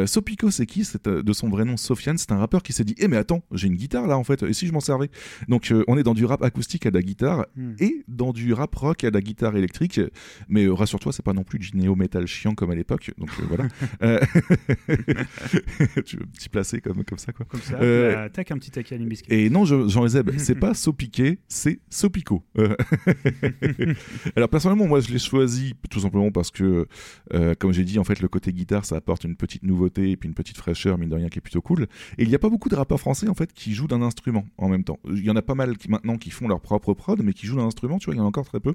Sopico, 0.06 0.50
c'est 0.50 0.66
qui? 0.66 0.84
C'est 0.84 1.08
de 1.08 1.32
son 1.32 1.48
vrai 1.48 1.64
nom 1.64 1.76
Sofiane. 1.78 2.18
C'est 2.18 2.32
un 2.32 2.36
rappeur 2.36 2.62
qui 2.62 2.72
s'est 2.74 2.84
dit, 2.84 2.94
eh 2.98 3.08
mais 3.08 3.16
attends, 3.16 3.42
j'ai 3.52 3.66
une 3.68 3.76
guitare 3.76 4.06
là 4.06 4.18
en 4.18 4.24
fait, 4.24 4.42
et 4.42 4.52
si 4.52 4.66
je 4.66 4.72
m'en 4.72 4.80
servais? 4.80 5.10
Donc 5.48 5.72
on 5.88 5.96
est 5.96 6.02
dans 6.02 6.12
du 6.14 6.24
rap 6.26 6.42
acoustique 6.42 6.84
à 6.86 6.90
la 6.90 7.00
guitare 7.02 7.46
Hmm. 7.56 7.72
et 7.80 8.04
dans 8.08 8.32
du 8.32 8.52
rap 8.52 8.74
rock 8.74 9.04
à 9.04 9.10
la 9.10 9.20
guitare 9.20 9.56
électrique. 9.56 10.00
Mais 10.48 10.66
rassure-toi, 10.80 11.12
c'est 11.12 11.24
pas 11.24 11.32
non 11.32 11.44
plus 11.44 11.58
du 11.58 11.70
néo-metal 11.76 12.26
chiant 12.26 12.54
comme 12.54 12.70
à 12.70 12.74
l'époque. 12.74 13.10
Donc 13.18 13.30
euh, 13.40 13.44
voilà. 13.48 13.64
Euh, 14.02 14.18
tu 16.04 16.16
veux 16.16 16.22
un 16.22 16.26
petit 16.26 16.48
placé 16.48 16.80
comme, 16.80 17.04
comme 17.04 17.18
ça 17.18 17.32
quoi. 17.32 17.44
Comme 17.46 17.60
ça, 17.60 17.76
Euh, 17.80 18.28
tac, 18.30 18.50
un 18.50 18.56
petit 18.58 18.70
taquet 18.70 18.94
à 18.94 18.98
Limbiskit. 18.98 19.32
et 19.32 19.50
non, 19.50 19.64
je- 19.64 19.88
Jean 19.88 20.06
Zeb, 20.08 20.30
c'est 20.38 20.54
pas 20.54 20.74
Sopiqué, 20.74 21.38
c'est 21.48 21.80
Sopico. 21.90 22.44
Alors 24.36 24.48
personnellement, 24.48 24.86
moi 24.86 25.00
je 25.00 25.10
l'ai 25.12 25.18
choisi 25.18 25.74
tout 25.90 26.00
simplement 26.00 26.30
parce 26.30 26.50
que, 26.50 26.86
euh, 27.34 27.54
comme 27.58 27.72
j'ai 27.72 27.84
dit, 27.84 27.98
en 27.98 28.04
fait, 28.04 28.20
le 28.20 28.28
côté 28.28 28.52
guitare, 28.52 28.84
ça 28.84 28.96
apporte 28.96 29.24
une 29.24 29.36
petite 29.36 29.62
nouveauté 29.62 30.10
et 30.10 30.16
puis 30.16 30.28
une 30.28 30.34
petite 30.34 30.56
fraîcheur, 30.56 30.98
mine 30.98 31.08
de 31.08 31.14
rien, 31.14 31.28
qui 31.28 31.38
est 31.38 31.42
plutôt 31.42 31.60
cool. 31.62 31.84
Et 32.18 32.22
il 32.24 32.28
n'y 32.28 32.34
a 32.34 32.38
pas 32.38 32.48
beaucoup 32.48 32.68
de 32.68 32.74
rappeurs 32.76 33.00
français, 33.00 33.28
en 33.28 33.34
fait, 33.34 33.52
qui 33.52 33.74
jouent 33.74 33.88
d'un 33.88 34.02
instrument 34.02 34.46
en 34.58 34.68
même 34.68 34.84
temps. 34.84 34.98
Il 35.08 35.24
y 35.24 35.30
en 35.30 35.36
a 35.36 35.42
pas 35.42 35.54
mal 35.54 35.76
qui 35.76 35.88
maintenant 35.90 36.16
qui 36.16 36.30
font 36.30 36.48
leur 36.48 36.60
propre 36.60 36.94
prod, 36.94 37.20
mais 37.22 37.32
qui 37.32 37.46
jouent 37.46 37.56
d'un 37.56 37.64
instrument, 37.66 37.98
tu 37.98 38.06
vois, 38.06 38.14
il 38.14 38.18
y 38.18 38.20
en 38.20 38.24
a 38.24 38.28
encore 38.28 38.46
très 38.46 38.60
peu. 38.60 38.74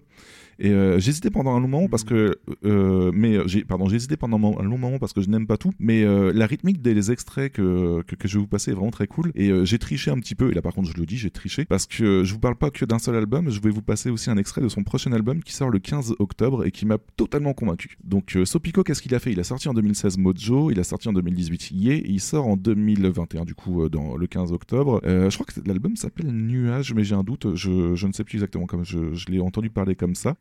Et 0.59 0.69
euh, 0.69 0.99
j'hésitais 0.99 1.29
pendant 1.31 1.55
un 1.55 1.59
moment 1.59 1.87
parce 1.95 2.03
que, 2.03 2.37
euh, 2.65 3.11
mais 3.13 3.37
j'ai, 3.47 3.63
pardon, 3.63 3.87
j'ai 3.87 3.95
hésité 3.95 4.17
pendant 4.17 4.59
un 4.59 4.63
long 4.63 4.77
moment 4.77 4.99
parce 4.99 5.13
que 5.13 5.21
je 5.21 5.29
n'aime 5.29 5.47
pas 5.47 5.55
tout, 5.55 5.71
mais 5.79 6.03
euh, 6.03 6.33
la 6.35 6.45
rythmique 6.45 6.81
des 6.81 7.09
extraits 7.09 7.53
que, 7.53 8.01
que, 8.01 8.27
je 8.27 8.33
vais 8.33 8.41
vous 8.41 8.47
passer 8.47 8.71
est 8.71 8.73
vraiment 8.73 8.91
très 8.91 9.07
cool. 9.07 9.31
Et 9.33 9.49
euh, 9.49 9.63
j'ai 9.63 9.79
triché 9.79 10.11
un 10.11 10.19
petit 10.19 10.35
peu, 10.35 10.51
et 10.51 10.53
là 10.53 10.61
par 10.61 10.73
contre 10.73 10.91
je 10.91 10.97
le 10.97 11.05
dis, 11.05 11.15
j'ai 11.15 11.29
triché, 11.29 11.63
parce 11.63 11.85
que 11.85 12.25
je 12.25 12.33
vous 12.33 12.39
parle 12.39 12.57
pas 12.57 12.69
que 12.69 12.83
d'un 12.83 12.99
seul 12.99 13.15
album, 13.15 13.49
je 13.49 13.61
vais 13.61 13.69
vous 13.69 13.81
passer 13.81 14.09
aussi 14.09 14.29
un 14.29 14.35
extrait 14.35 14.59
de 14.59 14.67
son 14.67 14.83
prochain 14.83 15.13
album 15.13 15.41
qui 15.41 15.53
sort 15.53 15.69
le 15.69 15.79
15 15.79 16.15
octobre 16.19 16.65
et 16.65 16.71
qui 16.71 16.85
m'a 16.85 16.97
totalement 17.15 17.53
convaincu. 17.53 17.97
Donc 18.03 18.37
Sopico, 18.43 18.83
qu'est-ce 18.83 19.01
qu'il 19.01 19.15
a 19.15 19.19
fait? 19.19 19.31
Il 19.31 19.39
a 19.39 19.45
sorti 19.45 19.69
en 19.69 19.73
2016 19.73 20.17
Mojo, 20.17 20.71
il 20.71 20.79
a 20.81 20.83
sorti 20.83 21.07
en 21.07 21.13
2018 21.13 21.71
Yé, 21.71 21.93
et 21.93 22.09
il 22.09 22.19
sort 22.19 22.45
en 22.45 22.57
2021 22.57 23.45
du 23.45 23.55
coup 23.55 23.87
dans 23.87 24.17
le 24.17 24.27
15 24.27 24.51
octobre. 24.51 24.99
Je 25.05 25.33
crois 25.33 25.45
que 25.45 25.61
l'album 25.65 25.95
s'appelle 25.95 26.27
Nuage, 26.27 26.93
mais 26.93 27.05
j'ai 27.05 27.15
un 27.15 27.23
doute, 27.23 27.55
je, 27.55 27.95
je 27.95 28.07
ne 28.07 28.11
sais 28.11 28.25
plus 28.25 28.35
exactement 28.35 28.65
comme 28.65 28.83
je, 28.83 29.13
je 29.13 29.27
l'ai 29.27 29.39
entendu 29.39 29.69
parler 29.69 29.95
comme 29.95 30.15
ça. 30.15 30.35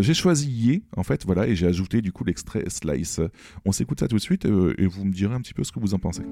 J'ai 0.00 0.14
choisi 0.14 0.67
En 0.96 1.02
fait, 1.02 1.24
voilà, 1.24 1.46
et 1.46 1.54
j'ai 1.54 1.66
ajouté 1.66 2.00
du 2.02 2.12
coup 2.12 2.24
l'extrait 2.24 2.64
Slice. 2.68 3.20
On 3.64 3.72
s'écoute 3.72 4.00
ça 4.00 4.08
tout 4.08 4.16
de 4.16 4.20
suite 4.20 4.46
euh, 4.46 4.74
et 4.78 4.86
vous 4.86 5.04
me 5.04 5.12
direz 5.12 5.34
un 5.34 5.40
petit 5.40 5.54
peu 5.54 5.64
ce 5.64 5.72
que 5.72 5.80
vous 5.80 5.94
en 5.94 5.98
pensez. 5.98 6.22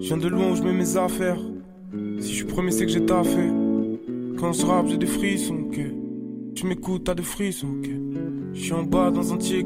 Je 0.00 0.06
viens 0.06 0.16
de 0.16 0.28
loin 0.28 0.52
où 0.52 0.56
je 0.56 0.62
mets 0.62 0.72
mes 0.72 0.96
affaires. 0.96 1.40
Si 2.18 2.30
je 2.30 2.34
suis 2.34 2.44
premier, 2.44 2.70
c'est 2.70 2.86
que 2.86 2.92
j'ai 2.92 3.04
taffé. 3.04 3.48
Quand 4.38 4.52
je 4.52 4.64
rappe, 4.64 4.88
j'ai 4.88 4.98
des 4.98 5.06
frissons, 5.06 5.66
ok. 5.68 5.78
Tu 6.54 6.66
m'écoutes, 6.66 7.04
t'as 7.04 7.14
des 7.14 7.22
frissons, 7.22 7.68
ok. 7.78 7.90
Je 8.52 8.60
suis 8.60 8.72
en 8.72 8.82
bas 8.82 9.10
dans 9.10 9.32
un 9.32 9.36
tiers 9.36 9.64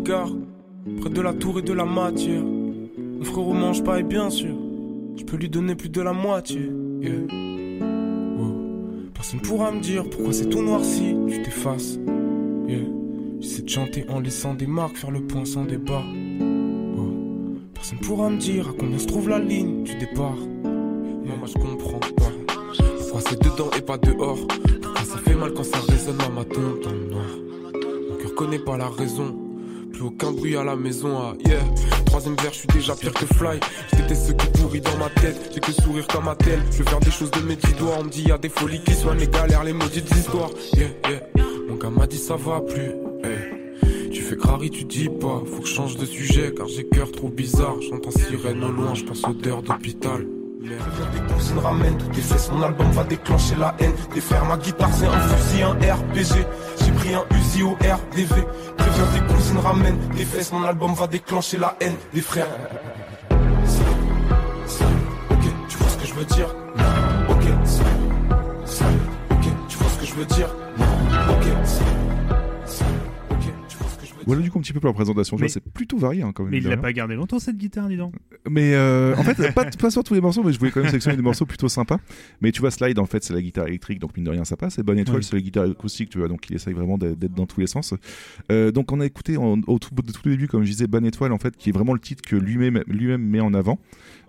près 1.01 1.11
de 1.11 1.21
la 1.21 1.33
tour 1.33 1.59
et 1.59 1.63
de 1.63 1.73
la 1.73 1.85
matière. 1.85 2.43
Mon 2.45 3.25
frérot 3.25 3.55
mange 3.55 3.83
pas, 3.83 4.01
et 4.01 4.03
bien 4.03 4.29
sûr, 4.31 4.55
je 5.17 5.25
peux 5.25 5.37
lui 5.37 5.49
donner 5.49 5.75
plus 5.75 5.89
de 5.89 6.01
la 6.01 6.13
moitié. 6.13 6.71
yeah. 7.01 7.13
Oh. 8.41 8.53
Personne 9.15 9.41
pourra 9.41 9.71
me 9.73 9.81
dire 9.81 10.09
pourquoi 10.11 10.33
c'est 10.33 10.49
tout 10.49 10.63
noirci, 10.63 11.15
tu 11.29 11.43
t'effaces. 11.43 11.99
Yeah. 12.67 12.81
J'essaie 13.41 13.63
de 13.63 13.69
chanter 13.69 14.07
en 14.09 14.21
laissant 14.21 14.55
des 14.55 14.67
marques, 14.67 14.97
faire 14.97 15.11
le 15.11 15.21
point 15.27 15.45
sans 15.45 15.65
débat. 15.65 16.03
Oh. 16.99 17.57
Personne 17.75 17.99
pourra 17.99 18.31
me 18.31 18.39
dire 18.39 18.69
à 18.69 18.73
combien 18.79 18.99
se 18.99 19.07
trouve 19.07 19.29
la 19.29 19.39
ligne 19.39 19.85
du 19.85 19.95
départ. 19.97 20.37
Non, 20.65 21.37
moi 21.39 21.47
je 21.47 21.55
comprends 21.55 22.01
pas. 22.01 22.33
Pourquoi 22.99 23.21
c'est 23.21 23.41
dedans 23.43 23.71
et 23.77 23.83
pas 23.83 23.99
dehors? 23.99 24.47
Pourquoi 24.83 25.05
ça 25.05 25.19
fait 25.19 25.35
mal 25.35 25.53
quand 25.55 25.65
ça 25.65 25.79
résonne 25.89 26.17
dans 26.19 26.31
ma 26.31 26.45
tombe? 26.45 26.81
Dans 26.83 26.91
noir 26.91 27.27
Mon 28.11 28.17
cœur 28.17 28.35
connaît 28.35 28.59
pas 28.59 28.77
la 28.77 28.89
raison. 28.89 29.44
Plus 29.95 30.03
aucun 30.03 30.33
bruit 30.33 30.57
à 30.57 30.65
la 30.65 30.75
maison, 30.75 31.17
ah 31.17 31.35
yeah. 31.47 31.61
Troisième 32.07 32.35
verre, 32.37 32.53
je 32.53 32.59
suis 32.59 32.69
déjà 32.69 32.97
pire 32.97 33.13
que 33.13 33.27
Fly. 33.27 33.61
Je 33.93 33.97
déteste 33.97 34.27
ce 34.27 34.33
qui 34.33 34.47
pourrit 34.61 34.81
dans 34.81 34.97
ma 34.99 35.09
tête. 35.09 35.53
J'ai 35.55 35.61
que 35.61 35.71
sourire 35.71 36.07
comme 36.09 36.27
un 36.27 36.35
tel. 36.35 36.61
Je 36.73 36.79
veux 36.79 36.85
faire 36.85 36.99
des 36.99 37.13
choses 37.13 37.31
de 37.31 37.41
mes 37.41 37.55
dix 37.55 37.75
doigts. 37.75 37.97
On 38.01 38.05
me 38.05 38.11
dit 38.11 38.23
y 38.23 38.33
a 38.33 38.39
des 38.39 38.49
folies 38.49 38.83
qui 38.83 38.93
soignent 38.93 39.21
les 39.21 39.29
galères, 39.29 39.63
les 39.63 39.73
maudites 39.73 40.11
histoires. 40.11 40.51
Yeah, 40.73 40.89
yeah. 41.09 41.23
Mon 41.69 41.77
gars 41.77 41.91
m'a 41.91 42.09
dit 42.09 42.19
ça 42.19 42.35
va 42.35 42.61
plus. 42.61 42.91
hey. 43.23 44.11
Tu 44.11 44.21
fais 44.21 44.37
crari, 44.37 44.71
tu 44.71 44.85
dis 44.85 45.09
pas. 45.09 45.43
Faut 45.47 45.63
que 45.63 45.69
je 45.69 45.75
change 45.75 45.97
de 45.97 46.07
sujet 46.07 46.53
car 46.57 46.67
j'ai 46.67 46.89
cœur 46.89 47.13
trop 47.13 47.29
bizarre. 47.29 47.77
J'entends 47.81 48.11
sirène 48.11 48.65
au 48.65 48.73
loin, 48.73 48.95
je 48.95 49.05
pense 49.05 49.23
odeur 49.25 49.63
d'hôpital. 49.63 50.27
Des 50.65 51.35
cousines 51.35 51.59
ramènent 51.59 51.99
les 52.15 52.23
fesses, 52.23 52.51
mon 52.51 52.63
album 52.63 52.91
va 52.93 53.05
déclencher 53.05 53.55
la 53.57 53.75
haine. 53.81 53.93
Des 54.15 54.21
frères, 54.23 54.47
ma 54.47 54.57
guitare 54.57 54.89
c'est 54.95 55.07
un 55.07 55.21
fusil, 55.21 55.63
un 55.63 55.73
RPG. 55.73 56.47
J'ai 56.83 56.93
pris 56.93 57.15
un 57.15 57.23
Uzi 57.37 57.63
au 57.63 57.73
RDV. 57.73 58.47
Préviens 58.79 59.05
tes 59.13 59.35
cousines 59.35 59.59
ramènent 59.59 59.99
des 60.17 60.25
fesses, 60.25 60.53
mon 60.53 60.65
album 60.65 60.95
va 60.95 61.07
déclencher 61.07 61.59
la 61.59 61.77
haine. 61.81 61.97
Des 62.15 62.23
frères. 62.23 62.47
Ok, 65.31 65.45
tu 65.69 65.77
vois 65.77 65.89
ce 65.91 65.99
que 65.99 66.07
je 66.07 66.15
veux 66.15 66.25
dire? 66.25 66.49
Ok, 67.29 67.45
ok, 69.31 69.47
tu 69.69 69.77
vois 69.77 69.91
ce 69.91 69.99
que 69.99 70.07
je 70.07 70.15
veux 70.15 70.25
dire? 70.25 70.49
Voilà 74.27 74.43
du 74.43 74.51
coup 74.51 74.59
un 74.59 74.63
petit 74.63 74.73
peu 74.73 74.81
pour 74.81 74.89
la 74.89 74.95
présentation. 74.95 75.37
Mais- 75.41 75.49
c'est 75.49 75.63
plutôt 75.63 75.99
varié 75.99 76.23
hein, 76.23 76.33
quand 76.35 76.43
même. 76.45 76.53
Mais 76.53 76.59
il 76.59 76.67
l'a 76.69 76.77
pas 76.77 76.93
gardé 76.93 77.15
longtemps 77.15 77.39
cette 77.39 77.57
guitare, 77.57 77.89
dis 77.89 77.97
donc. 77.97 78.15
Mais 78.49 78.75
euh, 78.75 79.15
en 79.17 79.23
fait, 79.23 79.35
pas, 79.55 79.65
pas 79.65 79.91
sur 79.91 80.05
tous 80.05 80.15
les 80.15 80.21
morceaux, 80.21 80.43
mais 80.43 80.53
je 80.53 80.59
voulais 80.59 80.71
quand 80.71 80.81
même 80.81 80.89
sélectionner 80.89 81.17
des 81.17 81.23
morceaux 81.23 81.47
plutôt 81.47 81.69
sympas. 81.69 81.99
Mais 82.41 82.53
tu 82.53 82.61
vois, 82.61 82.71
Slide, 82.71 82.99
en 82.99 83.07
fait, 83.07 83.23
c'est 83.25 83.33
la 83.35 83.43
guitare 83.43 83.67
électrique, 83.69 83.99
donc 83.99 84.17
mine 84.17 84.25
de 84.25 84.31
rien, 84.31 84.45
ça 84.45 84.57
passe. 84.57 84.79
Et 84.79 84.83
Bonne 84.83 84.99
Étoile, 84.99 85.19
Oui. 85.19 85.25
c'est 85.25 85.35
la 85.37 85.43
guitare 85.43 85.65
acoustique, 85.71 86.11
tu 86.11 86.19
vois, 86.19 86.29
donc 86.29 86.49
il 86.51 86.57
essaye 86.57 86.75
vraiment 86.75 86.99
d'être 86.99 87.35
dans 87.35 87.47
tous 87.47 87.61
les 87.61 87.67
sens. 87.67 87.95
Euh, 88.53 88.71
donc 88.73 88.93
on 88.93 89.01
a 89.01 89.07
écouté 89.07 89.37
en- 89.37 89.61
au 89.67 89.79
tout, 89.79 89.95
de 89.95 90.13
tout 90.13 90.29
début, 90.29 90.49
comme 90.49 90.63
je 90.65 90.71
disais, 90.71 90.87
Bonne 90.87 91.07
Étoile, 91.07 91.33
en 91.33 91.39
fait, 91.39 91.57
qui 91.57 91.71
est 91.71 91.73
vraiment 91.73 91.93
le 91.95 92.01
titre 92.01 92.23
que 92.29 92.37
lui-même 92.37 92.83
lui 92.87 93.17
met 93.17 93.41
en 93.41 93.55
avant. 93.55 93.79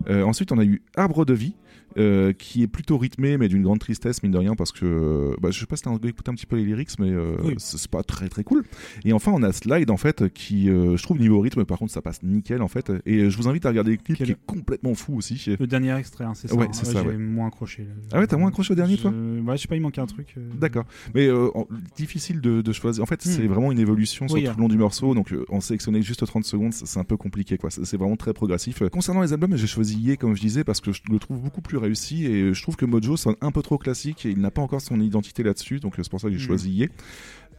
Euh, 0.08 0.22
ensuite, 0.22 0.52
on 0.52 0.58
a 0.58 0.64
eu 0.64 0.82
Arbre 0.96 1.24
de 1.24 1.34
vie. 1.34 1.54
Euh, 1.98 2.32
qui 2.32 2.62
est 2.62 2.66
plutôt 2.66 2.98
rythmé 2.98 3.38
mais 3.38 3.48
d'une 3.48 3.62
grande 3.62 3.78
tristesse 3.78 4.22
mine 4.22 4.32
de 4.32 4.38
rien 4.38 4.54
parce 4.54 4.72
que 4.72 5.34
bah, 5.40 5.50
je 5.50 5.58
sais 5.60 5.66
pas 5.66 5.76
si 5.76 5.82
t'as 5.82 5.94
écouté 5.94 6.30
un 6.30 6.34
petit 6.34 6.46
peu 6.46 6.56
les 6.56 6.64
lyrics 6.64 6.90
mais 6.98 7.10
euh, 7.10 7.36
Oui. 7.42 7.54
c'est 7.58 7.78
c'est 7.78 7.90
pas 7.90 8.02
très 8.02 8.28
très 8.28 8.44
cool 8.44 8.64
et 9.04 9.12
enfin 9.12 9.32
on 9.34 9.42
a 9.42 9.52
Slide 9.52 9.90
en 9.90 9.96
fait 9.96 10.32
qui 10.32 10.68
euh, 10.70 10.96
je 10.96 11.02
trouve 11.02 11.18
niveau 11.18 11.40
rythme 11.40 11.64
par 11.64 11.78
contre 11.78 11.92
ça 11.92 12.02
passe 12.02 12.22
nickel 12.22 12.62
en 12.62 12.68
fait 12.68 12.92
et 13.06 13.30
je 13.30 13.36
vous 13.36 13.48
invite 13.48 13.64
à 13.66 13.68
regarder 13.70 13.92
le 13.92 13.96
clip 13.98 14.16
Quel- 14.18 14.26
qui 14.26 14.32
est 14.32 14.38
complètement 14.46 14.94
fou 14.94 15.16
aussi 15.16 15.42
Le 15.58 15.66
dernier 15.66 15.96
extrait, 15.96 16.24
hein, 16.24 16.32
c'est 16.34 16.48
ça. 16.48 16.54
Ouais, 16.54 16.66
hein. 16.66 16.70
c'est 16.72 16.86
ça, 16.86 17.02
J'ai 17.02 17.08
ouais. 17.08 17.16
moins 17.16 17.48
accroché. 17.48 17.84
là. 17.84 17.90
Ah 18.12 18.18
ouais, 18.18 18.26
t'as 18.26 18.36
moins 18.36 18.48
accroché 18.48 18.72
au 18.72 18.76
dernier, 18.76 18.96
Je- 18.96 19.02
toi 19.02 19.10
Ouais, 19.10 19.56
je 19.56 19.62
sais 19.62 19.68
pas, 19.68 19.76
il 19.76 19.80
manquait 19.82 20.00
un 20.00 20.06
truc. 20.06 20.34
D'accord. 20.58 20.84
Mais 21.14 21.30
en- 21.30 21.66
difficile 21.96 22.40
de, 22.40 22.62
de 22.62 22.72
choisir. 22.72 23.02
En 23.02 23.06
fait, 23.06 23.22
c'est 23.22 23.42
Hmm. 23.44 23.48
vraiment 23.52 23.72
une 23.72 23.78
évolution 23.78 24.26
sur 24.28 24.36
Oui, 24.36 24.44
tout 24.44 24.50
hein. 24.50 24.54
le 24.56 24.62
long 24.62 24.68
du 24.68 24.76
morceau. 24.78 25.14
Donc, 25.14 25.34
en 25.48 25.60
sélectionner 25.60 26.02
juste 26.02 26.24
30 26.26 26.44
secondes, 26.44 26.72
c'est 26.72 26.86
c'est 26.86 26.98
un 27.00 27.04
peu 27.04 27.16
compliqué. 27.16 27.58
quoi. 27.58 27.70
C'est 27.70 27.84
c'est 27.84 27.96
vraiment 27.96 28.16
très 28.16 28.32
progressif. 28.32 28.82
Concernant 28.90 29.22
les 29.22 29.32
albums, 29.32 29.56
j'ai 29.56 29.66
choisi 29.66 29.98
Ye, 29.98 30.16
comme 30.16 30.34
je 30.36 30.40
disais, 30.40 30.64
parce 30.64 30.80
que 30.80 30.92
je 30.92 31.00
le 31.10 31.18
trouve 31.18 31.40
beaucoup 31.40 31.60
plus 31.60 31.75
réussi. 31.78 32.26
Et 32.26 32.52
je 32.54 32.62
trouve 32.62 32.76
que 32.76 32.84
Mojo 32.86 33.16
sonne 33.16 33.36
un 33.40 33.50
peu 33.50 33.62
trop 33.62 33.78
classique 33.78 34.26
et 34.26 34.30
il 34.30 34.40
n'a 34.40 34.50
pas 34.50 34.62
encore 34.62 34.80
son 34.80 35.00
identité 35.00 35.42
là-dessus. 35.42 35.80
Donc, 35.80 35.94
c'est 35.96 36.08
pour 36.10 36.20
ça 36.20 36.28
que 36.28 36.34
j'ai 36.36 36.42
Hmm. 36.44 36.46
choisi 36.46 36.70
Ye. 36.70 36.88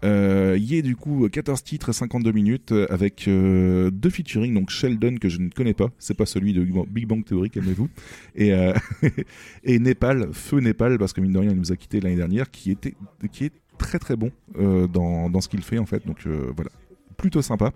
Euh, 0.03 0.55
Ye, 0.59 0.83
du 0.83 0.95
coup, 0.95 1.27
14 1.27 1.63
titres, 1.63 1.91
52 1.91 2.31
minutes, 2.31 2.71
avec 2.89 3.27
euh, 3.27 3.89
deux 3.89 4.09
featuring. 4.11 4.53
Donc, 4.53 4.69
Sheldon, 4.69 5.15
que 5.19 5.27
je 5.29 5.39
ne 5.39 5.49
connais 5.49 5.73
pas. 5.73 5.89
C'est 5.97 6.15
pas 6.15 6.25
celui 6.27 6.53
de 6.53 6.63
Big 6.87 7.07
Bang 7.07 7.25
Theory, 7.25 7.49
calmez-vous. 7.49 7.89
Et, 8.35 8.53
euh, 8.53 8.73
et 9.63 9.79
Népal, 9.79 10.29
Feu 10.33 10.59
Népal, 10.59 10.99
parce 10.99 11.13
que 11.13 11.21
mine 11.21 11.33
de 11.33 11.39
rien, 11.39 11.51
il 11.51 11.57
nous 11.57 11.71
a 11.71 11.75
quitté 11.75 11.99
l'année 11.99 12.15
dernière, 12.15 12.51
qui, 12.51 12.69
était, 12.71 12.93
qui 13.31 13.45
est 13.45 13.53
très 13.79 13.97
très 13.99 14.15
bon 14.15 14.31
euh, 14.59 14.87
dans, 14.87 15.29
dans 15.29 15.41
ce 15.41 15.49
qu'il 15.49 15.61
fait 15.61 15.79
en 15.79 15.85
fait. 15.85 16.05
Donc 16.05 16.27
voilà, 16.27 16.69
plutôt 17.17 17.41
sympa. 17.41 17.71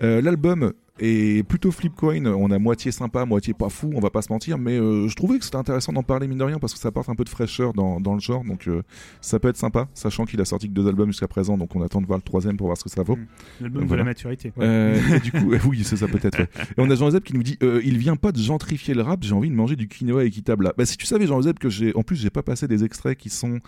L'album 0.00 0.72
est 1.00 1.42
plutôt 1.42 1.70
flip 1.70 1.94
coin. 1.94 2.24
On 2.26 2.50
a 2.50 2.58
moitié 2.58 2.92
sympa, 2.92 3.24
moitié 3.24 3.54
pas 3.54 3.68
fou, 3.68 3.90
on 3.94 4.00
va 4.00 4.10
pas 4.10 4.22
se 4.22 4.32
mentir. 4.32 4.58
Mais 4.58 4.78
euh, 4.78 5.08
je 5.08 5.14
trouvais 5.16 5.38
que 5.38 5.44
c'était 5.44 5.56
intéressant 5.56 5.92
d'en 5.92 6.02
parler 6.02 6.28
mine 6.28 6.38
de 6.38 6.44
rien 6.44 6.58
parce 6.58 6.72
que 6.74 6.78
ça 6.78 6.88
apporte 6.88 7.08
un 7.08 7.14
peu 7.14 7.24
de 7.24 7.28
fraîcheur 7.28 7.72
dans, 7.72 8.00
dans 8.00 8.14
le 8.14 8.20
genre. 8.20 8.44
Donc 8.44 8.68
euh, 8.68 8.82
ça 9.20 9.38
peut 9.38 9.48
être 9.48 9.56
sympa, 9.56 9.88
sachant 9.94 10.24
qu'il 10.24 10.40
a 10.40 10.44
sorti 10.44 10.68
que 10.68 10.72
deux 10.74 10.86
albums 10.88 11.08
jusqu'à 11.08 11.28
présent. 11.28 11.56
Donc 11.58 11.74
on 11.74 11.82
attend 11.82 12.00
de 12.00 12.06
voir 12.06 12.18
le 12.18 12.22
troisième 12.22 12.56
pour 12.56 12.66
voir 12.68 12.76
ce 12.76 12.84
que 12.84 12.90
ça 12.90 13.02
vaut. 13.02 13.18
L'album 13.60 13.82
de 13.82 13.88
Voilà. 13.88 14.02
la 14.02 14.10
maturité. 14.10 14.52
Ouais. 14.56 14.64
Euh, 14.66 15.16
et 15.16 15.20
du 15.20 15.32
coup, 15.32 15.52
oui, 15.68 15.82
c'est 15.84 15.96
ça 15.96 16.06
peut-être. 16.08 16.38
ouais. 16.38 16.48
Et 16.60 16.74
on 16.78 16.90
a 16.90 16.94
Jean-Joseph 16.94 17.24
qui 17.24 17.34
nous 17.34 17.42
dit 17.42 17.58
il 17.84 17.98
vient 17.98 18.16
pas 18.16 18.32
de 18.32 18.38
gentrifier 18.38 18.94
le 18.94 19.02
rap, 19.02 19.22
j'ai 19.22 19.34
envie 19.34 19.50
de 19.50 19.54
manger 19.54 19.76
du 19.76 19.88
quinoa 19.88 20.24
équitable 20.24 20.64
là. 20.64 20.74
Bah, 20.76 20.84
si 20.86 20.96
tu 20.96 21.06
savais, 21.06 21.26
Jean-Joseph, 21.26 21.58
que 21.58 21.68
j'ai. 21.68 21.94
En 21.96 22.02
plus, 22.02 22.16
j'ai 22.16 22.30
pas 22.30 22.42
passé 22.42 22.68
des 22.68 22.84
extraits 22.84 23.16
qui 23.18 23.30
sont 23.30 23.60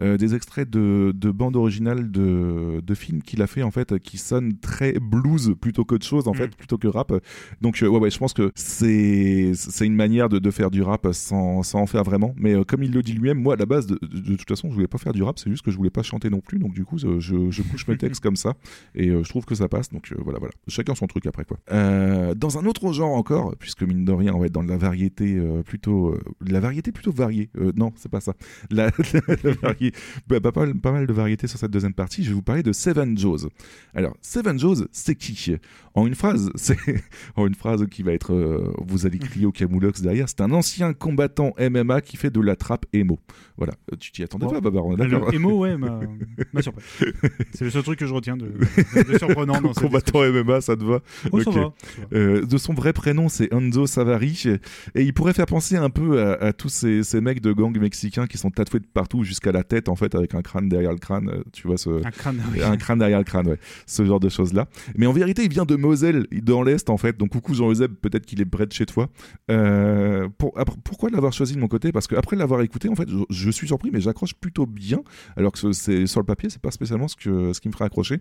des 0.00 0.34
extraits 0.36 0.70
de, 0.70 1.12
de 1.14 1.30
bandes 1.32 1.56
originales 1.56 2.10
de, 2.12 2.80
de 2.86 2.94
films 2.94 3.20
qu'il 3.20 3.42
a 3.42 3.48
fait 3.48 3.64
en 3.64 3.72
fait, 3.72 3.98
qui 3.98 4.16
sonnent 4.16 4.56
très 4.58 4.92
blues 4.92 5.54
plutôt 5.60 5.84
qu'autre 5.84 6.06
chose 6.06 6.28
en 6.28 6.34
fait, 6.34 6.54
plutôt 6.56 6.77
que 6.78 6.88
rap. 6.88 7.12
Donc, 7.60 7.82
euh, 7.82 7.86
ouais, 7.88 7.98
ouais, 7.98 8.10
je 8.10 8.18
pense 8.18 8.32
que 8.32 8.50
c'est 8.54 9.52
une 9.86 9.94
manière 9.94 10.28
de, 10.28 10.50
faire 10.50 10.70
du 10.70 10.82
rap 10.82 11.06
sans, 11.12 11.62
sans 11.62 11.80
en 11.80 11.86
faire 11.86 12.04
vraiment. 12.04 12.34
Mais 12.36 12.54
euh, 12.54 12.64
comme 12.64 12.82
il 12.82 12.92
le 12.92 13.02
dit 13.02 13.12
lui-même, 13.12 13.40
moi 13.40 13.54
à 13.54 13.56
la 13.56 13.66
base, 13.66 13.86
de, 13.86 13.98
de- 14.02 14.36
toute 14.36 14.48
façon, 14.48 14.68
je 14.70 14.74
voulais 14.74 14.86
pas 14.86 14.98
faire 14.98 15.12
du 15.12 15.22
rap, 15.22 15.38
c'est 15.38 15.50
juste 15.50 15.64
que 15.64 15.70
je 15.70 15.76
voulais 15.76 15.90
pas 15.90 16.02
chanter 16.02 16.30
non 16.30 16.40
plus. 16.40 16.58
Donc, 16.58 16.72
du 16.74 16.84
coup, 16.84 16.98
je, 16.98 17.18
je, 17.20 17.62
couche 17.62 17.86
mes 17.88 17.96
textes 17.96 18.22
comme 18.22 18.36
ça 18.36 18.54
et 18.94 19.08
euh, 19.08 19.22
je 19.24 19.28
trouve 19.28 19.44
que 19.44 19.54
ça 19.54 19.68
passe. 19.68 19.90
Donc, 19.90 20.12
euh, 20.12 20.16
voilà, 20.22 20.38
voilà. 20.38 20.52
Chacun 20.68 20.94
son 20.94 21.06
truc 21.06 21.26
après 21.26 21.44
quoi. 21.44 21.58
Euh, 21.72 22.34
dans 22.34 22.58
un 22.58 22.64
autre 22.66 22.92
genre 22.92 23.10
encore, 23.14 23.54
puisque 23.58 23.82
mine 23.82 24.04
de 24.04 24.12
rien, 24.12 24.32
on 24.34 24.38
va 24.38 24.46
être 24.46 24.52
dans 24.52 24.62
la 24.62 24.76
variété 24.76 25.36
euh, 25.36 25.62
plutôt, 25.62 26.08
euh, 26.08 26.20
la 26.46 26.60
variété 26.60 26.92
plutôt 26.92 27.12
variée. 27.12 27.50
Euh, 27.58 27.72
non, 27.76 27.92
c'est 27.96 28.10
pas 28.10 28.20
ça. 28.20 28.34
La, 28.70 28.86
la 29.44 29.52
varié- 29.52 29.92
bah, 30.28 30.40
pas, 30.40 30.52
mal, 30.54 30.74
pas 30.74 30.92
mal 30.92 31.06
de 31.06 31.12
variétés 31.12 31.46
sur 31.46 31.58
cette 31.58 31.70
deuxième 31.70 31.94
partie. 31.94 32.22
Je 32.22 32.28
vais 32.28 32.34
vous 32.34 32.42
parler 32.42 32.62
de 32.62 32.72
Seven 32.72 33.16
Joes. 33.18 33.48
Alors, 33.94 34.16
Seven 34.22 34.58
Joes, 34.58 34.86
c'est 34.92 35.14
qui? 35.14 35.38
En 35.94 36.06
une 36.06 36.14
phrase, 36.14 36.50
c'est 36.68 37.02
une 37.36 37.54
phrase 37.54 37.84
qui 37.90 38.02
va 38.02 38.12
être, 38.12 38.32
euh, 38.32 38.72
vous 38.86 39.06
allez 39.06 39.18
crier 39.18 39.46
au 39.46 39.52
camoulox 39.52 40.00
derrière. 40.02 40.28
C'est 40.28 40.40
un 40.40 40.50
ancien 40.52 40.92
combattant 40.92 41.52
MMA 41.58 42.00
qui 42.00 42.16
fait 42.16 42.30
de 42.30 42.40
la 42.40 42.56
trappe 42.56 42.86
émo. 42.92 43.18
Voilà. 43.56 43.74
Euh, 43.92 43.96
Tu 43.98 44.12
t'y 44.12 44.22
attendais 44.22 44.46
pas, 44.46 44.60
Babar 44.60 44.86
On 44.86 44.96
est 44.96 45.34
émo, 45.34 45.58
ouais, 45.60 45.76
m'a 45.76 46.00
surpris. 46.62 46.82
C'est 47.54 47.64
le 47.64 47.70
seul 47.70 47.82
truc 47.82 47.98
que 47.98 48.06
je 48.06 48.14
retiens 48.14 48.36
de, 48.36 48.46
de 48.46 49.18
surprenant 49.18 49.60
dans 49.60 49.72
cette 49.72 49.82
combattant 49.84 50.20
MMA, 50.30 50.60
ça 50.60 50.76
te 50.76 50.84
va 50.84 51.00
Oh, 51.32 51.40
ça 51.40 51.50
Ok. 51.50 51.56
va, 51.56 51.62
ça 51.62 52.02
Euh, 52.12 52.44
De 52.46 52.58
son 52.58 52.74
vrai 52.74 52.92
prénom, 52.92 53.28
c'est 53.28 53.52
Enzo 53.52 53.86
Savari. 53.86 54.44
Et 54.94 55.02
il 55.02 55.12
pourrait 55.14 55.32
faire 55.34 55.46
penser 55.46 55.76
un 55.76 55.90
peu 55.90 56.20
à, 56.22 56.32
à 56.34 56.52
tous 56.52 56.68
ces, 56.68 57.02
ces 57.02 57.20
mecs 57.20 57.40
de 57.40 57.52
gang 57.52 57.76
mexicains 57.78 58.26
qui 58.26 58.38
sont 58.38 58.50
tatoués 58.50 58.80
de 58.80 58.86
partout 58.86 59.24
jusqu'à 59.24 59.52
la 59.52 59.62
tête, 59.64 59.88
en 59.88 59.96
fait, 59.96 60.14
avec 60.14 60.34
un 60.34 60.42
crâne 60.42 60.68
derrière 60.68 60.92
le 60.92 60.98
crâne. 60.98 61.42
Tu 61.52 61.66
vois, 61.66 61.78
ce... 61.78 62.04
Un 62.04 62.10
crâne, 62.10 62.40
oui. 62.52 62.62
un 62.62 62.76
crâne 62.76 62.98
derrière 62.98 63.18
le 63.18 63.24
crâne, 63.24 63.48
ouais. 63.48 63.58
Ce 63.86 64.04
genre 64.04 64.20
de 64.20 64.28
choses-là. 64.28 64.66
Mais 64.96 65.06
en 65.06 65.12
vérité, 65.12 65.42
il 65.44 65.50
vient 65.50 65.64
de 65.64 65.76
Moselle. 65.76 66.26
Dans 66.48 66.62
l'Est, 66.62 66.90
en 66.90 66.96
fait. 66.96 67.16
Donc, 67.16 67.30
coucou 67.30 67.54
Jean 67.54 67.70
Euseb, 67.70 67.92
peut-être 67.94 68.26
qu'il 68.26 68.40
est 68.40 68.44
près 68.44 68.66
de 68.66 68.72
chez 68.72 68.86
toi. 68.86 69.08
Euh, 69.50 70.28
pour- 70.38 70.52
après, 70.58 70.76
pourquoi 70.82 71.10
l'avoir 71.10 71.32
choisi 71.32 71.54
de 71.54 71.60
mon 71.60 71.68
côté? 71.68 71.92
Parce 71.92 72.06
qu'après 72.06 72.36
l'avoir 72.36 72.60
écouté, 72.62 72.88
en 72.88 72.94
fait, 72.96 73.08
je, 73.08 73.16
je 73.30 73.50
suis 73.50 73.66
surpris, 73.66 73.90
mais 73.92 74.00
j'accroche 74.00 74.34
plutôt 74.34 74.66
bien. 74.66 75.00
Alors 75.36 75.52
que 75.52 75.58
ce- 75.58 75.72
c'est 75.72 76.06
sur 76.06 76.20
le 76.20 76.26
papier, 76.26 76.50
c'est 76.50 76.60
pas 76.60 76.70
spécialement 76.70 77.08
ce, 77.08 77.16
que, 77.16 77.52
ce 77.52 77.60
qui 77.60 77.68
me 77.68 77.72
ferait 77.72 77.84
accrocher. 77.84 78.20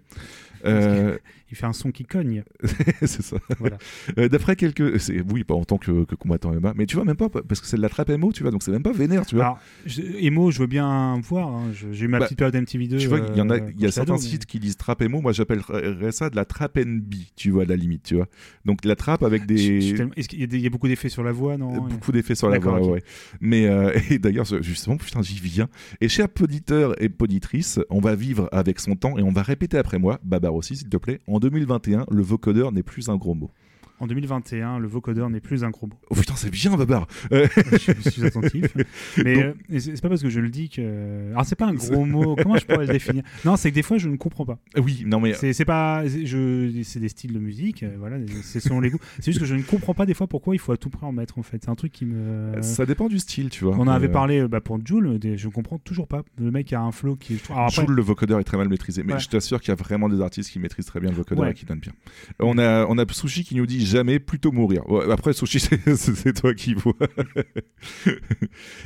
Euh, 0.66 1.18
Il 1.50 1.56
fait 1.56 1.66
un 1.66 1.72
son 1.74 1.92
qui 1.92 2.04
cogne. 2.04 2.44
c'est 3.02 3.22
ça. 3.22 3.38
Voilà. 3.60 3.78
Euh, 4.18 4.28
D'après 4.28 4.56
quelques. 4.58 5.00
Oui, 5.32 5.44
pas 5.46 5.54
en 5.54 5.64
tant 5.64 5.78
que, 5.78 6.04
que 6.04 6.16
combattant 6.16 6.52
MMA, 6.52 6.74
mais 6.76 6.86
tu 6.86 6.96
vois, 6.98 7.06
même 7.06 7.16
pas, 7.16 7.30
parce 7.30 7.62
que 7.62 7.68
c'est 7.68 7.78
de 7.78 7.82
la 7.82 7.88
trappe 7.90 8.10
MO, 8.10 8.34
tu 8.34 8.44
vois, 8.44 8.52
donc 8.52 8.64
c'est 8.64 8.72
même 8.72 8.84
pas 8.84 8.92
vénère, 8.92 9.26
tu 9.26 9.36
vois. 9.36 9.46
Alors, 9.46 9.60
je- 9.86 10.02
Emo, 10.02 10.52
je 10.52 10.60
veux 10.60 10.68
bien 10.68 11.20
voir. 11.22 11.48
hein. 11.48 11.72
J'ai 11.74 12.06
eu 12.06 12.08
ma 12.10 12.20
Bah, 12.20 12.26
petite 12.26 12.38
période 12.40 12.56
MTV2. 12.56 12.98
Tu 12.98 13.08
vois, 13.08 13.20
il 13.20 13.38
y 13.38 13.42
en 13.42 13.50
a, 13.50 13.58
y 13.60 13.92
certains 13.92 14.18
sites 14.18 14.46
qui 14.46 14.60
disent 14.60 14.76
trap 14.78 15.02
MO, 15.04 15.22
moi 15.22 15.32
j'appellerais 15.32 16.12
ça 16.12 16.30
de 16.30 16.36
la 16.36 16.44
trap 16.44 16.78
NB, 16.78 17.14
tu 17.38 17.52
vois, 17.52 17.64
à 17.64 17.66
la 17.66 17.76
limite, 17.78 18.04
tu 18.04 18.16
vois. 18.16 18.17
Donc 18.66 18.84
la 18.86 18.96
trappe 18.96 19.24
avec 19.24 19.44
je- 19.50 19.56
je 19.58 19.80
des. 19.92 19.94
tellement- 19.96 20.14
Est-ce 20.18 20.28
qu'il 20.30 20.40
y, 20.40 20.44
a 20.44 20.48
des- 20.48 20.58
il 20.58 20.64
y 20.64 20.68
a 20.68 20.70
beaucoup 20.70 20.88
d'effets 20.88 21.10
sur 21.10 21.24
la 21.24 21.32
voix, 21.32 21.58
non 21.58 21.78
Beaucoup 21.82 22.12
d'effets 22.12 22.36
sur 22.36 22.50
la 22.50 22.60
voix, 22.60 22.80
ok. 22.82 22.94
ouais. 22.94 23.04
Mais 23.42 23.68
euh, 23.68 23.92
et 24.10 24.20
d'ailleurs, 24.20 24.46
justement, 24.62 24.98
putain, 24.98 25.22
j'y 25.22 25.40
viens. 25.40 25.68
Et 26.02 26.10
chers 26.10 26.28
auditeurs 26.42 27.02
et 27.02 27.10
poditrices, 27.10 27.80
on 27.90 28.00
va 28.00 28.16
vivre 28.16 28.50
avec 28.52 28.80
son 28.80 28.96
temps 28.96 29.18
et 29.18 29.22
on 29.24 29.32
va 29.32 29.42
répéter 29.44 29.78
après 29.78 30.00
moi, 30.00 30.20
Babar 30.24 30.54
aussi, 30.56 30.76
s'il 30.76 30.90
te 30.90 30.98
plaît. 30.98 31.20
En 31.28 31.40
2021, 31.40 32.06
le 32.10 32.22
vocodeur 32.24 32.72
n'est 32.72 32.84
plus 32.84 33.10
un 33.10 33.16
gros 33.18 33.34
mot. 33.36 33.52
En 34.00 34.06
2021, 34.06 34.78
le 34.78 34.88
vocodeur 34.88 35.28
n'est 35.30 35.40
plus 35.40 35.64
un 35.64 35.72
gros 35.72 35.88
mot. 35.88 35.96
Oh 36.12 36.16
putain, 36.16 36.36
c'est 36.36 36.52
bien, 36.52 36.76
Babar 36.78 37.08
Euh, 37.32 37.48
je, 37.56 37.92
je 38.04 38.10
suis 38.10 38.24
attentif. 38.26 38.66
Mais 39.24 39.44
euh, 39.72 39.80
c'est 39.80 40.00
pas 40.02 40.10
parce 40.10 40.22
que 40.22 40.30
je 40.30 40.40
le 40.40 40.50
dis 40.50 40.70
que. 40.70 41.32
Alors, 41.32 41.46
c'est 41.46 41.56
pas 41.56 41.66
un 41.66 41.74
gros 41.74 42.06
mot. 42.06 42.36
Comment 42.36 42.58
je 42.58 42.66
pourrais 42.66 42.86
le 42.86 42.94
définir? 42.94 43.24
Non, 43.44 43.56
c'est 43.56 43.72
que 43.72 43.76
des 43.76 43.82
fois, 43.82 43.98
je 43.98 44.08
ne 44.08 44.16
comprends 44.16 44.46
pas. 44.46 44.60
Oui, 44.78 45.04
non, 45.06 45.20
mais. 45.20 45.34
C'est 45.34 45.52
c'est 45.54 45.66
pas. 45.66 46.04
c'est- 46.08 47.00
des 47.00 47.10
styles 47.10 47.34
de 47.34 47.40
musique, 47.40 47.84
euh, 47.84 47.96
voilà, 48.00 48.18
c'est 48.44 48.60
selon 48.60 48.80
les 48.82 48.90
goûts. 48.92 49.00
C'est 49.20 49.32
juste 49.32 49.40
que 49.40 49.46
je 49.46 49.56
ne 49.56 49.62
comprends 49.62 49.94
pas 49.94 50.06
des 50.06 50.14
fois 50.14 50.28
pourquoi 50.28 50.56
il 50.56 50.60
faut 50.60 50.72
à 50.72 50.78
tout 50.78 50.90
prix 50.90 51.06
en 51.06 51.12
mettre, 51.12 51.38
en 51.40 51.44
fait. 51.44 51.60
C'est 51.64 51.70
un 51.70 51.76
truc 51.76 51.92
qui 51.92 52.06
me. 52.06 52.54
Ça 52.62 52.86
dépend 52.86 53.08
du 53.08 53.18
style, 53.20 53.50
tu 53.50 53.64
vois. 53.66 53.76
On 53.76 53.82
en 53.82 53.88
avait 53.88 54.08
Euh, 54.08 54.12
parlé 54.12 54.40
euh, 54.42 54.48
bah, 54.48 54.62
pour 54.62 54.78
Joule, 54.86 55.18
des- 55.20 55.38
je 55.38 55.48
comprends 55.50 55.78
toujours 55.80 56.08
pas. 56.08 56.24
Le 56.40 56.52
mec 56.52 56.72
a 56.74 56.82
un 56.82 56.92
flow 56.92 57.16
qui 57.16 57.34
est. 57.36 57.52
Alors 57.52 57.66
après- 57.66 57.86
Joule, 57.86 57.96
le 57.96 58.02
vocodeur 58.02 58.40
est 58.40 58.44
très 58.44 58.58
mal 58.58 58.70
maîtrisé, 58.70 59.04
mais 59.04 59.14
Ouais. 59.14 59.20
je 59.20 59.28
t'assure 59.28 59.60
qu'il 59.60 59.70
y 59.70 59.72
a 59.72 59.76
vraiment 59.76 60.08
des 60.10 60.22
artistes 60.22 60.52
qui 60.52 60.60
maîtrisent 60.60 60.86
très 60.86 61.00
bien 61.00 61.10
le 61.10 61.16
vocodeur 61.16 61.46
Ouais. 61.46 61.52
et 61.52 61.54
qui 61.56 61.66
donnent 61.66 61.80
bien. 61.80 61.94
On 62.40 62.58
a, 62.60 62.86
on 62.86 62.98
a 63.00 63.06
Sushi 63.12 63.44
qui 63.44 63.56
nous 63.56 63.66
dit 63.66 63.84
jamais, 63.88 64.20
plutôt 64.20 64.52
mourir. 64.52 64.88
Ouais, 64.90 65.10
après, 65.12 65.34
Sushi, 65.34 65.60
c'est- 65.96 66.34
toi 66.42 66.54
qui 66.54 66.74
vois. 66.74 66.94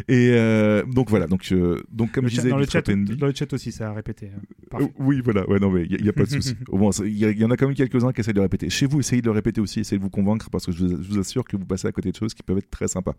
et 0.08 0.32
euh, 0.34 0.84
donc 0.86 1.10
voilà, 1.10 1.28
donc, 1.28 1.48
euh, 1.52 1.82
donc 1.92 2.12
comme 2.12 2.26
le 2.26 2.30
je 2.30 2.36
disais, 2.36 2.50
dans, 2.50 2.58
le 2.58 2.66
chat, 2.66 2.82
trap 2.82 2.96
NB. 2.96 3.16
dans 3.16 3.28
le 3.28 3.34
chat 3.36 3.52
aussi, 3.54 3.72
ça 3.72 3.90
a 3.90 3.94
répété. 3.94 4.28
hein. 4.28 4.40
Euh, 4.40 4.68
Parfait. 4.70 4.92
Oui, 5.00 5.22
voilà, 5.24 5.48
ouais, 5.50 5.60
non, 5.60 5.70
mais 5.72 5.86
il 5.90 6.02
n'y 6.02 6.10
a, 6.10 6.14
pas 6.14 6.24
de 6.24 6.30
souci. 6.30 6.56
Au 6.70 6.78
moins, 6.78 6.92
il 7.04 7.18
y, 7.18 7.46
en 7.46 7.52
a 7.52 7.58
quand 7.58 7.68
même 7.68 7.76
quelques-uns 7.76 8.12
qui 8.14 8.22
essaient 8.22 8.32
de 8.34 8.38
le 8.38 8.44
répéter. 8.44 8.70
Chez 8.70 8.86
vous, 8.86 9.00
essayez 9.00 9.22
de 9.22 9.28
le 9.28 9.32
répéter 9.34 9.60
aussi, 9.62 9.82
essayez 9.82 9.98
de 9.98 10.04
vous 10.04 10.10
convaincre 10.10 10.50
parce 10.50 10.66
que 10.66 10.72
je 10.72 10.86
vous, 10.86 11.04
je 11.04 11.10
vous 11.10 11.20
assure 11.20 11.44
que 11.46 11.58
vous 11.58 11.66
passez 11.66 11.88
à 11.88 11.92
côté 11.92 12.12
de 12.12 12.16
choses 12.16 12.34
qui 12.34 12.44
peuvent 12.44 12.58
être 12.58 12.70
très 12.70 12.88
sympas. 12.88 13.16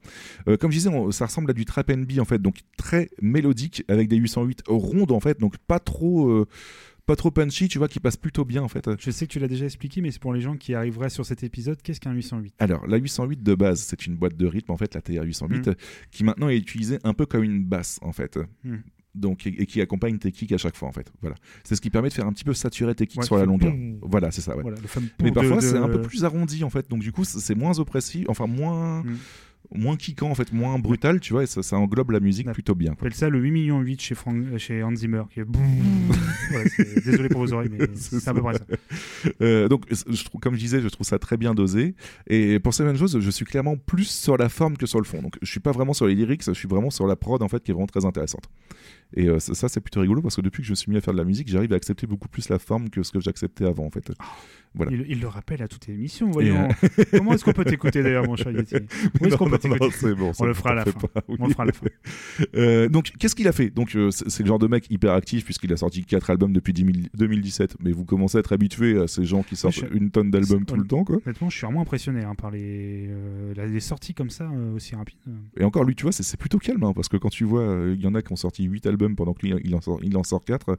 Euh, 0.48 0.56
comme 0.56 0.70
je 0.70 0.76
disais, 0.78 0.88
on- 0.90 1.10
ça 1.10 1.26
ressemble 1.26 1.50
à 1.50 1.54
du 1.54 1.64
trap 1.64 1.90
NB 1.90 2.18
en 2.20 2.24
fait, 2.24 2.40
donc 2.40 2.56
très 2.76 3.08
mélodique 3.20 3.84
avec 3.88 4.08
des 4.08 4.16
808 4.16 4.62
rondes 4.68 5.12
en 5.12 5.20
fait, 5.20 5.38
donc 5.40 5.56
pas 5.58 5.78
trop. 5.78 6.46
Pas 7.06 7.16
trop 7.16 7.30
punchy, 7.30 7.68
tu 7.68 7.78
vois, 7.78 7.88
qui 7.88 7.98
passe 8.00 8.16
plutôt 8.16 8.44
bien 8.44 8.62
en 8.62 8.68
fait. 8.68 8.88
Je 9.00 9.10
sais 9.10 9.26
que 9.26 9.32
tu 9.32 9.38
l'as 9.40 9.48
déjà 9.48 9.64
expliqué, 9.64 10.00
mais 10.00 10.10
c'est 10.10 10.20
pour 10.20 10.32
les 10.32 10.40
gens 10.40 10.56
qui 10.56 10.74
arriveraient 10.74 11.10
sur 11.10 11.26
cet 11.26 11.42
épisode. 11.42 11.80
Qu'est-ce 11.82 12.00
qu'un 12.00 12.12
808 12.12 12.54
Alors, 12.58 12.86
la 12.86 12.96
808 12.96 13.42
de 13.42 13.54
base, 13.54 13.80
c'est 13.80 14.06
une 14.06 14.14
boîte 14.16 14.36
de 14.36 14.46
rythme, 14.46 14.70
en 14.72 14.76
fait, 14.76 14.94
la 14.94 15.00
TR-808, 15.00 15.70
Mm. 15.70 15.74
qui 16.10 16.24
maintenant 16.24 16.48
est 16.48 16.56
utilisée 16.56 16.98
un 17.04 17.12
peu 17.14 17.26
comme 17.26 17.42
une 17.44 17.64
basse, 17.64 17.98
en 18.02 18.12
fait. 18.12 18.38
Mm. 18.64 18.76
Donc, 19.14 19.46
et, 19.46 19.66
qui 19.66 19.80
accompagne 19.82 20.16
tes 20.18 20.32
kicks 20.32 20.52
à 20.52 20.58
chaque 20.58 20.76
fois, 20.76 20.88
en 20.88 20.92
fait. 20.92 21.12
Voilà. 21.20 21.36
C'est 21.64 21.74
ce 21.76 21.80
qui 21.82 21.90
permet 21.90 22.08
de 22.08 22.14
faire 22.14 22.26
un 22.26 22.32
petit 22.32 22.44
peu 22.44 22.54
saturer 22.54 22.94
tes 22.94 23.06
kicks 23.06 23.20
Ouais, 23.20 23.26
sur 23.26 23.36
la 23.36 23.44
longueur. 23.44 23.70
boum. 23.72 23.98
Voilà, 24.02 24.30
c'est 24.30 24.40
ça, 24.40 24.56
ouais. 24.56 24.62
Voilà, 24.62 24.78
Mais 25.20 25.32
parfois, 25.32 25.56
de- 25.56 25.60
c'est 25.60 25.76
un 25.76 25.88
peu 25.88 26.00
plus 26.00 26.24
arrondi, 26.24 26.64
en 26.64 26.70
fait. 26.70 26.88
Donc, 26.88 27.00
du 27.00 27.12
coup, 27.12 27.24
c'est 27.24 27.38
c'est 27.40 27.54
moins 27.54 27.78
oppressif, 27.78 28.24
enfin, 28.28 28.46
moins. 28.46 29.02
Mm. 29.02 29.16
Moins 29.74 29.96
kickant, 29.96 30.30
en 30.30 30.34
fait, 30.34 30.52
moins 30.52 30.78
brutal, 30.78 31.18
tu 31.20 31.32
vois, 31.32 31.42
et 31.44 31.46
ça, 31.46 31.62
ça 31.62 31.76
englobe 31.76 32.10
la 32.10 32.20
musique 32.20 32.50
plutôt 32.52 32.74
bien. 32.74 32.90
On 32.92 32.94
appelle 32.94 33.14
ça 33.14 33.28
le 33.28 33.38
8 33.38 33.50
millions 33.50 33.80
8 33.80 34.00
chez, 34.00 34.14
Frank, 34.14 34.36
chez 34.58 34.82
Hans 34.82 34.94
Zimmer. 34.94 35.22
Qui 35.32 35.40
est... 35.40 35.44
C'est- 36.76 37.04
Désolé 37.04 37.28
pour 37.28 37.40
vos 37.40 37.52
oreilles, 37.52 37.70
mais 37.70 37.86
c'est 37.94 38.28
à 38.28 38.34
peu 38.34 38.42
près 38.42 38.54
ça. 38.54 38.64
Euh, 39.40 39.68
donc, 39.68 39.84
je 39.90 40.24
trouve, 40.24 40.40
comme 40.40 40.54
je 40.54 40.60
disais, 40.60 40.80
je 40.80 40.88
trouve 40.88 41.06
ça 41.06 41.18
très 41.18 41.36
bien 41.36 41.54
dosé. 41.54 41.94
Et 42.26 42.58
pour 42.58 42.74
ces 42.74 42.84
mêmes 42.84 42.96
choses, 42.98 43.18
je 43.18 43.30
suis 43.30 43.44
clairement 43.44 43.76
plus 43.76 44.08
sur 44.10 44.36
la 44.36 44.48
forme 44.48 44.76
que 44.76 44.86
sur 44.86 44.98
le 44.98 45.04
fond. 45.04 45.22
Donc, 45.22 45.36
je 45.40 45.50
suis 45.50 45.60
pas 45.60 45.72
vraiment 45.72 45.92
sur 45.94 46.06
les 46.06 46.14
lyrics, 46.14 46.42
je 46.44 46.52
suis 46.52 46.68
vraiment 46.68 46.90
sur 46.90 47.06
la 47.06 47.16
prod 47.16 47.42
en 47.42 47.48
fait, 47.48 47.62
qui 47.62 47.70
est 47.70 47.74
vraiment 47.74 47.86
très 47.86 48.04
intéressante. 48.04 48.44
Et 49.14 49.28
euh, 49.28 49.38
ça, 49.38 49.68
c'est 49.68 49.80
plutôt 49.80 50.00
rigolo 50.00 50.22
parce 50.22 50.36
que 50.36 50.40
depuis 50.40 50.62
que 50.62 50.66
je 50.66 50.72
me 50.72 50.76
suis 50.76 50.90
mis 50.90 50.96
à 50.96 51.00
faire 51.00 51.12
de 51.14 51.18
la 51.18 51.24
musique, 51.24 51.48
j'arrive 51.48 51.72
à 51.72 51.76
accepter 51.76 52.06
beaucoup 52.06 52.28
plus 52.28 52.48
la 52.48 52.58
forme 52.58 52.88
que 52.90 53.02
ce 53.02 53.12
que 53.12 53.20
j'acceptais 53.20 53.64
avant 53.66 53.84
en 53.86 53.90
fait. 53.90 54.10
Voilà. 54.74 54.90
Il, 54.90 55.04
il 55.06 55.20
le 55.20 55.28
rappelle 55.28 55.62
à 55.62 55.68
toutes 55.68 55.86
les 55.86 55.92
émissions, 55.94 56.30
voyons. 56.30 56.66
Comment 57.10 57.34
est-ce 57.34 57.44
qu'on 57.44 57.52
peut 57.52 57.64
t'écouter 57.64 58.02
d'ailleurs, 58.02 58.24
mon 58.26 58.36
cher 58.36 58.52
Yeti? 58.52 58.76
Où 59.20 59.26
est-ce 59.26 59.36
qu'on 59.36 59.50
peut 59.50 59.58
t'écouter? 59.58 60.14
bon, 60.14 60.32
On 60.38 60.44
le 60.46 60.54
fera 60.54 60.70
à 60.70 60.74
la 60.76 60.84
fin. 60.86 60.92
fais 60.98 61.08
pas, 61.08 61.20
oui. 61.28 61.36
On 61.40 61.46
le 61.46 61.52
fera 61.52 61.62
à 61.64 61.66
la 61.66 61.72
fin. 61.72 61.86
Euh, 62.56 62.88
donc, 62.88 63.12
qu'est-ce 63.18 63.34
qu'il 63.34 63.46
a 63.48 63.52
fait? 63.52 63.70
Donc, 63.70 63.94
euh, 63.94 64.10
c'est 64.10 64.42
le 64.42 64.46
genre 64.48 64.58
de 64.58 64.66
mec 64.66 64.90
hyper 64.90 65.12
actif 65.12 65.44
puisqu'il 65.44 65.72
a 65.72 65.76
sorti 65.76 66.04
4 66.04 66.30
albums 66.30 66.52
depuis 66.52 66.72
10 66.72 66.82
000 66.84 66.92
2017. 67.14 67.76
Mais 67.80 67.92
vous 67.92 68.04
commencez 68.04 68.38
à 68.38 68.40
être 68.40 68.52
habitué 68.52 68.98
à 68.98 69.06
ces 69.06 69.24
gens 69.24 69.42
qui 69.42 69.54
sortent 69.56 69.74
je- 69.74 69.96
une 69.96 70.10
tonne 70.10 70.30
d'albums 70.30 70.64
tout 70.64 70.76
le 70.76 70.86
temps, 70.86 71.04
quoi. 71.04 71.18
Honnêtement, 71.26 71.50
je 71.50 71.56
suis 71.58 71.66
vraiment 71.66 71.82
impressionné 71.82 72.24
hein, 72.24 72.34
par 72.34 72.50
les, 72.50 73.08
euh, 73.10 73.80
sorties 73.80 74.14
comme 74.14 74.30
ça 74.30 74.44
euh, 74.44 74.74
aussi 74.74 74.94
rapides. 74.94 75.18
Et 75.58 75.64
encore, 75.64 75.84
lui, 75.84 75.94
tu 75.94 76.02
vois, 76.04 76.12
c'est- 76.12 76.36
plutôt 76.38 76.58
calme, 76.58 76.82
hein, 76.84 76.92
parce 76.94 77.08
que 77.08 77.16
quand 77.18 77.28
tu 77.30 77.44
vois, 77.44 77.62
euh, 77.62 77.94
il 77.96 78.02
y 78.02 78.06
en 78.06 78.14
a 78.14 78.22
qui 78.22 78.32
ont 78.32 78.36
sorti 78.36 78.64
8 78.64 78.86
albums 78.86 79.01
pendant 79.10 79.34
que 79.34 79.46
en 79.74 79.80
sort, 79.80 80.00
il 80.02 80.16
en 80.16 80.24
sort 80.24 80.44
4. 80.44 80.78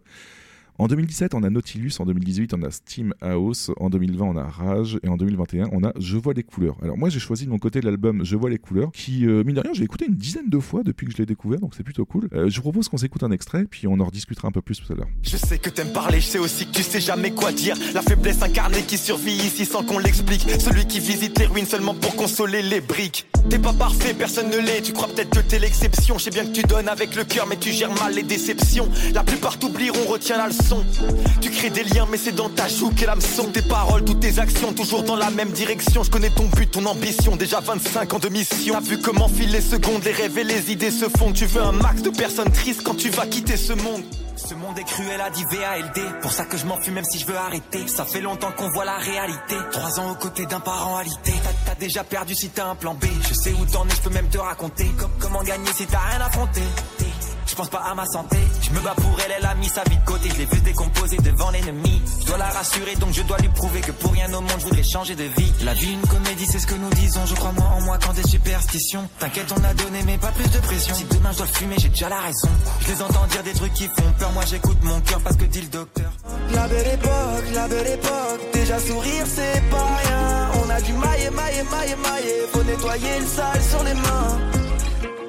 En 0.79 0.87
2017, 0.87 1.35
on 1.35 1.43
a 1.43 1.51
Nautilus, 1.51 1.91
en 1.99 2.05
2018, 2.05 2.55
on 2.55 2.63
a 2.63 2.71
Steam 2.71 3.13
House, 3.21 3.69
en 3.79 3.91
2020, 3.91 4.25
on 4.25 4.35
a 4.35 4.43
Rage, 4.43 4.99
et 5.03 5.07
en 5.07 5.17
2021, 5.17 5.69
on 5.71 5.83
a 5.83 5.93
Je 5.99 6.17
vois 6.17 6.33
les 6.33 6.41
couleurs. 6.41 6.77
Alors 6.81 6.97
moi, 6.97 7.09
j'ai 7.09 7.19
choisi 7.19 7.45
de 7.45 7.51
mon 7.51 7.59
côté 7.59 7.79
l'album 7.79 8.25
Je 8.25 8.35
vois 8.35 8.49
les 8.49 8.57
couleurs, 8.57 8.91
qui, 8.91 9.27
euh, 9.27 9.43
mine 9.43 9.55
de 9.55 9.61
rien, 9.61 9.71
j'ai 9.73 9.83
écouté 9.83 10.07
une 10.07 10.15
dizaine 10.15 10.49
de 10.49 10.59
fois 10.59 10.81
depuis 10.81 11.05
que 11.05 11.11
je 11.11 11.17
l'ai 11.17 11.27
découvert, 11.27 11.59
donc 11.59 11.75
c'est 11.75 11.83
plutôt 11.83 12.05
cool. 12.05 12.27
Euh, 12.33 12.49
je 12.49 12.55
vous 12.55 12.63
propose 12.63 12.89
qu'on 12.89 12.97
s'écoute 12.97 13.21
un 13.21 13.29
extrait, 13.29 13.65
puis 13.69 13.85
on 13.85 13.99
en 13.99 14.05
rediscutera 14.05 14.47
un 14.47 14.51
peu 14.51 14.63
plus 14.63 14.81
tout 14.81 14.91
à 14.91 14.95
l'heure. 14.95 15.07
Je 15.21 15.37
sais 15.37 15.59
que 15.59 15.69
t'aimes 15.69 15.93
parler, 15.93 16.19
je 16.19 16.25
sais 16.25 16.39
aussi 16.39 16.65
que 16.65 16.71
tu 16.71 16.81
sais 16.81 16.99
jamais 16.99 17.29
quoi 17.31 17.51
dire. 17.51 17.77
La 17.93 18.01
faiblesse 18.01 18.41
incarnée 18.41 18.81
qui 18.81 18.97
survit 18.97 19.33
ici 19.33 19.65
sans 19.65 19.83
qu'on 19.83 19.99
l'explique. 19.99 20.41
Celui 20.59 20.87
qui 20.87 20.99
visite 20.99 21.37
les 21.37 21.45
ruines 21.45 21.67
seulement 21.67 21.93
pour 21.93 22.15
consoler 22.15 22.63
les 22.63 22.81
briques. 22.81 23.27
T'es 23.47 23.59
pas 23.59 23.73
parfait, 23.73 24.15
personne 24.15 24.49
ne 24.49 24.57
l'est. 24.57 24.81
Tu 24.81 24.93
crois 24.93 25.07
peut-être 25.07 25.29
que 25.29 25.47
t'es 25.47 25.59
l'exception. 25.59 26.17
Je 26.17 26.23
sais 26.23 26.31
bien 26.31 26.45
que 26.45 26.51
tu 26.51 26.63
donnes 26.63 26.87
avec 26.87 27.15
le 27.15 27.25
cœur, 27.25 27.45
mais 27.45 27.57
tu 27.57 27.71
gères 27.71 27.93
mal 27.93 28.15
les 28.15 28.23
déceptions. 28.23 28.89
La 29.13 29.23
plupart 29.23 29.59
t'oublieront, 29.59 30.07
retiens 30.09 30.37
la. 30.37 30.49
Tu 31.41 31.49
crées 31.51 31.69
des 31.69 31.83
liens, 31.83 32.07
mais 32.09 32.17
c'est 32.17 32.31
dans 32.33 32.49
ta 32.49 32.67
joue 32.67 32.91
qu'est 32.95 33.05
l'hameçon. 33.05 33.45
Tes 33.51 33.61
paroles, 33.61 34.03
toutes 34.05 34.19
tes 34.19 34.39
actions, 34.39 34.73
toujours 34.73 35.03
dans 35.03 35.15
la 35.15 35.29
même 35.29 35.51
direction. 35.51 36.03
Je 36.03 36.09
connais 36.11 36.29
ton 36.29 36.45
but, 36.45 36.69
ton 36.71 36.85
ambition. 36.85 37.35
Déjà 37.35 37.59
25 37.59 38.13
ans 38.13 38.19
de 38.19 38.29
mission. 38.29 38.73
T'as 38.75 38.79
vu 38.81 38.99
comment 38.99 39.27
filent 39.27 39.51
les 39.51 39.61
secondes, 39.61 40.03
les 40.03 40.11
rêves 40.11 40.37
et 40.37 40.43
les 40.43 40.71
idées 40.71 40.91
se 40.91 41.05
fondent. 41.17 41.33
Tu 41.33 41.45
veux 41.45 41.61
un 41.61 41.71
max 41.71 42.01
de 42.01 42.09
personnes 42.09 42.51
tristes 42.51 42.83
quand 42.83 42.95
tu 42.95 43.09
vas 43.09 43.25
quitter 43.27 43.57
ce 43.57 43.73
monde. 43.73 44.03
Ce 44.35 44.55
monde 44.55 44.77
est 44.77 44.83
cruel, 44.83 45.21
a 45.21 45.29
dit 45.29 45.43
VALD. 45.51 46.19
Pour 46.21 46.31
ça 46.31 46.43
que 46.45 46.57
je 46.57 46.65
m'enfuis 46.65 46.91
même 46.91 47.05
si 47.05 47.19
je 47.19 47.25
veux 47.25 47.37
arrêter. 47.37 47.87
Ça 47.87 48.03
fait 48.03 48.19
longtemps 48.19 48.51
qu'on 48.51 48.69
voit 48.71 48.83
la 48.83 48.97
réalité. 48.97 49.55
Trois 49.71 49.99
ans 49.99 50.11
aux 50.11 50.15
côtés 50.15 50.45
d'un 50.45 50.59
parent 50.59 50.97
alité. 50.97 51.31
T'as- 51.65 51.75
déjà 51.75 52.03
perdu 52.03 52.33
si 52.35 52.49
t'as 52.49 52.67
un 52.67 52.75
plan 52.75 52.93
B. 52.93 53.05
Je 53.27 53.33
sais 53.33 53.51
où 53.53 53.65
t'en 53.65 53.85
es, 53.87 53.91
je 53.91 54.01
peux 54.01 54.09
même 54.09 54.27
te 54.29 54.37
raconter. 54.37 54.85
Com- 54.99 55.09
comment 55.19 55.43
gagner 55.43 55.69
si 55.75 55.85
t'as 55.85 55.99
rien 55.99 56.21
affronté. 56.25 56.61
Je 57.53 57.57
pense 57.59 57.69
pas 57.69 57.83
à 57.85 57.93
ma 57.93 58.07
santé. 58.07 58.37
Je 58.63 58.71
me 58.71 58.79
bats 58.79 58.95
pour 58.95 59.15
elle, 59.23 59.35
elle 59.37 59.45
a 59.45 59.53
mis 59.53 59.69
sa 59.69 59.83
vie 59.83 59.95
de 59.95 60.05
côté. 60.05 60.27
Je 60.27 60.39
l'ai 60.39 60.45
vu 60.45 60.57
se 60.57 60.63
décomposer 60.63 61.17
devant 61.17 61.51
l'ennemi. 61.51 62.01
Je 62.21 62.25
dois 62.25 62.39
la 62.39 62.49
rassurer, 62.49 62.95
donc 62.95 63.13
je 63.13 63.21
dois 63.21 63.37
lui 63.37 63.49
prouver 63.49 63.79
que 63.81 63.91
pour 63.91 64.11
rien 64.11 64.33
au 64.33 64.41
monde, 64.41 64.57
je 64.57 64.65
voudrais 64.65 64.81
changer 64.81 65.13
de 65.13 65.25
vie. 65.25 65.53
La 65.63 65.75
vie, 65.75 65.93
une 65.93 66.01
comédie, 66.01 66.47
c'est 66.47 66.57
ce 66.57 66.65
que 66.65 66.73
nous 66.73 66.89
disons. 66.89 67.23
Je 67.27 67.35
crois 67.35 67.51
moins 67.51 67.69
en 67.77 67.81
moi 67.81 67.99
quand 68.03 68.13
des 68.13 68.27
superstitions. 68.27 69.07
T'inquiète, 69.19 69.53
on 69.55 69.63
a 69.63 69.71
donné, 69.75 70.01
mais 70.03 70.17
pas 70.17 70.31
plus 70.31 70.49
de 70.49 70.57
pression. 70.61 70.95
Si 70.95 71.03
demain 71.03 71.31
je 71.31 71.37
dois 71.37 71.45
fumer, 71.45 71.75
j'ai 71.77 71.89
déjà 71.89 72.09
la 72.09 72.21
raison. 72.21 72.49
Je 72.79 72.91
les 72.91 73.01
entends 73.03 73.27
dire 73.27 73.43
des 73.43 73.53
trucs 73.53 73.73
qui 73.73 73.85
font 73.85 74.11
peur. 74.17 74.31
Moi, 74.31 74.43
j'écoute 74.49 74.77
mon 74.81 74.99
cœur 75.01 75.19
parce 75.19 75.35
que 75.35 75.45
dit 75.45 75.61
le 75.61 75.67
docteur. 75.67 76.11
La 76.55 76.67
belle 76.67 76.87
époque, 76.87 77.45
la 77.53 77.67
belle 77.67 77.87
époque. 77.87 78.41
Déjà 78.53 78.79
sourire, 78.79 79.25
c'est 79.27 79.61
pas 79.69 79.95
rien. 80.03 80.49
On 80.65 80.69
a 80.71 80.81
du 80.81 80.93
mailler, 80.93 81.29
mailler, 81.29 81.63
mailler, 81.69 81.95
mailler. 81.97 82.47
Faut 82.51 82.63
nettoyer 82.63 83.19
le 83.19 83.27
sale 83.27 83.61
sur 83.69 83.83
les 83.83 83.93
mains. 83.93 84.39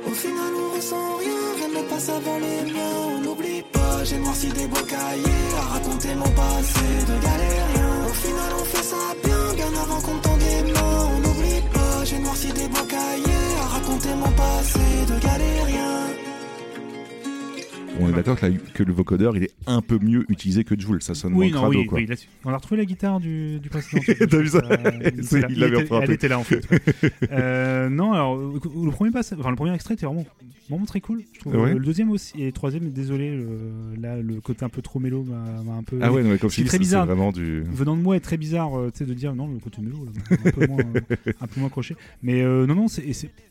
Au 0.06 0.14
final, 0.14 0.52
on 0.56 0.74
ressent 0.74 1.13
passe 1.84 2.08
avant 2.08 2.38
les 2.38 2.72
miens. 2.72 2.96
On 3.16 3.20
n'oublie 3.20 3.62
pas, 3.72 4.04
j'ai 4.04 4.18
noirci 4.18 4.48
des 4.48 4.66
beaux 4.66 4.86
cahiers 4.94 5.48
à 5.58 5.64
raconter 5.74 6.14
mon 6.14 6.30
passé 6.42 6.86
de 7.08 7.14
galérien. 7.26 7.90
Au 8.10 8.14
final, 8.24 8.52
on 8.60 8.64
fait 8.64 8.86
ça 8.92 9.04
bien, 9.24 9.54
bien 9.56 9.72
avant 9.82 10.00
qu'on 10.00 10.18
tende 10.18 10.38
des 10.38 10.72
mains. 10.72 11.08
On 11.14 11.20
n'oublie 11.20 11.62
pas, 11.72 12.04
j'ai 12.04 12.18
noirci 12.18 12.52
des 12.52 12.68
beaux 12.68 12.88
cahiers 12.96 13.50
à 13.62 13.66
raconter 13.76 14.14
mon 14.14 14.32
passé 14.32 14.86
de 15.08 15.16
galérien. 15.26 16.23
On 18.00 18.08
est 18.08 18.12
d'accord 18.12 18.38
que, 18.38 18.82
le 18.82 18.92
vocodeur 18.92 19.36
il 19.36 19.44
est 19.44 19.54
un 19.66 19.80
peu 19.80 19.98
mieux 20.00 20.24
utilisé 20.28 20.64
que 20.64 20.78
Joule, 20.78 21.02
ça 21.02 21.14
sonne 21.14 21.32
Oui, 21.34 21.50
moins 21.50 21.54
non, 21.54 21.68
crado 21.68 21.78
oui, 21.78 21.86
quoi. 21.86 21.98
oui. 21.98 22.08
On 22.44 22.50
a 22.50 22.56
retrouvé 22.56 22.78
la 22.78 22.84
guitare 22.84 23.20
du, 23.20 23.60
du 23.60 23.68
précédent. 23.68 24.02
T'as 24.30 24.38
vu 24.38 24.48
ça 24.48 24.58
Euh, 24.58 25.10
il 25.50 25.56
il 25.56 25.62
était-. 25.62 25.88
Elle 26.02 26.10
était 26.10 26.28
là 26.28 26.38
en 26.38 26.44
fait. 26.44 26.66
Euh, 27.30 27.88
non, 27.88 28.12
alors 28.12 28.36
le 28.36 28.90
premier 28.90 29.10
enfin 29.14 29.50
le 29.50 29.56
premier 29.56 29.74
extrait 29.74 29.94
était 29.94 30.06
vraiment, 30.06 30.24
vraiment 30.68 30.84
très 30.84 31.00
cool. 31.00 31.22
Je 31.32 31.40
trouve. 31.40 31.56
Ouais. 31.56 31.74
Le 31.74 31.84
deuxième 31.84 32.10
aussi 32.10 32.40
et 32.40 32.46
le 32.46 32.52
troisième, 32.52 32.90
désolé, 32.90 33.34
le, 33.34 33.58
là 34.00 34.16
le 34.20 34.40
côté 34.40 34.64
un 34.64 34.68
peu 34.68 34.82
trop 34.82 35.00
mélo 35.00 35.22
m'a 35.24 35.72
un 35.74 35.82
peu. 35.82 35.98
Ah 36.02 36.12
ouais, 36.12 36.22
mais 36.22 36.38
comme 36.38 36.50
dis, 36.50 36.64
très 36.64 36.78
bizarre. 36.78 37.06
vraiment 37.06 37.32
du- 37.32 37.62
Venant 37.62 37.96
de 37.96 38.02
moi, 38.02 38.16
est 38.16 38.20
très 38.20 38.36
bizarre, 38.36 38.78
euh, 38.78 38.90
sais, 38.94 39.04
de 39.04 39.14
dire 39.14 39.34
non 39.34 39.48
le 39.48 39.58
côté 39.58 39.80
mélo, 39.82 40.04
là, 40.04 40.36
un 40.44 40.50
peu 40.50 40.66
moins, 40.66 40.80
euh, 40.80 41.32
un 41.40 41.46
peu 41.46 41.60
moins 41.60 41.68
accroché. 41.68 41.96
Mais 42.22 42.42
non, 42.42 42.74
non, 42.74 42.88
c'est 42.88 43.04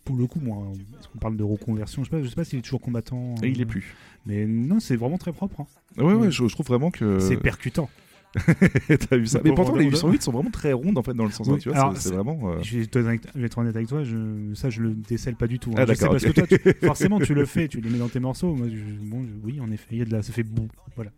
pour 0.06 0.15
le 0.18 0.28
coup, 0.28 0.40
moi, 0.41 0.72
parce 0.94 1.07
qu'on 1.07 1.20
parle 1.20 1.38
de 1.38 1.44
reconversion, 1.44 2.03
je 2.03 2.10
sais 2.10 2.15
pas, 2.18 2.24
je 2.24 2.28
sais 2.28 2.36
pas 2.36 2.44
s'il 2.44 2.60
est 2.60 2.64
toujours 2.64 2.82
combattant. 2.82 3.36
Et 3.41 3.49
il 3.49 3.57
euh, 3.60 3.61
est 3.61 3.65
plus. 3.65 3.94
Mais 4.26 4.45
non, 4.45 4.80
c'est 4.80 4.95
vraiment 4.95 5.18
très 5.18 5.34
propre. 5.34 5.62
hein. 5.62 5.68
Ouais, 5.98 6.14
ouais, 6.14 6.32
je, 6.32 6.48
je 6.48 6.54
trouve 6.54 6.66
vraiment 6.66 6.91
que. 6.91 7.20
C'est 7.20 7.38
percutant. 7.38 7.90
T'as 9.10 9.18
vu 9.18 9.27
ça 9.27 9.39
Mais 9.43 9.49
Pour 9.51 9.57
pourtant, 9.65 9.76
les 9.77 9.85
rendre- 9.85 9.95
808 10.10 10.22
sont 10.23 10.31
vraiment 10.31 10.49
très 10.49 10.73
rondes 10.73 10.97
en 10.97 11.03
fait 11.03 11.14
dans 11.14 11.26
le 11.26 11.31
sens. 11.31 11.47
Oui, 11.47 11.60
tu 11.60 11.69
vois, 11.69 11.93
c'est- 11.95 12.11
vraiment. 12.14 12.39
euh, 12.51 12.57
Je 12.64 12.77
vais, 12.77 12.84
être 12.84 12.95
honnête 12.95 13.07
avec- 13.07 13.22
je 13.35 13.39
vais 13.39 13.45
être 13.45 13.57
honnête 13.57 13.76
avec 13.76 13.88
toi, 13.88 14.03
je, 14.03 14.53
ça 14.55 14.69
je 14.69 14.81
le 14.81 14.93
décèle 14.93 15.35
pas 15.35 15.47
du 15.47 15.60
tout. 15.60 15.69
hein. 15.72 15.76
Ah, 15.77 15.85
Je 15.88 15.93
sais 15.93 15.99
d'accord, 16.01 16.11
parce 16.19 16.26
que 16.26 16.31
toi, 16.31 16.47
tu- 16.47 16.85
forcément, 16.88 17.19
tu 17.19 17.34
le 17.34 17.45
fais, 17.45 17.68
tu 17.68 17.80
les 17.81 17.89
mets 17.89 17.99
dans 17.99 18.07
tes 18.10 18.19
morceaux. 18.19 18.53
Moi, 18.55 18.68
je- 18.69 19.07
bon, 19.10 19.23
je- 19.23 19.30
oui, 19.45 19.60
en 19.60 19.72
effet, 19.72 19.88
il 19.91 19.97
y 19.99 20.01
a 20.01 20.05
de 20.05 20.11
la, 20.11 20.23
ça 20.23 20.34
fait 20.34 20.43
boum, 20.43 20.68
voilà. 20.95 21.11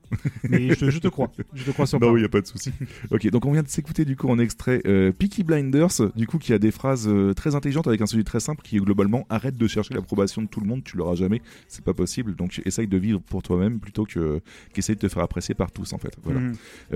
Mais 0.50 0.70
je, 0.70 0.76
te- 0.76 0.90
je 0.90 1.00
te 1.00 1.08
crois, 1.08 1.32
je 1.54 1.64
te 1.64 1.72
crois 1.72 1.86
sur 1.86 2.00
Non, 2.00 2.16
il 2.18 2.20
n'y 2.20 2.26
a 2.26 2.30
pas 2.30 2.42
de 2.42 2.48
souci. 2.48 2.72
ok, 3.12 3.30
donc 3.30 3.46
on 3.46 3.52
vient 3.52 3.64
de 3.64 3.68
s'écouter 3.70 4.06
du 4.06 4.16
coup 4.16 4.28
en 4.30 4.38
extrait 4.40 4.82
euh, 4.86 5.12
Peaky 5.12 5.44
Blinders, 5.44 6.12
du 6.16 6.28
coup 6.28 6.38
qui 6.38 6.54
a 6.54 6.60
des 6.60 6.72
phrases 6.72 7.08
euh, 7.08 7.34
très 7.34 7.56
intelligentes 7.56 7.88
avec 7.88 8.02
un 8.02 8.06
sujet 8.08 8.24
très 8.24 8.40
simple 8.40 8.62
qui 8.64 8.78
est 8.78 8.80
globalement 8.80 9.26
arrête 9.30 9.58
de 9.58 9.68
chercher 9.68 9.94
l'approbation 9.94 10.42
de 10.42 10.48
tout 10.48 10.60
le 10.60 10.68
monde, 10.68 10.84
tu 10.84 10.98
l'auras 10.98 11.16
jamais, 11.16 11.42
c'est 11.68 11.84
pas 11.84 11.94
possible. 11.94 12.36
Donc 12.36 12.62
essaye 12.66 12.88
de 12.88 12.98
vivre 12.98 13.22
pour 13.22 13.42
toi-même 13.44 13.80
plutôt 13.80 14.06
que 14.06 14.42
qu'essaye 14.74 14.96
de 14.96 15.02
te 15.02 15.08
faire 15.08 15.24
apprécier 15.24 15.56
par 15.56 15.72
tous 15.72 15.94
en 15.94 15.98
fait. 15.98 16.16
Voilà. 16.24 16.40
Mhm. 16.40 16.54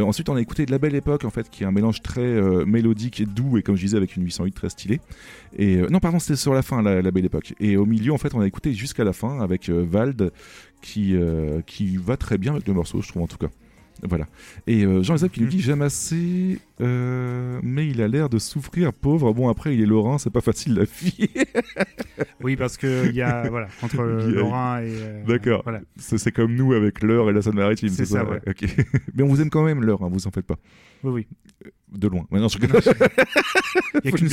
Ensuite, 0.09 0.27
on 0.29 0.35
a 0.35 0.41
écouté 0.41 0.65
de 0.65 0.71
la 0.71 0.79
belle 0.79 0.95
époque 0.95 1.23
en 1.23 1.29
fait, 1.29 1.51
qui 1.51 1.61
est 1.61 1.67
un 1.67 1.71
mélange 1.71 2.01
très 2.01 2.21
euh, 2.21 2.65
mélodique 2.65 3.21
et 3.21 3.27
doux 3.27 3.59
et 3.59 3.61
comme 3.61 3.75
je 3.75 3.81
disais 3.81 3.95
avec 3.95 4.15
une 4.15 4.23
808 4.23 4.51
très 4.53 4.69
stylée. 4.69 5.01
Et 5.55 5.77
euh, 5.77 5.87
non, 5.89 5.99
pardon, 5.99 6.17
c'était 6.17 6.35
sur 6.35 6.55
la 6.55 6.63
fin 6.63 6.81
la, 6.81 7.03
la 7.03 7.11
belle 7.11 7.25
époque. 7.25 7.53
Et 7.59 7.77
au 7.77 7.85
milieu, 7.85 8.11
en 8.11 8.17
fait, 8.17 8.33
on 8.33 8.41
a 8.41 8.47
écouté 8.47 8.73
jusqu'à 8.73 9.03
la 9.03 9.13
fin 9.13 9.39
avec 9.39 9.69
euh, 9.69 9.85
Vald 9.87 10.31
qui 10.81 11.15
qui 11.65 11.97
va 11.97 12.15
très 12.15 12.37
bien 12.37 12.53
avec 12.53 12.65
le 12.65 12.73
morceau, 12.73 13.01
je 13.01 13.09
trouve 13.09 13.21
en 13.21 13.27
tout 13.27 13.37
cas. 13.37 13.49
Voilà. 14.07 14.27
Et 14.67 14.85
euh, 14.85 15.03
Jean 15.03 15.13
Elisabeth 15.13 15.33
qui 15.33 15.41
nous 15.41 15.47
dit 15.47 15.59
J'aime 15.59 15.81
assez, 15.81 16.59
euh, 16.81 17.59
mais 17.63 17.87
il 17.87 18.01
a 18.01 18.07
l'air 18.07 18.29
de 18.29 18.39
souffrir, 18.39 18.93
pauvre. 18.93 19.33
Bon, 19.33 19.49
après, 19.49 19.73
il 19.75 19.81
est 19.81 19.85
lorrain, 19.85 20.17
c'est 20.17 20.29
pas 20.29 20.41
facile 20.41 20.75
la 20.75 20.85
fille. 20.85 21.29
Oui, 22.41 22.55
parce 22.55 22.77
que 22.77 23.07
il 23.07 23.15
y 23.15 23.21
a 23.21 23.49
voilà 23.49 23.67
entre 23.81 23.99
euh, 23.99 24.31
Lorrain 24.31 24.81
et 24.81 24.89
euh, 24.89 25.23
D'accord. 25.25 25.61
voilà. 25.63 25.81
C'est 25.97 26.31
comme 26.31 26.55
nous 26.55 26.73
avec 26.73 27.01
l'heure 27.01 27.29
et 27.29 27.33
la 27.33 27.41
Seine-Maritime. 27.41 27.89
C'est 27.89 28.05
ça, 28.05 28.23
ouais. 28.23 28.39
Ok. 28.47 28.63
Mais 29.13 29.23
on 29.23 29.27
vous 29.27 29.41
aime 29.41 29.49
quand 29.49 29.63
même 29.63 29.83
l'heure, 29.83 30.01
hein, 30.03 30.09
vous 30.11 30.27
en 30.27 30.31
faites 30.31 30.45
pas. 30.45 30.57
Oui, 31.03 31.11
oui. 31.11 31.71
De 31.91 32.07
loin. 32.07 32.25
Maintenant, 32.29 32.47
je 32.49 32.57
Il 32.59 34.05
y 34.05 34.07
a 34.09 34.11
qu'une 34.11 34.29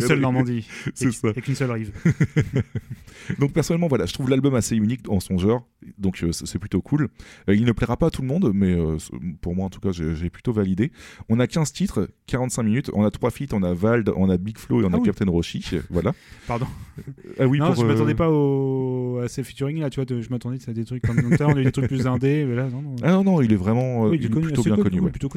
seule, 0.00 0.18
a. 0.18 0.20
Normandie. 0.20 0.66
C'est 0.94 1.04
Il 1.04 1.08
y 1.08 1.08
a- 1.10 1.12
ça. 1.12 1.28
Il 1.28 1.36
y 1.36 1.38
a 1.38 1.42
qu'une 1.42 1.54
seule 1.54 1.70
rive. 1.70 1.92
Donc 3.38 3.52
personnellement, 3.52 3.88
voilà, 3.88 4.06
je 4.06 4.12
trouve 4.14 4.30
l'album 4.30 4.54
assez 4.54 4.76
unique 4.76 5.08
en 5.08 5.18
son 5.20 5.36
genre, 5.36 5.66
donc 5.98 6.22
euh, 6.22 6.30
c'est 6.32 6.58
plutôt 6.60 6.80
cool. 6.80 7.08
Euh, 7.48 7.56
il 7.56 7.64
ne 7.64 7.72
plaira 7.72 7.96
pas 7.96 8.06
à 8.06 8.10
tout 8.10 8.22
le 8.22 8.28
monde, 8.28 8.52
mais 8.54 8.72
euh, 8.72 8.98
pour 9.40 9.56
moi 9.56 9.66
en 9.66 9.68
tout 9.68 9.80
cas, 9.80 9.90
j'ai 9.90 10.30
plutôt 10.30 10.52
validé. 10.52 10.92
On 11.28 11.40
a 11.40 11.46
15 11.48 11.72
titres, 11.72 12.08
45 12.26 12.62
minutes, 12.62 12.90
on 12.94 13.04
a 13.04 13.10
trois 13.10 13.30
feats, 13.30 13.52
on 13.52 13.62
a 13.64 13.74
Vald, 13.74 14.12
on 14.16 14.30
a 14.30 14.36
Big 14.36 14.58
Flo 14.58 14.80
et 14.80 14.84
on 14.84 14.92
Ah 14.92 14.96
a 14.96 14.98
oui. 15.00 15.04
Captain 15.06 15.28
Roshi, 15.28 15.64
voilà. 15.90 16.12
Pardon. 16.46 16.66
Ah 17.40 17.46
oui, 17.48 17.58
non, 17.58 17.72
pour, 17.72 17.82
je 17.82 17.86
m'attendais 17.86 18.14
pas 18.14 18.30
au... 18.30 19.18
à 19.22 19.28
ces 19.28 19.42
featuring 19.42 19.80
là, 19.80 19.90
tu 19.90 20.00
vois, 20.00 20.20
je 20.20 20.28
m'attendais 20.30 20.58
à 20.68 20.72
des 20.72 20.84
trucs 20.84 21.02
comme 21.02 21.20
Docteur, 21.20 21.52
des 21.54 21.72
trucs 21.72 21.88
plus 21.88 22.06
indés, 22.06 22.44
mais 22.44 22.54
là 22.54 22.68
non. 22.70 22.80
non. 22.82 22.96
Ah 23.02 23.10
non, 23.12 23.24
non, 23.24 23.42
il 23.42 23.52
est 23.52 23.56
vraiment 23.56 24.04
Oui, 24.04 24.18
il 24.20 24.26
est 24.26 24.28
plutôt 24.28 24.62
bien 24.62 24.76
connu, 24.76 24.90
connu. 24.90 25.00
ouais. 25.00 25.10
plutôt 25.10 25.28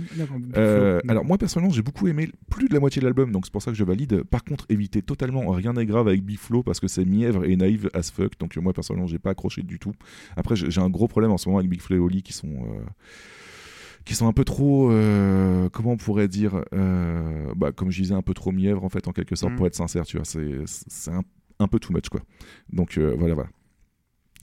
alors 1.07 1.25
moi 1.25 1.37
personnellement 1.37 1.48
j'ai 1.71 1.81
beaucoup 1.81 2.07
aimé 2.07 2.29
plus 2.49 2.67
de 2.67 2.73
la 2.73 2.79
moitié 2.79 2.99
de 3.01 3.05
l'album 3.05 3.31
donc 3.31 3.45
c'est 3.45 3.51
pour 3.51 3.61
ça 3.61 3.71
que 3.71 3.77
je 3.77 3.83
valide. 3.83 4.23
Par 4.23 4.43
contre 4.43 4.65
évitez 4.69 5.01
totalement 5.01 5.49
rien 5.51 5.73
n'est 5.73 5.85
grave 5.85 6.07
avec 6.07 6.23
Biflo 6.23 6.63
parce 6.63 6.79
que 6.79 6.87
c'est 6.87 7.05
mièvre 7.05 7.45
et 7.45 7.55
naïve 7.55 7.89
as 7.93 8.11
fuck 8.11 8.37
donc 8.39 8.55
moi 8.57 8.73
personnellement 8.73 9.07
j'ai 9.07 9.19
pas 9.19 9.31
accroché 9.31 9.61
du 9.63 9.79
tout. 9.79 9.93
Après 10.35 10.55
j'ai 10.55 10.81
un 10.81 10.89
gros 10.89 11.07
problème 11.07 11.31
en 11.31 11.37
ce 11.37 11.49
moment 11.49 11.59
avec 11.59 11.69
Big 11.69 11.81
Flo 11.81 11.95
et 11.95 11.99
Oli 11.99 12.23
qui 12.23 12.33
sont 12.33 12.47
euh, 12.47 12.85
qui 14.05 14.15
sont 14.15 14.27
un 14.27 14.33
peu 14.33 14.43
trop 14.45 14.91
euh, 14.91 15.69
comment 15.69 15.91
on 15.91 15.97
pourrait 15.97 16.27
dire 16.27 16.63
euh, 16.73 17.53
bah, 17.55 17.71
comme 17.71 17.91
je 17.91 18.01
disais 18.01 18.13
un 18.15 18.21
peu 18.21 18.33
trop 18.33 18.51
mièvre 18.51 18.83
en 18.83 18.89
fait 18.89 19.07
en 19.07 19.11
quelque 19.11 19.35
sorte 19.35 19.51
Mhm. 19.51 19.57
pour 19.57 19.67
être 19.67 19.75
sincère 19.75 20.05
tu 20.05 20.17
vois 20.17 20.25
c'est 20.25 20.61
c'est 20.65 21.11
un, 21.11 21.21
un 21.59 21.67
peu 21.67 21.79
too 21.79 21.93
much 21.93 22.09
quoi. 22.09 22.21
Donc 22.71 22.97
voilà 22.97 23.33
voilà. 23.35 23.49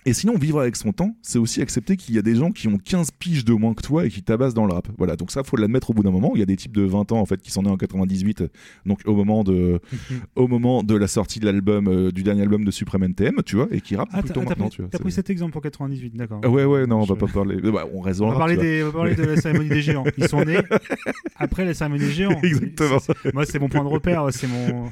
Et 0.09 0.13
sinon, 0.13 0.39
vivre 0.39 0.61
avec 0.61 0.77
son 0.77 0.93
temps, 0.93 1.17
c'est 1.21 1.41
aussi 1.41 1.61
accepter 1.61 1.97
qu'il 1.97 2.15
y 2.15 2.19
a 2.19 2.23
des 2.23 2.37
gens 2.37 2.53
qui 2.53 2.69
ont 2.69 2.79
15 2.79 3.11
piges 3.11 3.45
de 3.45 3.53
moins 3.53 3.75
que 3.75 3.83
toi 3.83 4.07
et 4.07 4.09
qui 4.09 4.23
tabassent 4.23 4.55
dans 4.55 4.65
le 4.65 4.73
rap. 4.73 4.87
Voilà, 4.99 5.17
donc 5.17 5.33
ça, 5.33 5.43
faut 5.43 5.57
l'admettre 5.57 5.91
au 5.91 5.95
bout 5.95 6.05
d'un 6.05 6.13
moment. 6.13 6.31
Il 6.35 6.39
y 6.39 6.43
a 6.43 6.47
des 6.47 6.55
types 6.55 6.77
de 6.77 6.83
20 6.83 7.11
ans, 7.11 7.19
en 7.19 7.27
fait, 7.27 7.41
qui 7.43 7.51
sont 7.51 7.63
nés 7.63 7.71
en 7.71 7.77
98, 7.77 8.45
donc 8.87 9.01
au 9.05 9.17
moment 9.17 9.43
de, 9.43 9.81
au 10.37 10.47
moment 10.47 10.85
de 10.85 10.95
la 10.95 11.09
sortie 11.09 11.41
de 11.41 11.45
l'album, 11.47 11.89
euh, 11.89 12.13
du 12.13 12.23
dernier 12.23 12.43
album 12.43 12.65
de 12.65 12.71
Supreme 12.71 13.03
NTM, 13.03 13.43
tu 13.45 13.57
vois, 13.57 13.67
et 13.73 13.81
qui 13.81 13.97
rappent 13.97 14.11
Ah, 14.13 14.23
plutôt 14.23 14.43
maintenant, 14.43 14.67
pris, 14.67 14.77
tu 14.77 14.83
vois. 14.83 14.91
t'as 14.93 14.99
pris 15.01 15.11
cet 15.11 15.29
exemple 15.29 15.51
pour 15.53 15.63
98, 15.63 16.15
d'accord. 16.15 16.41
Ouais, 16.45 16.65
ouais, 16.65 16.87
non, 16.87 17.01
on 17.01 17.05
va 17.05 17.17
pas 17.17 17.27
parler. 17.27 17.57
Bah, 17.61 17.85
on 17.93 18.01
reste 18.01 18.21
dans 18.21 18.29
On 18.29 18.31
va 18.31 18.39
parler, 18.39 18.57
des, 18.57 18.85
on 18.85 18.87
va 18.87 18.93
parler 18.93 19.17
de 19.17 19.25
la 19.25 19.37
cérémonie 19.41 19.71
des 19.71 19.83
géants. 19.83 20.05
Ils 20.17 20.29
sont 20.29 20.45
nés 20.45 20.59
après 21.37 21.65
la 21.65 21.75
cérémonie 21.75 22.05
des 22.05 22.13
géants. 22.13 22.41
Exactement. 22.45 22.99
Moi, 23.35 23.45
c'est 23.45 23.59
mon 23.59 23.69
point 23.69 23.83
de 23.83 23.89
repère, 23.89 24.29
c'est 24.31 24.47
mon. 24.47 24.89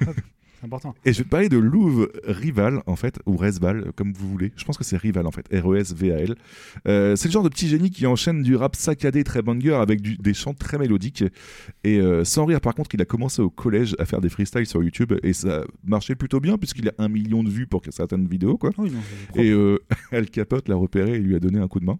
Important. 0.64 0.94
Et 1.04 1.12
je 1.12 1.18
vais 1.18 1.24
te 1.24 1.28
parler 1.28 1.48
de 1.48 1.58
Louvre 1.58 2.10
Rival, 2.24 2.82
en 2.86 2.96
fait, 2.96 3.18
ou 3.26 3.36
Resval, 3.36 3.92
comme 3.96 4.12
vous 4.12 4.28
voulez. 4.28 4.52
Je 4.56 4.64
pense 4.64 4.76
que 4.78 4.84
c'est 4.84 4.96
Rival, 4.96 5.26
en 5.26 5.30
fait. 5.30 5.46
R-E-S-V-A-L. 5.52 6.34
Euh, 6.88 7.16
c'est 7.16 7.28
le 7.28 7.32
genre 7.32 7.42
de 7.42 7.48
petit 7.48 7.68
génie 7.68 7.90
qui 7.90 8.06
enchaîne 8.06 8.42
du 8.42 8.56
rap 8.56 8.76
saccadé 8.76 9.24
très 9.24 9.42
banger 9.42 9.74
avec 9.74 10.00
du- 10.00 10.16
des 10.16 10.34
chants 10.34 10.54
très 10.54 10.78
mélodiques. 10.78 11.24
Et 11.84 11.98
euh, 12.00 12.24
sans 12.24 12.44
rire, 12.44 12.60
par 12.60 12.74
contre, 12.74 12.94
il 12.94 13.02
a 13.02 13.04
commencé 13.04 13.42
au 13.42 13.50
collège 13.50 13.94
à 13.98 14.04
faire 14.04 14.20
des 14.20 14.28
freestyles 14.28 14.66
sur 14.66 14.82
YouTube 14.82 15.12
et 15.22 15.32
ça 15.32 15.64
marchait 15.84 16.14
plutôt 16.14 16.40
bien 16.40 16.58
puisqu'il 16.58 16.88
a 16.88 16.92
un 16.98 17.08
million 17.08 17.42
de 17.44 17.50
vues 17.50 17.66
pour 17.66 17.82
certaines 17.90 18.26
vidéos, 18.26 18.56
quoi. 18.56 18.70
Oui, 18.78 18.90
non, 18.90 19.42
et 19.42 19.50
euh, 19.50 19.78
Al 20.12 20.28
Capote 20.30 20.68
l'a 20.68 20.74
repéré 20.76 21.14
et 21.14 21.18
lui 21.18 21.34
a 21.34 21.38
donné 21.40 21.58
un 21.58 21.68
coup 21.68 21.80
de 21.80 21.84
main. 21.84 21.98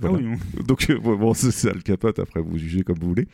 Voilà. 0.00 0.16
Ah 0.16 0.20
oui, 0.22 0.28
non. 0.28 0.64
Donc 0.66 0.88
euh, 0.90 0.98
bon, 0.98 1.34
c'est 1.34 1.50
c'est 1.50 1.68
Al 1.70 1.82
Capote, 1.82 2.18
après 2.18 2.40
vous 2.40 2.58
jugez 2.58 2.82
comme 2.82 2.98
vous 2.98 3.08
voulez. 3.08 3.26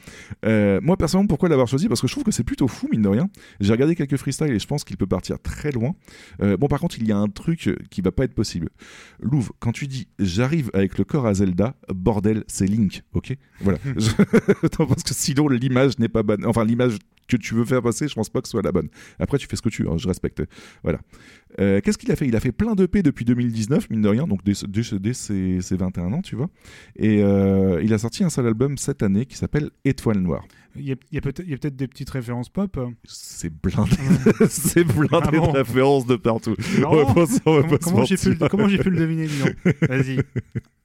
Euh, 0.44 0.80
moi 0.82 0.96
personnellement, 0.96 1.28
pourquoi 1.28 1.48
l'avoir 1.48 1.68
choisi? 1.68 1.88
Parce 1.88 2.00
que 2.00 2.06
je 2.06 2.12
trouve 2.12 2.24
que 2.24 2.30
c'est 2.30 2.44
plutôt 2.44 2.68
fou, 2.68 2.88
mine 2.90 3.02
de 3.02 3.08
rien. 3.08 3.28
J'ai 3.60 3.72
regardé 3.72 3.94
quelques 3.94 4.16
freestyles 4.16 4.50
et 4.52 4.58
je 4.58 4.66
pense 4.66 4.84
qu'il 4.84 4.96
peut 4.96 5.06
partir 5.06 5.38
très 5.40 5.70
loin. 5.72 5.92
Euh, 6.42 6.56
bon, 6.56 6.66
par 6.68 6.80
contre, 6.80 6.98
il 6.98 7.06
y 7.06 7.12
a 7.12 7.16
un 7.18 7.28
truc 7.28 7.70
qui 7.90 8.00
va 8.00 8.12
pas 8.12 8.24
être 8.24 8.34
possible. 8.34 8.70
Louvre, 9.20 9.52
quand 9.58 9.72
tu 9.72 9.86
dis 9.86 10.08
j'arrive 10.18 10.70
avec 10.74 10.98
le 10.98 11.04
corps 11.04 11.26
à 11.26 11.34
Zelda, 11.34 11.74
bordel, 11.94 12.44
c'est 12.46 12.66
Link, 12.66 13.02
ok? 13.12 13.36
Voilà. 13.60 13.78
Je- 13.96 14.10
Attends, 14.66 14.86
parce 14.86 15.02
que 15.02 15.14
sinon 15.14 15.48
l'image 15.48 15.98
n'est 15.98 16.08
pas 16.08 16.22
bonne. 16.22 16.44
Enfin, 16.46 16.64
l'image 16.64 16.98
que 17.26 17.36
tu 17.36 17.54
veux 17.54 17.64
faire 17.64 17.82
passer, 17.82 18.08
je 18.08 18.14
pense 18.14 18.28
pas 18.30 18.40
que 18.40 18.48
ce 18.48 18.52
soit 18.52 18.62
la 18.62 18.72
bonne. 18.72 18.88
Après, 19.18 19.38
tu 19.38 19.46
fais 19.46 19.56
ce 19.56 19.62
que 19.62 19.68
tu 19.68 19.82
veux, 19.82 19.90
hein, 19.90 19.96
je 19.98 20.06
respecte. 20.08 20.42
Voilà. 20.82 20.98
Euh, 21.60 21.80
Qu'est-ce 21.82 21.98
qu'il 21.98 22.10
a 22.12 22.16
fait? 22.16 22.26
Il 22.26 22.36
a 22.36 22.40
fait 22.40 22.52
plein 22.52 22.74
d'EP 22.74 23.02
depuis 23.02 23.24
2019, 23.24 23.90
mine 23.90 24.02
de 24.02 24.08
rien, 24.08 24.26
donc 24.26 24.44
dès, 24.44 24.52
dès- 24.68 24.98
dès 24.98 25.12
ses, 25.14 25.60
ses 25.60 25.76
21 25.76 26.12
ans, 26.12 26.22
tu 26.22 26.36
vois. 26.36 26.48
Et 26.96 27.22
euh, 27.22 27.80
il 27.82 27.92
a 27.94 27.98
sorti 27.98 28.24
un 28.24 28.30
seul 28.30 28.46
album 28.46 28.76
cette 28.78 29.02
année 29.02 29.26
qui 29.26 29.36
s'appelle 29.36 29.70
Étoile 29.84 30.18
Noire. 30.18 30.44
Il 30.78 30.84
y 30.84 30.92
a, 30.92 31.20
peut-être 31.22 31.74
des 31.76 31.88
petites 31.88 32.10
références 32.10 32.50
pop. 32.50 32.78
C'est 33.04 33.50
blindé, 33.50 33.96
c'est 34.50 34.84
blindé 34.84 35.08
Ah 35.22 35.30
bon 35.30 35.52
de 35.52 35.58
références 35.58 36.04
de 36.06 36.16
partout. 36.16 36.54
Non. 36.80 36.90
On 36.90 36.96
va 37.04 37.14
pas- 37.14 37.24
on 37.46 37.60
va 37.60 37.78
Comment- 37.78 38.04
j'ai 38.04 38.16
pu, 38.18 38.34
le- 38.34 38.78
pu 38.78 38.90
deviner, 38.90 39.26
Vas-y, 39.88 40.16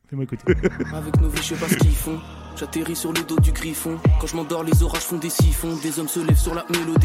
fais-moi 0.10 0.24
écouter. 0.24 0.54
Avec 0.94 1.20
nos 1.20 1.28
vies, 1.28 1.38
je 1.42 1.44
sais 1.44 1.56
pas 1.56 1.68
ce 1.68 1.76
qu'ils 1.76 1.92
font. 1.92 2.18
J'atterris 2.56 2.96
sur 2.96 3.14
le 3.14 3.22
dos 3.24 3.40
du 3.40 3.52
griffon. 3.52 3.98
Quand 4.20 4.28
je 4.28 4.36
m'endors, 4.36 4.64
les 4.64 4.84
orages 4.84 5.02
font 5.02 5.18
des 5.18 5.30
siphons. 5.30 5.78
Des 5.82 6.00
hommes 6.00 6.08
se 6.08 6.20
lèvent 6.20 6.40
sur 6.40 6.54
la 6.54 6.66
mélodie. 6.70 7.02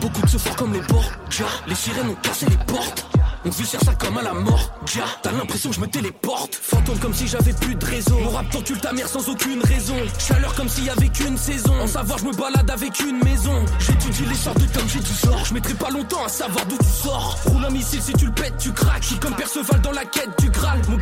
Beaucoup 0.00 0.22
de 0.22 0.28
se 0.28 0.38
comme 0.56 0.72
les 0.72 0.80
Borgia. 0.80 1.46
Les 1.66 1.74
sirènes 1.74 2.08
ont 2.08 2.16
cassé 2.22 2.46
les 2.46 2.56
portes. 2.56 3.06
On 3.46 3.50
vit 3.50 3.66
sur 3.66 3.80
ça 3.82 3.94
comme 3.94 4.16
à 4.16 4.22
la 4.22 4.32
mort. 4.32 4.70
Dia, 4.86 5.04
t'as 5.22 5.32
l'impression 5.32 5.68
que 5.68 5.76
je 5.76 5.80
me 5.80 5.86
téléporte. 5.86 6.54
Fantôme 6.54 6.98
comme 6.98 7.12
si 7.12 7.26
j'avais 7.26 7.52
plus 7.52 7.74
de 7.74 7.84
réseau. 7.84 8.18
Mon 8.18 8.30
rap 8.30 8.48
tortue 8.50 8.78
ta 8.78 8.92
mère 8.92 9.06
sans 9.06 9.28
aucune 9.28 9.62
raison. 9.62 9.96
Chaleur 10.18 10.54
comme 10.54 10.68
s'il 10.68 10.84
y 10.84 10.90
avait 10.90 11.08
qu'une 11.08 11.36
saison. 11.36 11.74
En 11.80 11.86
savoir, 11.86 12.18
je 12.18 12.24
me 12.24 12.32
balade 12.32 12.70
avec 12.70 12.98
une 13.00 13.22
maison. 13.22 13.64
J'étudie 13.78 14.24
les 14.26 14.34
sortes 14.34 14.60
de 14.60 14.66
comme 14.78 14.88
j'ai 14.88 15.00
du 15.00 15.12
sort. 15.12 15.44
Je 15.44 15.52
mettrai 15.52 15.74
pas 15.74 15.90
longtemps 15.90 16.24
à 16.24 16.28
savoir 16.28 16.64
d'où 16.66 16.78
tu 16.78 16.84
sors. 16.84 17.38
Roule 17.46 17.64
un 17.66 17.70
missile 17.70 18.00
si 18.00 18.14
tu 18.14 18.26
le 18.26 18.32
pètes, 18.32 18.56
tu 18.58 18.72
craques. 18.72 19.02
Je 19.02 19.16
comme 19.16 19.34
Perceval 19.34 19.80
dans 19.82 19.92
la 19.92 20.06
quête 20.06 20.30
du 20.40 20.48
Graal. 20.48 20.80
Mon 20.88 20.98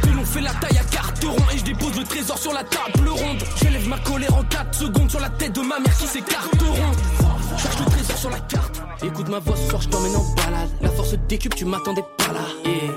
Et 2.03 2.05
je 2.05 2.09
dépose 2.09 2.09
le 2.09 2.09
trésor 2.09 2.39
sur 2.39 2.53
la 2.53 2.65
table 2.65 3.09
ronde. 3.09 3.45
J'élève 3.57 3.89
ma 3.89 3.99
colère 3.99 4.35
en 4.35 4.43
4 4.43 4.75
secondes 4.75 5.11
sur 5.11 5.21
la 5.21 5.31
tête 5.31 5.55
de 5.55 5.61
ma 5.61 5.79
mère 5.79 5.97
qui 5.97 6.07
s'écarte 6.07 6.61
rond. 6.61 7.57
Cherche 7.57 7.79
le 7.79 7.85
trésor 7.91 8.17
sur 8.17 8.31
la 8.31 8.41
carte. 8.41 8.83
Écoute 9.03 9.29
ma 9.29 9.39
voix 9.39 9.57
ce 9.57 9.69
soir, 9.69 9.83
je 9.83 9.89
t'emmène 9.89 10.17
en 10.17 10.25
balade. 10.35 10.71
La 10.81 10.91
force 10.91 11.15
décupe, 11.29 11.55
tu 11.55 11.65
m'attendais 11.65 12.05
pas 12.19 12.33
là. 12.33 12.41
Et 12.65 12.91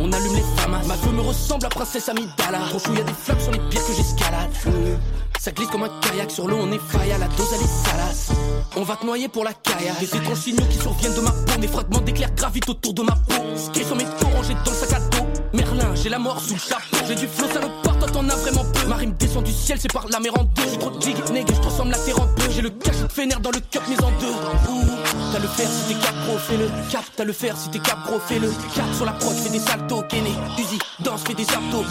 on 0.00 0.12
allume 0.12 0.34
les 0.34 0.44
famas. 0.56 0.82
Ma 0.86 0.94
feu 0.94 1.10
me 1.10 1.20
ressemble 1.20 1.66
à 1.66 1.68
princesse 1.68 2.08
Amidala. 2.08 2.60
Trop 2.70 2.78
chou, 2.78 2.94
y 2.94 3.00
a 3.00 3.04
des 3.04 3.12
flammes 3.12 3.40
sur 3.40 3.52
les 3.52 3.60
pierres 3.70 3.86
que 3.86 3.92
j'escalade. 3.92 4.50
Ça 5.38 5.52
glisse 5.52 5.68
comme 5.68 5.84
un 5.84 6.00
kayak 6.00 6.30
sur 6.30 6.48
l'eau, 6.48 6.58
on 6.60 6.72
est 6.72 6.80
faille 6.80 7.12
à 7.12 7.18
la 7.18 7.28
dose, 7.28 7.48
elle 7.54 7.62
est 7.62 7.88
salace. 7.88 8.30
On 8.76 8.82
va 8.82 8.96
te 8.96 9.06
noyer 9.06 9.28
pour 9.28 9.44
la 9.44 9.52
caille. 9.52 9.92
Des 10.00 10.16
étranges 10.16 10.38
signaux 10.38 10.64
qui 10.68 10.78
surviennent 10.78 11.14
de 11.14 11.20
ma 11.20 11.30
peau. 11.30 11.60
Des 11.60 11.68
fragments 11.68 12.00
d'éclairs 12.00 12.34
gravitent 12.34 12.68
autour 12.68 12.94
de 12.94 13.02
ma 13.02 13.12
peau. 13.14 13.34
Ski 13.56 13.84
sur 13.84 13.94
mes 13.94 14.04
taux 14.04 14.28
rangés 14.34 14.54
dans 14.64 14.72
le 14.72 14.76
sac 14.76 14.92
à 14.94 15.00
dos. 15.00 15.27
Merlin, 15.52 15.94
j'ai 15.94 16.08
la 16.08 16.18
mort 16.18 16.40
sous 16.40 16.54
le 16.54 16.60
chapeau. 16.60 16.96
J'ai 17.06 17.14
du 17.14 17.26
flow, 17.26 17.46
part, 17.82 17.98
toi 17.98 18.08
t'en 18.08 18.28
as 18.28 18.36
vraiment 18.36 18.64
peu. 18.64 18.86
Ma 18.86 18.96
rime 18.96 19.14
descend 19.18 19.44
du 19.44 19.52
ciel, 19.52 19.78
c'est 19.80 19.92
par 19.92 20.06
la 20.08 20.20
mer 20.20 20.32
en 20.38 20.44
deux. 20.44 20.62
J'ai 20.70 20.78
trop 20.78 20.92
jig, 21.00 21.16
nègre, 21.32 21.54
je 21.54 21.60
transforme 21.60 21.90
la 21.90 21.98
terre 21.98 22.20
en 22.20 22.26
peu. 22.26 22.50
J'ai 22.50 22.62
le 22.62 22.70
cash 22.70 22.98
de 22.98 23.08
fénère 23.08 23.40
dans 23.40 23.50
le 23.50 23.60
cup 23.60 23.82
mis 23.88 23.96
en 23.96 24.10
deux. 24.20 24.34
T'as 25.32 25.38
le 25.38 25.48
fer 25.48 25.68
si 25.68 25.94
t'es 25.94 26.00
cap 26.00 26.14
gros, 26.26 26.38
fais-le. 26.38 26.68
Cap, 26.90 27.04
t'as 27.16 27.24
le 27.24 27.32
fer 27.32 27.56
si 27.56 27.70
t'es 27.70 27.78
cap 27.78 27.98
gros, 28.06 28.18
fais-le. 28.18 28.48
Cap 28.74 28.86
sur 28.94 29.04
la 29.04 29.12
prod, 29.12 29.34
fais 29.34 29.50
des 29.50 29.60
saltos, 29.60 30.02
Kenny. 30.08 30.34
Uzi, 30.58 30.78
danse, 31.00 31.22
fais 31.26 31.34
des 31.34 31.44
saltos. 31.44 31.84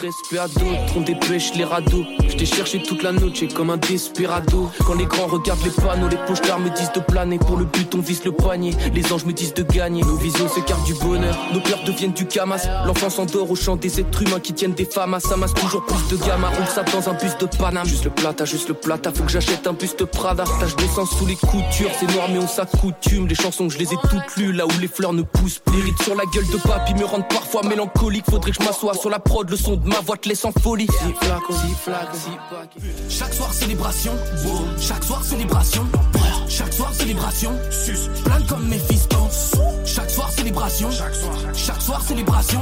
Respect 0.00 0.38
à 0.38 0.48
d'autres, 0.48 0.96
on 0.96 1.00
dépêche 1.00 1.54
les 1.54 1.64
radeaux. 1.64 2.04
Je 2.28 2.36
t'ai 2.36 2.46
cherché 2.46 2.82
toute 2.82 3.02
la 3.02 3.12
noche 3.12 3.46
comme 3.54 3.70
un 3.70 3.76
desperado. 3.76 4.70
Quand 4.86 4.94
les 4.94 5.06
grands 5.06 5.26
regardent 5.26 5.64
les 5.64 5.70
panneaux, 5.70 6.08
les 6.08 6.16
pochards 6.16 6.60
me 6.60 6.70
disent 6.70 6.92
de 6.92 7.00
planer. 7.00 7.38
Pour 7.38 7.56
le 7.56 7.64
but, 7.64 7.94
on 7.94 8.00
vise 8.00 8.24
le 8.24 8.32
poignet. 8.32 8.70
Les 8.94 9.12
anges 9.12 9.24
me 9.24 9.32
disent 9.32 9.54
de 9.54 9.62
gagner. 9.62 10.02
Nos 10.02 10.16
visions 10.16 10.48
s'écartent 10.48 10.84
du 10.84 10.94
bonheur. 10.94 11.36
Nos 11.52 11.60
peurs 11.60 11.82
deviennent 11.84 12.12
du 12.12 12.26
camas. 12.26 12.66
L'enfant 12.86 13.10
s'endort 13.10 13.50
au 13.50 13.56
chant 13.56 13.76
des 13.76 14.00
êtres 14.00 14.22
humains 14.22 14.40
qui 14.40 14.52
tiennent 14.52 14.74
des 14.74 14.84
femmes 14.84 15.14
à 15.14 15.36
masse 15.36 15.54
toujours 15.54 15.84
plus 15.84 16.16
de 16.16 16.24
gamma. 16.24 16.48
Roule 16.48 16.66
ça 16.66 16.82
dans 16.84 17.08
un 17.08 17.14
bus 17.14 17.36
de 17.38 17.46
Paname. 17.46 17.86
Juste 17.86 18.04
le 18.04 18.10
plata, 18.10 18.44
juste 18.44 18.68
le 18.68 18.74
plata. 18.74 19.12
Faut 19.12 19.24
que 19.24 19.30
j'achète 19.30 19.66
un 19.66 19.72
buste 19.72 20.04
Prada. 20.04 20.44
Tache 20.60 20.76
de 20.76 20.86
sang 20.94 21.06
sous 21.06 21.26
les 21.26 21.36
coutures. 21.36 21.90
C'est 21.98 22.10
noir, 22.14 22.28
mais 22.30 22.38
on 22.38 22.48
s'accoutume. 22.48 23.26
Les 23.26 23.34
chansons, 23.34 23.68
je 23.68 23.78
les 23.78 23.92
ai 23.92 23.96
toutes 24.10 24.36
lues. 24.36 24.52
Là 24.52 24.66
où 24.66 24.80
les 24.80 24.88
fleurs 24.88 25.12
ne 25.12 25.22
poussent 25.22 25.58
plus. 25.58 25.76
Les 25.76 25.82
rides 25.82 26.02
sur 26.02 26.14
la 26.14 26.24
gueule 26.26 26.46
de 26.46 26.56
papy 26.56 26.94
me 26.94 27.04
rendent 27.04 27.28
parfois 27.28 27.62
mélancolique. 27.62 28.24
Faudrait 28.30 28.50
que 28.50 28.56
je 28.60 28.66
m'assoie 28.66 28.94
sur 28.94 29.10
la 29.10 29.18
prod. 29.18 29.48
Le 29.48 29.56
son 29.56 29.76
de 29.76 29.87
ma 29.88 30.00
voix 30.00 30.16
te 30.16 30.28
laisse 30.28 30.44
en 30.44 30.52
folie. 30.52 30.86
Si 30.86 31.12
pack. 31.14 31.42
Chaque 33.08 33.34
soir 33.34 33.52
célébration, 33.52 34.12
chaque 34.80 35.04
soir 35.04 35.24
célébration, 35.24 35.86
chaque 36.48 36.72
soir 36.72 36.92
célébration, 36.94 37.52
sus, 37.70 37.98
plein 38.24 38.40
comme 38.42 38.68
Mephisto. 38.68 39.16
Chaque 39.84 40.10
soir 40.10 40.30
célébration, 40.30 40.90
chaque 40.90 41.14
soir, 41.14 41.36
chaque 41.54 41.80
soir 41.82 42.02
célébration, 42.02 42.60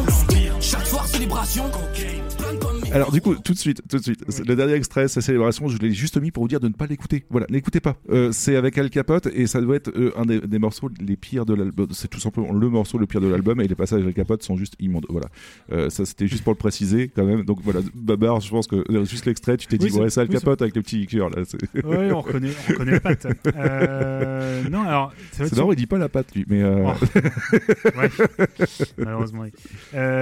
chaque 0.60 0.86
soir 0.86 1.06
célébration, 1.06 1.64
plein 2.38 2.56
comme 2.58 2.75
Alors 2.92 3.10
du 3.12 3.20
coup, 3.20 3.34
tout 3.36 3.52
de 3.52 3.58
suite, 3.58 3.82
tout 3.88 3.98
de 3.98 4.02
suite, 4.02 4.24
le 4.46 4.56
dernier 4.56 4.74
extrait, 4.74 5.08
sa 5.08 5.20
célébration, 5.20 5.68
je 5.68 5.78
l'ai 5.78 5.92
juste 5.92 6.20
mis 6.20 6.30
pour 6.30 6.44
vous 6.44 6.48
dire 6.48 6.60
de 6.60 6.68
ne 6.68 6.72
pas 6.72 6.86
l'écouter. 6.86 7.24
Voilà, 7.30 7.46
n'écoutez 7.50 7.80
pas. 7.80 7.96
Euh, 8.10 8.32
c'est 8.32 8.56
avec 8.56 8.78
Al 8.78 8.90
Capote 8.90 9.26
et 9.34 9.46
ça 9.46 9.60
doit 9.60 9.76
être 9.76 9.90
euh, 9.96 10.12
un 10.16 10.24
des, 10.24 10.40
des 10.40 10.58
morceaux 10.58 10.90
les 11.00 11.16
pires 11.16 11.46
de 11.46 11.54
l'album. 11.54 11.88
C'est 11.92 12.08
tout 12.08 12.20
simplement 12.20 12.52
le 12.52 12.68
morceau 12.68 12.98
le 12.98 13.06
pire 13.06 13.20
de 13.20 13.26
l'album 13.28 13.60
et 13.60 13.68
les 13.68 13.74
passages 13.74 14.02
avec 14.02 14.08
Al 14.18 14.24
Capote 14.24 14.42
sont 14.42 14.56
juste 14.56 14.74
immondes. 14.80 15.06
Voilà, 15.08 15.28
Euh, 15.72 15.90
ça 15.90 16.04
c'était 16.04 16.26
juste 16.26 16.44
pour 16.44 16.52
le 16.52 16.58
préciser 16.58 17.10
quand 17.14 17.24
même. 17.24 17.44
Donc 17.44 17.58
voilà, 17.62 17.80
Babar, 17.94 18.40
je 18.40 18.50
pense 18.50 18.66
que 18.66 18.76
euh, 18.90 19.04
juste 19.04 19.26
l'extrait, 19.26 19.56
tu 19.56 19.66
t'es 19.66 19.78
dit 19.78 19.86
Oui, 19.92 20.00
ouais, 20.00 20.10
c'est- 20.10 20.20
Al 20.20 20.28
oui, 20.28 20.34
Capote 20.34 20.62
avec 20.62 20.74
le 20.76 20.82
petit 20.82 21.06
cœur 21.06 21.30
là. 21.30 21.42
Ouais, 21.84 22.12
on 22.12 22.20
reconnaît, 22.20 22.50
on 22.68 22.72
reconnaît 22.72 22.92
la 22.92 23.00
patte. 23.00 23.26
Non, 24.70 24.82
alors. 24.82 25.12
C'est 25.32 25.44
être 25.44 25.56
marrant, 25.56 25.72
il 25.72 25.76
dit 25.76 25.86
pas 25.86 25.98
la 25.98 26.08
patte 26.08 26.34
lui, 26.34 26.44
mais. 26.48 26.62
Oh. 26.64 26.92
Ouais. 27.96 28.10
Malheureusement, 28.98 29.42
oui. 29.42 29.50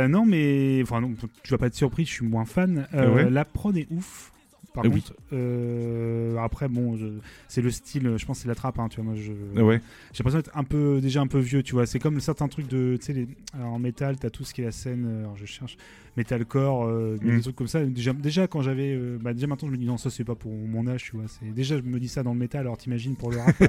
Non, 0.09 0.24
mais 0.27 0.81
enfin, 0.82 1.01
non, 1.01 1.15
tu 1.43 1.51
vas 1.51 1.59
pas 1.59 1.66
être 1.66 1.74
surpris, 1.74 2.05
je 2.05 2.11
suis 2.11 2.27
moins 2.27 2.45
fan. 2.55 2.87
Euh, 2.95 3.15
Ouais. 3.15 3.31
La 3.31 3.45
prod 3.45 3.77
est 3.77 3.87
ouf. 3.91 4.31
Par 4.73 4.83
oui. 4.85 4.91
contre, 4.91 5.15
euh, 5.33 6.37
après, 6.39 6.67
bon, 6.69 6.99
c'est 7.47 7.63
le 7.63 7.71
style, 7.71 8.17
je 8.17 8.27
pense 8.27 8.41
c'est 8.41 8.49
la 8.49 8.57
trappe, 8.57 8.81
hein, 8.81 8.89
tu 8.89 9.01
vois. 9.01 9.13
Moi, 9.13 9.15
je, 9.15 9.31
Ouais. 9.63 9.81
j'ai 10.13 10.19
l'impression 10.19 10.39
d'être 10.41 10.57
un 10.57 10.65
peu, 10.65 11.01
déjà 11.01 11.21
un 11.21 11.29
peu 11.29 11.39
vieux, 11.39 11.63
tu 11.63 11.75
vois. 11.75 11.87
C'est 11.87 12.01
comme 12.01 12.19
certains 12.19 12.49
trucs 12.49 12.67
de, 12.67 12.97
tu 13.01 13.13
sais, 13.15 13.29
en 13.57 13.79
métal, 13.79 14.17
t'as 14.19 14.31
tout 14.31 14.43
ce 14.45 14.53
qui 14.53 14.63
est 14.63 14.65
la 14.65 14.73
scène, 14.73 15.05
euh, 15.07 15.21
alors 15.21 15.37
je 15.37 15.47
cherche, 15.47 15.77
metalcore, 16.16 16.85
euh, 16.86 17.16
Mm. 17.23 17.36
des 17.36 17.41
trucs 17.43 17.57
comme 17.57 17.66
ça. 17.69 17.85
Déjà, 17.85 18.12
déjà 18.12 18.47
quand 18.47 18.62
j'avais, 18.62 18.95
euh, 18.95 19.19
bah, 19.20 19.32
déjà 19.35 19.47
maintenant, 19.47 19.69
je 19.69 19.73
me 19.73 19.78
dis 19.78 19.86
non, 19.86 19.97
ça 19.97 20.11
c'est 20.11 20.24
pas 20.24 20.35
pour 20.35 20.53
mon 20.53 20.86
âge, 20.86 21.05
tu 21.05 21.16
vois. 21.16 21.24
C'est 21.28 21.53
déjà, 21.53 21.77
je 21.77 21.82
me 21.82 21.99
dis 21.99 22.09
ça 22.09 22.23
dans 22.23 22.32
le 22.32 22.39
métal, 22.39 22.61
alors 22.62 22.77
t'imagines 22.77 23.16
pour 23.16 23.31
le 23.31 23.39
rap, 23.39 23.55
ça 23.59 23.69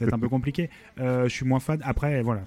va 0.00 0.06
être 0.06 0.14
un 0.14 0.18
peu 0.18 0.28
compliqué. 0.28 0.70
Euh, 1.00 1.24
je 1.24 1.34
suis 1.34 1.44
moins 1.46 1.60
fan. 1.60 1.80
Après, 1.82 2.22
voilà, 2.22 2.42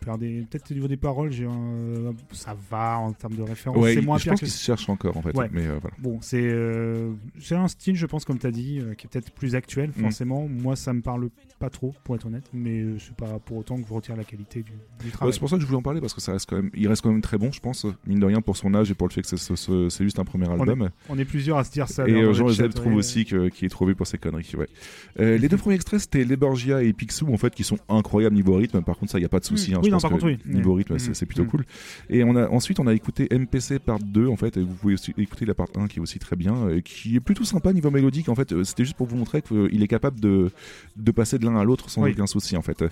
peut-être 0.00 0.70
au 0.70 0.74
niveau 0.74 0.88
des 0.88 0.96
paroles, 0.96 1.30
j'ai 1.32 1.46
un- 1.46 2.14
ça 2.32 2.56
va 2.70 2.98
en 2.98 3.12
termes 3.12 3.34
de 3.34 3.42
référence. 3.42 3.78
Ouais, 3.82 3.94
c'est 3.94 4.00
moins 4.02 4.18
je 4.18 4.24
pire 4.24 4.32
pense 4.32 4.40
que 4.40 4.46
qu'il 4.46 4.52
se 4.54 4.62
cherche 4.64 4.88
encore 4.88 5.16
en 5.16 5.22
fait. 5.22 5.36
Ouais. 5.36 5.48
Mais 5.52 5.66
voilà. 5.66 5.96
Bon, 5.98 6.18
c'est 6.20 6.54
c'est 7.40 7.54
un 7.54 7.68
style, 7.68 7.96
je 7.96 8.06
pense, 8.06 8.24
comme 8.24 8.38
tu 8.38 8.46
as 8.46 8.50
dit, 8.50 8.80
qui 8.98 9.06
est 9.06 9.10
peut-être 9.10 9.30
plus 9.32 9.54
actuel, 9.54 9.90
Mm. 9.90 10.00
forcément. 10.02 10.48
Moi, 10.48 10.76
ça 10.76 10.92
me 10.92 11.00
parle 11.00 11.28
pas 11.58 11.70
trop, 11.70 11.94
pour 12.04 12.14
être 12.16 12.26
honnête, 12.26 12.44
mais 12.52 12.80
euh, 12.80 12.98
c'est 12.98 13.14
pas 13.16 13.38
pour 13.38 13.56
autant 13.56 13.80
que 13.80 13.88
je 13.88 13.92
retire 13.92 14.14
la 14.16 14.24
qualité 14.24 14.62
du, 14.62 14.72
du 14.72 15.06
Ouais, 15.06 15.10
travail. 15.10 15.32
c'est 15.32 15.40
pour 15.40 15.48
ça 15.48 15.56
que 15.56 15.62
je 15.62 15.66
voulais 15.66 15.78
en 15.78 15.82
parler 15.82 16.00
parce 16.00 16.12
que 16.12 16.20
ça 16.20 16.32
reste 16.32 16.48
quand 16.50 16.56
même, 16.56 16.70
il 16.74 16.86
reste 16.86 17.02
quand 17.02 17.10
même 17.10 17.22
très 17.22 17.38
bon, 17.38 17.50
je 17.50 17.60
pense, 17.60 17.86
mine 18.06 18.18
de 18.20 18.26
rien 18.26 18.42
pour 18.42 18.56
son 18.58 18.74
âge 18.74 18.90
et 18.90 18.94
pour 18.94 19.08
le 19.08 19.12
fait 19.12 19.22
que 19.22 19.26
c'est 19.28 19.38
ce- 19.38 19.56
ce- 19.56 19.88
c'est 19.88 20.04
juste 20.04 20.18
un 20.18 20.24
premier 20.24 20.46
on, 20.48 20.52
album. 20.60 20.82
est, 20.82 20.90
on 21.08 21.18
est 21.18 21.24
plusieurs 21.24 21.56
à 21.56 21.64
se 21.64 21.72
dire 21.72 21.88
ça. 21.88 22.06
Et 22.06 22.12
euh, 22.12 22.32
Jean 22.34 22.48
Joseph 22.48 22.74
trouve 22.74 22.92
ouais. 22.92 22.98
aussi 22.98 23.24
qu'il 23.24 23.50
est 23.62 23.68
trouvé 23.70 23.94
pour 23.94 24.06
ses 24.06 24.18
conneries. 24.18 24.52
Ouais. 24.56 24.68
Euh, 25.20 25.38
les 25.38 25.48
deux 25.48 25.56
premiers 25.56 25.76
extraits, 25.76 26.00
c'était 26.00 26.24
Leborgia 26.24 26.82
et 26.82 26.92
Picsou, 26.92 27.32
en 27.32 27.36
fait, 27.38 27.54
qui 27.54 27.64
sont 27.64 27.78
incroyables 27.88 28.36
niveau 28.36 28.54
rythme. 28.54 28.82
Par 28.82 28.98
contre, 28.98 29.12
ça, 29.12 29.18
il 29.18 29.22
n'y 29.22 29.26
a 29.26 29.30
pas 29.30 29.40
de 29.40 29.44
souci. 29.46 29.72
Hein. 29.74 29.78
Oui, 29.78 29.86
Je 29.86 29.90
non, 29.90 29.96
pense 29.96 30.02
par 30.02 30.10
contre, 30.10 30.26
oui. 30.26 30.38
Niveau 30.44 30.74
rythme, 30.74 30.98
c'est 30.98 31.10
Mm. 31.10 31.14
c'est 31.14 31.26
plutôt 31.26 31.44
Mm. 31.44 31.48
cool. 31.48 31.64
Et 32.10 32.22
on 32.22 32.36
a, 32.36 32.48
ensuite, 32.50 32.80
on 32.80 32.86
a 32.86 32.92
écouté 32.94 33.28
MPC 33.30 33.78
part 33.78 33.98
2, 33.98 34.26
en 34.28 34.36
fait, 34.36 34.56
et 34.58 34.62
vous 34.62 34.74
pouvez 34.74 34.94
aussi 34.94 35.14
écouter 35.16 35.46
la 35.46 35.54
part 35.54 35.68
1 35.76 35.86
qui 35.88 35.98
est 36.00 36.02
aussi 36.02 36.18
très 36.18 36.36
bien, 36.36 36.68
et 36.68 36.82
qui 36.82 37.16
est 37.16 37.20
plutôt 37.20 37.44
sympa 37.44 37.72
niveau 37.72 37.90
mélodique. 37.90 38.28
En 38.28 38.34
fait, 38.34 38.62
c'était 38.64 38.84
juste 38.84 38.96
pour 38.96 39.06
vous 39.06 39.16
montrer 39.16 39.40
qu'il 39.42 39.82
est 39.82 39.88
capable 39.88 40.20
de, 40.20 40.50
de 40.96 41.10
passer 41.12 41.38
de 41.38 41.45
l'un 41.46 41.56
à 41.56 41.64
l'autre 41.64 41.88
sans 41.90 42.02
Oui. 42.02 42.12
aucun 42.12 42.26
souci, 42.26 42.56
en 42.56 42.62
fait. 42.62 42.84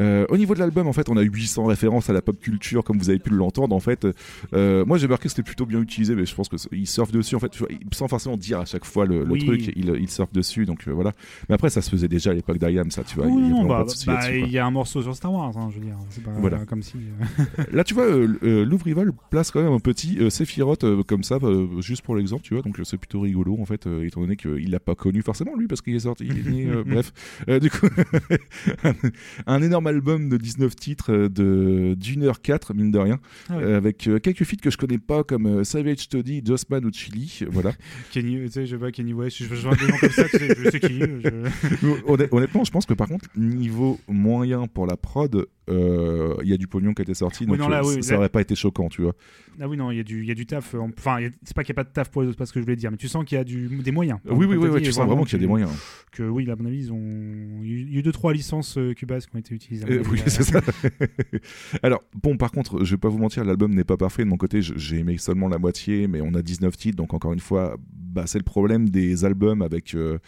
Euh, 0.00 0.26
au 0.28 0.36
niveau 0.36 0.54
de 0.54 0.60
l'album, 0.60 0.86
en 0.86 0.92
fait, 0.92 1.08
on 1.08 1.16
a 1.16 1.22
800 1.22 1.64
références 1.66 2.08
à 2.10 2.12
la 2.12 2.22
pop 2.22 2.38
culture, 2.40 2.84
comme 2.84 2.98
vous 2.98 3.10
avez 3.10 3.18
pu 3.18 3.30
l'entendre. 3.30 3.74
En 3.74 3.80
fait, 3.80 4.06
Euh, 4.54 4.84
moi, 4.84 4.98
j'ai 4.98 5.06
remarqué 5.06 5.24
que 5.24 5.30
c'était 5.30 5.42
plutôt 5.42 5.66
bien 5.66 5.80
utilisé, 5.80 6.14
mais 6.14 6.24
je 6.26 6.34
pense 6.34 6.48
que 6.48 6.56
c'est- 6.56 6.68
il 6.72 6.86
surfe 6.86 7.10
dessus. 7.12 7.34
En 7.34 7.40
fait, 7.40 7.52
sans 7.92 8.08
forcément 8.08 8.36
dire 8.36 8.60
à 8.60 8.64
chaque 8.64 8.84
fois 8.84 9.06
le, 9.06 9.24
le 9.24 9.32
Oui. 9.32 9.44
truc, 9.44 9.72
il, 9.76 9.90
il 10.00 10.08
surfe 10.08 10.32
dessus. 10.32 10.64
Donc 10.66 10.86
euh, 10.88 10.92
voilà. 10.92 11.12
Mais 11.48 11.54
après, 11.54 11.70
ça 11.70 11.82
se 11.82 11.90
faisait 11.90 12.08
déjà 12.08 12.30
à 12.30 12.34
l'époque 12.34 12.58
d'IAM, 12.58 12.90
ça, 12.90 13.02
tu 13.04 13.16
vois. 13.16 13.26
Oui, 13.26 13.42
il 13.44 13.48
y 13.56 13.60
a 13.60 13.64
bah, 13.64 13.84
bah, 14.06 14.30
y 14.30 14.58
a 14.58 14.66
un 14.66 14.70
morceau 14.70 15.02
sur 15.02 15.14
Star 15.16 15.32
Wars, 15.32 15.52
hein, 15.56 15.68
je 15.72 15.78
veux 15.78 15.84
dire. 15.84 15.96
C'est 16.10 16.22
pas 16.22 16.30
Voilà. 16.38 16.58
comme 16.66 16.82
si. 16.82 16.94
Là, 17.72 17.84
tu 17.84 17.94
vois, 17.94 18.06
Louvrival 18.42 19.12
place 19.30 19.50
quand 19.50 19.62
même 19.62 19.72
un 19.72 19.78
petit 19.80 20.18
Sephiroth 20.30 20.84
comme 21.04 21.22
ça, 21.22 21.38
juste 21.80 22.02
pour 22.02 22.16
l'exemple, 22.16 22.42
tu 22.42 22.54
vois. 22.54 22.62
Donc, 22.62 22.78
c'est 22.84 22.96
plutôt 22.98 23.20
rigolo, 23.20 23.56
en 23.60 23.64
fait, 23.66 23.86
étant 24.02 24.20
donné 24.20 24.36
qu'il 24.36 24.70
l'a 24.70 24.80
pas 24.80 24.94
connu 24.94 25.22
forcément, 25.22 25.54
lui, 25.56 25.66
parce 25.66 25.80
qu'il 25.82 25.94
est 25.94 26.00
sorti. 26.00 26.26
Il 26.26 26.38
est 26.38 26.50
né, 26.50 26.66
bref. 26.86 27.12
Du 27.60 27.70
coup, 27.70 27.86
un 29.46 29.62
énorme 29.62 29.87
album 29.88 30.28
de 30.28 30.36
19 30.36 30.74
titres 30.76 31.12
euh, 31.12 31.28
de 31.28 31.94
d'une 31.94 32.22
heure 32.22 32.40
4, 32.40 32.74
mine 32.74 32.90
de 32.90 32.98
rien, 32.98 33.18
Ah 33.48 33.56
ouais. 33.56 33.62
euh, 33.64 33.76
avec 33.76 34.06
euh, 34.06 34.18
quelques 34.18 34.44
feats 34.44 34.56
que 34.62 34.70
je 34.70 34.76
connais 34.76 34.98
pas, 34.98 35.24
comme 35.24 35.64
Savage 35.64 35.98
Study, 35.98 36.42
Jossman 36.44 36.84
ou 36.84 36.92
Chili. 36.92 37.40
Voilà. 37.50 37.72
Kenny, 38.12 38.36
tu 38.44 38.50
sais, 38.50 38.66
je 38.66 38.76
sais 38.76 38.80
pas, 38.80 38.92
Kenny 38.92 39.12
West, 39.12 39.38
je, 39.38 39.48
comme 39.48 40.10
ça, 40.10 40.24
je 40.32 40.70
sais 40.70 40.80
qui. 40.80 41.00
Honnêtement, 42.32 42.64
je 42.64 42.70
pense 42.70 42.86
que 42.86 42.94
par 42.94 43.08
contre, 43.08 43.26
niveau 43.36 43.98
moyen 44.08 44.66
pour 44.66 44.86
la 44.86 44.96
prod, 44.96 45.46
il 46.42 46.48
y 46.48 46.52
a 46.52 46.56
du 46.56 46.66
pognon 46.66 46.94
qui 46.94 47.02
a 47.02 47.04
été 47.04 47.14
sorti, 47.14 47.44
Oui, 47.44 47.50
donc 47.50 47.58
non, 47.58 47.68
là, 47.68 47.80
euh, 47.80 47.82
oui, 47.84 47.92
ça- 47.94 47.96
là- 47.96 48.02
ça 48.02 48.16
aurait 48.18 48.28
pas 48.28 48.40
été 48.40 48.54
choquant, 48.54 48.88
tu 48.88 49.02
vois. 49.02 49.14
Ah 49.60 49.68
oui, 49.68 49.76
non, 49.76 49.90
il 49.90 49.96
y, 49.96 50.00
a 50.00 50.04
du- 50.04 50.22
il 50.22 50.28
y 50.28 50.30
a 50.30 50.34
du 50.34 50.46
taf. 50.46 50.74
euh, 50.74 50.78
Enfin, 50.96 51.18
c'est 51.42 51.54
pas 51.54 51.64
qu'il 51.64 51.72
n'y 51.72 51.80
a 51.80 51.82
pas 51.82 51.88
de 51.88 51.92
taf 51.92 52.10
pour 52.10 52.22
les 52.22 52.28
autres, 52.28 52.36
c'est 52.36 52.38
pas 52.38 52.46
ce 52.46 52.52
que 52.52 52.60
je 52.60 52.64
voulais 52.64 52.76
dire, 52.76 52.90
mais 52.90 52.96
tu 52.96 53.08
sens 53.08 53.24
qu'il 53.24 53.36
y 53.36 53.40
a 53.40 53.44
du, 53.44 53.66
des 53.82 53.90
moyens. 53.92 54.18
Oui, 54.26 54.46
oui, 54.46 54.56
oui, 54.56 54.68
oui, 54.68 54.82
tu 54.82 54.92
sens 54.92 55.06
vraiment 55.06 55.24
qu'il 55.24 55.32
y 55.34 55.36
a 55.36 55.40
des 55.40 55.46
moyens. 55.46 55.70
Que 56.12 56.22
oui, 56.22 56.48
à 56.50 56.56
mon 56.56 56.64
avis, 56.66 56.78
ils 56.78 56.92
ont. 56.92 57.60
Il 57.62 57.92
y 57.92 57.96
a 57.96 57.98
eu- 57.98 58.02
deux, 58.02 58.12
trois 58.12 58.32
licences 58.32 58.78
euh, 58.78 58.94
Cubase 58.94 59.26
qui 59.26 59.34
ont 59.36 59.38
été 59.38 59.54
utilisées. 59.54 59.84
Euh, 59.90 60.02
oui, 60.10 60.20
c'est 60.26 60.42
ça. 60.44 60.60
Alors, 61.82 62.02
bon, 62.22 62.36
par 62.36 62.50
contre, 62.52 62.84
je 62.84 62.90
vais 62.92 62.98
pas 62.98 63.08
vous 63.08 63.18
mentir, 63.18 63.44
l'album 63.44 63.74
n'est 63.74 63.84
pas 63.84 63.96
parfait. 63.96 64.24
De 64.24 64.28
mon 64.28 64.36
côté, 64.36 64.60
j'ai 64.62 64.98
aimé 64.98 65.16
seulement 65.18 65.48
la 65.48 65.58
moitié, 65.58 66.06
mais 66.08 66.20
on 66.20 66.34
a 66.34 66.42
19 66.42 66.76
titres, 66.76 66.96
donc 66.96 67.14
encore 67.14 67.32
une 67.32 67.40
fois, 67.40 67.76
bah, 67.92 68.24
c'est 68.26 68.38
le 68.38 68.44
problème 68.44 68.88
des 68.88 69.24
albums 69.24 69.62
avec 69.62 69.94
euh, 69.94 70.18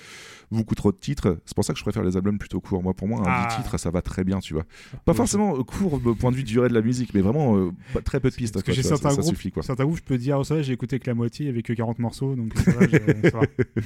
beaucoup 0.50 0.74
trop 0.74 0.90
de 0.92 0.96
titres. 0.96 1.38
C'est 1.46 1.54
pour 1.54 1.64
ça 1.64 1.72
que 1.72 1.78
je 1.78 1.84
préfère 1.84 2.02
les 2.02 2.16
albums 2.16 2.38
plutôt 2.38 2.60
courts. 2.60 2.82
Moi, 2.82 2.92
pour 2.94 3.06
moi, 3.08 3.20
un 3.20 3.24
Ah. 3.26 3.48
10 3.50 3.56
titres, 3.62 3.78
ça 3.78 3.90
va 3.90 4.02
très 4.02 4.24
bien, 4.24 4.38
tu 4.40 4.54
vois. 4.54 4.64
Pas 5.04 5.14
forcément 5.14 5.56
euh, 5.58 5.62
court 5.62 5.94
au 6.04 6.14
point 6.14 6.30
de 6.30 6.36
vue 6.36 6.42
de 6.42 6.48
durée 6.48 6.68
de 6.68 6.74
la 6.74 6.82
musique, 6.82 7.14
mais 7.14 7.20
vraiment 7.20 7.56
euh, 7.56 7.70
pas- 7.94 8.00
très 8.02 8.20
peu 8.20 8.30
de 8.30 8.34
pistes. 8.34 8.54
Parce 8.54 8.64
que 8.64 8.72
j'ai 8.72 8.82
certains 8.82 9.10
groupes, 9.14 9.24
suffit, 9.24 9.52
quoi. 9.52 9.62
certains 9.62 9.84
groupes, 9.84 9.98
je 9.98 10.02
peux 10.02 10.18
dire, 10.18 10.38
oh, 10.38 10.44
ça 10.44 10.60
j'ai 10.62 10.72
écouté 10.72 10.98
que 10.98 11.08
la 11.08 11.14
moitié, 11.14 11.44
il 11.46 11.48
y 11.48 11.50
avait 11.52 11.62
que 11.62 11.72
40 11.72 11.98
morceaux, 12.00 12.34
donc 12.34 12.52
ça 12.58 12.70
va, 12.72 12.86
je- 12.86 13.28
ça 13.30 13.38
va. 13.38 13.46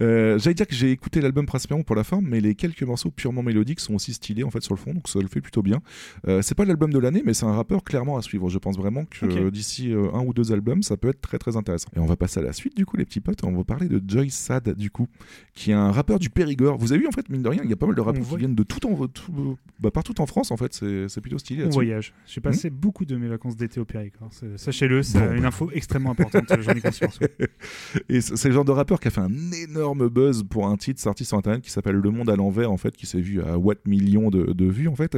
Euh, 0.00 0.38
J'allais 0.38 0.54
dire 0.54 0.66
que 0.66 0.74
j'ai 0.74 0.90
écouté 0.90 1.20
l'album 1.20 1.46
principalement 1.46 1.82
pour 1.84 1.96
la 1.96 2.04
forme, 2.04 2.26
mais 2.28 2.40
les 2.40 2.54
quelques 2.54 2.82
morceaux 2.82 3.10
purement 3.10 3.42
mélodiques 3.42 3.80
sont 3.80 3.94
aussi 3.94 4.12
stylés 4.14 4.44
en 4.44 4.50
fait 4.50 4.62
sur 4.62 4.74
le 4.74 4.78
fond, 4.78 4.92
donc 4.94 5.08
ça 5.08 5.18
le 5.20 5.28
fait 5.28 5.40
plutôt 5.40 5.62
bien. 5.62 5.80
Euh, 6.28 6.42
c'est 6.42 6.54
pas 6.54 6.64
l'album 6.64 6.92
de 6.92 6.98
l'année, 6.98 7.22
mais 7.24 7.34
c'est 7.34 7.46
un 7.46 7.52
rappeur 7.52 7.84
clairement 7.84 8.16
à 8.16 8.22
suivre. 8.22 8.48
Je 8.48 8.58
pense 8.58 8.76
vraiment 8.76 9.04
que 9.04 9.50
d'ici 9.50 9.92
euh, 9.92 10.10
un 10.14 10.20
ou 10.24 10.32
deux 10.32 10.52
albums, 10.52 10.82
ça 10.82 10.96
peut 10.96 11.08
être 11.08 11.20
très 11.20 11.38
très 11.38 11.56
intéressant. 11.56 11.88
Et 11.96 11.98
on 11.98 12.06
va 12.06 12.16
passer 12.16 12.40
à 12.40 12.42
la 12.42 12.52
suite 12.52 12.76
du 12.76 12.86
coup, 12.86 12.96
les 12.96 13.04
petits 13.04 13.20
potes. 13.20 13.42
On 13.44 13.52
va 13.56 13.64
parler 13.64 13.88
de 13.88 14.02
Joy 14.06 14.30
Sad 14.30 14.74
du 14.76 14.90
coup, 14.90 15.08
qui 15.54 15.70
est 15.70 15.74
un 15.74 15.90
rappeur 15.92 16.18
du 16.18 16.30
Périgord. 16.30 16.78
Vous 16.78 16.92
avez 16.92 17.00
vu 17.02 17.08
en 17.08 17.12
fait, 17.12 17.28
mine 17.28 17.42
de 17.42 17.48
rien, 17.48 17.60
il 17.64 17.70
y 17.70 17.72
a 17.72 17.76
pas 17.76 17.86
mal 17.86 17.94
de 17.94 18.00
rappeurs 18.00 18.26
qui 18.26 18.36
viennent 18.36 18.54
de 18.54 18.62
tout 18.62 18.84
en 18.86 19.06
tout, 19.08 19.56
bah, 19.80 19.90
partout 19.90 20.20
en 20.20 20.26
France 20.26 20.50
en 20.50 20.56
fait. 20.56 20.72
C'est 20.72 21.20
plutôt 21.20 21.38
stylé. 21.38 21.64
On 21.64 21.70
voyage. 21.70 22.12
J'ai 22.26 22.40
passé 22.40 22.68
Hmm 22.70 22.72
beaucoup 22.82 23.04
de 23.04 23.16
mes 23.16 23.28
vacances 23.28 23.56
d'été 23.56 23.80
au 23.80 23.84
Périgord. 23.84 24.30
Sachez-le, 24.56 25.02
c'est 25.02 25.18
Bon, 25.20 25.32
une 25.34 25.42
bah. 25.42 25.48
info 25.48 25.70
extrêmement 25.72 26.10
importante, 26.10 26.44
j'en 26.60 26.72
ai 26.72 26.80
conscience. 26.80 27.18
ouais. 27.20 27.48
Et 28.08 28.20
c'est 28.20 28.48
le 28.48 28.54
genre 28.54 28.64
de 28.64 28.72
rappeur 28.72 28.98
qui 28.98 29.08
a 29.08 29.10
fait 29.10 29.20
un 29.20 29.28
énorme 29.64 30.08
buzz 30.08 30.42
pour 30.48 30.66
un 30.66 30.76
titre 30.76 31.00
sorti 31.00 31.24
sur 31.24 31.38
internet 31.38 31.62
qui 31.62 31.70
s'appelle 31.70 31.96
Le 31.96 32.10
Monde 32.10 32.30
à 32.30 32.36
l'envers 32.36 32.70
en 32.70 32.76
fait, 32.76 32.96
qui 32.96 33.06
s'est 33.06 33.20
vu 33.20 33.40
à 33.42 33.58
what 33.58 33.74
millions 33.86 34.30
de, 34.30 34.52
de 34.52 34.64
vues 34.66 34.88
en 34.88 34.94
fait. 34.96 35.16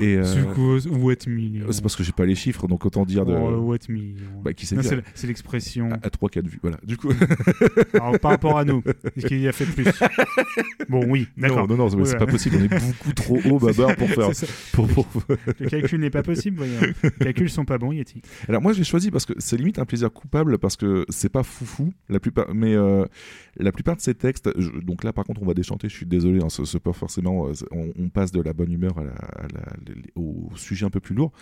Et 0.00 0.16
euh, 0.16 0.24
quoi, 0.54 0.78
what 0.98 1.14
million? 1.26 1.66
c'est 1.70 1.82
parce 1.82 1.96
que 1.96 2.02
j'ai 2.02 2.12
pas 2.12 2.26
les 2.26 2.34
chiffres, 2.34 2.66
donc 2.66 2.84
autant 2.86 3.04
dire 3.04 3.24
de. 3.26 3.32
Oh, 3.34 3.60
what 3.60 3.78
million 3.88 4.16
Bah, 4.42 4.52
qui 4.52 4.66
s'est 4.66 4.76
vu 4.76 4.82
c'est 4.82 5.24
à- 5.24 5.26
l'expression. 5.26 5.90
à, 6.02 6.08
3-4 6.08 6.46
vues. 6.46 6.58
Voilà. 6.62 6.78
du 6.84 6.96
coup. 6.96 7.10
Alors, 7.94 8.18
par 8.18 8.30
rapport 8.32 8.58
à 8.58 8.64
nous, 8.64 8.82
est-ce 9.16 9.26
qu'il 9.26 9.40
y 9.40 9.48
a 9.48 9.52
fait 9.52 9.66
plus? 9.66 9.84
Bon, 10.88 11.04
oui, 11.08 11.28
d'accord. 11.36 11.68
non, 11.68 11.76
non, 11.76 12.04
c'est 12.04 12.18
pas 12.18 12.26
possible. 12.26 12.56
On 12.60 12.64
est 12.64 12.68
beaucoup 12.80 13.12
trop 13.12 13.38
haut, 13.46 13.58
Babar, 13.58 13.96
pour 13.96 14.08
faire. 14.10 14.30
Pour- 14.72 14.88
pour- 14.88 15.06
Le 15.58 15.68
calcul 15.68 16.00
n'est 16.00 16.10
pas 16.10 16.22
possible, 16.22 16.58
voyons. 16.58 16.80
Les 17.02 17.10
calculs 17.26 17.50
sont 17.50 17.64
pas 17.64 17.78
bons, 17.78 17.92
Yeti. 17.92 18.20
Alors 18.48 18.62
moi 18.62 18.72
j'ai 18.72 18.84
choisi 18.84 19.10
parce 19.10 19.26
que 19.26 19.32
c'est 19.38 19.56
limite 19.56 19.78
un 19.78 19.84
plaisir 19.84 20.12
coupable 20.12 20.58
parce 20.58 20.76
que 20.76 21.04
c'est 21.08 21.28
pas 21.28 21.42
foufou 21.42 21.92
la 22.08 22.20
plupart 22.20 22.54
mais 22.54 22.74
euh, 22.74 23.04
la 23.56 23.72
plupart 23.72 23.96
de 23.96 24.00
ces 24.00 24.14
textes 24.14 24.50
je- 24.58 24.70
donc 24.80 25.04
là 25.04 25.12
par 25.12 25.24
contre 25.24 25.42
on 25.42 25.46
va 25.46 25.54
déchanter 25.54 25.88
je 25.88 25.94
suis 25.96 26.06
désolé 26.06 26.40
hein, 26.42 26.48
ce, 26.48 26.64
ce 26.64 26.78
pas 26.78 26.92
forcément 26.92 27.48
euh, 27.48 27.52
on, 27.70 27.92
on 27.98 28.08
passe 28.08 28.32
de 28.32 28.40
la 28.40 28.52
bonne 28.52 28.72
humeur 28.72 28.98
à 28.98 29.04
la- 29.04 29.12
à 29.12 29.46
la- 29.52 29.72
au 30.16 30.48
sujet 30.56 30.86
un 30.86 30.90
peu 30.90 31.00
plus 31.00 31.14
lourd. 31.14 31.32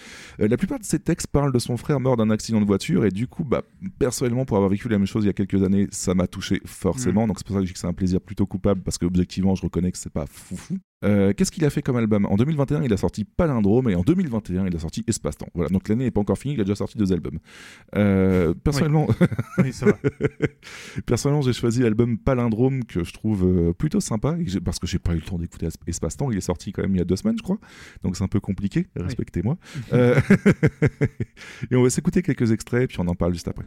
Euh, 0.41 0.49
la 0.49 0.57
plupart 0.57 0.79
de 0.79 0.85
ces 0.85 0.99
textes 0.99 1.27
parlent 1.29 1.53
de 1.53 1.59
son 1.59 1.77
frère 1.77 2.01
mort 2.01 2.17
d'un 2.17 2.31
accident 2.31 2.61
de 2.61 2.67
voiture 2.67 3.05
et 3.05 3.11
du 3.11 3.27
coup 3.27 3.45
bah 3.45 3.63
personnellement 3.99 4.45
pour 4.45 4.57
avoir 4.57 4.71
vécu 4.71 4.89
la 4.89 4.99
même 4.99 5.07
chose 5.07 5.25
il 5.25 5.29
y 5.29 5.31
a 5.31 5.35
quelques 5.35 5.63
années 5.63 5.87
ça 5.91 6.15
m'a 6.15 6.27
touché 6.27 6.61
forcément. 6.65 7.23
Mhm. 7.23 7.29
donc 7.29 7.39
c'est 7.39 7.47
pour 7.47 7.55
ça 7.57 7.61
que 7.61 7.67
je 7.67 7.71
dis 7.71 7.75
que 7.75 7.79
c'est 7.79 7.87
un 7.87 7.93
plaisir 7.93 8.21
plutôt 8.21 8.47
coupable 8.47 8.83
parce 8.83 8.99
que 8.99 9.07
objectivement 9.07 9.55
je 9.55 9.63
reconnais 9.63 9.93
que 9.93 9.99
c'est 9.99 10.13
pas 10.13 10.27
foufou 10.27 10.79
euh, 11.05 11.33
Qu'est-ce 11.33 11.51
qu'il 11.51 11.65
a 11.65 11.71
fait 11.71 11.83
comme 11.83 11.97
album? 11.97 12.27
En 12.27 12.37
2021, 12.37 12.83
il 12.83 12.93
a 12.93 12.97
sorti 12.97 13.25
Palindrome 13.25 13.89
et 13.91 13.95
en 13.95 14.03
2021, 14.03 14.67
il 14.67 14.77
a 14.77 14.79
sorti 14.79 15.05
Espace-Temps. 15.07 15.49
Voilà, 15.55 15.69
donc 15.71 15.89
l'année 15.89 16.05
n'est 16.05 16.11
pas 16.11 16.21
encore 16.21 16.39
finie, 16.39 16.55
il 16.55 16.61
a 16.61 16.65
déjà 16.65 16.75
sorti 16.77 16.99
deux 16.99 17.13
albums. 17.13 17.39
Euh, 17.97 18.55
personnellement, 18.55 19.09
Oui, 19.59 19.73
ça 19.73 19.87
va. 19.87 19.99
personnellement, 21.07 21.43
j'ai 21.43 21.53
choisi 21.53 21.83
l'album 21.83 22.19
Palindrome 22.19 22.85
que 22.85 23.05
je 23.05 23.13
trouve 23.13 23.45
euh, 23.45 23.73
plutôt 23.73 24.01
sympa 24.01 24.37
et 24.39 24.61
parce 24.61 24.79
que 24.79 24.87
j'ai 24.87 24.99
pas 24.99 25.13
eu 25.13 25.17
le 25.17 25.23
temps 25.23 25.39
d'écouter 25.39 25.67
Es- 25.67 25.79
Espace-Temps. 25.87 26.31
Il 26.31 26.39
est 26.39 26.41
sorti 26.43 26.73
quand 26.73 26.83
même 26.83 26.95
il 26.95 26.99
y 26.99 27.03
a 27.03 27.05
deux 27.05 27.17
semaines, 27.17 27.37
je 27.39 27.43
crois, 27.43 27.59
donc 28.03 28.17
c'est 28.17 28.25
un 28.25 28.29
peu 28.29 28.41
compliqué. 28.41 28.87
Respectez-moi. 28.97 29.57
Euh, 29.93 30.21
et 31.71 31.77
on 31.77 31.83
va 31.83 31.91
s'écouter 31.91 32.23
quelques 32.23 32.51
extraits 32.53 32.89
puis 32.89 32.99
on 33.01 33.09
en 33.09 33.15
parle 33.15 33.33
juste 33.33 33.49
après. 33.49 33.65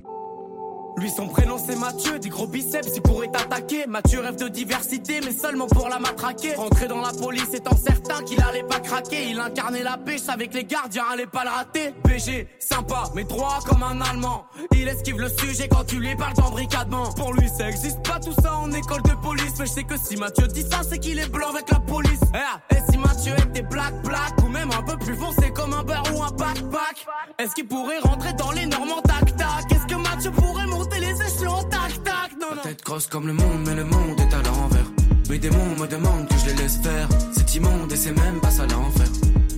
Lui 0.98 1.10
son 1.10 1.28
prénom 1.28 1.58
c'est 1.58 1.76
Mathieu, 1.78 2.20
des 2.20 2.30
gros 2.30 2.48
biceps 2.48 2.90
il 2.96 3.02
pourrait 3.02 3.28
t'attaquer. 3.28 3.86
Mathieu 3.88 4.22
rêve 4.22 4.38
de 4.38 4.48
diversité 4.48 5.20
mais 5.24 5.32
seulement 5.34 5.68
pour 5.68 5.90
la 5.90 6.00
matraquer. 6.00 6.56
Rentrer 6.56 6.88
dans 6.88 7.02
la 7.02 7.12
police 7.12 7.54
étant 7.54 7.76
certain 7.76 8.24
qu'il 8.24 8.42
allait 8.42 8.64
pas 8.64 8.80
craquer. 8.80 9.30
Il 9.30 9.40
incarnait 9.40 9.84
la 9.84 9.98
pêche 9.98 10.28
avec 10.30 10.54
les 10.54 10.64
gardiens, 10.64 11.04
allait 11.12 11.28
pas 11.28 11.44
le 11.44 11.50
rater. 11.50 11.94
BG, 12.06 12.48
sympa 12.60 13.04
mais 13.14 13.24
droit 13.26 13.60
comme 13.68 13.84
un 13.84 14.00
allemand. 14.02 14.46
Il 14.74 14.88
esquive 14.88 15.20
le 15.20 15.30
sujet 15.30 15.68
quand 15.68 15.84
tu 15.86 16.00
lui 16.00 16.16
parles 16.16 16.36
d'embricadement. 16.36 17.12
Pour 17.14 17.34
lui 17.34 17.50
ça 17.50 17.68
existe 17.70 18.02
pas 18.08 18.20
tout 18.20 18.34
ça 18.42 18.56
en 18.58 18.72
école 18.72 19.02
de 19.04 19.16
police. 19.22 19.54
Mais 19.60 19.66
je 19.66 19.72
sais 19.72 19.84
que 19.84 19.98
si 19.98 20.16
Mathieu 20.16 20.48
dit 20.48 20.64
ça 20.64 20.80
c'est 20.90 21.00
qu'il 21.00 21.20
est 21.20 21.30
blanc 21.30 21.50
avec 21.50 21.70
la 21.72 21.80
police. 21.80 22.22
Eh, 22.34 22.76
Et 22.76 22.80
si 22.90 22.98
Mathieu 22.98 23.34
était 23.50 23.64
black 23.64 24.02
black 24.02 24.34
ou 24.44 24.48
même 24.48 24.70
un 24.72 24.82
peu 24.82 24.98
plus 24.98 25.16
foncé 25.16 25.52
comme 25.52 25.74
un 25.74 25.84
beurre 25.84 26.04
ou 26.16 26.24
un 26.24 26.32
backpack? 26.32 27.06
Est-ce 27.38 27.54
qu'il 27.54 27.68
pourrait 27.68 28.00
rentrer 28.00 28.32
dans 28.34 28.52
les 28.52 28.66
normes 28.66 28.92
en 28.92 29.02
tac 29.02 29.36
tac 29.36 29.70
Est-ce 29.72 29.86
que 29.88 29.96
Mathieu 29.96 30.32
pourrait 30.32 30.66
monter 30.86 31.00
les 31.00 31.22
échelons 31.22 31.64
tac 31.64 32.04
tac 32.04 32.32
Non 32.40 32.56
non 32.56 32.62
Tête 32.62 32.84
grosse 32.84 33.08
comme 33.08 33.28
le 33.28 33.34
monde, 33.34 33.62
mais 33.66 33.76
le 33.76 33.84
monde 33.84 34.20
est 34.20 34.34
à 34.34 34.42
l'envers. 34.44 34.86
Mes 35.30 35.40
démons 35.40 35.76
me 35.80 35.88
demandent 35.88 36.28
que 36.28 36.36
je 36.38 36.46
les 36.48 36.54
laisse 36.62 36.78
faire. 36.78 37.08
C'est 37.32 37.56
immonde 37.56 37.92
et 37.92 37.96
c'est 37.96 38.12
même 38.12 38.40
pas 38.42 38.52
ça 38.52 38.66
l'enfer. 38.68 39.08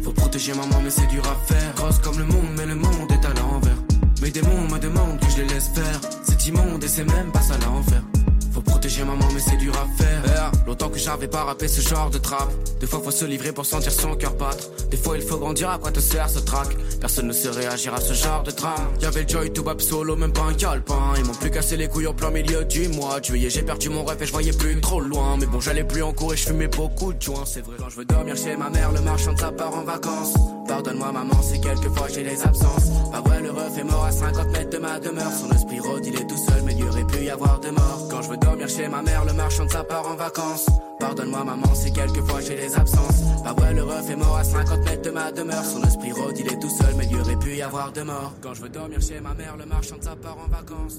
Faut 0.04 0.14
protéger 0.14 0.54
maman, 0.54 0.82
mais 0.84 0.90
c'est 0.90 1.08
dur 1.08 1.24
à 1.28 1.36
faire. 1.52 1.74
Grosse 1.76 2.00
comme 2.00 2.18
le 2.18 2.26
monde, 2.26 2.54
mais 2.58 2.66
le 2.66 2.76
monde 2.76 3.12
est 3.12 3.26
à 3.26 3.34
l'envers. 3.34 3.78
Mes 4.22 4.32
démons 4.32 4.68
me 4.72 4.80
demandent 4.80 5.20
que 5.20 5.30
je 5.30 5.42
les 5.42 5.48
laisse 5.48 5.70
faire. 5.70 6.00
C'est 6.24 6.48
immonde 6.48 6.84
et 6.84 6.88
c'est 6.88 7.06
même 7.06 7.32
pas 7.32 7.42
ça 7.42 7.58
l'enfer. 7.66 8.02
Faut 8.88 8.94
protéger 8.94 9.04
maman, 9.04 9.28
mais 9.34 9.40
c'est 9.42 9.58
dur 9.58 9.74
à 9.76 10.02
faire. 10.02 10.52
Longtemps 10.66 10.90
que 10.90 11.00
j'avais 11.00 11.28
pas 11.28 11.44
rappé 11.44 11.68
ce 11.68 11.82
genre 11.82 12.10
de 12.10 12.18
trappe. 12.18 12.52
Des 12.80 12.88
fois, 12.88 13.02
faut 13.04 13.12
se 13.12 13.26
livrer 13.26 13.52
pour 13.52 13.66
sentir 13.66 13.92
son 13.92 14.16
cœur 14.16 14.34
battre. 14.34 14.70
Des 14.90 14.98
fois, 14.98 15.18
il 15.18 15.24
faut 15.24 15.38
grandir 15.38 15.70
à 15.70 15.78
quoi 15.78 15.92
te 15.92 16.00
sert 16.00 16.30
ce 16.30 16.40
track. 16.40 16.70
Personne 17.00 17.28
ne 17.28 17.34
sait 17.34 17.50
réagir 17.50 17.94
à 17.94 18.00
ce 18.00 18.14
genre 18.14 18.44
de 18.44 18.52
drame. 18.52 18.88
Y'avait 19.02 19.24
le 19.24 19.28
Joy 19.28 19.52
to 19.52 19.64
Bap 19.64 19.82
solo, 19.82 20.16
même 20.16 20.32
pas 20.32 20.44
un 20.44 20.54
calepin. 20.54 21.14
Ils 21.18 21.26
m'ont 21.26 21.34
plus 21.34 21.52
cassé 21.52 21.76
les 21.78 21.88
couilles 21.88 22.08
en 22.08 22.14
plein 22.14 22.32
milieu 22.32 22.64
du 22.66 22.88
mois. 22.90 23.20
Voyais, 23.28 23.50
j'ai 23.50 23.64
perdu 23.64 23.90
mon 23.90 24.06
rêve 24.06 24.22
et 24.22 24.26
je 24.26 24.32
voyais 24.32 24.54
plus 24.54 24.80
trop 24.80 25.00
loin. 25.00 25.38
Mais 25.38 25.46
bon, 25.46 25.60
j'allais 25.60 25.84
plus 25.84 26.04
en 26.04 26.14
cours 26.14 26.34
et 26.34 26.38
je 26.38 26.48
fumais 26.48 26.68
beaucoup 26.68 27.14
de 27.14 27.22
joints. 27.22 27.46
C'est 27.46 27.62
vrai, 27.62 27.76
quand 27.80 27.90
je 27.90 27.98
veux 27.98 28.06
dormir 28.06 28.36
chez 28.36 28.56
ma 28.56 28.70
mère, 28.70 28.92
le 28.92 29.02
marchand 29.02 29.34
de 29.34 29.40
sa 29.40 29.52
part 29.52 29.76
en 29.76 29.84
vacances. 29.84 30.34
Pardonne-moi, 30.68 31.12
maman, 31.12 31.42
si 31.42 31.60
quelquefois 31.62 32.08
j'ai 32.14 32.24
les 32.24 32.42
absences. 32.44 32.90
Pas 33.12 33.22
vrai, 33.22 33.42
le 33.42 33.52
ref 33.52 33.78
est 33.78 33.84
mort 33.84 34.06
à 34.06 34.12
50 34.12 34.52
mètres 34.52 34.70
de 34.70 34.78
ma 34.78 35.00
demeure. 35.00 35.32
Son 35.32 35.50
esprit 35.56 35.80
rôde, 35.80 36.06
il 36.06 36.16
est 36.16 36.28
tout 36.28 36.38
seul, 36.38 36.62
mais 36.66 36.74
il 36.74 36.80
y 36.80 36.84
aurait 36.84 37.06
pu 37.06 37.24
y 37.24 37.30
avoir 37.30 37.60
de 37.60 37.70
morts. 37.70 38.08
Quand 38.12 38.22
je 38.22 38.30
veux 38.30 38.38
dormir 38.38 38.68
chez 38.68 38.77
ma 38.86 39.02
mère, 39.02 39.26
le 39.26 39.34
marchand 39.34 39.66
de 39.66 39.72
sa 39.72 39.84
part 39.84 40.08
en 40.08 40.16
vacances. 40.16 40.68
Pardonne-moi, 41.00 41.44
maman, 41.44 41.74
si 41.74 41.92
quelquefois 41.92 42.42
j'ai 42.42 42.56
les 42.56 42.76
absences. 42.76 43.22
Pas 43.44 43.54
vrai, 43.54 43.74
le 43.74 43.84
ref 43.84 44.10
est 44.10 44.16
mort 44.16 44.38
à 44.38 44.44
50 44.44 44.86
mètres 44.86 45.02
de 45.02 45.10
ma 45.10 45.32
demeure. 45.32 45.66
Son 45.66 45.84
esprit 45.84 46.12
rôde, 46.12 46.38
il 46.38 46.48
est 46.48 46.60
tout 46.60 46.70
seul, 46.70 46.94
mais 46.96 47.06
il 47.06 47.18
y 47.18 47.20
aurait 47.20 47.38
pu 47.38 47.56
y 47.56 47.62
avoir 47.62 47.92
de 47.92 48.02
morts. 48.04 48.34
Quand 48.42 48.54
je 48.54 48.62
veux 48.62 48.70
dormir 48.70 49.02
chez 49.02 49.20
ma 49.20 49.34
mère, 49.34 49.58
le 49.58 49.66
marchand 49.66 49.98
de 49.98 50.04
sa 50.04 50.16
part 50.16 50.38
en 50.38 50.48
vacances. 50.50 50.98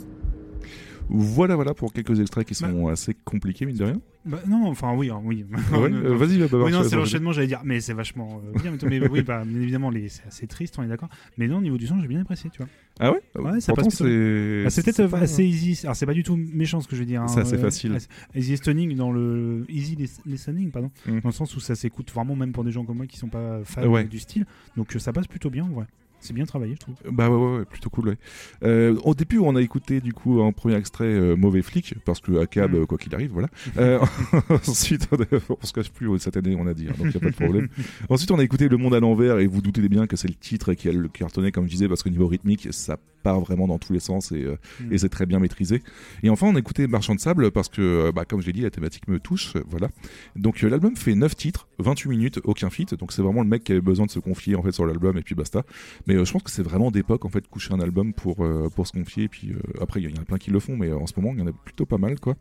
Voilà, 1.10 1.54
voilà 1.56 1.74
pour 1.74 1.92
quelques 1.92 2.20
extraits 2.20 2.46
qui 2.46 2.54
sont 2.54 2.88
assez 2.88 3.14
compliqués, 3.24 3.64
mine 3.66 3.76
de 3.76 3.84
rien. 3.84 4.00
Bah, 4.26 4.40
non, 4.46 4.66
enfin 4.66 4.94
oui, 4.94 5.08
hein, 5.10 5.20
oui. 5.24 5.46
Ah 5.72 5.80
ouais 5.80 5.90
Euh, 5.92 6.14
vas-y, 6.16 6.36
Babar, 6.38 6.66
Oui, 6.66 6.72
non, 6.72 6.82
c'est 6.84 6.96
l'enchaînement, 6.96 7.32
j'allais 7.32 7.46
dire, 7.46 7.62
mais 7.64 7.80
c'est 7.80 7.94
vachement 7.94 8.42
euh, 8.54 8.58
bien. 8.60 8.72
Mais, 8.82 9.00
mais 9.00 9.08
oui, 9.08 9.22
bah, 9.22 9.42
bien 9.46 9.60
évidemment, 9.62 9.90
c'est 10.08 10.26
assez 10.26 10.46
triste, 10.46 10.74
on 10.78 10.82
est 10.82 10.88
d'accord. 10.88 11.08
Mais 11.38 11.48
non, 11.48 11.58
au 11.58 11.60
niveau 11.62 11.78
du 11.78 11.86
son, 11.86 11.98
j'ai 12.00 12.08
bien 12.08 12.20
apprécié, 12.20 12.50
tu 12.50 12.58
vois. 12.58 12.68
Ah 13.00 13.12
ouais? 13.12 13.22
Ouais, 13.40 13.60
ça 13.60 13.72
Pourtant, 13.72 13.88
passe 13.88 13.98
c'est- 13.98 14.64
Bah, 14.64 14.82
peut-être 14.82 15.14
assez 15.14 15.44
easy. 15.44 15.80
Alors, 15.84 15.96
c'est 15.96 16.04
pas 16.04 16.12
du 16.14 16.22
tout 16.24 16.36
méchant 16.36 16.80
ce 16.80 16.88
que 16.88 16.94
je 16.96 17.00
veux 17.00 17.06
dire. 17.06 17.22
hein, 17.22 17.28
C'est 17.28 17.40
assez 17.40 17.54
euh, 17.54 17.58
facile. 17.58 17.96
Easy 18.34 18.50
listening 18.50 18.94
dans 18.96 19.10
le 19.12 19.64
easy 19.70 19.94
lis- 19.96 20.20
listening, 20.26 20.70
pardon, 20.70 20.90
Mm. 21.06 21.20
dans 21.20 21.28
le 21.28 21.32
sens 21.32 21.56
où 21.56 21.60
ça 21.60 21.74
s'écoute 21.74 22.10
vraiment 22.12 22.36
même 22.36 22.52
pour 22.52 22.64
des 22.64 22.70
gens 22.72 22.84
comme 22.84 22.98
moi 22.98 23.06
qui 23.06 23.16
sont 23.16 23.28
pas 23.28 23.60
fans 23.64 23.86
Ouais. 23.86 24.04
du 24.04 24.18
style. 24.18 24.44
Donc 24.76 24.94
euh, 24.94 24.98
ça 24.98 25.12
passe 25.14 25.26
plutôt 25.26 25.48
bien, 25.48 25.64
en 25.64 25.68
vrai. 25.70 25.86
C'est 26.20 26.32
bien 26.32 26.46
travaillé, 26.46 26.74
je 26.74 26.80
trouve. 26.80 26.94
Bah 27.10 27.30
ouais, 27.30 27.36
ouais, 27.36 27.58
ouais, 27.58 27.64
plutôt 27.64 27.90
cool, 27.90 28.08
ouais. 28.08 28.18
Euh, 28.64 28.96
au 29.04 29.14
début, 29.14 29.38
on 29.38 29.54
a 29.56 29.62
écouté 29.62 30.00
du 30.00 30.12
coup 30.12 30.42
un 30.42 30.52
premier 30.52 30.74
extrait 30.76 31.04
euh, 31.04 31.36
Mauvais 31.36 31.62
flic, 31.62 31.94
parce 32.04 32.20
que 32.20 32.38
à 32.40 32.46
cab, 32.46 32.74
Mm. 32.74 32.86
quoi 32.86 32.98
qu'il 32.98 33.14
arrive, 33.14 33.30
voilà. 33.32 33.48
Euh, 33.78 33.98
ensuite, 34.66 35.08
on, 35.12 35.66
se 35.66 35.72
cache 35.72 35.90
plus 35.90 36.18
cette 36.18 36.36
année, 36.36 36.56
on 36.58 36.66
a 36.66 36.74
dit, 36.74 36.86
hein, 36.88 36.94
donc 36.98 37.08
il 37.10 37.16
a 37.16 37.20
pas 37.20 37.30
de 37.30 37.34
problème. 37.36 37.68
ensuite, 38.08 38.30
on 38.30 38.38
a 38.38 38.42
écouté 38.44 38.68
Le 38.68 38.76
Monde 38.76 38.94
à 38.94 39.00
l'envers, 39.00 39.38
et 39.38 39.46
vous 39.46 39.62
doutez 39.62 39.86
bien 39.88 40.06
que 40.06 40.16
c'est 40.16 40.28
le 40.28 40.34
titre 40.34 40.74
qui 40.74 40.88
a 40.88 40.92
le 40.92 41.08
cartonné, 41.08 41.52
comme 41.52 41.64
je 41.66 41.70
disais, 41.70 41.88
parce 41.88 42.02
qu'au 42.02 42.10
niveau 42.10 42.26
rythmique, 42.26 42.68
ça 42.72 42.98
part 43.22 43.40
vraiment 43.40 43.66
dans 43.66 43.78
tous 43.78 43.92
les 43.92 43.98
sens 44.00 44.30
et, 44.32 44.44
euh, 44.44 44.56
Mm. 44.80 44.92
et 44.92 44.98
c'est 44.98 45.08
très 45.08 45.26
bien 45.26 45.38
maîtrisé. 45.40 45.82
Et 46.22 46.30
enfin, 46.30 46.46
on 46.48 46.54
a 46.56 46.58
écouté 46.58 46.86
Marchand 46.86 47.14
de 47.14 47.20
Sable, 47.20 47.50
parce 47.50 47.68
que, 47.68 48.10
bah, 48.14 48.24
comme 48.24 48.42
j'ai 48.42 48.52
dit, 48.52 48.62
la 48.62 48.70
thématique 48.70 49.08
me 49.08 49.18
touche, 49.18 49.54
voilà. 49.68 49.88
Donc 50.36 50.60
l'album 50.62 50.96
fait 50.96 51.14
9 51.14 51.34
titres, 51.36 51.68
28 51.78 52.08
minutes, 52.08 52.40
aucun 52.44 52.70
feat, 52.70 52.94
donc 52.94 53.12
c'est 53.12 53.22
vraiment 53.22 53.42
le 53.42 53.48
mec 53.48 53.64
qui 53.64 53.72
avait 53.72 53.80
besoin 53.80 54.06
de 54.06 54.10
se 54.10 54.18
confier 54.18 54.56
en 54.56 54.62
fait 54.62 54.72
sur 54.72 54.86
l'album, 54.86 55.16
et 55.16 55.22
puis 55.22 55.34
basta. 55.34 55.62
Mais 56.08 56.14
euh, 56.14 56.24
je 56.24 56.32
pense 56.32 56.42
que 56.42 56.50
c'est 56.50 56.62
vraiment 56.62 56.90
d'époque 56.90 57.24
en 57.24 57.28
fait 57.28 57.46
coucher 57.46 57.72
un 57.74 57.80
album 57.80 58.12
pour 58.14 58.44
euh, 58.44 58.68
pour 58.74 58.86
se 58.86 58.92
confier. 58.92 59.24
Et 59.24 59.28
puis 59.28 59.52
euh, 59.52 59.60
après 59.80 60.00
il 60.00 60.10
y, 60.10 60.18
en 60.18 60.22
a 60.22 60.24
plein 60.24 60.38
qui 60.38 60.50
le 60.50 60.58
font, 60.58 60.76
mais 60.76 60.90
en 60.92 61.06
ce 61.06 61.12
moment 61.16 61.32
il 61.34 61.40
y 61.40 61.42
en 61.42 61.46
a 61.46 61.52
plutôt 61.52 61.86
pas 61.86 61.98
mal 61.98 62.18
quoi. 62.18 62.34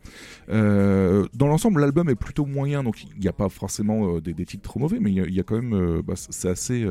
Dans 0.47 1.47
l'ensemble 1.47 1.81
l'album 1.81 2.09
est 2.09 2.15
plutôt 2.15 2.45
moyen, 2.45 2.83
donc 2.83 3.03
il 3.03 3.19
n'y 3.19 3.27
a 3.27 3.33
pas 3.33 3.49
forcément 3.49 4.19
des, 4.19 4.33
des 4.33 4.45
titres 4.45 4.63
trop 4.63 4.79
mauvais, 4.79 4.99
mais 4.99 5.11
il 5.11 5.33
y 5.33 5.39
a- 5.39 5.43
quand 5.43 5.61
même 5.61 6.01
bah, 6.01 6.13
c'est 6.15 6.49
assez 6.49 6.85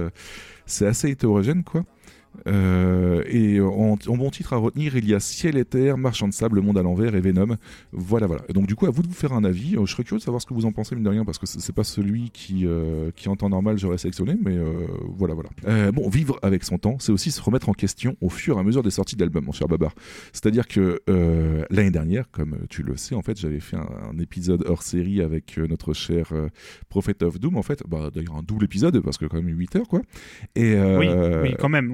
c'est 0.66 0.86
assez 0.86 1.10
hétérogène 1.10 1.64
quoi. 1.64 1.84
Euh, 2.46 3.22
et 3.28 3.60
en, 3.60 3.98
en 4.06 4.16
bon 4.16 4.30
titre 4.30 4.52
à 4.52 4.56
retenir, 4.56 4.96
il 4.96 5.08
y 5.08 5.14
a 5.14 5.20
Ciel 5.20 5.56
et 5.56 5.64
Terre, 5.64 5.98
Marchand 5.98 6.28
de 6.28 6.32
Sable, 6.32 6.56
Le 6.56 6.62
Monde 6.62 6.78
à 6.78 6.82
l'envers 6.82 7.14
et 7.14 7.20
Venom. 7.20 7.56
Voilà, 7.92 8.26
voilà. 8.26 8.42
Donc 8.52 8.66
du 8.66 8.74
coup, 8.74 8.86
à 8.86 8.90
vous 8.90 9.02
de 9.02 9.08
vous 9.08 9.14
faire 9.14 9.32
un 9.32 9.44
avis. 9.44 9.76
Euh, 9.76 9.86
je 9.86 9.92
serais 9.92 10.04
curieux 10.04 10.18
de 10.18 10.24
savoir 10.24 10.40
ce 10.40 10.46
que 10.46 10.54
vous 10.54 10.64
en 10.66 10.72
pensez, 10.72 10.94
mine 10.94 11.04
de 11.04 11.10
rien, 11.10 11.24
parce 11.24 11.38
que 11.38 11.46
c'est 11.46 11.74
pas 11.74 11.84
celui 11.84 12.30
qui, 12.30 12.66
euh, 12.66 13.10
qui 13.14 13.28
en 13.28 13.36
temps 13.36 13.48
normal 13.48 13.78
j'aurais 13.78 13.98
sélectionné, 13.98 14.36
mais 14.42 14.56
euh, 14.56 14.86
voilà, 15.16 15.34
voilà. 15.34 15.50
Euh, 15.66 15.92
bon, 15.92 16.08
vivre 16.08 16.38
avec 16.42 16.64
son 16.64 16.78
temps, 16.78 16.96
c'est 16.98 17.12
aussi 17.12 17.30
se 17.30 17.40
remettre 17.40 17.68
en 17.68 17.72
question 17.72 18.16
au 18.20 18.28
fur 18.28 18.56
et 18.56 18.60
à 18.60 18.62
mesure 18.62 18.82
des 18.82 18.90
sorties 18.90 19.16
d'albums, 19.16 19.44
mon 19.44 19.52
cher 19.52 19.68
Babar. 19.68 19.92
C'est-à-dire 20.32 20.66
que 20.66 21.00
euh, 21.08 21.64
l'année 21.70 21.90
dernière, 21.90 22.30
comme 22.30 22.58
tu 22.68 22.82
le 22.82 22.96
sais, 22.96 23.14
en 23.14 23.22
fait, 23.22 23.38
j'avais 23.38 23.60
fait 23.60 23.76
un, 23.76 24.18
épisode 24.18 24.64
hors 24.66 24.82
série 24.82 25.20
avec 25.20 25.58
euh, 25.58 25.66
notre 25.66 25.92
cher 25.92 26.28
euh, 26.32 26.48
Prophet 26.88 27.22
of 27.22 27.38
Doom, 27.38 27.56
en 27.56 27.62
fait. 27.62 27.82
Bah, 27.86 28.10
D'ailleurs, 28.14 28.36
un 28.36 28.42
double 28.42 28.64
épisode, 28.64 29.00
parce 29.00 29.18
que 29.18 29.26
quand 29.26 29.36
même 29.36 29.48
8 29.48 29.76
heures, 29.76 29.88
quoi. 29.88 30.00
Et, 30.54 30.74
euh, 30.74 30.98
Oui, 30.98 31.08
oui, 31.42 31.54
quand 31.58 31.68
même. 31.68 31.90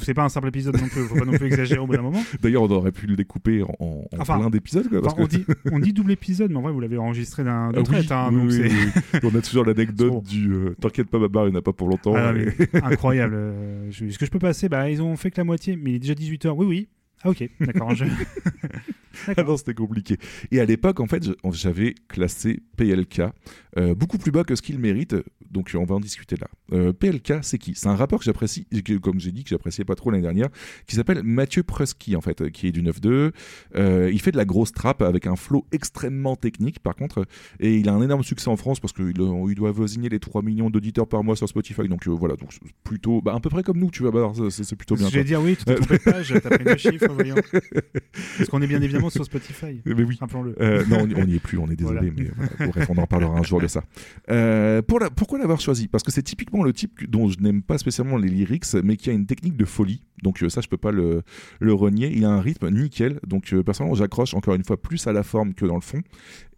C'est 0.00 0.14
pas 0.14 0.24
un 0.24 0.28
simple 0.28 0.48
épisode 0.48 0.76
non 0.80 0.88
plus. 0.88 1.02
Faut 1.02 1.14
pas 1.16 1.24
non 1.24 1.32
plus 1.32 1.46
exagérer 1.46 1.80
au 1.80 1.86
bout 1.86 1.94
d'un 1.96 2.02
moment. 2.02 2.22
D'ailleurs, 2.42 2.62
on 2.62 2.70
aurait 2.70 2.92
pu 2.92 3.06
le 3.06 3.16
découper 3.16 3.62
en, 3.62 3.68
en 3.80 4.04
Enfin, 4.18 4.38
plein 4.38 4.50
d'épisodes. 4.50 4.88
quoi, 4.88 5.00
parce 5.02 5.14
enfin, 5.14 5.22
on, 5.24 5.26
dit, 5.26 5.44
on 5.72 5.78
dit 5.78 5.92
double 5.92 6.12
épisode, 6.12 6.50
mais 6.50 6.56
en 6.58 6.62
vrai, 6.62 6.72
vous 6.72 6.80
l'avez 6.80 6.98
enregistré 6.98 7.44
d'un 7.44 7.68
Ah 7.70 7.72
de 7.72 7.78
oui, 7.78 7.84
traite. 7.84 8.12
hein, 8.12 8.30
oui, 8.32 8.60
oui. 8.62 9.20
On 9.22 9.34
a 9.36 9.40
toujours 9.40 9.64
l'anecdote 9.64 10.22
du 10.28 10.52
euh, 10.52 10.76
T'inquiète 10.80 11.08
pas, 11.08 11.18
Babar, 11.18 11.46
il 11.46 11.50
n'y 11.50 11.56
en 11.56 11.58
a 11.60 11.62
pas 11.62 11.72
pour 11.72 11.88
longtemps. 11.88 12.14
Ah, 12.16 12.32
mais 12.32 12.46
incroyable. 12.82 13.34
euh, 13.36 13.88
Est-ce 13.90 14.18
que 14.18 14.26
je 14.26 14.30
peux 14.30 14.38
passer 14.38 14.68
Bah, 14.68 14.90
ils 14.90 15.00
ont 15.02 15.16
fait 15.16 15.30
que 15.30 15.38
la 15.38 15.44
moitié, 15.44 15.76
mais 15.76 15.90
il 15.92 15.94
est 15.96 15.98
déjà 16.00 16.14
18h. 16.14 16.50
Oui, 16.56 16.66
oui. 16.66 16.88
Ah, 17.24 17.30
ok, 17.30 17.48
d'accord. 17.60 17.94
je- 17.94 18.04
Ah 19.36 19.42
non, 19.42 19.56
c'était 19.58 19.74
compliqué. 19.74 20.16
Et 20.50 20.58
à 20.60 20.64
l'époque, 20.64 20.98
en 20.98 21.06
fait, 21.06 21.22
j'avais 21.52 21.94
classé 22.08 22.60
PLK 22.78 23.22
euh, 23.78 23.94
beaucoup 23.94 24.16
plus 24.18 24.32
bas 24.32 24.42
que 24.42 24.56
ce 24.56 24.62
qu'il 24.62 24.78
mérite. 24.78 25.14
Donc, 25.50 25.70
on 25.78 25.84
va 25.84 25.96
en 25.96 26.00
discuter 26.00 26.36
là. 26.36 26.46
Euh, 26.72 26.94
PLK, 26.94 27.34
c'est 27.42 27.58
qui? 27.58 27.74
C'est 27.74 27.88
un 27.88 27.94
rappeur 27.94 28.18
que 28.18 28.24
j'apprécie, 28.24 28.66
comme 29.02 29.20
j'ai 29.20 29.30
dit, 29.32 29.44
que 29.44 29.50
j'appréciais 29.50 29.84
pas 29.84 29.94
trop 29.94 30.10
l'année 30.10 30.22
dernière, 30.22 30.48
qui 30.86 30.96
s'appelle 30.96 31.22
Mathieu 31.22 31.62
Prusky, 31.62 32.16
en 32.16 32.22
fait, 32.22 32.50
qui 32.50 32.68
est 32.68 32.72
du 32.72 32.82
9-2. 32.82 33.32
Euh, 33.76 34.10
il 34.10 34.18
fait 34.20 34.32
de 34.32 34.38
la 34.38 34.46
grosse 34.46 34.72
trap 34.72 35.02
avec 35.02 35.26
un 35.26 35.36
flow 35.36 35.66
extrêmement 35.72 36.34
technique, 36.36 36.78
par 36.80 36.96
contre. 36.96 37.26
Et 37.60 37.76
il 37.76 37.88
a 37.90 37.92
un 37.92 38.00
énorme 38.02 38.24
succès 38.24 38.48
en 38.48 38.56
France 38.56 38.80
parce 38.80 38.94
qu'il 38.94 39.08
il 39.08 39.54
doit 39.54 39.72
voisiner 39.72 40.08
les 40.08 40.20
3 40.20 40.40
millions 40.42 40.70
d'auditeurs 40.70 41.06
par 41.06 41.22
mois 41.22 41.36
sur 41.36 41.48
Spotify. 41.48 41.86
Donc, 41.86 42.08
voilà, 42.08 42.36
donc 42.36 42.48
plutôt, 42.82 43.20
bah, 43.20 43.34
à 43.36 43.40
peu 43.40 43.50
près 43.50 43.62
comme 43.62 43.78
nous, 43.78 43.90
tu 43.90 44.02
vois, 44.04 44.10
bah, 44.10 44.32
c'est 44.48 44.74
plutôt 44.76 44.96
bien. 44.96 45.10
Je 45.10 45.18
vais 45.18 45.24
dire 45.24 45.42
oui, 45.42 45.54
tu 45.56 45.64
t'as 45.66 45.74
pris 45.76 46.64
deux 46.64 46.76
chiffres, 46.78 47.11
voyons. 47.12 47.34
Parce 48.38 48.48
qu'on 48.50 48.60
est 48.62 48.66
bien 48.66 48.80
évidemment 48.82 49.10
sur 49.10 49.24
Spotify. 49.24 49.80
Mais 49.86 50.02
oui. 50.02 50.16
Rappelons-le. 50.20 50.54
Euh, 50.60 50.84
non, 50.86 51.06
on 51.16 51.24
n'y 51.24 51.34
est 51.36 51.40
plus, 51.40 51.58
on 51.58 51.68
est 51.70 51.76
désolé, 51.76 52.10
Voilà. 52.10 52.12
mais 52.16 52.30
voilà, 52.56 52.72
bref, 52.72 52.86
on 52.90 52.98
en 52.98 53.02
reparlera 53.02 53.38
un 53.38 53.42
jour 53.42 53.60
de 53.60 53.66
ça. 53.66 53.84
Euh, 54.30 54.82
pour 54.82 54.98
la- 55.00 55.10
pourquoi 55.10 55.38
l'avoir 55.38 55.60
choisi? 55.60 55.88
Parce 55.88 56.02
que 56.04 56.10
c'est 56.10 56.22
typiquement 56.22 56.62
le 56.62 56.72
type 56.72 57.08
dont 57.10 57.28
je 57.28 57.38
n'aime 57.40 57.62
pas 57.62 57.78
spécialement 57.78 58.16
les 58.16 58.28
lyrics, 58.28 58.64
mais 58.84 58.96
qui 58.96 59.10
a 59.10 59.12
une 59.12 59.26
technique 59.26 59.56
de 59.56 59.64
folie. 59.64 60.02
Donc 60.22 60.42
euh, 60.42 60.48
ça, 60.48 60.60
je 60.60 60.68
peux 60.68 60.76
pas 60.76 60.92
le, 60.92 61.22
le 61.60 61.72
renier. 61.74 62.12
Il 62.14 62.24
a 62.24 62.30
un 62.30 62.40
rythme 62.40 62.70
nickel. 62.70 63.18
Donc 63.26 63.52
euh, 63.52 63.62
personnellement, 63.62 63.94
j'accroche 63.96 64.34
encore 64.34 64.54
une 64.54 64.64
fois 64.64 64.80
plus 64.80 65.06
à 65.06 65.12
la 65.12 65.22
forme 65.22 65.54
que 65.54 65.64
dans 65.66 65.74
le 65.76 65.80
fond. 65.80 66.00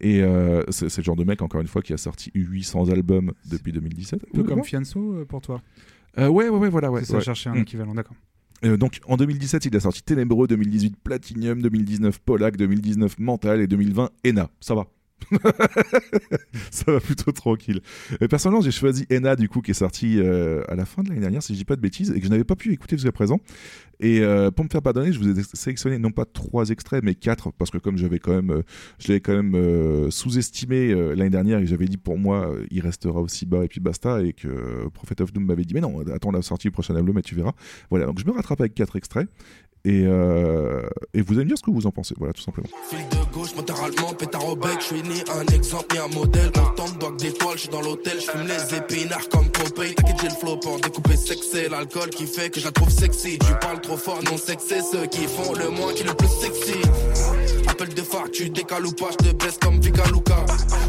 Et 0.01 0.21
c'est 0.69 0.97
le 0.97 1.03
genre 1.03 1.15
de 1.15 1.23
mec, 1.23 1.41
encore 1.41 1.61
une 1.61 1.67
fois, 1.67 1.81
qui 1.81 1.93
a 1.93 1.97
sorti 1.97 2.31
800 2.35 2.89
albums 2.89 3.31
depuis 3.49 3.71
2017. 3.71 4.23
Un 4.23 4.35
peu 4.35 4.43
comme. 4.43 4.63
Fianso 4.63 5.25
pour 5.27 5.41
toi? 5.41 5.61
Euh, 6.17 6.27
ouais, 6.29 6.47
ouais, 6.49 6.57
ouais, 6.57 6.69
voilà. 6.69 6.91
Ouais, 6.91 7.01
C'est 7.01 7.07
ça, 7.11 7.17
ouais. 7.17 7.23
chercher 7.23 7.49
un 7.49 7.55
Mm. 7.55 7.59
équivalent, 7.59 7.93
d'accord. 7.95 8.15
Euh, 8.65 8.77
donc 8.77 8.99
en 9.07 9.17
2017, 9.17 9.65
il 9.65 9.75
a 9.75 9.79
sorti 9.79 10.01
Ténébreux, 10.03 10.47
2018 10.47 10.95
Platinium, 11.03 11.61
2019 11.61 12.19
Polak, 12.19 12.57
2019 12.57 13.19
Mental 13.19 13.61
et 13.61 13.67
2020 13.67 14.09
Ena. 14.23 14.49
Ça 14.59 14.75
va. 14.75 14.87
ça 16.71 16.91
va 16.91 16.99
plutôt 16.99 17.31
tranquille. 17.31 17.81
Euh, 18.21 18.27
personnellement, 18.27 18.61
j'ai 18.61 18.71
choisi 18.71 19.05
Ena 19.09 19.35
du 19.35 19.49
coup 19.49 19.61
qui 19.61 19.71
est 19.71 19.75
sorti 19.75 20.19
euh, 20.19 20.63
à 20.67 20.75
la 20.75 20.85
fin 20.85 21.03
de 21.03 21.09
l'année 21.09 21.21
dernière, 21.21 21.43
si 21.43 21.53
je 21.53 21.59
dis 21.59 21.65
pas 21.65 21.75
de 21.75 21.81
bêtises, 21.81 22.11
et 22.11 22.19
que 22.19 22.25
je 22.25 22.31
n'avais 22.31 22.43
pas 22.43 22.55
pu 22.55 22.71
écouter 22.73 22.95
jusqu'à 22.95 23.11
présent. 23.11 23.39
Et 23.99 24.19
euh, 24.21 24.51
pour 24.51 24.65
me 24.65 24.69
faire 24.69 24.81
pardonner, 24.81 25.13
je 25.13 25.19
vous 25.19 25.39
ai 25.39 25.43
sélectionné 25.53 25.97
non 25.97 26.11
pas 26.11 26.25
trois 26.25 26.69
extraits, 26.69 27.03
mais 27.03 27.15
quatre, 27.15 27.51
parce 27.51 27.71
que 27.71 27.77
comme 27.77 27.97
j'avais 27.97 28.19
quand 28.19 28.33
même, 28.33 28.51
euh, 28.51 28.61
je 28.99 29.07
l'avais 29.09 29.21
quand 29.21 29.41
même 29.41 30.11
sous-estimé 30.11 30.93
l'année 31.15 31.29
dernière, 31.29 31.59
et 31.59 31.65
j'avais 31.65 31.85
dit 31.85 31.97
pour 31.97 32.17
moi, 32.17 32.53
il 32.71 32.81
restera 32.81 33.21
aussi 33.21 33.45
bas 33.45 33.63
et 33.63 33.67
puis 33.67 33.79
basta, 33.79 34.21
et 34.21 34.33
que 34.33 34.87
Prophet 34.89 35.21
of 35.21 35.33
Doom 35.33 35.45
m'avait 35.45 35.63
dit 35.63 35.73
mais 35.73 35.81
non, 35.81 36.01
attends 36.13 36.31
la 36.31 36.41
sortie 36.41 36.67
du 36.67 36.71
prochain 36.71 36.95
album, 36.95 37.17
et 37.17 37.21
tu 37.21 37.35
verras. 37.35 37.53
Voilà, 37.89 38.05
donc 38.05 38.19
je 38.19 38.25
me 38.25 38.31
rattrape 38.31 38.59
avec 38.61 38.73
quatre 38.73 38.95
extraits. 38.95 39.27
Et, 39.85 40.03
euh, 40.07 40.81
et 41.13 41.21
vous 41.21 41.33
allez 41.35 41.43
me 41.43 41.49
dire 41.49 41.57
ce 41.59 41.63
que 41.63 41.69
vous 41.69 41.85
en 41.85 41.91
pensez, 41.91 42.15
voilà, 42.17 42.33
tout 42.33 42.41
simplement. 42.41 42.67
Fil 42.89 43.07
de 43.07 43.31
gauche, 43.31 43.55
moteur 43.55 43.83
allemand, 43.83 44.13
pétard 44.13 44.47
au 44.47 44.55
bec, 44.55 44.77
je 44.79 44.85
suis 44.85 45.03
ni 45.03 45.23
un 45.31 45.45
exemple 45.53 45.93
ni 45.93 45.99
un 45.99 46.07
modèle. 46.07 46.51
On 46.55 46.73
tente 46.73 46.97
doigt 46.97 47.13
d'étoiles, 47.19 47.53
je 47.53 47.61
suis 47.61 47.69
dans 47.69 47.81
l'hôtel, 47.81 48.19
je 48.19 48.31
fume 48.31 48.47
les 48.47 48.77
épinards 48.77 49.29
comme 49.29 49.47
Popeye. 49.49 49.93
T'inquiète, 49.93 50.17
j'ai 50.21 50.29
le 50.29 50.33
flow 50.33 50.57
pour 50.57 50.79
découper 50.79 51.15
sexy, 51.15 51.69
l'alcool 51.69 52.09
qui 52.09 52.25
fait 52.25 52.49
que 52.49 52.59
je 52.59 52.65
la 52.65 52.71
trouve 52.71 52.89
sexy. 52.89 53.37
Tu 53.37 53.53
parles 53.61 53.79
trop 53.81 53.97
fort, 53.97 54.23
non 54.23 54.37
sexy, 54.37 54.81
ceux 54.91 55.05
qui 55.05 55.25
font 55.27 55.53
le 55.53 55.69
moins 55.69 55.93
qui 55.93 56.03
le 56.03 56.15
plus 56.15 56.29
sexy. 56.29 56.81
Appel 57.75 57.93
de 57.93 58.03
phare, 58.03 58.31
tu 58.31 58.49
décales 58.49 58.85
ou 58.85 58.93
pas, 58.93 59.07
je 59.11 59.27
te 59.27 59.35
baisse 59.35 59.57
comme 59.61 59.81
Vika. 59.81 60.03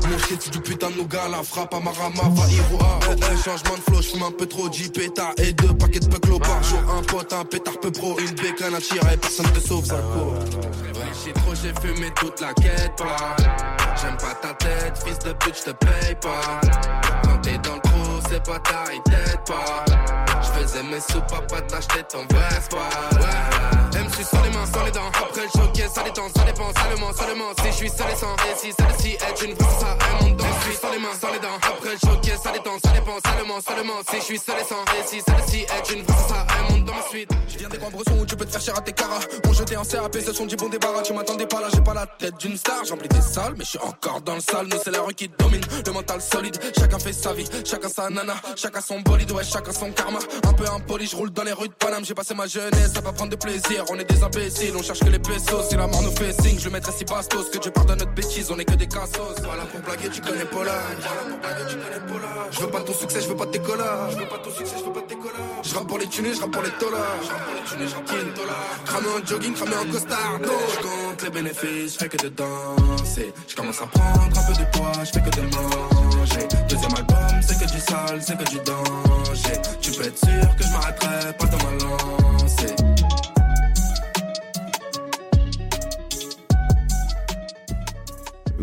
Mon 0.09 0.19
shit, 0.19 0.41
c'est 0.41 0.53
du 0.53 0.61
putain 0.61 0.89
de 0.91 0.99
nougat, 0.99 1.27
la 1.29 1.43
frappe 1.43 1.75
à 1.75 1.81
Marama, 1.81 2.23
va 2.31 2.49
Iroha. 2.49 3.01
Eh, 3.11 3.15
eh, 3.15 3.43
changement 3.43 3.77
de 3.77 3.83
flow, 3.91 4.03
je 4.03 4.09
fume 4.11 4.23
un 4.23 4.31
peu 4.31 4.47
trop 4.47 4.71
J 4.71 4.89
pétard 4.89 5.33
et 5.39 5.53
deux 5.53 5.75
paquets 5.75 5.99
de 5.99 6.07
peuples 6.07 6.39
par 6.39 6.63
jour. 6.63 6.79
Un 6.97 7.03
pote, 7.03 7.33
un 7.33 7.45
pétard 7.45 7.81
peu 7.81 7.91
pro, 7.91 8.17
une 8.21 8.37
bécane 8.37 8.77
à 8.77 8.81
tirer, 8.81 9.17
personne 9.17 9.47
te 9.47 9.59
sauve, 9.59 9.85
ça 9.85 9.97
court. 9.97 10.35
Réfléchis 10.95 11.33
trop, 11.35 11.55
j'ai 11.61 11.75
fumé 11.81 12.09
toute 12.15 12.41
la 12.41 12.55
quête, 12.55 12.93
pas. 12.97 13.37
J'aime 14.01 14.17
pas 14.19 14.35
ta 14.41 14.55
tête, 14.55 15.03
fils 15.05 15.19
de 15.19 15.33
pute, 15.33 15.57
je 15.59 15.73
te 15.73 15.85
paye 15.85 16.15
pas. 16.21 16.61
Quand 17.25 17.39
t'es 17.43 17.59
dans 17.59 17.75
le 17.75 17.81
trou, 17.81 18.21
c'est 18.31 18.45
pas 18.45 18.61
ta 18.61 18.85
t'aide 19.11 19.41
pas. 19.45 19.85
Je 20.41 20.61
faisais 20.61 20.83
mes 20.85 21.01
sous, 21.01 21.21
papa, 21.23 21.63
t'achetais 21.63 22.05
ton 22.05 22.21
Vespa. 22.31 22.77
Ouais. 22.77 23.86
MC 23.95 24.25
sans 24.25 24.43
les 24.43 24.51
mains, 24.51 24.67
sans 24.67 24.85
les 24.85 24.91
dents. 24.91 25.11
Après 25.13 25.43
le 25.43 25.49
choc, 25.49 25.91
ça 25.95 26.03
détend, 26.03 26.29
ça 26.35 26.45
dépend, 26.45 26.71
seulement, 26.75 27.13
seulement. 27.13 27.51
Si 27.63 27.67
je 27.67 27.77
suis 27.77 27.91
seul 27.91 28.11
et 28.13 28.17
sans, 28.17 28.35
et 28.35 28.57
si 28.57 28.73
celle-ci 28.73 29.11
est 29.15 29.43
une 29.45 29.55
vraie, 29.55 29.79
ça, 29.81 29.97
dans 30.21 30.57
suis 30.67 30.77
sans 30.77 30.91
les 30.91 30.99
mains, 30.99 31.15
sans 31.21 31.33
les 31.33 31.39
dents. 31.39 31.59
Après 31.63 31.93
le 31.93 32.37
ça 32.37 32.53
détend, 32.53 32.79
ça 32.83 32.93
dépend, 32.93 33.19
seulement, 33.25 33.61
seulement. 33.61 33.99
Si 34.11 34.17
je 34.17 34.23
suis 34.23 34.39
seul 34.39 34.57
et 34.61 34.65
sans, 34.65 34.83
et 34.83 35.07
si 35.07 35.23
celle-ci 35.23 35.61
est 35.63 35.93
une 35.93 36.03
vraie, 36.03 36.29
ça, 36.29 36.47
un 36.59 36.73
monde 36.73 36.85
dans 36.85 37.03
suite. 37.09 37.31
Je 37.49 37.59
viens 37.59 37.69
des 37.69 37.79
grands 37.79 37.91
bressons 37.91 38.19
où 38.21 38.27
tu 38.27 38.37
peux 38.37 38.45
te 38.45 38.51
faire 38.51 38.61
cher 38.61 38.77
à 38.77 38.81
tes 38.81 38.93
caras. 38.93 39.21
On 39.47 39.53
jeté 39.53 39.77
en 39.77 39.85
CAP, 39.85 40.17
ce 40.25 40.33
sont 40.33 40.47
du 40.47 40.57
bon 40.57 40.69
débarras. 40.69 41.03
Tu 41.03 41.13
m'attendais 41.13 41.47
pas 41.47 41.61
là, 41.61 41.69
j'ai 41.73 41.81
pas 41.81 41.95
la 41.95 42.07
tête 42.07 42.37
d'une 42.39 42.57
star. 42.57 42.85
J'emplis 42.85 43.09
des 43.09 43.21
salles, 43.21 43.55
mais 43.57 43.65
je 43.65 43.71
suis 43.71 43.79
encore 43.79 44.21
dans 44.23 44.35
le 44.35 44.41
sale. 44.41 44.67
Nous, 44.67 44.79
c'est 44.83 44.91
la 44.91 45.03
rue 45.03 45.15
qui 45.15 45.29
domine. 45.29 45.63
Le 45.87 45.93
mental 45.93 46.21
solide, 46.21 46.59
chacun 46.79 46.99
fait 46.99 47.13
sa 47.13 47.33
vie, 47.33 47.49
chacun 47.65 47.89
sa 47.89 48.11
nana, 48.11 48.35
chacun 48.57 48.81
son 48.81 49.01
bolide, 49.01 49.31
ouais, 49.33 49.45
chacun 49.45 49.73
son 49.73 49.91
karma. 49.93 50.19
Un 50.47 50.53
peu 50.53 50.65
impoli, 50.69 51.07
je 51.07 51.17
roule 51.17 51.31
dans 51.31 51.45
les 51.45 51.53
rues 51.53 51.69
de 51.69 51.75
Paname. 51.75 52.05
J'ai 52.05 52.15
passé 52.15 52.35
ma 52.35 52.47
jeunesse, 52.47 52.93
ça 52.95 53.01
va 53.01 53.13
prendre 53.13 53.31
de 53.31 53.37
plaisir. 53.37 53.85
On 53.89 53.99
est 53.99 54.05
des 54.05 54.23
imbéciles, 54.23 54.75
on 54.77 54.83
cherche 54.83 55.01
que 55.01 55.11
les 55.11 55.19
pesos. 55.19 55.69
Si 55.69 55.77
la 55.77 55.87
mort 55.87 56.03
nous 56.03 56.11
fait 56.11 56.33
signe, 56.43 56.59
je 56.59 56.69
mettrai 56.69 56.93
si 56.93 57.05
bastos. 57.05 57.49
Que 57.51 57.59
Dieu 57.59 57.71
pardonne 57.71 57.99
notre 57.99 58.13
bêtise, 58.13 58.51
on 58.51 58.59
est 58.59 58.65
que 58.65 58.75
des 58.75 58.87
cassos. 58.87 59.37
Voilà 59.45 59.65
pour 59.65 59.81
blaguer, 59.81 60.09
tu 60.09 60.21
connais 60.21 60.45
Paula. 60.45 60.75
Je 62.51 62.61
veux 62.61 62.69
pas 62.69 62.81
ton 62.81 62.93
succès, 62.95 63.21
je 63.21 63.29
veux 63.29 63.37
pas 63.37 63.47
tes 63.47 63.61
colas. 63.61 64.09
Je 64.11 64.17
veux 64.17 64.27
pas 64.27 64.39
ton 64.39 64.51
succès, 64.51 64.75
je 64.79 64.85
veux 64.85 64.93
pas 64.93 65.03
tes 65.03 65.15
colas. 65.15 65.63
Je 65.63 65.75
rappe 65.75 65.87
pour 65.87 65.99
les 65.99 66.07
thunes, 66.07 66.35
je 66.35 66.41
rappe 66.41 66.51
pour 66.51 66.63
les 66.63 66.71
dollars. 66.81 67.17
Je 67.23 67.31
rappe 67.31 67.45
pour 67.45 67.55
les 67.55 67.63
thunes, 67.63 67.89
je 67.89 67.95
rappe 67.95 68.05
pour 68.05 68.17
les. 68.17 68.27
Cramer 68.85 69.09
en 69.09 69.27
jogging, 69.27 69.55
cramer 69.55 69.77
en 69.77 69.93
costard. 69.93 70.39
Je 70.41 70.83
compte 70.83 71.23
les 71.23 71.31
bénéfices, 71.31 71.95
je 71.95 71.99
fais 71.99 72.09
que 72.09 72.17
de 72.17 72.29
danser. 72.29 73.33
Je 73.47 73.55
commence 73.55 73.81
à 73.83 73.87
prendre 73.87 74.23
un 74.23 74.53
peu 74.53 74.59
de 74.59 74.71
poids, 74.77 74.93
je 75.05 75.11
fais 75.13 75.21
que 75.21 75.31
de 75.37 75.43
manger. 75.43 76.49
Deuxième 76.69 76.95
album, 76.97 77.41
c'est 77.41 77.59
que 77.59 77.71
du 77.71 77.81
sale, 77.81 78.21
c'est 78.21 78.37
que 78.37 78.51
du 78.51 78.59
danger. 78.61 79.61
Tu 79.81 79.93
peux 79.93 80.05
être 80.05 80.19
sûr 80.19 80.57
que 80.57 80.65
je 80.65 80.73
m'arrêterai 80.73 81.33
pas 81.39 81.47
dans 81.47 81.59
ma 81.59 81.73
lancée. 81.85 82.96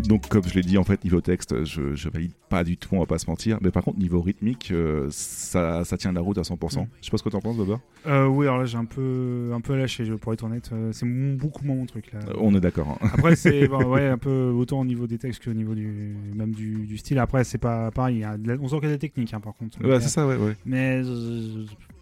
Donc, 0.06 0.28
comme 0.28 0.44
je 0.44 0.54
l'ai 0.54 0.60
dit, 0.62 0.76
en 0.76 0.84
fait, 0.84 1.02
niveau 1.04 1.20
texte, 1.20 1.64
je, 1.64 1.94
je 1.94 2.08
valide 2.10 2.32
pas 2.50 2.62
du 2.62 2.76
tout, 2.76 2.90
on 2.92 2.98
va 3.00 3.06
pas 3.06 3.18
se 3.18 3.28
mentir. 3.28 3.58
Mais 3.62 3.70
par 3.70 3.82
contre, 3.82 3.98
niveau 3.98 4.20
rythmique, 4.20 4.68
euh, 4.70 5.06
ça, 5.10 5.84
ça 5.84 5.96
tient 5.96 6.12
la 6.12 6.20
route 6.20 6.36
à 6.38 6.42
100%. 6.42 6.86
Je 7.00 7.04
sais 7.06 7.10
pas 7.10 7.16
ce 7.16 7.22
que 7.22 7.28
t'en 7.30 7.40
penses, 7.40 7.56
Baba. 7.56 7.80
Euh, 8.06 8.26
oui, 8.26 8.46
alors 8.46 8.58
là, 8.58 8.64
j'ai 8.66 8.76
un 8.76 8.84
peu, 8.84 9.50
un 9.54 9.60
peu 9.60 9.74
lâché, 9.76 10.04
je- 10.04 10.12
pour 10.14 10.32
être 10.34 10.44
honnête. 10.44 10.68
Euh, 10.72 10.90
C'est 10.92 11.06
beaucoup 11.06 11.64
moins 11.64 11.76
mon 11.76 11.86
truc, 11.86 12.12
là. 12.12 12.20
On 12.38 12.54
est 12.54 12.60
d'accord. 12.60 12.98
hein. 13.02 13.08
Après, 13.14 13.34
c'est 13.34 13.66
bon, 13.68 13.82
ouais, 13.84 14.06
un 14.08 14.18
peu 14.18 14.50
autant 14.54 14.80
au 14.80 14.84
niveau 14.84 15.06
des 15.06 15.16
textes 15.18 15.42
qu'au 15.42 15.52
niveau 15.54 15.74
du, 15.74 16.14
même 16.34 16.52
du, 16.52 16.84
du 16.86 16.98
style. 16.98 17.18
Après, 17.18 17.42
c'est 17.44 17.58
pas 17.58 17.90
pareil. 17.90 18.24
on 18.60 18.68
sent 18.68 18.76
qu'il 18.80 18.88
y 18.88 18.92
a 18.92 18.94
des 18.94 18.98
techniques, 18.98 19.32
hein, 19.32 19.40
par 19.40 19.54
contre. 19.54 19.82
Ouais, 19.82 20.00
c'est 20.00 20.08
ça, 20.08 20.26
ouais, 20.26 20.36
ouais. 20.36 20.54
Mais 20.66 21.02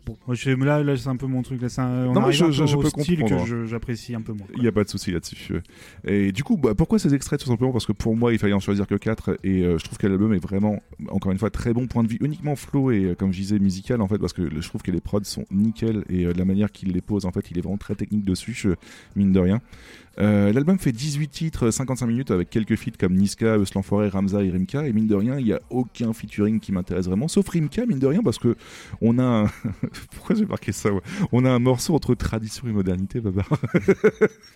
bon, 0.06 0.16
moi, 0.26 0.34
je- 0.34 0.50
là, 0.50 0.82
là 0.82 0.96
c'est 0.96 1.08
un 1.08 1.16
peu 1.16 1.26
mon 1.26 1.42
truc. 1.42 1.60
Là, 1.62 1.68
un- 1.78 2.06
on 2.08 2.12
Non, 2.12 2.26
mais 2.26 2.32
je- 2.32 2.50
je- 2.50 2.76
peux 2.76 2.88
style 2.88 3.20
comprendre. 3.20 3.44
que 3.44 3.48
je- 3.48 3.66
j'apprécie 3.66 4.14
un 4.14 4.20
peu 4.20 4.32
moins. 4.32 4.46
Il 4.56 4.62
n'y 4.62 4.68
a 4.68 4.72
pas 4.72 4.84
de 4.84 4.88
souci 4.88 5.10
là-dessus. 5.12 5.54
Et 6.06 6.32
du 6.32 6.42
coup, 6.44 6.56
bah, 6.56 6.74
pourquoi 6.76 6.98
ces 6.98 7.14
extraits 7.14 7.40
Tout 7.40 7.46
simplement? 7.48 7.72
Parce 7.72 7.86
que 7.86 7.92
pour 7.92 8.16
moi, 8.16 8.32
il 8.32 8.38
fallait 8.38 8.52
en 8.52 8.60
choisir 8.60 8.86
que 8.86 8.94
4 8.94 9.36
et 9.44 9.62
euh, 9.64 9.78
je 9.78 9.84
trouve 9.84 9.98
que 9.98 10.06
l'album 10.06 10.32
est 10.34 10.38
vraiment, 10.42 10.82
encore 11.08 11.32
une 11.32 11.38
fois, 11.38 11.50
très 11.50 11.72
bon 11.72 11.86
point 11.86 12.02
de 12.04 12.08
vue, 12.08 12.18
uniquement 12.20 12.56
flow 12.56 12.90
et 12.90 13.04
euh, 13.04 13.14
comme 13.14 13.32
je 13.32 13.38
disais, 13.40 13.58
musical 13.58 14.00
en 14.00 14.08
fait, 14.08 14.18
parce 14.18 14.32
que 14.32 14.48
je 14.60 14.68
trouve 14.68 14.82
que 14.82 14.90
les 14.90 15.00
prods 15.00 15.24
sont 15.24 15.44
nickel 15.50 16.04
et 16.08 16.26
euh, 16.26 16.32
de 16.32 16.38
la 16.38 16.44
manière 16.44 16.70
qu'il 16.72 16.92
les 16.92 17.00
pose, 17.00 17.24
en 17.24 17.32
fait, 17.32 17.50
il 17.50 17.58
est 17.58 17.62
vraiment 17.62 17.76
très 17.78 17.94
technique 17.94 18.24
dessus, 18.24 18.66
mine 19.16 19.32
de 19.32 19.40
rien. 19.40 19.60
Euh, 20.18 20.52
L'album 20.52 20.78
fait 20.78 20.92
18 20.92 21.28
titres, 21.28 21.70
55 21.70 22.06
minutes 22.06 22.30
avec 22.30 22.50
quelques 22.50 22.76
feats 22.76 22.92
comme 22.98 23.14
Niska, 23.14 23.56
Eus 23.56 23.72
l'Enfoiré, 23.74 24.08
Ramza 24.08 24.42
et 24.44 24.50
Rimka. 24.50 24.86
Et 24.86 24.92
mine 24.92 25.06
de 25.06 25.14
rien, 25.14 25.38
il 25.38 25.44
n'y 25.46 25.52
a 25.54 25.60
aucun 25.70 26.12
featuring 26.12 26.60
qui 26.60 26.70
m'intéresse 26.72 27.06
vraiment, 27.06 27.28
sauf 27.28 27.48
Rimka, 27.48 27.86
mine 27.86 27.98
de 27.98 28.06
rien, 28.06 28.22
parce 28.22 28.38
que 28.38 28.54
on 29.00 29.18
a 29.18 29.24
un... 29.24 29.46
Pourquoi 30.14 30.36
j'ai 30.36 30.44
marqué 30.44 30.72
ça 30.72 30.92
ouais? 30.92 31.00
On 31.32 31.44
a 31.46 31.50
un 31.50 31.58
morceau 31.58 31.94
entre 31.94 32.14
tradition 32.14 32.68
et 32.68 32.72
modernité, 32.72 33.20
Babar. 33.20 33.48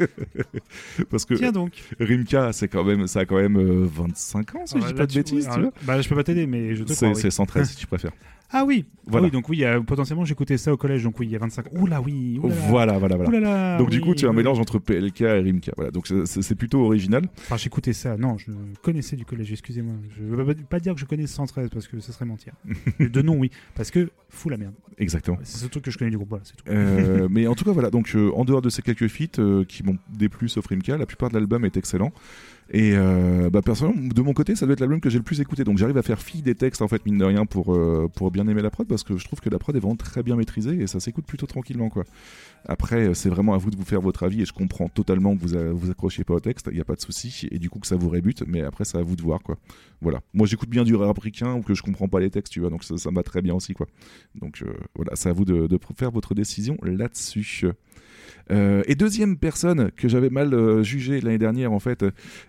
parce 1.10 1.24
que 1.24 1.34
Tiens 1.34 1.52
donc. 1.52 1.72
Rimka, 2.00 2.52
c'est 2.52 2.68
quand 2.68 2.84
même, 2.84 3.06
ça 3.06 3.20
a 3.20 3.24
quand 3.24 3.36
même 3.36 3.56
euh, 3.56 3.86
25 3.90 4.54
ans, 4.56 4.66
si 4.66 4.74
Ah, 4.76 4.80
je 4.82 4.86
dis 4.88 4.94
pas 4.94 5.06
de 5.06 5.12
tu- 5.12 5.18
bêtises, 5.18 5.46
oui, 5.46 5.52
tu 5.52 5.58
alors, 5.58 5.70
vois. 5.70 5.72
Bah, 5.96 6.00
je 6.00 6.08
peux 6.08 6.14
pas 6.14 6.24
t'aider, 6.24 6.46
mais 6.46 6.74
je 6.74 6.84
te 6.84 6.92
C'est 6.92 7.08
oui. 7.08 7.16
c'est 7.16 7.30
113 7.30 7.70
si 7.70 7.76
tu 7.76 7.86
préfères. 7.86 8.12
Ah 8.50 8.64
oui, 8.64 8.84
Voilà. 9.06 9.24
Ah 9.24 9.28
oui, 9.28 9.32
donc 9.32 9.48
oui, 9.48 9.64
potentiellement 9.86 10.24
j'écoutais 10.24 10.56
ça 10.56 10.72
au 10.72 10.76
collège, 10.76 11.02
donc 11.02 11.18
oui, 11.18 11.26
il 11.26 11.32
y 11.32 11.36
a 11.36 11.38
25 11.38 11.66
ans. 11.66 11.70
Ouh 11.74 11.86
là, 11.86 12.00
oui. 12.00 12.38
là. 12.42 12.48
Voilà, 12.68 12.98
voilà, 12.98 13.16
voilà. 13.16 13.40
Là, 13.40 13.78
donc 13.78 13.90
du 13.90 14.00
coup, 14.00 14.14
tu 14.14 14.24
as 14.24 14.28
un 14.28 14.30
oui. 14.30 14.36
mélange 14.38 14.58
entre 14.60 14.78
PLK 14.78 15.20
et 15.22 15.40
Rimka. 15.40 15.72
Voilà, 15.76 15.90
donc 15.90 16.06
c'est- 16.06 16.54
plutôt 16.54 16.80
original. 16.84 17.24
Enfin, 17.38 17.56
j'écoutais 17.56 17.92
ça. 17.92 18.16
Non, 18.16 18.38
je 18.38 18.50
connaissais 18.82 19.16
du 19.16 19.24
collège, 19.24 19.50
excusez-moi. 19.52 19.94
Je 20.16 20.22
veux 20.24 20.54
pas- 20.54 20.80
dire 20.80 20.94
que 20.94 21.00
je 21.00 21.04
connais 21.06 21.26
113 21.26 21.70
parce 21.70 21.88
que 21.88 21.98
ce 22.00 22.12
serait 22.12 22.24
mentir. 22.24 22.52
de 23.00 23.22
nom, 23.22 23.36
oui. 23.36 23.50
Parce 23.74 23.90
que 23.90 24.10
fou 24.28 24.48
la 24.48 24.56
merde. 24.56 24.74
Exactement. 24.98 25.38
C'est 25.42 25.58
ce 25.58 25.66
truc 25.66 25.84
que 25.84 25.90
je 25.90 25.98
connais 25.98 26.10
du 26.10 26.16
groupe, 26.16 26.28
voilà, 26.30 26.44
c'est 26.44 26.56
tout. 26.56 26.64
Euh, 26.68 27.28
mais 27.30 27.46
en 27.46 27.54
tout 27.54 27.64
cas, 27.64 27.72
voilà. 27.72 27.90
Donc, 27.90 28.12
euh, 28.14 28.30
en 28.34 28.44
dehors 28.44 28.62
de 28.62 28.70
ces 28.70 28.80
quelques 28.82 29.08
feats 29.08 29.38
euh, 29.40 29.64
qui 29.64 29.82
m'ont 29.82 29.98
déplu, 30.16 30.48
sauf 30.48 30.66
Rimka, 30.66 30.96
la 30.96 31.06
plupart 31.06 31.28
de 31.30 31.34
l'album 31.34 31.64
est 31.64 31.76
excellent. 31.76 32.12
Et 32.70 32.92
euh, 32.96 33.48
bah, 33.48 33.62
personnellement, 33.62 34.08
de 34.08 34.22
mon 34.22 34.32
côté, 34.32 34.56
ça 34.56 34.66
doit 34.66 34.72
être 34.72 34.80
l'album 34.80 35.00
que 35.00 35.08
j'ai 35.08 35.18
le 35.18 35.24
plus 35.24 35.40
écouté. 35.40 35.62
Donc, 35.62 35.78
j'arrive 35.78 35.98
à 35.98 36.02
faire 36.02 36.20
fi 36.20 36.42
des 36.42 36.54
textes, 36.56 36.82
en 36.82 36.88
fait, 36.88 37.04
mine 37.06 37.18
de 37.18 37.24
rien, 37.24 37.46
pour, 37.46 37.74
euh, 37.74 38.08
pour 38.14 38.30
bien 38.32 38.46
aimer 38.48 38.62
la 38.62 38.70
prod, 38.70 38.86
parce 38.88 39.04
que 39.04 39.16
je 39.16 39.24
trouve 39.24 39.40
que 39.40 39.48
la 39.50 39.58
prod 39.58 39.74
est 39.76 39.78
vraiment 39.78 39.94
très 39.96 40.22
bien 40.22 40.34
maîtrisée 40.34 40.80
et 40.80 40.86
ça 40.88 40.98
s'écoute 40.98 41.26
plutôt 41.26 41.46
tranquillement, 41.46 41.88
quoi. 41.90 42.04
Après, 42.68 43.08
euh, 43.08 43.14
c'est 43.14 43.28
vraiment 43.28 43.54
à 43.54 43.58
vous 43.58 43.70
de 43.70 43.76
vous 43.76 43.84
faire 43.84 44.00
votre 44.00 44.24
avis 44.24 44.42
et 44.42 44.44
je 44.44 44.52
comprends 44.52 44.88
totalement 44.88 45.36
que 45.36 45.40
vous 45.42 45.54
a- 45.54 45.72
vous 45.72 45.90
accrochiez 45.90 46.24
pas 46.24 46.34
au 46.34 46.40
texte, 46.40 46.66
il 46.70 46.74
n'y 46.74 46.80
a 46.80 46.84
pas 46.84 46.96
de 46.96 47.00
souci, 47.00 47.46
et 47.52 47.58
du 47.60 47.70
coup 47.70 47.78
que 47.78 47.86
ça 47.86 47.94
vous 47.96 48.08
rébute, 48.08 48.42
mais 48.46 48.62
après, 48.62 48.84
c'est 48.84 48.98
à 48.98 49.02
vous 49.02 49.14
de 49.14 49.22
voir, 49.22 49.42
quoi. 49.42 49.56
Voilà. 50.00 50.20
Moi, 50.34 50.46
j'écoute 50.48 50.68
bien 50.68 50.82
du 50.82 50.94
rap 50.96 51.16
ou 51.16 51.62
que 51.62 51.74
je 51.74 51.82
comprends 51.82 52.08
pas 52.08 52.18
les 52.18 52.30
textes, 52.30 52.52
tu 52.52 52.60
vois, 52.60 52.70
donc 52.70 52.82
ça, 52.82 53.10
me 53.10 53.14
va 53.14 53.22
très 53.22 53.42
bien 53.42 53.54
aussi, 53.54 53.74
quoi. 53.74 53.86
Donc, 54.34 54.64
voilà, 54.96 55.12
c'est 55.14 55.28
à 55.28 55.32
vous 55.32 55.44
de 55.44 55.78
faire 55.96 56.10
votre 56.10 56.34
décision 56.34 56.76
là-dessus. 56.82 57.66
Euh, 58.50 58.82
et 58.86 58.94
deuxième 58.94 59.36
personne 59.38 59.90
que 59.92 60.08
j'avais 60.08 60.30
mal 60.30 60.54
euh, 60.54 60.82
jugé 60.82 61.20
l'année 61.20 61.38
dernière 61.38 61.72
en 61.72 61.80
fait, 61.80 62.04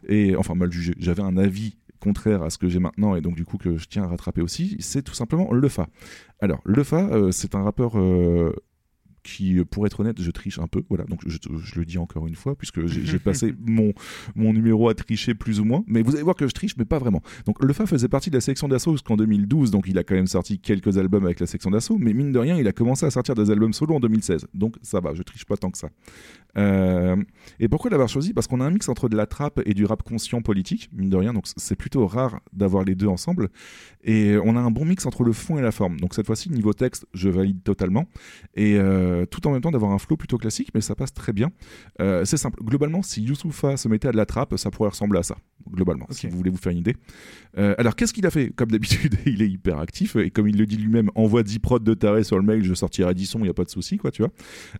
et 0.07 0.35
enfin 0.35 0.55
mal 0.55 0.71
jugé, 0.71 0.93
j'avais 0.99 1.23
un 1.23 1.37
avis 1.37 1.77
contraire 1.99 2.43
à 2.43 2.49
ce 2.49 2.57
que 2.57 2.69
j'ai 2.69 2.79
maintenant 2.79 3.15
et 3.15 3.21
donc 3.21 3.35
du 3.35 3.45
coup 3.45 3.57
que 3.57 3.77
je 3.77 3.87
tiens 3.87 4.03
à 4.03 4.07
rattraper 4.07 4.41
aussi, 4.41 4.77
c'est 4.79 5.01
tout 5.01 5.13
simplement 5.13 5.51
Lefa. 5.53 5.87
Alors 6.39 6.61
Lefa, 6.65 7.09
euh, 7.11 7.31
c'est 7.31 7.55
un 7.55 7.63
rappeur 7.63 7.97
euh, 7.97 8.53
qui, 9.27 9.63
pour 9.65 9.85
être 9.85 9.99
honnête, 9.99 10.21
je 10.21 10.31
triche 10.31 10.57
un 10.57 10.67
peu. 10.67 10.83
Voilà, 10.89 11.03
donc 11.03 11.21
je, 11.25 11.37
je 11.37 11.79
le 11.79 11.85
dis 11.85 11.97
encore 11.97 12.27
une 12.27 12.35
fois, 12.35 12.55
puisque 12.55 12.85
j'ai 12.87 13.05
j'ai 13.05 13.19
passé 13.27 13.53
mon, 13.65 13.93
mon 14.35 14.53
numéro 14.53 14.89
à 14.89 14.93
tricher 14.93 15.33
plus 15.33 15.59
ou 15.59 15.65
moins. 15.65 15.83
Mais 15.87 16.01
vous 16.01 16.15
allez 16.15 16.23
voir 16.23 16.35
que 16.35 16.47
je 16.47 16.53
triche, 16.53 16.77
mais 16.77 16.85
pas 16.85 16.97
vraiment. 16.97 17.21
Donc 17.45 17.63
le 17.63 17.73
Fa 17.73 17.85
faisait 17.85 18.07
partie 18.07 18.29
de 18.29 18.35
la 18.35 18.41
section 18.41 18.67
d'assaut 18.67 18.93
jusqu'en 18.93 19.17
2012, 19.17 19.71
donc 19.71 19.85
il 19.87 19.97
a 19.97 20.03
quand 20.03 20.15
même 20.15 20.27
sorti 20.27 20.59
quelques 20.59 20.97
albums 20.97 21.25
avec 21.25 21.39
la 21.39 21.47
section 21.47 21.69
d'assaut. 21.71 21.97
Mais 21.99 22.13
mine 22.13 22.31
de 22.31 22.39
rien, 22.39 22.57
il 22.57 22.67
a 22.67 22.71
commencé 22.71 23.05
à 23.05 23.11
sortir 23.11 23.35
des 23.35 23.51
albums 23.51 23.73
solo 23.73 23.95
en 23.95 23.99
2016. 23.99 24.47
Donc 24.53 24.75
ça 24.81 24.99
va, 24.99 25.13
je 25.13 25.23
triche 25.23 25.45
pas 25.45 25.57
tant 25.57 25.71
que 25.71 25.77
ça. 25.77 25.89
Euh, 26.57 27.15
et 27.59 27.67
pourquoi 27.67 27.91
l'avoir 27.91 28.09
choisi? 28.09 28.33
Parce 28.33 28.47
qu'on 28.47 28.61
a 28.61 28.65
un 28.65 28.71
mix 28.71 28.89
entre 28.89 29.09
de 29.09 29.17
la 29.17 29.25
trappe 29.25 29.61
et 29.65 29.73
du 29.73 29.85
rap 29.85 30.03
conscient 30.03 30.41
politique, 30.41 30.89
mine 30.93 31.09
de 31.09 31.17
rien, 31.17 31.33
donc 31.33 31.45
c'est 31.55 31.75
plutôt 31.75 32.07
rare 32.07 32.39
d'avoir 32.53 32.83
les 32.83 32.95
deux 32.95 33.07
ensemble. 33.07 33.49
Et 34.03 34.37
on 34.43 34.55
a 34.55 34.59
un 34.59 34.71
bon 34.71 34.85
mix 34.85 35.05
entre 35.05 35.23
le 35.23 35.33
fond 35.33 35.57
et 35.57 35.61
la 35.61 35.71
forme. 35.71 35.99
Donc 35.99 36.13
cette 36.13 36.25
fois-ci, 36.25 36.49
niveau 36.49 36.73
texte, 36.73 37.05
je 37.13 37.29
valide 37.29 37.61
totalement. 37.63 38.05
Et 38.55 38.77
euh, 38.77 39.16
tout 39.25 39.47
en 39.47 39.51
même 39.51 39.61
temps 39.61 39.71
d'avoir 39.71 39.91
un 39.91 39.97
flow 39.97 40.17
plutôt 40.17 40.37
classique, 40.37 40.69
mais 40.73 40.81
ça 40.81 40.95
passe 40.95 41.13
très 41.13 41.33
bien. 41.33 41.51
Euh, 42.01 42.25
c'est 42.25 42.37
simple. 42.37 42.59
Globalement, 42.63 43.01
si 43.01 43.21
Youssoufa 43.21 43.77
se 43.77 43.87
mettait 43.87 44.07
à 44.07 44.11
de 44.11 44.17
la 44.17 44.25
trappe, 44.25 44.55
ça 44.57 44.71
pourrait 44.71 44.89
ressembler 44.89 45.19
à 45.19 45.23
ça. 45.23 45.37
Globalement, 45.69 46.07
si 46.11 46.27
vous 46.27 46.37
voulez 46.37 46.49
vous 46.49 46.57
faire 46.57 46.71
une 46.71 46.77
idée. 46.77 46.95
Euh, 47.57 47.75
alors 47.77 47.95
qu'est-ce 47.95 48.13
qu'il 48.13 48.25
a 48.25 48.31
fait 48.31 48.51
Comme 48.55 48.71
d'habitude, 48.71 49.15
il 49.25 49.41
est 49.41 49.49
hyper 49.49 49.79
actif. 49.79 50.15
Et 50.15 50.29
comme 50.29 50.47
il 50.47 50.57
le 50.57 50.65
dit 50.65 50.77
lui-même, 50.77 51.09
envoie 51.15 51.43
10 51.43 51.59
prods 51.59 51.79
de 51.79 51.93
taré 51.93 52.23
sur 52.23 52.37
le 52.37 52.43
mail, 52.43 52.63
je 52.63 52.73
sortirai 52.73 53.13
10 53.13 53.25
sons, 53.25 53.39
il 53.39 53.43
n'y 53.43 53.49
a 53.49 53.53
pas 53.53 53.65
de 53.65 53.69
souci, 53.69 53.97
quoi, 53.97 54.11
tu 54.11 54.21
vois. 54.21 54.31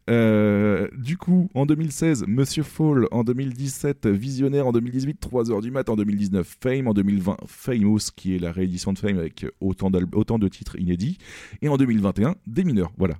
Euh, 0.09 0.87
du 0.97 1.17
coup, 1.17 1.49
en 1.53 1.65
2016, 1.65 2.25
Monsieur 2.27 2.63
Fall. 2.63 3.07
En 3.11 3.23
2017, 3.23 4.07
Visionnaire. 4.07 4.67
En 4.67 4.71
2018, 4.71 5.19
3h 5.21 5.61
du 5.61 5.71
mat. 5.71 5.89
En 5.89 5.95
2019, 5.95 6.57
Fame. 6.61 6.87
En 6.87 6.93
2020, 6.93 7.37
Famous, 7.47 8.11
qui 8.15 8.35
est 8.35 8.39
la 8.39 8.51
réédition 8.51 8.93
de 8.93 8.99
Fame 8.99 9.17
avec 9.17 9.45
autant, 9.59 9.91
autant 10.13 10.39
de 10.39 10.47
titres 10.47 10.79
inédits. 10.79 11.17
Et 11.61 11.69
en 11.69 11.77
2021, 11.77 12.35
Des 12.45 12.63
mineurs. 12.63 12.91
Voilà. 12.97 13.15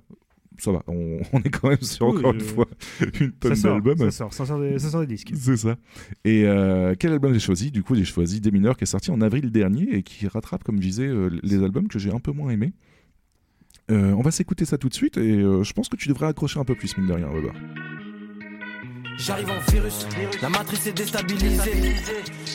Ça 0.58 0.72
va, 0.72 0.82
on, 0.86 1.20
on 1.32 1.40
est 1.40 1.50
quand 1.50 1.68
même 1.68 1.80
sur 1.80 2.08
Oui, 2.08 2.18
encore 2.18 2.32
euh, 2.32 2.34
une 2.34 2.40
fois 2.40 2.66
une 3.20 3.32
tonne 3.32 3.54
d'albums. 3.54 3.98
ça 3.98 4.10
sort, 4.10 4.32
ça 4.32 4.46
sort 4.46 4.60
des, 4.60 4.78
ça 4.78 4.90
sort 4.90 5.00
des 5.00 5.06
disques. 5.06 5.32
C'est 5.34 5.56
ça. 5.56 5.76
Et 6.24 6.44
euh, 6.44 6.94
quel 6.98 7.12
album 7.12 7.32
j'ai 7.32 7.40
choisi? 7.40 7.70
Du 7.70 7.82
coup, 7.82 7.94
j'ai 7.94 8.04
choisi 8.04 8.40
Des 8.40 8.50
mineurs 8.50 8.76
qui 8.76 8.84
est 8.84 8.86
sorti 8.86 9.10
en 9.10 9.20
avril 9.20 9.50
dernier 9.50 9.94
et 9.94 10.02
qui 10.02 10.26
rattrape, 10.26 10.64
comme 10.64 10.76
je 10.76 10.86
disais, 10.86 11.06
euh, 11.06 11.30
les 11.42 11.62
albums 11.62 11.88
que 11.88 11.98
j'ai 11.98 12.10
un 12.10 12.20
peu 12.20 12.32
moins 12.32 12.50
aimés. 12.50 12.72
Euh, 13.90 14.12
on 14.12 14.20
va 14.20 14.30
s'écouter 14.30 14.64
ça 14.66 14.76
tout 14.76 14.88
de 14.88 14.94
suite 14.94 15.16
et 15.16 15.38
euh, 15.38 15.62
je 15.62 15.72
pense 15.72 15.88
que 15.88 15.96
tu 15.96 16.08
devrais 16.08 16.26
accrocher 16.26 16.60
un 16.60 16.64
peu 16.64 16.74
plus, 16.74 16.96
mine 16.98 17.06
de 17.06 17.12
rien, 17.14 17.26
Robert. 17.28 17.54
J'arrive 19.18 19.50
en 19.50 19.70
virus, 19.72 20.06
la 20.40 20.48
matrice 20.48 20.86
est 20.86 20.92
déstabilisée. 20.92 21.96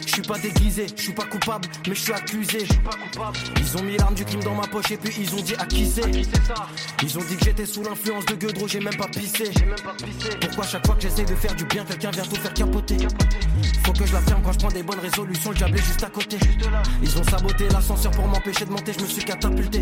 Je 0.06 0.11
suis 0.14 0.22
pas 0.22 0.40
déguisé, 0.40 0.85
je 0.95 1.02
suis 1.02 1.14
pas 1.14 1.26
coupable, 1.26 1.68
mais 1.88 1.94
je 1.94 1.99
suis 1.99 2.14
accusé. 2.14 2.65
Ils 3.57 3.77
ont 3.77 3.84
mis 3.84 3.98
l'arme 3.98 4.15
du 4.15 4.23
crime 4.23 4.44
dans 4.44 4.56
ma 4.56 4.68
poche 4.68 4.91
et 4.91 4.98
puis 4.98 5.14
ils 5.19 5.34
ont 5.35 5.41
dit 5.41 5.56
à 5.57 5.65
qui 5.65 5.85
c'est. 5.85 6.10
Ils 7.03 7.18
ont 7.18 7.23
dit 7.23 7.35
que 7.35 7.45
j'étais 7.45 7.65
sous 7.65 7.84
l'influence 7.84 8.26
de 8.27 8.35
Gueudreau, 8.35 8.68
j'ai 8.68 8.80
même 8.80 8.95
pas 8.95 9.07
pissé. 9.07 9.52
Pourquoi 10.40 10.65
chaque 10.65 10.85
fois 10.85 10.95
que 10.95 11.02
j'essaie 11.02 11.26
de 11.26 11.35
faire 11.35 11.53
du 11.56 11.65
bien, 11.65 11.84
quelqu'un 11.84 12.11
vient 12.11 12.23
tout 12.23 12.38
faire 12.38 12.53
capoter? 12.53 12.98
Faut 13.85 13.94
que 13.94 14.06
je 14.06 14.14
la 14.14 14.22
ferme 14.22 14.41
quand 14.44 14.53
je 14.53 14.60
prends 14.60 14.72
des 14.72 14.84
bonnes 14.84 14.99
résolutions, 14.99 15.52
le 15.52 15.57
diable 15.57 15.77
est 15.77 15.85
juste 15.85 16.03
à 16.03 16.10
côté. 16.10 16.38
Ils 17.02 17.18
ont 17.18 17.23
saboté 17.23 17.68
l'ascenseur 17.69 18.11
pour 18.11 18.27
m'empêcher 18.27 18.65
de 18.65 18.72
monter, 18.72 18.94
je 18.98 19.03
me 19.03 19.10
suis 19.10 19.23
catapulté. 19.23 19.81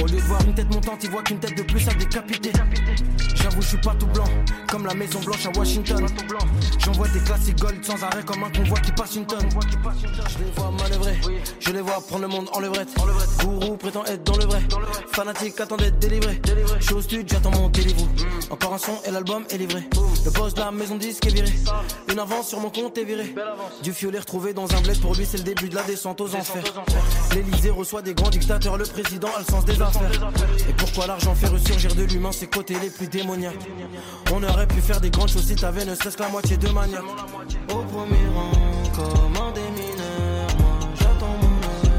Au 0.00 0.06
lieu 0.06 0.16
de 0.16 0.22
voir 0.22 0.40
une 0.46 0.54
tête 0.54 0.72
montante, 0.72 1.02
ils 1.02 1.10
voient 1.10 1.22
qu'une 1.22 1.40
tête 1.40 1.56
de 1.56 1.62
plus 1.62 1.88
à 1.88 1.94
décapiter. 1.94 2.52
J'avoue, 3.34 3.62
je 3.62 3.68
suis 3.68 3.78
pas 3.78 3.94
tout 3.98 4.06
blanc, 4.06 4.28
comme 4.68 4.86
la 4.86 4.94
Maison 4.94 5.20
Blanche 5.20 5.46
à 5.46 5.58
Washington. 5.58 5.79
J'envoie 6.78 7.08
des 7.08 7.20
classiques 7.20 7.58
gold 7.58 7.84
sans 7.84 8.02
arrêt 8.02 8.22
comme 8.24 8.42
un 8.42 8.50
convoi 8.50 8.78
qui 8.80 8.92
passe 8.92 9.16
une 9.16 9.26
tonne. 9.26 9.48
Je 9.50 10.38
les 10.38 10.50
vois 10.54 10.70
manœuvrer, 10.70 11.20
je 11.58 11.70
les 11.70 11.80
vois 11.80 12.00
prendre 12.00 12.22
le 12.22 12.28
monde 12.28 12.48
en 12.52 12.60
levrette. 12.60 12.88
Gourou 13.40 13.76
prétend 13.76 14.04
être 14.04 14.24
dans 14.24 14.36
le 14.36 14.44
vrai, 14.44 14.60
fanatique 15.12 15.60
attend 15.60 15.76
d'être 15.76 15.98
délivré. 15.98 16.40
Je 16.80 16.84
suis 16.84 16.94
au 16.94 17.00
studio, 17.00 17.24
j'attends 17.30 17.50
mon 17.50 17.68
délivré. 17.68 18.04
Encore 18.50 18.74
un 18.74 18.78
son 18.78 18.92
et 19.04 19.10
l'album 19.10 19.44
est 19.50 19.58
livré. 19.58 19.88
Le 20.24 20.30
boss 20.30 20.54
de 20.54 20.60
la 20.60 20.70
maison 20.70 20.96
disque 20.96 21.26
est 21.26 21.30
viré. 21.30 21.52
Une 22.10 22.18
avance 22.18 22.48
sur 22.48 22.60
mon 22.60 22.70
compte 22.70 22.98
est 22.98 23.04
virée. 23.04 23.34
Du 23.82 23.92
fiolet 23.92 24.18
retrouvé 24.18 24.52
dans 24.52 24.70
un 24.74 24.80
bled, 24.80 25.00
pour 25.00 25.14
lui 25.14 25.24
c'est 25.24 25.38
le 25.38 25.44
début 25.44 25.68
de 25.68 25.74
la 25.76 25.82
descente 25.82 26.20
aux 26.20 26.34
enfers. 26.34 26.64
L'Elysée 27.34 27.70
reçoit 27.70 28.02
des 28.02 28.14
grands 28.14 28.30
dictateurs, 28.30 28.76
le 28.76 28.84
président 28.84 29.28
a 29.36 29.40
le 29.40 29.44
sens 29.44 29.64
des 29.64 29.80
affaires. 29.80 30.10
Et 30.68 30.72
pourquoi 30.72 31.06
l'argent 31.06 31.34
fait 31.34 31.48
ressurgir 31.48 31.94
de 31.94 32.02
l'humain 32.02 32.32
ses 32.32 32.48
côtés 32.48 32.76
les 32.80 32.90
plus 32.90 33.08
démoniaques? 33.08 33.66
On 34.32 34.42
aurait 34.42 34.66
pu 34.66 34.80
faire 34.80 35.00
des 35.00 35.10
grandes 35.10 35.30
choses 35.30 35.46
si 35.46 35.54
t'avais 35.70 35.84
ne 35.84 35.94
serait-ce 35.94 36.16
que 36.16 36.22
la 36.22 36.28
moitié 36.28 36.56
de 36.56 36.68
maniaque. 36.70 37.04
Au 37.68 37.82
premier 37.84 38.26
rang, 38.34 38.50
comme 38.96 39.36
un 39.36 39.52
des 39.52 39.70
mineurs, 39.70 40.48
moi 40.58 40.78
j'attends 40.96 41.36
mon 41.42 41.54
heure. 41.62 41.92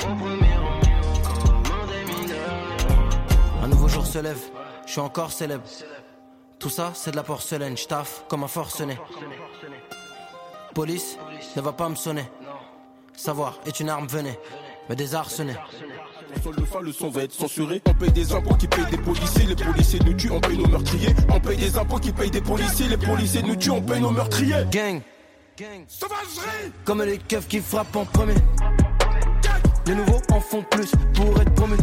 Au 0.00 0.14
premier 0.16 0.56
rang, 0.56 0.80
comme 1.22 1.62
un 1.80 1.86
des 1.86 2.04
mineurs. 2.12 3.62
Un 3.62 3.68
nouveau 3.68 3.86
jour 3.86 4.04
se 4.04 4.18
lève, 4.18 4.40
je 4.84 4.90
suis 4.90 5.00
encore 5.00 5.30
célèbre. 5.30 5.62
Tout 6.58 6.70
ça, 6.70 6.90
c'est 6.94 7.12
de 7.12 7.16
la 7.16 7.22
porcelaine, 7.22 7.76
je 7.76 7.86
taffe 7.86 8.24
comme 8.28 8.42
un 8.42 8.48
forcené. 8.48 8.98
Police 10.74 11.18
ne 11.54 11.60
va 11.60 11.72
pas 11.72 11.88
me 11.88 11.94
sonner. 11.94 12.28
Savoir 13.14 13.60
est 13.64 13.78
une 13.78 13.90
arme, 13.90 14.08
venez, 14.08 14.36
me 14.88 14.96
désarçonner. 14.96 15.54
Le 16.34 16.64
fin, 16.64 16.80
le 16.80 16.92
son 16.92 17.08
va 17.08 17.22
être 17.22 17.32
censuré. 17.32 17.82
On 17.86 17.94
paye 17.94 18.12
des 18.12 18.32
impôts 18.32 18.54
qui 18.54 18.66
payent 18.66 18.90
des 18.90 18.98
policiers. 18.98 19.46
Les 19.46 19.56
policiers 19.56 20.00
nous 20.04 20.14
tuent, 20.14 20.30
on 20.30 20.40
paye 20.40 20.58
nos 20.58 20.68
meurtriers. 20.68 21.14
On 21.30 21.40
paye 21.40 21.56
des 21.56 21.76
impôts 21.76 21.98
qui 21.98 22.12
payent 22.12 22.30
des 22.30 22.40
policiers. 22.40 22.88
Les 22.88 22.96
policiers 22.96 23.42
nous 23.42 23.56
tuent, 23.56 23.70
on 23.70 23.82
paye 23.82 24.00
nos 24.00 24.10
meurtriers. 24.10 24.64
Gang, 24.70 25.00
comme 26.84 27.02
les 27.02 27.18
keufs 27.18 27.48
qui 27.48 27.58
frappent 27.60 27.96
en 27.96 28.04
premier. 28.04 28.34
Les 29.86 29.94
nouveaux 29.94 30.20
en 30.30 30.40
font 30.40 30.62
plus 30.70 30.92
pour 31.14 31.40
être 31.40 31.52
promus. 31.54 31.78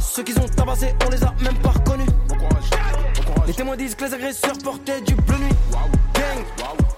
Ceux 0.00 0.22
qui 0.22 0.38
ont 0.38 0.48
tabassé, 0.48 0.94
on 1.06 1.10
les 1.10 1.22
a 1.24 1.34
même 1.42 1.56
pas 1.58 1.70
reconnus. 1.70 2.08
Les 3.46 3.54
témoins 3.54 3.76
disent 3.76 3.94
que 3.94 4.04
les 4.04 4.14
agresseurs 4.14 4.58
portaient 4.62 5.00
du 5.00 5.14
bleu 5.14 5.38
nuit. 5.38 5.54
Gang, 6.14 6.44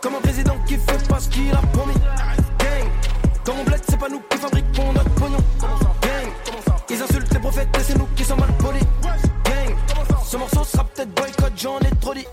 comme 0.01 0.15
un 0.17 0.21
président 0.21 0.57
qui 0.67 0.77
fait 0.77 1.09
pas 1.09 1.21
ce 1.21 1.29
qu'il 1.29 1.53
a 1.53 1.63
promis. 1.73 1.95
Gang, 1.95 2.89
dans 3.45 3.55
mon 3.55 3.65
bled, 3.65 3.83
c'est 3.89 3.99
pas 3.99 4.09
nous 4.09 4.21
qui 4.29 4.39
fabriquons 4.39 4.93
notre 4.93 5.11
pognon. 5.11 5.39
Ils 6.89 7.03
insultent 7.03 7.33
les 7.33 7.41
prophètes 7.41 7.69
et 7.77 7.83
c'est 7.83 7.99
nous 7.99 8.07
qui 8.15 8.25
sommes 8.25 8.39
mal 8.39 8.53
polis. 8.59 8.83
Gang, 9.03 9.77
ce 10.25 10.37
morceau 10.37 10.65
sera 10.65 10.85
peut-être 10.85 11.13
boycott, 11.15 11.53
j'en 11.57 11.79
ai 11.81 11.91
trop 12.01 12.15
dit. 12.15 12.27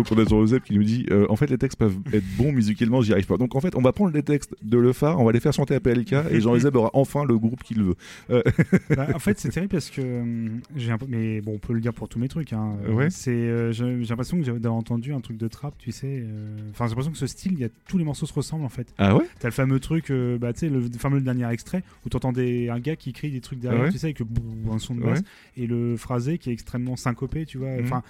Donc 0.00 0.06
on 0.10 0.18
a 0.20 0.24
Jean-Joseph 0.28 0.62
qui 0.64 0.74
nous 0.74 0.82
dit 0.84 1.06
euh, 1.10 1.26
en 1.28 1.36
fait 1.36 1.48
les 1.50 1.58
textes 1.58 1.78
peuvent 1.78 1.96
être 2.12 2.24
bons 2.36 2.52
musicalement, 2.52 3.02
j'y 3.02 3.12
arrive 3.12 3.26
pas. 3.26 3.36
Donc 3.36 3.54
en 3.54 3.60
fait 3.60 3.74
on 3.76 3.82
va 3.82 3.92
prendre 3.92 4.12
les 4.14 4.22
textes 4.22 4.54
de 4.62 4.78
Le 4.78 4.92
Phare, 4.92 5.20
on 5.20 5.24
va 5.24 5.32
les 5.32 5.40
faire 5.40 5.52
chanter 5.52 5.74
à 5.74 5.80
PLK 5.80 6.14
et 6.30 6.40
Jean-Joseph 6.40 6.74
aura 6.74 6.90
enfin 6.94 7.24
le 7.24 7.38
groupe 7.38 7.62
qu'il 7.62 7.82
veut. 7.82 7.94
Euh, 8.30 8.42
Bah, 8.96 9.06
en 9.14 9.18
fait, 9.18 9.38
c'est 9.38 9.50
terrible 9.50 9.70
parce 9.72 9.90
que 9.90 10.00
hum, 10.00 10.60
j'ai 10.76 10.90
un 10.90 10.98
peu, 10.98 11.06
mais 11.08 11.40
bon, 11.40 11.52
on 11.54 11.58
peut 11.58 11.72
le 11.72 11.80
dire 11.80 11.92
pour 11.92 12.08
tous 12.08 12.18
mes 12.18 12.28
trucs. 12.28 12.52
Hein. 12.52 12.74
Euh, 12.88 12.92
Ouais. 12.94 13.08
C'est, 13.10 13.30
euh, 13.30 13.72
j'ai 13.72 13.84
l'impression 14.04 14.36
que 14.38 14.42
j'ai 14.44 14.52
d'avoir 14.52 14.74
entendu 14.74 15.12
un 15.12 15.20
truc 15.20 15.36
de 15.36 15.48
trap, 15.48 15.74
tu 15.78 15.92
sais. 15.92 16.06
euh, 16.24 16.56
Enfin, 16.70 16.86
j'ai 16.86 16.90
l'impression 16.90 17.12
que 17.12 17.18
ce 17.18 17.26
style, 17.26 17.52
il 17.52 17.60
y 17.60 17.64
a 17.64 17.68
tous 17.88 17.98
les 17.98 18.04
morceaux 18.04 18.26
se 18.26 18.32
ressemblent 18.32 18.64
en 18.64 18.68
fait. 18.68 18.88
Ah 18.98 19.14
ouais? 19.16 19.24
T'as 19.38 19.48
le 19.48 19.52
fameux 19.52 19.78
truc, 19.80 20.10
euh, 20.10 20.38
bah 20.38 20.52
tu 20.52 20.60
sais, 20.60 20.68
le 20.68 20.80
fameux 20.98 21.20
dernier 21.20 21.48
extrait 21.52 21.82
où 22.04 22.08
t'entendais 22.08 22.68
un 22.68 22.78
gars 22.80 22.96
qui 22.96 23.12
crie 23.12 23.30
des 23.30 23.40
trucs 23.40 23.60
derrière, 23.60 23.82
Ah 23.82 23.84
ouais? 23.86 23.92
tu 23.92 23.98
sais, 23.98 24.06
avec 24.06 24.20
le 24.20 24.26
un 24.72 24.78
son 24.78 24.94
de 24.94 25.00
basse 25.02 25.18
Ouais? 25.20 25.24
et 25.64 25.66
le 25.66 25.96
phrasé 25.96 26.38
qui 26.38 26.50
est 26.50 26.52
extrêmement 26.52 26.96
syncopé, 26.96 27.46
tu 27.46 27.58
vois. 27.58 27.68
Mhm. 27.70 27.84
Enfin. 27.84 28.02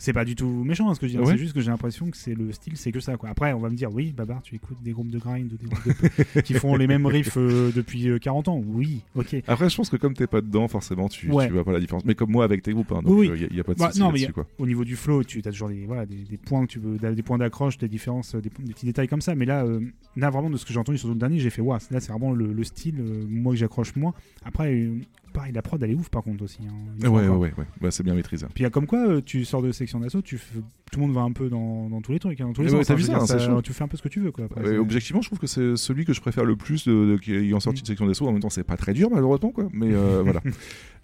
C'est 0.00 0.12
pas 0.12 0.24
du 0.24 0.36
tout 0.36 0.62
méchant 0.64 0.88
hein, 0.88 0.94
ce 0.94 1.00
que 1.00 1.06
je 1.08 1.12
dis, 1.12 1.18
hein. 1.18 1.22
Ouais. 1.22 1.32
c'est 1.32 1.38
juste 1.38 1.52
que 1.54 1.60
j'ai 1.60 1.70
l'impression 1.70 2.08
que 2.08 2.16
c'est 2.16 2.34
le 2.34 2.52
style, 2.52 2.76
c'est 2.76 2.92
que 2.92 3.00
ça. 3.00 3.16
Quoi. 3.16 3.30
Après, 3.30 3.52
on 3.52 3.58
va 3.58 3.68
me 3.68 3.74
dire, 3.74 3.92
oui, 3.92 4.12
Babar, 4.16 4.40
tu 4.42 4.54
écoutes 4.54 4.80
des 4.82 4.92
groupes 4.92 5.10
de 5.10 5.18
grind 5.18 5.52
ou 5.52 5.56
des 5.56 5.66
groupes 5.66 6.34
de- 6.36 6.40
qui 6.42 6.54
font 6.54 6.76
les 6.76 6.86
mêmes 6.86 7.04
riffs 7.04 7.36
euh, 7.36 7.72
depuis 7.74 8.08
euh, 8.08 8.18
40 8.18 8.46
ans. 8.48 8.62
Oui, 8.64 9.02
ok. 9.16 9.36
Après 9.48 9.68
je 9.68 9.76
pense 9.76 9.90
que 9.90 9.96
comme 9.96 10.14
t'es 10.14 10.28
pas 10.28 10.40
dedans 10.40 10.68
forcément 10.68 11.08
tu, 11.08 11.30
Ouais. 11.32 11.48
tu 11.48 11.52
vois 11.52 11.64
pas 11.64 11.72
la 11.72 11.80
différence. 11.80 12.04
Mais 12.04 12.14
comme 12.14 12.30
moi 12.30 12.44
avec 12.44 12.62
tes 12.62 12.72
groupes, 12.72 12.92
hein, 12.92 13.02
donc 13.02 13.12
Oui, 13.18 13.26
il 13.26 13.32
oui. 13.32 13.56
y, 13.56 13.60
a 13.60 13.64
pas 13.64 13.74
de 13.74 13.78
Bah, 13.80 13.86
souci 13.90 13.98
là-dessus 14.00 14.32
au 14.58 14.66
niveau 14.66 14.84
du 14.84 14.94
flow, 14.94 15.24
tu 15.24 15.40
as 15.44 15.50
toujours 15.50 15.68
des, 15.68 15.84
voilà, 15.84 16.06
des, 16.06 16.16
des 16.16 16.36
points 16.36 16.64
que 16.66 16.70
tu 16.72 16.78
veux, 16.78 16.96
des 16.96 17.22
points 17.22 17.38
d'accroche, 17.38 17.76
des 17.78 17.88
différences, 17.88 18.34
des, 18.36 18.42
des 18.42 18.50
petits 18.72 18.86
détails 18.86 19.08
comme 19.08 19.20
ça. 19.20 19.34
Mais 19.34 19.46
là, 19.46 19.64
euh, 19.64 19.80
là 20.16 20.30
vraiment 20.30 20.48
de 20.50 20.56
ce 20.56 20.64
que 20.64 20.72
j'ai 20.72 20.78
entendu 20.78 20.98
sur 20.98 21.08
le 21.08 21.16
dernier, 21.16 21.40
j'ai 21.40 21.50
fait 21.50 21.60
waouh, 21.62 21.78
là 21.90 21.98
c'est 22.00 22.12
vraiment 22.12 22.32
le, 22.32 22.52
le 22.52 22.64
style, 22.64 23.00
euh, 23.00 23.24
moi 23.28 23.52
que 23.52 23.58
j'accroche 23.58 23.96
moins. 23.96 24.14
Après, 24.44 24.72
euh, 24.74 24.98
pareil, 25.32 25.52
la 25.52 25.62
prod 25.62 25.82
elle 25.82 25.90
est 25.90 25.94
ouf 25.94 26.08
par 26.08 26.22
contre 26.22 26.44
aussi. 26.44 26.58
hein, 26.68 26.74
Ouais 27.02 27.08
ouais 27.08 27.28
ouais, 27.28 27.52
ouais. 27.58 27.64
Bah, 27.80 27.90
c'est 27.90 28.02
bien 28.02 28.14
maîtrisé. 28.14 28.46
Puis 28.54 28.62
il 28.62 28.62
y 28.62 28.66
a 28.66 28.70
comme 28.70 28.86
quoi, 28.86 29.06
euh, 29.08 29.20
tu 29.24 29.44
sors 29.44 29.62
de 29.62 29.72
section 29.72 30.00
d'assaut, 30.00 30.22
tu 30.22 30.38
fais- 30.38 30.58
tout 30.90 31.00
le 31.00 31.06
monde 31.06 31.14
va 31.14 31.20
un 31.20 31.32
peu 31.32 31.48
dans, 31.50 31.88
dans 31.90 32.00
tous 32.00 32.12
les 32.12 32.18
trucs, 32.18 32.40
hein, 32.40 32.46
dans 32.46 32.52
tous 32.54 32.62
les 32.62 32.68
Eh 32.70 32.72
ouais, 32.76 32.78
sens. 32.84 32.90
hein, 32.90 32.94
vu 32.94 33.02
ça, 33.02 33.16
hein, 33.52 33.60
tu 33.62 33.72
fais 33.72 33.84
un 33.84 33.88
peu 33.88 33.96
ce 33.96 34.02
que 34.02 34.08
tu 34.08 34.20
veux 34.20 34.32
quoi. 34.32 34.44
Après, 34.46 34.62
Ouais, 34.62 34.78
objectivement, 34.78 35.20
je 35.20 35.28
trouve 35.28 35.38
que 35.38 35.46
c'est 35.46 35.76
celui 35.76 36.04
que 36.04 36.12
je 36.14 36.20
préfère 36.20 36.44
le 36.44 36.56
plus 36.56 36.86
de, 36.88 36.92
de- 37.12 37.16
qui 37.18 37.34
ayant 37.34 37.60
sorti 37.60 37.82
de 37.82 37.86
section 37.86 38.06
d'assaut. 38.06 38.26
En 38.26 38.32
même 38.32 38.40
temps, 38.40 38.48
c'est 38.50 38.64
pas 38.64 38.76
très 38.76 38.94
dur, 38.94 39.10
malheureusement, 39.10 39.50
quoi. 39.50 39.68
Mais 39.72 39.92
euh, 39.92 40.22
voilà. 40.24 40.40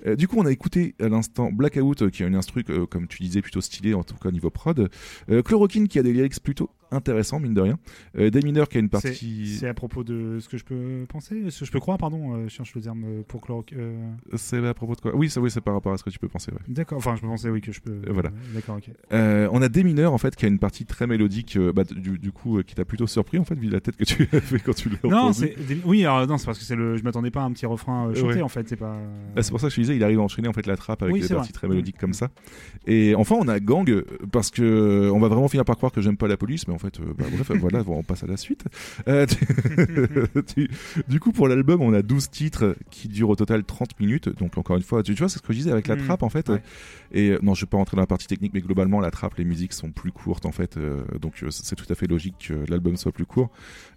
Euh, 0.06 0.16
du 0.16 0.26
coup, 0.28 0.36
on 0.38 0.46
a 0.46 0.50
écouté 0.52 0.94
à 1.00 1.08
l'instant 1.08 1.50
Blackout, 1.52 2.10
qui 2.10 2.22
a 2.24 2.26
une 2.26 2.34
instru, 2.34 2.64
euh, 2.70 2.86
comme 2.86 3.06
tu 3.08 3.22
disais, 3.22 3.42
plutôt 3.42 3.60
stylé, 3.60 3.94
en 3.94 4.02
tout 4.04 4.16
cas 4.16 4.30
niveau 4.30 4.50
prod. 4.50 4.88
Chloroquine, 5.44 5.88
qui 5.88 5.98
a 5.98 6.02
des 6.02 6.12
lyrics 6.12 6.40
plutôt 6.42 6.70
intéressants, 6.94 7.40
mine 7.40 7.54
de 7.54 7.60
rien. 7.60 7.78
Euh, 8.18 8.30
Des 8.30 8.40
mineurs, 8.42 8.68
qui 8.68 8.76
a 8.78 8.80
une 8.80 8.88
partie. 8.88 9.56
C'est 9.58 9.68
à 9.68 9.74
propos 9.74 10.04
de 10.04 10.38
ce 10.40 10.48
que 10.48 10.56
je 10.56 10.64
peux 10.64 11.04
penser, 11.08 11.50
ce 11.50 11.60
que 11.60 11.64
je 11.66 11.72
peux 11.72 11.80
croire, 11.80 11.98
pardon, 11.98 12.34
euh, 12.34 12.44
je 12.44 12.48
cherche 12.54 12.74
le 12.74 12.80
terme 12.80 13.04
euh, 13.04 13.22
pour 13.26 13.40
chloro. 13.40 13.64
euh, 13.76 13.94
C'est 14.34 14.64
à 14.66 14.74
propos 14.74 14.94
de 14.94 15.00
quoi? 15.00 15.14
Oui, 15.14 15.30
oui, 15.36 15.50
c'est 15.50 15.60
par 15.60 15.74
rapport 15.74 15.92
à 15.92 15.98
ce 15.98 16.04
que 16.04 16.10
tu 16.10 16.18
peux 16.18 16.28
penser, 16.28 16.50
ouais. 16.52 16.58
D'accord, 16.68 16.98
enfin 16.98 17.16
je 17.16 17.24
me 17.24 17.30
pensais 17.30 17.48
oui 17.50 17.60
que 17.60 17.72
je 17.72 17.80
peux. 17.80 17.90
Euh, 17.92 18.12
voilà. 18.12 18.30
D'accord, 18.54 18.76
ok. 18.76 18.90
Euh, 19.12 19.48
on 19.52 19.60
a 19.62 19.68
des 19.68 19.84
mineurs 19.84 20.12
en 20.12 20.18
fait 20.18 20.34
qui 20.36 20.44
a 20.44 20.48
une 20.48 20.58
partie 20.58 20.84
très 20.86 21.06
mélodique 21.06 21.58
bah, 21.74 21.84
du, 21.84 22.18
du 22.18 22.32
coup 22.32 22.62
qui 22.62 22.74
t'a 22.74 22.84
plutôt 22.84 23.06
surpris 23.06 23.38
en 23.38 23.44
fait 23.44 23.54
vu 23.58 23.68
la 23.68 23.80
tête 23.80 23.96
que 23.96 24.04
tu 24.04 24.22
as 24.32 24.40
fait 24.40 24.58
quand 24.60 24.74
tu 24.74 24.88
l'as 24.88 24.96
Non, 25.08 25.16
entendu. 25.18 25.38
c'est 25.56 25.66
des- 25.66 25.80
oui, 25.84 26.04
alors 26.04 26.26
non, 26.26 26.38
c'est 26.38 26.46
parce 26.46 26.58
que 26.58 26.64
c'est 26.64 26.76
le. 26.76 26.96
Je 26.96 27.02
m'attendais 27.02 27.30
pas 27.30 27.40
à 27.42 27.44
un 27.44 27.52
petit 27.52 27.66
refrain 27.66 28.12
chanté 28.14 28.34
Ouais. 28.36 28.42
en 28.42 28.48
fait, 28.48 28.68
c'est 28.68 28.76
pas. 28.76 28.96
Ah, 29.36 29.42
c'est 29.42 29.50
pour 29.50 29.60
ça 29.60 29.68
que 29.68 29.74
je 29.74 29.80
disais 29.80 29.96
il 29.96 30.04
arrive 30.04 30.18
à 30.20 30.22
enchaîner 30.22 30.48
en 30.48 30.52
fait 30.52 30.66
la 30.66 30.76
trappe 30.76 31.02
avec 31.02 31.14
Oui, 31.14 31.20
des 31.20 31.28
parties 31.28 31.50
vrai. 31.50 31.52
très 31.52 31.68
mélodiques 31.68 31.98
comme 31.98 32.12
ça. 32.12 32.30
Et 32.86 33.14
enfin, 33.14 33.36
on 33.38 33.48
a 33.48 33.60
Gang 33.60 34.02
parce 34.32 34.50
que 34.50 35.10
on 35.12 35.18
va 35.20 35.28
vraiment 35.28 35.48
finir 35.48 35.64
par 35.64 35.76
croire 35.76 35.92
que 35.92 36.00
j'aime 36.00 36.16
pas 36.16 36.28
la 36.28 36.36
police, 36.36 36.66
mais 36.68 36.74
en 36.74 36.78
fait, 36.84 37.00
euh, 37.00 37.12
bah, 37.16 37.24
bref, 37.32 37.50
voilà, 37.58 37.82
on 37.86 38.02
passe 38.02 38.22
à 38.24 38.26
la 38.26 38.36
suite. 38.36 38.64
Euh, 39.08 39.26
tu- 40.46 40.68
du 41.08 41.20
coup, 41.20 41.32
pour 41.32 41.48
l'album, 41.48 41.80
on 41.82 41.92
a 41.92 42.02
12 42.02 42.30
titres 42.30 42.76
qui 42.90 43.08
durent 43.08 43.30
au 43.30 43.36
total 43.36 43.64
30 43.64 43.98
minutes. 44.00 44.28
Donc, 44.38 44.58
encore 44.58 44.76
une 44.76 44.82
fois, 44.82 45.02
tu, 45.02 45.14
tu 45.14 45.18
vois, 45.20 45.28
c'est 45.28 45.38
ce 45.38 45.42
que 45.42 45.52
je 45.52 45.58
disais 45.58 45.70
avec 45.72 45.88
la 45.88 45.96
Mm, 45.96 46.04
trappe 46.04 46.22
en 46.22 46.28
fait. 46.28 46.48
ouais. 46.48 46.62
Et 47.12 47.30
euh, 47.30 47.38
non, 47.42 47.54
je 47.54 47.62
vais 47.64 47.68
pas 47.68 47.76
rentrer 47.76 47.96
dans 47.96 48.02
la 48.02 48.06
partie 48.06 48.26
technique, 48.26 48.52
mais 48.54 48.60
globalement, 48.60 49.00
la 49.00 49.10
trappe, 49.10 49.36
les 49.36 49.44
musiques 49.44 49.72
sont 49.72 49.90
plus 49.90 50.12
courtes 50.12 50.46
en 50.46 50.52
fait. 50.52 50.78
donc, 51.20 51.44
c'est 51.50 51.76
tout 51.76 51.86
à 51.90 51.94
fait 51.94 52.06
logique 52.06 52.34
que 52.48 52.54
l'album 52.70 52.96
soit 52.96 53.12
plus 53.12 53.26
court. 53.26 53.50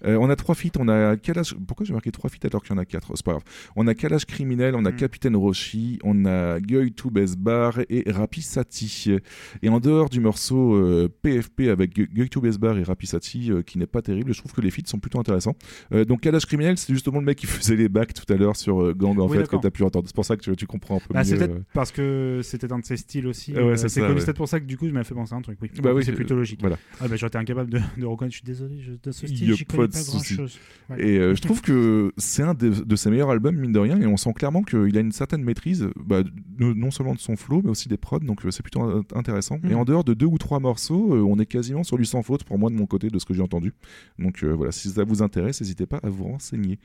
On 0.05 0.29
a 0.29 0.35
trois 0.35 0.55
feats. 0.55 0.71
On 0.79 0.87
a 0.87 1.17
Kalash. 1.17 1.53
Pourquoi 1.67 1.85
j'ai 1.85 1.93
marqué 1.93 2.11
trois 2.11 2.29
feats 2.29 2.45
alors 2.47 2.63
qu'il 2.63 2.73
y 2.75 2.77
en 2.77 2.81
a 2.81 2.85
quatre? 2.85 3.11
C'est 3.15 3.25
pas 3.25 3.31
grave. 3.31 3.43
On 3.75 3.87
a 3.87 3.93
Kalash 3.95 4.25
Criminel, 4.25 4.75
on 4.75 4.85
a 4.85 4.91
Capitaine 4.91 5.35
Roshi, 5.35 5.99
on 6.03 6.25
a 6.25 6.59
Guy 6.59 6.91
to 6.93 7.09
Bar 7.37 7.79
et 7.89 8.03
Rapi 8.11 8.41
Sati. 8.41 9.15
Et 9.61 9.69
en 9.69 9.79
dehors 9.79 10.09
du 10.09 10.19
morceau 10.19 10.75
euh, 10.75 11.09
PFP 11.21 11.61
avec 11.69 11.93
Guy 11.99 12.29
to 12.29 12.41
Bar 12.59 12.76
et 12.77 12.83
Rapi 12.83 13.07
Sati, 13.07 13.51
euh, 13.51 13.61
qui 13.61 13.77
n'est 13.77 13.87
pas 13.87 14.01
terrible, 14.01 14.33
je 14.33 14.39
trouve 14.39 14.53
que 14.53 14.61
les 14.61 14.71
feats 14.71 14.83
sont 14.87 14.99
plutôt 14.99 15.19
intéressants. 15.19 15.55
Euh, 15.93 16.05
donc 16.05 16.21
Kalash 16.21 16.45
Criminel, 16.45 16.77
c'est 16.77 16.93
justement 16.93 17.19
le 17.19 17.25
mec 17.25 17.37
qui 17.37 17.45
faisait 17.47 17.75
les 17.75 17.89
bacs 17.89 18.13
tout 18.13 18.31
à 18.31 18.37
l'heure 18.37 18.55
sur 18.55 18.81
euh, 18.81 18.93
Gang 18.93 19.17
en 19.19 19.25
Oui, 19.27 19.31
fait, 19.31 19.37
que 19.37 19.41
d'accord. 19.43 19.61
tu 19.61 19.67
as 19.67 19.71
pu 19.71 19.83
entendre. 19.83 20.07
C'est 20.07 20.15
pour 20.15 20.25
ça 20.25 20.35
que 20.37 20.41
tu, 20.41 20.55
tu 20.55 20.65
comprends 20.67 20.97
un 20.97 20.99
peu 20.99 21.13
Bah, 21.13 21.23
c'est 21.23 21.33
mieux. 21.33 21.37
peut-être 21.39 21.51
euh, 21.55 21.63
parce 21.73 21.91
que 21.91 22.41
c'était 22.43 22.71
un 22.71 22.79
de 22.79 22.85
ses 22.85 22.97
styles 22.97 23.27
aussi. 23.27 23.53
Ouais, 23.53 23.77
c'est 23.77 23.89
c'est 23.89 24.01
ouais. 24.01 24.07
c'est 24.19 24.25
peut-être 24.25 24.37
pour 24.37 24.47
ça 24.47 24.59
que 24.59 24.65
du 24.65 24.77
coup, 24.77 24.87
je 24.87 24.93
m'as 24.93 25.03
fait 25.03 25.13
penser 25.15 25.33
à 25.33 25.37
un 25.37 25.41
truc. 25.41 25.57
Oui, 25.61 25.69
Bah 25.81 25.93
oui, 25.93 26.03
c'est 26.05 26.11
plutôt 26.13 26.35
logique. 26.35 26.59
voilà. 26.61 26.77
Ah 26.99 27.07
bah, 27.07 27.15
j'aurais 27.15 27.27
été 27.27 27.37
incapable 27.37 27.69
de, 27.71 27.79
de 27.97 28.05
reconnaître. 28.05 28.33
Je 28.33 28.37
suis 28.39 28.45
désolé, 28.45 28.79
je, 28.81 28.91
dans 29.03 29.11
ce 29.11 29.27
style, 29.27 29.49
pas 29.65 29.75
connais 29.75 29.87
de 29.87 29.93
pas 29.93 30.03
grand 30.03 30.23
chose. 30.23 30.59
Et 30.97 31.15
je 31.35 31.41
trouve 31.41 31.61
que 31.61 32.11
c'est 32.17 32.43
un 32.43 32.53
de, 32.53 32.69
de 32.69 32.95
ses 32.95 33.09
meilleurs 33.09 33.29
albums, 33.29 33.55
mine 33.55 33.71
de 33.71 33.79
rien, 33.79 33.99
et 33.99 34.05
on 34.07 34.17
sent 34.17 34.33
clairement 34.33 34.63
qu'il 34.63 34.97
a 34.97 35.01
une 35.01 35.11
certaine 35.11 35.43
maîtrise, 35.43 35.87
bah, 35.97 36.23
de- 36.23 36.73
non 36.73 36.91
seulement 36.91 37.13
de 37.13 37.19
son 37.19 37.35
flow, 37.35 37.61
mais 37.63 37.69
aussi 37.69 37.89
des 37.89 37.97
prods, 37.97 38.19
donc 38.19 38.41
c'est 38.49 38.61
plutôt 38.63 39.03
intéressant. 39.15 39.59
Mhm. 39.63 39.71
Et 39.71 39.75
en 39.75 39.85
dehors 39.85 40.03
de 40.03 40.13
deux 40.13 40.25
ou 40.25 40.37
trois 40.37 40.59
morceaux, 40.59 41.13
on 41.27 41.37
est 41.39 41.45
quasiment 41.45 41.83
sur 41.83 41.97
du 41.97 42.05
sans 42.05 42.21
faute 42.23 42.43
pour 42.43 42.56
moi 42.57 42.69
de 42.69 42.75
mon 42.75 42.85
côté, 42.85 43.09
de 43.09 43.19
ce 43.19 43.25
que 43.25 43.33
j'ai 43.33 43.41
entendu. 43.41 43.73
Donc 44.19 44.43
euh, 44.43 44.53
voilà, 44.53 44.71
si 44.71 44.89
ça 44.89 45.03
vous 45.03 45.21
intéresse, 45.21 45.61
n'hésitez 45.61 45.85
pas 45.85 45.99
à 46.03 46.09
vous 46.09 46.25
renseigner. 46.25 46.79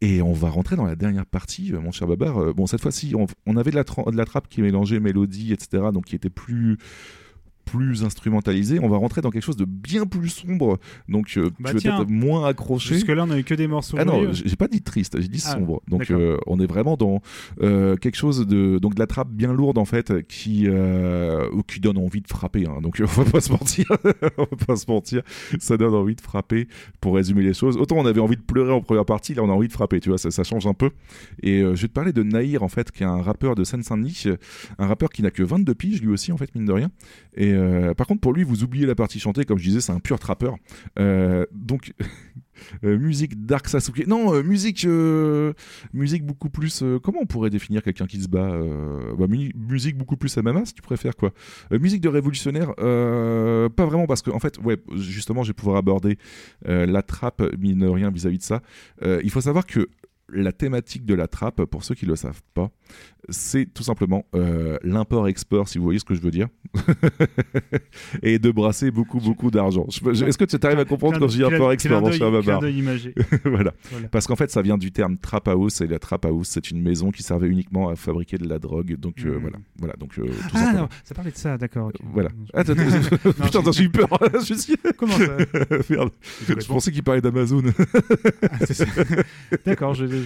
Et 0.00 0.20
on 0.20 0.32
va 0.32 0.50
rentrer 0.50 0.74
dans 0.74 0.84
la 0.84 0.96
dernière 0.96 1.26
partie, 1.26 1.72
euh, 1.72 1.80
mon 1.80 1.92
cher 1.92 2.08
Babar. 2.08 2.36
Euh, 2.38 2.52
bon, 2.52 2.66
cette 2.66 2.80
fois-ci, 2.80 3.14
on, 3.14 3.56
avait 3.56 3.70
de 3.70 3.76
la, 3.76 3.84
de 3.84 4.16
la 4.16 4.24
trappe 4.24 4.48
qui 4.48 4.60
mélangeait 4.60 4.98
mélodie, 4.98 5.52
etc., 5.52 5.84
donc 5.92 6.06
qui 6.06 6.16
était 6.16 6.28
plus 6.28 6.76
plus 7.64 8.04
instrumentalisé, 8.04 8.78
on 8.80 8.88
va 8.88 8.96
rentrer 8.96 9.20
dans 9.20 9.30
quelque 9.30 9.42
chose 9.44 9.56
de 9.56 9.64
bien 9.64 10.04
plus 10.06 10.28
sombre, 10.28 10.78
donc 11.08 11.34
euh, 11.36 11.50
Bah 11.60 11.70
tu 11.70 11.74
vas 11.76 11.80
tiens. 11.80 11.96
peut-être 11.98 12.10
moins 12.10 12.46
accroché. 12.46 12.94
Jusque-là, 12.94 13.24
on 13.26 13.30
a 13.30 13.38
eu 13.38 13.44
que 13.44 13.54
des 13.54 13.66
morceaux. 13.66 13.96
Ah 13.98 14.04
non, 14.04 14.32
j'ai 14.32 14.56
pas 14.56 14.68
dit 14.68 14.82
triste, 14.82 15.20
j'ai 15.20 15.28
dit 15.28 15.42
Ah, 15.46 15.52
sombre. 15.52 15.82
Donc 15.88 16.10
euh, 16.10 16.36
on 16.46 16.60
est 16.60 16.66
vraiment 16.66 16.96
dans 16.96 17.22
euh, 17.62 17.96
quelque 17.96 18.16
chose 18.16 18.46
de 18.46 18.78
donc 18.78 18.94
de 18.94 19.00
la 19.00 19.06
trappe 19.06 19.30
bien 19.30 19.52
lourde 19.52 19.78
en 19.78 19.84
fait 19.84 20.26
qui 20.26 20.64
euh, 20.66 21.48
qui 21.68 21.80
donne 21.80 21.98
envie 21.98 22.20
de 22.20 22.28
frapper. 22.28 22.66
hein. 22.66 22.80
Donc 22.82 23.00
on 23.00 23.04
va 23.22 23.24
pas 23.30 23.40
se 23.40 23.50
mentir, 23.52 23.86
on 24.38 24.42
va 24.42 24.66
pas 24.66 24.76
se 24.76 24.90
mentir, 24.90 25.22
ça 25.58 25.76
donne 25.76 25.94
envie 25.94 26.14
de 26.16 26.20
frapper. 26.20 26.68
Pour 27.00 27.14
résumer 27.14 27.42
les 27.42 27.54
choses, 27.54 27.76
autant 27.76 27.96
on 27.96 28.06
avait 28.06 28.20
envie 28.20 28.36
de 28.36 28.42
pleurer 28.42 28.72
en 28.72 28.80
première 28.80 29.04
partie, 29.04 29.34
là 29.34 29.42
on 29.42 29.48
a 29.50 29.52
envie 29.52 29.68
de 29.68 29.72
frapper. 29.72 30.00
Tu 30.00 30.08
vois, 30.08 30.18
ça, 30.18 30.30
ça 30.30 30.44
change 30.44 30.66
un 30.66 30.74
peu. 30.74 30.90
Et 31.42 31.60
je 31.60 31.68
vais 31.82 31.88
te 31.88 31.92
parler 31.92 32.12
de 32.12 32.22
Naïr 32.22 32.62
en 32.62 32.68
fait, 32.68 32.90
qui 32.90 33.02
est 33.02 33.06
un 33.06 33.22
rappeur 33.22 33.54
de 33.54 33.64
Seine-Saint-Denis, 33.64 34.24
un 34.78 34.86
rappeur 34.86 35.10
qui 35.10 35.22
n'a 35.22 35.30
que 35.30 35.42
22 35.42 35.74
piges 35.74 36.02
lui 36.02 36.08
aussi 36.08 36.32
en 36.32 36.36
fait 36.36 36.54
mine 36.54 36.64
de 36.64 36.72
rien. 36.72 36.90
Et 37.36 37.51
euh, 37.52 37.94
par 37.94 38.06
contre 38.06 38.20
pour 38.20 38.32
lui, 38.32 38.44
vous 38.44 38.62
oubliez 38.64 38.86
la 38.86 38.94
partie 38.94 39.18
chantée, 39.20 39.44
comme 39.44 39.58
je 39.58 39.64
disais, 39.64 39.80
c'est 39.80 39.92
un 39.92 40.00
pur 40.00 40.18
trappeur. 40.18 40.56
Euh, 40.98 41.44
donc 41.52 41.92
euh, 42.84 42.98
musique 42.98 43.44
Dark 43.46 43.68
Sasuke. 43.68 44.06
Non, 44.06 44.42
musique, 44.42 44.86
musique 45.92 46.24
beaucoup 46.24 46.50
plus. 46.50 46.82
comment 47.02 47.20
on 47.22 47.26
pourrait 47.26 47.50
définir 47.50 47.82
quelqu'un 47.82 48.06
qui 48.06 48.20
se 48.20 48.28
bat 48.28 48.56
bah, 49.18 49.26
mu- 49.26 49.52
Musique 49.56 49.96
beaucoup 49.96 50.16
plus 50.16 50.36
MMA, 50.36 50.64
si 50.66 50.74
tu 50.74 50.82
préfères 50.82 51.16
quoi. 51.16 51.32
Musique 51.70 52.00
de 52.00 52.08
révolutionnaire, 52.08 52.74
pas 52.76 53.86
vraiment 53.86 54.06
parce 54.06 54.22
que 54.22 54.30
en 54.30 54.38
fait, 54.38 54.58
ouais, 54.58 54.78
justement, 54.94 55.42
je 55.42 55.48
vais 55.50 55.54
pouvoir 55.54 55.76
aborder 55.76 56.18
la 56.64 57.02
trappe 57.02 57.42
mine 57.58 57.84
rien 57.84 58.10
vis-à-vis 58.10 58.38
de 58.38 58.42
ça. 58.42 58.62
Il 59.02 59.30
faut 59.30 59.40
savoir 59.40 59.66
que 59.66 59.88
la 60.32 60.52
thématique 60.52 61.04
de 61.04 61.14
la 61.14 61.28
trappe, 61.28 61.64
pour 61.64 61.84
ceux 61.84 61.94
qui 61.94 62.04
ne 62.06 62.10
le 62.10 62.16
savent 62.16 62.42
pas, 62.54 62.70
c'est 63.28 63.66
tout 63.72 63.82
simplement 63.84 64.24
euh, 64.34 64.76
l'import-export, 64.82 65.68
si 65.68 65.78
vous 65.78 65.84
voyez 65.84 65.98
ce 66.00 66.04
que 66.04 66.14
je 66.14 66.20
veux 66.20 66.30
dire, 66.30 66.48
et 68.22 68.38
de 68.38 68.50
brasser 68.50 68.90
beaucoup, 68.90 69.18
beaucoup 69.20 69.50
d'argent. 69.50 69.86
Est-ce 69.88 70.38
que 70.38 70.44
tu 70.44 70.56
arrives 70.66 70.78
à 70.78 70.84
comprendre 70.84 71.18
quand 71.18 71.28
je 71.28 71.36
dis 71.36 71.44
import-export, 71.44 72.00
voilà. 73.44 73.72
Voilà. 73.90 74.08
Parce 74.10 74.26
qu'en 74.26 74.36
fait, 74.36 74.50
ça 74.50 74.62
vient 74.62 74.78
du 74.78 74.90
terme 74.92 75.16
trap 75.18 75.48
house, 75.48 75.80
et 75.80 75.86
la 75.86 75.98
trap 75.98 76.24
house, 76.24 76.48
c'est 76.48 76.70
une 76.70 76.82
maison 76.82 77.10
qui 77.10 77.22
servait 77.22 77.48
uniquement 77.48 77.88
à 77.88 77.96
fabriquer 77.96 78.38
de 78.38 78.48
la 78.48 78.58
drogue. 78.58 78.96
Donc 78.98 79.20
euh, 79.24 79.32
Mhm. 79.34 79.40
voilà, 79.40 79.56
voilà. 79.78 79.94
Donc 79.98 80.18
euh, 80.18 80.26
tout 80.26 80.54
Ah 80.54 80.72
non, 80.74 80.88
ça 81.04 81.14
parlait 81.14 81.30
de 81.30 81.36
ça, 81.36 81.56
d'accord. 81.58 81.92
Voilà. 82.12 82.30
Attends. 82.54 82.74
Non, 83.24 83.46
Putain, 83.46 83.72
j'ai 83.72 83.84
eu 83.84 83.90
peur. 83.90 84.08
je 84.46 84.54
suis... 84.54 84.74
Comment 84.96 85.16
ça? 85.16 85.36
Merde. 85.90 86.10
Je 86.48 86.66
pensais 86.66 86.90
qu'il 86.90 87.02
parlait 87.02 87.20
d'Amazon. 87.20 87.62
Ah. 88.42 88.58
D'accord, 89.64 89.94
je, 89.94 90.06
je, 90.06 90.21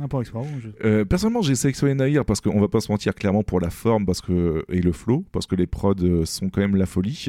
import 0.00 0.20
export. 0.22 0.44
je- 0.60 0.68
Euh, 0.86 1.04
personnellement, 1.04 1.42
j'ai 1.42 1.54
sélectionné 1.54 1.94
Nahir 1.94 2.24
parce 2.24 2.40
qu'on 2.40 2.60
va 2.60 2.68
pas 2.68 2.80
se 2.80 2.90
mentir 2.90 3.14
clairement 3.14 3.42
pour 3.42 3.60
la 3.60 3.70
forme 3.70 4.06
parce 4.06 4.20
que, 4.20 4.64
et 4.70 4.80
le 4.80 4.92
flow, 4.92 5.24
parce 5.32 5.46
que 5.46 5.54
les 5.56 5.66
prods 5.66 5.94
euh, 6.02 6.24
sont 6.24 6.48
quand 6.50 6.60
même 6.60 6.76
la 6.76 6.86
folie. 6.86 7.26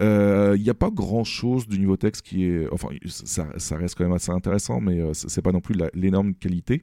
Il 0.00 0.62
n'y 0.62 0.70
a 0.70 0.74
pas 0.74 0.90
grand 0.90 1.24
chose 1.24 1.66
du 1.68 1.78
niveau 1.78 1.96
texte 1.96 2.22
qui 2.22 2.44
est. 2.44 2.66
Enfin, 2.72 2.88
ça, 3.06 3.46
ça 3.56 3.76
reste 3.76 3.96
quand 3.96 4.04
même 4.04 4.12
assez 4.12 4.30
intéressant, 4.32 4.80
mais 4.80 5.00
euh, 5.00 5.12
c'est 5.14 5.42
pas 5.42 5.52
non 5.52 5.60
plus 5.60 5.76
l'énorme 5.94 6.34
qualité. 6.34 6.82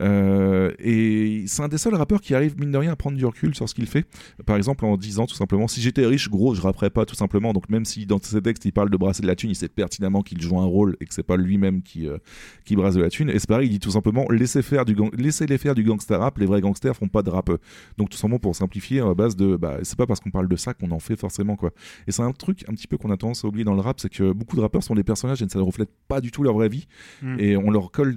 Euh, 0.00 0.72
et 0.78 1.44
c'est 1.46 1.62
un 1.62 1.68
des 1.68 1.78
seuls 1.78 1.94
rappeurs 1.94 2.20
qui 2.20 2.34
arrive, 2.34 2.58
mine 2.58 2.70
de 2.70 2.78
rien, 2.78 2.92
à 2.92 2.96
prendre 2.96 3.16
du 3.16 3.26
recul 3.26 3.54
sur 3.54 3.68
ce 3.68 3.74
qu'il 3.74 3.86
fait. 3.86 4.04
Par 4.46 4.56
exemple, 4.56 4.84
en 4.84 4.96
disant 4.96 5.26
tout 5.26 5.34
simplement 5.34 5.66
si 5.68 5.80
j'étais 5.80 6.06
riche, 6.06 6.30
gros, 6.30 6.54
je 6.54 6.60
rapperais 6.60 6.90
pas 6.90 7.04
tout 7.04 7.14
simplement. 7.16 7.52
Donc, 7.52 7.68
même 7.68 7.84
si 7.84 8.06
dans 8.06 8.20
ses 8.22 8.40
textes 8.40 8.64
il 8.64 8.72
parle 8.72 8.90
de 8.90 8.96
brasser 8.96 9.22
de 9.22 9.26
la 9.26 9.34
thune, 9.34 9.50
il 9.50 9.56
sait 9.56 9.68
pertinemment 9.68 10.22
qu'il 10.22 10.40
joue 10.40 10.58
un 10.58 10.64
rôle 10.64 10.96
et 11.00 11.06
que 11.06 11.14
c'est 11.14 11.22
pas 11.24 11.36
lui-même 11.36 11.82
qui, 11.82 12.06
euh, 12.06 12.18
qui 12.64 12.76
brasse 12.76 12.94
de 12.94 13.02
la 13.02 13.10
thune. 13.10 13.30
Et 13.30 13.38
c'est 13.38 13.48
pareil, 13.48 13.68
il 13.68 13.72
dit 13.72 13.80
tout 13.80 13.90
simplement 13.90 14.26
laissez, 14.30 14.62
faire 14.62 14.84
du 14.84 14.94
gang- 14.94 15.14
laissez 15.16 15.46
les 15.46 15.58
faire 15.58 15.74
du 15.74 15.82
gangsta 15.82 16.18
rap, 16.18 16.38
les 16.38 16.46
vrais 16.46 16.60
gangsters 16.60 16.94
font 16.94 17.08
pas 17.08 17.22
de 17.22 17.30
rap. 17.30 17.50
Donc, 17.98 18.10
tout 18.10 18.16
simplement 18.16 18.38
pour 18.38 18.54
simplifier, 18.54 19.00
à 19.00 19.14
base 19.14 19.34
de 19.36 19.56
bah, 19.56 19.78
c'est 19.82 19.96
pas 19.98 20.06
parce 20.06 20.20
qu'on 20.20 20.30
parle 20.30 20.48
de 20.48 20.56
ça 20.56 20.72
qu'on 20.74 20.90
en 20.92 21.00
fait 21.00 21.16
forcément 21.16 21.56
quoi. 21.56 21.72
Et 22.06 22.12
c'est 22.12 22.22
un 22.22 22.32
truc 22.32 22.64
un 22.68 22.72
petit 22.72 22.86
peu 22.86 22.96
qu'on 22.96 23.10
a 23.10 23.16
tendance 23.16 23.44
à 23.44 23.48
oublier 23.48 23.64
dans 23.64 23.74
le 23.74 23.80
rap, 23.80 23.98
c'est 24.00 24.08
que 24.08 24.32
beaucoup 24.32 24.56
de 24.56 24.60
rappeurs 24.60 24.82
sont 24.82 24.94
des 24.94 25.04
personnages 25.04 25.42
et 25.42 25.48
ça 25.48 25.58
ne 25.58 25.64
reflète 25.64 25.90
pas 26.06 26.20
du 26.20 26.30
tout 26.30 26.42
leur 26.42 26.54
vraie 26.54 26.68
vie. 26.68 26.86
Mm. 27.22 27.36
Et 27.40 27.56
on 27.56 27.70
leur 27.70 27.90
colle 27.90 28.16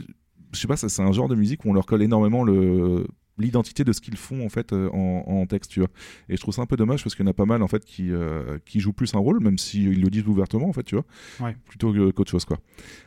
je 0.53 0.59
sais 0.59 0.67
pas, 0.67 0.77
c'est 0.77 1.01
un 1.01 1.11
genre 1.11 1.27
de 1.27 1.35
musique 1.35 1.65
où 1.65 1.69
on 1.69 1.73
leur 1.73 1.85
colle 1.85 2.01
énormément 2.03 2.43
le 2.43 3.05
l'identité 3.39 3.83
de 3.83 3.91
ce 3.93 3.99
qu'ils 3.99 4.15
font 4.15 4.45
en 4.45 4.49
fait 4.49 4.73
euh, 4.73 4.89
en, 4.91 5.23
en 5.25 5.47
texte 5.47 5.71
tu 5.71 5.79
vois. 5.79 5.89
Et 6.29 6.35
je 6.35 6.41
trouve 6.41 6.53
ça 6.53 6.61
un 6.61 6.67
peu 6.67 6.75
dommage 6.75 7.03
parce 7.03 7.15
qu'il 7.15 7.25
y 7.25 7.27
en 7.27 7.31
a 7.31 7.33
pas 7.33 7.47
mal 7.47 7.63
en 7.63 7.67
fait 7.67 7.83
qui 7.83 8.11
euh, 8.11 8.59
qui 8.63 8.79
jouent 8.79 8.93
plus 8.93 9.15
un 9.15 9.17
rôle 9.17 9.39
même 9.39 9.57
s'ils 9.57 9.99
le 9.99 10.09
disent 10.11 10.27
ouvertement 10.27 10.69
en 10.69 10.71
fait 10.73 10.83
tu 10.83 10.93
vois 10.93 11.03
Ouais. 11.41 11.57
plutôt 11.65 11.91
que- 11.91 12.11
qu'autre 12.11 12.29
chose 12.29 12.45
quoi. 12.45 12.59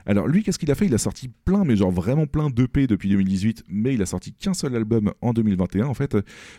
Alors 0.05 0.27
lui 0.27 0.43
qu'est-ce 0.43 0.59
qu'il 0.59 0.69
a 0.73 0.75
fait? 0.75 0.87
Il 0.87 0.95
a 0.95 0.99
sorti 0.99 1.29
plein 1.29 1.63
mais 1.65 1.77
genre 1.77 1.93
vraiment 1.93 2.27
plein 2.27 2.51
d'EP 2.51 2.89
depuis 2.89 3.09
2018 3.09 3.63
mais 3.69 3.95
il 3.95 4.03
a 4.03 4.07
sorti 4.07 4.33
qu'un 4.33 4.53
seul 4.53 4.75
album 4.75 5.13
en 5.21 5.33
2021 5.33 5.87
en 5.87 5.95
fait 5.95 6.17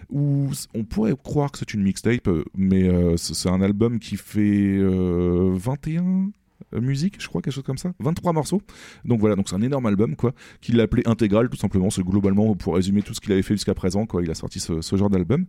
où 0.09 0.47
on 0.73 0.85
pourrait 0.85 1.13
croire 1.21 1.51
que 1.51 1.57
c'est 1.57 1.73
une 1.73 1.83
mixtape 1.83 2.29
euh, 2.29 2.45
mais 2.55 2.87
euh, 2.87 3.17
c'est 3.17 3.49
un 3.49 3.61
album 3.61 3.99
qui 3.99 4.15
fait 4.15 4.77
euh, 4.77 5.51
21 5.55 6.03
euh, 6.05 6.25
musique, 6.73 7.21
je 7.21 7.27
crois, 7.27 7.41
quelque 7.41 7.53
chose 7.53 7.63
comme 7.63 7.77
ça. 7.77 7.93
23 7.99 8.33
morceaux. 8.33 8.61
Donc 9.05 9.19
voilà, 9.19 9.35
donc 9.35 9.49
c'est 9.49 9.55
un 9.55 9.61
énorme 9.61 9.85
album, 9.85 10.15
quoi, 10.15 10.33
qu'il 10.61 10.79
a 10.79 10.83
appelé 10.83 11.03
intégral, 11.05 11.49
tout 11.49 11.57
simplement. 11.57 11.89
C'est 11.89 12.03
globalement, 12.03 12.55
pour 12.55 12.75
résumer 12.75 13.01
tout 13.01 13.13
ce 13.13 13.21
qu'il 13.21 13.31
avait 13.31 13.41
fait 13.41 13.55
jusqu'à 13.55 13.73
présent, 13.73 14.05
quoi. 14.05 14.23
Il 14.23 14.31
a 14.31 14.35
sorti 14.35 14.59
ce, 14.59 14.81
ce 14.81 14.95
genre 14.95 15.09
d'album. 15.09 15.45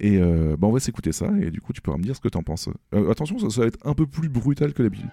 Et 0.00 0.18
euh, 0.18 0.56
bah, 0.58 0.68
on 0.68 0.72
va 0.72 0.80
s'écouter 0.80 1.12
ça, 1.12 1.30
et 1.40 1.50
du 1.50 1.60
coup, 1.60 1.72
tu 1.72 1.80
pourras 1.80 1.98
me 1.98 2.02
dire 2.02 2.16
ce 2.16 2.20
que 2.20 2.28
t'en 2.28 2.42
penses. 2.42 2.68
Euh, 2.94 3.10
attention, 3.10 3.38
ça, 3.38 3.50
ça 3.50 3.60
va 3.62 3.66
être 3.66 3.78
un 3.84 3.94
peu 3.94 4.06
plus 4.06 4.28
brutal 4.28 4.72
que 4.72 4.82
d'habitude. 4.82 5.10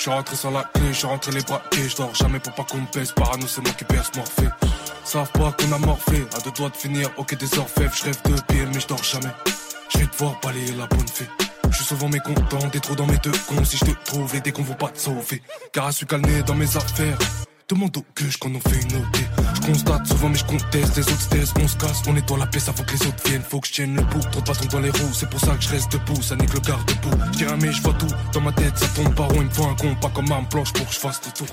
Je 0.00 0.04
suis 0.04 0.10
rentré 0.12 0.34
sans 0.34 0.50
la 0.50 0.64
clé, 0.64 0.86
je 0.88 0.92
suis 0.94 1.06
rentré 1.06 1.30
les 1.30 1.42
braquets, 1.42 1.86
je 1.90 1.96
dors 1.96 2.14
jamais 2.14 2.38
pour 2.38 2.54
pas 2.54 2.64
qu'on 2.64 2.78
me 2.78 2.86
pèse. 2.86 3.12
Parano, 3.12 3.46
c'est 3.46 3.60
moi 3.60 3.70
qui 3.76 3.84
perce 3.84 4.10
morphée. 4.16 4.48
Savent 5.04 5.30
pas 5.32 5.52
qu'on 5.52 5.72
a 5.72 5.78
morphé, 5.78 6.24
à 6.34 6.40
deux 6.40 6.52
doigts 6.52 6.70
de 6.70 6.76
finir, 6.76 7.10
ok 7.18 7.36
des 7.36 7.58
orfèvres, 7.58 7.94
je 7.94 8.04
rêve 8.04 8.22
de 8.24 8.40
pied, 8.40 8.64
mais 8.72 8.80
je 8.80 8.86
dors 8.86 9.04
jamais. 9.04 9.28
Je 9.92 9.98
vais 9.98 10.06
devoir 10.06 10.40
balayer 10.42 10.72
la 10.72 10.86
bonne 10.86 11.06
fée. 11.06 11.26
Je 11.70 11.76
suis 11.76 11.84
souvent 11.84 12.08
mécontent, 12.08 12.66
des 12.72 12.80
trous 12.80 12.96
dans 12.96 13.04
mes 13.04 13.18
deux 13.18 13.30
cons. 13.46 13.62
Si 13.62 13.76
je 13.76 13.84
te 13.84 14.04
trouve, 14.06 14.32
les 14.32 14.40
décons 14.40 14.62
vont 14.62 14.72
pas 14.72 14.88
te 14.88 14.98
sauver. 14.98 15.42
Car 15.70 15.88
à 15.88 15.92
calmer 15.92 16.44
dans 16.44 16.54
mes 16.54 16.78
affaires. 16.78 17.18
Demande 17.70 17.96
aux 17.98 18.04
queues 18.16 18.26
qu'on 18.40 18.52
en 18.56 18.58
fait 18.58 18.80
une 18.82 18.96
OD. 18.96 19.16
Je 19.54 19.66
constate 19.68 20.04
souvent, 20.04 20.28
mais 20.28 20.38
je 20.38 20.44
conteste. 20.44 20.96
Les 20.96 21.02
autres 21.02 21.20
se 21.20 21.28
taisent, 21.28 21.54
on 21.62 21.68
se 21.68 21.76
casse. 21.76 22.02
On 22.08 22.14
nettoie 22.14 22.36
la 22.36 22.46
paix 22.46 22.58
avant 22.66 22.82
que 22.82 22.92
les 22.94 23.06
autres 23.06 23.22
viennent. 23.28 23.44
Faut 23.48 23.60
que 23.60 23.68
je 23.68 23.74
tienne 23.74 23.94
le 23.94 24.02
bout. 24.02 24.18
Trop 24.32 24.40
de 24.40 24.46
bâtons 24.46 24.66
dans 24.72 24.80
les 24.80 24.90
roues. 24.90 25.12
C'est 25.14 25.30
pour 25.30 25.38
ça 25.38 25.54
que 25.54 25.62
je 25.62 25.68
reste 25.68 25.92
debout. 25.92 26.20
Ça 26.20 26.34
n'est 26.34 26.46
que 26.46 26.54
le 26.54 26.60
garde. 26.62 26.90
Je 27.32 27.38
dirais, 27.38 27.56
mais 27.60 27.70
je 27.70 27.80
vois 27.80 27.92
tout. 27.92 28.08
Dans 28.32 28.40
ma 28.40 28.50
tête, 28.50 28.76
ça 28.76 28.86
tombe 28.88 29.14
par 29.14 29.30
où 29.30 29.36
il 29.36 29.44
me 29.44 29.50
faut 29.50 29.66
un 29.66 29.76
con. 29.76 29.94
Pas 30.00 30.08
comme 30.08 30.32
un 30.32 30.42
planche 30.42 30.72
pour 30.72 30.84
que 30.84 30.92
je 30.92 30.98
fasse 30.98 31.20
tout 31.20 31.30
tour. 31.30 31.46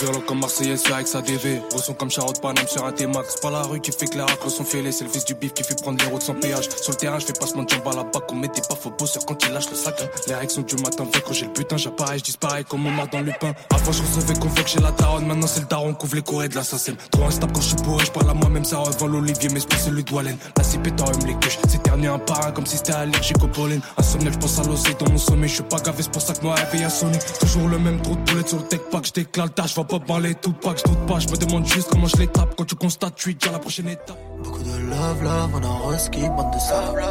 Violent 0.00 0.20
comme 0.28 0.40
Marseillais 0.40 0.76
sur 0.76 0.94
avec 0.94 1.08
sa 1.08 1.22
DV. 1.22 1.62
Ressent 1.72 1.94
comme 1.94 2.10
Charlotte 2.10 2.38
Paname 2.42 2.68
sur 2.68 2.84
un 2.84 2.92
T-Max. 2.92 3.36
Pas 3.40 3.50
la 3.50 3.62
rue 3.62 3.80
qui 3.80 3.92
fait 3.92 4.08
que 4.08 4.16
les 4.16 4.22
racles 4.22 4.50
sont 4.50 4.64
fêlés. 4.64 4.92
C'est 4.92 5.04
le 5.04 5.10
fils 5.10 5.24
du 5.24 5.32
bif 5.32 5.54
qui 5.54 5.64
fait 5.64 5.80
prendre 5.80 6.04
les 6.04 6.10
routes 6.10 6.22
sans 6.22 6.34
péage. 6.34 6.68
Sur 6.82 6.92
le 6.92 6.98
terrain, 6.98 7.18
je 7.18 7.24
fais 7.24 7.32
passement 7.32 7.62
de 7.62 7.70
jambes 7.70 7.88
à 7.88 7.96
la 7.96 8.04
bac. 8.04 8.24
On 8.30 8.34
mettait 8.34 8.60
pas 8.68 8.74
faux 8.76 8.90
bosseur 8.90 9.24
quand 9.24 9.42
il 9.46 9.54
lâche 9.54 9.70
le 9.70 9.76
sac. 9.76 10.02
hein. 10.02 10.34
Les 10.42 10.48
sont 10.50 10.60
du 10.60 10.76
matin. 10.76 11.06
Fait 11.10 11.22
quand 11.22 11.32
j'ai 11.32 11.46
le 11.46 11.52
putain, 11.54 11.78
j'apparais, 11.78 12.18
je 12.18 12.24
disparais 12.24 12.64
comme 12.64 12.84
on 12.86 12.90
dans 13.10 13.22
le 13.22 13.32
pain. 13.40 13.54
Avant, 13.70 13.92
je 13.92 14.02
recevais 14.02 14.34
qu'on 14.34 14.50
que 14.50 14.68
chez 14.68 14.80
la 14.80 14.90
daronne. 14.90 15.29
Maintenant, 15.30 15.46
c'est 15.46 15.60
le 15.60 15.66
daron 15.66 15.94
couvre 15.94 16.16
les 16.16 16.22
courées 16.22 16.48
de 16.48 16.56
l'assassin. 16.56 16.94
Trop 17.12 17.22
instable 17.26 17.52
quand 17.52 17.60
je 17.60 17.68
suis 17.68 17.76
bourré, 17.76 18.04
je 18.04 18.10
parle 18.10 18.30
à 18.30 18.34
moi-même. 18.34 18.64
Ça 18.64 18.78
revend 18.78 19.06
l'olivier, 19.06 19.48
mais 19.54 19.60
c'est 19.60 19.78
celui 19.78 20.02
de 20.02 20.12
Wallen. 20.12 20.36
La 20.56 20.64
est 20.64 21.00
en 21.00 21.24
les 21.24 21.34
couches. 21.34 21.58
C'est 21.68 21.80
terni 21.84 22.08
un 22.08 22.18
par 22.18 22.48
un 22.48 22.50
comme 22.50 22.66
si 22.66 22.78
c'était 22.78 22.94
allergique 22.94 23.40
au 23.40 23.46
pollen. 23.46 23.80
Insomniaque, 23.96 24.32
je 24.32 24.38
pense 24.40 24.58
à 24.58 24.64
l'océan 24.64 24.96
dans 24.98 25.12
mon 25.12 25.18
sommeil. 25.18 25.48
Je 25.48 25.54
suis 25.54 25.62
pas 25.62 25.78
gavé, 25.78 26.02
c'est 26.02 26.10
pour 26.10 26.20
ça 26.20 26.34
que 26.34 26.44
mon 26.44 26.50
réveil 26.50 26.82
a 26.82 26.90
sonné. 26.90 27.16
Toujours 27.38 27.68
le 27.68 27.78
même 27.78 28.02
trou 28.02 28.16
de 28.16 28.22
poulet 28.22 28.44
sur 28.44 28.56
le 28.56 28.64
tech 28.64 28.80
pack. 28.90 29.06
Je 29.06 29.12
déclare 29.12 29.54
tâche, 29.54 29.74
je 29.76 29.80
vais 29.80 29.86
pas 29.86 30.00
parler 30.00 30.34
tout 30.34 30.52
pack. 30.52 30.78
Je 30.78 30.90
doute 30.90 31.06
pas, 31.06 31.20
je 31.20 31.28
me 31.28 31.36
demande 31.36 31.64
juste 31.64 31.90
comment 31.90 32.08
je 32.08 32.16
les 32.16 32.26
tape. 32.26 32.56
Quand 32.56 32.64
tu 32.64 32.74
constates, 32.74 33.14
tu 33.14 33.30
es 33.30 33.34
déjà 33.34 33.52
la 33.52 33.60
prochaine 33.60 33.88
étape. 33.88 34.18
Beaucoup 34.42 34.64
de 34.64 34.76
love, 34.90 35.22
love, 35.22 35.50
on 35.54 35.62
a 35.62 35.92
reski, 35.92 36.22
bande 36.22 36.52
de 36.52 36.58
salades. 36.58 37.04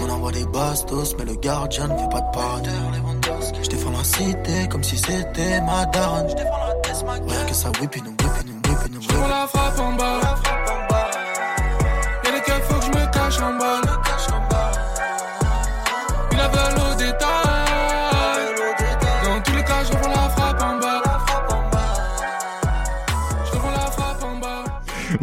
On 0.00 0.10
envoie 0.10 0.32
des 0.32 0.46
bastos, 0.46 1.14
mais 1.18 1.26
le 1.26 1.34
gardien 1.34 1.86
ne 1.88 1.98
fait 1.98 2.08
pas 2.08 2.22
de 2.22 2.30
parade. 2.32 2.68
Je 3.62 3.68
défends 3.68 3.90
la 3.90 4.04
cité 4.04 4.68
comme 4.70 4.84
si 4.84 4.96
c'était 4.96 5.60
ma 5.62 5.84
daronne. 5.86 6.28
Rien 7.26 7.44
que 7.46 7.54
ça 7.54 7.70
whip, 7.80 7.96
nous 8.04 8.10
whip, 8.10 8.44
nous 8.46 8.70
whip, 8.70 8.92
nous 8.92 9.00
Je 9.02 9.28
la 9.28 9.46
frappe 9.46 9.78
en 9.80 9.92
balle. 9.94 10.85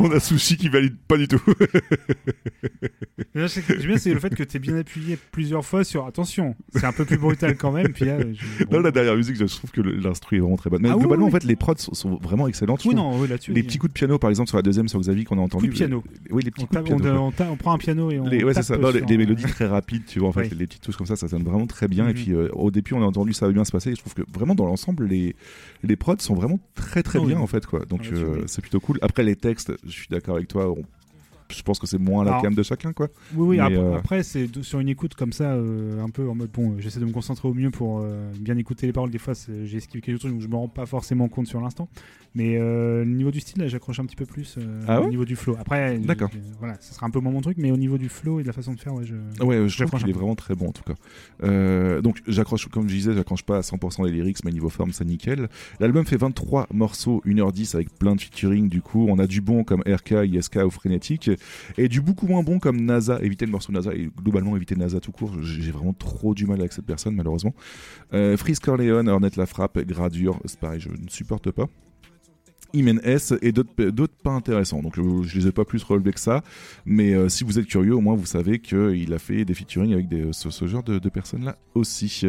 On 0.06 0.12
a 0.12 0.20
Sushi 0.20 0.58
qui 0.58 0.70
valide 0.70 0.96
pas 1.08 1.18
du 1.18 1.28
tout. 1.28 1.42
Là, 3.36 3.48
ce 3.48 3.60
que 3.62 3.74
j'aime 3.80 3.88
bien, 3.88 3.98
c'est 3.98 4.14
le 4.14 4.20
fait 4.20 4.30
que 4.36 4.44
tu 4.44 4.58
es 4.58 4.60
bien 4.60 4.78
appuyé 4.78 5.18
plusieurs 5.32 5.66
fois 5.66 5.84
sur 5.84 6.06
attention, 6.06 6.56
c'est 6.76 6.86
un 6.86 6.92
peu 6.92 7.04
plus 7.06 7.18
brutal 7.18 7.56
quand 7.58 7.72
même. 7.72 7.94
Puis 7.94 8.06
là, 8.06 8.20
je- 8.20 8.66
Là, 8.72 8.80
la 8.82 8.92
dernière 8.92 9.16
musique, 9.16 9.36
je 9.38 9.46
trouve 9.46 9.72
que 9.72 9.82
l'instru 9.82 10.38
est 10.38 10.40
vraiment 10.40 10.56
très 10.58 10.70
bonne. 10.70 10.82
Mais 10.84 10.90
Ah 10.92 10.96
globalement, 10.98 11.26
oui, 11.26 11.30
en 11.32 11.40
fait, 11.40 11.44
les 11.46 11.56
prods 11.56 11.76
sont, 11.78 11.94
sont 11.94 12.18
vraiment 12.18 12.48
excellentes. 12.48 12.84
Oui, 12.86 12.94
non, 12.96 13.20
oui, 13.20 13.28
là-dessus, 13.28 13.54
Les 13.54 13.64
petits 13.64 13.78
coups 13.80 13.92
de 13.94 13.98
piano, 13.98 14.20
par 14.20 14.30
exemple, 14.30 14.50
sur 14.50 14.58
la 14.58 14.62
deuxième, 14.62 14.88
sur 14.88 15.00
Xavier, 15.00 15.24
qu'on 15.24 15.38
a 15.40 15.42
entendu. 15.42 15.66
Coup 15.68 15.72
de 15.72 15.78
piano. 15.78 16.04
Oui, 16.30 16.44
les 16.44 16.52
petits 16.52 16.64
on, 16.64 16.68
coups 16.68 16.82
de 16.82 16.96
piano. 17.02 17.32
on 17.50 17.56
prend 17.58 17.74
un 17.74 17.78
piano 17.78 18.12
et 18.12 18.20
on. 18.20 18.26
Les, 18.28 18.44
ouais, 18.44 18.54
c'est 18.54 18.60
tape 18.62 18.66
ça. 18.66 18.78
Non, 18.78 18.92
les, 18.92 19.02
les 19.02 19.18
mélodies 19.18 19.44
très 19.46 19.66
rapides, 19.66 20.06
tu 20.06 20.20
vois, 20.20 20.30
en 20.30 20.34
fait, 20.34 20.50
les, 20.54 20.68
petites 20.68 20.82
touches 20.84 20.98
comme 20.98 21.08
ça, 21.08 21.16
ça 21.16 21.28
sonne 21.28 21.44
vraiment 21.44 21.66
très 21.68 21.88
bien. 21.88 22.06
Et 22.08 22.14
Mhm. 22.14 22.14
puis, 22.14 22.34
euh, 22.34 22.50
au 22.54 22.70
début, 22.72 22.94
on 22.94 23.02
a 23.02 23.06
entendu 23.06 23.34
ça 23.34 23.48
va 23.48 23.52
bien 23.54 23.64
se 23.64 23.72
passer. 23.72 23.92
Et 23.92 23.96
je 23.96 24.02
trouve 24.02 24.14
que 24.14 24.24
vraiment, 24.34 24.54
dans 24.56 24.66
l'ensemble, 24.66 25.06
les, 25.08 25.36
les 25.84 25.96
prods 25.96 26.16
sont 26.20 26.36
vraiment 26.36 26.60
très, 26.76 27.02
très 27.04 27.20
Ah 27.22 27.26
bien, 27.26 27.40
en 27.40 27.48
fait, 27.48 27.66
quoi. 27.66 27.80
Donc, 27.86 28.02
Ah, 28.04 28.10
là-dessus, 28.12 28.24
euh, 28.26 28.44
c'est 28.48 28.62
plutôt 28.62 28.80
cool. 28.80 28.98
Après, 29.02 29.24
les 29.24 29.36
textes, 29.36 29.72
suis 30.00 30.08
d'accord 30.10 30.36
avec 30.36 30.48
toi. 30.48 30.70
on- 30.72 30.84
Je 31.50 31.62
pense 31.62 31.78
que 31.78 31.86
c'est 31.86 32.00
moins 32.00 32.24
la 32.24 32.42
cam 32.42 32.56
de 32.56 32.64
chacun, 32.64 32.94
quoi. 32.94 33.10
Oui, 33.36 33.46
oui, 33.48 33.58
Mais, 33.58 33.62
après, 33.64 33.78
euh, 33.78 33.96
après, 33.98 34.24
c'est 34.24 34.64
sur 34.64 34.80
une 34.80 34.90
écoute 34.90 35.14
comme 35.14 35.32
ça, 35.34 35.52
euh, 35.54 36.02
un 36.04 36.10
peu 36.10 36.28
en 36.28 36.34
mode 36.34 36.50
bon, 36.52 36.72
euh, 36.72 36.76
j'essaie 36.80 37.00
de 37.00 37.06
me 37.06 37.12
concentrer 37.12 37.48
au 37.48 37.54
mieux 37.54 37.70
pour 37.70 38.00
euh, 38.00 38.32
bien 38.40 38.58
écouter 38.58 38.88
les 38.88 38.94
paroles. 38.94 39.12
Des 39.12 39.20
fois, 39.20 39.34
esquivé 39.34 40.02
quelques 40.02 40.20
trucs, 40.20 40.32
donc 40.32 40.42
je 40.42 40.48
me 40.48 40.56
rends 40.56 40.68
pas 40.68 40.88
forcément 40.88 41.28
compte 41.28 41.46
sur 41.46 41.62
l'instant. 41.62 41.90
Mais 42.36 42.58
euh, 42.58 43.04
le 43.06 43.12
niveau 43.12 43.30
du 43.30 43.40
style, 43.40 43.62
là, 43.62 43.68
j'accroche 43.68 44.00
un 44.00 44.06
petit 44.06 44.16
peu 44.16 44.26
plus 44.26 44.56
euh, 44.58 44.82
Ah 44.88 45.00
au 45.00 45.04
ouais 45.04 45.10
niveau 45.12 45.24
du 45.26 45.36
flow. 45.36 45.56
Après, 45.60 46.00
D'accord. 46.00 46.30
je- 46.34 46.40
voilà, 46.58 46.74
ça 46.80 46.94
sera 46.94 47.06
un 47.06 47.12
peu 47.12 47.20
moins 47.20 47.32
mon 47.32 47.42
truc, 47.42 47.58
mais 47.60 47.70
au 47.72 47.78
niveau 47.78 48.00
du 48.00 48.10
flow 48.10 48.40
et 48.40 48.44
de 48.44 48.48
la 48.48 48.54
façon 48.54 48.74
de 48.74 48.80
faire, 48.80 48.94
ouais, 48.96 49.06
je. 49.06 49.14
Ouais, 49.44 49.56
je 49.56 49.60
trouve 49.60 49.68
j'accroche 49.70 50.02
qu'il 50.02 50.10
est 50.10 50.14
vraiment 50.14 50.36
très 50.36 50.56
bon 50.56 50.70
en 50.70 50.72
tout 50.72 50.82
cas. 50.84 50.96
Euh, 51.44 52.02
donc 52.02 52.22
j'accroche, 52.28 52.68
comme 52.70 52.90
je 52.90 52.96
disais, 52.96 53.14
j'accroche 53.14 53.44
pas 53.44 53.58
à 53.58 53.62
100% 53.62 54.06
les 54.06 54.12
lyrics, 54.12 54.44
mais 54.46 54.52
niveau 54.52 54.70
forme, 54.70 54.92
c'est 54.94 55.06
nickel. 55.06 55.48
L'album 55.80 56.06
fait 56.06 56.18
23 56.18 56.68
morceaux, 56.74 57.22
1h10 57.26 57.76
avec 57.76 57.94
plein 58.00 58.16
de 58.16 58.22
featuring. 58.22 58.68
Du 58.68 58.82
coup, 58.82 59.06
on 59.10 59.20
a 59.20 59.28
du 59.28 59.42
bon 59.42 59.64
comme 59.64 59.82
RK, 59.86 60.16
ISK 60.26 60.60
ou 60.66 60.72
Frénétique, 60.72 61.30
et 61.78 61.88
du 61.88 62.02
beaucoup 62.02 62.26
moins 62.26 62.42
bon 62.42 62.58
comme 62.58 62.82
NASA. 62.82 63.20
Évitez 63.22 63.46
le 63.46 63.52
morceau 63.52 63.72
NASA 63.72 63.94
et 63.94 64.10
globalement 64.24 64.56
éviter 64.58 64.76
NASA 64.76 65.00
tout 65.00 65.12
court. 65.12 65.36
J'ai 65.44 65.72
vraiment 65.72 65.94
trop 65.94 66.34
du 66.34 66.48
mal 66.48 66.60
avec 66.60 66.74
cette 66.74 66.86
personne 66.86 67.16
malheureusement. 67.16 67.54
Euh, 68.14 68.38
Freeze 68.38 68.60
Corleone, 68.60 69.08
Hornet 69.08 69.30
La 69.38 69.46
Frappe, 69.46 69.78
Gradure, 69.86 70.40
c'est 70.46 70.60
pareil, 70.60 70.80
je 70.80 70.90
ne 70.90 71.08
supporte 71.10 71.52
pas. 71.52 71.68
S 72.74 73.34
et 73.42 73.52
d'autres 73.52 74.14
pas 74.24 74.32
intéressants. 74.32 74.82
Donc 74.82 74.98
euh, 74.98 75.24
je 75.24 75.40
les 75.40 75.48
ai 75.48 75.52
pas 75.52 75.66
plus 75.66 75.84
relevés 75.84 76.14
que 76.14 76.20
ça, 76.20 76.42
mais 76.86 77.14
euh, 77.14 77.30
si 77.30 77.44
vous 77.44 77.60
êtes 77.60 77.68
curieux, 77.68 77.96
au 77.96 78.02
moins 78.02 78.16
vous 78.16 78.26
savez 78.26 78.60
qu'il 78.60 79.14
a 79.14 79.20
fait 79.20 79.46
des 79.46 79.54
featuring 79.54 79.94
avec 79.94 80.08
des, 80.08 80.28
ce, 80.32 80.68
genre 80.68 80.84
de, 80.84 81.00
de 81.00 81.10
personnes-là 81.10 81.58
aussi. 81.76 82.28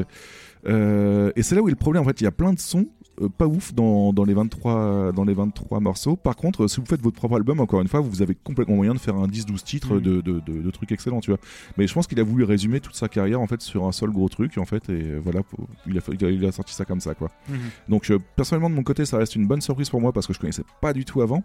Euh, 0.66 1.32
et 1.36 1.42
c'est 1.42 1.54
là 1.54 1.62
où 1.62 1.68
est 1.68 1.72
le 1.72 1.76
problème. 1.76 2.02
En 2.02 2.06
fait, 2.06 2.20
il 2.20 2.24
y 2.24 2.28
a 2.28 2.32
plein 2.32 2.52
de 2.52 2.58
sons 2.58 2.86
euh, 3.20 3.28
pas 3.28 3.46
ouf 3.46 3.72
dans, 3.74 4.12
dans, 4.12 4.24
les 4.24 4.34
23, 4.34 5.12
dans 5.12 5.24
les 5.24 5.34
23 5.34 5.80
morceaux. 5.80 6.16
Par 6.16 6.36
contre, 6.36 6.66
si 6.68 6.80
vous 6.80 6.86
faites 6.86 7.00
votre 7.02 7.16
propre 7.16 7.36
album, 7.36 7.60
encore 7.60 7.80
une 7.80 7.88
fois, 7.88 8.00
vous 8.00 8.22
avez 8.22 8.34
complètement 8.34 8.76
moyen 8.76 8.94
de 8.94 8.98
faire 8.98 9.16
un 9.16 9.26
10-12 9.26 9.62
titres 9.64 9.94
Mhm. 9.94 10.00
de, 10.00 10.20
de, 10.20 10.40
de- 10.40 10.62
de 10.62 10.70
trucs 10.70 10.92
excellents, 10.92 11.20
tu 11.20 11.30
vois. 11.30 11.40
Mais 11.76 11.86
je 11.86 11.94
pense 11.94 12.06
qu'il 12.06 12.18
a 12.20 12.24
voulu 12.24 12.44
résumer 12.44 12.80
toute 12.80 12.94
sa 12.94 13.08
carrière 13.08 13.40
en 13.40 13.46
fait 13.46 13.60
sur 13.60 13.84
un 13.84 13.92
seul 13.92 14.10
gros 14.10 14.28
truc, 14.28 14.58
en 14.58 14.64
fait, 14.64 14.88
et 14.88 14.92
euh, 15.10 15.20
voilà, 15.22 15.40
il, 15.86 15.96
a, 15.98 16.00
fait- 16.00 16.12
il 16.18 16.24
a- 16.24 16.30
il 16.30 16.44
a 16.44 16.52
sorti 16.52 16.74
ça 16.74 16.84
comme 16.84 17.00
ça, 17.00 17.14
quoi. 17.14 17.30
Mhm. 17.48 17.56
Donc 17.88 18.10
euh, 18.10 18.18
personnellement 18.36 18.70
de 18.70 18.74
mon 18.74 18.82
côté 18.82 19.04
ça 19.04 19.18
reste 19.18 19.36
une 19.36 19.46
bonne 19.46 19.60
surprise 19.60 19.90
pour 19.90 20.00
moi 20.00 20.12
parce 20.12 20.26
que 20.26 20.32
je 20.32 20.38
connaissais 20.38 20.64
pas 20.80 20.92
du 20.92 21.04
tout 21.04 21.22
avant. 21.22 21.42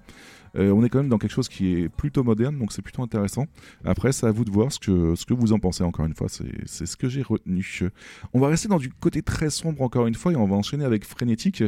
Euh, 0.55 0.71
on 0.71 0.83
est 0.83 0.89
quand 0.89 0.97
même 0.99 1.09
dans 1.09 1.19
quelque 1.19 1.31
chose 1.33 1.47
qui 1.47 1.73
est 1.75 1.89
plutôt 1.89 2.23
moderne 2.23 2.57
donc 2.57 2.71
c'est 2.71 2.81
plutôt 2.81 3.03
intéressant. 3.03 3.45
Après 3.85 4.11
c'est 4.11 4.25
à 4.25 4.31
vous 4.31 4.45
de 4.45 4.49
voir 4.51 4.71
ce 4.71 4.79
que, 4.79 5.13
ce 5.15 5.25
que 5.25 5.33
vous 5.35 5.53
en 5.53 5.59
pensez 5.59 5.83
encore 5.83 6.05
une 6.05 6.15
fois, 6.15 6.27
c'est 6.29 6.49
c'est 6.65 6.85
ce 6.87 6.97
que 6.97 7.07
j'ai 7.07 7.21
retenu. 7.21 7.63
On 8.33 8.39
va 8.39 8.47
rester 8.47 8.67
dans 8.67 8.79
du 8.79 8.89
côté 8.89 9.21
très 9.21 9.49
sombre 9.51 9.81
encore 9.83 10.07
une 10.07 10.15
fois 10.15 10.31
et 10.31 10.35
on 10.35 10.45
va 10.47 10.55
enchaîner 10.55 10.85
avec 10.85 11.05
Frénétique. 11.05 11.58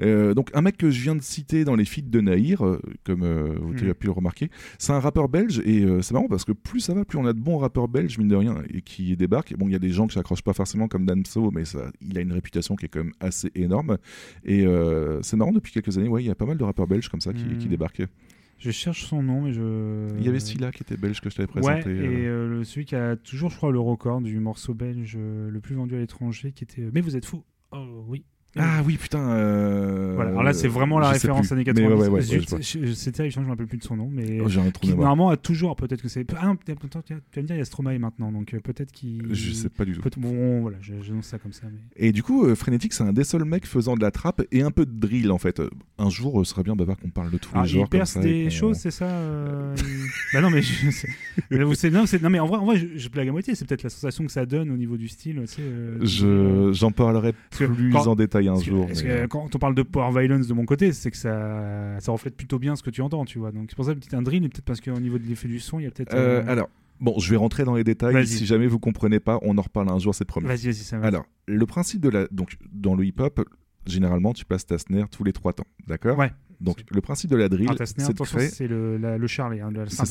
Euh, 0.00 0.34
donc 0.34 0.50
un 0.54 0.60
mec 0.62 0.76
que 0.76 0.90
je 0.90 1.00
viens 1.02 1.14
de 1.14 1.22
citer 1.22 1.64
dans 1.64 1.74
les 1.76 1.84
feats 1.84 2.02
de 2.02 2.20
Nahir, 2.20 2.64
euh, 2.64 2.80
comme 3.04 3.22
euh, 3.22 3.54
vous 3.60 3.72
Mhm. 3.72 3.78
avez 3.82 3.94
pu 3.94 4.06
le 4.06 4.12
remarquer, 4.12 4.50
c'est 4.78 4.92
un 4.92 5.00
rappeur 5.00 5.28
belge 5.28 5.60
et 5.64 5.82
euh, 5.84 6.02
c'est 6.02 6.14
marrant 6.14 6.28
parce 6.28 6.44
que 6.44 6.52
plus 6.52 6.80
ça 6.80 6.94
va, 6.94 7.04
plus 7.04 7.18
on 7.18 7.26
a 7.26 7.32
de 7.32 7.40
bons 7.40 7.58
rappeurs 7.58 7.88
belges 7.88 8.18
mine 8.18 8.28
de 8.28 8.36
rien 8.36 8.62
et 8.72 8.82
qui 8.82 9.16
débarquent. 9.16 9.56
Bon 9.56 9.68
il 9.68 9.72
y 9.72 9.76
a 9.76 9.78
des 9.80 9.90
gens 9.90 10.06
que 10.06 10.12
j'accroche 10.12 10.42
pas 10.42 10.52
forcément 10.52 10.88
comme 10.88 11.06
Damso 11.06 11.50
mais 11.50 11.64
ça, 11.64 11.90
il 12.00 12.16
a 12.18 12.20
une 12.20 12.32
réputation 12.32 12.76
qui 12.76 12.86
est 12.86 12.88
quand 12.88 13.04
même 13.04 13.12
assez 13.20 13.50
énorme. 13.54 13.98
Et 14.44 14.64
c'est 15.22 15.36
marrant, 15.36 15.52
depuis 15.52 15.72
quelques 15.72 15.96
années, 15.98 16.08
ouais, 16.08 16.22
il 16.22 16.26
y 16.26 16.30
a 16.30 16.34
pas 16.34 16.46
mal 16.46 16.56
de 16.58 16.64
rappeurs 16.64 16.86
belges 16.86 17.08
comme 17.08 17.20
ça 17.20 17.32
qui, 17.32 17.56
qui 17.58 17.68
débarquaient. 17.68 18.06
Je 18.58 18.70
cherche 18.70 19.04
son 19.04 19.22
nom, 19.22 19.42
mais 19.42 19.52
je. 19.52 20.16
Il 20.18 20.24
y 20.24 20.28
avait 20.30 20.40
celui-là 20.40 20.72
qui 20.72 20.82
était 20.82 20.96
belge 20.96 21.20
que 21.20 21.28
je 21.28 21.36
t'avais 21.36 21.52
Ouais, 21.60 21.80
présenté. 21.80 21.90
et 21.90 22.26
euh. 22.26 22.46
euh, 22.46 22.48
le- 22.48 22.64
celui 22.64 22.86
qui 22.86 22.94
a 22.96 23.14
toujours, 23.16 23.50
je 23.50 23.56
crois, 23.56 23.70
le 23.70 23.78
record 23.80 24.22
du 24.22 24.38
morceau 24.40 24.72
belge 24.72 25.18
le 25.18 25.60
plus 25.60 25.74
vendu 25.74 25.94
à 25.94 25.98
l'étranger, 25.98 26.52
qui 26.52 26.64
était. 26.64 26.88
Mais 26.94 27.02
vous 27.02 27.16
êtes 27.16 27.26
fou 27.26 27.42
Oh 27.72 28.04
oui. 28.08 28.24
Ah 28.58 28.82
oui, 28.86 28.96
putain. 28.96 29.18
euh, 29.20 30.12
Voilà, 30.14 30.30
alors 30.30 30.42
là, 30.42 30.52
c'est 30.52 30.68
vraiment 30.68 30.98
la 30.98 31.08
je 31.08 31.12
référence 31.14 31.52
années 31.52 31.64
Mais 31.66 31.72
80. 31.72 31.94
ouais, 31.96 32.08
ouais, 32.08 32.22
C'est 32.22 33.12
terrible, 33.12 33.34
je 33.34 33.40
ne 33.40 33.44
me 33.44 33.50
rappelle 33.50 33.66
plus 33.66 33.78
de 33.78 33.82
son 33.84 33.96
nom, 33.96 34.08
mais. 34.12 34.40
Oh, 34.40 34.48
qui, 34.80 34.90
normalement, 34.90 35.28
a 35.30 35.36
toujours, 35.36 35.76
peut-être 35.76 36.02
que 36.02 36.08
c'est. 36.08 36.24
Ah 36.36 36.54
tu 36.64 36.72
vas 36.74 37.42
me 37.42 37.46
dire, 37.46 37.56
il 37.56 37.58
y 37.58 37.62
a 37.62 37.64
Stromae 37.64 37.98
maintenant, 37.98 38.32
donc 38.32 38.54
euh, 38.54 38.60
peut-être 38.60 38.92
qu'il. 38.92 39.22
Je 39.32 39.52
sais 39.52 39.68
pas 39.68 39.84
du 39.84 39.92
tout. 39.98 40.08
Bon, 40.18 40.60
voilà, 40.60 40.78
je- 40.80 40.94
j'annonce 41.02 41.26
ça 41.26 41.38
comme 41.38 41.52
ça. 41.52 41.66
Mais... 41.70 42.06
Et 42.08 42.12
du 42.12 42.22
coup, 42.22 42.46
euh, 42.46 42.54
Frénétique, 42.54 42.92
c'est 42.92 43.04
un 43.04 43.12
des 43.12 43.24
seuls 43.24 43.44
mecs 43.44 43.66
faisant 43.66 43.94
de 43.96 44.00
la 44.02 44.10
trappe 44.10 44.42
et 44.52 44.62
un 44.62 44.70
peu 44.70 44.86
de 44.86 44.98
drill 44.98 45.30
en 45.30 45.38
fait. 45.38 45.60
Un 45.98 46.10
jour, 46.10 46.44
ce 46.44 46.52
serait 46.52 46.62
bien 46.62 46.76
bavard 46.76 46.96
qu'on 46.98 47.10
parle 47.10 47.30
de 47.30 47.38
tous 47.38 47.50
Ah, 47.54 47.62
les 47.62 47.68
genres. 47.68 47.84
il 47.86 47.88
perce 47.88 48.18
des 48.18 48.50
choses, 48.50 48.76
c'est 48.78 48.90
ça 48.90 49.06
euh, 49.08 49.74
Bah 50.32 50.40
non, 50.40 50.50
mais 50.50 50.62
je- 50.62 50.90
c'est- 51.74 52.20
non, 52.22 52.30
mais 52.30 52.38
en 52.40 52.46
vrai, 52.46 52.58
en 52.58 52.64
vrai 52.64 52.76
je, 52.96 53.08
blague 53.08 53.28
à 53.28 53.32
moitié. 53.32 53.54
C'est 53.54 53.66
peut-être 53.66 53.82
la 53.82 53.90
sensation 53.90 54.24
que 54.24 54.32
ça 54.32 54.46
donne 54.46 54.70
au 54.70 54.76
niveau 54.76 54.96
du 54.96 55.08
style. 55.08 55.40
Tu 55.42 55.46
sais, 55.46 55.62
euh, 55.62 55.98
Je, 56.02 56.72
j'en 56.72 56.90
parlerai 56.90 57.34
plus 57.50 57.90
quand- 57.90 58.06
en 58.06 58.16
détail 58.16 58.45
un 58.48 58.58
que- 58.58 58.64
jour. 58.64 58.86
parce 58.86 59.02
mais, 59.02 59.08
que 59.22 59.26
quand 59.26 59.54
on 59.54 59.58
parle 59.58 59.74
de 59.74 59.82
power 59.82 60.20
violence 60.20 60.46
de 60.46 60.54
mon 60.54 60.64
côté, 60.64 60.92
c'est 60.92 61.10
que 61.10 61.16
ça, 61.16 61.96
ça 62.00 62.12
reflète 62.12 62.36
plutôt 62.36 62.58
bien 62.58 62.76
ce 62.76 62.82
que 62.82 62.90
tu 62.90 63.00
entends, 63.02 63.24
tu 63.24 63.38
vois. 63.38 63.52
Donc 63.52 63.66
c'est 63.70 63.76
pour 63.76 63.84
ça 63.84 63.94
peut-être 63.94 64.14
un 64.14 64.22
drill, 64.22 64.44
et 64.44 64.48
peut-être 64.48 64.64
parce 64.64 64.80
qu'au 64.80 64.98
niveau 65.00 65.18
de 65.18 65.24
l'effet 65.24 65.48
du 65.48 65.60
son, 65.60 65.78
il 65.80 65.84
y 65.84 65.86
a 65.86 65.90
peut-être. 65.90 66.14
Euh, 66.14 66.42
euh, 66.42 66.48
alors, 66.50 66.68
bon, 67.00 67.18
je 67.18 67.30
vais 67.30 67.36
rentrer 67.36 67.64
dans 67.64 67.74
les 67.74 67.84
détails. 67.84 68.26
Si 68.26 68.46
jamais 68.46 68.66
vous 68.66 68.78
comprenez 68.78 69.20
pas, 69.20 69.38
on 69.42 69.56
en 69.58 69.62
reparle 69.62 69.88
un 69.90 69.98
jour, 69.98 70.14
c'est 70.14 70.24
promis. 70.24 70.46
Vas-y, 70.46 70.66
vas-y, 70.66 70.74
ça 70.74 70.98
va. 70.98 71.06
Alors, 71.06 71.24
le 71.46 71.66
principe 71.66 72.00
de 72.00 72.08
la. 72.08 72.26
Donc, 72.30 72.56
dans 72.72 72.94
le 72.94 73.04
hip-hop, 73.04 73.40
généralement, 73.86 74.32
tu 74.32 74.44
passes 74.44 74.66
ta 74.66 74.78
snare 74.78 75.08
tous 75.08 75.24
les 75.24 75.32
trois 75.32 75.52
temps. 75.52 75.66
D'accord? 75.86 76.18
Ouais. 76.18 76.32
Donc, 76.60 76.84
le 76.90 77.00
principe 77.02 77.30
de 77.30 77.36
la 77.36 77.48
drill, 77.50 77.68
Ah, 77.78 77.84
c'est 77.84 78.14
créer. 78.18 78.48
c'est 78.48 78.66
le, 78.66 78.96
la- 78.96 79.18
le 79.18 79.26
charlet, 79.26 79.60
hein, 79.60 79.70
le 79.70 79.86
ça. 79.88 80.04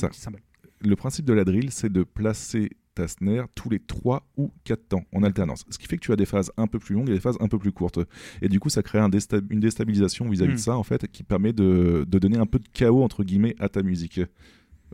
Le 0.81 0.95
principe 0.95 1.25
de 1.25 1.33
la 1.33 1.43
drill, 1.43 1.71
c'est 1.71 1.91
de 1.91 2.03
placer 2.03 2.69
ta 2.95 3.07
snare 3.07 3.47
tous 3.55 3.69
les 3.69 3.79
3 3.79 4.25
ou 4.37 4.51
4 4.63 4.87
temps 4.87 5.03
en 5.13 5.21
alternance. 5.23 5.65
Ce 5.69 5.77
qui 5.77 5.85
fait 5.87 5.97
que 5.97 6.01
tu 6.01 6.11
as 6.11 6.15
des 6.15 6.25
phases 6.25 6.51
un 6.57 6.67
peu 6.67 6.79
plus 6.79 6.95
longues 6.95 7.09
et 7.09 7.13
des 7.13 7.19
phases 7.19 7.37
un 7.39 7.47
peu 7.47 7.59
plus 7.59 7.71
courtes. 7.71 7.99
Et 8.41 8.49
du 8.49 8.59
coup, 8.59 8.69
ça 8.69 8.81
crée 8.81 8.99
un 8.99 9.09
désta- 9.09 9.43
une 9.49 9.59
déstabilisation 9.59 10.27
vis-à-vis 10.29 10.53
Mm. 10.53 10.55
de 10.55 10.59
ça, 10.61 10.77
en 10.77 10.83
fait, 10.83 11.07
qui 11.11 11.23
permet 11.23 11.53
de, 11.53 12.05
de 12.07 12.19
donner 12.19 12.37
un 12.37 12.45
peu 12.47 12.57
de 12.59 12.67
chaos, 12.73 13.03
entre 13.03 13.23
guillemets, 13.23 13.55
à 13.59 13.69
ta 13.69 13.83
musique. 13.83 14.19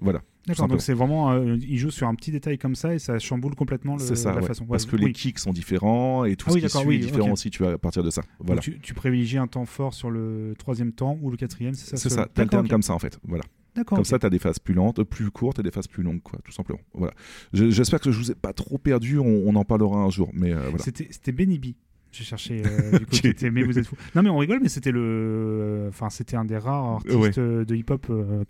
Voilà. 0.01 0.21
D'accord, 0.47 0.67
donc 0.67 0.81
c'est 0.81 0.93
vraiment. 0.95 1.31
euh, 1.33 1.55
il 1.61 1.77
joue 1.77 1.91
sur 1.91 2.07
un 2.07 2.15
petit 2.15 2.31
détail 2.31 2.57
comme 2.57 2.73
ça 2.73 2.95
et 2.95 2.97
ça 2.99 3.19
chamboule 3.19 3.53
complètement 3.53 3.95
le- 3.97 3.99
ça, 4.15 4.31
la 4.33 4.39
ouais. 4.39 4.47
façon. 4.47 4.65
parce 4.65 4.88
que 4.88 4.95
les 4.95 5.11
kicks 5.11 5.38
sont 5.38 5.51
différents 5.53 6.25
et 6.25 6.35
tout 6.35 6.45
Ah 6.47 6.53
ce 6.53 6.55
oui, 6.55 6.61
qui 6.63 6.69
suit 6.69 6.80
oui, 6.88 6.95
est 6.95 6.99
différent 6.99 7.31
aussi 7.33 7.51
tu 7.51 7.61
vois, 7.61 7.73
à 7.73 7.77
partir 7.77 8.01
de 8.03 8.09
ça. 8.09 8.23
Voilà. 8.39 8.59
Tu, 8.59 8.80
tu 8.80 8.95
privilégies 8.95 9.38
un 9.38 9.45
temps 9.45 9.65
fort 9.65 9.93
sur 9.93 10.09
le 10.09 10.55
troisième 10.57 10.93
temps 10.93 11.15
ou 11.21 11.30
le 11.30 11.38
quatrième, 11.38 11.75
c'est 11.75 11.91
ça 11.91 11.97
C'est 11.97 12.09
ce- 12.09 12.15
ça, 12.15 12.25
t'alternes 12.33 12.67
comme 12.67 12.81
ça 12.81 12.95
en 12.95 12.99
fait. 12.99 13.19
Voilà. 13.23 13.43
Comme 13.85 14.03
ça, 14.06 14.19
t'as 14.19 14.30
des 14.30 14.40
phases 14.40 14.59
plus 14.59 14.74
lentes, 14.74 15.03
plus 15.03 15.32
courtes 15.32 15.59
et 15.59 15.64
des 15.64 15.72
phases 15.72 15.88
plus 15.88 16.03
longues, 16.03 16.22
quoi, 16.22 16.40
tout 16.43 16.51
simplement. 16.51 16.80
Voilà. 16.93 17.14
Je- 17.53 17.69
J'espère 17.69 18.00
que 18.00 18.11
je 18.11 18.17
vous 18.17 18.32
ai 18.32 18.35
pas 18.35 18.53
trop 18.53 18.77
perdu. 18.77 19.17
On, 19.19 19.25
on 19.48 19.56
en 19.56 19.64
parlera 19.66 19.98
un 20.00 20.09
jour, 20.09 20.30
mais 20.33 20.51
euh, 20.53 20.61
voilà. 20.69 20.80
C'était 20.80 21.32
Benny 21.32 21.58
B. 21.59 21.66
J'ai 22.14 22.25
cherché 22.25 22.61
euh, 22.66 23.00
du 23.40 23.51
mais 23.51 23.64
vous 23.64 23.80
êtes 23.80 23.88
fou. 23.88 23.95
Non 24.16 24.22
mais 24.22 24.30
on 24.30 24.38
rigole, 24.38 24.59
mais 24.61 24.67
c'était 24.67 24.91
le, 24.91 25.85
enfin 25.88 26.09
c'était 26.09 26.35
un 26.35 26.43
des 26.43 26.58
rares 26.58 26.95
artistes 26.95 27.16
Ouais. 27.17 27.32
euh, 27.38 27.64
de 27.64 27.74
hip-hop 27.74 28.08
euh, 28.09 28.43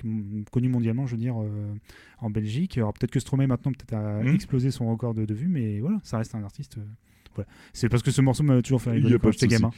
connu 0.51 0.67
mondialement, 0.67 1.05
je 1.05 1.11
veux 1.11 1.21
dire, 1.21 1.39
euh, 1.39 1.71
en 2.17 2.31
Belgique. 2.31 2.79
Alors 2.79 2.91
peut-être 2.93 3.11
que 3.11 3.19
Stromae 3.19 3.45
maintenant 3.45 3.71
peut-être 3.71 3.93
a 3.93 4.23
Mhm. 4.23 4.33
explosé 4.33 4.71
son 4.71 4.89
record 4.89 5.13
de, 5.13 5.25
de 5.25 5.33
vues, 5.35 5.47
mais 5.47 5.79
voilà, 5.79 5.99
ça 6.03 6.17
reste 6.17 6.33
un 6.33 6.43
artiste. 6.43 6.77
Euh, 7.39 7.43
voilà. 7.43 7.49
C'est 7.73 7.89
parce 7.89 8.03
que 8.03 8.11
ce 8.11 8.21
morceau 8.21 8.43
m'a 8.43 8.61
toujours 8.61 8.81
fait 8.81 8.91
rigoler 8.91 9.17
quand 9.19 9.31
j'étais 9.31 9.47
gamin. 9.47 9.71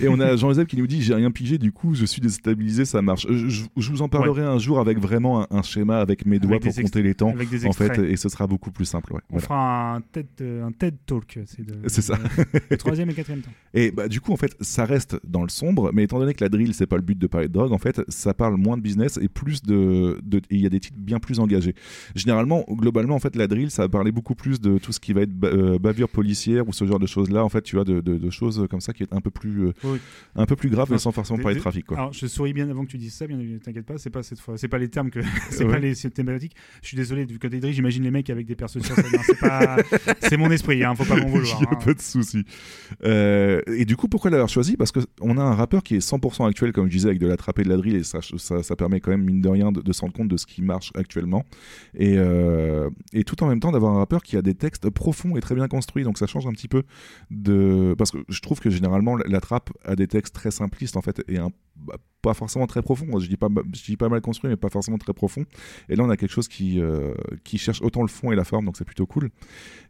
Et 0.00 0.08
on 0.08 0.18
a 0.20 0.36
Jean-Joseph 0.36 0.66
qui 0.66 0.76
nous 0.76 0.86
dit 0.86 1.02
j'ai 1.02 1.14
rien 1.14 1.30
pigé, 1.30 1.58
du 1.58 1.72
coup 1.72 1.94
je 1.94 2.04
suis 2.04 2.20
déstabilisé, 2.20 2.84
ça 2.84 3.02
marche. 3.02 3.26
Je, 3.28 3.48
je- 3.48 3.64
je 3.76 3.90
vous 3.90 4.02
en 4.02 4.08
parlerai 4.08 4.42
un 4.42 4.58
jour 4.58 4.78
avec 4.80 4.98
vraiment 4.98 5.42
un, 5.42 5.46
un 5.50 5.62
schéma 5.62 5.98
avec 6.00 6.26
mes 6.26 6.38
doigts 6.38 6.56
Avec 6.56 6.72
pour 6.74 6.82
compter 6.82 7.02
les 7.02 7.14
temps, 7.14 7.30
avec 7.30 7.48
des 7.50 7.66
en 7.66 7.72
fait, 7.72 7.98
et 7.98 8.16
ce 8.16 8.28
sera 8.28 8.46
beaucoup 8.46 8.70
plus 8.70 8.84
simple. 8.84 9.12
ouais. 9.12 9.20
On 9.30 9.34
Voilà. 9.38 9.46
fera 9.46 9.94
un 9.96 10.00
TED, 10.00 10.26
euh, 10.40 10.64
un 10.66 10.72
TED 10.72 10.96
Talk. 11.06 11.38
C'est 11.86 12.02
ça. 12.02 12.18
le 12.70 12.76
troisième 12.76 13.10
et 13.10 13.14
quatrième 13.14 13.42
temps. 13.42 13.50
Et 13.74 13.90
bah, 13.90 14.08
du 14.08 14.20
coup, 14.20 14.32
en 14.32 14.36
fait, 14.36 14.54
ça 14.60 14.84
reste 14.84 15.18
dans 15.24 15.42
le 15.42 15.48
sombre, 15.48 15.90
mais 15.92 16.04
étant 16.04 16.18
donné 16.18 16.34
que 16.34 16.42
la 16.44 16.48
drill, 16.48 16.74
c'est 16.74 16.86
pas 16.86 16.96
le 16.96 17.02
but 17.02 17.18
de 17.18 17.26
parler 17.26 17.48
de 17.48 17.52
drogue, 17.52 17.72
en 17.72 17.78
fait, 17.78 18.00
ça 18.08 18.34
parle 18.34 18.56
moins 18.56 18.76
de 18.76 18.82
business 18.82 19.18
et 19.20 19.28
plus 19.28 19.62
de. 19.62 20.18
Il 20.50 20.60
y 20.60 20.66
a 20.66 20.68
des 20.68 20.80
titres 20.80 20.96
bien 20.98 21.18
plus 21.18 21.40
engagés. 21.40 21.74
Généralement, 22.14 22.64
globalement, 22.68 23.14
en 23.14 23.18
fait, 23.18 23.36
la 23.36 23.46
drill, 23.46 23.70
ça 23.70 23.82
va 23.82 23.88
parler 23.88 24.12
beaucoup 24.12 24.34
plus 24.34 24.60
de 24.60 24.78
tout 24.78 24.92
ce 24.92 25.00
qui 25.00 25.12
va 25.12 25.22
être 25.22 25.32
ba- 25.32 25.48
euh, 25.48 25.78
bavure 25.78 26.08
policière 26.08 26.68
ou 26.68 26.72
ce 26.72 26.84
genre 26.86 26.97
de 26.98 27.06
choses-là, 27.06 27.44
en 27.44 27.48
fait, 27.48 27.62
tu 27.62 27.76
vois, 27.76 27.84
de, 27.84 28.00
de- 28.00 28.18
de 28.18 28.30
choses 28.30 28.66
comme 28.70 28.80
ça 28.80 28.92
qui 28.92 29.02
est 29.02 29.12
un 29.12 29.20
peu 29.20 29.30
plus, 29.30 29.66
euh, 29.68 29.72
Oui. 29.84 29.98
un 30.36 30.46
peu 30.46 30.56
plus 30.56 30.70
grave, 30.70 30.88
mais 30.90 30.98
sans 30.98 31.12
forcément 31.12 31.38
parler 31.40 31.56
de 31.56 31.60
trafic, 31.60 31.86
quoi. 31.86 31.96
Alors, 31.98 32.12
je 32.12 32.26
souris 32.26 32.52
bien 32.52 32.68
avant 32.70 32.84
que 32.84 32.90
tu 32.90 32.98
dises 32.98 33.14
ça, 33.14 33.26
bien 33.26 33.38
t'inquiète 33.62 33.86
pas, 33.86 33.98
c'est 33.98 34.10
pas 34.10 34.22
cette 34.22 34.40
fois, 34.40 34.56
c'est 34.58 34.68
pas 34.68 34.78
les 34.78 34.88
termes 34.88 35.10
que, 35.10 35.20
c'est 35.50 35.64
Ouais. 35.64 35.70
pas 35.72 35.78
les 35.78 35.94
thématiques. 35.94 36.54
Je 36.82 36.88
suis 36.88 36.96
désolé 36.96 37.26
du 37.26 37.38
côté 37.38 37.58
drill, 37.60 37.72
j'imagine 37.74 38.02
les 38.02 38.10
mecs 38.10 38.30
avec 38.30 38.46
des 38.46 38.54
persos 38.56 38.82
sur 38.82 38.98
hein, 38.98 39.02
C'est 39.24 39.38
pas, 39.38 39.76
c'est 40.22 40.36
mon 40.36 40.50
esprit, 40.50 40.84
hein, 40.84 40.94
faut 40.94 41.04
pas 41.04 41.16
m'en 41.16 41.26
vouloir. 41.28 41.56
Il 41.60 41.66
a 41.66 41.70
hein. 41.72 41.78
pas 41.84 41.94
de 41.94 42.00
souci. 42.00 42.44
Euh, 43.04 43.60
et 43.66 43.84
du 43.84 43.96
coup, 43.96 44.08
pourquoi 44.08 44.30
l'avoir 44.30 44.48
choisi? 44.48 44.76
Parce 44.76 44.92
qu'on 44.92 45.38
a 45.38 45.42
un 45.42 45.54
rappeur 45.54 45.82
qui 45.82 45.96
est 45.96 45.98
100% 46.06 46.48
actuel, 46.48 46.72
comme 46.72 46.86
je 46.86 46.92
disais, 46.92 47.08
avec 47.08 47.18
de 47.20 47.26
la 47.26 47.36
trappe 47.36 47.58
et 47.58 47.62
de 47.64 47.68
la 47.68 47.76
drill, 47.76 47.96
et 47.96 48.02
ça, 48.04 48.20
ça, 48.36 48.62
ça 48.62 48.76
permet 48.76 49.00
quand 49.00 49.10
même, 49.10 49.24
mine 49.24 49.40
de 49.40 49.48
rien, 49.48 49.72
de, 49.72 49.80
de 49.80 49.92
se 49.92 50.00
rendre 50.00 50.12
compte 50.12 50.28
de 50.28 50.36
ce 50.36 50.46
qui 50.46 50.62
marche 50.62 50.92
actuellement. 50.94 51.44
Et, 51.94 52.14
euh, 52.16 52.90
et 53.12 53.24
tout 53.24 53.42
en 53.42 53.48
même 53.48 53.60
temps, 53.60 53.72
d'avoir 53.72 53.92
un 53.94 53.98
rappeur 53.98 54.22
qui 54.22 54.36
a 54.36 54.42
des 54.42 54.54
textes 54.54 54.88
profonds 54.90 55.36
et 55.36 55.40
très 55.40 55.54
bien 55.54 55.68
construits. 55.68 56.04
Donc 56.04 56.18
ça 56.18 56.26
change 56.26 56.46
un 56.46 56.52
petit 56.52 56.68
peu 56.68 56.82
Parce 57.96 58.10
que 58.10 58.18
je 58.28 58.40
trouve 58.40 58.60
que 58.60 58.70
généralement, 58.70 59.16
la, 59.16 59.24
la 59.26 59.40
trappe 59.40 59.70
a 59.84 59.96
des 59.96 60.06
textes 60.06 60.34
très 60.34 60.50
simplistes, 60.50 60.96
en 60.96 61.02
fait, 61.02 61.22
et 61.28 61.38
un, 61.38 61.50
bah, 61.78 61.96
pas 62.20 62.34
forcément 62.34 62.66
très 62.66 62.82
profonds. 62.82 63.20
Je 63.20 63.28
dis 63.28 63.36
pas, 63.36 63.48
je 63.72 63.84
dis 63.84 63.96
pas 63.96 64.08
mal 64.08 64.20
construit, 64.20 64.50
mais 64.50 64.56
pas 64.56 64.68
forcément 64.70 64.98
très 64.98 65.12
profond. 65.14 65.44
Et 65.88 65.94
là, 65.94 66.02
on 66.02 66.10
a 66.10 66.16
quelque 66.16 66.32
chose 66.32 66.48
qui, 66.48 66.80
euh, 66.80 67.14
qui 67.44 67.58
cherche 67.58 67.80
autant 67.80 68.02
le 68.02 68.08
fond 68.08 68.32
et 68.32 68.36
la 68.36 68.42
forme, 68.44 68.64
donc 68.64 68.76
c'est 68.76 68.84
plutôt 68.84 69.06
cool. 69.06 69.30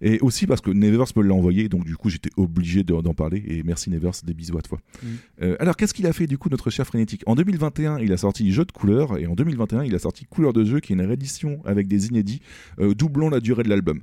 Et 0.02 0.20
aussi 0.20 0.47
parce 0.47 0.60
que 0.60 0.70
Nevers 0.70 1.07
me 1.17 1.23
l'a 1.23 1.34
envoyé, 1.34 1.68
donc 1.70 1.84
du 1.84 1.97
coup 1.97 2.10
j'étais 2.10 2.28
obligé 2.36 2.84
de- 2.84 3.00
d'en 3.00 3.15
parler. 3.15 3.42
Et 3.47 3.62
merci 3.62 3.89
Nevers, 3.91 4.12
des 4.25 4.34
bisous 4.34 4.58
à 4.58 4.62
toi. 4.62 4.78
Mm. 5.02 5.07
Euh, 5.42 5.57
alors 5.58 5.75
qu'est-ce 5.76 5.94
qu'il 5.94 6.07
a 6.07 6.12
fait 6.12 6.26
du 6.26 6.36
coup 6.36 6.50
notre 6.50 6.68
cher 6.70 6.86
Frénétique? 6.86 7.23
En 7.26 7.34
2021, 7.34 7.99
il 7.99 8.12
a 8.12 8.18
sorti 8.18 8.52
Jeu 8.52 8.67
de 8.67 8.73
couleurs, 8.73 9.17
et 9.18 9.26
en 9.26 9.34
2021, 9.34 9.84
il 9.84 9.94
a 9.94 9.99
sorti 9.99 10.26
Couleur 10.26 10.52
de 10.52 10.65
jeu, 10.65 10.81
qui 10.81 10.92
est 10.92 10.97
une 10.97 11.02
réédition 11.02 11.62
avec 11.65 11.89
des 11.89 12.08
inédits, 12.08 12.42
euh, 12.78 12.94
doublant 12.94 13.31
la 13.31 13.41
durée 13.41 13.62
de 13.62 13.70
l'album. 13.70 14.00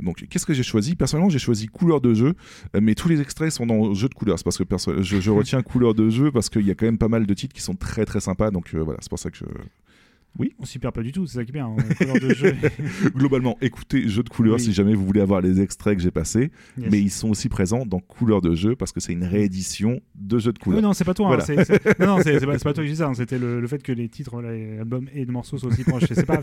Donc 0.00 0.26
qu'est-ce 0.28 0.46
que 0.46 0.52
j'ai 0.54 0.62
choisi? 0.64 0.96
Personnellement, 0.96 1.30
j'ai 1.30 1.38
choisi 1.38 1.66
Couleur 1.66 2.00
de 2.00 2.12
jeu, 2.12 2.34
mais 2.80 2.94
tous 2.96 3.08
les 3.08 3.20
extraits 3.20 3.50
sont 3.52 3.66
dans 3.66 3.94
Jeu 3.94 4.08
de 4.08 4.14
couleurs. 4.14 4.38
C'est 4.38 4.44
parce 4.44 4.58
que 4.58 5.02
je 5.02 5.30
retiens 5.30 5.62
Couleur 5.62 5.94
de 5.94 6.10
jeu 6.10 6.30
parce 6.32 6.48
qu'il 6.48 6.66
y 6.66 6.70
a 6.70 6.74
quand 6.74 6.86
même 6.86 6.98
pas 6.98 7.08
mal 7.08 7.26
de 7.28 7.34
titres 7.34 7.54
qui 7.54 7.62
sont 7.62 7.74
très 7.76 8.04
très 8.04 8.20
sympas. 8.20 8.50
Donc 8.50 8.74
euh, 8.74 8.80
voilà, 8.82 8.98
c'est 9.02 9.08
pour 9.10 9.18
ça 9.20 9.30
que 9.30 9.36
je. 9.36 9.44
Oui. 10.38 10.54
On 10.60 10.64
s'y 10.66 10.78
perd 10.78 10.94
pas 10.94 11.02
du 11.02 11.10
tout, 11.10 11.26
c'est 11.26 11.38
ça 11.38 11.44
qui 11.44 11.50
est 11.50 11.52
bien. 11.52 11.66
hein, 11.66 11.76
couleur 11.96 12.20
de 12.20 12.32
jeu. 12.34 12.54
Globalement, 13.16 13.56
écoutez 13.60 14.08
Jeu 14.08 14.22
de 14.22 14.28
couleurs 14.28 14.56
Oui. 14.56 14.60
si 14.60 14.72
jamais 14.72 14.94
vous 14.94 15.04
voulez 15.04 15.20
avoir 15.22 15.40
les 15.40 15.60
extraits 15.60 15.96
que 15.96 16.02
j'ai 16.02 16.10
passés, 16.12 16.50
Yes. 16.76 16.90
mais 16.92 17.00
ils 17.00 17.10
sont 17.10 17.30
aussi 17.30 17.48
présents 17.48 17.84
dans 17.86 17.98
Couleur 17.98 18.40
de 18.40 18.54
jeu 18.54 18.76
parce 18.76 18.92
que 18.92 19.00
c'est 19.00 19.12
une 19.12 19.24
réédition 19.24 20.00
de 20.14 20.38
Jeu 20.38 20.52
de 20.52 20.58
couleurs. 20.58 20.78
Oui, 20.78 20.82
non, 20.84 20.92
c'est 20.92 21.04
pas 21.04 21.14
toi. 21.14 21.34
hein, 21.34 21.38
non, 21.98 22.06
non, 22.06 22.18
c'est 22.22 22.46
pas, 22.62 22.72
toi 22.72 22.84
qui 22.84 22.90
dis 22.90 22.96
ça. 22.96 23.08
hein, 23.08 23.14
C'était 23.14 23.38
le, 23.38 23.60
le 23.60 23.66
fait 23.66 23.82
que 23.82 23.90
les 23.90 24.08
titres, 24.08 24.40
les 24.42 24.78
albums 24.78 25.08
et 25.12 25.24
les 25.24 25.32
morceaux 25.32 25.58
soient 25.58 25.70
aussi 25.70 25.82
proches. 25.82 26.04
C'est 26.12 26.26
pas, 26.26 26.42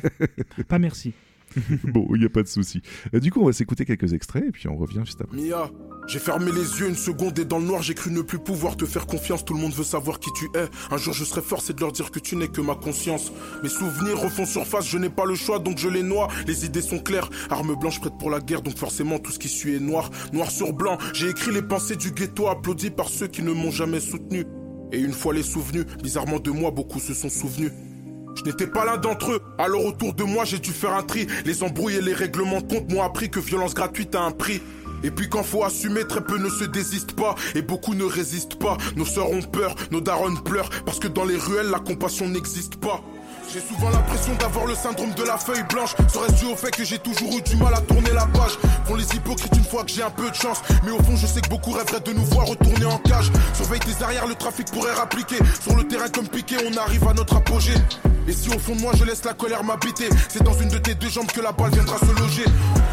pas 0.67 0.79
merci. 0.79 1.13
bon, 1.83 2.07
il 2.13 2.19
n'y 2.19 2.25
a 2.25 2.29
pas 2.29 2.43
de 2.43 2.47
souci. 2.47 2.81
Euh, 3.13 3.19
Du 3.19 3.31
coup, 3.31 3.41
on 3.41 3.45
va 3.45 3.53
s'écouter 3.53 3.85
quelques 3.85 4.13
extraits 4.13 4.43
et 4.47 4.51
puis 4.51 4.67
on 4.67 4.75
revient 4.75 5.01
juste 5.05 5.21
après. 5.21 5.37
Mia, 5.37 5.69
j'ai 6.07 6.19
fermé 6.19 6.51
les 6.51 6.79
yeux 6.79 6.87
une 6.87 6.95
seconde 6.95 7.37
et 7.39 7.45
dans 7.45 7.57
le 7.59 7.65
noir 7.65 7.81
j'ai 7.81 7.93
cru 7.93 8.11
ne 8.11 8.21
plus 8.21 8.39
pouvoir 8.39 8.77
te 8.77 8.85
faire 8.85 9.07
confiance. 9.07 9.43
Tout 9.43 9.53
le 9.53 9.59
monde 9.59 9.73
veut 9.73 9.83
savoir 9.83 10.19
qui 10.19 10.29
tu 10.33 10.45
es. 10.55 10.65
Un 10.91 10.97
jour 10.97 11.13
je 11.13 11.23
serai 11.23 11.41
forcé 11.41 11.73
de 11.73 11.79
leur 11.81 11.91
dire 11.91 12.11
que 12.11 12.19
tu 12.19 12.35
n'es 12.35 12.47
que 12.47 12.61
ma 12.61 12.75
conscience. 12.75 13.31
Mes 13.63 13.69
souvenirs 13.69 14.19
refont 14.19 14.45
surface, 14.45 14.87
je 14.87 14.97
n'ai 14.97 15.09
pas 15.09 15.25
le 15.25 15.35
choix 15.35 15.59
donc 15.59 15.77
je 15.77 15.89
les 15.89 16.03
noie. 16.03 16.27
Les 16.47 16.65
idées 16.65 16.81
sont 16.81 16.99
claires, 16.99 17.29
arme 17.49 17.75
blanche 17.75 17.99
prête 17.99 18.17
pour 18.19 18.29
la 18.29 18.39
guerre 18.39 18.61
donc 18.61 18.77
forcément 18.77 19.19
tout 19.19 19.31
ce 19.31 19.39
qui 19.39 19.49
suit 19.49 19.75
est 19.75 19.79
noir. 19.79 20.11
Noir 20.33 20.51
sur 20.51 20.73
blanc, 20.73 20.97
j'ai 21.13 21.29
écrit 21.29 21.51
les 21.53 21.61
pensées 21.63 21.95
du 21.95 22.11
ghetto 22.11 22.47
applaudi 22.47 22.89
par 22.91 23.09
ceux 23.09 23.27
qui 23.27 23.41
ne 23.41 23.51
m'ont 23.51 23.71
jamais 23.71 23.99
soutenu. 23.99 24.45
Et 24.91 24.99
une 24.99 25.13
fois 25.13 25.33
les 25.33 25.43
souvenus, 25.43 25.85
bizarrement 26.03 26.39
de 26.39 26.51
moi 26.51 26.71
beaucoup 26.71 26.99
se 26.99 27.13
sont 27.13 27.29
souvenus. 27.29 27.71
Je 28.35 28.43
n'étais 28.43 28.67
pas 28.67 28.85
l'un 28.85 28.97
d'entre 28.97 29.31
eux, 29.31 29.41
alors 29.57 29.85
autour 29.85 30.13
de 30.13 30.23
moi 30.23 30.45
j'ai 30.45 30.59
dû 30.59 30.71
faire 30.71 30.93
un 30.93 31.03
tri. 31.03 31.27
Les 31.45 31.63
embrouilles 31.63 31.95
et 31.95 32.01
les 32.01 32.13
règlements 32.13 32.61
de 32.61 32.67
compte 32.67 32.91
m'ont 32.91 33.01
appris 33.01 33.29
que 33.29 33.39
violence 33.39 33.73
gratuite 33.73 34.13
a 34.15 34.21
un 34.21 34.31
prix. 34.31 34.61
Et 35.03 35.11
puis 35.11 35.29
quand 35.29 35.43
faut 35.43 35.63
assumer, 35.63 36.05
très 36.05 36.21
peu 36.21 36.37
ne 36.37 36.49
se 36.49 36.63
désistent 36.63 37.15
pas 37.15 37.35
et 37.53 37.61
beaucoup 37.61 37.93
ne 37.93 38.03
résistent 38.03 38.59
pas. 38.59 38.77
Nos 38.95 39.05
sœurs 39.05 39.31
ont 39.31 39.41
peur, 39.41 39.75
nos 39.91 40.01
darons 40.01 40.35
pleurent 40.35 40.69
parce 40.85 40.99
que 40.99 41.07
dans 41.07 41.25
les 41.25 41.37
ruelles 41.37 41.69
la 41.69 41.79
compassion 41.79 42.27
n'existe 42.27 42.75
pas. 42.77 43.01
J'ai 43.51 43.61
souvent 43.61 43.89
l'impression 43.89 44.35
d'avoir 44.35 44.65
le 44.65 44.75
syndrome 44.75 45.13
de 45.13 45.23
la 45.23 45.37
feuille 45.37 45.63
blanche. 45.69 45.95
Serait-ce 46.11 46.33
dû 46.33 46.45
au 46.45 46.55
fait 46.55 46.71
que 46.71 46.83
j'ai 46.83 46.99
toujours 46.99 47.37
eu 47.37 47.41
du 47.41 47.55
mal 47.55 47.73
à 47.73 47.81
tourner 47.81 48.11
la 48.11 48.25
page? 48.25 48.57
Font 48.85 48.95
les 48.95 49.05
hypocrites 49.15 49.55
une 49.55 49.63
fois 49.63 49.83
que 49.83 49.91
j'ai 49.91 50.03
un 50.03 50.09
peu 50.09 50.29
de 50.29 50.35
chance. 50.35 50.61
Mais 50.83 50.91
au 50.91 51.01
fond, 51.01 51.15
je 51.15 51.27
sais 51.27 51.41
que 51.41 51.49
beaucoup 51.49 51.71
rêveraient 51.71 52.01
de 52.01 52.11
nous 52.11 52.25
voir 52.25 52.47
retourner 52.47 52.85
en 52.85 52.97
cage. 52.97 53.31
Surveille 53.53 53.79
tes 53.79 54.03
arrières, 54.03 54.27
le 54.27 54.35
trafic 54.35 54.71
pourrait 54.71 54.93
rappliquer. 54.93 55.37
Sur 55.61 55.75
le 55.75 55.87
terrain 55.87 56.09
comme 56.09 56.27
piqué, 56.27 56.57
on 56.69 56.77
arrive 56.77 57.07
à 57.07 57.13
notre 57.13 57.37
apogée. 57.37 57.75
Et 58.27 58.33
si 58.33 58.49
au 58.49 58.59
fond 58.59 58.75
de 58.75 58.81
moi 58.81 58.91
je 58.97 59.03
laisse 59.03 59.23
la 59.23 59.33
colère 59.33 59.63
m'habiter, 59.63 60.09
c'est 60.27 60.41
dans 60.41 60.53
une 60.53 60.69
de 60.69 60.79
tes 60.79 60.95
deux 60.95 61.09
jambes 61.09 61.31
que 61.31 61.41
la 61.41 61.51
balle 61.51 61.71
viendra 61.71 61.97
se 61.99 62.19
loger. 62.19 62.45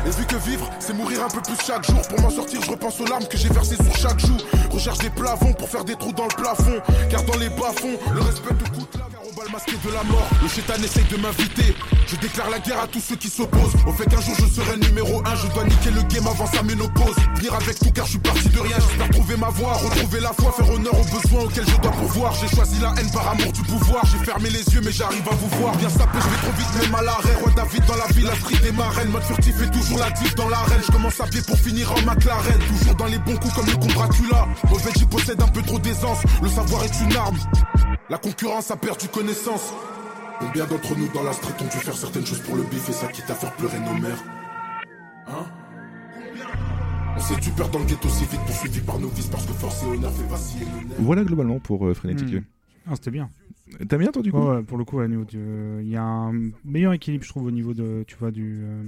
Et 0.07 0.11
vu 0.11 0.27
que 0.27 0.37
vivre, 0.37 0.69
c'est 0.79 0.93
mourir 0.93 1.25
un 1.25 1.29
peu 1.29 1.41
plus 1.41 1.57
chaque 1.65 1.87
jour. 1.87 2.03
Pour 2.03 2.21
m'en 2.21 2.31
sortir, 2.31 2.61
je 2.63 2.71
repense 2.71 3.01
aux 3.01 3.07
larmes 3.07 3.27
que 3.27 3.39
j'ai 3.39 3.49
versées 3.49 3.77
sur 3.77 3.97
chaque 3.97 4.19
joue. 4.19 4.37
Recherche 4.71 4.99
des 4.99 5.11
plafonds 5.11 5.55
pour 5.55 5.69
faire 5.69 5.85
des 5.85 5.97
trous 5.97 6.13
dans 6.13 6.25
le 6.25 6.37
plafond. 6.37 6.81
Car 7.11 7.23
dans 7.25 7.39
les 7.39 7.49
bas-fonds, 7.49 7.99
le 8.15 8.21
respect 8.21 8.55
te 8.55 8.69
coûte 8.71 8.99
la 8.99 9.12
masqué 9.53 9.77
de 9.85 9.93
la 9.93 10.03
mort. 10.05 10.29
Le 10.43 10.49
chétan 10.49 10.83
essaye 10.83 11.05
de 11.05 11.17
m'inviter. 11.17 11.77
Je 12.07 12.17
déclare 12.17 12.49
la 12.51 12.59
guerre 12.59 12.81
à 12.81 12.87
tous 12.87 13.01
ceux 13.01 13.17
qui 13.17 13.29
s'opposent. 13.29 13.77
Au 13.87 13.93
fait 13.93 14.07
qu'un 14.07 14.21
jour 14.21 14.35
je 14.39 14.47
serai 14.47 14.79
numéro 14.79 15.23
1, 15.25 15.35
je 15.37 15.47
dois 15.49 15.65
niquer 15.65 15.91
le 15.91 16.03
game 16.03 16.27
avant 16.27 16.47
sa 16.47 16.63
ménopause. 16.63 17.17
Venir 17.37 17.55
avec 17.55 17.79
tout 17.79 17.93
car 17.93 18.07
je 18.07 18.13
suis 18.13 18.19
parti 18.19 18.49
de 18.49 18.61
rien. 18.61 18.77
J'espère 18.81 19.11
trouver 19.11 19.37
ma 19.37 19.51
voie, 19.51 19.75
retrouver 19.75 20.21
la 20.21 20.33
foi, 20.33 20.53
faire 20.53 20.71
honneur 20.71 20.95
aux 20.99 21.05
besoins 21.05 21.43
auxquels 21.45 21.69
je 21.69 21.77
dois 21.77 21.93
pourvoir. 21.93 22.35
J'ai 22.41 22.49
choisi 22.49 22.81
la 22.81 22.95
haine 22.99 23.11
par 23.13 23.29
amour 23.29 23.53
du 23.53 23.63
pouvoir. 23.63 24.03
J'ai 24.07 24.25
fermé 24.25 24.49
les 24.49 24.65
yeux, 24.73 24.81
mais 24.83 24.93
j'arrive 24.93 25.29
à 25.31 25.35
vous 25.35 25.49
voir. 25.61 25.77
Bien 25.77 25.91
sapé, 25.91 26.19
je 26.19 26.29
vais 26.29 26.43
trop 26.43 26.57
vite, 26.57 26.83
même 26.83 26.95
à 26.95 27.03
l'arrêt. 27.03 27.35
Roi 27.43 27.53
David 27.55 27.85
dans 27.85 27.97
la 27.97 28.07
ville, 28.15 28.27
la 28.27 28.37
street 28.37 28.63
des 28.63 28.73
marraines. 28.73 29.11
Mode 29.11 29.25
furtif 29.25 29.61
et 29.63 29.71
toujours 29.71 29.99
la 29.99 30.11
diff 30.11 30.35
dans 30.35 30.49
l'arène. 30.49 30.81
Je 30.87 30.93
commence 30.93 31.21
à 31.21 31.27
pied 31.27 31.43
pour 31.43 31.59
finir 31.59 31.93
en 31.93 32.01
McLaren. 32.03 32.59
Toujours 32.69 32.95
dans 32.95 33.07
les 33.07 33.19
bons 33.19 33.37
coups 33.37 33.55
comme 33.55 33.67
le 33.67 33.77
con 33.77 33.89
Dracula. 33.89 34.49
Mauvais, 34.71 34.91
j'y 34.97 35.05
possède 35.05 35.43
un 35.43 35.49
peu 35.49 35.63
trop 35.63 35.79
d'aisance. 35.79 36.19
Le 36.43 36.49
savoir 36.49 36.85
est 36.85 37.01
une 37.05 37.17
arme. 37.17 37.37
La 38.09 38.19
concurrence 38.19 38.71
a 38.71 38.77
perdu 38.77 39.09
connaissance. 39.09 39.42
Combien 40.39 40.67
d'entre 40.67 40.97
nous 40.97 41.09
dans 41.09 41.25
la 41.25 41.33
street 41.33 41.55
ont 41.61 41.65
dû 41.65 41.77
faire 41.79 41.97
certaines 41.97 42.25
choses 42.25 42.41
pour 42.43 42.55
le 42.55 42.63
bif 42.63 42.89
et 42.89 42.93
ça 42.93 43.09
quitte 43.09 43.29
à 43.29 43.35
faire 43.35 43.53
pleurer 43.55 43.81
nos 43.81 43.95
mères 43.95 44.23
Hein 45.27 45.47
On 47.17 47.21
s'est 47.21 47.41
tu 47.41 47.51
peur 47.51 47.69
dans 47.71 47.81
le 47.81 47.85
ghetto 47.87 48.09
si 48.09 48.25
vite 48.25 48.41
poursuivi 48.47 48.81
par 48.81 49.01
nos 49.01 49.09
vices 49.09 49.27
parce 49.27 49.45
que 49.45 49.53
force 49.53 49.83
et 49.83 49.87
honneur 49.87 50.13
fait 50.13 50.29
vaciller 50.29 50.67
nos 50.67 50.89
nerfs. 50.89 50.97
Voilà 51.01 51.25
globalement 51.25 51.59
pour 51.59 51.87
euh, 51.87 51.95
Frénétique. 51.95 52.35
Hmm. 52.35 52.45
Ah, 52.87 52.93
c'était 52.95 53.11
bien. 53.11 53.31
T'as 53.89 53.99
bien 53.99 54.11
toi 54.13 54.23
du 54.23 54.31
coup 54.33 54.39
Ouais, 54.39 54.63
pour 54.63 54.79
le 54.79 54.85
coup, 54.85 55.01
euh, 55.01 55.81
il 55.83 55.89
y 55.89 55.97
a 55.97 56.03
un 56.03 56.51
meilleur 56.65 56.93
équilibre, 56.93 57.25
je 57.25 57.29
trouve, 57.29 57.45
au 57.47 57.51
niveau 57.51 57.75
de, 57.75 58.05
tu 58.07 58.17
vois, 58.17 58.31
du, 58.31 58.61
euh, 58.63 58.83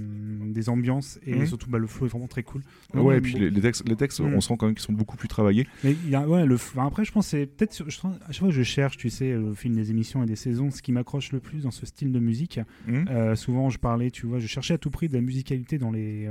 des 0.53 0.69
ambiances 0.69 1.19
et 1.25 1.35
Mhm. 1.35 1.45
surtout, 1.45 1.69
bah, 1.69 1.77
le 1.77 1.87
flow 1.87 2.05
est 2.05 2.09
vraiment 2.09 2.27
très 2.27 2.43
cool. 2.43 2.61
Ouais, 2.93 3.01
Ouais, 3.01 3.17
et 3.17 3.21
puis 3.21 3.33
bon. 3.33 3.39
les, 3.39 3.49
les 3.49 3.61
textes, 3.61 3.87
les 3.87 3.95
textes 3.95 4.19
Mm. 4.19 4.33
on 4.33 4.41
sent 4.41 4.55
quand 4.57 4.65
même 4.65 4.75
qu'ils 4.75 4.83
sont 4.85 4.93
beaucoup 4.93 5.17
plus 5.17 5.27
travaillés. 5.27 5.67
Mais 5.83 5.93
il 5.93 6.09
y 6.09 6.15
a, 6.15 6.27
ouais, 6.27 6.45
le, 6.45 6.55
enfin, 6.55 6.85
après, 6.87 7.05
je 7.05 7.11
pense 7.11 7.25
que 7.25 7.31
c'est 7.31 7.45
peut-être, 7.45 7.75
je, 7.89 7.97
à 8.07 8.31
chaque 8.31 8.39
fois 8.39 8.47
que 8.49 8.53
je 8.53 8.63
cherche, 8.63 8.97
tu 8.97 9.09
sais, 9.09 9.31
le 9.33 9.53
film 9.53 9.75
des 9.75 9.91
émissions 9.91 10.23
et 10.23 10.25
des 10.25 10.35
saisons, 10.35 10.71
ce 10.71 10.81
qui 10.81 10.91
m'accroche 10.91 11.31
le 11.31 11.39
plus 11.39 11.63
dans 11.63 11.71
ce 11.71 11.85
style 11.85 12.11
de 12.11 12.19
musique, 12.19 12.59
Mhm. 12.87 13.05
euh, 13.09 13.35
souvent 13.35 13.69
je 13.69 13.77
parlais, 13.79 14.11
tu 14.11 14.25
vois, 14.25 14.39
je 14.39 14.47
cherchais 14.47 14.73
à 14.73 14.77
tout 14.77 14.89
prix 14.89 15.07
de 15.07 15.13
la 15.13 15.21
musicalité 15.21 15.77
dans 15.77 15.91
les, 15.91 16.29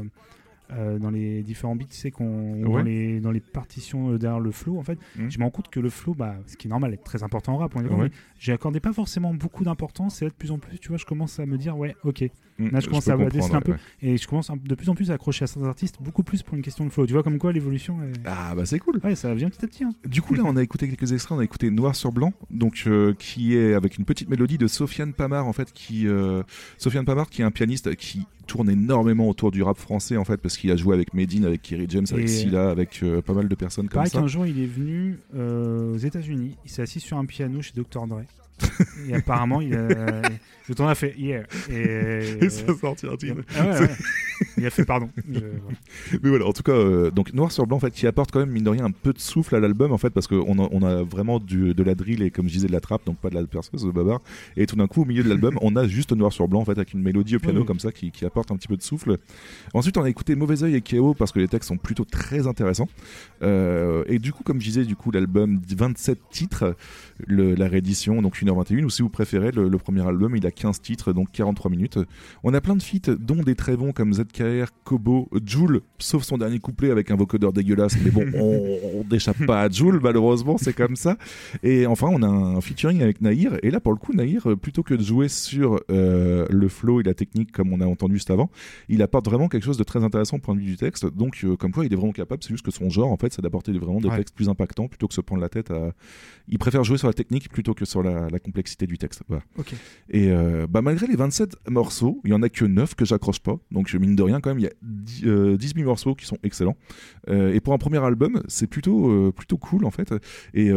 euh, 0.73 0.99
dans 0.99 1.11
les 1.11 1.43
différents 1.43 1.77
beats, 1.77 1.85
tu 1.91 1.97
sais, 1.97 2.11
qu'on, 2.11 2.57
dans, 2.63 2.83
les, 2.83 3.21
dans 3.21 3.31
les 3.31 3.41
partitions 3.41 4.13
euh, 4.13 4.19
derrière 4.19 4.41
le 4.41 4.51
flow, 4.51 4.79
en 4.79 4.83
fait, 4.83 4.99
Mhm. 5.17 5.31
je 5.31 5.39
me 5.39 5.45
rends 5.45 5.51
compte 5.51 5.69
que 5.69 5.81
le 5.81 5.91
flow, 5.91 6.15
bah, 6.15 6.37
ce 6.47 6.57
qui 6.57 6.69
est 6.69 6.71
normal, 6.71 6.95
est 6.95 7.05
très 7.05 7.23
important 7.23 7.53
en 7.55 7.57
rap, 7.59 7.75
on 7.77 7.81
est 7.81 7.83
d'accord, 7.85 7.99
Ouais. 7.99 8.11
j'y 8.39 8.51
accordais 8.53 8.81
pas 8.81 8.93
forcément 8.93 9.35
beaucoup 9.35 9.65
d'importance, 9.65 10.23
et 10.23 10.25
là, 10.25 10.31
de 10.31 10.35
plus 10.35 10.51
en 10.53 10.59
plus, 10.59 10.79
tu 10.79 10.89
vois, 10.89 10.97
je 10.97 11.05
commence 11.05 11.39
à 11.39 11.47
me 11.47 11.59
dire, 11.59 11.77
ouais, 11.77 11.95
ok, 12.05 12.25
Là, 12.59 12.79
je 12.79 12.85
je 12.85 12.89
commence 12.89 13.05
peux 13.05 13.11
à 13.11 13.15
comprendre, 13.17 13.33
dessiner 13.35 13.57
un 13.57 13.61
peu. 13.61 13.73
ouais. 13.73 13.79
Et 14.03 14.17
je 14.17 14.29
commence 14.29 14.51
de 14.65 14.75
plus 14.77 14.89
en 14.89 14.95
plus 14.95 15.11
à 15.11 15.15
accrocher 15.15 15.43
à 15.43 15.47
certains 15.49 15.67
artistes, 15.69 15.97
beaucoup 16.01 16.23
plus 16.23 16.43
pour 16.45 16.55
une 16.55 16.63
question 16.63 16.85
de 16.85 16.91
flow. 16.91 17.05
Tu 17.07 17.13
vois, 17.13 17.23
comme 17.25 17.39
quoi 17.39 17.53
l'évolution. 17.53 18.01
est- 18.03 18.13
Ah, 18.25 18.55
bah 18.55 18.65
c'est 18.65 18.79
cool. 18.79 19.01
Ouais, 19.03 19.15
ça 19.17 19.35
vient 19.35 19.49
petit 19.51 19.65
à 19.65 19.69
petit. 19.69 19.85
hein. 19.85 19.91
Du 20.07 20.23
coup, 20.23 20.35
là, 20.35 20.43
on 20.47 20.57
a 20.57 20.63
écouté 20.63 20.87
quelques 20.89 21.13
extraits. 21.13 21.37
On 21.37 21.41
a 21.41 21.45
écouté 21.45 21.71
Noir 21.71 21.97
sur 21.97 22.13
Blanc, 22.13 22.33
donc 22.51 22.85
euh, 22.87 23.13
qui 23.19 23.57
est 23.57 23.75
avec 23.75 23.99
une 23.99 24.05
petite 24.05 24.29
mélodie 24.29 24.57
de 24.59 24.67
Sofiane 24.69 25.13
Pamar, 25.13 25.47
en 25.49 25.53
fait, 25.53 25.73
qui 25.73 26.07
euh, 26.07 26.43
Sofiane 26.79 27.05
Pamar, 27.05 27.29
qui 27.29 27.43
est 27.43 27.45
un 27.45 27.51
pianiste 27.51 27.95
qui 27.97 28.25
tourne 28.47 28.69
énormément 28.71 29.29
autour 29.29 29.51
du 29.51 29.63
rap 29.63 29.79
français, 29.79 30.17
en 30.17 30.25
fait, 30.25 30.37
parce 30.37 30.57
qu'il 30.57 30.71
a 30.71 30.77
joué 30.77 30.95
avec 30.95 31.13
Medine, 31.15 31.45
avec 31.47 31.63
Kerry 31.63 31.87
James, 31.89 32.07
avec 32.13 32.27
Et- 32.27 32.29
Silla, 32.29 32.71
avec 32.71 33.01
euh, 33.03 33.21
pas 33.23 33.33
mal 33.33 33.49
de 33.49 33.55
personnes 33.55 33.89
comme 33.89 34.05
ça. 34.07 34.21
qu'un 34.21 34.27
jour, 34.27 34.47
il 34.47 34.61
est 34.63 34.67
venu 34.67 35.19
aux 35.35 35.97
États-Unis, 35.97 36.57
il 36.65 36.71
s'est 36.71 36.83
assis 36.83 37.01
sur 37.01 37.17
un 37.19 37.25
piano 37.25 37.63
chez 37.63 37.73
Dr. 37.75 38.07
Dre. 38.07 38.21
Et 39.09 39.15
apparemment, 39.15 39.61
il 39.61 39.75
a, 39.75 39.87
le 40.69 40.75
temps 40.75 40.89
a 40.89 40.95
fait 40.95 41.15
hier. 41.17 41.47
Et, 41.71 42.45
Et 42.45 42.49
ça 42.51 42.65
a 42.71 42.75
sorti 42.75 43.07
un 43.07 43.17
titre. 43.17 43.37
Ah 43.57 43.67
ouais, 43.71 43.81
ouais. 43.81 43.91
Il 44.57 44.67
a 44.67 44.71
fait 44.71 44.85
pardon. 44.85 45.09
Je-. 45.33 45.41
Mais 46.23 46.29
voilà, 46.29 46.47
en 46.47 46.53
tout 46.53 46.63
cas, 46.63 46.73
euh, 46.73 47.11
donc 47.11 47.33
Noir 47.35 47.53
sur 47.53 47.67
Blanc, 47.67 47.77
en 47.77 47.81
fait, 47.81 47.91
qui 47.93 48.07
apporte 48.07 48.31
quand 48.33 48.41
même, 48.41 48.51
mine 48.51 48.65
de 48.65 48.71
rien, 48.71 48.85
un 48.87 48.91
peu 48.91 49.13
de 49.13 49.19
souffle 49.21 49.55
à 49.55 49.61
l'album, 49.61 49.93
en 49.93 49.99
fait, 49.99 50.11
parce 50.11 50.27
qu'on 50.27 50.59
a, 50.59 50.69
on 50.73 50.83
a 50.83 51.03
vraiment 51.03 51.39
du, 51.39 51.73
de 51.75 51.83
la 51.83 51.95
drill 51.95 52.23
et, 52.23 52.31
comme 52.31 52.49
je 52.49 52.55
disais, 52.55 52.67
de 52.67 52.73
la 52.73 52.81
trappe, 52.81 53.05
donc 53.07 53.19
pas 53.19 53.31
de 53.31 53.35
la 53.35 53.45
perceuse 53.45 53.85
de 53.85 53.91
babar. 53.91 54.21
Et 54.57 54.67
tout 54.67 54.75
d'un 54.77 54.87
coup, 54.87 55.03
au 55.03 55.05
milieu 55.05 55.23
de 55.23 55.29
l'album, 55.29 55.57
on 55.63 55.77
a 55.77 55.87
juste 55.87 56.13
Noir 56.13 56.33
sur 56.33 56.49
Blanc, 56.49 56.61
en 56.61 56.65
fait, 56.65 56.73
avec 56.73 56.93
une 56.95 57.03
mélodie 57.03 57.37
au 57.37 57.41
piano 57.41 57.61
Oui. 57.61 57.67
comme 57.67 57.79
ça, 57.81 57.93
qui, 57.93 58.11
qui 58.11 58.25
apporte 58.25 58.51
un 58.51 58.57
petit 58.57 58.69
peu 58.69 58.77
de 58.77 58.83
souffle. 58.83 59.19
Ensuite, 59.73 59.97
on 59.99 60.03
a 60.03 60.09
écouté 60.11 60.35
Mauvais 60.35 60.63
Oeil 60.65 60.75
et 60.77 60.81
KO, 60.81 61.15
parce 61.15 61.31
que 61.33 61.39
les 61.41 61.49
textes 61.49 61.69
sont 61.69 61.77
plutôt 61.79 62.05
très 62.05 62.47
intéressants. 62.47 62.89
Euh, 63.43 64.03
et 64.09 64.19
du 64.19 64.33
coup, 64.33 64.43
comme 64.43 64.61
je 64.61 64.65
disais, 64.67 64.85
du 64.85 64.97
coup, 64.97 65.11
l'album, 65.11 65.61
27 65.77 66.19
titres, 66.31 66.77
le- 67.27 67.55
la 67.55 67.69
réédition, 67.69 68.23
donc 68.23 68.37
1h21, 68.45 68.85
ou 68.85 68.91
si 68.91 69.03
vous 69.03 69.09
préférez, 69.09 69.51
le, 69.53 69.69
le 69.69 69.79
premier 69.79 70.07
album, 70.07 70.37
il 70.37 70.47
a 70.47 70.51
15 70.51 70.81
titres, 70.81 71.13
donc 71.13 71.31
43 71.33 71.71
minutes. 71.71 71.99
On 72.43 72.53
a 72.55 72.61
plein 72.61 72.77
de 72.77 72.83
feats, 72.83 73.11
dont 73.19 73.43
des 73.43 73.55
très 73.55 73.77
bons 73.77 73.93
comme 73.93 74.13
ZKR, 74.13 74.67
Kobo, 74.85 75.29
Joule, 75.45 75.81
sauf 75.99 76.23
son 76.25 76.39
dernier 76.39 76.59
couplet 76.59 76.91
avec 76.91 77.11
un 77.11 77.17
vocodeur 77.17 77.53
dégueulasse, 77.53 77.97
mais 78.05 78.11
bon, 78.11 78.25
on 78.35 79.05
n'échappe 79.11 79.45
pas 79.47 79.63
à 79.63 79.69
Joule, 79.69 80.01
malheureusement, 80.03 80.59
c'est 80.59 80.73
comme 80.75 80.97
ça. 80.97 81.17
Et 81.63 81.87
enfin, 81.87 82.09
on 82.11 82.23
a 82.23 82.27
un 82.29 82.61
featuring 82.61 83.03
avec 83.03 83.21
Nahir, 83.21 83.57
et 83.63 83.71
là, 83.71 83.81
pour 83.81 83.93
le 83.93 83.99
coup, 83.99 84.13
Nahir, 84.13 84.47
plutôt 84.61 84.83
que 84.83 84.95
de 84.95 85.03
jouer 85.03 85.29
sur 85.29 85.81
euh, 85.91 86.47
le 86.51 86.69
flow 86.69 87.01
et 87.01 87.03
la 87.05 87.15
technique 87.15 87.53
comme 87.53 87.73
on 87.73 87.81
a 87.81 87.87
entendu 87.87 88.15
juste 88.15 88.31
avant, 88.31 88.51
il 88.89 89.03
apporte 89.03 89.27
vraiment 89.27 89.49
quelque 89.49 89.65
chose 89.65 89.79
de 89.79 89.85
très 89.85 90.03
intéressant 90.05 90.37
au 90.37 90.41
point 90.41 90.55
de 90.55 90.61
vue 90.61 90.67
du 90.67 90.77
texte. 90.77 91.07
Donc, 91.07 91.41
euh, 91.45 91.57
comme 91.57 91.73
quoi, 91.73 91.85
il 91.85 91.93
est 91.93 91.97
vraiment 91.97 92.13
capable, 92.13 92.43
c'est 92.43 92.51
juste 92.51 92.65
que 92.65 92.71
son 92.71 92.91
genre, 92.91 93.11
en 93.11 93.17
fait, 93.17 93.33
c'est 93.33 93.43
d'apporter 93.43 93.73
vraiment 93.73 94.01
des 94.01 94.09
Ouais. 94.09 94.19
textes 94.19 94.35
plus 94.35 94.49
impactants 94.49 94.87
plutôt 94.89 95.09
que 95.09 95.15
se 95.15 95.21
prendre 95.21 95.41
la 95.43 95.49
tête 95.49 95.71
à. 95.71 95.93
Il 96.49 96.59
préfère 96.59 96.85
jouer 96.85 96.99
sur 96.99 97.09
la 97.09 97.15
technique 97.15 97.49
plutôt 97.49 97.73
que 97.75 97.85
sur 97.85 98.03
la, 98.03 98.29
la 98.35 98.41
complexité 98.41 98.87
du 98.87 98.99
texte. 98.99 99.23
Voilà. 99.29 99.43
Et 100.11 100.31
euh, 100.31 100.67
bah, 100.69 100.83
malgré 100.83 101.07
les 101.07 101.17
27 101.17 101.57
morceaux, 101.69 102.21
il 102.25 102.31
y 102.31 102.35
en 102.35 102.43
a 102.43 102.49
que 102.49 102.65
9 102.65 102.95
que 102.95 103.05
j'accroche 103.05 103.41
pas. 103.41 103.57
Donc, 103.71 103.93
mine 103.95 104.17
de 104.17 104.23
rien, 104.23 104.41
quand 104.41 104.51
même, 104.51 104.59
il 104.59 104.65
y 104.65 104.69
a 104.69 104.73
10, 104.83 105.23
euh, 105.27 105.57
18 105.57 105.85
morceaux 105.85 106.15
qui 106.15 106.27
sont 106.27 106.39
excellents. 106.43 106.77
Euh, 107.29 107.55
et 107.55 107.61
pour 107.61 107.73
un 107.73 107.79
premier 107.79 107.99
album, 107.99 108.43
c'est 108.49 108.67
plutôt, 108.67 109.11
euh, 109.11 109.33
plutôt 109.33 109.57
cool, 109.57 109.85
en 109.85 109.91
fait. 109.91 110.15
Et 110.53 110.71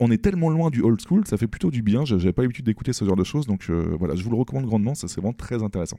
on 0.00 0.10
est 0.10 0.22
tellement 0.22 0.50
loin 0.50 0.70
du 0.70 0.82
old 0.82 1.00
school, 1.00 1.26
ça 1.26 1.36
fait 1.36 1.46
plutôt 1.46 1.70
du 1.70 1.82
bien. 1.82 2.04
J'avais 2.04 2.32
pas 2.32 2.42
l'habitude 2.42 2.66
d'écouter 2.66 2.92
ce 2.92 3.04
genre 3.04 3.16
de 3.16 3.24
choses. 3.24 3.46
Donc, 3.46 3.70
voilà, 3.70 4.14
je 4.14 4.22
vous 4.24 4.30
le 4.30 4.36
recommande 4.36 4.66
grandement. 4.66 4.94
Ça, 4.94 5.08
c'est 5.08 5.20
vraiment 5.20 5.32
très 5.32 5.62
intéressant. 5.62 5.98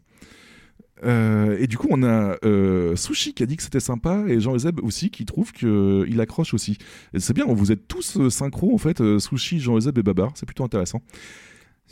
Euh, 1.03 1.57
et 1.59 1.67
du 1.67 1.77
coup, 1.77 1.87
on 1.91 2.03
a 2.03 2.37
euh, 2.45 2.95
Sushi 2.95 3.33
qui 3.33 3.43
a 3.43 3.45
dit 3.45 3.57
que 3.57 3.63
c'était 3.63 3.81
sympa 3.81 4.23
et 4.27 4.39
Jean 4.39 4.55
Ezeb 4.55 4.79
aussi 4.81 5.09
qui 5.09 5.25
trouve 5.25 5.51
qu'il 5.51 6.19
accroche 6.21 6.53
aussi. 6.53 6.77
C'est 7.17 7.33
bien, 7.33 7.45
vous 7.45 7.71
êtes 7.71 7.87
tous 7.87 8.17
euh, 8.17 8.29
synchro 8.29 8.73
en 8.73 8.77
fait, 8.77 9.01
euh, 9.01 9.19
Sushi, 9.19 9.59
Jean 9.59 9.77
Ezeb 9.77 9.97
et 9.97 10.03
Babar, 10.03 10.31
c'est 10.35 10.45
plutôt 10.45 10.63
intéressant. 10.63 11.01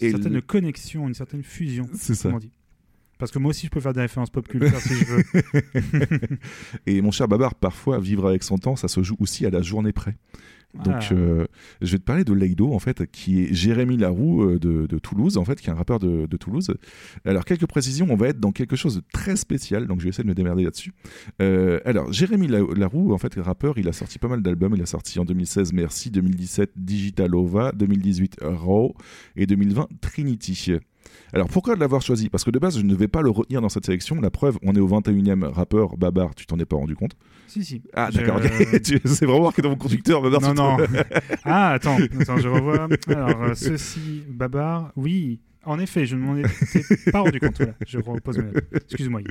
Une 0.01 0.07
Et 0.07 0.11
certaine 0.11 0.33
le- 0.33 0.41
connexion, 0.41 1.07
une 1.07 1.13
certaine 1.13 1.43
fusion. 1.43 1.87
C'est 1.93 2.15
ça. 2.15 2.31
dit. 2.39 2.51
Parce 3.19 3.31
que 3.31 3.39
moi 3.39 3.51
aussi, 3.51 3.67
je 3.67 3.71
peux 3.71 3.79
faire 3.79 3.93
des 3.93 4.01
références 4.01 4.29
pop 4.31 4.47
culture 4.47 4.79
si 4.79 4.95
je 4.95 5.05
veux. 5.05 5.23
et 6.87 7.01
mon 7.01 7.11
cher 7.11 7.27
Babar, 7.27 7.55
parfois, 7.55 7.99
vivre 7.99 8.27
avec 8.27 8.41
son 8.43 8.57
temps, 8.57 8.75
ça 8.75 8.87
se 8.87 9.03
joue 9.03 9.15
aussi 9.19 9.45
à 9.45 9.49
la 9.49 9.61
journée 9.61 9.93
près. 9.93 10.15
Donc, 10.73 10.95
Ah. 11.09 11.13
euh, 11.13 11.45
je 11.81 11.91
vais 11.91 11.99
te 11.99 12.03
parler 12.03 12.23
de 12.23 12.33
Leido, 12.33 12.73
en 12.73 12.79
fait, 12.79 13.05
qui 13.11 13.43
est 13.43 13.53
Jérémy 13.53 13.95
Laroux 13.97 14.41
euh, 14.43 14.59
de, 14.59 14.87
de 14.87 14.99
Toulouse, 14.99 15.37
en 15.37 15.45
fait, 15.45 15.61
qui 15.61 15.69
est 15.69 15.71
un 15.71 15.75
rappeur 15.75 15.99
de, 15.99 16.25
de 16.25 16.37
Toulouse. 16.37 16.73
Alors, 17.25 17.45
quelques 17.45 17.67
précisions, 17.67 18.07
on 18.09 18.15
va 18.15 18.29
être 18.29 18.39
dans 18.39 18.51
quelque 18.51 18.75
chose 18.75 18.95
de 18.97 19.03
très 19.13 19.35
spécial, 19.35 19.85
donc 19.87 19.99
je 19.99 20.05
vais 20.05 20.09
essayer 20.09 20.23
de 20.23 20.29
me 20.29 20.33
démerder 20.33 20.63
là-dessus. 20.63 20.93
Euh, 21.41 21.79
alors, 21.85 22.11
Jérémy 22.11 22.47
La- 22.47 22.61
Laroux, 22.75 23.13
en 23.13 23.17
fait, 23.17 23.35
rappeur, 23.37 23.77
il 23.77 23.87
a 23.87 23.93
sorti 23.93 24.17
pas 24.19 24.27
mal 24.27 24.41
d'albums. 24.41 24.73
Il 24.75 24.81
a 24.81 24.85
sorti 24.87 25.19
en 25.19 25.25
2016 25.25 25.73
Merci, 25.73 26.09
2017 26.09 26.71
Digitalova, 26.75 27.71
2018 27.73 28.37
Raw 28.41 28.95
et 29.35 29.45
2020 29.45 29.87
Trinity. 30.01 30.77
Alors 31.33 31.47
pourquoi 31.49 31.75
de 31.75 31.79
l'avoir 31.79 32.01
choisi? 32.01 32.29
Parce 32.29 32.43
que 32.43 32.51
de 32.51 32.59
base, 32.59 32.77
je 32.77 32.83
ne 32.83 32.95
vais 32.95 33.07
pas 33.07 33.21
le 33.21 33.29
retenir 33.29 33.61
dans 33.61 33.69
cette 33.69 33.85
sélection. 33.85 34.19
La 34.21 34.29
preuve, 34.29 34.57
on 34.63 34.73
est 34.75 34.79
au 34.79 34.87
21e 34.87 35.45
rappeur, 35.45 35.97
Babar, 35.97 36.35
tu 36.35 36.45
t'en 36.45 36.57
es 36.59 36.65
pas 36.65 36.75
rendu 36.75 36.95
compte? 36.95 37.13
Si, 37.47 37.63
si. 37.63 37.81
Ah, 37.93 38.09
Je- 38.11 38.19
d'accord. 38.19 38.39
Tu- 38.83 38.99
c'est 39.05 39.25
vraiment 39.25 39.43
marqué 39.43 39.61
dans 39.61 39.69
mon 39.69 39.75
conducteur, 39.75 40.21
Babar. 40.21 40.41
Non, 40.41 40.53
non. 40.53 40.77
ah, 41.45 41.71
attends, 41.73 41.97
attends, 42.19 42.37
je 42.37 42.47
revois. 42.47 42.87
Alors, 43.07 43.43
euh, 43.43 43.53
ceci, 43.55 44.23
Babar, 44.29 44.91
oui. 44.95 45.39
En 45.65 45.79
effet, 45.79 46.05
je 46.05 46.17
ne 46.17 46.21
m'en 46.21 46.35
étais 46.35 46.49
pas 47.11 47.21
rendu 47.21 47.39
compte. 47.39 47.55
Voilà, 47.57 47.73
je 47.87 47.97
repose 47.97 48.37
mes. 48.37 48.51
Excuse-moi. 48.73 49.21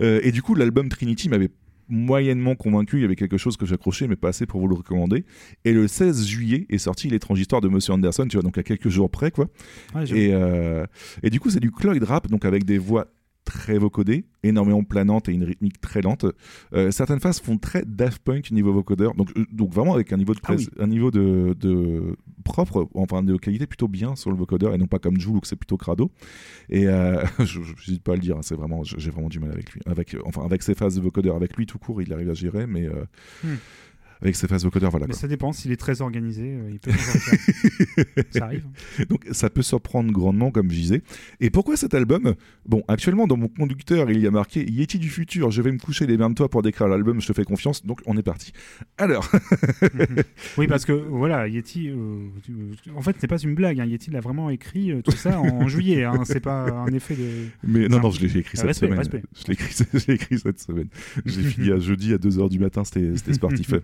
Euh, 0.00 0.20
et 0.22 0.32
du 0.32 0.40
coup, 0.40 0.54
l'album 0.54 0.88
Trinity 0.88 1.28
m'avait 1.28 1.50
moyennement 1.88 2.54
convaincu. 2.54 2.98
Il 2.98 3.02
y 3.02 3.04
avait 3.04 3.16
quelque 3.16 3.36
chose 3.36 3.56
que 3.56 3.66
j'accrochais, 3.66 4.08
mais 4.08 4.16
pas 4.16 4.28
assez 4.28 4.46
pour 4.46 4.60
vous 4.60 4.68
le 4.68 4.74
recommander. 4.74 5.24
Et 5.64 5.72
le 5.72 5.88
16 5.88 6.26
juillet 6.26 6.66
est 6.68 6.78
sorti 6.78 7.08
l'étrange 7.08 7.40
histoire 7.40 7.60
de 7.60 7.68
Monsieur 7.68 7.92
Anderson, 7.92 8.26
tu 8.28 8.36
vois, 8.36 8.42
donc 8.42 8.58
à 8.58 8.62
quelques 8.62 8.88
jours 8.88 9.10
près, 9.10 9.30
quoi. 9.30 9.48
Ouais, 9.94 10.04
et, 10.10 10.32
euh, 10.32 10.84
et 11.22 11.30
du 11.30 11.40
coup, 11.40 11.50
c'est 11.50 11.60
du 11.60 11.70
Cloyd 11.70 12.02
rap, 12.02 12.28
donc 12.28 12.44
avec 12.44 12.64
des 12.64 12.78
voix 12.78 13.06
très 13.46 13.78
vocodées, 13.78 14.26
énormément 14.42 14.84
planantes 14.84 15.30
et 15.30 15.32
une 15.32 15.44
rythmique 15.44 15.80
très 15.80 16.02
lente. 16.02 16.26
Euh, 16.74 16.90
certaines 16.90 17.20
phases 17.20 17.40
font 17.40 17.56
très 17.56 17.84
Daft 17.86 18.22
Punk 18.22 18.50
niveau 18.50 18.72
vocodeur, 18.72 19.14
donc, 19.14 19.30
euh, 19.38 19.46
donc 19.50 19.72
vraiment 19.72 19.94
avec 19.94 20.12
un 20.12 20.18
niveau 20.18 20.34
de, 20.34 20.40
Ah 20.44 20.54
un 20.78 20.86
niveau 20.86 21.10
de, 21.10 21.56
de 21.58 22.16
propre, 22.44 22.88
enfin 22.94 23.22
de 23.22 23.36
qualité 23.36 23.66
plutôt 23.66 23.88
bien 23.88 24.16
sur 24.16 24.30
le 24.30 24.36
vocodeur 24.36 24.74
et 24.74 24.78
non 24.78 24.86
pas 24.86 24.98
comme 24.98 25.18
Joule 25.18 25.36
où 25.36 25.40
c'est 25.44 25.56
plutôt 25.56 25.76
crado. 25.76 26.10
Et 26.68 26.88
euh, 26.88 27.24
je 27.38 27.60
n'hésite 27.60 28.02
pas 28.02 28.12
à 28.12 28.16
le 28.16 28.20
dire, 28.20 28.36
hein, 28.36 28.42
c'est 28.42 28.56
vraiment, 28.56 28.82
j'ai 28.84 29.10
vraiment 29.10 29.28
du 29.28 29.40
mal 29.40 29.52
avec 29.52 29.72
lui, 29.72 29.80
avec, 29.86 30.16
enfin 30.24 30.44
avec 30.44 30.62
ses 30.62 30.74
phases 30.74 30.96
de 30.96 31.00
vocodeur, 31.00 31.36
avec 31.36 31.56
lui 31.56 31.66
tout 31.66 31.78
court, 31.78 32.02
il 32.02 32.12
arrive 32.12 32.30
à 32.30 32.34
gérer, 32.34 32.66
mais 32.66 32.86
euh, 32.86 33.04
Hmm. 33.42 33.56
Avec 34.22 34.36
ses 34.36 34.46
phases 34.48 34.64
vocodeur, 34.64 34.90
voilà. 34.90 35.06
Mais 35.06 35.12
quoi. 35.12 35.20
ça 35.20 35.28
dépend, 35.28 35.52
s'il 35.52 35.72
est 35.72 35.76
très 35.76 36.00
organisé, 36.00 36.42
euh, 36.54 36.70
il 36.70 36.78
peut 36.80 36.90
ça 38.30 38.44
arrive. 38.44 38.64
Donc 39.08 39.24
ça 39.30 39.50
peut 39.50 39.62
surprendre 39.62 40.10
grandement, 40.12 40.50
comme 40.50 40.70
je 40.70 40.76
disais. 40.76 41.02
Et 41.40 41.50
pourquoi 41.50 41.76
cet 41.76 41.94
album? 41.94 42.34
Bon, 42.66 42.82
actuellement 42.88 43.26
dans 43.26 43.36
mon 43.36 43.48
conducteur, 43.48 44.10
il 44.10 44.20
y 44.20 44.26
a 44.26 44.30
marqué 44.30 44.64
Yeti 44.68 44.98
du 44.98 45.10
futur, 45.10 45.50
je 45.50 45.62
vais 45.62 45.72
me 45.72 45.78
coucher, 45.78 46.06
démerde-toi 46.06 46.48
pour 46.48 46.62
décrire 46.62 46.88
l'album, 46.88 47.20
je 47.20 47.26
te 47.28 47.32
fais 47.32 47.44
confiance. 47.44 47.84
Donc 47.84 48.00
on 48.06 48.16
est 48.16 48.22
parti. 48.22 48.52
Alors, 48.98 49.30
Oui, 50.58 50.66
parce 50.66 50.84
que 50.84 50.92
voilà, 50.92 51.48
Yeti, 51.48 51.88
euh, 51.88 52.28
en 52.94 53.02
fait, 53.02 53.16
c'est 53.18 53.26
pas 53.26 53.38
une 53.38 53.54
blague. 53.54 53.80
Hein. 53.80 53.86
Yeti 53.86 54.10
l'a 54.10 54.20
vraiment 54.20 54.50
écrit 54.50 54.92
euh, 54.92 55.02
tout 55.02 55.12
ça 55.12 55.40
en, 55.40 55.48
en 55.48 55.68
juillet. 55.68 56.04
Hein. 56.04 56.22
C'est 56.24 56.40
pas 56.40 56.70
un 56.70 56.92
effet 56.92 57.14
de. 57.14 57.46
mais 57.66 57.88
non, 57.88 58.00
non, 58.00 58.10
je 58.10 58.20
l'ai 58.20 58.38
écrit 58.38 58.52
Ah, 58.54 58.56
cette 58.58 58.66
respect, 58.66 58.86
semaine. 58.86 58.98
respect. 58.98 59.22
Je 59.34 59.46
l'ai 59.46 59.52
écrit, 59.54 59.74
écrit 60.14 60.38
cette 60.38 60.60
semaine. 60.60 60.88
J'ai 61.24 61.42
fini 61.42 61.70
à 61.70 61.78
jeudi 61.78 62.12
à 62.12 62.16
2h 62.16 62.48
du 62.48 62.58
matin, 62.58 62.84
c'était 62.84 63.16
c'était 63.16 63.34
sportif. 63.34 63.74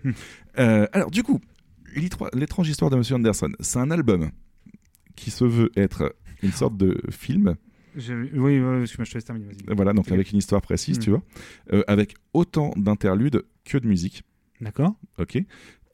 Euh, 0.58 0.86
alors 0.92 1.10
du 1.10 1.22
coup, 1.22 1.40
L'étrange 2.32 2.68
histoire 2.70 2.90
de 2.90 2.96
Monsieur 2.96 3.16
Anderson, 3.16 3.50
c'est 3.60 3.78
un 3.78 3.90
album 3.90 4.30
qui 5.14 5.30
se 5.30 5.44
veut 5.44 5.70
être 5.76 6.14
une 6.42 6.52
sorte 6.52 6.76
de 6.76 6.98
film. 7.10 7.56
Je- 7.96 8.14
Oui, 8.38 8.56
je 8.86 8.94
te 8.94 9.14
laisse 9.14 9.24
terminer. 9.26 9.48
Voilà, 9.68 9.92
donc 9.92 10.10
avec 10.10 10.32
une 10.32 10.38
histoire 10.38 10.62
précise, 10.62 10.98
tu 10.98 11.10
vois, 11.10 11.22
euh, 11.74 11.82
avec 11.86 12.14
autant 12.32 12.72
d'interludes 12.76 13.42
que 13.66 13.76
de 13.76 13.86
musique. 13.86 14.22
D'accord. 14.62 14.94
Ok. 15.18 15.38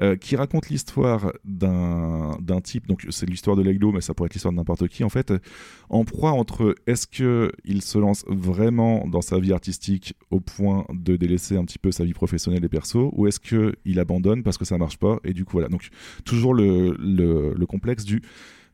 Euh, 0.01 0.15
qui 0.15 0.37
raconte 0.37 0.69
l'histoire 0.69 1.33
d'un 1.45 2.61
type, 2.63 2.87
donc 2.87 3.05
c'est 3.11 3.29
l'histoire 3.29 3.57
de 3.57 3.63
Leglo, 3.63 3.91
mais 3.91 4.01
ça 4.01 4.15
pourrait 4.15 4.27
être 4.29 4.35
l'histoire 4.35 4.53
de 4.53 4.57
n'importe 4.57 4.87
qui, 4.87 5.03
en 5.03 5.09
fait, 5.09 5.33
en 5.91 6.05
proie 6.05 6.31
entre 6.31 6.77
est-ce 6.87 7.09
qu'il 7.09 7.83
se 7.83 7.99
lance 7.99 8.25
vraiment 8.29 9.09
dans 9.09 9.23
sa 9.23 9.41
vie 9.41 9.53
artistique 9.53 10.15
au 10.31 10.39
point 10.39 10.87
de 10.93 11.17
délaisser 11.17 11.57
un 11.57 11.65
petit 11.65 11.81
peu 11.81 11.91
sa 11.91 12.05
vie 12.05 12.13
professionnelle 12.13 12.65
et 12.65 12.69
perso, 12.69 13.11
ou 13.17 13.27
est-ce 13.27 13.41
qu'il 13.41 13.99
abandonne 13.99 14.45
parce 14.45 14.57
que 14.57 14.65
ça 14.65 14.79
marche 14.79 14.99
pas, 14.99 15.19
et 15.25 15.33
du 15.33 15.45
coup 15.45 15.55
voilà. 15.55 15.69
Donc 15.69 15.89
toujours 16.25 16.55
le, 16.55 16.93
le 16.97 17.67
complexe 17.67 18.05
du 18.05 18.23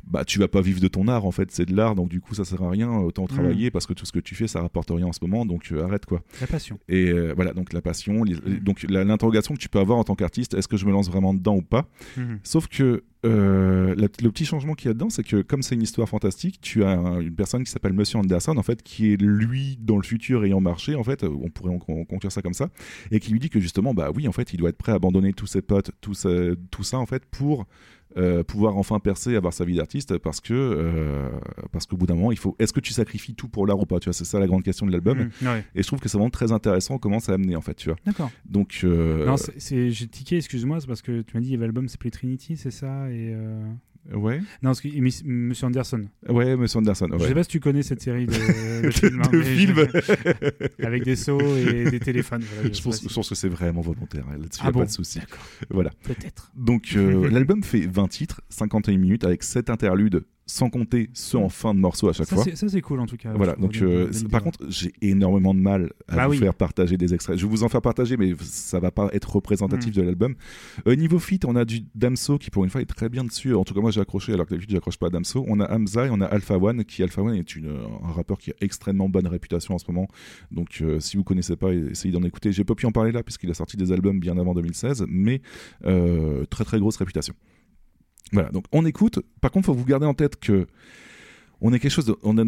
bah 0.06 0.24
tu 0.24 0.38
vas 0.38 0.48
pas 0.48 0.60
vivre 0.60 0.80
de 0.80 0.88
ton 0.88 1.08
art 1.08 1.24
en 1.24 1.30
fait 1.30 1.50
c'est 1.50 1.64
de 1.66 1.74
l'art 1.74 1.94
donc 1.94 2.08
du 2.08 2.20
coup 2.20 2.34
ça 2.34 2.44
sert 2.44 2.62
à 2.62 2.70
rien 2.70 2.90
autant 2.98 3.26
travailler 3.26 3.70
parce 3.70 3.86
que 3.86 3.92
tout 3.94 4.04
ce 4.06 4.12
que 4.12 4.18
tu 4.20 4.34
fais 4.34 4.46
ça 4.46 4.60
rapporte 4.60 4.90
rien 4.90 5.06
en 5.06 5.12
ce 5.12 5.18
moment 5.22 5.46
donc 5.46 5.68
euh, 5.72 5.82
arrête 5.84 6.04
quoi 6.06 6.22
La 6.40 6.46
passion. 6.46 6.78
et 6.88 7.08
euh, 7.10 7.32
voilà 7.34 7.52
donc 7.52 7.72
la 7.72 7.80
passion 7.80 8.22
les- 8.24 8.36
donc 8.60 8.82
l'interrogation 8.88 9.54
que 9.54 9.60
tu 9.60 9.68
peux 9.68 9.78
avoir 9.78 9.98
en 9.98 10.04
tant 10.04 10.14
qu'artiste 10.14 10.54
est-ce 10.54 10.68
que 10.68 10.76
je 10.76 10.84
me 10.86 10.92
lance 10.92 11.08
vraiment 11.08 11.32
dedans 11.34 11.56
ou 11.56 11.62
pas? 11.62 11.88
Mhm. 12.16 12.38
sauf 12.42 12.68
que 12.68 13.02
euh, 13.24 13.94
la- 13.96 14.08
le 14.22 14.30
petit 14.30 14.44
changement 14.44 14.74
qu'il 14.74 14.88
y 14.88 14.90
a 14.90 14.94
dedans 14.94 15.08
c'est 15.08 15.24
que 15.24 15.40
comme 15.42 15.62
c'est 15.62 15.74
une 15.74 15.82
histoire 15.82 16.08
fantastique 16.08 16.60
tu 16.60 16.84
as 16.84 16.90
un- 16.90 17.20
une 17.20 17.34
personne 17.34 17.64
qui 17.64 17.70
s'appelle 17.70 17.94
Monsieur 17.94 18.18
Anderson 18.18 18.56
en 18.58 18.62
fait 18.62 18.82
qui 18.82 19.12
est 19.12 19.16
lui 19.20 19.78
dans 19.80 19.96
le 19.96 20.02
futur 20.02 20.44
ayant 20.44 20.60
marché 20.60 20.94
en 20.94 21.04
fait 21.04 21.24
on 21.24 21.48
pourrait 21.48 21.72
en 21.72 21.78
conclure 21.78 22.30
ça 22.30 22.42
comme 22.42 22.52
ça 22.54 22.68
et 23.10 23.20
qui 23.20 23.32
lui 23.32 23.40
dit 23.40 23.48
que 23.48 23.60
justement 23.60 23.94
bah 23.94 24.10
oui 24.14 24.28
en 24.28 24.32
fait 24.32 24.52
il 24.52 24.58
doit 24.58 24.68
être 24.68 24.76
prêt 24.76 24.92
à 24.92 24.96
abandonner 24.96 25.32
tous 25.32 25.46
ses 25.46 25.62
potes 25.62 25.90
tout 26.02 26.12
ça, 26.14 26.28
tout 26.70 26.82
ça 26.82 26.98
en 26.98 27.06
fait 27.06 27.24
pour 27.24 27.66
euh, 28.16 28.44
pouvoir 28.44 28.76
enfin 28.76 28.98
percer, 29.00 29.34
avoir 29.36 29.52
sa 29.52 29.64
vie 29.64 29.74
d'artiste, 29.76 30.18
parce 30.18 30.40
que 30.40 30.52
euh, 30.54 31.28
parce 31.72 31.86
qu'au 31.86 31.96
bout 31.96 32.06
d'un 32.06 32.14
moment, 32.14 32.32
il 32.32 32.38
faut. 32.38 32.54
Est-ce 32.58 32.72
que 32.72 32.80
tu 32.80 32.92
sacrifies 32.92 33.34
tout 33.34 33.48
pour 33.48 33.66
l'art 33.66 33.80
ou 33.80 33.86
pas 33.86 33.98
Tu 34.00 34.04
vois, 34.06 34.12
c'est 34.12 34.24
ça 34.24 34.38
la 34.38 34.46
grande 34.46 34.62
question 34.62 34.86
de 34.86 34.92
l'album. 34.92 35.30
Ouais. 35.42 35.64
Et 35.74 35.82
je 35.82 35.86
trouve 35.86 36.00
que 36.00 36.08
c'est 36.08 36.16
vraiment 36.18 36.30
très 36.30 36.52
intéressant 36.52 36.98
comment 36.98 37.20
ça 37.20 37.32
a 37.32 37.34
amené 37.36 37.56
en 37.56 37.60
fait, 37.60 37.74
tu 37.74 37.88
vois. 37.88 37.98
D'accord. 38.06 38.30
Donc 38.48 38.80
euh, 38.84 39.26
Non, 39.26 39.36
c'est- 39.36 39.90
j'ai 39.90 40.06
tiqué, 40.06 40.36
excuse-moi, 40.36 40.80
c'est 40.80 40.86
parce 40.86 41.02
que 41.02 41.22
tu 41.22 41.36
m'as 41.36 41.40
dit 41.40 41.48
il 41.48 41.52
y 41.52 41.56
avait 41.56 41.66
l'album 41.66 41.88
s'appelait 41.88 42.10
Trinity, 42.10 42.56
c'est 42.56 42.70
ça 42.70 43.08
et 43.10 43.32
euh, 43.34 43.64
Ouais. 44.12 44.38
Non, 44.62 44.70
parce 44.70 44.80
que 44.80 44.88
Monsieur 45.26 45.66
Anderson. 45.66 46.04
Ouais, 46.28 46.56
Monsieur 46.56 46.78
Anderson. 46.78 47.08
Je 47.12 47.16
ouais. 47.16 47.28
sais 47.28 47.34
pas 47.34 47.42
si 47.42 47.48
tu 47.48 47.60
connais 47.60 47.82
cette 47.82 48.02
série 48.02 48.26
de, 48.26 48.32
de 48.32 48.86
De- 48.86 48.90
films, 48.90 49.22
hein, 49.22 49.28
de 49.32 49.38
mais- 49.38 49.44
films. 49.44 49.86
avec 50.86 51.04
des 51.04 51.16
sauts 51.16 51.40
et 51.56 51.90
des 51.90 52.00
téléphones. 52.00 52.42
voilà, 52.54 52.70
je, 52.72 52.82
pense, 52.82 53.02
je 53.02 53.28
que 53.28 53.34
c'est 53.34 53.48
vraiment 53.48 53.80
volontaire. 53.80 54.24
hein, 54.30 54.36
Là-dessus, 54.38 54.60
Ah 54.64 54.72
bon 54.72 54.80
pas 54.80 54.86
de 54.86 54.90
souci. 54.90 55.20
Voilà. 55.70 55.90
Peut-être. 56.02 56.50
Donc, 56.54 56.92
euh, 56.96 57.28
l'album 57.30 57.62
fait 57.62 57.86
20 57.86 58.08
titres, 58.08 58.40
51 58.50 58.98
minutes, 58.98 59.24
avec 59.24 59.42
7 59.42 59.70
interludes, 59.70 60.24
sans 60.46 60.68
compter 60.68 61.08
ceux 61.14 61.38
en 61.38 61.48
fin 61.48 61.74
de 61.74 61.80
morceau 61.80 62.08
à 62.08 62.12
chaque 62.12 62.26
Ça, 62.26 62.36
fois. 62.36 62.44
ça, 62.54 62.68
c'est 62.68 62.80
cool, 62.82 63.00
en 63.00 63.06
tout 63.06 63.16
cas, 63.16 63.32
Voilà. 63.34 63.54
Donc, 63.56 63.76
euh, 63.80 64.10
par 64.30 64.42
contre, 64.42 64.58
j'ai 64.68 64.92
énormément 65.00 65.54
de 65.54 65.60
mal 65.60 65.90
à 66.08 66.16
Bah 66.16 66.26
vous 66.26 66.32
oui. 66.32 66.38
faire 66.38 66.54
partager 66.54 66.96
des 66.98 67.14
extraits. 67.14 67.38
Je 67.38 67.44
vais 67.46 67.50
vous 67.50 67.62
en 67.62 67.68
faire 67.70 67.80
partager, 67.80 68.16
mais 68.16 68.34
ça 68.40 68.78
va 68.78 68.90
pas 68.90 69.08
être 69.12 69.34
représentatif 69.36 69.90
Mm. 69.92 69.96
de 69.96 70.02
l'album. 70.02 70.34
Euh, 70.86 70.96
niveau 70.96 71.18
fit, 71.18 71.40
on 71.46 71.56
a 71.56 71.64
du 71.64 71.80
Damso 71.94 72.36
qui, 72.38 72.50
pour 72.50 72.64
une 72.64 72.70
fois, 72.70 72.82
est 72.82 72.86
très 72.86 73.08
bien 73.08 73.24
dessus. 73.24 73.54
En 73.54 73.64
tout 73.64 73.72
cas, 73.74 73.80
moi, 73.80 73.90
j'ai 73.90 74.00
accroché, 74.02 74.32
alors 74.34 74.44
que 74.46 74.50
d'habitude, 74.50 74.72
j'accroche 74.72 74.98
pas 74.98 75.06
à 75.06 75.10
Damso. 75.10 75.44
On 75.48 75.60
a 75.60 75.72
Hamza 75.74 76.06
et 76.06 76.10
on 76.10 76.20
a 76.20 76.26
Alpha 76.26 76.58
One, 76.58 76.84
qui, 76.84 77.02
Alpha 77.02 77.22
One, 77.22 77.34
est 77.36 77.56
une, 77.56 77.70
un 78.02 78.12
rappeur 78.12 78.38
qui 78.38 78.50
a 78.50 78.54
extrêmement 78.60 79.08
bonne 79.08 79.26
réputation 79.26 79.74
en 79.74 79.78
ce 79.78 79.84
moment. 79.90 80.08
Donc, 80.50 80.78
euh, 80.82 81.00
si 81.00 81.16
vous 81.16 81.24
connaissez 81.24 81.56
pas, 81.56 81.72
essayez 81.72 82.12
d'en 82.12 82.22
écouter. 82.22 82.52
J'ai 82.52 82.64
pas 82.64 82.74
pu 82.74 82.84
en 82.86 82.92
parler 82.92 83.12
là, 83.12 83.22
puisqu'il 83.22 83.50
a 83.50 83.54
sorti 83.54 83.76
des 83.78 83.92
albums 83.92 84.20
bien 84.20 84.36
avant 84.36 84.54
2016, 84.54 85.06
mais 85.08 85.40
euh, 85.86 86.44
très 86.50 86.64
très 86.64 86.78
grosse 86.78 86.96
réputation. 86.96 87.34
Voilà, 88.34 88.50
donc 88.50 88.64
on 88.72 88.84
écoute. 88.84 89.20
Par 89.40 89.50
contre, 89.50 89.66
faut 89.66 89.74
vous 89.74 89.84
garder 89.84 90.06
en 90.06 90.14
tête 90.14 90.36
que 90.36 90.66
on 91.60 91.72
est, 91.72 91.78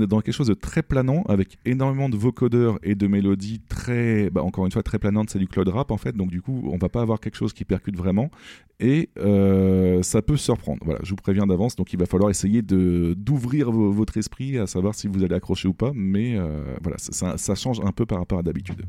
dans 0.07 0.21
quelque 0.21 0.35
chose 0.35 0.49
de 0.49 0.53
très 0.55 0.83
planant 0.83 1.23
avec 1.29 1.57
énormément 1.65 2.11
de 2.11 2.17
vocodeurs 2.19 2.79
et 2.83 2.95
de 2.95 3.07
mélodies 3.07 3.61
très, 3.67 4.29
bah, 4.29 4.43
encore 4.43 4.67
une 4.67 4.73
fois, 4.73 4.83
très 4.83 4.99
planantes. 4.99 5.31
C'est 5.31 5.39
du 5.39 5.47
cloud 5.49 5.69
rap 5.69 5.91
en 5.91 5.97
fait, 5.97 6.15
donc 6.15 6.29
du 6.29 6.43
coup, 6.43 6.69
on 6.71 6.77
va 6.77 6.91
pas 6.91 7.01
avoir 7.01 7.19
quelque 7.21 7.37
chose 7.37 7.55
qui 7.55 7.65
percute 7.65 7.97
vraiment 7.97 8.31
et 8.79 9.09
euh, 9.19 10.03
ça 10.03 10.21
peut 10.21 10.37
surprendre. 10.37 10.81
Voilà, 10.85 11.01
je 11.03 11.11
vous 11.11 11.17
préviens 11.17 11.47
d'avance, 11.47 11.77
donc 11.77 11.95
il 11.95 11.99
va 11.99 12.05
falloir 12.05 12.29
essayer 12.29 12.61
d'ouvrir 12.61 13.71
vo- 13.71 13.91
votre 13.91 14.19
esprit 14.19 14.59
à 14.59 14.67
savoir 14.67 14.95
si 14.95 15.07
vous 15.09 15.23
allez 15.25 15.35
accrocher 15.35 15.69
ou 15.69 15.73
pas, 15.73 15.93
mais 15.95 16.37
euh, 16.37 16.75
voilà, 16.83 16.99
ça, 16.99 17.55
change 17.55 17.81
un 17.81 17.93
peu 17.93 18.05
par 18.05 18.19
rapport 18.19 18.41
à 18.41 18.43
d'habitude. 18.43 18.85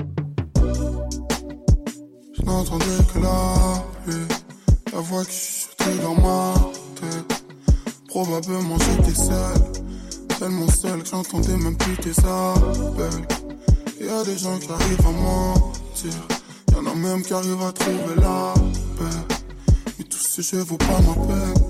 Je 2.34 2.42
n'entendais 2.44 2.86
que 3.14 3.20
la 3.20 5.00
voix 5.00 5.24
qui 5.24 5.68
dans 6.02 6.16
ma 6.16 6.54
tête. 6.96 7.44
Probablement 8.08 8.78
j'étais 8.80 9.16
seul, 9.16 9.58
tellement 10.40 10.70
seul 10.70 11.04
que 11.04 11.10
j'entendais 11.10 11.58
même 11.58 11.78
plus 11.78 11.98
tes 11.98 12.20
appels. 12.22 13.28
Y 14.00 14.10
a 14.10 14.24
des 14.24 14.38
gens 14.38 14.58
qui 14.60 14.72
arrivent 14.72 15.08
à 15.08 15.12
mentir, 15.12 16.14
y 16.72 16.76
en 16.76 16.92
a 16.92 16.96
même 16.96 17.22
qui 17.22 17.34
arrivent 17.34 17.62
à 17.62 17.72
trouver 17.72 18.16
la 18.16 18.54
paix. 18.98 19.36
Mais 19.98 20.06
tous 20.06 20.18
ces 20.18 20.42
jeux 20.42 20.64
vaut 20.64 20.78
pas 20.78 21.00
ma 21.08 21.14
peine, 21.28 21.64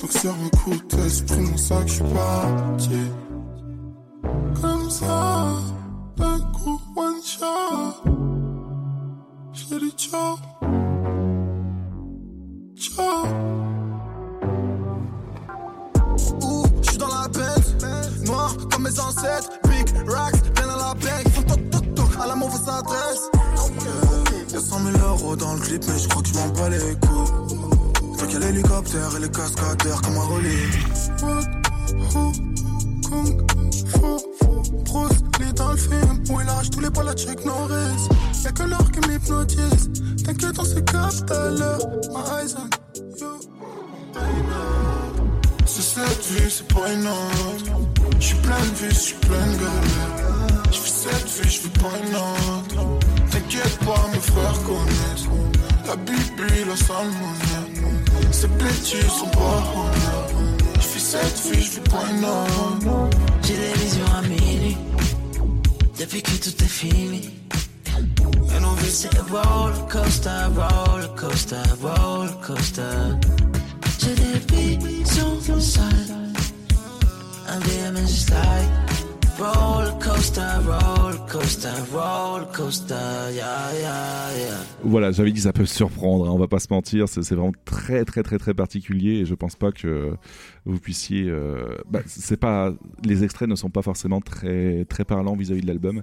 donc 0.00 0.12
sur 0.12 0.30
un 0.30 0.48
coup 0.58 0.74
de 0.74 1.24
pris 1.26 1.40
mon 1.40 1.56
sac, 1.56 1.86
je 1.86 1.92
suis 1.92 2.04
parti. 2.04 2.90
Comme 4.60 4.90
ça, 4.90 5.54
d'un 6.16 6.38
coup, 6.52 6.80
one 6.96 7.22
shot. 7.24 8.10
J'ai 9.52 9.78
dit 9.78 9.94
ciao. 9.96 10.36
Ciao. 12.82 13.26
Ouh, 16.42 16.64
je 16.82 16.88
suis 16.88 16.98
dans 16.98 17.06
la 17.06 17.28
bête, 17.28 18.26
noir 18.26 18.56
comme 18.72 18.82
mes 18.82 18.98
ancêtres, 18.98 19.50
big 19.68 19.88
racks, 20.08 20.52
bien 20.56 20.68
à 20.68 20.76
la 20.76 20.94
banque, 20.94 21.28
font 21.32 21.42
toc 21.42 21.70
toc 21.70 21.94
toc 21.94 22.08
à 22.20 22.26
la 22.26 22.34
mauvaise 22.34 22.68
adresse. 22.68 23.30
Y'a 24.52 24.60
100 24.60 24.78
000 24.80 24.98
euros 24.98 25.36
dans 25.36 25.54
le 25.54 25.60
clip, 25.60 25.84
mais 25.86 25.96
je 25.96 26.08
crois 26.08 26.22
que 26.22 26.28
je 26.28 26.34
m'en 26.34 26.48
bats 26.48 26.68
les 26.70 26.96
couilles. 27.06 28.18
Fait 28.18 28.26
qu'il 28.26 28.40
y 28.40 28.42
a 28.42 28.46
l'hélicoptère 28.50 29.16
et 29.16 29.20
les 29.20 29.30
cascadeurs 29.30 30.02
comme 30.02 30.16
un 30.16 30.24
relais. 30.24 30.68
Bruce 34.84 35.22
Lee 35.40 35.52
dans 35.54 35.72
le 35.72 35.76
film 35.76 36.24
où 36.30 36.40
il 36.40 36.48
arrache 36.48 36.70
tous 36.70 36.80
les 36.80 36.90
balles 36.90 37.08
à 37.08 37.14
Chuck 37.14 37.44
Norris. 37.44 38.08
Y'a 38.44 38.52
que 38.52 38.62
l'or 38.62 38.90
qui 38.90 39.08
m'hypnotise. 39.08 39.90
T'inquiète, 40.24 40.58
on 40.58 40.64
se 40.64 40.80
capte 40.80 41.30
à 41.30 41.50
l'heure. 41.50 41.86
My 42.10 42.42
eyes 42.42 42.54
on 42.56 42.68
you. 43.20 43.42
C'est 45.64 46.00
cette 46.00 46.26
vie, 46.26 46.50
c'est 46.50 46.68
pas 46.68 46.92
une 46.92 47.06
autre. 47.06 47.80
J'suis 48.20 48.36
plein 48.36 48.58
de 48.58 48.74
vie, 48.74 48.94
j'suis 48.94 49.14
plein 49.14 49.46
de 49.46 49.56
galères. 49.56 50.62
J'fais 50.70 50.90
cette 50.90 51.28
vie, 51.28 51.50
j'fais 51.50 51.68
pas 51.80 51.96
une 52.04 52.14
autre. 52.14 52.98
T'inquiète 53.30 53.78
pas, 53.78 54.06
mes 54.12 54.20
frères 54.20 54.62
connaissent. 54.64 55.28
La 55.86 55.96
Bible, 55.96 56.68
la 56.68 56.76
salmonelle. 56.76 58.32
Ces 58.32 58.48
petits 58.48 59.08
sont 59.08 59.30
pas 59.30 59.62
honnêtes. 59.74 60.51
Cette 61.12 61.52
vie, 61.52 61.62
j'fais 61.62 61.80
pas 61.90 62.04
une 62.10 62.24
autre. 62.24 63.10
J'ai 63.42 63.54
des 63.54 63.78
visions 63.80 64.06
à 64.16 64.22
minuit 64.22 64.78
Depuis 66.00 66.22
que 66.22 66.30
tout 66.30 66.64
est 66.64 66.66
fini. 66.66 67.28
Et 68.56 68.60
nos 68.60 68.72
vies 68.76 68.90
c'est 68.90 69.18
roller 69.18 69.86
coaster, 69.90 70.46
roller 70.56 71.14
coaster, 71.14 71.56
roller 71.82 72.40
coaster. 72.40 72.82
J'ai 73.98 74.14
des 74.14 74.86
visions 74.86 75.60
sales 75.60 76.32
Un 77.46 77.58
DM 77.60 77.96
is 77.98 78.08
just 78.08 78.30
like 78.30 78.91
Voilà, 84.84 85.10
j'avais 85.10 85.32
dit 85.32 85.40
ça 85.40 85.52
peut 85.52 85.66
surprendre, 85.66 86.28
hein, 86.28 86.30
on 86.32 86.38
va 86.38 86.46
pas 86.46 86.60
se 86.60 86.68
mentir, 86.70 87.08
c'est 87.08 87.28
vraiment 87.32 87.52
très 87.64 88.04
très 88.04 88.22
très 88.22 88.38
très 88.38 88.54
particulier 88.54 89.20
et 89.20 89.24
je 89.24 89.34
pense 89.34 89.56
pas 89.56 89.72
que 89.72 90.12
vous 90.64 90.78
puissiez. 90.78 91.24
euh, 91.28 91.76
bah, 91.90 92.00
c'est 92.06 92.36
pas, 92.36 92.72
les 93.04 93.24
extraits 93.24 93.48
ne 93.48 93.56
sont 93.56 93.70
pas 93.70 93.82
forcément 93.82 94.20
très 94.20 94.84
parlants 95.04 95.34
vis-à-vis 95.34 95.62
de 95.62 95.66
l'album. 95.66 96.02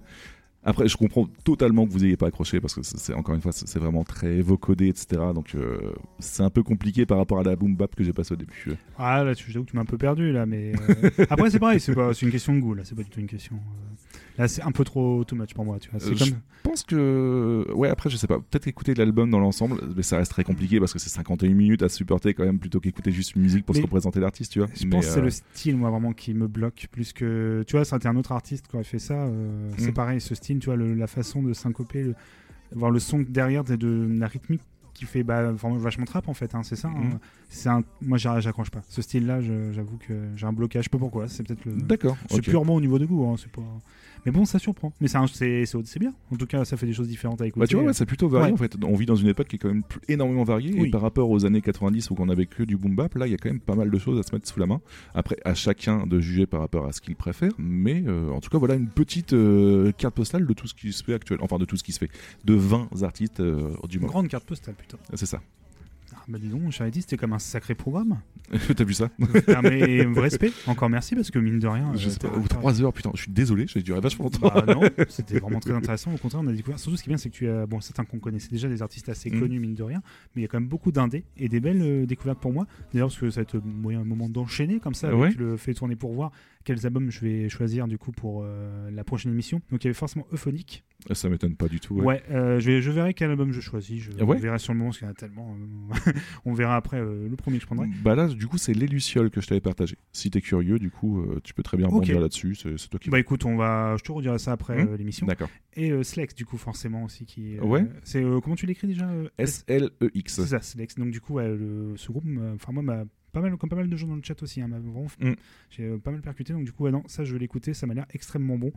Après, 0.63 0.87
je 0.89 0.97
comprends 0.97 1.25
totalement 1.45 1.87
que 1.87 1.91
vous 1.93 2.03
ayez 2.03 2.17
pas 2.17 2.27
accroché 2.27 2.59
parce 2.59 2.75
que 2.75 2.81
c'est 2.83 3.13
encore 3.13 3.33
une 3.33 3.39
fois, 3.41 3.53
c'est 3.53 3.79
vraiment 3.79 4.03
très 4.03 4.41
vocodé, 4.41 4.87
etc. 4.89 5.21
Donc 5.33 5.55
euh, 5.55 5.93
c'est 6.19 6.43
un 6.43 6.49
peu 6.49 6.63
compliqué 6.63 7.05
par 7.05 7.17
rapport 7.17 7.39
à 7.39 7.43
la 7.43 7.55
boom 7.55 7.75
bap 7.77 7.95
que 7.95 8.03
j'ai 8.03 8.11
passé 8.11 8.33
au 8.33 8.37
début. 8.37 8.65
Ah 8.97 9.23
là, 9.23 9.33
tu- 9.35 9.49
j'avoue 9.51 9.63
que 9.65 9.71
tu 9.71 9.77
m'as 9.77 9.83
un 9.83 9.85
peu 9.85 9.97
perdu 9.97 10.33
là, 10.33 10.45
mais 10.45 10.73
euh, 10.89 11.09
après 11.29 11.49
c'est 11.49 11.59
pareil, 11.59 11.79
c'est 11.79 11.95
pas, 11.95 12.13
c'est 12.13 12.25
une 12.25 12.31
question 12.31 12.53
de 12.53 12.59
goût 12.59 12.73
là, 12.73 12.83
c'est 12.83 12.93
pas 12.95 13.03
du 13.03 13.09
tout 13.09 13.21
une 13.21 13.27
question. 13.27 13.55
euh, 13.55 14.17
Là, 14.39 14.47
c'est 14.47 14.61
un 14.63 14.71
peu 14.71 14.83
trop 14.83 15.23
too 15.25 15.35
much 15.35 15.53
pour 15.53 15.65
moi, 15.65 15.77
tu 15.79 15.89
vois. 15.91 16.01
Euh, 16.01 16.15
Je 16.15 16.33
pense 16.63 16.83
que. 16.83 17.65
Ouais, 17.73 17.89
après, 17.89 18.09
je 18.09 18.17
sais 18.17 18.25
pas. 18.25 18.39
Peut-être 18.39 18.67
écouter 18.67 18.93
l'album 18.95 19.29
dans 19.29 19.39
l'ensemble, 19.39 19.79
mais 19.95 20.01
ça 20.03 20.17
reste 20.17 20.31
très 20.31 20.43
compliqué 20.43 20.79
parce 20.79 20.93
que 20.93 20.99
c'est 20.99 21.09
51 21.09 21.53
minutes 21.53 21.83
à 21.83 21.89
supporter 21.89 22.33
quand 22.33 22.45
même 22.45 22.57
plutôt 22.59 22.79
qu'écouter 22.79 23.11
juste 23.11 23.35
une 23.35 23.41
musique 23.41 23.65
pour 23.65 23.75
se 23.75 23.81
représenter 23.81 24.19
l'artiste, 24.19 24.51
tu 24.53 24.59
vois. 24.59 24.69
Je 24.73 24.85
Mais, 24.85 24.89
pense 24.91 25.05
que 25.05 25.11
c'est 25.11 25.19
euh, 25.19 25.23
le 25.23 25.29
style, 25.29 25.77
moi, 25.77 25.89
vraiment, 25.91 26.13
qui 26.13 26.33
me 26.33 26.47
bloque. 26.47 26.87
Plus 26.91 27.13
que. 27.13 27.63
Tu 27.67 27.75
vois, 27.75 27.85
c'était 27.85 28.07
un 28.07 28.15
autre 28.15 28.31
artiste 28.31 28.67
qui 28.67 28.75
aurait 28.75 28.83
fait 28.85 28.97
ça. 28.99 29.13
euh, 29.25 29.71
C'est 29.77 29.91
Mm. 29.91 29.93
pareil, 29.93 30.21
ce 30.21 30.33
style, 30.35 30.59
tu 30.59 30.65
vois, 30.67 30.75
le- 30.77 30.93
la 30.95 31.07
façon 31.07 31.43
de 31.43 31.53
syncoper, 31.53 32.03
le... 32.03 32.15
voir 32.71 32.91
le 32.91 32.99
son 32.99 33.19
derrière 33.19 33.63
de, 33.63 33.75
de 33.75 34.07
la 34.17 34.27
rythmique 34.27 34.61
qui 34.93 35.05
fait 35.05 35.23
bah, 35.23 35.51
vachement 35.53 36.03
trap, 36.05 36.27
en 36.27 36.33
fait. 36.33 36.55
hein, 36.55 36.63
c'est 36.63 36.75
ça. 36.75 36.89
hein. 36.89 37.03
Mm. 37.15 37.19
C'est 37.49 37.69
un... 37.69 37.83
Moi, 38.01 38.17
j'a- 38.17 38.39
j'accroche 38.41 38.69
pas. 38.69 38.81
Ce 38.89 39.01
style-là, 39.01 39.39
j'avoue 39.41 39.97
que 39.97 40.13
j'ai 40.35 40.45
un 40.45 40.53
blocage. 40.53 40.83
Je 40.83 40.85
sais 40.85 40.89
pas 40.91 40.97
pourquoi. 40.97 41.27
C'est 41.27 41.45
peut-être 41.45 41.63
le. 41.65 41.73
D'accord, 41.81 42.17
C'est 42.29 42.41
purement 42.41 42.75
au 42.75 42.81
niveau 42.81 42.99
de 42.99 43.05
goût. 43.05 43.25
hein, 43.29 43.35
c'est 43.37 43.51
pas... 43.51 43.61
Mais 44.25 44.31
bon, 44.31 44.45
ça 44.45 44.59
surprend. 44.59 44.93
Mais 45.01 45.07
c'est 45.07 45.99
bien. 45.99 46.13
En 46.31 46.35
tout 46.35 46.45
cas, 46.45 46.65
ça 46.65 46.77
fait 46.77 46.85
des 46.85 46.93
choses 46.93 47.07
différentes 47.07 47.41
à 47.41 47.47
écouter. 47.47 47.59
Bah, 47.61 47.67
tu 47.67 47.75
vois, 47.75 47.85
ouais, 47.85 47.93
c'est 47.93 48.05
plutôt 48.05 48.27
varié 48.27 48.47
Ouais. 48.47 48.53
en 48.53 48.57
fait. 48.57 48.75
On 48.83 48.95
vit 48.95 49.05
dans 49.05 49.15
une 49.15 49.27
époque 49.27 49.47
qui 49.47 49.55
est 49.55 49.59
quand 49.59 49.69
même 49.69 49.83
énormément 50.07 50.43
variée. 50.43 50.73
Oui. 50.77 50.87
Et 50.87 50.91
par 50.91 51.01
rapport 51.01 51.29
aux 51.29 51.45
années 51.45 51.61
90 51.61 52.09
où 52.11 52.15
on 52.19 52.29
avait 52.29 52.45
que 52.45 52.63
du 52.63 52.77
boom 52.77 52.95
bap, 52.95 53.15
là, 53.15 53.27
il 53.27 53.31
y 53.31 53.33
a 53.33 53.37
quand 53.37 53.49
même 53.49 53.59
pas 53.59 53.75
mal 53.75 53.89
de 53.89 53.97
choses 53.99 54.19
à 54.19 54.23
se 54.23 54.33
mettre 54.35 54.47
sous 54.47 54.59
la 54.59 54.65
main. 54.65 54.81
Après, 55.13 55.37
à 55.45 55.53
chacun 55.53 56.05
de 56.07 56.19
juger 56.19 56.45
par 56.45 56.59
rapport 56.61 56.85
à 56.85 56.91
ce 56.91 57.01
qu'il 57.01 57.15
préfère. 57.15 57.51
Mais 57.57 58.03
euh, 58.07 58.29
en 58.31 58.39
tout 58.41 58.49
cas, 58.49 58.57
voilà 58.57 58.75
une 58.75 58.87
petite 58.87 59.33
euh, 59.33 59.91
carte 59.93 60.15
postale 60.15 60.45
de 60.45 60.53
tout 60.53 60.67
ce 60.67 60.73
qui 60.73 60.91
se 60.93 61.03
fait 61.03 61.13
actuellement. 61.13 61.45
Enfin, 61.45 61.57
de 61.57 61.65
tout 61.65 61.77
ce 61.77 61.83
qui 61.83 61.91
se 61.91 61.99
fait. 61.99 62.09
De 62.45 62.53
20 62.53 62.89
artistes 63.03 63.39
euh, 63.39 63.71
du 63.87 63.95
Une 63.97 64.01
moment. 64.01 64.11
grande 64.13 64.27
carte 64.27 64.45
postale, 64.45 64.75
putain. 64.75 64.97
C'est 65.13 65.25
ça. 65.25 65.41
Ah, 66.29 66.33
bah 66.33 66.37
dis 66.39 66.47
donc, 66.49 66.71
j'avais 66.71 66.91
dit, 66.91 67.01
c'était 67.01 67.17
comme 67.17 67.33
un 67.33 67.39
sacré 67.39 67.73
programme. 67.73 68.19
T'as 68.77 68.83
vu 68.83 68.93
ça 68.93 69.09
Ah, 69.47 69.61
mais 69.63 70.03
respect, 70.15 70.51
encore 70.67 70.87
merci 70.89 71.15
parce 71.15 71.31
que 71.31 71.39
mine 71.39 71.57
de 71.57 71.67
rien. 71.67 71.91
Je 71.95 72.07
euh, 72.07 72.11
sais 72.11 72.19
pas, 72.19 72.29
t'as- 72.29 72.37
ou 72.37 72.47
3 72.47 72.81
heures, 72.83 72.93
putain, 72.93 73.09
je 73.15 73.23
suis 73.23 73.31
désolé, 73.31 73.65
j'ai 73.67 73.81
duré 73.81 73.99
vachement 73.99 74.25
longtemps. 74.25 74.51
Bah 74.53 74.63
non, 74.75 74.81
c'était 75.09 75.39
vraiment 75.39 75.59
très 75.59 75.73
intéressant. 75.73 76.13
Au 76.13 76.17
contraire, 76.17 76.41
on 76.43 76.47
a 76.47 76.51
découvert. 76.53 76.77
Surtout, 76.79 76.97
ce 76.97 77.03
qui 77.03 77.09
est 77.09 77.11
bien, 77.13 77.17
c'est 77.17 77.29
que 77.29 77.35
tu 77.35 77.49
as, 77.49 77.65
bon, 77.65 77.81
certains 77.81 78.05
qu'on 78.05 78.19
connaissait 78.19 78.49
déjà, 78.51 78.67
des 78.67 78.81
artistes 78.83 79.09
assez 79.09 79.29
Mm. 79.31 79.39
connus, 79.39 79.59
mine 79.59 79.73
de 79.75 79.83
rien, 79.83 80.01
mais 80.35 80.41
il 80.41 80.43
y 80.43 80.45
a 80.45 80.47
quand 80.47 80.59
même 80.59 80.69
beaucoup 80.69 80.91
d'indés 80.91 81.23
et 81.37 81.49
des 81.49 81.59
belles 81.59 81.81
euh, 81.81 82.05
découvertes 82.05 82.39
pour 82.39 82.53
moi. 82.53 82.67
D'ailleurs, 82.93 83.07
parce 83.09 83.19
que 83.19 83.29
ça 83.31 83.41
va 83.41 83.43
être 83.43 83.55
euh, 83.55 83.61
moyen- 83.63 84.01
un 84.01 84.05
moment 84.05 84.29
d'enchaîner 84.29 84.79
comme 84.79 84.93
ça, 84.93 85.15
Ouais. 85.15 85.31
le 85.37 85.57
fait 85.57 85.73
tourner 85.73 85.95
pour 85.95 86.13
voir 86.13 86.31
quels 86.65 86.85
albums 86.85 87.09
je 87.09 87.21
vais 87.21 87.49
choisir 87.49 87.87
du 87.87 87.97
coup 87.97 88.11
pour 88.11 88.43
euh, 88.43 88.91
la 88.91 89.03
prochaine 89.03 89.31
émission. 89.31 89.61
Donc, 89.71 89.83
il 89.83 89.87
y 89.87 89.89
avait 89.89 89.93
forcément 89.93 90.27
Euphonique. 90.33 90.83
Ça 91.13 91.29
m'étonne 91.29 91.55
pas 91.55 91.69
du 91.69 91.79
tout. 91.79 91.95
Ouais, 91.95 92.21
euh, 92.29 92.59
je, 92.59 92.69
vais- 92.71 92.81
je 92.81 92.91
verrai 92.91 93.13
quel 93.13 93.29
album 93.29 93.53
je 93.53 93.61
choisis. 93.61 94.01
Je 94.03 94.11
Ah 94.19 94.25
ouais 94.25 94.37
verrai 94.37 94.59
sur 94.59 94.73
le 94.73 94.79
moment 94.79 94.89
parce 94.89 94.97
qu'il 94.99 95.05
y 95.05 95.09
en 95.09 95.11
a 95.11 95.15
tellement. 95.15 95.55
euh, 95.55 96.11
On 96.45 96.53
verra 96.53 96.75
après 96.75 96.99
le 96.99 97.33
premier 97.37 97.57
que 97.57 97.61
je 97.61 97.65
prendrai. 97.67 97.87
Bah 98.03 98.15
là, 98.15 98.27
du 98.27 98.47
coup, 98.47 98.57
c'est 98.57 98.73
les 98.73 98.85
Lucioles 98.87 99.29
que 99.31 99.39
je 99.39 99.47
t'avais 99.47 99.61
partagé. 99.61 99.97
Si 100.11 100.29
t'es 100.29 100.41
curieux, 100.41 100.77
du 100.77 100.91
coup, 100.91 101.25
tu 101.43 101.53
peux 101.53 101.63
très 101.63 101.77
bien 101.77 101.87
rebondir 101.87 102.19
là-dessus. 102.19 102.55
C'est 102.55 102.89
toi 102.89 102.99
qui. 102.99 103.09
Bah 103.09 103.19
écoute, 103.19 103.45
on 103.45 103.55
va, 103.55 103.95
je 103.97 104.03
te 104.03 104.11
redirai 104.11 104.37
ça 104.39 104.51
après 104.51 104.85
euh, 104.85 104.97
l'émission. 104.97 105.25
D'accord. 105.25 105.49
Et 105.75 106.03
Slex, 106.03 106.35
du 106.35 106.45
coup, 106.45 106.57
forcément 106.57 107.05
aussi 107.05 107.25
qui. 107.25 107.57
Ouais. 107.59 107.85
C'est 108.03 108.21
comment 108.43 108.55
tu 108.57 108.65
l'écris 108.65 108.87
déjà 108.87 109.09
S-L-E-X. 109.37 110.33
C'est 110.35 110.45
ça, 110.47 110.61
Slex. 110.61 110.95
Donc 110.95 111.11
du 111.11 111.21
coup, 111.21 111.35
ouais, 111.35 111.47
le- 111.47 111.93
ce 111.95 112.11
groupe, 112.11 112.25
enfin 112.55 112.73
moi, 112.73 112.83
m'a 112.83 113.03
pas 113.41 113.49
mal, 113.49 113.57
comme 113.57 113.69
pas 113.69 113.75
mal 113.75 113.89
de 113.89 113.95
gens 113.97 114.07
dans 114.07 114.15
le 114.15 114.21
chat 114.23 114.41
aussi, 114.43 114.61
hein, 114.61 114.67
Mm. 115.19 115.33
j'ai 115.69 115.83
euh, 115.83 115.97
pas 115.97 116.11
mal 116.11 116.21
percuté. 116.21 116.53
Donc 116.53 116.65
du 116.65 116.71
coup, 116.71 116.83
ouais, 116.83 116.91
non, 116.91 117.03
ça 117.07 117.23
je 117.23 117.33
vais 117.33 117.39
l'écouter, 117.39 117.73
ça 117.73 117.87
m'a 117.87 117.93
l'air 117.93 118.05
extrêmement 118.13 118.57
bon. 118.57 118.71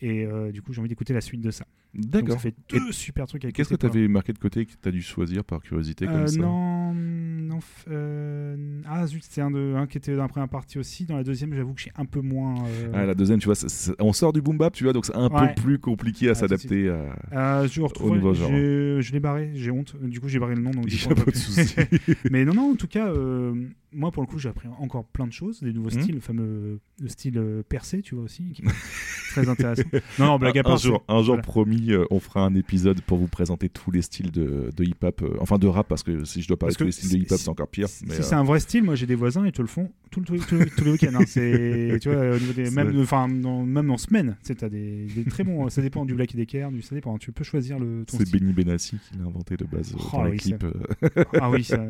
Et 0.00 0.24
euh, 0.24 0.50
du 0.52 0.60
coup, 0.62 0.72
j'ai 0.72 0.80
envie 0.80 0.88
d'écouter 0.88 1.12
la 1.14 1.20
suite 1.20 1.40
de 1.40 1.50
ça. 1.50 1.66
D'accord. 1.94 2.32
Ça 2.34 2.38
fait 2.38 2.54
deux 2.70 2.90
super 2.92 3.26
trucs 3.26 3.44
avec 3.44 3.54
Qu'est-ce 3.54 3.68
que 3.70 3.74
tu 3.76 3.86
avais 3.86 4.08
marqué 4.08 4.32
de 4.32 4.38
côté 4.38 4.66
que 4.66 4.72
tu 4.72 4.88
as 4.88 4.90
dû 4.90 5.00
choisir 5.02 5.44
par 5.44 5.60
curiosité 5.62 6.06
comme 6.06 6.14
Euh, 6.16 6.26
ça 6.26 6.40
non, 6.40 6.92
non. 6.92 7.58
euh, 7.88 8.80
ah 8.86 9.06
zut, 9.06 9.22
c'est 9.28 9.40
un, 9.40 9.50
de, 9.50 9.74
un 9.76 9.86
qui 9.86 9.98
était 9.98 10.14
dans 10.16 10.22
la 10.22 10.28
première 10.28 10.48
partie 10.48 10.78
aussi. 10.78 11.04
Dans 11.06 11.16
la 11.16 11.24
deuxième, 11.24 11.54
j'avoue 11.54 11.74
que 11.74 11.80
j'ai 11.80 11.92
un 11.96 12.04
peu 12.04 12.20
moins. 12.20 12.54
euh, 12.66 12.90
Ah, 12.94 13.06
la 13.06 13.14
deuxième, 13.14 13.38
tu 13.38 13.46
vois, 13.46 13.54
on 14.00 14.12
sort 14.12 14.32
du 14.32 14.42
boom 14.42 14.58
bap, 14.58 14.72
tu 14.74 14.84
vois, 14.84 14.92
donc 14.92 15.06
c'est 15.06 15.14
un 15.14 15.28
Ouais. 15.28 15.54
peu 15.54 15.62
plus 15.62 15.78
compliqué 15.78 16.28
à 16.28 16.32
Ah, 16.32 16.34
s'adapter 16.34 16.88
à- 17.32 17.66
je 17.66 17.80
au 17.80 18.14
nouveau 18.14 18.34
genre. 18.34 18.50
Je 18.50 19.12
l'ai 19.12 19.20
barré, 19.20 19.52
j'ai 19.54 19.70
honte. 19.70 19.96
Du 20.02 20.20
coup, 20.20 20.28
j'ai 20.28 20.38
barré 20.38 20.54
le 20.54 20.62
nom. 20.62 20.70
Donc, 20.70 20.86
Il 20.88 21.12
a 21.12 21.14
pas 21.14 21.30
de 21.30 21.36
souci. 21.36 21.74
Mais 22.30 22.44
non, 22.44 22.54
non, 22.54 22.72
en 22.72 22.76
tout 22.76 22.88
cas, 22.88 23.12
moi, 23.92 24.10
pour 24.10 24.22
le 24.22 24.26
coup, 24.26 24.38
j'ai 24.38 24.48
appris 24.48 24.68
encore 24.80 25.04
plein 25.04 25.26
de 25.26 25.32
choses, 25.32 25.60
des 25.62 25.72
nouveaux 25.72 25.90
Mhm. 25.94 26.02
styles, 26.02 26.14
le 26.16 26.20
fameux 26.20 26.80
le 27.00 27.08
style 27.08 27.40
percé, 27.68 28.02
tu 28.02 28.14
vois 28.14 28.24
aussi, 28.24 28.52
qui 28.52 28.62
est 28.62 28.66
très 29.30 29.48
intéressant. 29.48 29.82
Non, 30.18 30.26
non, 30.26 30.38
blague 30.38 30.56
à 30.58 30.60
un, 30.60 30.62
part. 30.62 30.76
jour, 30.78 31.04
c'est- 31.08 31.12
un 31.12 31.18
jour 31.18 31.26
voilà. 31.34 31.42
promis, 31.42 31.83
euh, 31.92 32.04
on 32.10 32.20
fera 32.20 32.40
un 32.44 32.54
épisode 32.54 33.00
pour 33.02 33.18
vous 33.18 33.26
présenter 33.28 33.68
tous 33.68 33.90
les 33.90 34.02
styles 34.02 34.30
de, 34.30 34.70
de 34.76 34.84
hip-hop, 34.84 35.22
euh, 35.22 35.36
enfin 35.40 35.58
de 35.58 35.66
rap, 35.66 35.86
parce 35.88 36.02
que 36.02 36.24
si 36.24 36.42
je 36.42 36.48
dois 36.48 36.56
parler 36.58 36.74
tous 36.74 36.84
les 36.84 36.92
styles 36.92 37.10
de 37.12 37.16
hip-hop, 37.24 37.38
c'est 37.38 37.48
encore 37.48 37.68
pire. 37.68 37.88
Si 37.88 38.04
c'est 38.08 38.32
euh, 38.34 38.38
un 38.38 38.44
vrai 38.44 38.60
style, 38.60 38.82
moi 38.84 38.94
j'ai 38.94 39.06
des 39.06 39.14
voisins, 39.14 39.44
ils 39.46 39.52
te 39.52 39.62
le 39.62 39.68
font 39.68 39.90
tout 40.10 40.20
le- 40.20 40.26
tout- 40.26 40.36
tout- 40.38 40.64
tous 40.76 40.84
les 40.84 40.92
week-ends. 40.92 41.08
hein. 41.14 41.24
C'est, 41.26 41.98
tu 42.02 42.08
vois, 42.10 42.30
au 42.30 42.38
niveau 42.38 42.52
des, 42.52 42.66
C'est 42.66 42.74
même, 42.74 43.00
enfin, 43.00 43.26
même 43.28 43.90
en 43.90 43.96
semaine, 43.98 44.36
tu 44.44 44.54
sais, 44.56 44.70
des, 44.70 45.06
des 45.06 45.24
très 45.24 45.42
bons. 45.44 45.68
Ça 45.68 45.82
dépend 45.82 46.04
du 46.04 46.14
Black 46.14 46.34
et 46.34 46.38
Decker, 46.38 46.68
du, 46.70 46.82
ça 46.82 46.94
dépend. 46.94 47.18
Tu 47.18 47.32
peux 47.32 47.42
choisir 47.44 47.78
le 47.80 48.04
c'est. 48.08 48.30
Benny 48.30 48.52
Benassi 48.52 48.96
qui 49.10 49.18
l'a 49.18 49.24
inventé 49.24 49.56
de 49.56 49.64
base 49.64 49.92
Oh, 49.98 50.08
dans 50.12 50.24
les 50.24 50.30
oui, 50.32 50.36
clips. 50.36 50.62
ça-. 50.62 51.24
Ah 51.40 51.50
oui, 51.50 51.64
ça- 51.64 51.84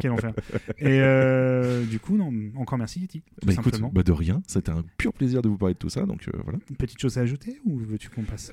quel 0.00 0.10
enfer. 0.12 0.32
Et 0.78 1.00
euh, 1.00 1.84
du 1.84 1.98
coup, 1.98 2.16
non, 2.16 2.32
encore 2.56 2.78
merci 2.78 3.00
Yeti. 3.00 3.22
Bah 3.44 3.52
écoute, 3.52 3.80
bah 3.92 4.02
de 4.02 4.12
rien, 4.12 4.42
c'était 4.46 4.70
un 4.70 4.82
pur 4.96 5.12
plaisir 5.12 5.42
de 5.42 5.48
vous 5.48 5.56
parler 5.58 5.74
de 5.74 5.78
tout 5.78 5.88
ça, 5.90 6.06
donc 6.06 6.28
voilà. 6.44 6.58
Une 6.70 6.76
petite 6.76 6.98
chose 7.00 7.18
à 7.18 7.22
ajouter 7.22 7.58
ou 7.66 7.76
veux-tu 7.78 8.08
qu'on 8.08 8.22
passe 8.22 8.52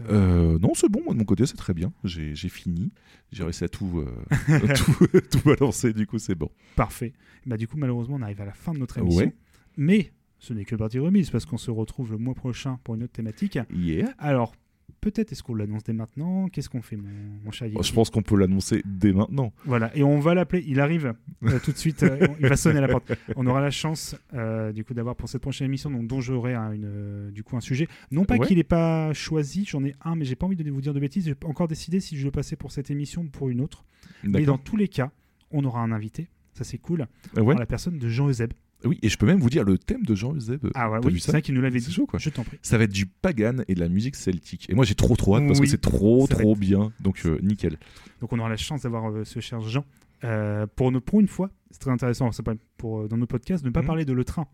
non, 0.68 0.74
c'est 0.76 0.90
bon, 0.90 1.02
moi 1.04 1.14
de 1.14 1.20
mon 1.20 1.26
côté, 1.26 1.46
c'est 1.46 1.56
très 1.56 1.74
bien. 1.74 1.94
J'ai 2.04 2.36
fini, 2.50 2.92
j'ai 3.32 3.44
réussi 3.44 3.64
à 3.64 3.70
tout, 3.70 4.00
euh, 4.00 4.60
tout, 4.76 5.08
tout 5.32 5.42
balancer, 5.46 5.94
du 5.94 6.06
coup, 6.06 6.20
c'est 6.20 6.36
bon. 6.36 6.50
Parfait. 6.76 7.14
Bah, 7.46 7.56
du 7.56 7.68
coup, 7.68 7.78
malheureusement, 7.78 8.18
on 8.18 8.22
arrive 8.22 8.42
à 8.42 8.46
la 8.46 8.54
fin 8.54 8.74
de 8.74 8.80
notre 8.80 8.98
émission. 8.98 9.28
Ouais. 9.28 9.36
Mais 9.78 10.12
ce 10.40 10.54
n'est 10.54 10.66
que 10.66 10.76
partie 10.76 11.00
remise 11.00 11.30
parce 11.30 11.46
qu'on 11.46 11.58
se 11.58 11.72
retrouve 11.72 12.12
le 12.12 12.18
mois 12.18 12.36
prochain 12.36 12.80
pour 12.84 12.96
une 12.96 13.04
autre 13.04 13.14
thématique. 13.14 13.58
Yeah. 13.74 14.14
Alors, 14.18 14.56
peut-être 15.02 15.32
est-ce 15.32 15.44
qu'on 15.44 15.56
l'annonce 15.56 15.84
dès 15.84 15.94
maintenant? 15.94 16.48
Qu'est-ce 16.50 16.70
qu'on 16.70 16.82
fait, 16.82 16.96
mon, 16.96 17.08
mon 17.44 17.52
cher 17.52 17.68
Yeti 17.68 17.88
je 17.88 17.94
pense 17.94 18.10
qu'on 18.10 18.22
peut 18.22 18.36
l'annoncer 18.38 18.82
dès 18.86 19.14
maintenant. 19.14 19.54
Voilà, 19.66 19.96
et 19.96 20.04
on 20.04 20.20
va 20.20 20.34
l'appeler. 20.34 20.64
Il 20.68 20.80
arrive 20.80 21.14
euh, 21.44 21.60
tout 21.64 21.72
de 21.72 21.78
suite. 21.78 22.04
euh, 22.04 22.28
il 22.40 22.48
va 22.48 22.56
sonner 22.58 22.78
à 22.80 22.82
la 22.82 22.88
porte. 22.88 23.12
On 23.36 23.46
aura 23.48 23.62
la 23.62 23.72
chance, 23.72 24.16
euh, 24.34 24.72
du 24.72 24.84
coup, 24.84 24.94
d'avoir 24.94 25.16
pour 25.16 25.30
cette 25.30 25.42
prochaine 25.42 25.66
émission, 25.66 25.90
donc, 25.92 26.08
dont 26.08 26.22
j'aurai 26.22 26.54
un, 26.54 26.72
une, 26.72 27.32
du 27.32 27.44
coup 27.44 27.58
un 27.58 27.62
sujet. 27.62 27.88
Non 28.12 28.26
pas 28.26 28.36
Ouais. 28.38 28.46
qu'il 28.48 28.58
n'est 28.58 28.64
pas 28.64 29.14
choisi, 29.14 29.66
j'en 29.66 29.84
ai 29.84 29.96
un, 30.04 30.16
mais 30.16 30.26
j'ai 30.26 30.36
pas 30.36 30.46
envie 30.46 30.56
de 30.56 30.70
vous 30.72 30.82
dire 30.82 30.94
de 30.94 31.00
bêtises. 31.00 31.26
J'ai 31.26 31.36
encore 31.46 31.68
décidé 31.68 32.00
si 32.00 32.18
je 32.18 32.26
le 32.26 32.32
passais 32.32 32.56
pour 32.56 32.72
cette 32.72 32.92
émission 32.92 33.22
ou 33.24 33.30
pour 33.30 33.50
une 33.50 33.62
autre. 33.62 33.86
Mais 34.24 34.44
dans 34.44 34.58
tous 34.58 34.78
les 34.78 34.88
cas, 34.88 35.12
on 35.52 35.64
aura 35.66 35.82
un 35.82 35.92
invité. 35.92 36.28
Ça 36.54 36.64
c'est 36.64 36.78
cool. 36.80 37.06
Ouais 37.36 37.56
la 37.56 37.66
personne 37.68 38.00
de 38.00 38.10
Jean 38.10 38.30
Euseb. 38.30 38.52
Oui, 38.86 39.00
et 39.02 39.10
je 39.10 39.18
peux 39.18 39.26
même 39.26 39.40
vous 39.40 39.50
dire 39.50 39.64
le 39.64 39.78
thème 39.78 40.04
de 40.04 40.14
Jean 40.16 40.36
Euseb. 40.36 40.68
Ah 40.76 40.90
oui, 41.02 41.12
vu 41.14 41.20
c'est 41.20 41.32
ça 41.32 41.42
qu'il 41.42 41.56
nous 41.56 41.62
l'avait 41.62 41.80
C'est 41.80 41.88
dit. 41.90 41.94
chaud, 41.96 42.06
quoi. 42.06 42.20
Je 42.20 42.30
t'en 42.30 42.44
prie. 42.44 42.60
Ça 42.62 42.78
va 42.78 42.84
être 42.84 42.92
du 42.94 43.06
pagan 43.08 43.58
et 43.68 43.74
de 43.76 43.80
la 43.80 43.90
musique 43.90 44.16
celtique. 44.16 44.70
Et 44.70 44.76
moi, 44.76 44.86
j'ai 44.86 44.94
trop 44.96 45.16
trop 45.16 45.36
hâte 45.38 45.48
parce 45.48 45.60
Oui. 45.60 45.66
que 45.66 45.72
c'est 45.72 45.82
trop 45.82 46.28
trop 46.28 46.52
être- 46.54 46.60
bien. 46.60 46.92
Donc, 47.00 47.22
euh, 47.26 47.40
nickel. 47.42 47.78
Donc 48.22 48.34
on 48.34 48.40
aura 48.40 48.50
la 48.50 48.58
chance 48.58 48.82
d'avoir 48.84 49.10
euh, 49.12 49.24
ce 49.26 49.40
cher 49.40 49.62
Jean. 49.62 49.84
Euh, 50.24 50.66
pour, 50.76 50.90
une, 50.90 51.00
pour 51.02 51.20
une 51.20 51.28
fois, 51.28 51.50
c'est 51.72 51.80
très 51.80 51.92
intéressant, 51.92 52.32
c'est 52.32 52.44
pas 52.44 52.54
pour, 52.78 53.08
dans 53.08 53.18
nos 53.18 53.28
podcasts, 53.28 53.64
de 53.64 53.70
ne 53.70 53.74
pas 53.74 53.82
Mhm. 53.82 53.88
parler 53.88 54.06
de 54.06 54.14
le 54.14 54.24
train. 54.24 54.48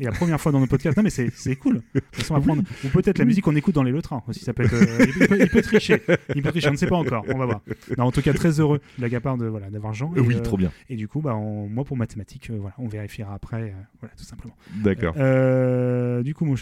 Et 0.00 0.04
la 0.04 0.10
première 0.10 0.40
fois 0.40 0.50
dans 0.50 0.58
nos 0.60 0.66
podcasts, 0.66 0.96
non 0.96 1.02
mais 1.04 1.10
c'est 1.10 1.56
cool. 1.56 1.80
De 1.94 2.00
façon, 2.12 2.34
on 2.34 2.38
va 2.38 2.44
prendre- 2.44 2.62
Ou 2.84 2.88
peut-être 2.88 3.18
la 3.18 3.24
musique 3.24 3.44
qu'on 3.44 3.54
écoute 3.54 3.74
dans 3.76 3.82
les 3.84 3.92
le 3.92 4.02
train 4.02 4.22
aussi, 4.26 4.40
ça 4.44 4.52
peut 4.52 4.64
être. 4.64 4.74
euh, 4.74 5.06
il, 5.20 5.26
peut, 5.28 5.38
il 5.40 5.48
peut 5.48 5.62
tricher, 5.62 6.02
il 6.34 6.42
peut 6.42 6.50
tricher, 6.50 6.68
on 6.68 6.72
ne 6.72 6.76
sait 6.76 6.86
pas 6.88 6.96
encore, 6.96 7.24
on 7.28 7.38
va 7.38 7.46
voir. 7.46 7.60
Non, 7.96 8.04
en 8.06 8.10
tout 8.12 8.20
cas, 8.22 8.32
très 8.32 8.58
heureux, 8.58 8.80
blague 8.98 9.14
à 9.14 9.20
part 9.20 9.36
de 9.36 9.46
voilà 9.46 9.70
d'avoir 9.70 9.94
Jean. 9.94 10.12
Et, 10.16 10.20
Oui, 10.20 10.34
euh, 10.34 10.40
trop 10.40 10.56
bien. 10.56 10.72
Et 10.90 10.96
du 10.96 11.06
coup, 11.06 11.20
bah, 11.20 11.36
on- 11.36 11.68
moi 11.68 11.84
pour 11.84 11.96
mathématiques, 11.96 12.50
euh, 12.50 12.58
voilà, 12.60 12.74
on 12.78 12.88
vérifiera 12.88 13.34
après, 13.34 13.62
euh, 13.62 13.82
voilà, 14.00 14.14
tout 14.16 14.24
simplement. 14.24 14.54
D'accord. 14.82 15.14
Euh, 15.16 16.22
du 16.24 16.34
coup, 16.34 16.44
mon 16.44 16.56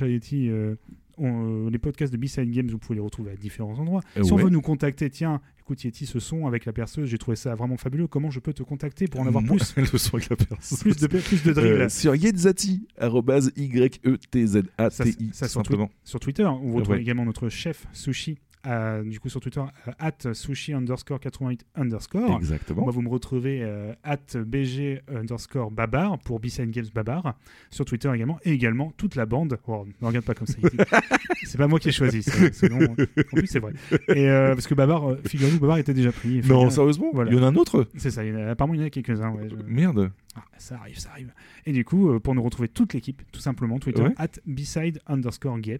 euh, 0.50 0.74
on- 1.22 1.66
euh, 1.66 1.70
les 1.70 1.78
podcasts 1.78 2.12
de 2.12 2.18
B-Side 2.18 2.50
Games, 2.50 2.68
vous 2.68 2.78
pouvez 2.78 2.96
les 2.96 3.00
retrouver 3.00 3.30
à 3.30 3.36
différents 3.36 3.78
endroits. 3.78 4.02
Euh, 4.16 4.22
si 4.22 4.32
on 4.32 4.36
veut 4.36 4.50
nous 4.50 4.60
contacter, 4.60 5.08
tiens, 5.10 5.40
écoute 5.60 5.82
Yeti, 5.84 6.06
ce 6.06 6.18
son 6.20 6.46
avec 6.46 6.64
la 6.64 6.72
perceuse, 6.72 7.08
j'ai 7.08 7.18
trouvé 7.18 7.36
ça 7.36 7.54
vraiment 7.54 7.76
fabuleux. 7.76 8.06
Comment 8.08 8.30
je 8.30 8.40
peux 8.40 8.52
te 8.52 8.62
contacter 8.62 9.06
pour 9.08 9.20
en 9.20 9.26
avoir 9.26 9.42
Moi, 9.42 9.56
plus 9.56 9.76
le 9.92 9.98
son 9.98 10.16
avec 10.16 10.28
la 10.30 10.36
perceuse. 10.36 10.78
plus 10.80 10.96
de, 10.96 11.06
plus 11.06 11.42
de 11.44 11.52
drill 11.52 11.72
Euh, 11.72 11.88
sur 11.88 12.14
Yetzati, 12.14 12.86
arrobase 12.98 13.52
Y-E-T-Z-A-T-I, 13.56 15.30
ça, 15.32 15.46
ça 15.46 15.46
tout 15.46 15.52
sur, 15.52 15.60
twi- 15.62 15.64
simplement. 15.64 15.90
sur 16.04 16.20
Twitter, 16.20 16.44
on 16.44 16.72
retrouve 16.74 16.94
Ouais. 16.96 17.00
également 17.00 17.24
notre 17.24 17.48
chef 17.48 17.86
Sushi. 17.92 18.38
Euh, 18.66 19.02
du 19.02 19.18
coup 19.20 19.28
sur 19.28 19.40
Twitter 19.40 19.60
euh, 19.88 19.92
at 19.98 20.32
sushi 20.34 20.72
underscore 20.72 21.18
88 21.20 21.64
underscore. 21.76 22.36
Exactement. 22.38 22.82
moi 22.82 22.92
vous 22.92 23.02
me 23.02 23.08
retrouvez 23.08 23.60
euh, 23.62 23.92
at 24.04 24.36
bg 24.36 25.00
underscore 25.14 25.70
babar 25.70 26.18
pour 26.20 26.38
B-Side 26.40 26.70
Games 26.70 26.86
babar. 26.94 27.34
Sur 27.70 27.84
Twitter 27.84 28.10
également. 28.14 28.38
Et 28.44 28.52
également 28.52 28.92
toute 28.96 29.14
la 29.16 29.26
bande. 29.26 29.58
Oh, 29.66 29.84
ne 30.00 30.06
regarde 30.06 30.24
pas 30.24 30.34
comme 30.34 30.46
ça 30.46 30.58
c'est 31.44 31.58
pas 31.58 31.66
moi 31.68 31.78
qui 31.78 31.88
ai 31.88 31.92
choisi 31.92 32.24
en 32.70 32.94
plus 33.36 33.46
c'est 33.46 33.58
vrai. 33.58 33.72
Et 34.14 34.28
euh, 34.28 34.54
parce 34.54 34.66
que 34.66 34.74
babar 34.74 35.16
figurez-vous 35.26 35.58
babar 35.60 35.78
était 35.78 35.94
déjà 35.94 36.12
pris 36.12 36.40
Non, 36.48 36.70
sérieusement 36.70 37.10
voilà. 37.12 37.30
Il 37.30 37.36
y 37.36 37.40
en 37.40 37.44
a 37.44 37.46
un 37.48 37.56
autre. 37.56 37.86
C'est 37.96 38.10
ça 38.10 38.24
il 38.24 38.32
y 38.32 38.36
en 38.36 38.38
a- 38.40 38.50
apparemment 38.50 38.74
il 38.74 38.80
y 38.80 38.84
en 38.84 38.86
a 38.86 38.90
quelques-uns 38.90 39.30
ouais, 39.32 39.48
je- 39.48 39.56
Merde. 39.66 40.10
Ah, 40.34 40.44
ça 40.58 40.76
arrive, 40.76 40.98
ça 40.98 41.10
arrive. 41.10 41.32
Et 41.66 41.72
du 41.72 41.84
coup, 41.84 42.10
euh, 42.10 42.18
pour 42.20 42.34
nous 42.34 42.42
retrouver 42.42 42.68
toute 42.68 42.94
l'équipe, 42.94 43.22
tout 43.32 43.40
simplement, 43.40 43.78
Twitter, 43.78 44.02
Ouais. 44.02 44.14
at 44.16 44.28
beside 44.46 45.00
underscore 45.06 45.58
games. 45.60 45.78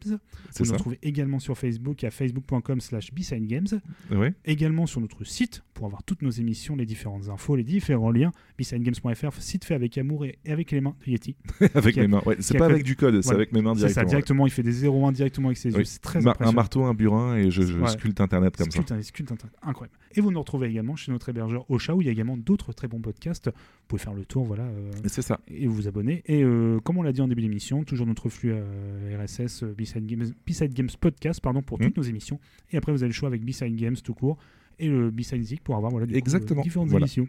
Vous 0.58 0.64
nous 0.66 0.72
retrouvez 0.72 0.98
également 1.02 1.38
sur 1.38 1.56
Facebook 1.56 2.04
à 2.04 2.10
facebook.com 2.10 2.80
slash 2.80 3.12
beside 3.12 3.46
games. 3.46 3.66
Ouais. 4.10 4.34
Également 4.44 4.86
sur 4.86 5.00
notre 5.00 5.24
site 5.24 5.62
pour 5.74 5.86
avoir 5.86 6.02
toutes 6.02 6.22
nos 6.22 6.30
émissions, 6.30 6.76
les 6.76 6.84
différentes 6.86 7.28
infos, 7.28 7.56
les 7.56 7.64
différents 7.64 8.10
liens. 8.10 8.30
besidegames.fr, 8.58 9.32
site 9.40 9.64
fait 9.64 9.74
avec 9.74 9.96
amour 9.98 10.24
et, 10.24 10.38
avec 10.46 10.70
les 10.70 10.80
mains 10.80 10.94
de 11.06 11.10
Yeti. 11.12 11.36
Avec 11.74 11.96
mes 11.96 12.06
mains. 12.08 12.22
Ouais, 12.26 12.36
c'est 12.40 12.58
pas 12.58 12.66
avec 12.66 12.84
du 12.84 12.96
code, 12.96 13.14
c'est 13.16 13.22
Voilà. 13.24 13.38
avec 13.38 13.52
mes 13.52 13.62
mains 13.62 13.74
C'est 13.74 13.88
ça, 13.88 14.04
directement. 14.04 14.44
directement. 14.44 14.46
Il 14.46 14.50
fait 14.50 14.62
des 14.62 14.72
0-1 14.86 15.12
directement 15.12 15.48
avec 15.48 15.58
ses 15.58 15.70
yeux. 15.70 15.78
Oui. 15.78 15.86
C'est 15.86 16.00
très 16.00 16.20
Ma- 16.20 16.36
un 16.40 16.52
marteau, 16.52 16.84
un 16.84 16.94
burin 16.94 17.36
et 17.36 17.50
je, 17.50 17.62
sculpte 17.88 18.20
internet 18.20 18.56
comme 18.56 18.70
Sculpte, 18.70 18.88
ça. 18.90 19.02
sculpte 19.02 19.32
Internet. 19.32 19.56
Incroyable. 19.62 19.96
Et 20.14 20.20
vous 20.20 20.30
nous 20.30 20.38
retrouvez 20.40 20.68
également 20.68 20.94
chez 20.96 21.10
notre 21.12 21.28
hébergeur 21.30 21.68
Ocha 21.70 21.94
où 21.94 22.02
il 22.02 22.06
y 22.06 22.08
a 22.08 22.12
également 22.12 22.36
d'autres 22.36 22.72
très 22.72 22.88
bons 22.88 23.00
podcasts. 23.00 23.46
Vous 23.48 23.52
pouvez 23.88 24.02
faire 24.02 24.14
le 24.14 24.24
tour, 24.24 24.41
voilà. 24.44 24.64
euh, 24.64 24.90
C'est 25.06 25.22
ça. 25.22 25.40
Et 25.48 25.66
vous 25.66 25.88
abonner. 25.88 26.22
Et 26.26 26.42
euh, 26.42 26.78
comme 26.80 26.98
on 26.98 27.02
l'a 27.02 27.12
dit 27.12 27.20
en 27.20 27.28
début 27.28 27.42
d'émission, 27.42 27.84
toujours 27.84 28.06
notre 28.06 28.28
flux 28.28 28.52
euh, 28.52 29.18
RSS 29.22 29.64
B-Side 29.64 30.06
Games, 30.06 30.26
Games 30.74 30.88
Podcast 31.00 31.40
pardon, 31.40 31.62
pour 31.62 31.78
Mhm. 31.80 31.86
toutes 31.88 31.96
nos 31.98 32.02
émissions. 32.02 32.38
Et 32.70 32.76
après, 32.76 32.92
vous 32.92 33.02
avez 33.02 33.08
le 33.08 33.14
choix 33.14 33.28
avec 33.28 33.44
B-Side 33.44 33.74
Games 33.76 33.96
tout 33.96 34.14
court 34.14 34.38
et 34.78 34.88
le 34.88 35.10
B-Side 35.10 35.42
Zik 35.42 35.62
pour 35.62 35.76
avoir 35.76 35.90
voilà, 35.92 36.06
coup, 36.06 36.62
différentes 36.62 36.88
Voilà. 36.88 37.04
émissions. 37.04 37.28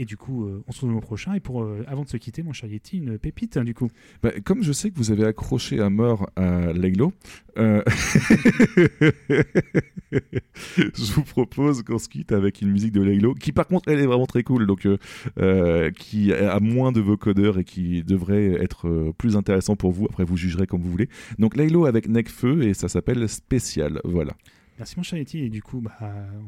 Et 0.00 0.04
du 0.04 0.16
coup, 0.16 0.44
euh, 0.44 0.62
on 0.68 0.72
se 0.72 0.82
retrouve 0.82 0.96
au 0.96 1.00
prochain. 1.00 1.34
Et 1.34 1.40
pour, 1.40 1.62
euh, 1.62 1.82
avant 1.88 2.04
de 2.04 2.08
se 2.08 2.16
quitter, 2.16 2.44
mon 2.44 2.52
cher 2.52 2.70
Yeti, 2.70 2.98
une 2.98 3.18
pépite, 3.18 3.56
hein, 3.56 3.64
du 3.64 3.74
coup. 3.74 3.88
Bah, 4.22 4.30
comme 4.44 4.62
je 4.62 4.72
sais 4.72 4.90
que 4.90 4.96
vous 4.96 5.10
avez 5.10 5.24
accroché 5.24 5.80
à 5.80 5.90
mort 5.90 6.30
à 6.36 6.72
Leglo, 6.72 7.12
euh, 7.58 7.82
je 10.12 11.12
vous 11.12 11.24
propose 11.24 11.82
qu'on 11.82 11.98
se 11.98 12.08
quitte 12.08 12.30
avec 12.30 12.62
une 12.62 12.70
musique 12.70 12.92
de 12.92 13.02
Leglo, 13.02 13.34
qui 13.34 13.50
par 13.50 13.66
contre 13.66 13.90
elle 13.90 13.98
est 13.98 14.06
vraiment 14.06 14.26
très 14.26 14.44
cool, 14.44 14.68
donc 14.68 14.86
qui 15.98 16.32
a 16.32 16.60
moins 16.60 16.92
de 16.92 17.00
vocodeurs 17.00 17.58
et 17.58 17.64
qui 17.64 18.04
devrait 18.04 18.62
être 18.62 19.12
plus 19.18 19.36
intéressant 19.36 19.74
pour 19.74 19.90
vous. 19.90 20.06
Après 20.06 20.24
vous 20.24 20.36
jugerez 20.36 20.68
comme 20.68 20.82
vous 20.82 20.90
voulez. 20.90 21.08
Donc 21.38 21.56
Leglo 21.56 21.86
avec 21.86 22.08
Necfeu 22.08 22.62
et 22.62 22.74
ça 22.74 22.88
s'appelle 22.88 23.28
Spécial. 23.28 24.00
Voilà. 24.04 24.34
Merci 24.78 24.94
mon 24.96 25.02
cher. 25.02 25.18
Et 25.34 25.48
du 25.50 25.62
coup, 25.62 25.80
bah, 25.80 25.96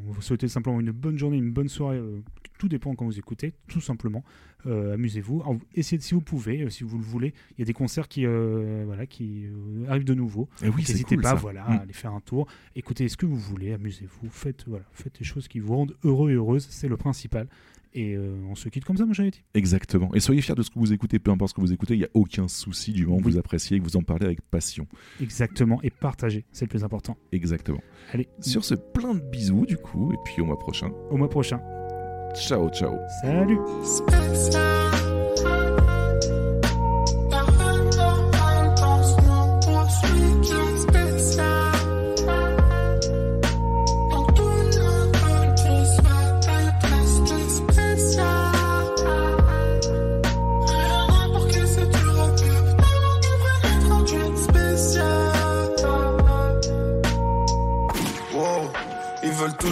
on 0.07 0.11
vous 0.11 0.21
souhaite 0.21 0.47
simplement 0.47 0.79
une 0.79 0.91
bonne 0.91 1.17
journée, 1.17 1.37
une 1.37 1.51
bonne 1.51 1.67
soirée. 1.69 1.97
euh, 1.97 2.21
tout 2.57 2.67
dépend 2.69 2.93
quand 2.95 3.05
vous 3.05 3.17
écoutez, 3.17 3.53
tout 3.67 3.81
simplement. 3.81 4.23
Euh, 4.67 4.93
Amusez-vous. 4.93 5.41
Essayez 5.73 5.97
de- 5.97 6.03
si 6.03 6.13
vous 6.13 6.21
pouvez, 6.21 6.61
euh, 6.61 6.69
si 6.69 6.83
vous 6.83 6.97
le 6.99 7.03
voulez. 7.03 7.33
Il 7.51 7.59
y 7.59 7.61
a 7.63 7.65
des 7.65 7.73
concerts 7.73 8.07
qui, 8.07 8.23
voilà, 8.25 9.05
qui 9.07 9.45
arrivent 9.87 10.05
de 10.05 10.13
nouveau. 10.13 10.47
Eh 10.63 10.69
oui, 10.69 10.75
N'hésitez 10.87 11.15
cool, 11.15 11.23
pas 11.23 11.29
ça. 11.29 11.35
voilà, 11.35 11.63
Mm. 11.63 11.71
à 11.71 11.75
aller 11.81 11.93
faire 11.93 12.13
un 12.13 12.19
tour. 12.21 12.47
Écoutez 12.75 13.07
ce 13.09 13.17
que 13.17 13.25
vous 13.25 13.35
voulez, 13.37 13.73
amusez-vous. 13.73 14.29
Faites, 14.29 14.65
voilà, 14.67 14.85
faites 14.93 15.17
les 15.19 15.25
choses 15.25 15.47
qui 15.47 15.59
vous 15.59 15.75
rendent 15.75 15.95
heureux 16.03 16.29
et 16.29 16.35
heureuses. 16.35 16.67
C'est 16.69 16.87
le 16.87 16.97
principal. 16.97 17.47
Et 17.93 18.13
euh, 18.15 18.35
on 18.49 18.55
se 18.55 18.69
quitte 18.69 18.85
comme 18.85 18.97
ça, 18.97 19.05
mon 19.05 19.13
cher 19.13 19.25
Yeti. 19.25 19.43
Exactement. 19.53 20.13
Et 20.13 20.19
soyez 20.19 20.41
fiers 20.41 20.55
de 20.55 20.63
ce 20.63 20.69
que 20.69 20.79
vous 20.79 20.93
écoutez, 20.93 21.19
peu 21.19 21.31
importe 21.31 21.49
ce 21.51 21.55
que 21.55 21.61
vous 21.61 21.73
écoutez, 21.73 21.95
il 21.95 21.99
n'y 21.99 22.05
a 22.05 22.09
aucun 22.13 22.47
souci 22.47 22.93
du 22.93 23.05
moment 23.05 23.19
que 23.19 23.23
vous 23.23 23.37
appréciez 23.37 23.77
et 23.77 23.79
que 23.79 23.83
vous 23.85 23.97
en 23.97 24.01
parlez 24.03 24.25
avec 24.25 24.41
passion. 24.41 24.87
Exactement. 25.21 25.79
Et 25.83 25.89
partagez, 25.89 26.45
c'est 26.51 26.65
le 26.65 26.69
plus 26.69 26.83
important. 26.83 27.17
Exactement. 27.31 27.81
Allez, 28.13 28.27
Sur 28.39 28.63
ce, 28.63 28.75
plein 28.75 29.13
de 29.13 29.19
bisous 29.19 29.65
du 29.65 29.77
coup, 29.77 30.13
et 30.13 30.17
puis 30.25 30.41
au 30.41 30.45
mois 30.45 30.59
prochain. 30.59 30.91
au 31.09 31.17
mois 31.17 31.29
prochain. 31.29 31.59
Ciao, 32.35 32.69
ciao. 32.69 32.95
Salut. 33.21 33.59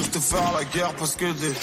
Te 0.09 0.19
faire 0.19 0.53
la 0.57 0.65
guerre 0.65 0.93
parce 0.97 1.15
que 1.15 1.25
des. 1.25 1.53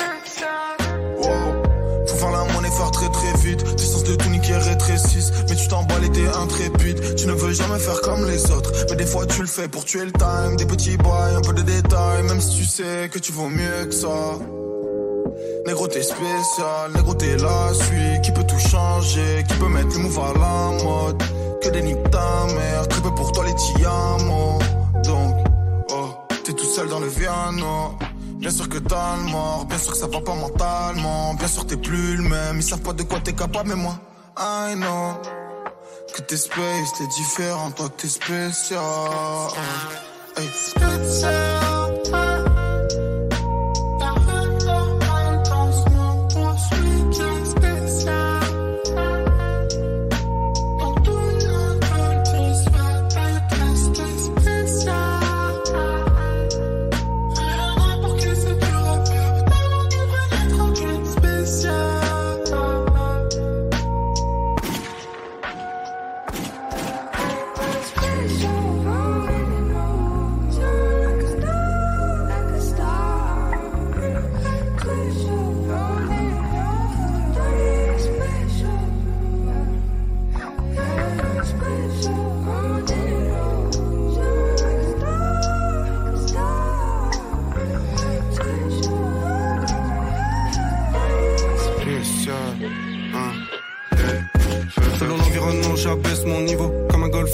Faut 2.07 2.16
faire 2.16 2.31
la 2.31 2.44
monnaie 2.52 2.70
faire 2.70 2.91
très 2.91 3.08
très 3.08 3.33
vite. 3.39 3.76
Tes 3.76 3.84
sens 3.84 4.05
de 4.05 4.15
tout 4.15 4.28
niquer 4.28 4.57
rétrécissent. 4.57 5.33
Mais 5.49 5.57
tu 5.57 5.66
t'emballes 5.68 6.05
et 6.05 6.10
t'es 6.10 6.28
intrépide. 6.28 7.16
Tu 7.16 7.26
ne 7.26 7.33
veux 7.33 7.52
jamais 7.52 7.78
faire 7.78 8.00
comme 8.02 8.25
les 8.26 8.50
autres. 8.52 8.73
Mais 8.91 8.97
des 8.97 9.07
fois 9.07 9.26
tu 9.26 9.41
le 9.41 9.49
fais 9.49 9.68
pour 9.68 9.84
tuer 9.84 10.05
le 10.05 10.12
time. 10.12 10.57
Des 10.57 10.66
petits 10.66 10.97
boys, 10.97 11.36
un 11.36 11.41
peu 11.41 11.55
de 11.55 11.62
détails. 11.62 12.23
Même 12.25 12.41
si 12.41 12.58
tu 12.58 12.65
sais 12.65 13.08
que 13.12 13.18
tu 13.18 13.33
vaux 13.33 13.49
mieux 13.49 13.86
que 13.86 13.94
ça. 13.94 14.39
Négro 15.66 15.89
t'es 15.89 16.02
spécial, 16.02 16.92
négro 16.94 17.15
t'es 17.15 17.36
la 17.36 17.75
suite 17.75 18.23
Qui 18.23 18.31
peut 18.31 18.44
tout 18.44 18.58
changer, 18.58 19.44
qui 19.49 19.57
peut 19.57 19.68
mettre 19.68 19.89
le 19.94 19.99
move 19.99 20.20
à 20.20 20.33
la 20.33 20.84
mode? 20.84 21.23
Que 21.60 21.68
des 21.70 21.83
niques 21.83 22.10
ta 22.10 22.47
mère, 22.55 22.86
très 22.86 23.02
peu 23.02 23.12
pour 23.12 23.33
toi 23.33 23.44
les 23.44 23.75
diamants 23.75 24.60
Donc, 25.05 25.34
oh, 25.91 26.10
t'es 26.44 26.52
tout 26.52 26.65
seul 26.65 26.89
dans 26.89 27.00
le 27.00 27.08
piano 27.08 27.97
Bien 28.39 28.50
sûr 28.50 28.68
que 28.68 28.78
t'as 28.78 29.16
le 29.16 29.23
mort, 29.24 29.65
bien 29.66 29.78
sûr 29.78 29.92
que 29.92 29.98
ça 29.98 30.06
va 30.06 30.20
pas 30.20 30.34
mentalement 30.34 31.34
Bien 31.34 31.48
sûr 31.48 31.66
t'es 31.66 31.76
plus 31.76 32.16
le 32.16 32.23
même, 32.23 32.56
ils 32.58 32.62
savent 32.62 32.81
pas 32.81 32.92
de 32.92 33.02
quoi 33.02 33.18
t'es 33.20 33.32
capable 33.32 33.70
mais 33.70 33.74
moi 33.76 33.98
I 34.39 34.74
know 34.76 35.15
Que 36.15 36.23
t'es 36.23 36.36
space, 36.36 36.92
t'es 36.98 37.06
différent, 37.08 37.70
toi 37.73 37.89
t'es 37.97 38.08
spécial 38.08 38.81
Hey. 40.36 40.48
spécial. 40.52 41.85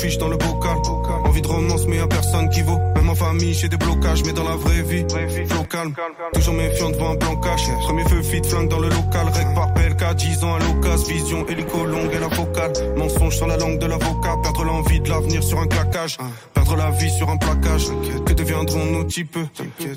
Dans 0.02 0.26
le 0.28 0.36
bocal. 0.36 0.78
Envie 1.24 1.42
de 1.42 1.46
romance, 1.46 1.86
mais 1.86 1.96
y'a 1.96 2.08
personne 2.08 2.48
qui 2.50 2.60
vaut. 2.62 2.78
Même 2.96 3.08
en 3.08 3.14
famille, 3.14 3.54
j'ai 3.54 3.68
des 3.68 3.76
blocages, 3.76 4.24
mais 4.24 4.32
dans 4.32 4.42
la 4.42 4.56
vraie 4.56 4.82
vie, 4.82 5.06
flow 5.46 5.62
calme. 5.70 5.94
Toujours 6.34 6.54
méfiant 6.54 6.90
devant 6.90 7.12
un 7.12 7.16
plan 7.16 7.36
cash. 7.36 7.68
Premier 7.82 8.04
feu 8.08 8.18
vite, 8.18 8.44
flingue 8.46 8.68
dans 8.68 8.80
le 8.80 8.88
local. 8.88 9.28
Règle 9.32 9.54
par 9.54 9.72
PLK, 9.74 10.16
10 10.16 10.44
ans 10.44 10.56
à 10.56 10.58
l'occasion. 10.58 11.06
Vision, 11.06 11.46
hélico 11.48 11.84
longue 11.86 12.12
et 12.12 12.18
la 12.18 12.26
vocale. 12.26 12.72
Mensonge 12.96 13.36
sur 13.36 13.46
la 13.46 13.56
langue 13.56 13.78
de 13.78 13.86
l'avocat. 13.86 14.36
Perdre 14.42 14.64
l'envie 14.64 15.00
de 15.00 15.08
l'avenir 15.08 15.42
sur 15.42 15.60
un 15.60 15.68
claquage. 15.68 16.18
Perdre 16.52 16.74
la 16.76 16.90
vie 16.90 17.10
sur 17.10 17.30
un 17.30 17.36
plaquage. 17.36 17.86
Que 18.26 18.32
deviendront 18.32 18.84
nos 18.84 19.04
types? 19.04 19.38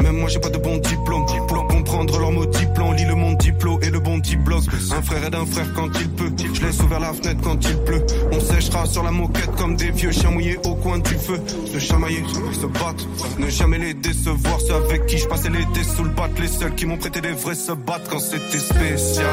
Même 0.04 0.18
moi, 0.18 0.30
j'ai 0.30 0.40
pas 0.40 0.50
de 0.50 0.60
bon 0.60 0.78
diplôme. 0.78 1.26
Pour 1.48 1.66
comprendre 1.68 2.20
leurs 2.20 2.32
mots 2.32 2.46
diplôme, 2.46 2.94
lit 2.94 3.06
le 3.06 3.16
monde 3.16 3.38
diplôme 3.38 3.75
et 3.86 3.90
le 3.90 4.00
bon 4.00 4.18
diplôme. 4.18 4.62
Un 4.92 5.02
frère 5.02 5.26
aide 5.26 5.36
un 5.36 5.46
frère 5.46 5.68
quand 5.76 5.90
il 6.00 6.10
peut. 6.10 6.32
Je 6.54 6.66
laisse 6.66 6.80
ouvert 6.82 7.00
la 7.00 7.14
fenêtre 7.14 7.42
quand 7.44 7.64
il 7.64 7.78
pleut. 7.84 8.06
On 8.32 8.40
séchera 8.40 8.86
sur 8.86 9.04
la 9.04 9.12
moquette 9.12 9.52
comme 9.58 9.76
des 9.76 9.92
vieux 9.92 10.12
chiens 10.12 10.32
mouillés 10.32 10.58
au 10.66 10.76
coin 10.76 11.00
du 11.00 11.16
feu. 11.16 11.40
Se 11.72 11.80
chamailler, 11.80 12.24
se 12.54 12.66
battre. 12.66 13.08
Ne 13.38 13.50
jamais 13.50 13.78
les 13.78 13.94
décevoir. 13.94 14.60
Ceux 14.62 14.76
avec 14.76 15.06
qui 15.06 15.18
je 15.18 15.28
passais 15.28 15.50
l'été 15.50 15.84
sous 15.84 16.04
le 16.04 16.10
bat. 16.10 16.30
Les 16.40 16.48
seuls 16.48 16.76
qui 16.76 16.86
m'ont 16.86 16.98
prêté 16.98 17.22
des 17.22 17.34
vrais 17.34 17.56
se 17.56 17.72
battent 17.72 18.10
quand 18.10 18.20
c'était 18.20 18.60
spécial. 18.60 19.26